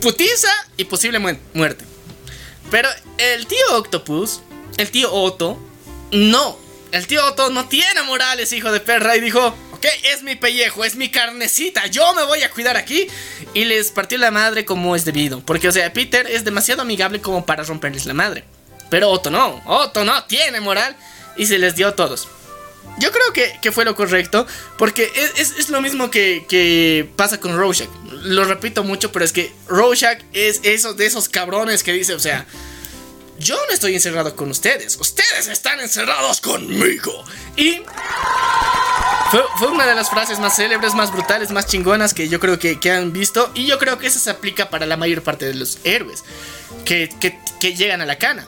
Putiza 0.00 0.48
y 0.76 0.84
posible 0.84 1.18
mu- 1.18 1.36
muerte. 1.54 1.84
Pero 2.70 2.88
el 3.18 3.46
tío 3.46 3.58
Octopus, 3.72 4.40
el 4.76 4.90
tío 4.90 5.12
Otto, 5.12 5.58
no. 6.12 6.58
El 6.92 7.06
tío 7.06 7.24
Otto 7.26 7.50
no 7.50 7.68
tiene 7.68 8.02
morales, 8.02 8.52
hijo 8.52 8.72
de 8.72 8.80
perra, 8.80 9.14
y 9.16 9.20
dijo, 9.20 9.54
ok, 9.72 9.86
es 10.12 10.22
mi 10.22 10.36
pellejo, 10.36 10.84
es 10.84 10.96
mi 10.96 11.10
carnecita, 11.10 11.86
yo 11.86 12.14
me 12.14 12.24
voy 12.24 12.42
a 12.42 12.50
cuidar 12.50 12.76
aquí. 12.76 13.06
Y 13.54 13.64
les 13.64 13.90
partió 13.90 14.16
la 14.18 14.30
madre 14.30 14.64
como 14.64 14.96
es 14.96 15.04
debido. 15.04 15.40
Porque, 15.44 15.68
o 15.68 15.72
sea, 15.72 15.92
Peter 15.92 16.26
es 16.30 16.44
demasiado 16.44 16.82
amigable 16.82 17.20
como 17.20 17.44
para 17.44 17.62
romperles 17.64 18.06
la 18.06 18.14
madre. 18.14 18.44
Pero 18.90 19.10
Otto 19.10 19.30
no, 19.30 19.60
Otto 19.66 20.04
no 20.04 20.24
tiene 20.24 20.60
moral 20.60 20.96
y 21.36 21.46
se 21.46 21.58
les 21.58 21.74
dio 21.74 21.88
a 21.88 21.94
todos. 21.96 22.28
Yo 22.98 23.12
creo 23.12 23.32
que, 23.34 23.58
que 23.60 23.70
fue 23.70 23.84
lo 23.84 23.94
correcto, 23.94 24.46
porque 24.78 25.12
es, 25.36 25.52
es- 25.58 25.68
lo 25.68 25.80
mismo 25.82 26.10
que, 26.10 26.46
que 26.48 27.08
pasa 27.16 27.38
con 27.38 27.56
Rorschach. 27.56 27.88
Lo 28.22 28.44
repito 28.44 28.82
mucho, 28.82 29.12
pero 29.12 29.24
es 29.26 29.32
que 29.32 29.52
Rorschach 29.68 30.20
es 30.32 30.60
esos 30.64 30.96
de 30.96 31.04
esos 31.06 31.28
cabrones 31.28 31.82
que 31.84 31.92
dice, 31.92 32.14
o 32.14 32.18
sea, 32.18 32.46
yo 33.38 33.56
no 33.68 33.72
estoy 33.74 33.94
encerrado 33.94 34.34
con 34.34 34.50
ustedes, 34.50 34.96
ustedes 35.00 35.46
están 35.48 35.80
encerrados 35.80 36.40
conmigo. 36.40 37.24
Y 37.56 37.80
fue, 39.30 39.42
fue 39.58 39.68
una 39.68 39.86
de 39.86 39.94
las 39.94 40.08
frases 40.10 40.38
más 40.38 40.56
célebres, 40.56 40.94
más 40.94 41.12
brutales, 41.12 41.50
más 41.50 41.66
chingonas 41.66 42.14
que 42.14 42.28
yo 42.28 42.40
creo 42.40 42.58
que, 42.58 42.80
que 42.80 42.90
han 42.90 43.12
visto. 43.12 43.50
Y 43.54 43.66
yo 43.66 43.78
creo 43.78 43.98
que 43.98 44.06
eso 44.06 44.18
se 44.18 44.30
aplica 44.30 44.70
para 44.70 44.86
la 44.86 44.96
mayor 44.96 45.22
parte 45.22 45.46
de 45.46 45.54
los 45.54 45.78
héroes 45.84 46.24
que, 46.84 47.08
que- 47.20 47.38
que 47.60 47.74
llegan 47.74 48.00
a 48.00 48.06
la 48.06 48.16
cana. 48.18 48.46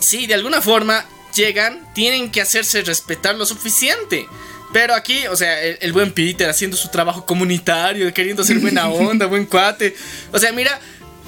Si 0.00 0.26
de 0.26 0.34
alguna 0.34 0.60
forma 0.60 1.04
llegan, 1.34 1.92
tienen 1.94 2.30
que 2.30 2.40
hacerse 2.40 2.82
respetar 2.82 3.34
lo 3.36 3.46
suficiente. 3.46 4.28
Pero 4.72 4.94
aquí, 4.94 5.26
o 5.28 5.36
sea, 5.36 5.62
el, 5.62 5.78
el 5.80 5.92
buen 5.94 6.12
Peter 6.12 6.48
haciendo 6.50 6.76
su 6.76 6.88
trabajo 6.90 7.24
comunitario, 7.24 8.12
queriendo 8.12 8.44
ser 8.44 8.58
buena 8.58 8.88
onda, 8.90 9.24
buen 9.26 9.46
cuate. 9.46 9.96
O 10.32 10.38
sea, 10.38 10.52
mira, 10.52 10.78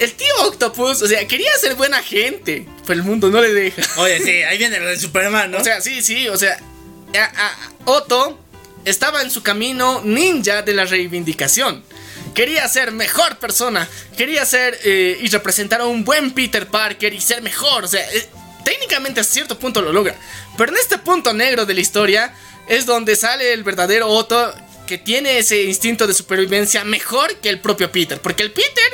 el 0.01 0.13
tío 0.15 0.35
Octopus, 0.47 1.03
o 1.03 1.07
sea, 1.07 1.27
quería 1.29 1.51
ser 1.61 1.75
buena 1.77 2.03
gente, 2.03 2.67
pero 2.87 2.99
el 3.01 3.05
mundo 3.07 3.29
no 3.31 3.41
le 3.41 3.53
deja. 3.53 3.83
Oye, 4.01 4.19
sí, 4.19 4.43
ahí 4.43 4.59
viene 4.59 4.81
lo 4.81 4.87
de 4.87 4.99
Superman, 4.99 5.51
¿no? 5.51 5.59
O 5.59 5.65
sea, 5.65 5.81
sí, 5.81 6.03
sí, 6.03 6.29
o 6.29 6.37
sea, 6.37 6.59
a- 7.17 7.47
a- 7.47 7.59
Otto 7.85 8.39
estaba 8.85 9.23
en 9.23 9.31
su 9.31 9.43
camino 9.43 10.01
ninja 10.05 10.63
de 10.63 10.75
la 10.75 10.85
reivindicación. 10.87 11.83
Quería 12.35 12.67
ser 12.69 12.93
mejor 12.93 13.39
persona, 13.39 13.89
quería 14.17 14.45
ser 14.47 14.79
eh, 14.85 15.19
y 15.21 15.29
representar 15.29 15.81
a 15.81 15.87
un 15.87 16.05
buen 16.05 16.31
Peter 16.33 16.67
Parker 16.67 17.13
y 17.13 17.21
ser 17.21 17.43
mejor. 17.43 17.85
O 17.85 17.89
sea, 17.89 18.01
eh, 18.13 18.27
técnicamente 18.65 19.21
a 19.21 19.25
cierto 19.25 19.59
punto 19.59 19.83
lo 19.83 19.93
logra. 19.93 20.15
Pero 20.57 20.73
en 20.73 20.79
este 20.79 20.99
punto 20.99 21.33
negro 21.33 21.67
de 21.67 21.75
la 21.75 21.81
historia 21.81 22.33
es 22.69 22.87
donde 22.87 23.17
sale 23.17 23.53
el 23.53 23.65
verdadero 23.65 24.07
Otto 24.09 24.55
que 24.87 24.97
tiene 24.99 25.39
ese 25.39 25.63
instinto 25.65 26.07
de 26.07 26.15
supervivencia 26.15 26.85
mejor 26.85 27.35
que 27.37 27.49
el 27.49 27.61
propio 27.61 27.91
Peter. 27.91 28.21
Porque 28.21 28.43
el 28.45 28.53
Peter, 28.53 28.91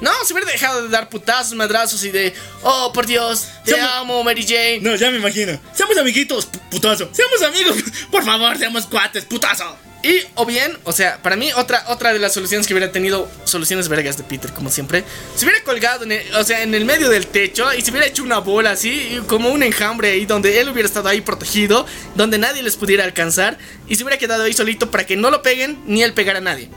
no, 0.00 0.10
se 0.24 0.32
hubiera 0.32 0.50
dejado 0.50 0.82
de 0.82 0.88
dar 0.88 1.08
putazos, 1.08 1.54
madrazos 1.54 2.02
y 2.04 2.10
de, 2.10 2.32
oh, 2.62 2.92
por 2.92 3.06
Dios, 3.06 3.46
te 3.64 3.78
amo, 3.80 4.22
Mary 4.24 4.44
Jane. 4.46 4.80
No, 4.80 4.94
ya 4.96 5.10
me 5.10 5.18
imagino. 5.18 5.58
Seamos 5.74 5.96
amiguitos, 5.98 6.50
pu- 6.50 6.60
putazo. 6.70 7.08
Seamos 7.12 7.42
amigos. 7.42 7.76
Por 8.10 8.24
favor, 8.24 8.56
seamos 8.58 8.86
cuates, 8.86 9.24
putazo. 9.24 9.76
Y, 10.02 10.18
o 10.36 10.46
bien, 10.46 10.78
o 10.84 10.92
sea, 10.92 11.22
para 11.22 11.36
mí, 11.36 11.52
otra, 11.52 11.84
otra 11.88 12.14
de 12.14 12.18
las 12.18 12.32
soluciones 12.32 12.66
que 12.66 12.72
hubiera 12.72 12.90
tenido, 12.90 13.30
soluciones 13.44 13.88
vergas 13.88 14.16
de 14.16 14.22
Peter, 14.24 14.50
como 14.50 14.70
siempre, 14.70 15.04
se 15.36 15.44
hubiera 15.44 15.62
colgado 15.62 16.04
en 16.04 16.12
el, 16.12 16.34
o 16.36 16.42
sea, 16.42 16.62
en 16.62 16.74
el 16.74 16.86
medio 16.86 17.10
del 17.10 17.26
techo 17.26 17.70
y 17.74 17.82
se 17.82 17.90
hubiera 17.90 18.06
hecho 18.06 18.22
una 18.22 18.38
bola 18.38 18.70
así, 18.70 19.20
como 19.26 19.50
un 19.50 19.62
enjambre 19.62 20.12
ahí, 20.12 20.24
donde 20.24 20.58
él 20.58 20.70
hubiera 20.70 20.86
estado 20.88 21.10
ahí 21.10 21.20
protegido, 21.20 21.84
donde 22.14 22.38
nadie 22.38 22.62
les 22.62 22.76
pudiera 22.76 23.04
alcanzar, 23.04 23.58
y 23.88 23.96
se 23.96 24.02
hubiera 24.02 24.16
quedado 24.18 24.44
ahí 24.44 24.54
solito 24.54 24.90
para 24.90 25.04
que 25.04 25.16
no 25.16 25.30
lo 25.30 25.42
peguen 25.42 25.78
ni 25.86 26.02
él 26.02 26.14
pegara 26.14 26.38
a 26.38 26.42
nadie. 26.42 26.70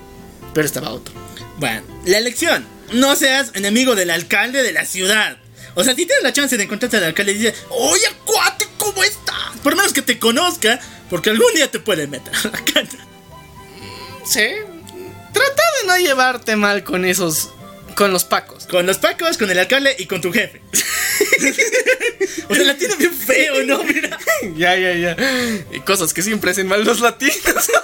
Pero 0.54 0.66
estaba 0.68 0.90
otro. 0.90 1.14
Bueno, 1.60 1.82
la 2.06 2.18
elección. 2.18 2.68
No 2.92 3.16
seas 3.16 3.52
enemigo 3.54 3.96
del 3.96 4.10
alcalde 4.10 4.64
de 4.64 4.72
la 4.72 4.86
ciudad. 4.86 5.38
O 5.76 5.84
sea, 5.84 5.96
si 5.96 6.06
tienes 6.06 6.24
la 6.24 6.34
chance 6.34 6.56
de 6.58 6.64
encontrarte 6.64 6.98
al 6.98 7.06
alcalde 7.06 7.32
y 7.32 7.36
dices, 7.36 7.56
oye, 7.70 8.06
cuate, 8.26 8.68
¿cómo 8.78 9.04
estás? 9.04 9.58
Por 9.64 9.74
lo 9.74 9.78
menos 9.78 9.94
que 9.94 10.02
te 10.02 10.20
conozca, 10.20 10.80
porque 11.10 11.32
algún 11.32 11.54
día 11.56 11.72
te 11.72 11.80
puede 11.80 12.08
meter 12.08 12.34
a 12.36 12.48
la 12.50 12.64
cana. 12.64 13.08
Sí. 14.26 14.48
Trata 15.34 15.64
de 15.82 15.88
no 15.88 15.98
llevarte 15.98 16.56
mal 16.56 16.84
con 16.84 17.06
esos, 17.06 17.50
con 17.96 18.14
los 18.14 18.24
pacos. 18.24 18.68
Con 18.68 18.86
los 18.86 18.98
pacos, 18.98 19.38
con 19.38 19.50
el 19.50 19.58
alcalde 19.58 19.96
y 19.98 20.06
con 20.06 20.22
tu 20.22 20.32
jefe. 20.32 20.62
o 22.50 22.56
sea, 22.56 22.64
la 22.64 22.78
tiene 22.78 22.96
bien 22.96 23.14
feo, 23.14 23.64
¿no? 23.64 23.84
Mira. 23.84 24.18
ya, 24.56 24.76
ya, 24.76 24.94
ya. 24.94 25.18
Y 25.72 25.80
cosas 25.82 26.14
que 26.14 26.22
siempre 26.22 26.52
hacen 26.52 26.68
mal 26.68 26.84
los 26.84 27.00
latinos. 27.00 27.36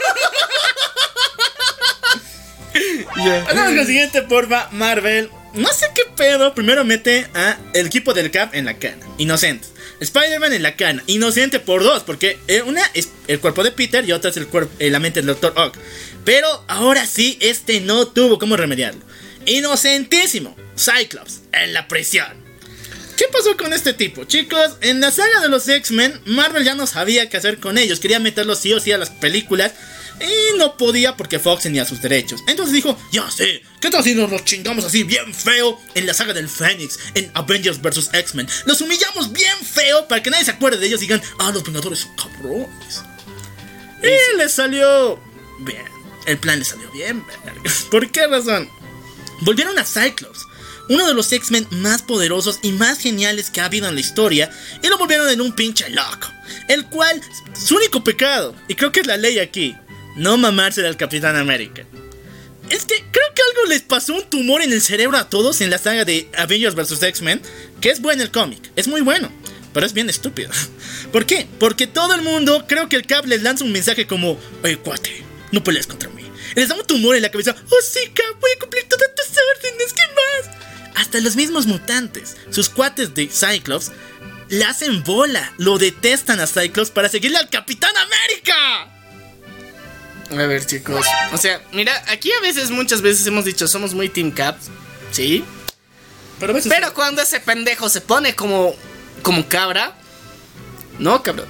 ya. 3.26 3.46
Vamos 3.54 3.88
con 4.28 4.78
Marvel. 4.78 5.30
No 5.54 5.72
sé 5.74 5.88
qué 5.96 6.04
pedo. 6.16 6.54
Primero 6.54 6.84
mete 6.84 7.28
a 7.34 7.58
el 7.74 7.88
equipo 7.88 8.14
del 8.14 8.32
Cap 8.32 8.54
en 8.54 8.66
la 8.66 8.76
cana. 8.78 8.98
Inocente. 9.18 9.68
Spider-Man 10.00 10.54
en 10.54 10.64
la 10.64 10.76
cana. 10.76 11.04
Inocente 11.08 11.60
por 11.60 11.84
dos. 11.84 12.04
Porque 12.04 12.38
eh, 12.48 12.62
una 12.62 12.82
es 12.94 13.10
el 13.28 13.40
cuerpo 13.40 13.64
de 13.64 13.72
Peter 13.72 14.08
y 14.08 14.12
otra 14.12 14.32
es 14.32 14.38
el 14.38 14.48
cuerpo, 14.48 14.72
eh, 14.80 14.90
la 14.90 15.00
mente 15.00 15.22
del 15.22 15.28
Dr. 15.28 15.54
Ock. 15.58 15.78
Pero 16.26 16.64
ahora 16.68 17.06
sí, 17.06 17.38
este 17.42 17.82
no 17.82 18.08
tuvo 18.08 18.40
cómo 18.40 18.56
remediarlo. 18.58 19.02
Inocentísimo. 19.46 20.56
Cyclops 20.78 21.42
en 21.52 21.74
la 21.74 21.88
prisión. 21.88 22.50
¿Qué 23.18 23.26
pasó 23.34 23.58
con 23.58 23.74
este 23.74 23.92
tipo? 23.92 24.24
Chicos, 24.24 24.78
en 24.80 25.02
la 25.02 25.12
saga 25.12 25.42
de 25.42 25.50
los 25.50 25.68
X-Men, 25.68 26.22
Marvel 26.24 26.64
ya 26.64 26.76
no 26.76 26.88
sabía 26.88 27.28
qué 27.28 27.36
hacer 27.36 27.58
con 27.58 27.78
ellos. 27.78 28.00
Quería 28.00 28.20
meterlos 28.20 28.60
sí 28.60 28.72
o 28.72 28.80
sí 28.80 28.94
a 28.94 28.98
las 28.98 29.10
películas. 29.10 29.74
Y 30.20 30.58
no 30.58 30.76
podía 30.76 31.16
porque 31.16 31.40
Fox 31.40 31.64
tenía 31.64 31.86
sus 31.86 32.02
derechos. 32.02 32.44
Entonces 32.48 32.74
dijo, 32.74 32.98
ya 33.12 33.30
sé, 33.32 33.64
¿qué 33.80 33.90
tal 33.90 34.04
si 34.04 34.16
nos 34.16 34.30
los 34.30 34.44
chingamos 34.44 34.84
así 34.84 35.04
bien 35.04 35.34
feo 35.34 35.80
en 35.96 36.06
la 36.06 36.14
saga 36.14 36.34
del 36.34 36.50
Fénix, 36.50 37.00
en 37.14 37.32
Avengers 37.34 37.82
vs. 37.82 38.10
X-Men? 38.14 38.48
Los 38.66 38.82
humillamos 38.82 39.32
bien 39.32 39.58
feo 39.60 40.08
para 40.08 40.22
que 40.22 40.30
nadie 40.30 40.46
se 40.46 40.52
acuerde 40.52 40.78
de 40.78 40.88
ellos 40.88 41.02
y 41.02 41.06
digan, 41.06 41.22
ah, 41.40 41.52
los 41.54 41.64
Vengadores 41.64 42.00
son 42.00 42.16
cabrones. 42.16 43.04
Y 44.02 44.38
le 44.38 44.50
salió 44.50 45.20
bien. 45.60 45.86
El 46.26 46.38
plan 46.38 46.60
le 46.60 46.66
salió 46.66 46.92
bien. 46.92 47.24
¿Por 47.92 48.12
qué 48.12 48.28
razón? 48.28 48.70
Volvieron 49.42 49.78
a 49.80 49.86
Cyclops, 49.86 50.46
uno 50.90 51.08
de 51.08 51.14
los 51.14 51.32
X-Men 51.32 51.68
más 51.72 52.02
poderosos 52.02 52.60
y 52.62 52.72
más 52.74 53.00
geniales 53.00 53.50
que 53.50 53.62
ha 53.62 53.66
habido 53.66 53.88
en 53.88 53.96
la 53.96 54.02
historia, 54.02 54.50
y 54.82 54.88
lo 54.88 54.98
volvieron 54.98 55.30
en 55.30 55.42
un 55.42 55.54
pinche 55.54 55.90
loco. 55.90 56.28
El 56.68 56.86
cual, 56.88 57.22
su 57.54 57.76
único 57.76 58.04
pecado, 58.04 58.56
y 58.68 58.76
creo 58.76 58.92
que 58.92 59.00
es 59.00 59.08
la 59.08 59.18
ley 59.18 59.40
aquí, 59.40 59.76
no 60.20 60.38
mamarse 60.38 60.86
al 60.86 60.98
Capitán 60.98 61.38
América. 61.38 61.86
Es 62.70 62.86
que 62.86 62.96
creo 62.96 63.34
que 63.34 63.42
algo 63.50 63.70
les 63.70 63.82
pasó 63.82 64.14
un 64.14 64.30
tumor 64.30 64.62
en 64.62 64.74
el 64.74 64.82
cerebro 64.82 65.18
a 65.18 65.30
todos 65.30 65.62
en 65.62 65.70
la 65.70 65.78
saga 65.78 66.06
de 66.06 66.30
Avengers 66.38 66.76
vs. 66.76 67.02
X-Men, 67.02 67.42
que 67.82 67.90
es 67.90 68.02
bueno 68.02 68.22
el 68.22 68.30
cómic, 68.30 68.70
es 68.76 68.88
muy 68.88 69.02
bueno, 69.02 69.32
pero 69.74 69.86
es 69.86 69.94
bien 69.94 70.10
estúpido. 70.10 70.52
¿Por 71.14 71.26
qué? 71.26 71.48
Porque 71.58 71.88
todo 71.88 72.14
el 72.14 72.22
mundo 72.22 72.66
creo 72.68 72.90
que 72.90 72.98
el 72.98 73.08
Cap 73.08 73.26
les 73.26 73.42
lanza 73.42 73.64
un 73.64 73.72
mensaje 73.72 74.06
como, 74.06 74.38
oye 74.62 74.78
cuate, 74.78 75.24
no 75.52 75.64
pelees 75.64 75.88
contra 75.88 76.10
mí. 76.10 76.24
Les 76.56 76.68
da 76.68 76.76
un 76.76 76.86
tumor 76.86 77.16
en 77.16 77.22
la 77.22 77.32
cabeza, 77.32 77.56
oh 77.70 77.82
sí 77.82 78.12
Cap, 78.14 78.40
voy 78.42 78.52
a 78.56 78.60
cumplir 78.60 78.84
todas 78.90 79.10
tus 79.16 79.38
órdenes, 79.56 79.94
¿qué 79.94 80.04
más? 80.46 80.58
Hasta 80.96 81.22
los 81.22 81.38
mismos 81.38 81.66
mutantes, 81.66 82.36
sus 82.52 82.68
cuates 82.68 83.16
de 83.16 83.30
Cyclops, 83.30 83.94
le 84.50 84.66
hacen 84.66 85.02
bola, 85.04 85.54
lo 85.58 85.78
detestan 85.78 86.42
a 86.42 86.48
Cyclops 86.48 86.92
para 86.92 87.08
seguirle 87.08 87.38
al 87.38 87.50
Capitán 87.50 87.96
América. 87.96 88.99
A 90.32 90.36
ver, 90.46 90.66
chicos. 90.66 91.06
O 91.34 91.38
sea, 91.38 91.62
mira, 91.74 92.04
aquí 92.08 92.32
a 92.32 92.42
veces, 92.42 92.70
muchas 92.70 93.02
veces 93.02 93.26
hemos 93.28 93.46
dicho, 93.46 93.68
somos 93.68 93.94
muy 93.94 94.10
Team 94.10 94.32
Caps. 94.32 94.66
Sí. 95.12 95.44
Pero, 96.40 96.52
a 96.54 96.56
veces- 96.56 96.72
Pero 96.74 96.94
cuando 96.94 97.22
ese 97.22 97.40
pendejo 97.40 97.90
se 97.90 98.02
pone 98.02 98.36
como. 98.36 98.76
como 99.22 99.48
cabra. 99.48 99.96
No, 101.00 101.22
cabrón. 101.24 101.48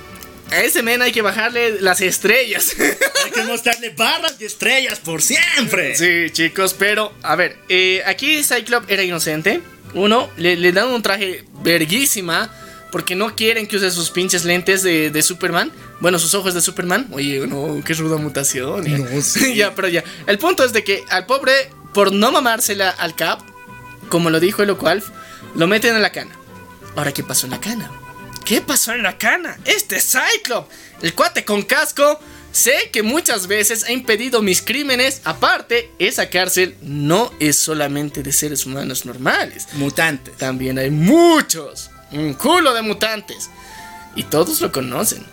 A 0.52 0.62
ese 0.62 0.82
men 0.82 1.02
hay 1.04 1.12
que 1.12 1.22
bajarle 1.22 1.80
las 1.82 2.02
estrellas. 2.02 2.74
hay 3.26 3.32
que 3.32 3.44
mostrarle 3.44 3.90
barras 3.92 4.36
y 4.40 4.46
estrellas 4.46 5.00
por 5.00 5.22
siempre. 5.22 5.96
sí, 5.96 6.32
chicos, 6.32 6.74
pero 6.74 7.14
a 7.22 7.36
ver, 7.36 7.58
eh, 7.70 8.02
aquí 8.08 8.44
Cyclops 8.44 8.90
era 8.90 9.04
inocente. 9.04 9.62
Uno, 9.94 10.30
le, 10.38 10.56
le 10.56 10.72
dan 10.72 10.88
un 10.88 11.02
traje 11.04 11.44
verguísima. 11.62 12.50
Porque 12.92 13.16
no 13.16 13.36
quieren 13.36 13.68
que 13.68 13.78
use 13.78 13.92
sus 13.92 14.10
pinches 14.10 14.46
lentes 14.46 14.82
de, 14.82 15.12
de 15.12 15.22
Superman. 15.22 15.72
Bueno, 16.00 16.18
sus 16.18 16.34
ojos 16.34 16.54
de 16.54 16.62
Superman. 16.62 17.08
Oye, 17.12 17.46
no, 17.46 17.82
qué 17.86 17.94
ruda 17.94 18.18
mutación. 18.18 18.86
ya. 18.86 18.98
No, 18.98 19.22
sí. 19.22 19.56
ya, 19.56 19.76
pero 19.76 19.88
ya. 19.88 20.04
El 20.26 20.38
punto 20.40 20.64
es 20.64 20.74
de 20.74 20.84
que 20.84 21.04
al 21.10 21.26
pobre, 21.26 21.54
por 21.94 22.12
no 22.12 22.32
mamársela 22.32 22.90
al 22.90 23.16
Cap, 23.16 23.42
como 24.10 24.30
lo 24.30 24.40
dijo 24.40 24.64
el 24.64 24.70
Locualf, 24.70 25.10
lo 25.56 25.68
meten 25.68 25.96
en 25.96 26.02
la 26.02 26.12
cana. 26.12 26.32
Ahora, 26.96 27.12
¿qué 27.12 27.24
pasó 27.24 27.46
en 27.46 27.52
la 27.52 27.62
cana? 27.62 27.92
¿Qué 28.44 28.62
pasó 28.62 28.94
en 28.94 29.04
la 29.04 29.18
cana? 29.18 29.58
Este 29.66 29.98
es 29.98 30.12
Cyclops, 30.12 30.74
el 31.02 31.14
cuate 31.14 31.46
con 31.46 31.62
casco. 31.62 32.20
Sé 32.52 32.90
que 32.92 33.04
muchas 33.04 33.46
veces 33.46 33.84
ha 33.84 33.92
impedido 33.92 34.42
mis 34.42 34.64
crímenes. 34.64 35.22
Aparte, 35.24 35.92
esa 36.00 36.32
cárcel 36.32 36.76
no 36.82 37.32
es 37.40 37.60
solamente 37.60 38.24
de 38.24 38.34
seres 38.34 38.66
humanos 38.66 39.06
normales. 39.06 39.68
Mutantes. 39.74 40.36
También 40.38 40.80
hay 40.80 40.90
muchos. 40.90 41.92
Un 42.12 42.34
culo 42.34 42.74
de 42.74 42.82
mutantes. 42.82 43.50
Y 44.16 44.24
todos 44.24 44.62
lo 44.62 44.72
conocen. 44.72 45.26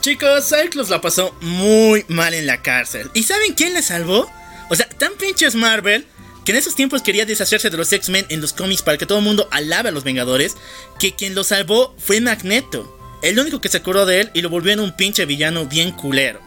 Chicos, 0.00 0.48
Cyclops 0.48 0.90
la 0.90 1.00
pasó 1.00 1.34
muy 1.40 2.04
mal 2.08 2.34
en 2.34 2.46
la 2.46 2.60
cárcel. 2.60 3.10
¿Y 3.14 3.22
saben 3.22 3.54
quién 3.54 3.72
le 3.72 3.82
salvó? 3.82 4.28
O 4.68 4.74
sea, 4.74 4.88
tan 4.88 5.12
pinches 5.14 5.54
Marvel 5.54 6.06
que 6.44 6.52
en 6.52 6.58
esos 6.58 6.74
tiempos 6.74 7.02
quería 7.02 7.24
deshacerse 7.24 7.70
de 7.70 7.76
los 7.76 7.92
X-Men 7.92 8.26
en 8.28 8.40
los 8.40 8.52
cómics 8.52 8.82
para 8.82 8.98
que 8.98 9.06
todo 9.06 9.18
el 9.18 9.24
mundo 9.24 9.46
alabe 9.52 9.90
a 9.90 9.92
los 9.92 10.02
Vengadores, 10.02 10.56
que 10.98 11.14
quien 11.14 11.34
lo 11.36 11.44
salvó 11.44 11.94
fue 11.98 12.20
Magneto. 12.20 12.98
El 13.22 13.38
único 13.38 13.60
que 13.60 13.68
se 13.68 13.76
acordó 13.76 14.04
de 14.04 14.22
él 14.22 14.30
y 14.34 14.42
lo 14.42 14.50
volvió 14.50 14.72
en 14.72 14.80
un 14.80 14.96
pinche 14.96 15.24
villano 15.24 15.66
bien 15.66 15.92
culero. 15.92 16.40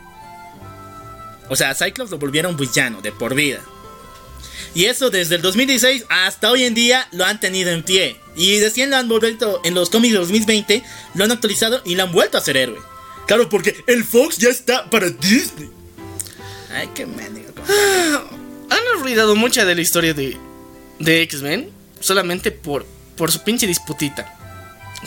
O 1.48 1.56
sea, 1.56 1.70
a 1.70 1.76
Cyclops 1.76 2.12
lo 2.12 2.18
volvieron 2.18 2.58
villano 2.58 3.02
de 3.02 3.14
por 3.14 3.36
vida. 3.36 3.62
Y 4.74 4.86
eso 4.86 5.10
desde 5.10 5.36
el 5.36 5.42
2016 5.42 6.06
hasta 6.10 6.52
hoy 6.52 6.64
en 6.64 6.74
día 6.74 7.08
lo 7.12 7.26
han 7.26 7.40
tenido 7.40 7.72
en 7.72 7.84
pie. 7.84 8.18
Y 8.36 8.60
recién 8.62 8.90
lo 8.90 8.98
han 8.98 9.08
vuelto 9.08 9.62
en 9.64 9.74
los 9.74 9.90
cómics 9.90 10.14
de 10.14 10.20
2020, 10.20 10.84
lo 11.14 11.24
han 11.24 11.32
actualizado 11.32 11.82
y 11.86 11.96
lo 11.96 12.04
han 12.04 12.12
vuelto 12.12 12.38
a 12.38 12.42
ser 12.42 12.58
héroe. 12.58 12.80
Claro, 13.28 13.50
porque 13.50 13.76
el 13.88 14.04
Fox 14.04 14.38
ya 14.38 14.50
está 14.50 14.90
para 14.90 15.10
Disney. 15.10 15.70
Ay, 16.72 16.90
qué 16.94 17.06
mendigo. 17.06 17.54
Han 18.70 19.00
olvidado 19.00 19.36
mucha 19.36 19.66
de 19.66 19.76
la 19.76 19.82
historia 19.82 20.14
de, 20.14 20.38
de 21.00 21.22
X-Men 21.22 21.72
solamente 22.00 22.52
por, 22.52 22.86
por 23.16 23.32
su 23.32 23.44
pinche 23.44 23.66
disputita. 23.66 24.32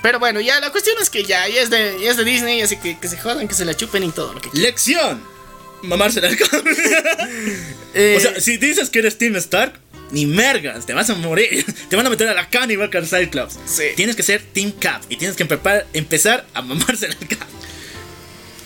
Pero 0.02 0.18
bueno, 0.18 0.40
ya 0.40 0.60
la 0.60 0.70
cuestión 0.70 0.96
es 1.00 1.10
que 1.10 1.24
ya, 1.24 1.48
ya 1.48 1.60
es 1.60 1.70
de, 1.70 1.98
ya 2.00 2.10
es 2.10 2.16
de 2.16 2.24
Disney, 2.24 2.60
así 2.62 2.76
que 2.76 2.98
que 2.98 3.08
se 3.08 3.18
jodan, 3.18 3.48
que 3.48 3.54
se 3.54 3.64
la 3.64 3.74
chupen 3.74 4.04
y 4.04 4.10
todo 4.10 4.32
lo 4.32 4.40
que 4.40 4.50
quieran. 4.50 4.70
Lección. 4.70 5.37
Mamarse 5.82 6.20
la 6.20 6.28
Eh, 7.94 8.14
O 8.16 8.20
sea, 8.20 8.40
si 8.40 8.56
dices 8.58 8.90
que 8.90 8.98
eres 9.00 9.16
Team 9.18 9.36
Stark, 9.36 9.78
ni 10.10 10.26
mergas, 10.26 10.86
te 10.86 10.92
vas 10.94 11.08
a 11.10 11.14
morir. 11.14 11.64
Te 11.90 11.96
van 11.96 12.06
a 12.06 12.10
meter 12.10 12.28
a 12.28 12.34
la 12.34 12.48
cana 12.48 12.72
igual 12.72 12.90
que 12.90 12.98
al 12.98 13.06
Cyclops. 13.06 13.58
Sí. 13.66 13.84
Tienes 13.96 14.16
que 14.16 14.22
ser 14.22 14.42
Team 14.42 14.72
Cap 14.72 15.02
y 15.08 15.16
tienes 15.16 15.36
que 15.36 15.46
empepar- 15.46 15.84
empezar 15.92 16.46
a 16.54 16.62
mamarse 16.62 17.08
la 17.08 17.14
Cap. 17.16 17.46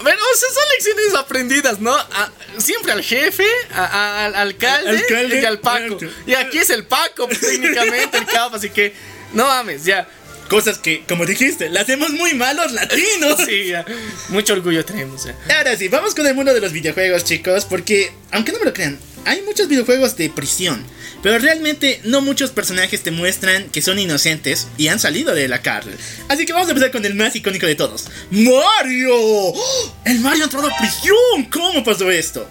Pero 0.04 0.16
o 0.18 0.36
sea, 0.36 0.48
son 0.48 0.64
lecciones 0.74 1.14
aprendidas, 1.14 1.80
¿no? 1.80 1.94
A- 1.94 2.30
siempre 2.58 2.92
al 2.92 3.02
jefe, 3.02 3.46
a- 3.72 3.84
a- 3.84 4.24
al 4.26 4.34
alcalde, 4.34 4.90
Alcalde, 4.98 5.40
y 5.40 5.44
al 5.44 5.60
Paco. 5.60 5.98
Y 6.26 6.34
aquí 6.34 6.58
es 6.58 6.70
el 6.70 6.84
Paco, 6.86 7.28
pues, 7.28 7.40
técnicamente, 7.40 8.18
el 8.18 8.26
Cap, 8.26 8.52
así 8.54 8.70
que 8.70 8.92
no 9.32 9.46
mames, 9.46 9.84
ya. 9.84 10.08
Cosas 10.52 10.76
que, 10.76 11.02
como 11.08 11.24
dijiste, 11.24 11.70
las 11.70 11.84
hacemos 11.84 12.10
muy 12.10 12.34
malos 12.34 12.72
latinos. 12.72 13.38
Sí, 13.46 13.68
ya. 13.68 13.86
Mucho 14.28 14.52
orgullo 14.52 14.84
tenemos, 14.84 15.24
ya. 15.24 15.34
Ahora 15.56 15.74
sí, 15.78 15.88
vamos 15.88 16.14
con 16.14 16.26
el 16.26 16.34
mundo 16.34 16.52
de 16.52 16.60
los 16.60 16.72
videojuegos, 16.72 17.24
chicos, 17.24 17.64
porque, 17.64 18.12
aunque 18.32 18.52
no 18.52 18.58
me 18.58 18.66
lo 18.66 18.74
crean, 18.74 18.98
hay 19.24 19.40
muchos 19.40 19.66
videojuegos 19.66 20.14
de 20.18 20.28
prisión, 20.28 20.84
pero 21.22 21.38
realmente 21.38 22.02
no 22.04 22.20
muchos 22.20 22.50
personajes 22.50 23.02
te 23.02 23.10
muestran 23.10 23.70
que 23.70 23.80
son 23.80 23.98
inocentes 23.98 24.68
y 24.76 24.88
han 24.88 24.98
salido 24.98 25.34
de 25.34 25.48
la 25.48 25.62
cárcel. 25.62 25.96
Así 26.28 26.44
que 26.44 26.52
vamos 26.52 26.68
a 26.68 26.72
empezar 26.72 26.90
con 26.90 27.06
el 27.06 27.14
más 27.14 27.34
icónico 27.34 27.64
de 27.64 27.74
todos, 27.74 28.10
Mario. 28.30 29.08
¡Oh! 29.14 29.94
El 30.04 30.20
Mario 30.20 30.42
ha 30.42 30.44
entrado 30.44 30.68
a 30.68 30.76
prisión. 30.76 31.48
¿Cómo 31.50 31.82
pasó 31.82 32.10
esto? 32.10 32.46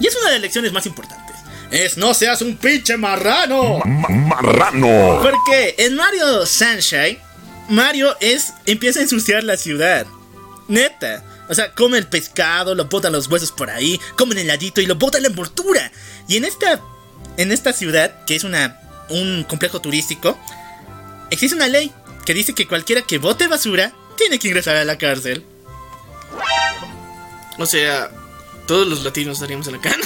Y 0.00 0.08
es 0.08 0.16
una 0.16 0.26
de 0.26 0.32
las 0.32 0.42
lecciones 0.42 0.72
más 0.72 0.86
importantes. 0.86 1.36
Es 1.70 1.96
no 1.98 2.14
seas 2.14 2.42
un 2.42 2.56
pinche 2.56 2.96
marrano. 2.96 3.78
Marrano. 3.84 5.20
Porque 5.22 5.76
en 5.78 5.94
Mario 5.94 6.44
Sunshine, 6.46 7.27
Mario 7.68 8.16
es 8.20 8.54
empieza 8.66 9.00
a 9.00 9.02
ensuciar 9.02 9.44
la 9.44 9.56
ciudad. 9.56 10.06
Neta. 10.68 11.24
O 11.48 11.54
sea, 11.54 11.74
come 11.74 11.96
el 11.98 12.06
pescado, 12.06 12.74
lo 12.74 12.86
botan 12.86 13.12
los 13.12 13.28
huesos 13.28 13.52
por 13.52 13.70
ahí, 13.70 13.98
come 14.16 14.32
el 14.32 14.38
heladito 14.38 14.80
y 14.80 14.86
lo 14.86 14.96
bota 14.96 15.16
en 15.16 15.22
la 15.22 15.28
envoltura. 15.30 15.90
Y 16.26 16.36
en 16.36 16.44
esta 16.44 16.80
en 17.36 17.52
esta 17.52 17.72
ciudad, 17.72 18.24
que 18.24 18.34
es 18.36 18.44
una 18.44 18.80
un 19.08 19.44
complejo 19.44 19.80
turístico, 19.80 20.38
existe 21.30 21.56
una 21.56 21.68
ley 21.68 21.92
que 22.26 22.34
dice 22.34 22.54
que 22.54 22.66
cualquiera 22.66 23.02
que 23.02 23.18
bote 23.18 23.46
basura 23.46 23.92
tiene 24.16 24.38
que 24.38 24.48
ingresar 24.48 24.76
a 24.76 24.84
la 24.84 24.98
cárcel. 24.98 25.44
O 27.58 27.66
sea, 27.66 28.10
todos 28.66 28.86
los 28.86 29.02
latinos 29.02 29.38
estaríamos 29.38 29.66
en 29.66 29.74
la 29.74 29.80
cana. 29.80 30.04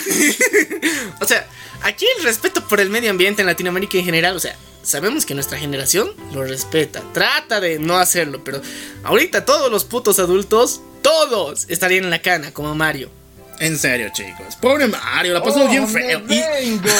o 1.20 1.24
sea, 1.26 1.48
aquí 1.82 2.06
el 2.18 2.24
respeto 2.24 2.66
por 2.66 2.80
el 2.80 2.90
medio 2.90 3.10
ambiente 3.10 3.42
en 3.42 3.46
Latinoamérica 3.46 3.98
en 3.98 4.04
general, 4.04 4.36
o 4.36 4.40
sea, 4.40 4.56
sabemos 4.82 5.26
que 5.26 5.34
nuestra 5.34 5.58
generación 5.58 6.12
lo 6.32 6.44
respeta, 6.44 7.02
trata 7.12 7.60
de 7.60 7.78
no 7.78 7.98
hacerlo, 7.98 8.42
pero 8.44 8.60
ahorita 9.04 9.44
todos 9.44 9.70
los 9.70 9.84
putos 9.84 10.18
adultos, 10.18 10.80
todos 11.02 11.66
estarían 11.68 12.04
en 12.04 12.10
la 12.10 12.22
cana, 12.22 12.52
como 12.52 12.74
Mario. 12.74 13.10
En 13.60 13.78
serio, 13.78 14.10
chicos. 14.12 14.56
Pobre 14.60 14.88
Mario, 14.88 15.34
la 15.34 15.42
pasó 15.42 15.64
Oh, 15.64 15.68
bien 15.68 15.82
me 15.84 15.88
feo. 15.88 16.22
Y- 16.28 16.40
vengo. 16.40 16.88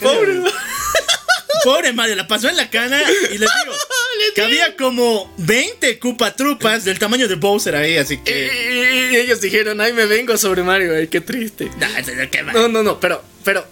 Pobre, 0.00 0.40
pobre 1.62 1.92
Mario, 1.92 2.16
la 2.16 2.26
pasó 2.26 2.48
en 2.48 2.56
la 2.56 2.68
cana 2.70 3.00
y 3.30 3.38
les 3.38 3.40
digo 3.40 3.76
que 4.34 4.42
había 4.42 4.74
como 4.76 5.32
20 5.38 5.98
cupatrupas 5.98 6.84
del 6.84 6.98
tamaño 6.98 7.28
de 7.28 7.34
Bowser 7.36 7.76
ahí, 7.76 7.96
así 7.98 8.18
que. 8.18 9.10
y- 9.12 9.14
y 9.14 9.16
ellos 9.16 9.40
dijeron, 9.40 9.80
ay, 9.80 9.92
me 9.92 10.06
vengo 10.06 10.36
sobre 10.36 10.62
Mario, 10.62 10.94
ay, 10.96 11.08
qué 11.08 11.20
triste. 11.20 11.70
No, 12.52 12.68
no, 12.68 12.82
no, 12.82 12.98
pero, 13.00 13.22
pero, 13.44 13.66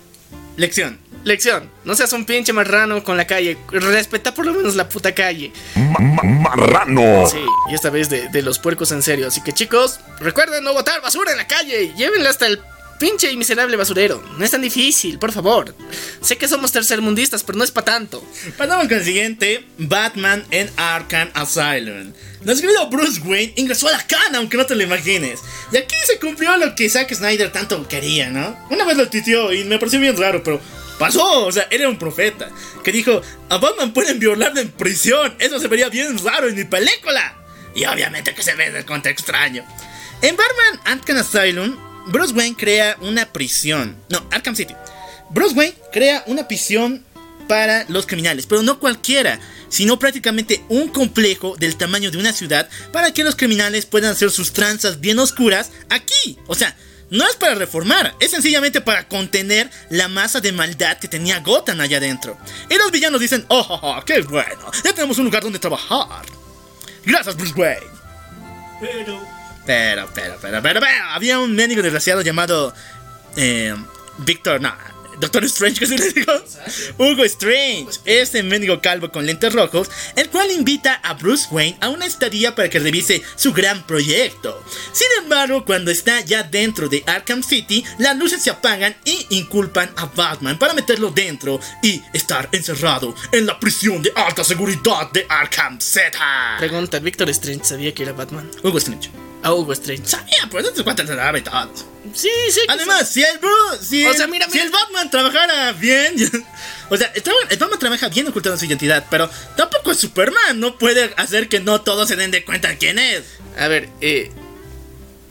Lección. 0.63 0.97
lección, 1.25 1.69
no 1.85 1.97
seas 1.97 2.13
un 2.13 2.25
pinche 2.25 2.53
marrano 2.53 3.03
con 3.03 3.17
la 3.17 3.27
calle, 3.27 3.59
respeta 3.73 4.33
por 4.33 4.47
lo 4.47 4.55
menos 4.55 4.77
la 4.77 4.89
puta 4.89 5.13
calle. 5.13 5.53
Ma- 5.75 5.99
ma- 5.99 6.23
Marrano. 6.23 7.27
Sí, 7.27 7.45
y 7.69 7.75
esta 7.75 7.91
vez 7.91 8.09
de, 8.09 8.29
de 8.29 8.43
los 8.43 8.61
puercos 8.61 8.93
en 8.93 9.03
serio. 9.03 9.27
Así 9.27 9.43
que 9.43 9.53
chicos, 9.53 9.99
recuerden 10.21 10.63
no 10.63 10.73
botar 10.73 11.01
basura 11.03 11.33
en 11.33 11.39
la 11.39 11.49
calle. 11.49 11.93
Llévenla 11.97 12.31
hasta 12.31 12.47
el 12.47 12.61
pinche 13.03 13.33
y 13.33 13.37
miserable 13.37 13.77
basurero. 13.77 14.23
No 14.39 14.45
es 14.45 14.53
tan 14.53 14.63
difícil, 14.63 15.19
por 15.19 15.33
favor. 15.33 15.75
Sé 16.21 16.37
que 16.37 16.47
somos 16.47 16.71
tercermundistas, 16.71 17.43
pero 17.43 17.59
no 17.59 17.65
es 17.65 17.73
para 17.73 17.87
tanto. 17.87 18.25
Pasamos 18.57 18.87
con 18.87 18.99
el 18.99 19.05
siguiente: 19.05 19.67
Batman 19.77 20.45
en 20.53 20.71
Arkham 20.77 21.29
Asylum. 21.35 22.13
Nuestro 22.45 22.71
Bruce 22.91 23.21
Wayne 23.23 23.55
ingresó 23.57 23.89
a 23.89 23.93
la 23.93 24.07
cana, 24.07 24.39
aunque 24.39 24.57
no 24.57 24.67
te 24.67 24.77
lo 24.77 24.85
imagines. 24.85 25.41
Y 25.73 25.79
aquí 25.79 25.97
se 26.07 26.21
cumplió 26.21 26.57
lo 26.57 26.77
que 26.77 26.89
Zack 26.89 27.13
Snyder 27.13 27.51
tanto 27.51 27.89
quería, 27.89 28.31
¿no? 28.31 28.57
Una 28.71 28.85
vez 28.85 28.97
lo 28.97 29.09
tuiteó 29.11 29.53
y 29.53 29.65
me 29.65 29.81
pareció 29.81 29.99
bien 29.99 30.17
raro, 30.17 30.45
pero 30.45 30.61
pasó. 31.01 31.47
O 31.47 31.51
sea, 31.51 31.67
era 31.73 31.89
un 31.89 31.99
profeta 31.99 32.51
que 32.85 32.93
dijo: 32.93 33.21
A 33.49 33.59
Batman 33.59 33.93
pueden 33.93 34.21
violarlo 34.21 34.61
en 34.61 34.71
prisión. 34.71 35.35
Eso 35.41 35.59
se 35.59 35.67
vería 35.67 35.89
bien 35.89 36.17
raro 36.25 36.47
en 36.47 36.55
mi 36.55 36.65
película. 36.65 37.37
Y 37.75 37.85
obviamente 37.85 38.33
que 38.33 38.45
se 38.45 38.55
ve 38.55 38.71
de 38.71 38.85
contra 38.85 39.11
extraño. 39.11 39.65
En 40.21 40.37
Batman 40.37 40.81
Arkham 40.85 41.17
Asylum, 41.17 41.92
Bruce 42.07 42.33
Wayne 42.35 42.57
crea 42.57 42.97
una 43.01 43.27
prisión. 43.27 43.97
No, 44.09 44.25
Arkham 44.31 44.57
City. 44.57 44.75
Bruce 45.31 45.55
Wayne 45.55 45.75
crea 45.93 46.25
una 46.27 46.47
prisión 46.47 47.05
para 47.49 47.85
los 47.89 48.07
criminales, 48.07 48.47
pero 48.47 48.63
no 48.63 48.79
cualquiera, 48.79 49.39
sino 49.69 49.99
prácticamente 49.99 50.65
un 50.69 50.89
complejo 50.89 51.57
del 51.57 51.77
tamaño 51.77 52.11
de 52.11 52.19
una 52.19 52.33
ciudad 52.33 52.69
para 52.93 53.13
que 53.13 53.25
los 53.25 53.37
criminales 53.37 53.87
puedan 53.87 54.13
hacer 54.13 54.31
sus 54.31 54.53
tranzas 54.53 55.01
bien 55.01 55.19
oscuras 55.19 55.71
aquí. 55.89 56.39
O 56.47 56.55
sea, 56.55 56.77
no 57.11 57.29
es 57.29 57.37
para 57.37 57.55
reformar, 57.55 58.15
es 58.21 58.31
sencillamente 58.31 58.81
para 58.81 59.07
contener 59.07 59.71
la 59.91 60.09
masa 60.09 60.41
de 60.41 60.53
maldad 60.53 60.99
que 60.99 61.09
tenía 61.09 61.41
Gotham 61.41 61.81
allá 61.81 61.99
adentro. 61.99 62.39
Y 62.71 62.77
los 62.77 62.91
villanos 62.91 63.21
dicen, 63.21 63.45
oh, 63.49 63.67
oh, 63.69 63.81
oh, 63.83 64.05
qué 64.05 64.23
bueno, 64.23 64.71
ya 64.83 64.95
tenemos 64.95 65.19
un 65.19 65.25
lugar 65.25 65.43
donde 65.43 65.59
trabajar. 65.59 66.25
Gracias, 67.05 67.37
Bruce 67.37 67.55
Wayne. 67.55 67.87
Pero. 68.81 69.42
Pero, 69.67 70.09
pero, 70.15 70.37
pero, 70.41 70.61
pero, 70.63 70.81
pero, 70.81 71.05
había 71.11 71.39
un 71.39 71.55
médico 71.55 71.83
desgraciado 71.83 72.23
llamado 72.23 72.75
eh, 73.37 73.75
Victor, 74.19 74.61
no, 74.61 74.75
Doctor 75.23 75.45
Strange, 75.45 75.79
¿qué 75.79 75.87
se 75.87 75.97
le 75.97 76.11
dijo? 76.11 76.33
Hugo 76.99 77.25
Strange, 77.25 78.01
este 78.05 78.43
médico 78.43 78.81
calvo 78.81 79.11
con 79.11 79.25
lentes 79.25 79.53
rojos, 79.53 79.89
el 80.17 80.29
cual 80.31 80.51
invita 80.51 80.95
a 80.95 81.15
Bruce 81.15 81.47
Wayne 81.51 81.79
a 81.81 81.91
una 81.91 82.07
estadía 82.07 82.55
para 82.55 82.69
que 82.69 82.81
revise 82.81 83.23
su 83.37 83.53
gran 83.53 83.87
proyecto. 83.87 84.65
Sin 84.93 85.07
embargo, 85.23 85.65
cuando 85.65 85.93
está 85.93 86.21
ya 86.23 86.43
dentro 86.43 86.89
de 86.89 87.05
Arkham 87.07 87.43
City, 87.43 87.85
las 87.99 88.17
luces 88.17 88.43
se 88.43 88.51
apagan 88.51 88.97
y 89.05 89.27
inculpan 89.31 89.93
a 89.97 90.07
Batman 90.07 90.59
para 90.59 90.75
meterlo 90.75 91.11
dentro 91.11 91.61
y 91.83 92.03
estar 92.13 92.49
encerrado 92.51 93.15
en 93.31 93.47
la 93.47 93.61
prisión 93.61 94.03
de 94.03 94.13
alta 94.17 94.43
seguridad 94.43 95.11
de 95.13 95.25
Arkham 95.29 95.81
City. 95.81 96.19
Pregunta: 96.59 96.99
¿Víctor 96.99 97.31
Strange 97.31 97.65
sabía 97.65 97.95
que 97.95 98.03
era 98.03 98.13
Batman? 98.13 98.51
Hugo 98.65 98.79
Strange. 98.79 99.32
A 99.43 99.53
Hugo 99.53 99.73
Strange. 99.73 100.07
Sabía, 100.07 100.49
pues 100.51 100.65
no 100.65 100.73
te 100.73 100.85
cuentas 100.85 101.09
la 101.09 101.39
y 101.39 101.43
todo. 101.43 101.73
Sí, 102.15 102.29
sí. 102.51 102.61
Además, 102.69 103.09
si 103.09 103.23
el 103.23 103.39
Bruce, 103.39 103.85
si, 103.85 104.07
O 104.07 104.15
sea, 104.15 104.27
mira, 104.27 104.49
si 104.49 104.59
el 104.59 104.71
Batman 104.71 105.11
trabajara 105.11 105.73
bien, 105.73 106.15
o 106.91 106.97
sea, 106.97 107.13
el, 107.15 107.23
el 107.51 107.59
Batman 107.59 107.79
trabaja 107.79 108.09
bien 108.09 108.29
ocultando 108.29 108.59
su 108.59 108.65
identidad, 108.67 109.07
pero 109.11 109.29
tampoco 109.57 109.93
es 109.93 109.99
Superman, 109.99 110.61
no 110.61 110.79
puede 110.79 111.13
hacer 111.17 111.49
que 111.49 111.61
no 111.61 111.81
todos 111.81 112.09
se 112.09 112.17
den 112.17 112.31
de 112.31 112.45
cuenta 112.45 112.77
quién 112.77 112.99
es. 112.99 113.23
A 113.59 113.69
ver, 113.69 113.89
eh. 114.01 114.31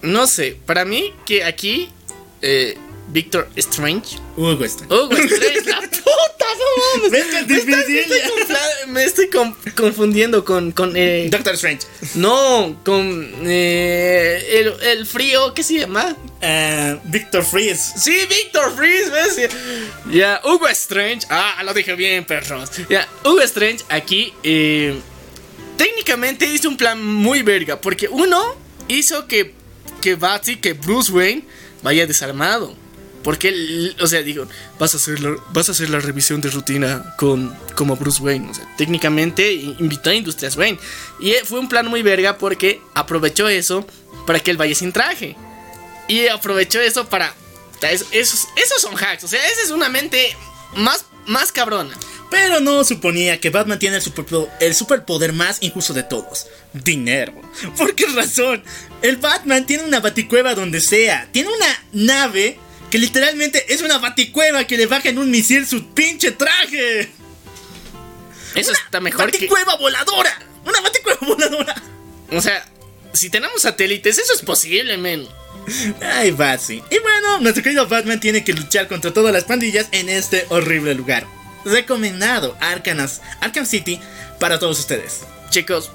No 0.01 0.27
sé, 0.27 0.57
para 0.65 0.85
mí 0.85 1.13
que 1.25 1.43
aquí. 1.43 1.89
Eh, 2.41 2.77
Víctor 3.11 3.49
Strange. 3.55 4.17
Hugo 4.37 4.63
Strange. 4.63 4.93
Hugo 4.93 5.11
Strange, 5.11 5.69
la 5.69 5.79
puta, 6.27 6.45
no 6.57 7.01
mames. 7.01 7.11
¿Ves 7.11 7.25
que 7.25 7.65
Me 7.65 7.81
estoy- 7.83 8.87
me 8.87 9.03
estoy 9.03 9.29
confundiendo 9.75 10.43
con. 10.43 10.71
con 10.71 10.93
eh, 10.95 11.27
Doctor 11.31 11.53
Strange. 11.55 11.87
no, 12.15 12.79
con. 12.83 13.33
eh, 13.45 14.45
el, 14.59 14.73
el 14.87 15.05
frío, 15.05 15.53
¿qué 15.53 15.63
se 15.63 15.79
llama? 15.79 16.15
Eh, 16.41 16.97
Victor 17.05 17.43
Freeze. 17.43 17.93
Sí, 17.97 18.17
Victor 18.27 18.75
Freeze, 18.75 19.09
¿ves? 19.09 19.49
Ya, 20.11 20.41
Hugo 20.43 20.67
Strange. 20.69 21.25
Ah, 21.29 21.61
lo 21.63 21.73
dije 21.73 21.95
bien, 21.95 22.25
perros. 22.25 22.69
Ya, 22.89 23.07
Hugo 23.23 23.41
Strange 23.41 23.83
aquí. 23.89 24.33
eh, 24.43 24.99
técnicamente 25.77 26.45
hizo 26.45 26.67
un 26.69 26.77
plan 26.77 27.03
muy 27.03 27.41
verga. 27.43 27.79
Porque 27.79 28.07
uno 28.09 28.55
hizo 28.87 29.27
que. 29.27 29.53
Que 30.01 30.15
Batsy, 30.15 30.55
que 30.57 30.73
Bruce 30.73 31.11
Wayne 31.11 31.43
vaya 31.83 32.07
desarmado. 32.07 32.75
Porque, 33.23 33.93
o 33.99 34.07
sea, 34.07 34.21
digo, 34.23 34.47
vas 34.79 34.93
a 34.93 34.97
hacer 34.97 35.19
la, 35.19 35.35
vas 35.53 35.69
a 35.69 35.73
hacer 35.73 35.89
la 35.89 35.99
revisión 35.99 36.41
de 36.41 36.49
rutina 36.49 37.13
con 37.17 37.55
como 37.75 37.95
Bruce 37.95 38.21
Wayne. 38.21 38.49
O 38.49 38.53
sea, 38.53 38.67
técnicamente 38.77 39.51
invitó 39.53 40.09
a 40.09 40.15
Industrias 40.15 40.55
Wayne. 40.57 40.79
Y 41.19 41.31
eh, 41.31 41.41
fue 41.45 41.59
un 41.59 41.69
plan 41.69 41.87
muy 41.87 42.01
verga 42.01 42.37
porque 42.37 42.81
aprovechó 42.95 43.47
eso 43.47 43.85
para 44.25 44.39
que 44.39 44.51
él 44.51 44.57
vaya 44.57 44.73
sin 44.75 44.91
traje. 44.91 45.35
Y 46.07 46.27
aprovechó 46.27 46.79
eso 46.81 47.07
para. 47.07 47.33
es- 47.81 48.05
Esos, 48.11 48.47
esos 48.55 48.81
son 48.81 48.95
hacks. 48.97 49.23
O 49.23 49.27
sea, 49.27 49.45
esa 49.47 49.61
es 49.63 49.69
una 49.71 49.87
mente 49.89 50.35
más, 50.75 51.05
más 51.27 51.51
cabrona. 51.51 51.95
Pero 52.31 52.61
no 52.61 52.83
suponía 52.85 53.41
que 53.41 53.49
Batman 53.49 53.77
tiene 53.77 53.97
el, 53.97 54.01
superpo- 54.03 54.49
el 54.61 54.73
superpoder 54.73 55.33
más 55.33 55.57
injusto 55.61 55.93
de 55.93 56.03
todos. 56.03 56.47
Dinero. 56.73 57.33
¿Por 57.77 57.93
qué 57.93 58.05
razón? 58.15 58.63
El 59.01 59.17
Batman 59.17 59.65
tiene 59.65 59.83
una 59.83 59.99
baticueva 59.99 60.55
donde 60.55 60.79
sea. 60.79 61.27
Tiene 61.33 61.49
una 61.49 61.83
nave 61.91 62.57
que 62.91 62.99
literalmente 62.99 63.73
es 63.73 63.81
una 63.81 63.97
baticueva 63.97 64.65
que 64.67 64.77
le 64.77 64.85
baja 64.85 65.09
en 65.09 65.17
un 65.17 65.31
misil 65.31 65.65
su 65.65 65.93
pinche 65.93 66.31
traje. 66.31 67.09
Eso 68.53 68.73
está 68.73 68.99
mejor 68.99 69.31
que. 69.31 69.37
¡Baticueva 69.37 69.77
voladora! 69.77 70.37
¡Una 70.65 70.81
baticueva 70.81 71.19
voladora! 71.21 71.81
O 72.31 72.41
sea, 72.41 72.65
si 73.13 73.29
tenemos 73.29 73.61
satélites, 73.61 74.17
eso 74.17 74.33
es 74.33 74.41
posible, 74.41 74.97
men. 74.97 75.27
Ay, 76.01 76.31
Batsy. 76.31 76.83
Y 76.89 76.99
bueno, 76.99 77.39
nuestro 77.39 77.63
querido 77.63 77.87
Batman 77.87 78.19
tiene 78.19 78.43
que 78.43 78.53
luchar 78.53 78.87
contra 78.87 79.13
todas 79.13 79.33
las 79.33 79.45
pandillas 79.45 79.87
en 79.91 80.09
este 80.09 80.45
horrible 80.49 80.93
lugar. 80.93 81.25
Recomendado 81.63 82.57
Arkham, 82.59 83.07
Arkham 83.39 83.65
City 83.65 83.99
para 84.39 84.59
todos 84.59 84.79
ustedes. 84.79 85.21
Chicos, 85.49 85.91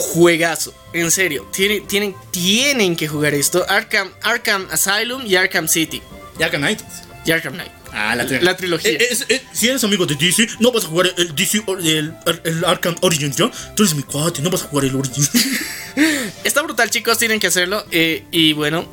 juegazo. 0.00 0.72
En 0.92 1.10
serio, 1.10 1.46
tienen, 1.52 1.86
tienen, 1.86 2.14
tienen 2.30 2.96
que 2.96 3.06
jugar 3.06 3.34
esto. 3.34 3.64
Arkham, 3.68 4.10
Arkham 4.22 4.66
Asylum 4.70 5.24
y 5.26 5.36
Arkham 5.36 5.68
City. 5.68 6.02
Y 6.38 6.42
Arkham 6.42 6.62
Knight. 6.62 6.80
Y 7.24 7.30
Arkham 7.30 7.52
Knight. 7.54 7.70
Ah, 7.92 8.14
la, 8.16 8.24
La 8.40 8.56
trilogía. 8.56 8.92
Eh, 8.92 9.08
eh, 9.28 9.42
si 9.52 9.68
eres 9.68 9.82
amigo 9.84 10.06
de 10.06 10.14
DC, 10.14 10.46
no 10.60 10.72
vas 10.72 10.84
a 10.84 10.88
jugar 10.88 11.12
el 11.16 11.34
DC, 11.34 11.62
el, 11.84 12.14
el 12.44 12.64
Arkham 12.64 12.94
Origins, 13.02 13.36
¿ya? 13.36 13.50
Tú 13.76 13.82
eres 13.82 13.94
mi 13.94 14.02
cuate, 14.02 14.40
no 14.42 14.50
vas 14.50 14.62
a 14.62 14.66
jugar 14.66 14.86
el 14.86 14.94
Origins. 14.94 15.30
Está 16.44 16.62
brutal, 16.62 16.88
chicos, 16.90 17.18
tienen 17.18 17.38
que 17.40 17.48
hacerlo. 17.48 17.84
eh, 17.90 18.24
y 18.30 18.52
bueno, 18.52 18.86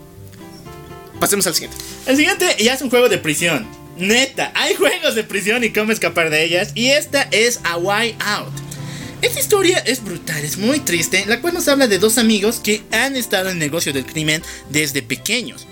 pasemos 1.20 1.46
al 1.48 1.54
siguiente. 1.54 1.78
el 2.08 2.18
siguiente 2.18 2.56
ya 2.60 2.74
es 2.74 2.82
un 2.82 2.90
juego 2.90 3.08
de 3.08 3.18
prisión. 3.18 3.68
Neta, 3.98 4.52
hay 4.56 4.76
juegos 4.76 5.16
de 5.16 5.24
prisión 5.24 5.64
y 5.64 5.72
cómo 5.72 5.92
escapar 5.92 6.30
de 6.30 6.44
ellas. 6.44 6.72
Y 6.76 6.88
esta 6.90 7.24
es 7.32 7.60
A 7.64 7.78
Way 7.78 8.16
Out. 8.20 8.67
Esta 9.22 9.40
historia 9.40 9.80
es 9.80 10.04
brutal, 10.04 10.44
es 10.44 10.58
muy 10.58 10.80
triste, 10.80 11.26
la 11.26 11.42
cual 11.42 11.56
nos 11.56 11.68
habla 11.68 11.88
de 11.88 11.98
dos 11.98 12.20
amigos 12.20 12.60
que 12.64 12.84
han 12.92 13.16
estado 13.16 13.50
en 13.50 13.54
el 13.54 13.60
negocio 13.60 13.92
del 13.92 14.06
crimen 14.06 14.44
desde 14.70 15.02
pequeños. 15.02 15.66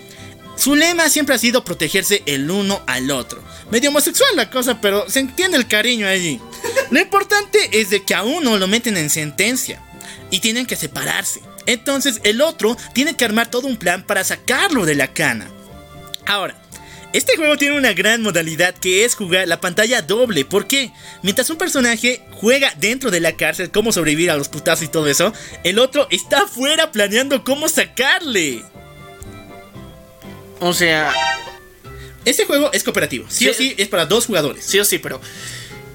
Su 0.58 0.76
lema 0.76 1.10
siempre 1.10 1.36
ha 1.36 1.38
sido 1.38 1.64
protegerse 1.64 2.24
el 2.26 2.50
uno 2.50 2.82
al 2.88 3.12
otro. 3.12 3.44
Medio 3.70 3.90
homosexual 3.90 4.36
la 4.36 4.50
cosa, 4.50 4.82
pero 4.82 5.08
se 5.10 5.20
entiende 5.20 5.58
el 5.58 5.68
cariño 5.68 6.08
allí. 6.08 6.40
Lo 6.90 7.00
importante 7.00 7.60
es 7.72 7.92
de 7.92 8.04
que 8.04 8.16
a 8.16 8.24
uno 8.24 8.58
lo 8.58 8.68
meten 8.68 8.98
en 8.98 9.12
sentencia 9.12 9.80
y 10.32 10.40
tienen 10.40 10.66
que 10.66 10.76
separarse. 10.76 11.42
Entonces 11.68 12.22
el 12.24 12.42
otro 12.42 12.76
tiene 12.94 13.16
que 13.16 13.26
armar 13.26 13.52
todo 13.52 13.68
un 13.68 13.78
plan 13.78 14.06
para 14.08 14.24
sacarlo 14.24 14.86
de 14.86 14.96
la 14.96 15.14
cana. 15.14 15.48
Ahora, 16.26 16.60
este 17.18 17.36
juego 17.38 17.58
tiene 17.58 17.78
una 17.78 17.94
gran 17.94 18.22
modalidad 18.22 18.76
que 18.76 19.06
es 19.06 19.16
jugar 19.16 19.48
la 19.48 19.62
pantalla 19.62 20.02
doble. 20.02 20.46
¿Por 20.46 20.68
qué? 20.68 20.92
Mientras 21.24 21.50
un 21.50 21.58
personaje 21.58 22.22
juega 22.32 22.74
dentro 22.78 23.12
de 23.12 23.20
la 23.20 23.34
cárcel 23.38 23.72
cómo 23.72 23.92
sobrevivir 23.92 24.32
a 24.32 24.36
los 24.36 24.50
putazos 24.50 24.84
y 24.86 24.88
todo 24.90 25.08
eso, 25.08 25.32
el 25.64 25.80
otro 25.80 26.08
está 26.12 26.44
afuera 26.44 26.92
planeando 26.92 27.44
cómo 27.44 27.70
sacarle. 27.70 28.64
O 30.60 30.74
sea, 30.74 31.12
Este 32.26 32.46
juego 32.46 32.72
es 32.74 32.84
cooperativo. 32.84 33.26
Sí, 33.30 33.48
o 33.50 33.54
Sí. 33.54 33.70
sí 33.70 33.76
es 33.78 33.88
para 33.88 34.06
dos 34.06 34.26
jugadores. 34.26 34.66
sí 34.66 34.80
o 34.80 34.86
sí, 34.86 34.98
pero. 34.98 35.22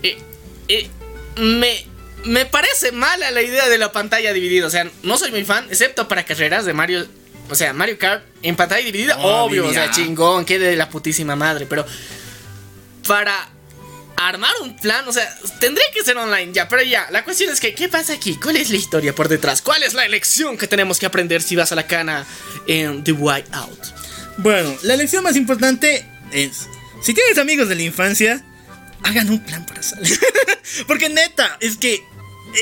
eh, 0.02 0.16
eh, 0.68 0.88
me, 1.36 1.84
me 2.24 2.47
parece 2.47 2.92
mala 2.92 3.30
la 3.32 3.42
idea 3.42 3.68
de 3.68 3.78
la 3.78 3.90
pantalla 3.92 4.32
dividida. 4.32 4.66
O 4.66 4.70
sea, 4.70 4.88
no 5.02 5.18
soy 5.18 5.30
muy 5.32 5.44
fan, 5.44 5.66
excepto 5.70 6.06
para 6.09 6.24
carreras 6.24 6.64
de 6.64 6.72
Mario. 6.72 7.06
O 7.51 7.55
sea, 7.55 7.72
Mario 7.72 7.98
Kart 7.98 8.24
en 8.43 8.56
pantalla 8.56 8.85
dividida, 8.85 9.16
Obvio, 9.18 9.64
obvio, 9.64 9.66
o 9.68 9.72
sea, 9.72 9.90
chingón, 9.90 10.44
que 10.44 10.59
de 10.59 10.77
la 10.77 10.89
putísima 10.89 11.36
madre. 11.36 11.66
Pero 11.66 11.85
para 13.06 13.48
armar 14.16 14.52
un 14.62 14.77
plan, 14.77 15.06
o 15.09 15.12
sea, 15.12 15.35
tendría 15.59 15.86
que 15.93 16.05
ser 16.05 16.16
online 16.16 16.52
ya. 16.52 16.68
Pero 16.68 16.82
ya, 16.82 17.09
la 17.10 17.24
cuestión 17.24 17.51
es 17.52 17.60
que, 17.60 17.74
¿qué 17.74 17.89
pasa 17.89 18.12
aquí? 18.12 18.36
¿Cuál 18.36 18.56
es 18.56 18.70
la 18.70 18.77
historia 18.77 19.14
por 19.14 19.28
detrás? 19.28 19.62
¿Cuál 19.62 19.82
es 19.82 19.94
la 19.94 20.06
lección 20.09 20.59
que 20.59 20.66
tenemos 20.66 20.98
que 20.98 21.06
aprender 21.06 21.43
si 21.43 21.56
vas 21.56 21.72
a 21.72 21.74
la 21.74 21.86
cana 21.86 22.27
en 22.66 23.02
The 23.02 23.12
White 23.12 23.48
Out? 23.52 23.78
Bueno, 24.36 24.74
la 24.82 24.97
lección 24.97 25.24
más 25.24 25.36
importante 25.36 26.06
es, 26.32 26.68
si 27.02 27.14
tienes 27.14 27.39
amigos 27.39 27.68
de 27.68 27.74
la 27.74 27.82
infancia, 27.82 28.44
hagan 29.02 29.31
un 29.31 29.43
plan 29.44 29.64
para 29.66 29.82
salir. 29.82 30.18
Porque 30.86 31.09
neta, 31.09 31.56
es 31.60 31.77
que 31.77 32.02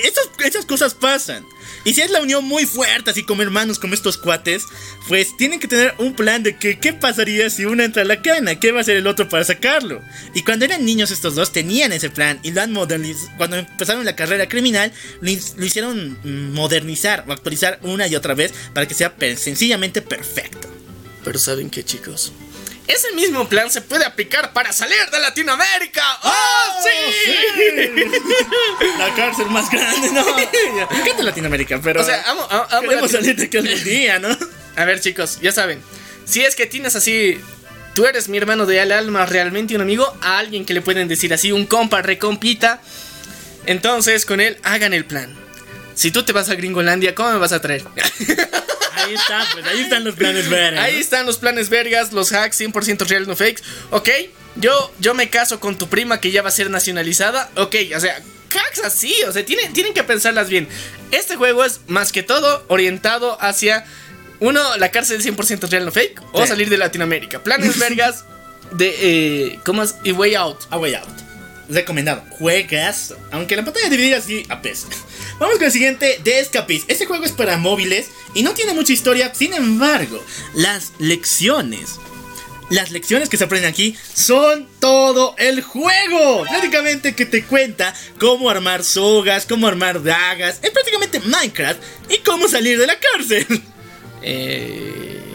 estas, 0.04 0.28
estas 0.44 0.64
cosas 0.64 0.94
pasan. 0.94 1.44
Y 1.84 1.94
si 1.94 2.02
es 2.02 2.10
la 2.10 2.20
unión 2.20 2.44
muy 2.44 2.66
fuerte, 2.66 3.10
así 3.10 3.22
como 3.22 3.42
hermanos, 3.42 3.78
como 3.78 3.94
estos 3.94 4.18
cuates, 4.18 4.64
pues 5.08 5.36
tienen 5.36 5.60
que 5.60 5.68
tener 5.68 5.94
un 5.98 6.14
plan 6.14 6.42
de 6.42 6.56
que 6.56 6.78
qué 6.78 6.92
pasaría 6.92 7.50
si 7.50 7.64
uno 7.64 7.82
entra 7.82 8.02
a 8.02 8.04
la 8.04 8.22
cana, 8.22 8.58
qué 8.58 8.72
va 8.72 8.78
a 8.78 8.80
hacer 8.82 8.96
el 8.96 9.06
otro 9.06 9.28
para 9.28 9.44
sacarlo. 9.44 10.02
Y 10.34 10.42
cuando 10.42 10.64
eran 10.64 10.84
niños 10.84 11.10
estos 11.10 11.34
dos 11.34 11.52
tenían 11.52 11.92
ese 11.92 12.10
plan 12.10 12.40
y 12.42 12.50
lo 12.50 12.62
han 12.62 12.72
modernizado. 12.72 13.30
Cuando 13.36 13.56
empezaron 13.56 14.04
la 14.04 14.16
carrera 14.16 14.48
criminal, 14.48 14.92
lo, 15.20 15.30
hicieron 15.30 16.18
modernizar 16.52 17.24
o 17.26 17.32
actualizar 17.32 17.78
una 17.82 18.06
y 18.06 18.16
otra 18.16 18.34
vez 18.34 18.52
para 18.74 18.86
que 18.86 18.94
sea 18.94 19.14
sencillamente 19.36 20.02
perfecto. 20.02 20.68
Pero 21.24 21.38
¿saben 21.38 21.70
qué, 21.70 21.84
chicos? 21.84 22.32
Ese 22.88 23.12
mismo 23.12 23.46
plan 23.48 23.70
se 23.70 23.82
puede 23.82 24.04
aplicar 24.06 24.52
para 24.52 24.72
salir 24.72 24.96
de 25.12 25.20
Latinoamérica. 25.20 26.02
¡Oh, 26.22 26.82
sí! 26.82 28.08
La 28.98 29.14
cárcel 29.14 29.46
más 29.50 29.70
grande, 29.70 30.10
¿no? 30.10 30.24
Me 30.34 30.42
encanta 31.02 31.22
Latinoamérica, 31.22 31.80
pero. 31.82 32.00
O 32.00 32.04
sea, 32.04 32.22
amo, 32.30 32.46
amo, 32.50 32.66
amo 32.70 32.80
queremos 32.88 33.12
Latino- 33.12 33.20
salir 33.20 33.36
de 33.36 33.44
aquí 33.44 33.56
algún 33.58 33.84
día, 33.84 34.18
¿no? 34.18 34.28
A 34.76 34.84
ver, 34.84 35.00
chicos, 35.00 35.38
ya 35.40 35.52
saben. 35.52 35.80
Si 36.24 36.42
es 36.44 36.54
que 36.56 36.66
tienes 36.66 36.96
así. 36.96 37.40
Tú 37.94 38.06
eres 38.06 38.28
mi 38.28 38.38
hermano 38.38 38.64
de 38.64 38.80
al 38.80 38.92
alma, 38.92 39.26
realmente 39.26 39.74
un 39.74 39.80
amigo, 39.80 40.06
a 40.22 40.38
alguien 40.38 40.64
que 40.64 40.72
le 40.72 40.80
pueden 40.80 41.08
decir 41.08 41.34
así, 41.34 41.50
un 41.52 41.66
compa, 41.66 42.00
recompita. 42.00 42.80
Entonces, 43.66 44.24
con 44.24 44.40
él, 44.40 44.56
hagan 44.62 44.94
el 44.94 45.04
plan. 45.04 45.36
Si 45.98 46.12
tú 46.12 46.22
te 46.22 46.32
vas 46.32 46.48
a 46.48 46.54
Gringolandia, 46.54 47.12
¿cómo 47.12 47.32
me 47.32 47.38
vas 47.38 47.50
a 47.50 47.60
traer? 47.60 47.82
Ahí 48.94 49.14
está, 49.14 49.44
pues 49.52 49.66
ahí 49.66 49.80
están 49.80 50.04
los 50.04 50.14
planes 50.14 50.48
vergas. 50.48 50.84
Ahí 50.84 51.00
están 51.00 51.26
los 51.26 51.38
planes 51.38 51.70
vergas, 51.70 52.12
los 52.12 52.32
hacks 52.32 52.60
100% 52.60 53.04
reales, 53.08 53.26
no 53.26 53.34
fakes. 53.34 53.64
Ok, 53.90 54.08
yo, 54.54 54.92
yo 55.00 55.14
me 55.14 55.28
caso 55.28 55.58
con 55.58 55.76
tu 55.76 55.88
prima 55.88 56.20
que 56.20 56.30
ya 56.30 56.42
va 56.42 56.50
a 56.50 56.52
ser 56.52 56.70
nacionalizada. 56.70 57.50
Ok, 57.56 57.74
o 57.96 57.98
sea, 57.98 58.14
hacks 58.14 58.84
así, 58.84 59.12
o 59.26 59.32
sea, 59.32 59.44
tienen, 59.44 59.72
tienen 59.72 59.92
que 59.92 60.04
pensarlas 60.04 60.48
bien. 60.48 60.68
Este 61.10 61.34
juego 61.34 61.64
es 61.64 61.80
más 61.88 62.12
que 62.12 62.22
todo 62.22 62.64
orientado 62.68 63.36
hacia, 63.42 63.84
uno, 64.38 64.76
la 64.76 64.92
cárcel 64.92 65.20
100% 65.20 65.68
real, 65.68 65.84
no 65.84 65.90
fake, 65.90 66.22
o 66.30 66.46
salir 66.46 66.70
de 66.70 66.76
Latinoamérica. 66.76 67.42
Planes 67.42 67.76
vergas 67.80 68.24
de, 68.70 68.94
eh, 69.00 69.58
¿cómo 69.64 69.82
es? 69.82 69.96
Y 70.04 70.12
Way 70.12 70.36
Out. 70.36 70.58
A 70.70 70.78
Way 70.78 70.94
Out. 70.94 71.27
Recomendado. 71.68 72.24
Juegas. 72.30 73.14
Aunque 73.30 73.56
la 73.56 73.64
pantalla 73.64 73.90
dividida 73.90 74.20
sí 74.20 74.44
apesta. 74.48 74.96
Vamos 75.38 75.56
con 75.56 75.66
el 75.66 75.72
siguiente 75.72 76.20
de 76.24 76.40
Escapist. 76.40 76.90
Este 76.90 77.06
juego 77.06 77.24
es 77.24 77.32
para 77.32 77.58
móviles 77.58 78.08
y 78.34 78.42
no 78.42 78.54
tiene 78.54 78.74
mucha 78.74 78.92
historia. 78.92 79.34
Sin 79.34 79.54
embargo, 79.54 80.24
las 80.54 80.92
lecciones. 80.98 81.98
Las 82.70 82.90
lecciones 82.90 83.30
que 83.30 83.38
se 83.38 83.44
aprenden 83.44 83.70
aquí 83.70 83.96
son 84.12 84.68
todo 84.78 85.34
el 85.38 85.62
juego. 85.62 86.44
Prácticamente 86.44 87.14
que 87.14 87.24
te 87.24 87.44
cuenta 87.44 87.94
cómo 88.20 88.50
armar 88.50 88.84
sogas, 88.84 89.46
cómo 89.46 89.66
armar 89.66 90.02
dagas. 90.02 90.58
Es 90.62 90.70
prácticamente 90.70 91.20
Minecraft 91.20 91.80
y 92.10 92.18
cómo 92.18 92.46
salir 92.48 92.78
de 92.78 92.86
la 92.86 92.98
cárcel. 92.98 93.46
Eh, 94.20 95.27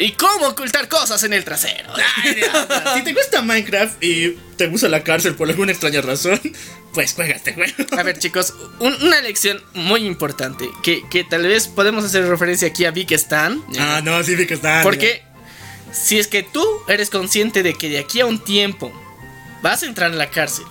y 0.00 0.12
cómo 0.12 0.48
ocultar 0.48 0.88
cosas 0.88 1.22
en 1.24 1.32
el 1.32 1.44
trasero. 1.44 1.92
si 2.94 3.02
te 3.04 3.12
gusta 3.12 3.42
Minecraft 3.42 4.02
y 4.02 4.38
te 4.56 4.66
gusta 4.68 4.88
la 4.88 5.02
cárcel 5.04 5.34
por 5.34 5.48
alguna 5.48 5.72
extraña 5.72 6.00
razón, 6.00 6.40
pues 6.94 7.12
juega 7.14 7.34
este 7.36 7.52
juego. 7.54 7.72
A 7.96 8.02
ver, 8.02 8.18
chicos, 8.18 8.54
un- 8.78 9.02
una 9.02 9.20
lección 9.20 9.62
muy 9.74 10.04
importante 10.06 10.68
que, 10.82 11.02
que 11.10 11.24
tal 11.24 11.42
vez 11.42 11.68
podemos 11.68 12.04
hacer 12.04 12.26
referencia 12.26 12.68
aquí 12.68 12.84
a 12.84 12.90
Big 12.90 13.12
Stan. 13.12 13.62
Ah, 13.78 14.00
no, 14.02 14.22
sí 14.22 14.34
vi 14.36 14.46
que 14.46 14.54
está. 14.54 14.80
Porque 14.82 15.22
si 15.92 16.18
es 16.18 16.26
que 16.28 16.42
tú 16.42 16.64
eres 16.88 17.10
consciente 17.10 17.62
de 17.62 17.74
que 17.74 17.88
de 17.88 17.98
aquí 17.98 18.20
a 18.20 18.26
un 18.26 18.42
tiempo 18.42 18.92
vas 19.62 19.82
a 19.82 19.86
entrar 19.86 20.10
a 20.12 20.14
la 20.14 20.30
cárcel, 20.30 20.64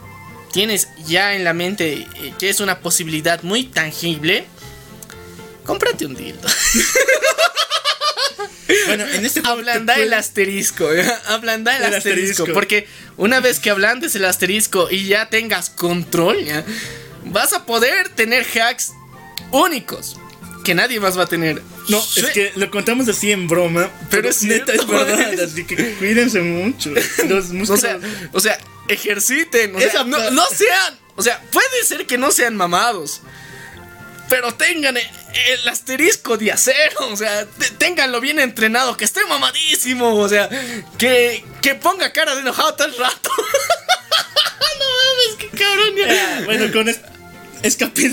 tienes 0.52 0.88
ya 1.06 1.36
en 1.36 1.44
la 1.44 1.54
mente 1.54 2.08
eh, 2.16 2.34
que 2.40 2.50
es 2.50 2.60
una 2.60 2.80
posibilidad 2.80 3.44
muy 3.44 3.66
tangible, 3.66 4.46
cómprate 5.66 6.06
un 6.06 6.16
dildo. 6.16 6.48
Bueno, 8.88 9.06
en 9.08 9.26
este 9.26 9.42
juego 9.42 9.58
Ablanda 9.58 9.96
el 9.96 10.14
asterisco, 10.14 10.94
¿ya? 10.96 11.22
ablanda 11.28 11.76
el, 11.78 11.84
El 11.84 11.94
asterisco, 11.96 12.44
asterisco. 12.44 12.54
Porque 12.54 12.88
una 13.18 13.40
vez 13.40 13.60
que 13.60 13.70
ablandes 13.70 14.16
el 14.16 14.26
asterisco 14.26 14.88
y 14.92 15.06
ya 15.08 15.30
tengas 15.30 15.70
control, 15.70 16.44
¿ya? 16.46 16.64
vas 17.26 17.54
a 17.54 17.66
poder 17.66 18.10
tener 18.10 18.46
hacks 18.46 18.92
únicos 19.52 20.18
que 20.64 20.74
nadie 20.76 21.00
más 21.00 21.18
va 21.18 21.24
a 21.24 21.28
tener. 21.28 21.62
No, 21.88 22.02
Sí. 22.02 22.20
es 22.20 22.28
que 22.28 22.52
lo 22.56 22.70
contamos 22.70 23.08
así 23.08 23.32
en 23.32 23.48
broma, 23.48 23.90
pero, 24.12 24.30
es 24.30 24.44
neta 24.44 24.74
es 24.74 24.86
verdad, 24.86 25.34
es- 25.34 25.40
así 25.40 25.66
que 25.66 25.94
cuídense 25.96 26.42
mucho. 26.42 26.92
Los 27.28 27.50
O 27.50 27.54
músculos. 27.54 27.82
sea, 27.82 28.00
o 28.34 28.40
sea, 28.40 28.60
ejerciten. 28.88 29.76
O 29.76 29.80
sea, 29.80 30.04
no, 30.04 30.30
no 30.32 30.46
sean. 30.48 31.00
O 31.16 31.24
sea, 31.24 31.42
puede 31.52 31.84
ser 31.86 32.06
que 32.06 32.18
no 32.18 32.32
sean 32.32 32.56
mamados. 32.56 33.22
Pero 34.30 34.54
tengan 34.54 34.96
e- 34.98 35.12
el 35.48 35.68
asterisco 35.68 36.38
de 36.38 36.52
acero. 36.52 37.08
O 37.12 37.18
sea, 37.18 37.46
te- 37.46 37.72
ténganlo 37.72 38.22
bien 38.22 38.40
entrenado. 38.40 38.96
Que 38.96 39.06
esté 39.06 39.26
mamadísimo. 39.26 40.16
O 40.16 40.30
sea, 40.30 40.48
que, 40.98 41.44
que 41.62 41.76
ponga 41.76 42.12
cara 42.14 42.36
de 42.36 42.42
enojado 42.42 42.76
todo 42.76 42.88
el 42.88 42.98
rato. 42.98 43.30
no 44.80 44.86
mames, 44.86 45.36
qué 45.40 45.58
cabrón. 45.58 45.96
ya. 45.96 46.38
Ah, 46.38 46.42
bueno, 46.46 46.72
con 46.72 46.88
es- 46.90 47.00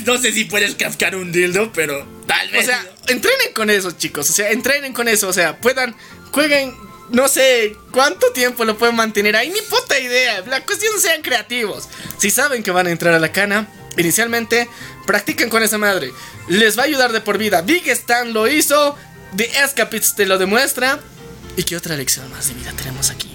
no 0.04 0.18
sé 0.18 0.32
si 0.32 0.44
puedes 0.44 0.74
cascar 0.74 1.14
un 1.14 1.30
dildo, 1.30 1.72
pero 1.72 2.04
tal 2.26 2.48
O 2.48 2.52
vez. 2.52 2.66
sea, 2.66 2.84
entrenen 3.06 3.52
con 3.52 3.70
eso, 3.70 3.92
chicos. 3.92 4.28
O 4.30 4.32
sea, 4.32 4.50
entrenen 4.50 4.92
con 4.92 5.06
eso. 5.08 5.28
O 5.28 5.32
sea, 5.32 5.58
puedan, 5.60 5.94
jueguen, 6.32 6.74
no 7.10 7.28
sé 7.28 7.76
cuánto 7.92 8.32
tiempo 8.32 8.64
lo 8.64 8.76
pueden 8.76 8.96
mantener 8.96 9.36
ahí. 9.36 9.50
Ni 9.50 9.60
puta 9.62 9.98
idea. 10.00 10.40
La 10.48 10.64
cuestión 10.64 10.98
sean 11.00 11.22
creativos. 11.22 11.88
Si 12.18 12.30
saben 12.30 12.62
que 12.64 12.70
van 12.72 12.88
a 12.88 12.90
entrar 12.90 13.14
a 13.14 13.20
la 13.20 13.30
cana, 13.30 13.68
inicialmente 13.96 14.68
practiquen 15.06 15.48
con 15.48 15.62
esa 15.62 15.78
madre. 15.78 16.12
Les 16.48 16.78
va 16.78 16.82
a 16.82 16.86
ayudar 16.86 17.12
de 17.12 17.20
por 17.20 17.38
vida. 17.38 17.62
Big 17.62 17.88
Stan 17.88 18.32
lo 18.32 18.48
hizo. 18.48 18.96
The 19.36 19.50
Escapists 19.62 20.14
te 20.14 20.26
lo 20.26 20.38
demuestra. 20.38 21.00
¿Y 21.56 21.62
qué 21.62 21.76
otra 21.76 21.96
lección 21.96 22.30
más 22.30 22.48
de 22.48 22.54
vida 22.54 22.72
tenemos 22.76 23.10
aquí? 23.10 23.30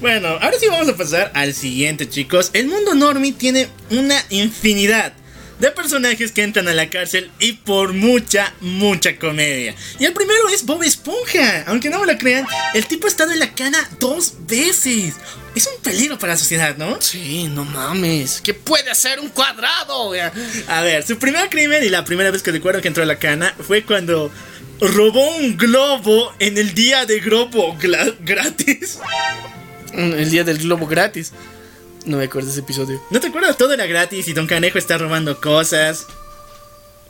Bueno, 0.00 0.28
ahora 0.28 0.58
sí 0.58 0.66
vamos 0.68 0.88
a 0.88 0.96
pasar 0.96 1.30
al 1.34 1.54
siguiente, 1.54 2.08
chicos. 2.08 2.50
El 2.54 2.66
mundo 2.66 2.94
normie 2.94 3.32
tiene 3.32 3.68
una 3.90 4.20
infinidad 4.30 5.12
de 5.60 5.70
personajes 5.70 6.32
que 6.32 6.42
entran 6.42 6.66
a 6.66 6.74
la 6.74 6.90
cárcel 6.90 7.30
y 7.38 7.52
por 7.52 7.92
mucha, 7.92 8.52
mucha 8.60 9.16
comedia. 9.16 9.76
Y 10.00 10.04
el 10.04 10.12
primero 10.12 10.48
es 10.48 10.66
Bob 10.66 10.82
Esponja. 10.82 11.62
Aunque 11.68 11.88
no 11.88 12.00
me 12.00 12.12
lo 12.12 12.18
crean, 12.18 12.44
el 12.74 12.84
tipo 12.86 13.06
ha 13.06 13.10
estado 13.10 13.30
en 13.30 13.38
la 13.38 13.54
cana 13.54 13.78
dos 14.00 14.34
veces. 14.48 15.14
Es 15.54 15.66
un 15.66 15.82
peligro 15.82 16.18
para 16.18 16.32
la 16.32 16.38
sociedad, 16.38 16.76
¿no? 16.78 17.00
Sí, 17.00 17.44
no 17.44 17.64
mames. 17.64 18.40
¿Qué 18.42 18.54
puede 18.54 18.90
hacer 18.90 19.20
un 19.20 19.28
cuadrado? 19.28 20.12
A 20.66 20.80
ver, 20.80 21.06
su 21.06 21.18
primer 21.18 21.50
crimen 21.50 21.84
y 21.84 21.90
la 21.90 22.04
primera 22.04 22.30
vez 22.30 22.42
que 22.42 22.50
recuerdo 22.52 22.80
que 22.80 22.88
entró 22.88 23.02
a 23.02 23.06
la 23.06 23.18
cana 23.18 23.54
fue 23.66 23.84
cuando 23.84 24.30
robó 24.80 25.36
un 25.36 25.56
globo 25.58 26.32
en 26.38 26.56
el 26.56 26.74
día 26.74 27.04
de 27.04 27.20
globo 27.20 27.76
gratis. 27.78 28.98
Mm, 29.92 30.12
El 30.12 30.30
día 30.30 30.42
del 30.44 30.58
globo 30.58 30.86
gratis. 30.86 31.32
No 32.06 32.16
me 32.16 32.24
acuerdo 32.24 32.46
de 32.46 32.52
ese 32.52 32.60
episodio. 32.60 33.00
¿No 33.10 33.20
te 33.20 33.26
acuerdas? 33.26 33.58
Todo 33.58 33.74
era 33.74 33.86
gratis 33.86 34.26
y 34.28 34.32
Don 34.32 34.46
Canejo 34.46 34.78
está 34.78 34.96
robando 34.96 35.38
cosas. 35.38 36.06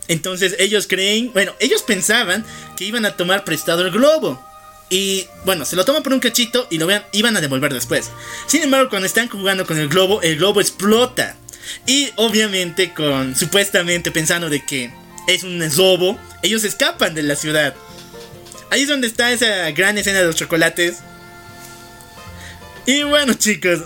Entonces 0.09 0.57
ellos 0.59 0.87
creen, 0.89 1.33
bueno, 1.33 1.55
ellos 1.61 1.83
pensaban 1.83 2.45
que 2.77 2.85
iban 2.85 3.07
a 3.07 3.17
tomar 3.17 3.45
prestado 3.45 3.87
el 3.87 3.93
globo. 3.93 4.45
Y 4.93 5.27
bueno, 5.47 5.65
se 5.65 5.75
lo 5.75 5.87
toman 5.87 6.03
por 6.03 6.13
un 6.13 6.21
cachito 6.21 6.67
y 6.71 6.77
lo 6.77 6.87
vean, 6.87 7.03
iban 7.13 7.35
a 7.35 7.41
devolver 7.41 7.73
después. 7.73 8.11
Sin 8.47 8.63
embargo, 8.63 8.91
cuando 8.91 9.07
están 9.07 9.27
jugando 9.27 9.67
con 9.67 9.79
el 9.79 9.89
globo, 9.89 10.21
el 10.21 10.37
globo 10.37 10.61
explota. 10.61 11.35
Y 11.87 12.11
obviamente 12.17 12.93
con 12.93 13.35
supuestamente 13.35 14.11
pensando 14.11 14.51
de 14.51 14.63
que 14.67 14.93
es 15.29 15.45
un 15.45 15.63
robo, 15.77 16.19
ellos 16.43 16.63
escapan 16.65 17.15
de 17.15 17.23
la 17.23 17.37
ciudad. 17.37 17.75
Ahí 18.71 18.83
es 18.83 18.89
donde 18.89 19.07
está 19.07 19.33
esa 19.33 19.71
gran 19.71 19.97
escena 19.97 20.19
de 20.19 20.27
los 20.27 20.37
chocolates. 20.37 20.99
Y 22.85 23.03
bueno, 23.05 23.33
chicos, 23.33 23.81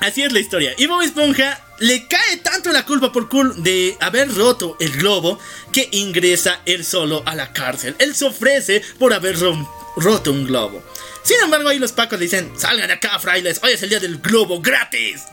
Así 0.00 0.22
es 0.22 0.32
la 0.32 0.40
historia. 0.40 0.74
Y 0.76 0.86
Bob 0.86 1.00
Esponja 1.00 1.60
le 1.80 2.06
cae 2.06 2.36
tanto 2.36 2.70
la 2.72 2.84
culpa 2.84 3.10
por 3.10 3.28
cul 3.30 3.62
de 3.62 3.96
haber 4.00 4.32
roto 4.34 4.76
el 4.78 4.92
globo 4.92 5.38
que 5.72 5.88
ingresa 5.92 6.60
él 6.66 6.84
solo 6.84 7.22
a 7.24 7.34
la 7.34 7.52
cárcel. 7.54 7.96
Él 7.98 8.14
se 8.14 8.26
ofrece 8.26 8.82
por 8.98 9.14
haber 9.14 9.38
rom- 9.38 9.66
roto 9.96 10.30
un 10.32 10.46
globo. 10.46 10.82
Sin 11.22 11.40
embargo, 11.42 11.68
ahí 11.68 11.78
los 11.78 11.92
pacos 11.92 12.18
le 12.18 12.24
dicen: 12.26 12.52
Salgan 12.58 12.86
de 12.88 12.94
acá, 12.94 13.18
frailes. 13.18 13.60
Hoy 13.62 13.72
es 13.72 13.82
el 13.82 13.88
día 13.88 14.00
del 14.00 14.18
globo 14.18 14.60
gratis. 14.60 15.22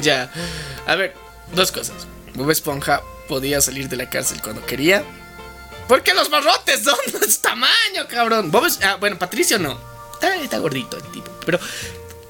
Ya. 0.00 0.30
A 0.86 0.94
ver, 0.96 1.14
dos 1.54 1.70
cosas. 1.72 2.06
Bob 2.34 2.50
Esponja 2.50 3.02
podía 3.28 3.60
salir 3.60 3.88
de 3.88 3.96
la 3.96 4.08
cárcel 4.10 4.40
cuando 4.42 4.64
quería. 4.66 5.04
Porque 5.88 6.14
los 6.14 6.30
barrotes 6.30 6.82
son 6.82 6.96
de 7.20 7.26
ese 7.26 7.40
tamaño, 7.40 8.06
cabrón. 8.08 8.50
Bob 8.50 8.66
Es- 8.66 8.80
ah, 8.82 8.96
bueno, 8.98 9.18
Patricio 9.18 9.58
no. 9.58 9.78
Está, 10.14 10.34
está 10.36 10.58
gordito 10.58 10.96
el 10.96 11.02
tipo. 11.12 11.30
Pero 11.44 11.58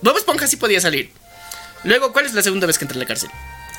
Bob 0.00 0.16
Esponja 0.18 0.46
sí 0.46 0.56
podía 0.56 0.80
salir. 0.80 1.12
Luego, 1.84 2.12
¿cuál 2.12 2.26
es 2.26 2.34
la 2.34 2.42
segunda 2.42 2.66
vez 2.66 2.78
que 2.78 2.84
entra 2.84 2.96
a 2.96 3.00
la 3.00 3.06
cárcel? 3.06 3.30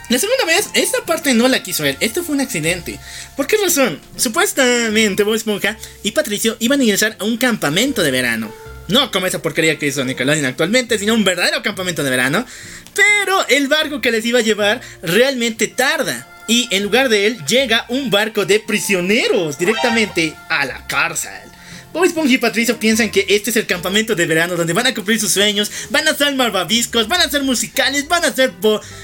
La 0.10 0.20
segunda 0.20 0.46
vez, 0.46 0.70
esta 0.74 1.06
parte 1.06 1.34
no 1.34 1.48
la 1.48 1.64
quiso 1.64 1.86
él. 1.86 1.98
Esto 2.00 2.24
fue 2.24 2.36
un 2.36 2.42
accidente. 2.42 3.00
¿Por 3.36 3.48
qué 3.48 3.58
razón? 3.58 4.00
Supuestamente 4.18 5.24
Bob 5.24 5.36
Esponja 5.36 5.78
y 6.04 6.12
Patricio 6.12 6.58
iban 6.60 6.80
a 6.82 6.84
ingresar 6.84 7.16
a 7.20 7.24
un 7.24 7.38
campamento 7.38 8.04
de 8.04 8.12
verano. 8.12 8.54
No 8.90 9.12
como 9.12 9.28
esa 9.28 9.42
porquería 9.42 9.80
que 9.80 9.88
hizo 9.88 10.04
Nickelodeon 10.04 10.46
actualmente, 10.46 11.00
sino 11.00 11.14
un 11.14 11.24
verdadero 11.24 11.64
campamento 11.64 12.04
de 12.04 12.10
verano. 12.10 12.46
Pero 12.94 13.48
el 13.48 13.68
barco 13.68 14.02
que 14.02 14.12
les 14.12 14.26
iba 14.26 14.40
a 14.40 14.44
llevar 14.44 14.82
realmente 15.02 15.68
tarda. 15.68 16.28
Y 16.48 16.68
en 16.72 16.84
lugar 16.84 17.08
de 17.08 17.26
él 17.26 17.46
llega 17.46 17.86
un 17.88 18.12
barco 18.12 18.46
de 18.46 18.60
prisioneros 18.60 19.58
directamente 19.58 20.36
a 20.50 20.66
la 20.66 20.86
cárcel. 20.86 21.53
Bob 21.94 22.06
Esponja 22.06 22.34
y 22.34 22.38
Patricio 22.40 22.80
piensan 22.80 23.12
que 23.12 23.26
este 23.30 23.52
es 23.52 23.56
el 23.56 23.68
campamento 23.68 24.16
de 24.16 24.26
verano 24.26 24.56
donde 24.56 24.74
van 24.74 24.88
a 24.88 24.94
cumplir 24.94 25.20
sus 25.20 25.32
sueños, 25.32 25.72
van 25.92 26.08
a 26.08 26.12
hacer 26.12 26.34
malvaviscos, 26.36 27.08
van 27.08 27.22
a 27.22 27.26
hacer 27.26 27.44
musicales, 27.44 28.08
van 28.08 28.26
a 28.26 28.30
hacer 28.30 28.52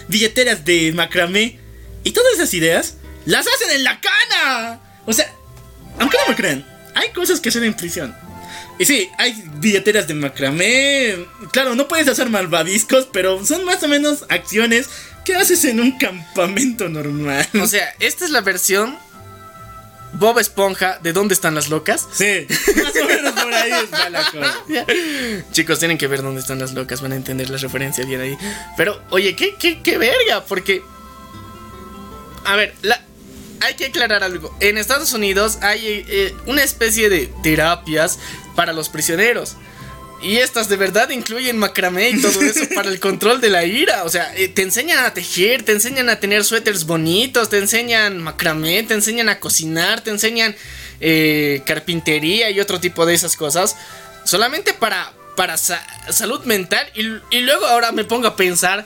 billeteras 0.07 0.65
de 0.65 0.91
macramé. 0.93 1.59
Y 2.03 2.11
todas 2.11 2.33
esas 2.33 2.53
ideas 2.53 2.95
las 3.25 3.45
hacen 3.47 3.75
en 3.75 3.83
la 3.83 4.01
cana. 4.01 4.81
O 5.05 5.13
sea, 5.13 5.31
aunque 5.99 6.17
no 6.17 6.29
me 6.29 6.35
crean, 6.35 6.65
hay 6.95 7.09
cosas 7.09 7.39
que 7.39 7.49
hacen 7.49 7.63
en 7.63 7.75
prisión. 7.75 8.15
Y 8.79 8.85
sí, 8.85 9.09
hay 9.17 9.43
billeteras 9.57 10.07
de 10.07 10.15
macramé. 10.15 11.15
Claro, 11.51 11.75
no 11.75 11.87
puedes 11.87 12.07
hacer 12.07 12.29
malvaviscos, 12.29 13.07
pero 13.11 13.45
son 13.45 13.65
más 13.65 13.83
o 13.83 13.87
menos 13.87 14.25
acciones 14.29 14.87
que 15.25 15.35
haces 15.35 15.63
en 15.65 15.79
un 15.79 15.97
campamento 15.99 16.89
normal. 16.89 17.47
O 17.61 17.67
sea, 17.67 17.93
esta 17.99 18.25
es 18.25 18.31
la 18.31 18.41
versión 18.41 18.97
Bob 20.13 20.39
Esponja 20.39 20.99
de 21.01 21.13
¿Dónde 21.13 21.33
están 21.33 21.55
las 21.55 21.69
locas? 21.69 22.07
Sí, 22.11 22.47
más 22.49 22.95
o 23.01 23.05
menos 23.05 23.33
por 23.33 23.53
ahí 23.53 23.71
está 23.83 24.09
la 24.09 24.23
cosa. 24.23 24.63
Chicos, 25.51 25.79
tienen 25.79 25.97
que 25.97 26.07
ver 26.07 26.21
dónde 26.21 26.41
están 26.41 26.59
las 26.59 26.73
locas, 26.73 27.01
van 27.01 27.11
a 27.11 27.15
entender 27.15 27.49
la 27.49 27.57
referencia 27.57 28.03
bien 28.05 28.21
ahí. 28.21 28.37
Pero, 28.75 29.01
oye, 29.11 29.35
qué, 29.35 29.55
qué, 29.55 29.81
qué 29.81 29.97
verga, 29.97 30.43
porque. 30.45 30.81
A 32.45 32.55
ver, 32.55 32.73
la- 32.81 33.01
hay 33.61 33.75
que 33.75 33.85
aclarar 33.87 34.23
algo. 34.23 34.55
En 34.61 34.77
Estados 34.77 35.13
Unidos 35.13 35.59
hay 35.61 36.05
eh, 36.07 36.33
una 36.45 36.63
especie 36.63 37.09
de 37.09 37.27
terapias 37.43 38.17
para 38.55 38.73
los 38.73 38.89
prisioneros. 38.89 39.57
Y 40.21 40.37
estas 40.37 40.67
de 40.67 40.75
verdad 40.75 41.09
incluyen 41.11 41.57
macramé 41.57 42.09
y 42.09 42.21
todo 42.21 42.41
eso 42.41 42.65
para 42.75 42.89
el 42.89 42.99
control 42.99 43.39
de 43.41 43.49
la 43.49 43.63
ira. 43.65 44.03
O 44.03 44.09
sea, 44.09 44.35
eh, 44.35 44.47
te 44.49 44.61
enseñan 44.63 44.99
a 45.05 45.13
tejer, 45.13 45.63
te 45.63 45.71
enseñan 45.71 46.09
a 46.09 46.19
tener 46.19 46.43
suéteres 46.43 46.85
bonitos, 46.85 47.49
te 47.49 47.57
enseñan 47.57 48.17
macramé, 48.19 48.83
te 48.83 48.93
enseñan 48.93 49.29
a 49.29 49.39
cocinar, 49.39 50.01
te 50.01 50.09
enseñan 50.11 50.55
eh, 50.99 51.61
carpintería 51.65 52.49
y 52.49 52.59
otro 52.59 52.79
tipo 52.79 53.05
de 53.05 53.13
esas 53.13 53.35
cosas. 53.37 53.75
Solamente 54.25 54.73
para, 54.73 55.13
para 55.35 55.57
sa- 55.57 55.85
salud 56.11 56.43
mental. 56.43 56.85
Y, 56.95 57.01
y 57.35 57.41
luego 57.41 57.65
ahora 57.65 57.91
me 57.91 58.03
pongo 58.03 58.27
a 58.27 58.35
pensar. 58.35 58.85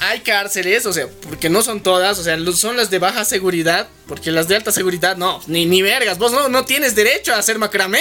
Hay 0.00 0.20
cárceles, 0.20 0.86
o 0.86 0.92
sea, 0.92 1.08
porque 1.28 1.48
no 1.48 1.60
son 1.60 1.82
todas, 1.82 2.20
o 2.20 2.22
sea, 2.22 2.38
son 2.54 2.76
las 2.76 2.88
de 2.88 3.00
baja 3.00 3.24
seguridad, 3.24 3.88
porque 4.06 4.30
las 4.30 4.46
de 4.46 4.54
alta 4.54 4.70
seguridad 4.70 5.16
no, 5.16 5.42
ni, 5.48 5.66
ni 5.66 5.82
vergas, 5.82 6.18
vos 6.18 6.30
no, 6.30 6.48
no 6.48 6.64
tienes 6.64 6.94
derecho 6.94 7.34
a 7.34 7.38
hacer 7.38 7.58
macramé, 7.58 8.00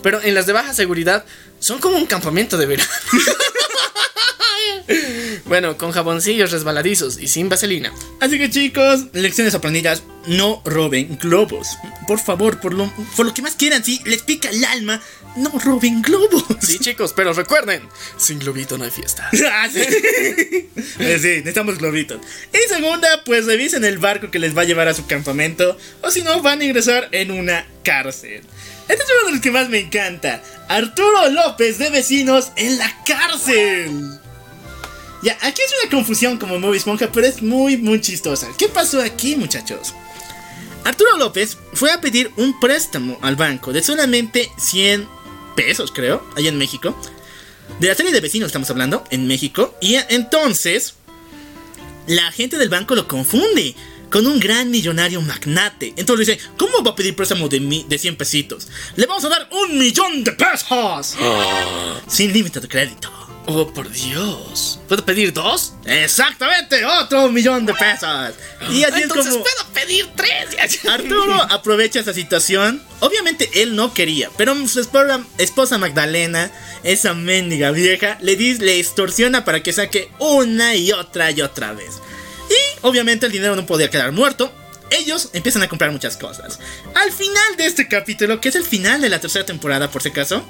pero 0.00 0.22
en 0.22 0.32
las 0.34 0.46
de 0.46 0.52
baja 0.52 0.72
seguridad 0.74 1.24
son 1.64 1.78
como 1.78 1.96
un 1.96 2.04
campamento 2.04 2.58
de 2.58 2.66
verano. 2.66 2.90
bueno, 5.46 5.78
con 5.78 5.92
jaboncillos 5.92 6.50
resbaladizos 6.50 7.18
y 7.18 7.26
sin 7.26 7.48
vaselina. 7.48 7.90
Así 8.20 8.38
que 8.38 8.50
chicos, 8.50 9.06
lecciones 9.14 9.54
aprendidas, 9.54 10.02
no 10.26 10.60
roben 10.66 11.18
globos. 11.18 11.68
Por 12.06 12.20
favor, 12.20 12.60
por 12.60 12.74
lo, 12.74 12.92
por 13.16 13.24
lo 13.24 13.32
que 13.32 13.40
más 13.40 13.54
quieran, 13.54 13.82
si 13.82 13.98
les 14.04 14.20
pica 14.20 14.50
el 14.50 14.62
alma, 14.62 15.00
no 15.36 15.50
roben 15.58 16.02
globos. 16.02 16.44
Sí, 16.60 16.78
chicos, 16.78 17.14
pero 17.16 17.32
recuerden, 17.32 17.88
sin 18.18 18.40
globito 18.40 18.76
no 18.76 18.84
hay 18.84 18.90
fiesta. 18.90 19.30
Ah, 19.50 19.68
sí. 19.72 19.80
Eh, 20.98 21.18
sí, 21.18 21.28
necesitamos 21.28 21.78
globitos. 21.78 22.20
Y 22.52 22.68
segunda, 22.68 23.24
pues 23.24 23.46
revisen 23.46 23.84
el 23.84 23.98
barco 23.98 24.30
que 24.30 24.38
les 24.38 24.56
va 24.56 24.62
a 24.62 24.64
llevar 24.64 24.88
a 24.88 24.94
su 24.94 25.06
campamento. 25.06 25.78
O 26.02 26.10
si 26.10 26.22
no, 26.22 26.42
van 26.42 26.60
a 26.60 26.64
ingresar 26.64 27.08
en 27.12 27.30
una 27.30 27.66
cárcel. 27.82 28.42
Este 28.88 29.02
es 29.02 29.10
uno 29.10 29.26
de 29.26 29.32
los 29.32 29.40
que 29.40 29.50
más 29.50 29.68
me 29.68 29.80
encanta. 29.80 30.42
Arturo 30.68 31.30
López 31.30 31.78
de 31.78 31.90
vecinos 31.90 32.52
en 32.56 32.78
la 32.78 32.94
cárcel. 33.04 34.20
Ya, 35.22 35.38
aquí 35.40 35.62
es 35.62 35.74
una 35.82 35.90
confusión 35.90 36.38
como 36.38 36.58
Movie 36.58 36.78
Esponja, 36.78 37.10
pero 37.10 37.26
es 37.26 37.40
muy, 37.40 37.78
muy 37.78 38.00
chistosa. 38.00 38.48
¿Qué 38.58 38.68
pasó 38.68 39.00
aquí, 39.00 39.36
muchachos? 39.36 39.94
Arturo 40.84 41.16
López 41.16 41.56
fue 41.72 41.90
a 41.90 42.00
pedir 42.00 42.30
un 42.36 42.60
préstamo 42.60 43.18
al 43.22 43.36
banco 43.36 43.72
de 43.72 43.82
solamente 43.82 44.50
100 44.58 45.08
pesos, 45.56 45.90
creo, 45.92 46.22
allá 46.36 46.50
en 46.50 46.58
México. 46.58 46.94
De 47.80 47.88
la 47.88 47.94
serie 47.94 48.12
de 48.12 48.20
vecinos 48.20 48.48
estamos 48.48 48.68
hablando, 48.68 49.02
en 49.10 49.26
México. 49.26 49.74
Y 49.80 49.94
entonces, 50.10 50.94
la 52.06 52.30
gente 52.32 52.58
del 52.58 52.68
banco 52.68 52.94
lo 52.94 53.08
confunde 53.08 53.74
con 54.14 54.28
un 54.28 54.38
gran 54.38 54.70
millonario 54.70 55.20
magnate. 55.22 55.92
Entonces 55.96 56.28
le 56.28 56.34
dice, 56.36 56.48
¿cómo 56.56 56.84
va 56.84 56.92
a 56.92 56.94
pedir 56.94 57.16
préstamo 57.16 57.48
de, 57.48 57.58
mi, 57.58 57.82
de 57.82 57.98
100 57.98 58.14
pesitos? 58.14 58.68
Le 58.94 59.06
vamos 59.06 59.24
a 59.24 59.28
dar 59.28 59.48
un 59.50 59.76
millón 59.76 60.22
de 60.22 60.30
pesos. 60.30 61.16
Sin 62.06 62.32
límite 62.32 62.60
de 62.60 62.68
crédito. 62.68 63.10
Oh, 63.46 63.66
por 63.66 63.90
Dios. 63.90 64.78
¿Puedo 64.86 65.04
pedir 65.04 65.32
dos? 65.32 65.72
Exactamente, 65.84 66.84
otro 66.84 67.28
millón 67.28 67.66
de 67.66 67.74
pesos. 67.74 68.34
Y 68.70 68.84
así 68.84 69.02
Entonces 69.02 69.26
es 69.26 69.32
como... 69.32 69.42
puedo 69.42 69.72
pedir 69.74 70.08
tres. 70.14 70.84
Arturo 70.88 71.34
aprovecha 71.50 71.98
esa 71.98 72.14
situación. 72.14 72.80
Obviamente 73.00 73.50
él 73.54 73.74
no 73.74 73.94
quería, 73.94 74.30
pero 74.36 74.54
su 74.68 74.78
esposa, 74.78 75.24
esposa 75.38 75.76
Magdalena, 75.76 76.52
esa 76.84 77.14
mendiga 77.14 77.72
vieja, 77.72 78.16
le, 78.20 78.36
dice, 78.36 78.62
le 78.62 78.78
extorsiona 78.78 79.44
para 79.44 79.60
que 79.64 79.72
saque 79.72 80.08
una 80.20 80.76
y 80.76 80.92
otra 80.92 81.32
y 81.32 81.42
otra 81.42 81.72
vez. 81.72 82.00
Y 82.50 82.78
obviamente 82.82 83.26
el 83.26 83.32
dinero 83.32 83.56
no 83.56 83.66
podía 83.66 83.90
quedar 83.90 84.12
muerto. 84.12 84.52
Ellos 84.90 85.30
empiezan 85.32 85.62
a 85.62 85.68
comprar 85.68 85.90
muchas 85.90 86.16
cosas. 86.16 86.58
Al 86.94 87.10
final 87.10 87.56
de 87.56 87.66
este 87.66 87.88
capítulo, 87.88 88.40
que 88.40 88.50
es 88.50 88.54
el 88.54 88.64
final 88.64 89.00
de 89.00 89.08
la 89.08 89.20
tercera 89.20 89.44
temporada 89.46 89.90
por 89.90 90.02
si 90.02 90.10
acaso, 90.10 90.44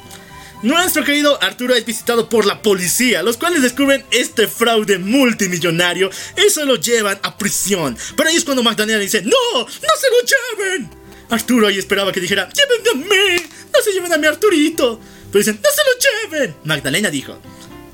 nuestro 0.63 1.05
querido 1.05 1.39
Arturo 1.43 1.75
es 1.75 1.85
visitado 1.85 2.29
por 2.29 2.47
la 2.47 2.63
policía, 2.63 3.23
los 3.23 3.37
cuales 3.37 3.61
descubren 3.61 4.05
este 4.11 4.49
fraude 4.49 4.99
multimillonario 4.99 6.11
y 6.37 6.51
se 6.51 6.65
lo 6.65 6.77
llevan 6.77 7.19
a 7.23 7.37
prisión. 7.37 7.97
Pero 8.17 8.31
ahí 8.31 8.37
es 8.37 8.45
cuando 8.45 8.63
Magdalena 8.63 8.99
dice, 8.99 9.23
¡No! 9.23 9.59
¡No 9.59 9.67
se 9.67 10.09
lo 10.11 10.59
lleven! 10.59 10.91
Arturo 11.29 11.67
ahí 11.67 11.79
esperaba 11.79 12.13
que 12.13 12.21
dijera, 12.21 12.49
¡Llévenme 12.49 12.91
a 12.91 13.09
mí! 13.09 13.43
¡No 13.75 13.83
se 13.83 13.93
lleven 13.93 14.13
a 14.13 14.17
mi 14.17 14.27
Arturito! 14.27 14.99
Pero 15.31 15.39
dicen, 15.39 15.61
¡No 15.63 15.69
se 15.71 15.83
lo 15.85 16.31
lleven! 16.39 16.57
Magdalena 16.65 17.11
dijo, 17.11 17.39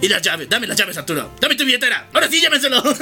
¿y 0.00 0.08
las 0.08 0.22
llaves? 0.22 0.48
Dame 0.48 0.66
las 0.66 0.76
llaves, 0.76 0.96
Arturo. 0.96 1.32
Dame 1.40 1.54
tu 1.54 1.64
billetera. 1.64 2.08
Ahora 2.12 2.28
sí, 2.28 2.40
llévenselo. 2.40 2.82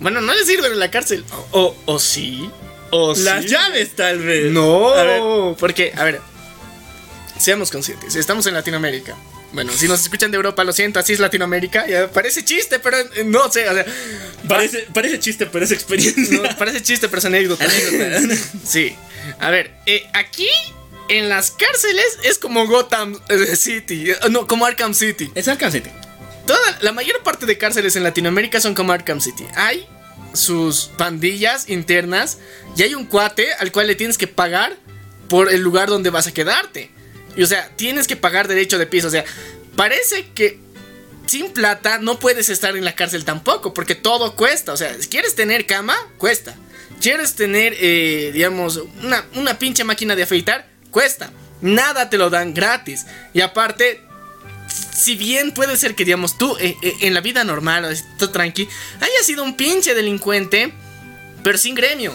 Bueno, 0.00 0.20
no 0.20 0.34
le 0.34 0.44
sirven 0.44 0.72
en 0.72 0.78
la 0.80 0.90
cárcel. 0.90 1.24
O, 1.30 1.48
o, 1.52 1.76
o 1.86 1.98
sí. 1.98 2.50
O 2.90 3.14
las 3.16 3.44
sí. 3.44 3.50
llaves, 3.50 3.94
tal 3.94 4.18
vez. 4.18 4.50
No, 4.50 4.92
A 4.92 5.02
ver, 5.04 5.22
porque, 5.58 5.92
a 5.96 6.04
ver, 6.04 6.20
seamos 7.38 7.70
conscientes, 7.70 8.16
estamos 8.16 8.46
en 8.46 8.54
Latinoamérica. 8.54 9.16
Bueno, 9.52 9.72
si 9.72 9.88
nos 9.88 10.00
escuchan 10.02 10.30
de 10.30 10.36
Europa, 10.36 10.62
lo 10.62 10.72
siento, 10.72 10.98
así 10.98 11.14
es 11.14 11.20
Latinoamérica. 11.20 11.86
Ya 11.86 12.10
parece 12.10 12.44
chiste, 12.44 12.78
pero 12.80 12.98
no 13.24 13.50
sé, 13.50 13.68
o 13.68 13.74
sea, 13.74 13.86
parece, 14.46 14.86
parece 14.92 15.18
chiste, 15.20 15.46
pero 15.46 15.64
es 15.64 15.72
experiencia. 15.72 16.40
no, 16.42 16.56
parece 16.56 16.82
chiste, 16.82 17.08
pero 17.08 17.18
es 17.20 17.24
anécdota. 17.24 17.64
Anécdota. 17.64 18.34
Sí, 18.64 18.94
a 19.38 19.50
ver, 19.50 19.72
eh, 19.86 20.06
aquí 20.12 20.48
en 21.08 21.28
las 21.28 21.50
cárceles 21.50 22.18
es 22.22 22.38
como 22.38 22.66
Gotham 22.66 23.18
eh, 23.28 23.56
City, 23.56 24.10
eh, 24.10 24.16
no, 24.30 24.46
como 24.46 24.66
Arkham 24.66 24.94
City. 24.94 25.30
es 25.34 25.48
alcancete. 25.48 25.92
Toda 26.46 26.78
la 26.80 26.92
mayor 26.92 27.22
parte 27.22 27.46
de 27.46 27.58
cárceles 27.58 27.96
en 27.96 28.04
Latinoamérica 28.04 28.60
son 28.60 28.74
como 28.74 28.92
Arkham 28.92 29.20
City. 29.20 29.46
Hay 29.54 29.86
sus 30.32 30.90
pandillas 30.96 31.68
internas 31.68 32.38
y 32.76 32.82
hay 32.82 32.94
un 32.94 33.06
cuate 33.06 33.52
al 33.54 33.72
cual 33.72 33.86
le 33.86 33.94
tienes 33.94 34.18
que 34.18 34.26
pagar 34.26 34.76
por 35.28 35.52
el 35.52 35.60
lugar 35.60 35.88
donde 35.88 36.10
vas 36.10 36.26
a 36.26 36.32
quedarte. 36.32 36.90
Y 37.36 37.42
o 37.42 37.46
sea, 37.46 37.70
tienes 37.76 38.06
que 38.06 38.16
pagar 38.16 38.48
derecho 38.48 38.78
de 38.78 38.86
piso. 38.86 39.08
O 39.08 39.10
sea, 39.10 39.24
parece 39.76 40.30
que 40.34 40.58
sin 41.26 41.52
plata 41.52 41.98
no 41.98 42.18
puedes 42.18 42.48
estar 42.48 42.76
en 42.76 42.84
la 42.84 42.94
cárcel 42.94 43.24
tampoco, 43.24 43.74
porque 43.74 43.94
todo 43.94 44.34
cuesta. 44.34 44.72
O 44.72 44.76
sea, 44.76 44.94
si 45.00 45.08
quieres 45.08 45.34
tener 45.34 45.66
cama, 45.66 45.96
cuesta. 46.16 46.56
Quieres 47.00 47.34
tener, 47.34 47.76
eh, 47.78 48.30
digamos, 48.32 48.82
una, 49.02 49.24
una 49.34 49.58
pinche 49.58 49.84
máquina 49.84 50.16
de 50.16 50.22
afeitar, 50.22 50.67
cuesta. 50.90 51.30
Nada 51.60 52.10
te 52.10 52.18
lo 52.18 52.30
dan 52.30 52.54
gratis. 52.54 53.06
Y 53.34 53.40
aparte, 53.40 54.02
si 54.68 55.16
bien 55.16 55.52
puede 55.52 55.76
ser 55.76 55.94
que, 55.94 56.04
digamos, 56.04 56.38
tú 56.38 56.56
eh, 56.58 56.76
eh, 56.82 56.96
en 57.00 57.14
la 57.14 57.20
vida 57.20 57.44
normal, 57.44 57.84
o 57.84 57.88
así, 57.88 58.04
tú 58.18 58.28
tranqui, 58.28 58.68
hayas 59.00 59.26
sido 59.26 59.42
un 59.44 59.56
pinche 59.56 59.94
delincuente, 59.94 60.72
pero 61.42 61.58
sin 61.58 61.74
gremio. 61.74 62.12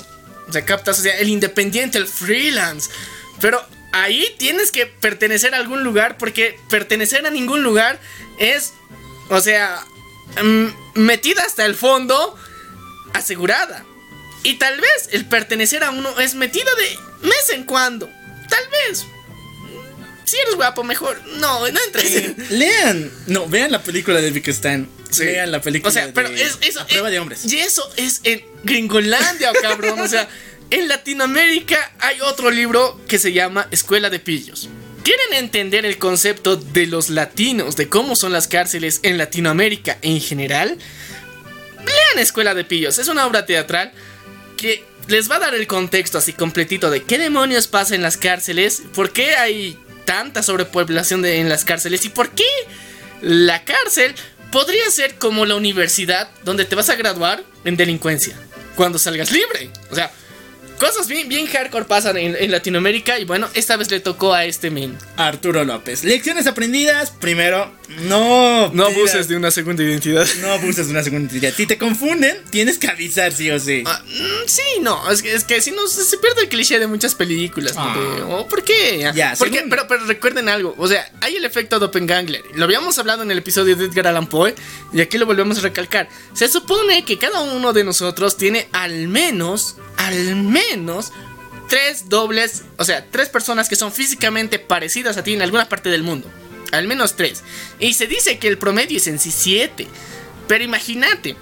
O 0.48 0.52
sea, 0.52 0.66
captas, 0.66 1.00
o 1.00 1.02
sea, 1.02 1.18
el 1.20 1.30
independiente, 1.30 1.98
el 1.98 2.08
freelance. 2.08 2.90
Pero 3.40 3.62
ahí 3.92 4.28
tienes 4.38 4.72
que 4.72 4.86
pertenecer 4.86 5.54
a 5.54 5.58
algún 5.58 5.84
lugar, 5.84 6.18
porque 6.18 6.60
pertenecer 6.70 7.26
a 7.26 7.32
ningún 7.32 7.64
lugar 7.64 8.00
es, 8.40 8.74
o 9.30 9.40
sea, 9.40 9.84
mm, 10.42 11.00
metida 11.00 11.44
hasta 11.44 11.66
el 11.66 11.76
fondo, 11.76 12.38
asegurada. 13.14 13.86
Y 14.44 14.56
tal 14.56 14.80
vez 14.80 15.10
el 15.12 15.26
pertenecer 15.26 15.84
a 15.84 15.92
uno 15.92 16.20
es 16.20 16.36
metido 16.36 16.70
de 16.76 17.28
mes 17.28 17.50
en 17.54 17.64
cuando. 17.64 18.10
Tal 18.54 18.70
vez. 18.70 19.06
Si 20.26 20.38
eres 20.38 20.56
guapo, 20.56 20.84
mejor. 20.84 21.20
No, 21.38 21.68
no 21.68 21.80
entres. 21.86 22.52
Lean, 22.52 23.12
no, 23.28 23.48
vean 23.48 23.72
la 23.72 23.82
película 23.82 24.22
de 24.22 24.30
Vic 24.30 24.48
Stan. 24.50 24.88
Sí. 25.10 25.26
Vean 25.26 25.52
la 25.52 25.62
película 25.62 25.90
O 25.90 25.92
sea, 25.92 26.08
de 26.08 26.14
pero 26.14 26.30
es, 26.30 26.58
eso, 26.62 26.82
A 26.82 26.88
prueba 26.88 27.10
de 27.10 27.20
hombres. 27.20 27.52
Y 27.52 27.58
eso 27.60 27.88
es 27.98 28.22
en 28.24 28.44
Gringolandia, 28.64 29.52
cabrón. 29.62 30.00
O 30.00 30.08
sea, 30.08 30.28
en 30.70 30.88
Latinoamérica 30.88 31.92
hay 32.00 32.22
otro 32.22 32.52
libro 32.52 33.00
que 33.08 33.18
se 33.20 33.34
llama 33.34 33.68
Escuela 33.72 34.10
de 34.10 34.20
Pillos. 34.20 34.70
¿Quieren 35.04 35.34
entender 35.34 35.86
el 35.86 35.98
concepto 35.98 36.56
de 36.56 36.88
los 36.88 37.10
latinos, 37.10 37.76
de 37.76 37.90
cómo 37.90 38.16
son 38.16 38.32
las 38.32 38.48
cárceles 38.48 39.00
en 39.04 39.18
Latinoamérica 39.18 39.98
en 40.02 40.22
general? 40.22 40.78
Lean 41.86 42.20
Escuela 42.20 42.54
de 42.54 42.64
Pillos. 42.64 43.00
Es 43.00 43.08
una 43.08 43.26
obra 43.26 43.46
teatral 43.46 43.92
que 44.58 44.86
les 45.08 45.30
va 45.30 45.36
a 45.36 45.40
dar 45.40 45.56
el 45.56 45.68
contexto 45.68 46.18
así 46.18 46.34
completito 46.34 46.90
de 46.90 47.04
qué 47.04 47.18
demonios 47.18 47.68
pasa 47.68 47.96
en 47.96 48.02
las 48.02 48.18
cárceles, 48.18 48.84
por 48.94 49.12
qué 49.12 49.36
hay 49.36 49.78
tanta 50.06 50.44
sobrepoblación 50.44 51.22
de- 51.22 51.40
en 51.40 51.50
las 51.50 51.66
cárceles 51.66 52.06
y 52.06 52.10
por 52.10 52.30
qué 52.32 52.46
la 53.22 53.64
cárcel 53.64 54.14
podría 54.52 54.90
ser 54.92 55.16
como 55.16 55.46
la 55.46 55.56
universidad 55.56 56.30
donde 56.44 56.66
te 56.66 56.76
vas 56.76 56.90
a 56.90 56.96
graduar 56.96 57.44
en 57.66 57.78
delincuencia 57.78 58.36
cuando 58.76 59.00
salgas 59.00 59.32
libre. 59.32 59.70
O 59.92 59.96
sea, 59.96 60.12
cosas 60.80 61.08
bien, 61.08 61.30
bien 61.30 61.48
hardcore 61.48 61.86
pasan 61.86 62.18
en, 62.18 62.36
en 62.36 62.52
Latinoamérica 62.52 63.18
y 63.20 63.26
bueno, 63.26 63.50
esta 63.54 63.78
vez 63.78 63.90
le 63.92 64.00
tocó 64.00 64.34
a 64.34 64.46
este 64.46 64.70
men. 64.70 64.98
Arturo 65.18 65.64
López. 65.64 66.04
Lecciones 66.04 66.48
aprendidas. 66.48 67.12
Primero, 67.12 67.72
no. 67.90 68.70
No 68.74 68.88
pidas- 68.88 68.96
abuses 68.98 69.28
de 69.28 69.36
una 69.36 69.52
segunda 69.52 69.84
identidad. 69.84 70.26
No 70.42 70.52
abuses 70.52 70.88
de 70.88 70.92
una 70.92 71.04
segunda 71.04 71.32
identidad. 71.32 71.54
Si 71.56 71.66
te 71.68 71.78
confunden, 71.78 72.38
tienes 72.50 72.78
que 72.78 72.88
avisar 72.88 73.32
sí 73.34 73.50
o 73.52 73.60
sí. 73.60 73.84
Ah, 73.86 74.02
mm, 74.06 74.48
sí, 74.48 74.62
no, 74.82 75.10
es 75.12 75.22
que, 75.22 75.34
es 75.34 75.44
que 75.44 75.62
si 75.62 75.72
no 75.72 75.88
se 75.88 76.04
se 76.04 76.18
pierde 76.18 76.42
el 76.44 76.50
cliché 76.50 76.80
de 76.80 76.88
muchas 76.88 77.16
películas. 77.16 77.74
Ah. 77.78 77.96
oh, 78.30 78.48
¿Por 78.48 78.64
qué? 78.64 79.12
Ya, 79.14 79.34
Porque- 79.38 79.64
pero 79.70 80.06
recuerden 80.06 80.50
algo, 80.50 80.76
o 80.78 80.88
sea, 80.88 81.10
hay 81.22 81.36
el 81.36 81.46
efecto 81.46 81.80
Doppelganger. 81.80 82.44
Lo 82.56 82.66
habíamos 82.66 82.98
hablado 83.00 83.24
en 83.24 83.32
el 83.32 83.38
episodio 83.40 83.76
de 83.76 83.86
Edgar 83.86 84.08
Allan 84.08 84.28
Poe 84.28 84.56
y 84.94 85.02
aquí 85.02 85.18
lo 85.18 85.26
volvemos 85.26 85.58
a 85.58 85.62
recalcar. 85.62 86.08
Se 86.34 86.48
supone 86.48 87.06
que 87.06 87.18
cada 87.18 87.42
uno 87.42 87.74
de 87.74 87.84
nosotros 87.84 88.38
tiene 88.38 88.68
al 88.72 89.08
menos, 89.08 89.76
al 89.98 90.36
menos 90.36 91.12
tres 91.70 92.10
dobles, 92.10 92.64
o 92.78 92.86
sea, 92.86 93.06
tres 93.10 93.30
personas 93.30 93.68
que 93.70 93.76
son 93.76 93.92
físicamente 93.92 94.60
parecidas 94.60 95.18
a 95.18 95.24
ti 95.24 95.34
en 95.34 95.42
alguna 95.42 95.68
parte 95.70 95.90
del 95.90 96.04
mundo. 96.04 96.30
Al 96.74 96.88
menos 96.88 97.16
tres. 97.16 97.44
Y 97.80 97.94
se 97.94 98.08
dice 98.08 98.40
que 98.40 98.48
el 98.48 98.58
promedio 98.58 98.98
es 98.98 99.06
en 99.06 99.20
sí 99.20 99.32
siete. 99.32 99.88
Pero 100.48 100.64
imagínate, 100.64 101.36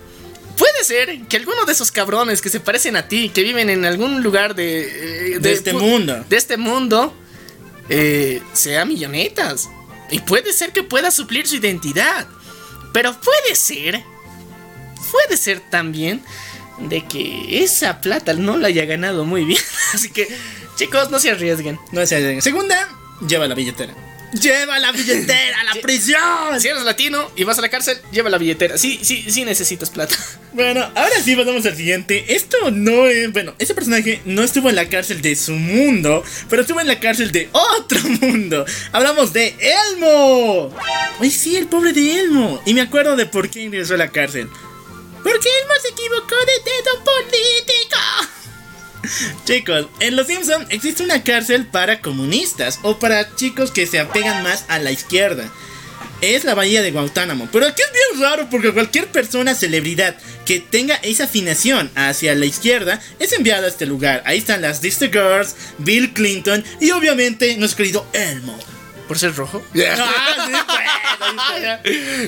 puede 0.58 0.84
ser 0.84 1.22
que 1.30 1.38
alguno 1.38 1.64
de 1.66 1.72
esos 1.72 1.90
cabrones 1.90 2.42
que 2.42 2.50
se 2.50 2.60
parecen 2.60 2.98
a 2.98 3.08
ti, 3.08 3.30
que 3.30 3.42
viven 3.42 3.70
en 3.70 3.86
algún 3.86 4.22
lugar 4.24 4.56
de, 4.56 5.36
eh, 5.36 5.40
De 5.40 5.54
este 5.54 5.72
mundo. 5.72 6.26
de 6.30 6.36
este 6.36 6.58
mundo, 6.58 7.14
eh, 7.88 8.42
sea 8.52 8.84
millonetas. 8.84 9.70
Y 10.12 10.20
puede 10.20 10.52
ser 10.52 10.74
que 10.74 10.84
pueda 10.84 11.12
suplir 11.12 11.48
su 11.48 11.56
identidad. 11.56 12.28
Pero 12.92 13.18
puede 13.22 13.56
ser, 13.56 14.04
puede 15.12 15.38
ser 15.38 15.62
también 15.62 16.22
de 16.78 17.08
que 17.08 17.64
esa 17.64 18.02
plata 18.02 18.34
no 18.34 18.58
la 18.58 18.68
haya 18.68 18.84
ganado 18.84 19.24
muy 19.24 19.46
bien. 19.46 19.62
Así 19.94 20.12
que, 20.12 20.28
chicos, 20.76 21.10
no 21.10 21.20
se 21.20 21.32
arriesguen. 21.32 21.80
No 21.94 22.06
sé. 22.06 22.42
Segunda, 22.42 22.90
lleva 23.26 23.48
la 23.48 23.56
billetera. 23.56 23.96
Lleva 24.34 24.80
la 24.80 24.92
billetera 24.92 25.60
a 25.60 25.64
la 25.64 25.74
prisión. 25.82 26.60
Si 26.60 26.68
eres 26.68 26.84
latino 26.84 27.30
y 27.36 27.44
vas 27.44 27.58
a 27.58 27.62
la 27.62 27.70
cárcel, 27.70 27.98
lleva 28.12 28.30
la 28.30 28.38
billetera. 28.38 28.78
Sí, 28.78 29.00
sí, 29.02 29.26
sí 29.30 29.44
necesitas 29.46 29.90
plata. 29.90 30.16
Bueno, 30.54 30.82
ahora 30.82 31.16
sí 31.24 31.34
pasamos 31.34 31.66
al 31.66 31.78
siguiente. 31.78 32.36
Esto 32.36 32.72
no 32.72 33.08
es. 33.08 33.32
Bueno, 33.32 33.56
ese 33.58 33.74
personaje 33.74 34.22
no 34.26 34.44
estuvo 34.44 34.70
en 34.70 34.76
la 34.76 34.90
cárcel 34.90 35.22
de 35.22 35.34
su 35.38 35.54
mundo, 35.54 36.26
pero 36.50 36.64
estuvo 36.64 36.82
en 36.82 36.88
la 36.88 37.00
cárcel 37.00 37.32
de 37.32 37.48
otro 37.54 38.00
mundo. 38.22 38.66
Hablamos 38.92 39.32
de 39.32 39.56
Elmo. 39.94 40.76
Ay, 41.22 41.32
sí, 41.32 41.56
el 41.56 41.68
pobre 41.68 41.94
de 41.94 42.20
Elmo. 42.20 42.62
Y 42.66 42.74
me 42.74 42.82
acuerdo 42.82 43.16
de 43.16 43.28
por 43.28 43.50
qué 43.50 43.62
ingresó 43.62 43.94
a 43.94 43.98
la 43.98 44.12
cárcel. 44.12 44.50
Porque 45.24 45.48
Elmo 45.62 45.74
se 45.82 45.88
equivocó 45.88 46.36
de 46.46 46.72
dedo 46.72 47.04
político. 47.06 47.98
Chicos, 49.46 49.88
en 50.00 50.16
Los 50.16 50.28
Simpson 50.28 50.66
existe 50.70 51.04
una 51.04 51.24
cárcel 51.24 51.66
para 51.66 52.02
comunistas 52.02 52.80
o 52.84 53.00
para 53.00 53.36
chicos 53.36 53.72
que 53.72 53.88
se 53.88 54.00
apegan 54.00 54.44
más 54.44 54.66
a 54.68 54.80
la 54.80 54.92
izquierda. 54.92 55.50
Es 56.22 56.44
la 56.44 56.54
bahía 56.54 56.84
de 56.84 56.92
Guantánamo. 56.92 57.50
Pero 57.52 57.66
aquí 57.66 57.82
es 57.82 57.92
bien 57.92 58.22
raro 58.22 58.48
porque 58.50 58.72
cualquier 58.72 59.08
persona, 59.08 59.56
celebridad 59.56 60.16
que 60.46 60.60
tenga 60.60 60.96
esa 60.98 61.24
afinación 61.24 61.90
hacia 61.96 62.36
la 62.36 62.46
izquierda 62.46 63.02
es 63.20 63.34
enviada 63.34 63.66
a 63.66 63.70
este 63.70 63.88
lugar. 63.88 64.22
Ahí 64.26 64.38
están 64.38 64.62
las 64.62 64.82
Disney 64.82 65.10
Girls, 65.12 65.56
Bill 65.80 66.14
Clinton 66.14 66.64
y 66.80 66.92
obviamente 66.92 67.56
nuestro 67.58 67.78
querido 67.78 68.06
Elmo. 68.14 68.58
¿Por 69.08 69.18
ser 69.20 69.36
rojo? 69.36 69.64
Ah, 69.76 70.48
sí, 70.48 70.54
está. 71.34 71.82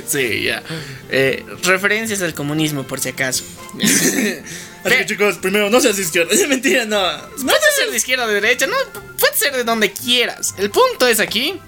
Sí, 0.08 0.44
ya. 0.44 0.64
Eh, 1.10 1.46
referencias 1.64 2.22
al 2.22 2.34
comunismo, 2.34 2.84
por 2.84 3.00
si 3.00 3.10
acaso. 3.10 3.44
Así 4.84 4.96
que 4.98 5.06
chicos, 5.06 5.38
primero, 5.38 5.70
no 5.70 5.80
seas 5.82 5.96
de 5.98 6.04
izquierda. 6.04 6.32
Es 6.34 6.48
mentira, 6.48 6.86
no. 6.86 7.00
Puede 7.42 7.60
ser 7.78 7.92
de 7.92 7.98
izquierda 7.98 8.26
o 8.26 8.28
de 8.28 8.36
derecha, 8.36 8.68
no, 8.68 8.76
puede 9.18 9.36
ser 9.38 9.54
de 9.56 9.64
donde 9.64 9.92
quieras. 9.92 10.54
El 10.58 10.70
punto 10.70 11.08
es 11.08 11.20
aquí 11.20 11.60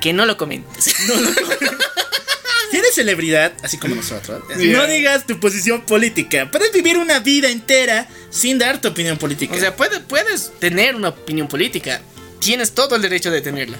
que 0.00 0.12
no 0.12 0.26
lo 0.26 0.36
comentes. 0.36 0.94
Si 2.70 2.78
eres 2.78 2.94
celebridad, 2.94 3.52
así 3.62 3.76
como 3.76 3.94
nosotros, 3.96 4.42
Yeah. 4.58 4.78
no 4.78 4.86
digas 4.86 5.26
tu 5.26 5.38
posición 5.38 5.82
política. 5.82 6.50
Puedes 6.50 6.72
vivir 6.72 6.96
una 6.96 7.18
vida 7.20 7.50
entera 7.50 8.08
sin 8.30 8.58
dar 8.58 8.80
tu 8.80 8.88
opinión 8.88 9.18
política. 9.18 9.54
O 9.54 9.58
sea, 9.60 9.76
puede- 9.76 10.00
puedes 10.00 10.58
tener 10.58 10.94
una 10.96 11.10
opinión 11.10 11.48
política. 11.48 12.00
Tienes 12.40 12.72
todo 12.72 12.96
el 12.96 13.02
derecho 13.02 13.30
de 13.30 13.42
tenerla. 13.42 13.76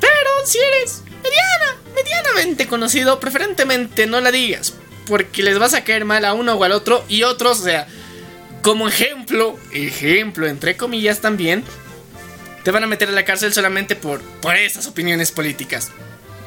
Pero 0.00 0.30
si 0.46 0.56
eres 0.58 1.02
mediana, 1.20 1.78
medianamente 1.96 2.68
conocido, 2.68 3.18
preferentemente 3.18 4.06
no 4.06 4.20
la 4.20 4.30
digas. 4.30 4.72
Porque 5.08 5.42
les 5.42 5.58
vas 5.58 5.74
a 5.74 5.82
caer 5.82 6.04
mal 6.04 6.24
a 6.24 6.34
uno 6.34 6.54
o 6.54 6.64
al 6.64 6.72
otro. 6.72 7.04
Y 7.08 7.22
otros, 7.22 7.60
o 7.60 7.64
sea, 7.64 7.88
como 8.62 8.88
ejemplo, 8.88 9.58
ejemplo, 9.72 10.46
entre 10.46 10.76
comillas 10.76 11.20
también, 11.20 11.64
te 12.62 12.70
van 12.70 12.84
a 12.84 12.86
meter 12.86 13.08
a 13.08 13.12
la 13.12 13.24
cárcel 13.24 13.52
solamente 13.52 13.96
por, 13.96 14.20
por 14.20 14.54
esas 14.56 14.86
opiniones 14.86 15.32
políticas. 15.32 15.90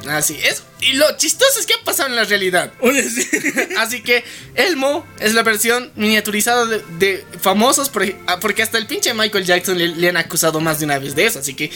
Así 0.08 0.40
es. 0.44 0.64
Y 0.80 0.94
lo 0.94 1.06
chistoso 1.18 1.60
es 1.60 1.66
que 1.66 1.74
ha 1.74 1.84
pasado 1.84 2.10
en 2.10 2.16
la 2.16 2.24
realidad. 2.24 2.74
Así 3.78 4.02
que 4.02 4.24
Elmo 4.56 5.06
es 5.20 5.34
la 5.34 5.44
versión 5.44 5.92
miniaturizada 5.96 6.66
de, 6.66 6.84
de 6.98 7.26
famosos, 7.40 7.90
por 7.90 8.04
ah, 8.28 8.40
porque 8.40 8.64
hasta 8.64 8.78
el 8.78 8.88
pinche 8.88 9.14
Michael 9.14 9.46
Jackson 9.46 9.78
le, 9.78 9.90
le 9.90 10.10
han 10.10 10.18
acusado 10.18 10.60
más 10.60 10.80
de 10.80 10.86
una 10.86 11.00
vez 11.00 11.16
de 11.16 11.26
eso. 11.26 11.40
Así 11.40 11.54
que 11.54 11.72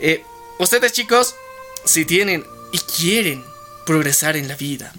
eh, 0.00 0.22
ustedes 0.58 0.92
chicos, 0.92 1.34
si 1.84 2.04
tienen 2.04 2.44
y 2.72 2.78
quieren 2.78 3.44
progresar 3.84 4.36
en 4.36 4.48
la 4.48 4.56
vida, 4.56 4.92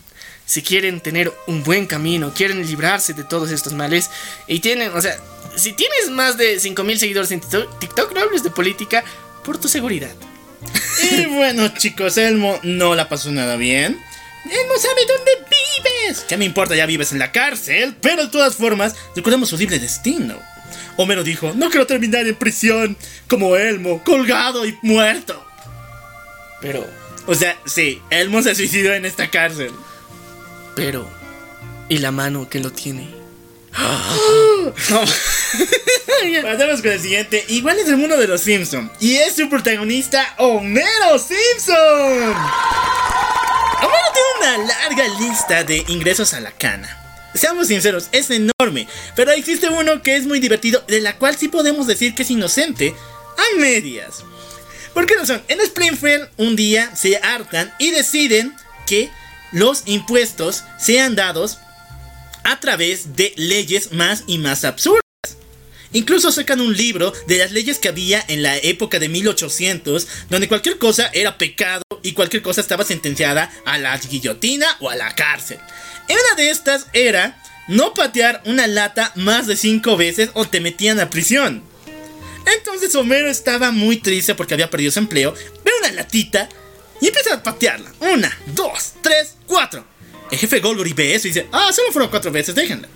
si 0.48 0.64
quieren 0.64 1.00
tener 1.02 1.32
un 1.46 1.64
buen 1.64 1.86
camino, 1.86 2.34
quieren 2.34 2.66
librarse 2.66 3.14
de 3.14 3.24
todos 3.24 3.52
estos 3.52 3.74
males, 3.74 4.10
y 4.48 4.60
tienen, 4.60 4.92
o 4.96 5.02
sea, 5.02 5.16
si 5.56 5.74
tienes 5.74 6.10
más 6.10 6.38
de 6.38 6.60
5000 6.60 7.00
seguidores 7.00 7.32
en 7.32 7.42
TikTok, 7.80 8.14
no 8.14 8.22
hables 8.22 8.42
de 8.42 8.50
política 8.50 9.04
por 9.44 9.60
tu 9.60 9.68
seguridad. 9.68 10.16
Y 11.12 11.26
bueno, 11.28 11.68
chicos, 11.70 12.18
Elmo 12.18 12.60
no 12.64 12.96
la 12.96 13.08
pasó 13.10 13.32
nada 13.32 13.56
bien. 13.56 14.00
Él 14.46 14.60
no 14.68 14.80
sabe 14.80 15.02
dónde 15.06 15.32
vives. 15.50 16.26
¿Qué 16.28 16.38
me 16.38 16.46
importa? 16.46 16.76
Ya 16.76 16.86
vives 16.86 17.12
en 17.12 17.20
la 17.20 17.32
cárcel. 17.32 17.96
Pero 18.02 18.26
de 18.26 18.32
todas 18.32 18.56
formas, 18.56 18.96
recordemos 19.16 19.50
su 19.50 19.56
horrible 19.56 19.80
destino. 19.80 20.40
Homero 20.96 21.24
dijo: 21.24 21.54
No 21.56 21.70
quiero 21.70 21.86
terminar 21.86 22.26
en 22.26 22.36
prisión 22.36 22.98
como 23.28 23.56
Elmo, 23.58 24.04
colgado 24.04 24.66
y 24.66 24.78
muerto. 24.82 25.46
Pero, 26.62 26.88
O 27.28 27.36
sea, 27.36 27.58
sí, 27.66 28.02
Elmo 28.10 28.42
se 28.42 28.56
suicidó 28.56 28.94
en 28.94 29.06
esta 29.06 29.30
cárcel. 29.30 29.72
Pero, 30.78 31.10
¿y 31.90 31.98
la 31.98 32.12
mano 32.12 32.48
que 32.48 32.60
lo 32.60 32.72
tiene? 32.72 33.10
Pasamos 36.44 36.82
con 36.82 36.92
el 36.92 37.02
siguiente. 37.02 37.44
Igual 37.48 37.80
es 37.80 37.88
el 37.88 37.98
mundo 37.98 38.16
de 38.16 38.28
los 38.28 38.42
Simpson. 38.42 38.92
Y 39.00 39.16
es 39.16 39.36
su 39.36 39.50
protagonista, 39.50 40.36
Homero 40.38 41.18
Simpson. 41.18 41.76
Homero 43.82 44.08
tiene 44.14 44.30
una 44.38 44.58
larga 44.68 45.04
lista 45.20 45.64
de 45.64 45.84
ingresos 45.88 46.36
a 46.36 46.42
la 46.42 46.52
cana. 46.52 46.96
Seamos 47.34 47.70
sinceros, 47.70 48.10
es 48.12 48.30
enorme. 48.30 48.88
Pero 49.16 49.32
existe 49.32 49.70
uno 49.70 50.04
que 50.04 50.16
es 50.16 50.28
muy 50.28 50.40
divertido, 50.40 50.84
de 50.88 51.02
la 51.02 51.18
cual 51.18 51.36
sí 51.38 51.48
podemos 51.48 51.88
decir 51.88 52.14
que 52.14 52.22
es 52.22 52.30
inocente 52.30 52.94
a 53.36 53.60
medias. 53.60 54.24
¿Por 54.94 55.08
qué 55.08 55.16
razón? 55.16 55.42
En 55.48 55.60
Springfield 55.60 56.30
un 56.38 56.56
día 56.56 56.96
se 56.96 57.18
hartan 57.18 57.74
y 57.80 57.90
deciden 57.90 58.56
que 58.86 59.10
los 59.52 59.84
impuestos 59.86 60.64
sean 60.80 61.16
dados 61.16 61.58
a 62.44 62.60
través 62.60 63.16
de 63.16 63.34
leyes 63.36 63.92
más 63.92 64.24
y 64.28 64.38
más 64.38 64.64
absurdas. 64.64 65.02
Incluso 65.94 66.32
sacan 66.32 66.62
un 66.62 66.76
libro 66.76 67.14
de 67.28 67.38
las 67.38 67.52
leyes 67.52 67.80
que 67.80 67.88
había 67.88 68.24
en 68.28 68.44
la 68.44 68.58
época 68.58 69.00
de 69.00 69.10
1800, 69.10 70.08
donde 70.30 70.48
cualquier 70.48 70.78
cosa 70.78 71.10
era 71.14 71.38
pecado 71.38 71.84
y 72.04 72.14
cualquier 72.14 72.42
cosa 72.42 72.62
estaba 72.62 72.84
sentenciada 72.84 73.52
a 73.66 73.78
la 73.78 73.98
guillotina 73.98 74.68
o 74.80 74.90
a 74.90 74.96
la 74.96 75.16
cárcel. 75.16 75.60
Una 76.10 76.36
de 76.36 76.50
estas 76.50 76.88
era 76.94 77.42
no 77.68 77.94
patear 77.94 78.42
una 78.46 78.68
lata 78.68 79.12
más 79.16 79.48
de 79.48 79.58
cinco 79.58 79.98
veces 79.98 80.30
o 80.34 80.46
te 80.46 80.62
metían 80.62 81.00
a 81.00 81.10
prisión. 81.10 81.64
Entonces 82.58 82.96
Homero 82.96 83.30
estaba 83.30 83.72
muy 83.72 83.98
triste 83.98 84.36
porque 84.36 84.54
había 84.54 84.70
perdido 84.70 84.92
su 84.92 85.00
empleo, 85.00 85.34
ve 85.34 85.72
una 85.80 85.92
latita 85.92 86.48
y 87.02 87.08
empieza 87.08 87.36
a 87.36 87.44
patearla. 87.44 87.92
Una, 88.00 88.36
dos, 88.48 88.94
tres, 89.02 89.36
cuatro. 89.46 89.86
El 90.32 90.38
jefe 90.38 90.60
Goldberg 90.60 90.94
ve 90.96 91.16
eso 91.16 91.28
y 91.28 91.32
dice, 91.32 91.48
ah, 91.52 91.72
solo 91.74 91.92
fueron 91.92 92.10
cuatro 92.10 92.32
veces, 92.32 92.54
déjenla. 92.56 92.88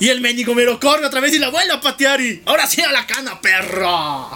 Y 0.00 0.08
el 0.10 0.20
mendigo 0.20 0.52
Homero 0.52 0.78
corre 0.78 1.04
otra 1.06 1.20
vez 1.20 1.32
y 1.34 1.38
la 1.38 1.48
vuelve 1.48 1.72
a 1.72 1.80
patear 1.80 2.20
y... 2.20 2.42
Ahora 2.46 2.66
sí 2.66 2.80
a 2.82 2.92
la 2.92 3.06
cana, 3.06 3.40
perro. 3.40 4.30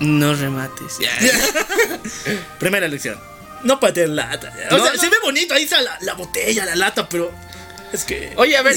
No 0.00 0.34
remates. 0.34 0.98
Primera 2.60 2.86
lección. 2.88 3.18
No 3.64 3.80
pateen 3.80 4.14
lata. 4.14 4.52
O 4.70 4.76
No, 4.78 4.84
sea, 4.84 4.92
no. 4.94 5.00
se 5.00 5.08
ve 5.08 5.16
bonito, 5.24 5.54
ahí 5.54 5.64
está 5.64 5.80
la, 5.82 5.98
la 6.02 6.14
botella, 6.14 6.64
la 6.64 6.76
lata, 6.76 7.08
pero... 7.08 7.32
Es 7.92 8.04
que... 8.04 8.32
Oye, 8.36 8.56
a 8.56 8.62
ver, 8.62 8.76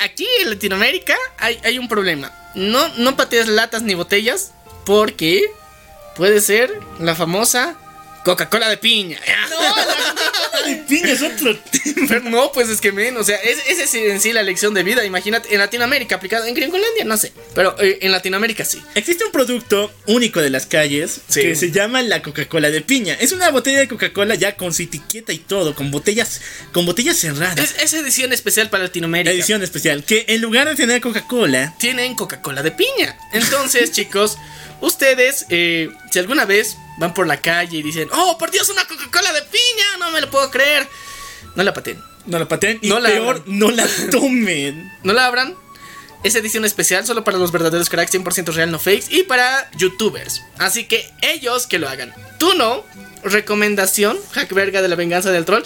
aquí 0.00 0.26
en 0.40 0.50
Latinoamérica 0.50 1.16
hay, 1.38 1.58
hay 1.64 1.78
un 1.78 1.88
problema. 1.88 2.30
No, 2.54 2.86
no 2.98 3.16
patees 3.16 3.48
latas 3.48 3.82
ni 3.82 3.94
botellas 3.94 4.52
porque 4.84 5.50
puede 6.14 6.40
ser 6.40 6.78
la 7.00 7.14
famosa 7.16 7.74
Coca-Cola 8.24 8.68
de 8.68 8.76
piña. 8.78 9.18
De 10.66 10.76
piña 10.76 11.10
es 11.12 11.20
otro 11.20 11.54
tema. 11.58 12.20
No, 12.30 12.50
pues 12.52 12.70
es 12.70 12.80
que 12.80 12.90
men, 12.90 13.16
o 13.18 13.24
sea, 13.24 13.36
es- 13.36 13.58
esa 13.68 13.82
es 13.84 13.94
en 13.94 14.18
sí 14.20 14.32
la 14.32 14.42
lección 14.42 14.72
de 14.72 14.82
vida. 14.82 15.04
Imagínate, 15.04 15.52
en 15.52 15.58
Latinoamérica 15.60 16.14
aplicado, 16.16 16.46
en 16.46 16.54
Gringolandia 16.54 17.04
no 17.04 17.18
sé, 17.18 17.32
pero 17.54 17.76
eh, 17.82 17.98
en 18.00 18.12
Latinoamérica 18.12 18.64
sí. 18.64 18.80
Existe 18.94 19.24
un 19.26 19.32
producto 19.32 19.92
único 20.06 20.40
de 20.40 20.48
las 20.48 20.64
calles 20.64 21.20
Sí. 21.28 21.42
que 21.42 21.54
se 21.56 21.70
llama 21.70 22.00
la 22.02 22.22
Coca-Cola 22.22 22.70
de 22.70 22.80
piña. 22.80 23.14
Es 23.20 23.32
una 23.32 23.50
botella 23.50 23.78
de 23.80 23.88
Coca-Cola 23.88 24.36
ya 24.36 24.56
con 24.56 24.72
su 24.72 24.82
etiqueta 24.84 25.32
y 25.34 25.38
todo, 25.38 25.74
con 25.74 25.90
botellas, 25.90 26.40
con 26.72 26.86
botellas 26.86 27.18
cerradas. 27.18 27.58
Es, 27.58 27.74
es 27.82 27.92
edición 27.92 28.32
especial 28.32 28.70
para 28.70 28.84
Latinoamérica. 28.84 29.32
Edición 29.34 29.62
especial, 29.62 30.02
que 30.04 30.24
en 30.28 30.40
lugar 30.40 30.66
de 30.68 30.76
tener 30.76 31.02
Coca-Cola, 31.02 31.74
Tienen 31.78 32.14
Coca-Cola 32.14 32.62
de 32.62 32.70
piña. 32.70 33.18
Entonces, 33.34 33.92
chicos, 33.92 34.38
ustedes, 34.80 35.44
eh, 35.50 35.90
si 36.10 36.18
alguna 36.20 36.46
vez 36.46 36.76
van 36.98 37.14
por 37.14 37.26
la 37.26 37.40
calle 37.40 37.78
y 37.78 37.82
dicen, 37.82 38.08
oh, 38.12 38.36
por 38.38 38.50
Dios, 38.50 38.68
una 38.70 38.84
Coca-Cola 38.86 39.32
de 39.32 39.42
piña, 39.42 39.96
no 39.98 40.10
me 40.10 40.20
lo 40.20 40.30
puedo 40.30 40.50
creer. 40.50 40.88
No 41.54 41.62
la 41.62 41.72
pateen. 41.74 42.02
no 42.26 42.38
la 42.38 42.48
pateen 42.48 42.78
y 42.82 42.88
No 42.88 42.98
la 43.00 43.08
peor, 43.10 43.36
abran. 43.36 43.58
no 43.58 43.70
la 43.70 43.86
tomen. 44.10 44.92
No 45.02 45.12
la 45.12 45.26
abran. 45.26 45.56
Es 46.22 46.34
edición 46.34 46.64
especial 46.64 47.06
solo 47.06 47.22
para 47.22 47.36
los 47.36 47.52
verdaderos 47.52 47.90
cracks 47.90 48.14
100% 48.14 48.52
real, 48.54 48.70
no 48.70 48.78
fakes. 48.78 49.06
Y 49.10 49.24
para 49.24 49.70
youtubers. 49.76 50.42
Así 50.58 50.84
que 50.86 51.06
ellos 51.20 51.66
que 51.66 51.78
lo 51.78 51.88
hagan. 51.88 52.14
Tú 52.38 52.54
no. 52.54 52.82
Recomendación. 53.24 54.18
Hack 54.32 54.52
verga 54.54 54.80
de 54.80 54.88
la 54.88 54.96
venganza 54.96 55.30
del 55.32 55.44
troll. 55.44 55.62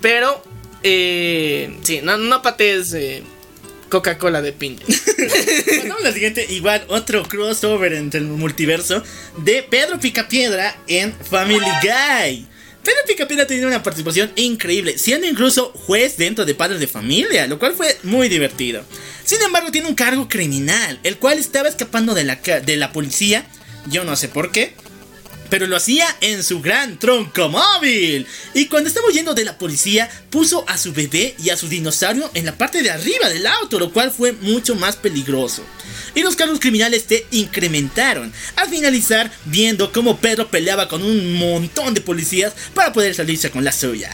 Pero. 0.00 0.42
Eh, 0.82 1.78
sí, 1.82 2.00
no, 2.02 2.16
no 2.16 2.42
patees 2.42 2.92
eh, 2.94 3.22
Coca-Cola 3.88 4.42
de 4.42 4.52
piña. 4.52 4.82
Pasamos 4.86 6.02
la 6.02 6.12
siguiente, 6.12 6.46
igual 6.50 6.84
otro 6.88 7.22
crossover 7.24 7.92
entre 7.92 8.20
el 8.20 8.26
multiverso 8.26 9.02
de 9.38 9.62
Pedro 9.62 9.98
Picapiedra 10.00 10.76
en 10.86 11.12
Family 11.12 11.66
Guy. 11.82 12.46
Pedro 12.82 13.00
Picapiedra 13.08 13.46
tiene 13.48 13.66
una 13.66 13.82
participación 13.82 14.30
increíble, 14.36 14.96
siendo 14.96 15.26
incluso 15.26 15.72
juez 15.72 16.16
dentro 16.16 16.44
de 16.44 16.54
Padres 16.54 16.78
de 16.78 16.86
Familia, 16.86 17.46
lo 17.48 17.58
cual 17.58 17.74
fue 17.74 17.98
muy 18.04 18.28
divertido. 18.28 18.84
Sin 19.24 19.42
embargo, 19.42 19.72
tiene 19.72 19.88
un 19.88 19.96
cargo 19.96 20.28
criminal, 20.28 21.00
el 21.02 21.16
cual 21.16 21.38
estaba 21.38 21.68
escapando 21.68 22.14
de 22.14 22.22
la, 22.22 22.36
de 22.36 22.76
la 22.76 22.92
policía, 22.92 23.44
yo 23.86 24.04
no 24.04 24.14
sé 24.14 24.28
por 24.28 24.52
qué, 24.52 24.74
pero 25.48 25.66
lo 25.66 25.76
hacía 25.76 26.06
en 26.20 26.42
su 26.42 26.60
gran 26.60 26.98
tronco 26.98 27.48
móvil. 27.48 28.26
Y 28.54 28.66
cuando 28.66 28.88
estaba 28.88 29.08
huyendo 29.08 29.34
de 29.34 29.44
la 29.44 29.58
policía, 29.58 30.10
puso 30.30 30.64
a 30.68 30.78
su 30.78 30.92
bebé 30.92 31.34
y 31.38 31.50
a 31.50 31.56
su 31.56 31.68
dinosaurio 31.68 32.30
en 32.34 32.46
la 32.46 32.56
parte 32.56 32.82
de 32.82 32.90
arriba 32.90 33.28
del 33.28 33.46
auto, 33.46 33.78
lo 33.78 33.92
cual 33.92 34.10
fue 34.10 34.32
mucho 34.32 34.74
más 34.74 34.96
peligroso. 34.96 35.62
Y 36.14 36.22
los 36.22 36.36
cargos 36.36 36.60
criminales 36.60 37.04
se 37.08 37.26
incrementaron. 37.30 38.32
Al 38.56 38.68
finalizar, 38.68 39.30
viendo 39.44 39.92
cómo 39.92 40.18
Pedro 40.18 40.48
peleaba 40.48 40.88
con 40.88 41.02
un 41.02 41.34
montón 41.34 41.94
de 41.94 42.00
policías 42.00 42.54
para 42.74 42.92
poder 42.92 43.14
salirse 43.14 43.50
con 43.50 43.64
la 43.64 43.72
suya. 43.72 44.10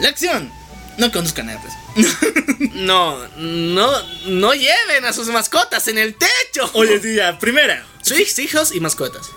La 0.00 0.08
acción. 0.08 0.50
No 0.98 1.10
conduzcan 1.10 1.50
ebrios. 1.50 1.74
No, 2.74 3.18
no, 3.36 3.90
no 4.26 4.52
lleven 4.52 5.04
a 5.04 5.12
sus 5.12 5.28
mascotas 5.28 5.86
en 5.88 5.96
el 5.96 6.16
techo. 6.16 6.70
Oye, 6.74 7.00
sí, 7.00 7.14
ya, 7.14 7.38
primera. 7.38 7.86
Sus 8.02 8.38
hijos 8.38 8.74
y 8.74 8.80
mascotas. 8.80 9.30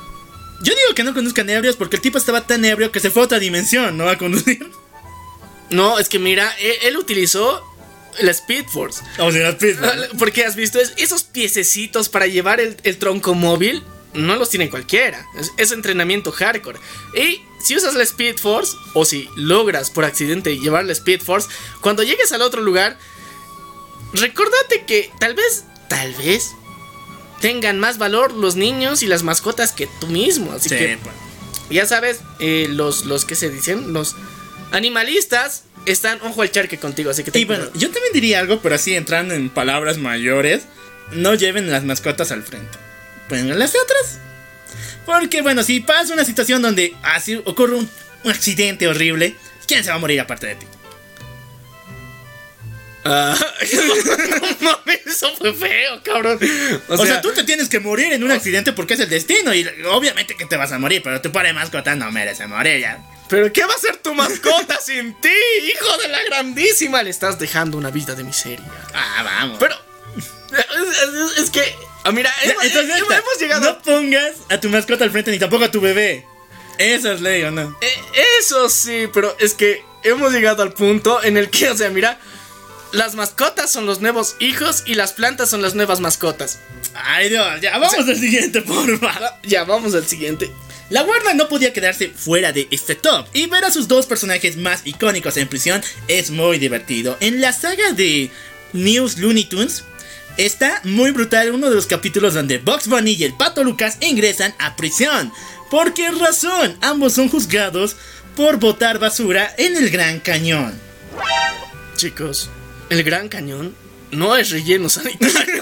Yo 0.61 0.73
digo 0.73 0.95
que 0.95 1.03
no 1.03 1.13
conduzcan 1.13 1.49
ebrios 1.49 1.75
porque 1.75 1.97
el 1.97 2.01
tipo 2.01 2.17
estaba 2.17 2.45
tan 2.47 2.65
ebrio 2.65 2.91
que 2.91 2.99
se 2.99 3.11
fue 3.11 3.21
a 3.21 3.25
otra 3.25 3.39
dimensión, 3.39 3.97
¿no? 3.97 4.09
A 4.09 4.17
conducir. 4.17 4.69
No, 5.69 5.99
es 5.99 6.09
que 6.09 6.17
mira, 6.19 6.51
él, 6.59 6.73
él 6.83 6.97
utilizó 6.97 7.63
la 8.19 8.31
Speed 8.31 8.65
Force. 8.67 9.03
O 9.19 9.31
sea, 9.31 9.43
las 9.43 9.55
pistas, 9.55 9.95
¿no? 9.95 10.17
Porque 10.17 10.43
has 10.45 10.55
visto 10.55 10.79
Es- 10.79 10.93
esos 10.97 11.23
piececitos 11.23 12.09
para 12.09 12.25
llevar 12.27 12.59
el, 12.59 12.77
el 12.83 12.97
tronco 12.97 13.33
móvil. 13.35 13.83
No 14.13 14.35
los 14.37 14.49
tiene 14.49 14.69
cualquiera. 14.69 15.23
Es, 15.37 15.51
es 15.57 15.71
entrenamiento 15.71 16.31
hardcore. 16.31 16.79
Y 17.15 17.41
si 17.63 17.75
usas 17.75 17.93
la 17.93 18.01
Speed 18.03 18.37
Force, 18.37 18.75
o 18.93 19.05
si 19.05 19.29
logras 19.35 19.91
por 19.91 20.05
accidente 20.05 20.57
llevar 20.57 20.85
la 20.85 20.93
Speed 20.93 21.21
Force, 21.21 21.47
cuando 21.81 22.01
llegues 22.01 22.31
al 22.31 22.41
otro 22.41 22.61
lugar, 22.61 22.97
recordate 24.13 24.85
que 24.85 25.11
tal 25.19 25.33
vez, 25.35 25.65
tal 25.89 26.13
vez, 26.15 26.51
tengan 27.41 27.79
más 27.79 27.97
valor 27.97 28.33
los 28.33 28.55
niños 28.55 29.03
y 29.03 29.07
las 29.07 29.23
mascotas 29.23 29.71
que 29.71 29.87
tú 29.99 30.07
mismo. 30.07 30.51
Así 30.53 30.69
Sí, 30.69 30.75
que 30.75 30.97
pues. 31.01 31.15
ya 31.69 31.85
sabes, 31.85 32.19
eh, 32.39 32.67
los, 32.69 33.05
los 33.05 33.25
que 33.25 33.35
se 33.35 33.49
dicen, 33.49 33.93
los 33.93 34.15
animalistas 34.71 35.63
están 35.85 36.19
ojo 36.21 36.41
al 36.41 36.51
charque 36.51 36.77
contigo. 36.77 37.09
Así 37.11 37.23
que 37.23 37.31
ten 37.31 37.41
Y 37.41 37.45
bueno, 37.45 37.65
yo 37.73 37.89
también 37.91 38.13
diría 38.13 38.39
algo, 38.39 38.59
pero 38.61 38.75
así 38.75 38.95
entrando 38.95 39.33
en 39.33 39.49
palabras 39.49 39.97
mayores, 39.97 40.63
no 41.11 41.33
lleven 41.35 41.71
las 41.71 41.83
mascotas 41.83 42.31
al 42.31 42.43
frente. 42.43 42.77
Pónganlas 43.29 43.71
atrás. 43.71 44.19
Porque 45.05 45.41
bueno, 45.41 45.63
si 45.63 45.79
pasa 45.79 46.13
una 46.13 46.25
situación 46.25 46.61
donde 46.61 46.93
así 47.03 47.41
ocurre 47.45 47.75
un, 47.75 47.89
un 48.23 48.31
accidente 48.31 48.87
horrible, 48.87 49.35
¿quién 49.67 49.83
se 49.83 49.89
va 49.89 49.95
a 49.95 49.99
morir 49.99 50.19
aparte 50.19 50.47
de 50.47 50.55
ti? 50.55 50.65
Ah, 53.09 53.37
no 54.61 54.69
mames, 54.71 54.99
eso 55.05 55.33
fue 55.35 55.53
feo, 55.53 56.01
cabrón. 56.03 56.39
O, 56.87 57.05
sea, 57.05 57.21
tú 57.21 57.31
te 57.33 57.43
tienes 57.43 57.69
que 57.69 57.79
morir 57.79 58.11
en 58.13 58.23
un 58.23 58.31
accidente 58.31 58.73
porque 58.73 58.95
es 58.95 58.99
el 58.99 59.09
destino 59.09 59.53
y 59.53 59.67
obviamente 59.89 60.35
que 60.35 60.45
te 60.45 60.57
vas 60.57 60.71
a 60.71 60.79
morir, 60.79 61.01
pero 61.03 61.21
tu 61.21 61.31
pobre 61.31 61.53
mascota 61.53 61.95
no 61.95 62.11
merece 62.11 62.47
morir 62.47 62.79
ya. 62.81 62.99
¿Pero 63.29 63.51
qué 63.51 63.65
va 63.65 63.73
a 63.73 63.77
ser 63.77 63.97
tu 63.97 64.13
mascota 64.13 64.79
sin 64.85 65.13
ti, 65.21 65.29
hijo 65.73 65.97
de 65.97 66.07
la 66.09 66.23
grandísima? 66.23 67.03
Le 67.03 67.09
estás 67.09 67.37
dejando 67.39 67.77
una 67.77 67.91
vida 67.91 68.15
de 68.15 68.23
miseria. 68.23 68.65
Ah, 68.93 69.23
vamos. 69.23 69.57
Pero 69.59 69.75
es, 70.51 70.97
es- 71.33 71.43
es 71.43 71.49
que, 71.49 71.75
ah, 72.03 72.11
mira, 72.11 72.33
Ya, 72.43 72.51
hemos, 72.51 72.63
entonces, 72.65 72.89
hemos- 72.97 73.01
esta, 73.11 73.17
hemos 73.17 73.39
llegado. 73.39 73.61
No 73.71 73.81
pongas 73.81 74.31
a 74.49 74.59
tu 74.59 74.69
mascota 74.69 75.03
al 75.03 75.11
frente 75.11 75.31
ni 75.31 75.39
tampoco 75.39 75.65
a 75.65 75.71
tu 75.71 75.81
bebé. 75.81 76.25
Eso 76.77 77.11
es 77.11 77.21
ley, 77.21 77.43
¿o 77.43 77.51
no? 77.51 77.75
Eh, 77.81 78.01
eso 78.39 78.69
sí, 78.69 79.09
pero 79.13 79.35
es 79.39 79.53
que 79.55 79.83
hemos 80.03 80.31
llegado 80.31 80.61
al 80.63 80.73
punto 80.73 81.21
en 81.23 81.35
el 81.35 81.49
que, 81.49 81.69
o 81.69 81.75
sea, 81.75 81.89
mira, 81.89 82.19
las 82.91 83.15
mascotas 83.15 83.71
son 83.71 83.85
los 83.85 84.01
nuevos 84.01 84.35
hijos 84.39 84.83
y 84.85 84.95
las 84.95 85.13
plantas 85.13 85.49
son 85.49 85.61
las 85.61 85.75
nuevas 85.75 85.99
mascotas. 85.99 86.59
Ay, 86.93 87.29
Dios, 87.29 87.61
ya 87.61 87.77
vamos 87.77 88.07
al 88.07 88.15
siguiente, 88.15 88.61
por 88.61 88.97
favor. 88.99 89.29
Ya, 89.43 89.63
vamos 89.63 89.93
al 89.93 90.05
siguiente. 90.05 90.51
La 90.89 91.03
Warner 91.03 91.35
no 91.35 91.49
podía 91.49 91.73
quedarse 91.73 92.09
fuera 92.09 92.53
de 92.53 92.67
este 92.71 92.95
top 92.95 93.27
y 93.33 93.47
ver 93.47 93.65
a 93.65 93.71
sus 93.71 93.89
dos 93.89 94.05
personajes 94.05 94.55
más 94.55 94.81
icónicos 94.85 95.35
en 95.35 95.49
prisión 95.49 95.83
es 96.07 96.31
muy 96.31 96.59
divertido. 96.59 97.17
En 97.19 97.41
la 97.41 97.51
saga 97.51 97.91
de 97.91 98.31
News 98.71 99.17
Looney 99.17 99.45
Tunes 99.45 99.83
está 100.37 100.79
muy 100.85 101.11
brutal 101.11 101.51
uno 101.51 101.69
de 101.69 101.75
los 101.75 101.87
capítulos 101.87 102.35
donde 102.35 102.59
Bugs 102.59 102.87
Bunny 102.87 103.13
y 103.13 103.25
el 103.25 103.33
Pato 103.35 103.65
Lucas 103.65 103.97
ingresan 103.99 104.55
a 104.59 104.77
prisión. 104.77 105.33
¿Por 105.69 105.93
qué 105.93 106.09
razón? 106.11 106.77
Ambos 106.81 107.13
son 107.13 107.27
juzgados 107.27 107.97
por 108.37 108.57
botar 108.57 108.97
basura 108.99 109.53
en 109.57 109.75
el 109.75 109.89
Gran 109.89 110.21
Cañón. 110.21 110.79
Chicos, 111.97 112.49
el 112.89 113.03
Gran 113.03 113.29
Cañón 113.29 113.75
no 114.11 114.35
es 114.37 114.49
relleno 114.51 114.89
sanitario. 114.89 115.61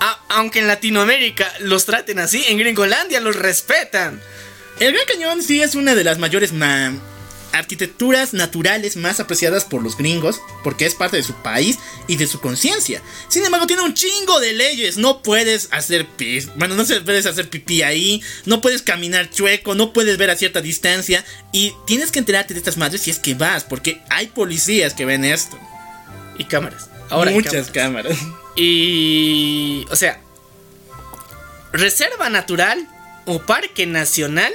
A- 0.00 0.20
aunque 0.28 0.60
en 0.60 0.66
Latinoamérica 0.66 1.52
los 1.60 1.84
traten 1.84 2.18
así, 2.18 2.44
en 2.48 2.58
Gringolandia 2.58 3.20
los 3.20 3.36
respetan. 3.36 4.20
El 4.80 4.92
Gran 4.92 5.06
Cañón 5.06 5.42
sí 5.42 5.62
es 5.62 5.74
una 5.74 5.94
de 5.94 6.04
las 6.04 6.18
mayores 6.18 6.52
ma- 6.52 6.92
arquitecturas 7.54 8.34
naturales 8.34 8.96
más 8.96 9.20
apreciadas 9.20 9.64
por 9.64 9.82
los 9.82 9.96
gringos, 9.96 10.40
porque 10.62 10.86
es 10.86 10.94
parte 10.94 11.16
de 11.16 11.22
su 11.22 11.34
país 11.34 11.78
y 12.08 12.16
de 12.16 12.26
su 12.26 12.40
conciencia. 12.40 13.00
Sin 13.28 13.44
embargo, 13.44 13.66
tiene 13.66 13.82
un 13.82 13.94
chingo 13.94 14.40
de 14.40 14.52
leyes. 14.52 14.96
No 14.96 15.22
puedes 15.22 15.68
hacer 15.70 16.06
pis, 16.06 16.48
bueno, 16.56 16.74
no 16.74 16.84
se 16.84 17.00
puedes 17.00 17.26
hacer 17.26 17.48
pipí 17.48 17.82
ahí, 17.82 18.22
no 18.44 18.60
puedes 18.60 18.82
caminar 18.82 19.30
chueco, 19.30 19.74
no 19.74 19.92
puedes 19.92 20.18
ver 20.18 20.30
a 20.30 20.36
cierta 20.36 20.60
distancia 20.60 21.24
y 21.52 21.72
tienes 21.86 22.10
que 22.10 22.18
enterarte 22.18 22.54
de 22.54 22.58
estas 22.58 22.76
madres 22.76 23.02
si 23.02 23.10
es 23.10 23.18
que 23.18 23.34
vas, 23.34 23.64
porque 23.64 24.02
hay 24.10 24.26
policías 24.26 24.94
que 24.94 25.04
ven 25.04 25.24
esto. 25.24 25.58
Y 26.38 26.44
cámaras. 26.44 26.90
Ahora 27.10 27.30
Muchas 27.30 27.70
cámaras. 27.70 28.16
cámaras. 28.18 28.34
Y. 28.56 29.86
O 29.90 29.96
sea. 29.96 30.20
Reserva 31.72 32.28
natural 32.28 32.88
o 33.26 33.40
parque 33.40 33.86
nacional 33.86 34.52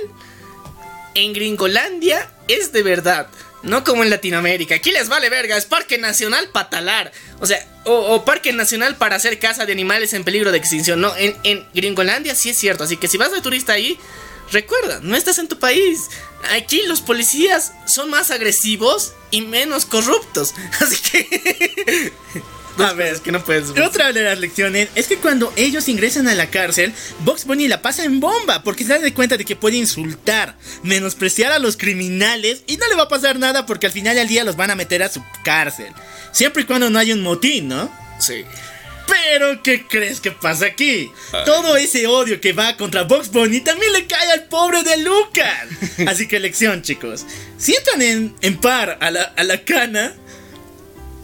en 1.15 1.33
Gringolandia 1.33 2.29
es 2.49 2.71
de 2.71 2.83
verdad. 2.83 3.27
No 3.61 3.83
como 3.83 4.03
en 4.03 4.09
Latinoamérica. 4.09 4.75
Aquí 4.75 4.91
les 4.91 5.09
vale 5.09 5.29
verga. 5.29 5.57
Es 5.57 5.65
parque 5.65 5.97
nacional 5.97 6.49
para 6.49 6.69
talar. 6.69 7.11
O 7.39 7.45
sea, 7.45 7.65
o, 7.83 7.93
o 7.93 8.25
parque 8.25 8.53
nacional 8.53 8.95
para 8.95 9.17
hacer 9.17 9.37
caza 9.39 9.65
de 9.65 9.73
animales 9.73 10.13
en 10.13 10.23
peligro 10.23 10.51
de 10.51 10.57
extinción. 10.57 11.01
No, 11.01 11.15
en, 11.17 11.35
en 11.43 11.67
Gringolandia 11.73 12.35
sí 12.35 12.49
es 12.49 12.57
cierto. 12.57 12.85
Así 12.85 12.97
que 12.97 13.07
si 13.07 13.17
vas 13.17 13.31
de 13.33 13.41
turista 13.41 13.73
ahí, 13.73 13.99
recuerda, 14.51 14.99
no 15.01 15.15
estás 15.15 15.39
en 15.39 15.47
tu 15.49 15.59
país. 15.59 16.09
Aquí 16.51 16.83
los 16.83 17.01
policías 17.01 17.73
son 17.85 18.09
más 18.09 18.31
agresivos 18.31 19.13
y 19.31 19.41
menos 19.41 19.85
corruptos. 19.85 20.53
Así 20.79 20.95
que. 20.97 22.13
A 22.79 22.93
ver, 22.93 23.13
es 23.13 23.21
que 23.21 23.31
no 23.31 23.43
puedes. 23.43 23.71
Otra 23.71 24.11
de 24.11 24.23
las 24.23 24.39
lecciones 24.39 24.89
es 24.95 25.07
que 25.07 25.17
cuando 25.17 25.51
ellos 25.55 25.87
ingresan 25.89 26.27
a 26.27 26.35
la 26.35 26.49
cárcel, 26.49 26.93
Box 27.19 27.45
Bunny 27.45 27.67
la 27.67 27.81
pasa 27.81 28.03
en 28.03 28.19
bomba 28.19 28.63
porque 28.63 28.83
se 28.83 28.97
da 28.97 29.13
cuenta 29.13 29.37
de 29.37 29.45
que 29.45 29.55
puede 29.55 29.77
insultar, 29.77 30.55
menospreciar 30.83 31.51
a 31.51 31.59
los 31.59 31.77
criminales 31.77 32.63
y 32.67 32.77
no 32.77 32.87
le 32.87 32.95
va 32.95 33.03
a 33.03 33.09
pasar 33.09 33.39
nada 33.39 33.65
porque 33.65 33.85
al 33.87 33.91
final 33.91 34.15
del 34.15 34.27
día 34.27 34.43
los 34.43 34.55
van 34.55 34.71
a 34.71 34.75
meter 34.75 35.03
a 35.03 35.09
su 35.09 35.23
cárcel. 35.43 35.93
Siempre 36.31 36.63
y 36.63 36.65
cuando 36.65 36.89
no 36.89 36.99
haya 36.99 37.13
un 37.13 37.21
motín, 37.21 37.67
¿no? 37.67 37.91
Sí. 38.19 38.45
Pero, 39.09 39.63
¿qué 39.63 39.87
crees 39.87 40.21
que 40.21 40.31
pasa 40.31 40.67
aquí? 40.67 41.11
Todo 41.45 41.75
ese 41.77 42.05
odio 42.07 42.39
que 42.39 42.53
va 42.53 42.77
contra 42.77 43.03
Box 43.03 43.31
Bunny 43.31 43.61
también 43.61 43.91
le 43.91 44.05
cae 44.05 44.31
al 44.31 44.43
pobre 44.43 44.83
de 44.83 44.97
Lucas. 44.97 45.67
Así 46.07 46.27
que 46.27 46.39
lección, 46.39 46.83
chicos. 46.83 47.25
Si 47.57 47.73
entran 47.75 48.01
en, 48.01 48.35
en 48.41 48.57
par 48.57 48.97
a 49.01 49.09
la, 49.09 49.23
a 49.23 49.43
la 49.43 49.63
cana, 49.63 50.13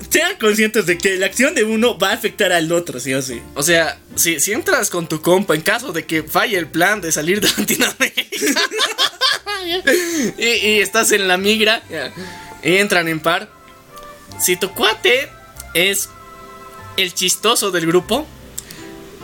sean 0.10 0.38
conscientes 0.38 0.86
de 0.86 0.98
que 0.98 1.18
la 1.18 1.26
acción 1.26 1.56
de 1.56 1.64
uno 1.64 1.98
va 1.98 2.12
a 2.12 2.14
afectar 2.14 2.52
al 2.52 2.72
otro, 2.72 3.00
sí 3.00 3.14
o 3.14 3.22
sí. 3.22 3.42
O 3.54 3.64
sea, 3.64 4.00
si, 4.16 4.38
entras 4.52 4.90
con 4.90 5.08
tu 5.08 5.22
compa 5.22 5.56
en 5.56 5.62
caso 5.62 5.92
de 5.92 6.06
que 6.06 6.24
falle 6.24 6.58
el 6.58 6.68
plan 6.68 7.02
de 7.02 7.12
salir 7.12 7.42
de 7.42 7.50
Latinoamérica 7.58 8.22
y, 10.38 10.44
y 10.44 10.80
estás 10.80 11.12
en 11.12 11.28
la 11.28 11.38
migra 11.38 11.84
y 12.64 12.78
entran 12.78 13.08
en 13.08 13.20
par, 13.20 13.50
si 14.40 14.56
tu 14.56 14.72
cuate 14.72 15.30
es 15.74 16.10
el 16.98 17.14
chistoso 17.14 17.72
del 17.72 17.86
grupo, 17.86 18.28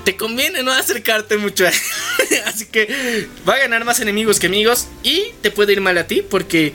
te 0.03 0.15
conviene 0.15 0.63
no 0.63 0.71
acercarte 0.71 1.37
mucho 1.37 1.65
a 1.65 1.69
él. 1.69 1.75
Así 2.45 2.65
que 2.65 3.27
va 3.47 3.55
a 3.55 3.59
ganar 3.59 3.85
más 3.85 3.99
enemigos 3.99 4.39
que 4.39 4.47
amigos 4.47 4.87
y 5.03 5.25
te 5.41 5.51
puede 5.51 5.73
ir 5.73 5.81
mal 5.81 5.97
a 5.97 6.07
ti 6.07 6.23
porque 6.27 6.73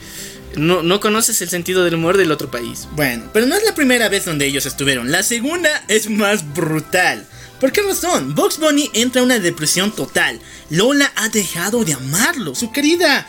no, 0.57 0.83
no 0.83 1.01
conoces 1.01 1.41
el 1.43 1.49
sentido 1.49 1.85
del 1.85 1.95
humor 1.95 2.17
del 2.17 2.33
otro 2.33 2.51
país. 2.51 2.89
Bueno, 2.93 3.31
pero 3.33 3.47
no 3.47 3.55
es 3.55 3.65
la 3.65 3.75
primera 3.75 4.09
vez 4.09 4.25
donde 4.25 4.47
ellos 4.47 4.67
estuvieron. 4.67 5.13
La 5.13 5.23
segunda 5.23 5.85
es 5.89 6.11
más 6.11 6.55
brutal. 6.55 7.27
¿Por 7.61 7.73
qué 7.73 7.83
razón? 7.83 8.35
Box 8.35 8.59
Bunny 8.59 8.91
entra 8.93 9.21
en 9.21 9.27
una 9.27 9.39
depresión 9.39 9.91
total. 9.93 10.41
Lola 10.71 11.11
ha 11.17 11.29
dejado 11.29 11.85
de 11.85 11.95
amarlo. 11.95 12.55
Su 12.55 12.71
querida 12.71 13.27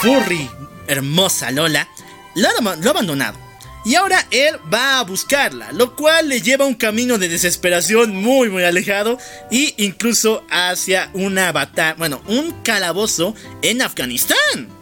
furry, 0.00 0.48
hermosa 0.86 1.50
Lola, 1.50 1.88
lo 2.34 2.48
ha, 2.48 2.90
abandonado. 2.90 3.38
Y 3.84 3.94
ahora 3.94 4.26
él 4.30 4.56
va 4.72 4.98
a 4.98 5.04
buscarla, 5.04 5.72
lo 5.72 5.96
cual 5.96 6.28
le 6.28 6.42
lleva 6.42 6.64
a 6.64 6.68
un 6.68 6.74
camino 6.74 7.16
de 7.16 7.28
desesperación 7.28 8.14
muy 8.14 8.50
muy 8.50 8.62
alejado 8.62 9.18
y 9.50 9.74
incluso 9.78 10.44
hacia 10.50 11.08
una 11.14 11.50
batalla, 11.50 11.94
bueno, 11.94 12.20
un 12.26 12.62
calabozo 12.62 13.34
en 13.62 13.80
Afganistán. 13.80 14.79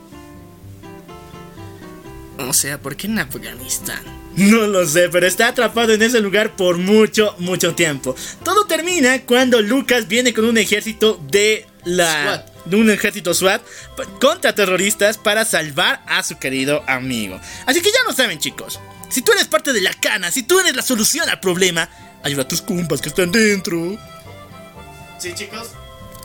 O 2.39 2.52
sea, 2.52 2.78
¿por 2.81 2.97
qué 2.97 3.08
en 3.08 3.18
Afganistán? 3.18 4.00
No 4.36 4.68
lo 4.68 4.86
sé, 4.86 5.08
pero 5.08 5.26
está 5.26 5.49
atrapado 5.49 5.92
en 5.92 6.02
ese 6.02 6.20
lugar 6.20 6.55
por 6.55 6.78
mucho, 6.78 7.34
mucho 7.39 7.75
tiempo. 7.75 8.15
Todo 8.44 8.65
termina 8.67 9.20
cuando 9.23 9.60
Lucas 9.60 10.07
viene 10.07 10.33
con 10.33 10.44
un 10.44 10.57
ejército 10.57 11.20
de 11.31 11.67
la... 11.84 12.23
SWAT. 12.23 12.58
De 12.67 12.76
un 12.76 12.91
ejército 12.91 13.34
SWAT 13.34 13.62
contra 14.20 14.55
terroristas 14.55 15.18
para 15.18 15.44
salvar 15.44 16.02
a 16.07 16.23
su 16.23 16.39
querido 16.39 16.84
amigo. 16.86 17.41
Así 17.67 17.81
que 17.81 17.91
ya 17.91 17.99
lo 18.07 18.12
saben, 18.12 18.39
chicos. 18.39 18.78
Si 19.08 19.23
tú 19.23 19.33
eres 19.33 19.47
parte 19.47 19.73
de 19.73 19.81
la 19.81 19.94
cana, 19.94 20.31
si 20.31 20.42
tú 20.42 20.60
eres 20.60 20.76
la 20.76 20.83
solución 20.83 21.28
al 21.28 21.41
problema, 21.41 21.89
ayuda 22.23 22.42
a 22.42 22.49
tus 22.49 22.60
compas 22.62 23.00
que 23.00 23.08
están 23.08 23.33
dentro. 23.33 23.99
Sí, 25.18 25.33
chicos. 25.34 25.70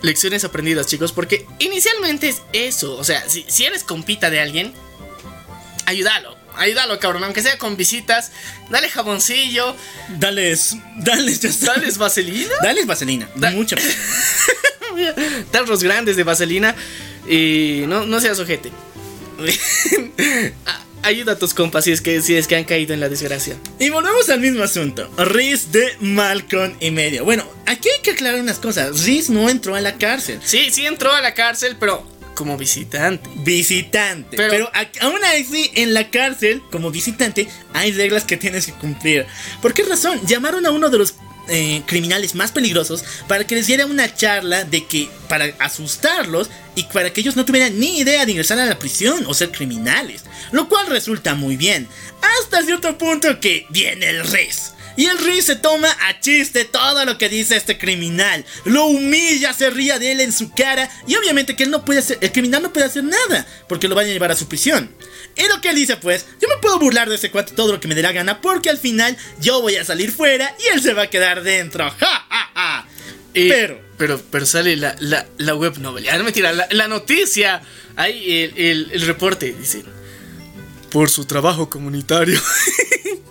Lecciones 0.01 0.43
aprendidas, 0.43 0.85
chicos, 0.85 1.13
porque 1.13 1.47
inicialmente 1.59 2.27
es 2.27 2.41
eso. 2.51 2.97
O 2.97 3.05
sea, 3.05 3.27
si, 3.29 3.45
si 3.47 3.63
eres 3.63 3.83
compita 3.83 4.29
de 4.29 4.41
alguien, 4.41 4.73
ayúdalo. 5.85 6.37
Ayúdalo, 6.55 6.99
cabrón. 6.99 7.23
Aunque 7.23 7.41
sea 7.41 7.57
con 7.57 7.75
visitas, 7.77 8.31
dale 8.69 8.87
jaboncillo, 8.89 9.75
Dales, 10.19 10.75
dales, 10.97 11.39
ya 11.39 11.51
sabes. 11.51 11.75
dales 11.75 11.97
vaselina, 11.97 12.53
Dales 12.61 12.85
vaselina. 12.85 13.27
Da- 13.35 13.51
Mucha. 13.51 13.75
tarros 15.51 15.81
grandes 15.83 16.15
de 16.15 16.23
vaselina 16.23 16.75
y 17.27 17.83
no, 17.87 18.05
no 18.05 18.19
seas 18.19 18.39
ojete. 18.39 18.71
Ayuda 21.01 21.33
a 21.33 21.35
tus 21.37 21.53
compas 21.53 21.83
si 21.83 21.91
es, 21.91 21.99
que, 21.99 22.21
si 22.21 22.35
es 22.35 22.47
que 22.47 22.55
han 22.55 22.63
caído 22.63 22.93
en 22.93 23.01
la 23.01 23.09
desgracia. 23.09 23.57
Y 23.77 23.89
volvemos 23.89 24.29
al 24.29 24.39
mismo 24.39 24.63
asunto. 24.63 25.09
Riz 25.17 25.71
de 25.73 25.97
Malcolm 25.99 26.75
y 26.79 26.91
medio. 26.91 27.25
Bueno, 27.25 27.45
aquí 27.65 27.89
hay 27.89 28.01
que 28.01 28.11
aclarar 28.11 28.39
unas 28.39 28.57
cosas. 28.57 29.03
Riz 29.03 29.29
no 29.29 29.49
entró 29.49 29.75
a 29.75 29.81
la 29.81 29.95
cárcel. 29.97 30.39
Sí, 30.45 30.69
sí 30.71 30.85
entró 30.85 31.11
a 31.11 31.19
la 31.19 31.33
cárcel, 31.33 31.75
pero 31.77 32.07
como 32.35 32.57
visitante. 32.57 33.29
Visitante. 33.35 34.37
Pero- 34.37 34.51
Pero, 34.51 34.71
a- 34.73 35.05
aún 35.05 35.19
así, 35.25 35.71
en 35.75 35.93
la 35.93 36.09
cárcel, 36.09 36.61
como 36.71 36.91
visitante, 36.91 37.47
hay 37.73 37.91
reglas 37.91 38.23
que 38.23 38.37
tienes 38.37 38.65
que 38.65 38.73
cumplir. 38.73 39.25
¿Por 39.61 39.73
qué 39.73 39.83
razón? 39.83 40.19
Llamaron 40.25 40.65
a 40.65 40.71
uno 40.71 40.89
de 40.89 40.97
los 40.99 41.15
eh, 41.49 41.81
criminales 41.85 42.35
más 42.35 42.53
peligrosos 42.53 43.03
para 43.27 43.45
que 43.45 43.55
les 43.55 43.67
diera 43.67 43.85
una 43.85 44.13
charla 44.15 44.63
de 44.63 44.85
que 44.85 45.09
para 45.27 45.53
asustarlos 45.59 46.49
y 46.75 46.83
para 46.83 47.11
que 47.11 47.19
ellos 47.19 47.35
no 47.35 47.43
tuvieran 47.43 47.77
ni 47.77 47.99
idea 47.99 48.25
de 48.25 48.31
ingresar 48.31 48.57
a 48.59 48.65
la 48.65 48.79
prisión 48.79 49.25
o 49.27 49.33
ser 49.33 49.51
criminales. 49.51 50.23
Lo 50.53 50.69
cual 50.69 50.87
resulta 50.87 51.35
muy 51.35 51.57
bien. 51.57 51.89
Hasta 52.39 52.63
cierto 52.63 52.97
punto 52.97 53.41
que 53.41 53.65
viene 53.71 54.07
el 54.09 54.23
Riz. 54.25 54.71
Y 54.95 55.05
el 55.05 55.17
Riz 55.17 55.45
se 55.45 55.55
toma 55.55 55.89
a 56.07 56.19
chiste 56.19 56.65
todo 56.65 57.03
lo 57.05 57.17
que 57.17 57.29
dice 57.29 57.55
este 57.55 57.77
criminal. 57.77 58.45
Lo 58.65 58.85
humilla, 58.85 59.53
se 59.53 59.69
ría 59.69 59.97
de 59.99 60.11
él 60.11 60.21
en 60.21 60.31
su 60.31 60.51
cara. 60.53 60.89
Y 61.07 61.15
obviamente 61.15 61.55
que 61.55 61.63
él 61.63 61.71
no 61.71 61.83
puede 61.83 61.99
hacer, 61.99 62.17
el 62.21 62.31
criminal 62.31 62.61
no 62.63 62.71
puede 62.73 62.85
hacer 62.85 63.03
nada. 63.03 63.45
Porque 63.67 63.87
lo 63.87 63.95
van 63.95 64.05
a 64.05 64.09
llevar 64.09 64.31
a 64.31 64.35
su 64.35 64.47
prisión. 64.47 64.93
Y 65.35 65.47
lo 65.47 65.61
que 65.61 65.69
él 65.69 65.75
dice 65.75 65.97
pues, 65.97 66.25
yo 66.41 66.47
me 66.47 66.57
puedo 66.57 66.77
burlar 66.77 67.09
de 67.09 67.15
ese 67.15 67.31
cuate 67.31 67.53
todo 67.53 67.71
lo 67.73 67.79
que 67.79 67.87
me 67.87 67.95
dé 67.95 68.01
la 68.03 68.11
gana. 68.11 68.39
Porque 68.41 68.69
al 68.69 68.77
final 68.77 69.17
yo 69.41 69.61
voy 69.61 69.75
a 69.77 69.85
salir 69.85 70.11
fuera 70.11 70.55
y 70.63 70.73
él 70.75 70.81
se 70.81 70.93
va 70.93 71.03
a 71.03 71.09
quedar 71.09 71.41
dentro. 71.43 71.89
Ja, 71.99 72.25
ja, 72.29 72.51
ja. 72.53 72.87
Y- 73.33 73.49
Pero- 73.49 73.81
pero, 73.97 74.21
pero 74.31 74.45
sale 74.45 74.75
la, 74.75 74.95
la, 74.99 75.25
la 75.37 75.55
web 75.55 75.77
novel. 75.77 76.07
Ah, 76.09 76.17
no, 76.17 76.23
mentira, 76.23 76.51
la, 76.51 76.67
la 76.71 76.87
noticia. 76.87 77.61
Ahí 77.95 78.41
el, 78.43 78.53
el, 78.57 78.89
el 78.91 79.01
reporte 79.07 79.53
dice. 79.53 79.83
Por 80.93 81.09
su 81.09 81.25
trabajo 81.25 81.69
comunitario. 81.69 82.39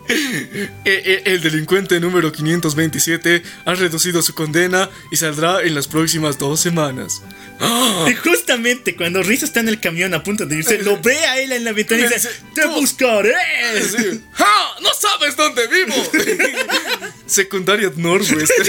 el, 0.09 0.71
el- 0.85 1.23
el 1.25 1.41
delincuente 1.41 1.99
número 2.01 2.31
527 2.33 3.43
ha 3.65 3.75
reducido 3.75 4.21
su 4.21 4.35
condena 4.35 4.91
y 5.11 5.17
saldrá 5.17 5.63
en 5.63 5.75
las 5.75 5.87
próximas 5.89 6.37
dos 6.39 6.61
semanas. 6.61 7.23
¡Ah! 7.61 8.07
Y 8.11 8.15
justamente 8.17 8.97
cuando 8.97 9.23
Riz 9.23 9.45
está 9.45 9.61
en 9.61 9.69
el 9.69 9.79
camión 9.81 10.13
a 10.15 10.23
punto 10.25 10.45
de 10.45 10.57
irse, 10.57 10.83
lo 10.83 11.01
ve 11.01 11.17
a 11.25 11.39
él 11.41 11.53
en 11.53 11.65
la 11.65 11.73
ventana 11.73 12.05
y 12.05 12.09
dice, 12.13 12.29
te 12.55 12.67
buscaré. 12.67 13.33
Sí. 13.81 14.21
¡Ja! 14.33 14.75
¡No 14.83 14.89
sabes 15.01 15.37
dónde 15.37 15.63
vivo! 15.69 15.95
Secundaria 17.27 17.93
Northwest. 17.97 18.51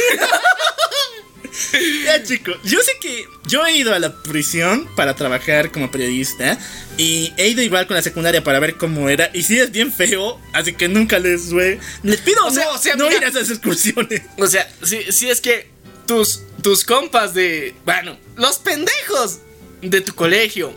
Ya 2.05 2.23
chicos, 2.23 2.57
yo 2.63 2.79
sé 2.81 2.93
que 2.99 3.25
yo 3.47 3.65
he 3.65 3.77
ido 3.77 3.93
a 3.93 3.99
la 3.99 4.21
prisión 4.23 4.87
para 4.95 5.15
trabajar 5.15 5.71
como 5.71 5.91
periodista 5.91 6.57
y 6.97 7.31
he 7.37 7.47
ido 7.49 7.61
igual 7.61 7.85
con 7.87 7.95
la 7.95 8.01
secundaria 8.01 8.43
para 8.43 8.59
ver 8.59 8.75
cómo 8.77 9.09
era 9.09 9.29
y 9.33 9.43
sí 9.43 9.59
es 9.59 9.71
bien 9.71 9.91
feo, 9.93 10.39
así 10.53 10.73
que 10.73 10.87
nunca 10.87 11.19
les 11.19 11.49
sue- 11.49 11.79
les 12.03 12.19
pido 12.21 12.45
O 12.45 12.51
sea, 12.51 12.65
no, 12.65 12.71
o 12.71 12.77
sea, 12.77 12.95
no 12.95 13.05
mira. 13.05 13.17
ir 13.17 13.23
a 13.25 13.27
esas 13.29 13.49
excursiones. 13.51 14.21
O 14.37 14.47
sea, 14.47 14.67
si, 14.83 15.11
si 15.11 15.29
es 15.29 15.41
que 15.41 15.69
tus, 16.07 16.41
tus 16.61 16.83
compas 16.83 17.33
de. 17.33 17.73
Bueno, 17.85 18.17
los 18.35 18.57
pendejos 18.59 19.39
de 19.81 20.01
tu 20.01 20.13
colegio, 20.15 20.73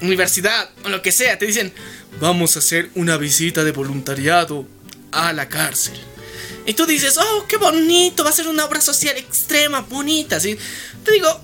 universidad 0.00 0.70
o 0.84 0.88
lo 0.88 1.02
que 1.02 1.12
sea 1.12 1.38
te 1.38 1.46
dicen: 1.46 1.72
Vamos 2.20 2.56
a 2.56 2.60
hacer 2.60 2.90
una 2.94 3.16
visita 3.16 3.62
de 3.64 3.72
voluntariado 3.72 4.66
a 5.12 5.32
la 5.32 5.48
cárcel. 5.48 5.94
Y 6.70 6.74
tú 6.74 6.86
dices: 6.86 7.18
Oh, 7.18 7.46
qué 7.48 7.56
bonito, 7.56 8.22
va 8.22 8.30
a 8.30 8.32
ser 8.32 8.46
una 8.46 8.64
obra 8.64 8.80
social 8.80 9.16
extrema, 9.16 9.80
bonita. 9.80 10.38
¿sí? 10.38 10.56
Te 11.04 11.10
digo: 11.10 11.40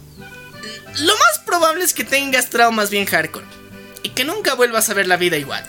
Lo 1.01 1.15
más 1.15 1.41
probable 1.45 1.83
es 1.83 1.93
que 1.93 2.05
tengas 2.05 2.49
traumas 2.49 2.91
bien 2.91 3.07
hardcore 3.07 3.45
y 4.05 4.11
que 4.11 4.23
nunca 4.23 4.55
vuelvas 4.55 4.89
a 4.89 4.95
ver 4.95 5.09
la 5.09 5.17
vida 5.17 5.37
igual. 5.37 5.67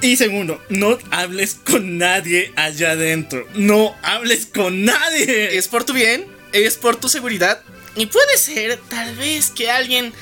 Y 0.00 0.16
segundo, 0.16 0.60
no 0.70 0.98
hables 1.12 1.54
con 1.54 1.98
nadie 1.98 2.52
allá 2.56 2.90
adentro. 2.90 3.46
No 3.54 3.94
hables 4.02 4.46
con 4.46 4.84
nadie. 4.84 5.56
es 5.56 5.68
por 5.68 5.84
tu 5.84 5.92
bien, 5.92 6.26
es 6.52 6.76
por 6.76 6.96
tu 6.96 7.08
seguridad. 7.08 7.62
Y 7.94 8.06
puede 8.06 8.38
ser, 8.38 8.80
tal 8.88 9.14
vez, 9.14 9.50
que 9.50 9.70
alguien 9.70 10.12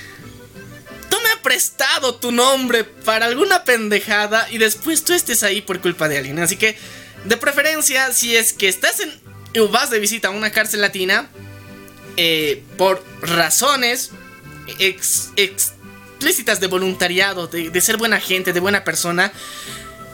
tome 1.09 1.31
prestado 1.43 2.17
tu 2.17 2.33
nombre 2.33 2.85
para 2.85 3.25
alguna 3.25 3.65
pendejada 3.65 4.47
y 4.51 4.59
después 4.59 5.05
tú 5.05 5.15
estés 5.15 5.43
ahí 5.43 5.63
por 5.63 5.81
culpa 5.81 6.07
de 6.07 6.19
alguien. 6.19 6.39
Así 6.39 6.57
que, 6.57 6.77
de 7.25 7.37
preferencia, 7.37 8.13
si 8.13 8.37
es 8.37 8.53
que 8.53 8.69
estás 8.69 9.01
en. 9.01 9.13
o 9.61 9.69
vas 9.69 9.91
de 9.91 9.99
visita 9.99 10.29
a 10.29 10.31
una 10.31 10.51
cárcel 10.51 10.81
latina, 10.81 11.29
eh, 12.17 12.63
por 12.77 13.03
razones 13.23 14.11
ex- 14.79 15.31
explícitas 15.37 16.61
de 16.61 16.67
voluntariado, 16.67 17.47
de, 17.47 17.71
de 17.71 17.81
ser 17.81 17.97
buena 17.97 18.21
gente, 18.21 18.53
de 18.53 18.61
buena 18.61 18.85
persona, 18.85 19.33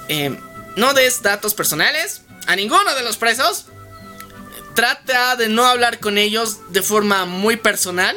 eh, 0.09 0.37
no 0.77 0.95
des 0.95 1.23
datos 1.23 1.55
personales 1.55 2.23
a 2.47 2.57
ninguno 2.57 2.95
de 2.95 3.03
los 3.03 3.17
presos 3.17 3.67
trata 4.75 5.35
de 5.37 5.49
no 5.49 5.67
hablar 5.67 5.99
con 5.99 6.19
ellos 6.19 6.59
de 6.73 6.83
forma 6.83 7.25
muy 7.25 7.57
personal. 7.57 8.17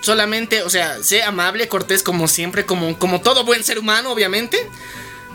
Solamente, 0.00 0.62
o 0.62 0.70
sea, 0.70 1.02
sé 1.02 1.22
amable, 1.22 1.68
cortés 1.68 2.02
como 2.02 2.26
siempre, 2.26 2.64
como, 2.64 2.98
como 2.98 3.20
todo 3.20 3.44
buen 3.44 3.62
ser 3.62 3.78
humano, 3.78 4.10
obviamente. 4.10 4.58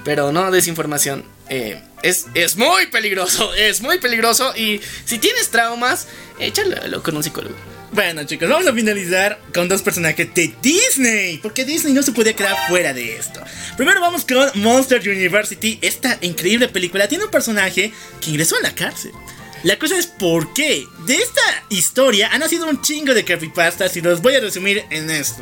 Pero 0.06 0.32
no 0.32 0.50
desinformación. 0.51 1.25
Eh, 1.50 1.82
es, 2.01 2.27
es 2.34 2.56
muy 2.56 2.85
peligroso, 2.88 3.53
es 3.58 3.82
muy 3.82 4.00
peligroso. 4.00 4.56
Y 4.56 4.80
si 5.03 5.19
tienes 5.19 5.50
traumas, 5.50 6.08
échalo 6.40 7.03
con 7.03 7.17
un 7.17 7.24
psicólogo. 7.24 7.56
Bueno 7.92 8.25
chicos, 8.25 8.50
vamos 8.50 8.67
a 8.67 8.74
finalizar 8.74 9.40
con 9.53 9.69
dos 9.69 9.82
personajes 9.82 10.34
de 10.34 10.53
Disney, 10.61 11.38
porque 11.38 11.64
Disney 11.64 11.93
no 11.93 12.03
se 12.03 12.11
podía 12.11 12.35
quedar 12.35 12.67
fuera 12.67 12.93
de 12.93 13.16
esto. 13.16 13.42
Primero 13.77 14.01
vamos 14.01 14.25
con 14.25 14.50
Monster 14.61 15.00
University, 15.08 15.80
esta 15.82 16.17
increíble 16.22 16.67
película 16.67 17.08
tiene 17.08 17.24
un 17.24 17.32
personaje 17.32 17.93
que 18.19 18.30
ingresó 18.32 18.58
a 18.58 18.64
la 18.64 18.75
cárcel. 18.75 19.11
La 19.64 19.80
cosa 19.80 19.98
es 19.98 20.08
por 20.08 20.53
qué. 20.53 20.85
De 21.08 21.16
esta 21.16 21.42
historia 21.69 22.30
han 22.34 22.42
nacido 22.42 22.67
un 22.67 22.82
chingo 22.82 23.14
de 23.14 23.24
creepypastas 23.24 23.95
y 23.95 24.01
los 24.01 24.22
voy 24.22 24.35
a 24.35 24.42
resumir 24.42 24.84
en 24.90 25.09
esto. 25.09 25.42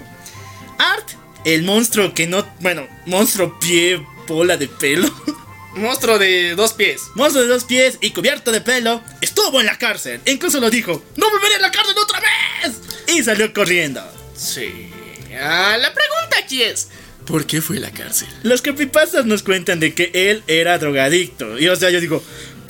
Art, 0.77 1.09
el 1.45 1.63
monstruo 1.63 2.13
que 2.13 2.27
no. 2.27 2.47
Bueno, 2.59 2.87
monstruo 3.05 3.59
pie, 3.59 4.05
bola 4.27 4.57
de 4.57 4.67
pelo. 4.67 5.09
Monstruo 5.75 6.19
de 6.19 6.53
dos 6.55 6.73
pies. 6.73 7.01
Monstruo 7.15 7.43
de 7.43 7.49
dos 7.49 7.63
pies 7.63 7.97
y 8.01 8.11
cubierto 8.11 8.51
de 8.51 8.61
pelo, 8.61 9.01
estuvo 9.21 9.59
en 9.59 9.65
la 9.65 9.77
cárcel. 9.77 10.21
E 10.25 10.31
incluso 10.31 10.59
lo 10.59 10.69
dijo: 10.69 11.03
¡No 11.15 11.29
volveré 11.31 11.55
a 11.55 11.59
la 11.59 11.71
cárcel 11.71 11.95
otra 11.97 12.19
vez! 12.19 12.79
Y 13.07 13.23
salió 13.23 13.51
corriendo. 13.53 14.01
Sí. 14.35 14.91
Ah, 15.39 15.75
la 15.79 15.91
pregunta 15.93 16.37
aquí 16.43 16.61
es: 16.61 16.89
¿por 17.25 17.45
qué 17.45 17.61
fue 17.61 17.77
a 17.77 17.81
la 17.81 17.91
cárcel? 17.91 18.27
Los 18.43 18.61
creepypastas 18.61 19.25
nos 19.25 19.43
cuentan 19.43 19.79
de 19.79 19.93
que 19.93 20.11
él 20.13 20.43
era 20.47 20.77
drogadicto. 20.77 21.57
Y 21.57 21.67
o 21.67 21.75
sea, 21.75 21.89
yo 21.89 21.99
digo, 21.99 22.23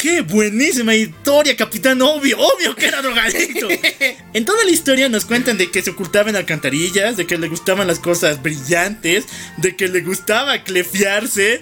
qué 0.03 0.19
buenísima 0.19 0.93
historia, 0.93 1.56
capitán. 1.56 2.01
Obvio, 2.01 2.38
obvio 2.38 2.75
que 2.75 2.88
era 2.88 3.01
drogadicto. 3.01 3.69
en 4.33 4.43
toda 4.43 4.65
la 4.65 4.69
historia 4.69 5.07
nos 5.07 5.23
cuentan 5.23 5.57
de 5.57 5.72
que 5.72 5.82
se 5.82 5.91
ocultaba 5.91 6.30
en 6.30 6.35
alcantarillas, 6.35 7.15
de 7.15 7.25
que 7.25 7.38
le 7.38 7.48
gustaban 7.48 7.88
las 7.88 7.99
cosas 7.99 8.43
brillantes, 8.43 9.23
de 9.56 9.77
que 9.77 9.88
le 9.88 10.01
gustaba 10.01 10.61
clefiarse. 10.61 11.61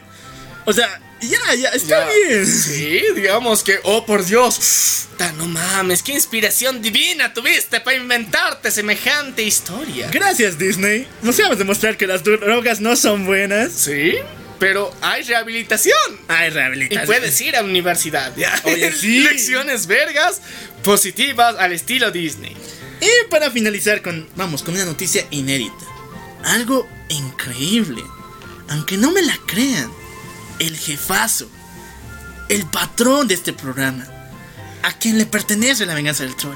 O 0.66 0.74
sea, 0.74 1.00
ya, 1.22 1.54
ya, 1.54 1.70
está 1.70 2.08
Ya. 2.08 2.30
bien. 2.30 2.48
Sí, 2.48 3.04
digamos 3.16 3.62
que, 3.62 3.78
oh 3.84 4.08
por 4.08 4.26
Dios, 4.26 5.08
no 5.38 5.46
mames, 5.46 6.02
qué 6.02 6.14
inspiración 6.14 6.82
divina 6.82 7.32
tuviste 7.32 7.80
para 7.80 7.96
inventarte 7.96 8.72
semejante 8.72 9.44
historia. 9.44 10.10
Gracias, 10.12 10.58
Disney. 10.58 11.08
Nos 11.22 11.38
íbamos 11.38 11.58
a 11.58 11.60
demostrar 11.60 11.96
que 11.96 12.08
las 12.08 12.24
drogas 12.24 12.82
no 12.82 12.96
son 12.96 13.28
buenas. 13.28 13.72
Sí, 13.72 14.16
pero 14.62 14.94
hay 15.02 15.24
rehabilitación. 15.24 15.98
Hay 16.28 16.50
Y 16.50 16.50
rehabilitación. 16.52 17.08
puedes 17.08 17.42
ir 17.42 17.56
a 17.56 17.64
universidad, 17.64 18.32
ya. 18.38 18.62
Oye, 18.66 18.92
sí. 18.92 19.22
Lecciones 19.24 19.88
vergas 19.88 20.40
positivas 20.84 21.56
al 21.58 21.72
estilo 21.72 22.12
Disney. 22.12 22.56
Y 23.02 23.30
para 23.32 23.50
finalizar 23.50 24.04
con, 24.04 24.30
vamos, 24.36 24.62
con 24.62 24.76
una 24.76 24.86
noticia 24.86 25.26
inédita. 25.32 25.84
Algo 26.44 26.88
increíble. 27.10 28.04
Aunque 28.70 28.98
no 28.98 29.10
me 29.10 29.24
la 29.24 29.36
crean, 29.48 29.92
el 30.60 30.78
jefazo, 30.78 31.50
el 32.48 32.64
patrón 32.68 33.28
de 33.28 33.34
este 33.34 33.54
programa, 33.54 34.08
a 34.84 34.96
quien 35.00 35.18
le 35.18 35.26
pertenece 35.26 35.88
la 35.88 35.96
venganza 35.96 36.22
del 36.22 36.36
troll, 36.36 36.56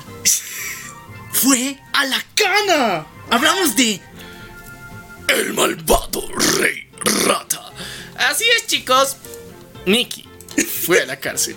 fue 1.31 1.79
a 1.91 2.05
la 2.05 2.23
cana. 2.35 3.07
Hablamos 3.31 3.75
de 3.75 3.99
El 5.27 5.55
malvado 5.55 6.29
rey 6.59 6.87
rata. 7.25 7.64
Así 8.17 8.43
es, 8.57 8.67
chicos. 8.67 9.17
Mickey 9.85 10.25
fue 10.85 11.01
a 11.01 11.05
la 11.05 11.19
cárcel. 11.19 11.55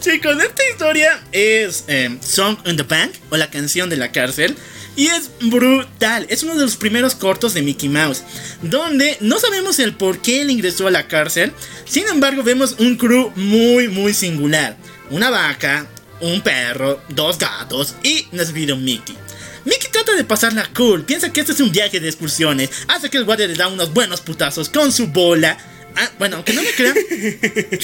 Chicos, 0.00 0.42
esta 0.42 0.62
historia 0.70 1.22
es 1.32 1.84
eh, 1.88 2.16
Song 2.22 2.56
in 2.64 2.76
the 2.76 2.82
Bank 2.82 3.12
o 3.30 3.36
la 3.36 3.50
canción 3.50 3.90
de 3.90 3.96
la 3.96 4.12
cárcel. 4.12 4.56
Y 4.96 5.08
es 5.08 5.30
brutal. 5.40 6.26
Es 6.30 6.42
uno 6.42 6.54
de 6.54 6.62
los 6.62 6.76
primeros 6.76 7.14
cortos 7.14 7.52
de 7.52 7.62
Mickey 7.62 7.88
Mouse. 7.88 8.22
Donde 8.62 9.18
no 9.20 9.38
sabemos 9.38 9.78
el 9.78 9.94
por 9.94 10.22
qué 10.22 10.40
él 10.40 10.50
ingresó 10.50 10.86
a 10.86 10.90
la 10.90 11.06
cárcel. 11.06 11.52
Sin 11.84 12.08
embargo, 12.08 12.42
vemos 12.42 12.76
un 12.78 12.96
crew 12.96 13.30
muy, 13.36 13.88
muy 13.88 14.14
singular. 14.14 14.76
Una 15.10 15.28
vaca, 15.28 15.86
un 16.20 16.40
perro, 16.40 17.00
dos 17.10 17.38
gatos 17.38 17.94
y 18.02 18.26
nuestro 18.32 18.54
querido 18.54 18.76
Mickey. 18.76 19.16
Mickey 19.66 19.90
trata 19.92 20.14
de 20.14 20.24
pasarla 20.24 20.70
cool. 20.74 21.04
Piensa 21.04 21.30
que 21.32 21.40
este 21.40 21.52
es 21.52 21.60
un 21.60 21.70
viaje 21.70 22.00
de 22.00 22.08
excursiones. 22.08 22.70
Hace 22.88 23.10
que 23.10 23.18
el 23.18 23.24
guardia 23.24 23.46
le 23.46 23.54
da 23.54 23.68
unos 23.68 23.92
buenos 23.92 24.20
putazos 24.22 24.68
con 24.70 24.90
su 24.92 25.08
bola. 25.08 25.58
Ah, 25.96 26.10
bueno, 26.18 26.36
aunque 26.36 26.52
no 26.54 26.62
me 26.62 26.70
crean. 26.70 26.94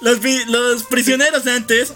Los, 0.00 0.18
los 0.46 0.82
prisioneros 0.84 1.46
antes 1.46 1.92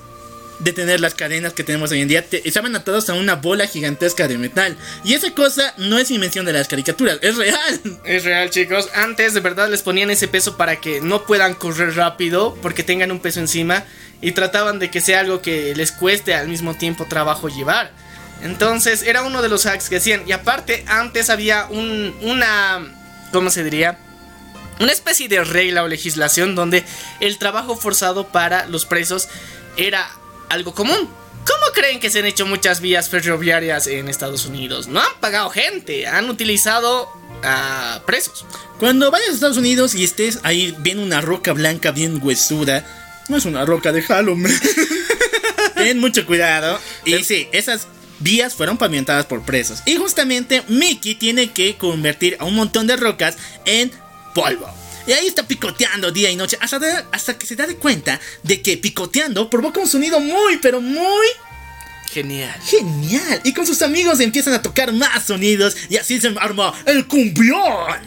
de 0.59 0.73
tener 0.73 1.01
las 1.01 1.15
cadenas 1.15 1.53
que 1.53 1.65
tenemos 1.65 1.91
hoy 1.91 2.01
en 2.01 2.09
día 2.09 2.25
te- 2.27 2.47
estaban 2.47 2.75
atados 2.77 3.09
a 3.11 3.15
una 3.15 3.35
bola 3.37 3.67
gigantesca 3.67 4.29
de 4.29 4.39
metal. 4.39 4.77
Y 5.05 5.15
esa 5.15 5.31
cosa 5.33 5.75
no 5.79 5.99
es 5.99 6.11
invención 6.11 6.45
de 6.47 6.53
las 6.53 6.69
caricaturas, 6.69 7.19
es 7.23 7.37
real. 7.37 7.81
Es 8.05 8.25
real, 8.25 8.51
chicos. 8.51 8.89
Antes 8.95 9.35
de 9.35 9.41
verdad 9.41 9.71
les 9.71 9.83
ponían 9.83 10.11
ese 10.11 10.29
peso 10.29 10.57
para 10.57 10.81
que 10.81 11.01
no 11.01 11.25
puedan 11.25 11.55
correr 11.55 11.95
rápido 11.97 12.57
porque 12.63 12.83
tengan 12.83 13.11
un 13.11 13.21
peso 13.21 13.41
encima 13.41 13.85
y 14.21 14.33
trataban 14.33 14.79
de 14.79 14.91
que 14.91 15.01
sea 15.01 15.21
algo 15.21 15.43
que 15.43 15.75
les 15.75 15.93
cueste 15.93 16.35
al 16.35 16.49
mismo 16.49 16.75
tiempo 16.75 17.07
trabajo 17.09 17.49
llevar. 17.49 17.93
Entonces 18.45 19.03
era 19.03 19.23
uno 19.23 19.41
de 19.43 19.49
los 19.49 19.65
hacks 19.67 19.89
que 19.89 19.97
hacían. 19.97 20.23
Y 20.29 20.33
aparte, 20.33 20.85
antes 20.87 21.31
había 21.31 21.67
un, 21.71 22.15
una... 22.21 22.81
¿Cómo 23.33 23.51
se 23.51 23.65
diría? 23.65 23.99
Una 24.81 24.93
especie 24.93 25.29
de 25.29 25.43
regla 25.43 25.83
o 25.83 25.89
legislación 25.89 26.55
donde 26.55 26.85
el 27.21 27.39
trabajo 27.39 27.75
forzado 27.75 28.29
para 28.29 28.67
los 28.67 28.85
presos 28.85 29.29
era 29.77 30.09
algo 30.51 30.75
común. 30.75 31.09
¿Cómo 31.47 31.73
creen 31.75 32.01
que 32.01 32.11
se 32.11 32.21
han 32.21 32.27
hecho 32.27 32.47
muchas 32.47 32.81
vías 32.81 33.09
ferroviarias 33.09 33.87
en 33.87 34.09
Estados 34.09 34.45
Unidos? 34.45 34.89
No 34.89 35.01
han 35.01 35.21
pagado 35.21 35.49
gente, 35.49 36.07
han 36.07 36.29
utilizado 36.29 37.09
a 37.43 38.03
presos. 38.07 38.45
Cuando 38.79 39.11
vayas 39.11 39.31
a 39.31 39.33
Estados 39.33 39.57
Unidos 39.57 39.95
y 39.95 40.05
estés 40.05 40.41
ahí 40.43 40.75
viendo 40.81 41.03
una 41.03 41.21
roca 41.23 41.53
blanca 41.53 41.93
bien 41.93 42.21
huesuda, 42.23 42.85
no 43.29 43.39
es 43.39 43.47
una 43.47 43.65
roca 43.65 43.91
de 43.93 44.03
Halloween. 44.03 44.53
Ten 45.75 45.99
mucho 45.99 46.27
cuidado. 46.27 46.79
Y 47.05 47.25
sí, 47.25 47.49
esas 47.53 47.89
vías 48.21 48.55
fueron 48.55 48.77
pavimentadas 48.79 49.27
por 49.27 49.43
presos. 49.43 49.81
Y 49.87 49.97
justamente 49.97 50.63
Mickey 50.69 51.15
tiene 51.15 51.51
que 51.53 51.77
convertir 51.77 52.37
a 52.41 52.45
un 52.45 52.55
montón 52.55 52.87
de 52.87 52.97
rocas 52.97 53.37
en 53.65 53.91
polvo. 54.35 54.69
Y 55.07 55.13
ahí 55.13 55.27
está 55.27 55.47
picoteando 55.47 56.11
día 56.11 56.31
y 56.31 56.37
noche 56.37 56.57
hasta, 56.61 56.79
de- 56.79 57.05
hasta 57.13 57.37
que 57.37 57.47
se 57.47 57.57
da 57.57 57.67
de 57.67 57.77
cuenta 57.77 58.19
de 58.43 58.63
que 58.63 58.77
picoteando 58.79 59.51
provoca 59.51 59.81
un 59.81 59.89
sonido 59.89 60.19
muy, 60.21 60.57
pero 60.59 60.81
muy 60.81 61.27
Genial. 62.11 62.59
genial. 62.65 63.41
Y 63.45 63.53
con 63.53 63.67
sus 63.67 63.83
amigos 63.83 64.21
empiezan 64.21 64.55
a 64.55 64.63
tocar 64.63 64.93
más 64.93 65.27
sonidos 65.27 65.77
y 65.91 65.97
así 65.97 66.21
se 66.21 66.33
arma 66.39 66.73
el 66.87 67.07
cumbión. 67.07 67.99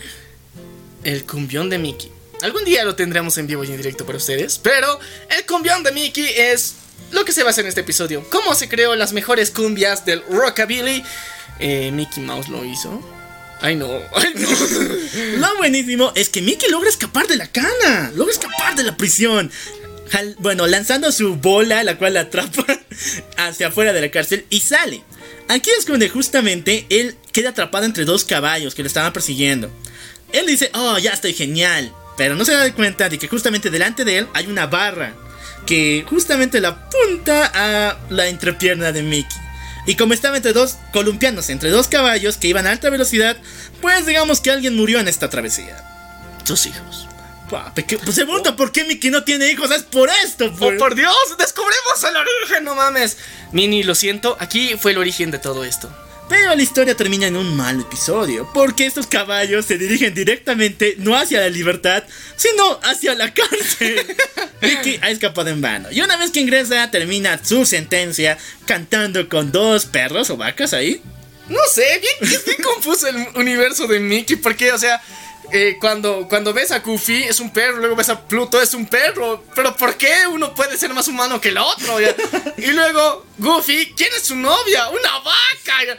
El 1.04 1.24
cumbión 1.26 1.70
de 1.70 1.78
Mickey. 1.78 2.12
Algún 2.42 2.64
día 2.66 2.84
lo 2.84 2.96
tendremos 2.96 3.38
en 3.38 3.48
vivo 3.48 3.64
y 3.64 3.68
en 3.68 3.78
directo 3.78 4.06
para 4.06 4.18
ustedes. 4.18 4.58
Pero 4.60 5.00
el 5.30 5.46
cumbión 5.46 5.84
de 5.84 5.92
Mickey 5.92 6.26
es 6.36 6.76
lo 7.12 7.26
que 7.26 7.32
se 7.32 7.44
basa 7.44 7.62
en 7.62 7.68
este 7.68 7.82
episodio. 7.82 8.26
Cómo 8.30 8.54
se 8.56 8.70
creó 8.70 8.96
las 8.96 9.14
mejores 9.14 9.52
cumbias 9.52 10.06
del 10.06 10.24
rockabilly. 10.30 11.04
Eh, 11.60 11.92
Mickey 11.92 12.24
Mouse 12.24 12.50
lo 12.50 12.64
hizo. 12.66 13.02
Ay 13.62 13.76
no, 13.76 13.90
ay 14.14 14.34
no. 14.36 14.48
Lo 15.38 15.58
buenísimo 15.58 16.12
es 16.16 16.30
que 16.30 16.42
Mickey 16.42 16.70
logra 16.70 16.90
escapar 16.90 17.28
de 17.28 17.38
la 17.38 17.48
cana, 17.48 18.12
logra 18.14 18.32
escapar 18.32 18.76
de 18.76 18.84
la 18.84 18.96
prisión. 18.96 19.52
Bueno, 20.40 20.68
lanzando 20.68 21.12
su 21.12 21.36
bola, 21.36 21.84
la 21.84 21.98
cual 21.98 22.14
la 22.14 22.22
atrapa 22.22 22.66
hacia 23.38 23.68
afuera 23.68 23.94
de 23.94 24.02
la 24.02 24.12
cárcel 24.12 24.46
y 24.50 24.60
sale. 24.60 25.04
Aquí 25.48 25.70
es 25.78 25.86
donde 25.86 26.10
justamente 26.10 26.86
él 26.90 27.16
queda 27.32 27.50
atrapado 27.50 27.86
entre 27.86 28.06
dos 28.06 28.26
caballos 28.26 28.76
que 28.76 28.84
lo 28.84 28.88
estaban 28.88 29.14
persiguiendo. 29.14 29.72
Él 30.34 30.46
dice, 30.46 30.70
oh, 30.74 30.98
ya 30.98 31.12
estoy 31.12 31.34
genial. 31.34 31.92
Pero 32.18 32.36
no 32.36 32.46
se 32.46 32.54
da 32.54 32.74
cuenta 32.74 33.10
de 33.10 33.18
que 33.18 33.28
justamente 33.28 33.70
delante 33.70 34.04
de 34.04 34.20
él 34.20 34.28
hay 34.34 34.48
una 34.48 34.68
barra 34.68 35.16
que 35.68 36.04
justamente 36.10 36.60
la 36.60 36.70
apunta 36.70 37.52
a 37.54 37.98
la 38.10 38.28
entrepierna 38.28 38.92
de 38.92 39.04
Mickey. 39.04 39.38
Y 39.86 39.96
como 39.96 40.14
estaba 40.14 40.36
entre 40.38 40.54
dos, 40.54 40.78
columpiándose 40.92 41.52
entre 41.52 41.70
dos 41.70 41.88
caballos 41.88 42.38
que 42.38 42.48
iban 42.48 42.66
a 42.66 42.72
alta 42.72 42.90
velocidad, 42.90 43.38
pues 43.82 44.06
digamos 44.08 44.42
que 44.42 44.50
alguien 44.52 44.76
murió 44.76 45.00
en 45.00 45.08
esta 45.08 45.30
travesía. 45.30 45.78
Tus 46.46 46.66
hijos. 46.66 47.08
Papi, 47.50 47.84
que- 47.84 47.98
pues 47.98 48.16
se 48.16 48.26
pregunta 48.26 48.56
por 48.58 48.74
qué 48.74 48.84
Mickey 48.84 49.10
no 49.10 49.24
tiene 49.24 49.50
hijos, 49.50 49.72
es 49.72 49.84
por 49.84 50.10
esto, 50.26 50.48
¡Oh, 50.48 50.58
pues. 50.58 50.78
por 50.80 50.96
Dios! 50.96 51.14
¡Descubrimos 51.38 52.04
el 52.10 52.16
origen! 52.18 52.64
¡No 52.66 52.76
mames! 52.76 53.18
Mini, 53.54 53.84
lo 53.84 53.96
siento, 53.96 54.36
aquí 54.42 54.76
fue 54.78 54.92
el 54.92 54.98
origen 54.98 55.32
de 55.32 55.40
todo 55.40 55.64
esto. 55.64 55.90
Pero 56.30 56.56
la 56.56 56.62
historia 56.62 56.96
termina 56.96 57.28
en 57.28 57.38
un 57.38 57.56
mal 57.56 57.80
episodio, 57.80 58.50
porque 58.54 58.86
estos 58.86 59.08
caballos 59.08 59.66
se 59.66 59.78
dirigen 59.78 60.14
directamente 60.14 60.96
no 60.98 61.16
hacia 61.16 61.40
la 61.40 61.50
libertad, 61.50 62.04
sino 62.36 62.80
hacia 62.84 63.16
la 63.16 63.34
cárcel. 63.34 64.06
Mickey 64.62 65.00
ha 65.02 65.10
escapado 65.10 65.50
en 65.50 65.62
vano, 65.62 65.90
y 65.92 66.02
una 66.02 66.18
vez 66.18 66.32
que 66.32 66.42
ingresa, 66.42 66.92
termina 66.92 67.40
su 67.44 67.66
sentencia 67.66 68.38
cantando 68.66 69.30
con 69.30 69.52
dos 69.52 69.86
perros 69.86 70.30
o 70.30 70.38
vacas 70.38 70.74
ahí. 70.74 71.02
No 71.48 71.60
sé, 71.72 71.86
bien, 72.02 72.34
es 72.34 72.44
bien 72.44 72.58
confuso 72.62 73.08
el 73.08 73.16
universo 73.36 73.88
de 73.88 74.02
Mickey, 74.02 74.36
porque, 74.36 74.74
o 74.74 74.78
sea, 74.78 75.02
eh, 75.52 75.78
cuando, 75.80 76.28
cuando 76.28 76.54
ves 76.54 76.72
a 76.72 76.80
Goofy 76.80 77.24
es 77.24 77.40
un 77.40 77.52
perro, 77.52 77.78
luego 77.78 77.96
ves 77.96 78.10
a 78.10 78.28
Pluto 78.28 78.62
es 78.62 78.74
un 78.74 78.86
perro, 78.86 79.44
pero 79.56 79.76
¿por 79.76 79.96
qué 79.96 80.28
uno 80.30 80.54
puede 80.54 80.78
ser 80.78 80.94
más 80.94 81.08
humano 81.08 81.40
que 81.42 81.50
el 81.50 81.58
otro? 81.58 82.00
Ya? 82.00 82.16
Y 82.58 82.72
luego, 82.72 83.26
Goofy, 83.38 83.94
¿quién 83.96 84.10
es 84.16 84.24
su 84.26 84.36
novia? 84.36 84.90
¡Una 84.90 85.20
vaca! 85.20 85.86
Ya. 85.86 85.98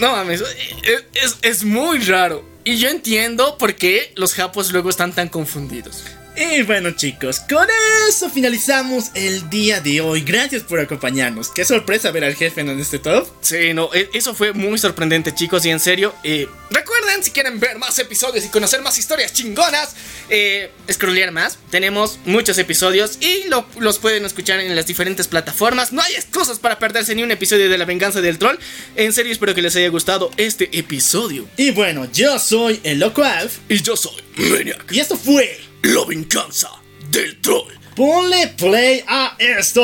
No 0.00 0.12
mames, 0.12 0.42
es, 0.82 1.04
es- 1.14 1.36
es 1.42 1.64
muy 1.64 1.98
raro. 2.00 2.44
Y 2.64 2.78
yo 2.78 2.88
entiendo 2.88 3.56
por 3.58 3.76
qué 3.76 4.12
los 4.16 4.34
japos 4.34 4.72
luego 4.72 4.90
están 4.90 5.12
tan 5.14 5.28
confundidos. 5.28 6.02
Y 6.36 6.62
bueno 6.62 6.90
chicos, 6.90 7.40
con 7.40 7.66
eso 8.10 8.28
finalizamos 8.28 9.06
el 9.14 9.48
día 9.48 9.80
de 9.80 10.02
hoy. 10.02 10.20
Gracias 10.20 10.62
por 10.64 10.78
acompañarnos. 10.78 11.48
Qué 11.48 11.64
sorpresa 11.64 12.10
ver 12.10 12.24
al 12.24 12.34
jefe 12.34 12.60
en 12.60 12.68
este 12.78 12.98
top. 12.98 13.26
Sí, 13.40 13.72
no, 13.72 13.88
e- 13.94 14.10
eso 14.12 14.34
fue 14.34 14.52
muy 14.52 14.78
sorprendente, 14.78 15.34
chicos, 15.34 15.64
y 15.64 15.70
en 15.70 15.80
serio, 15.80 16.14
eh, 16.24 16.46
recuerden 16.70 17.22
si 17.24 17.30
quieren 17.30 17.58
ver 17.58 17.78
más 17.78 17.98
episodios 17.98 18.44
y 18.44 18.48
conocer 18.48 18.82
más 18.82 18.98
historias 18.98 19.32
chingonas, 19.32 19.94
eh, 20.28 20.70
scrollear 20.92 21.32
más, 21.32 21.58
tenemos 21.70 22.18
muchos 22.26 22.58
episodios 22.58 23.16
y 23.20 23.44
lo- 23.48 23.66
los 23.78 23.98
pueden 23.98 24.26
escuchar 24.26 24.60
en 24.60 24.76
las 24.76 24.86
diferentes 24.86 25.28
plataformas. 25.28 25.92
No 25.94 26.02
hay 26.02 26.14
excusas 26.16 26.58
para 26.58 26.78
perderse 26.78 27.14
ni 27.14 27.22
un 27.22 27.30
episodio 27.30 27.70
de 27.70 27.78
La 27.78 27.86
Venganza 27.86 28.20
del 28.20 28.38
Troll. 28.38 28.58
En 28.96 29.14
serio, 29.14 29.32
espero 29.32 29.54
que 29.54 29.62
les 29.62 29.74
haya 29.76 29.88
gustado 29.88 30.30
este 30.36 30.68
episodio. 30.78 31.48
Y 31.56 31.70
bueno, 31.70 32.06
yo 32.12 32.38
soy 32.38 32.78
el 32.84 32.98
Loco 32.98 33.24
Alf. 33.24 33.54
Y 33.70 33.80
yo 33.80 33.96
soy 33.96 34.22
Maniac, 34.36 34.84
Y 34.92 35.00
esto 35.00 35.16
fue. 35.16 35.65
La 35.82 36.04
Venganza 36.06 36.70
del 37.10 37.40
Troll. 37.40 37.72
Ponle 37.94 38.48
play 38.56 39.02
a 39.08 39.36
esto. 39.38 39.80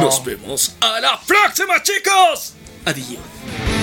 Nos 0.00 0.22
vemos 0.24 0.76
a 0.80 1.00
la 1.00 1.20
próxima, 1.26 1.82
chicos. 1.82 2.54
Adiós. 2.84 3.73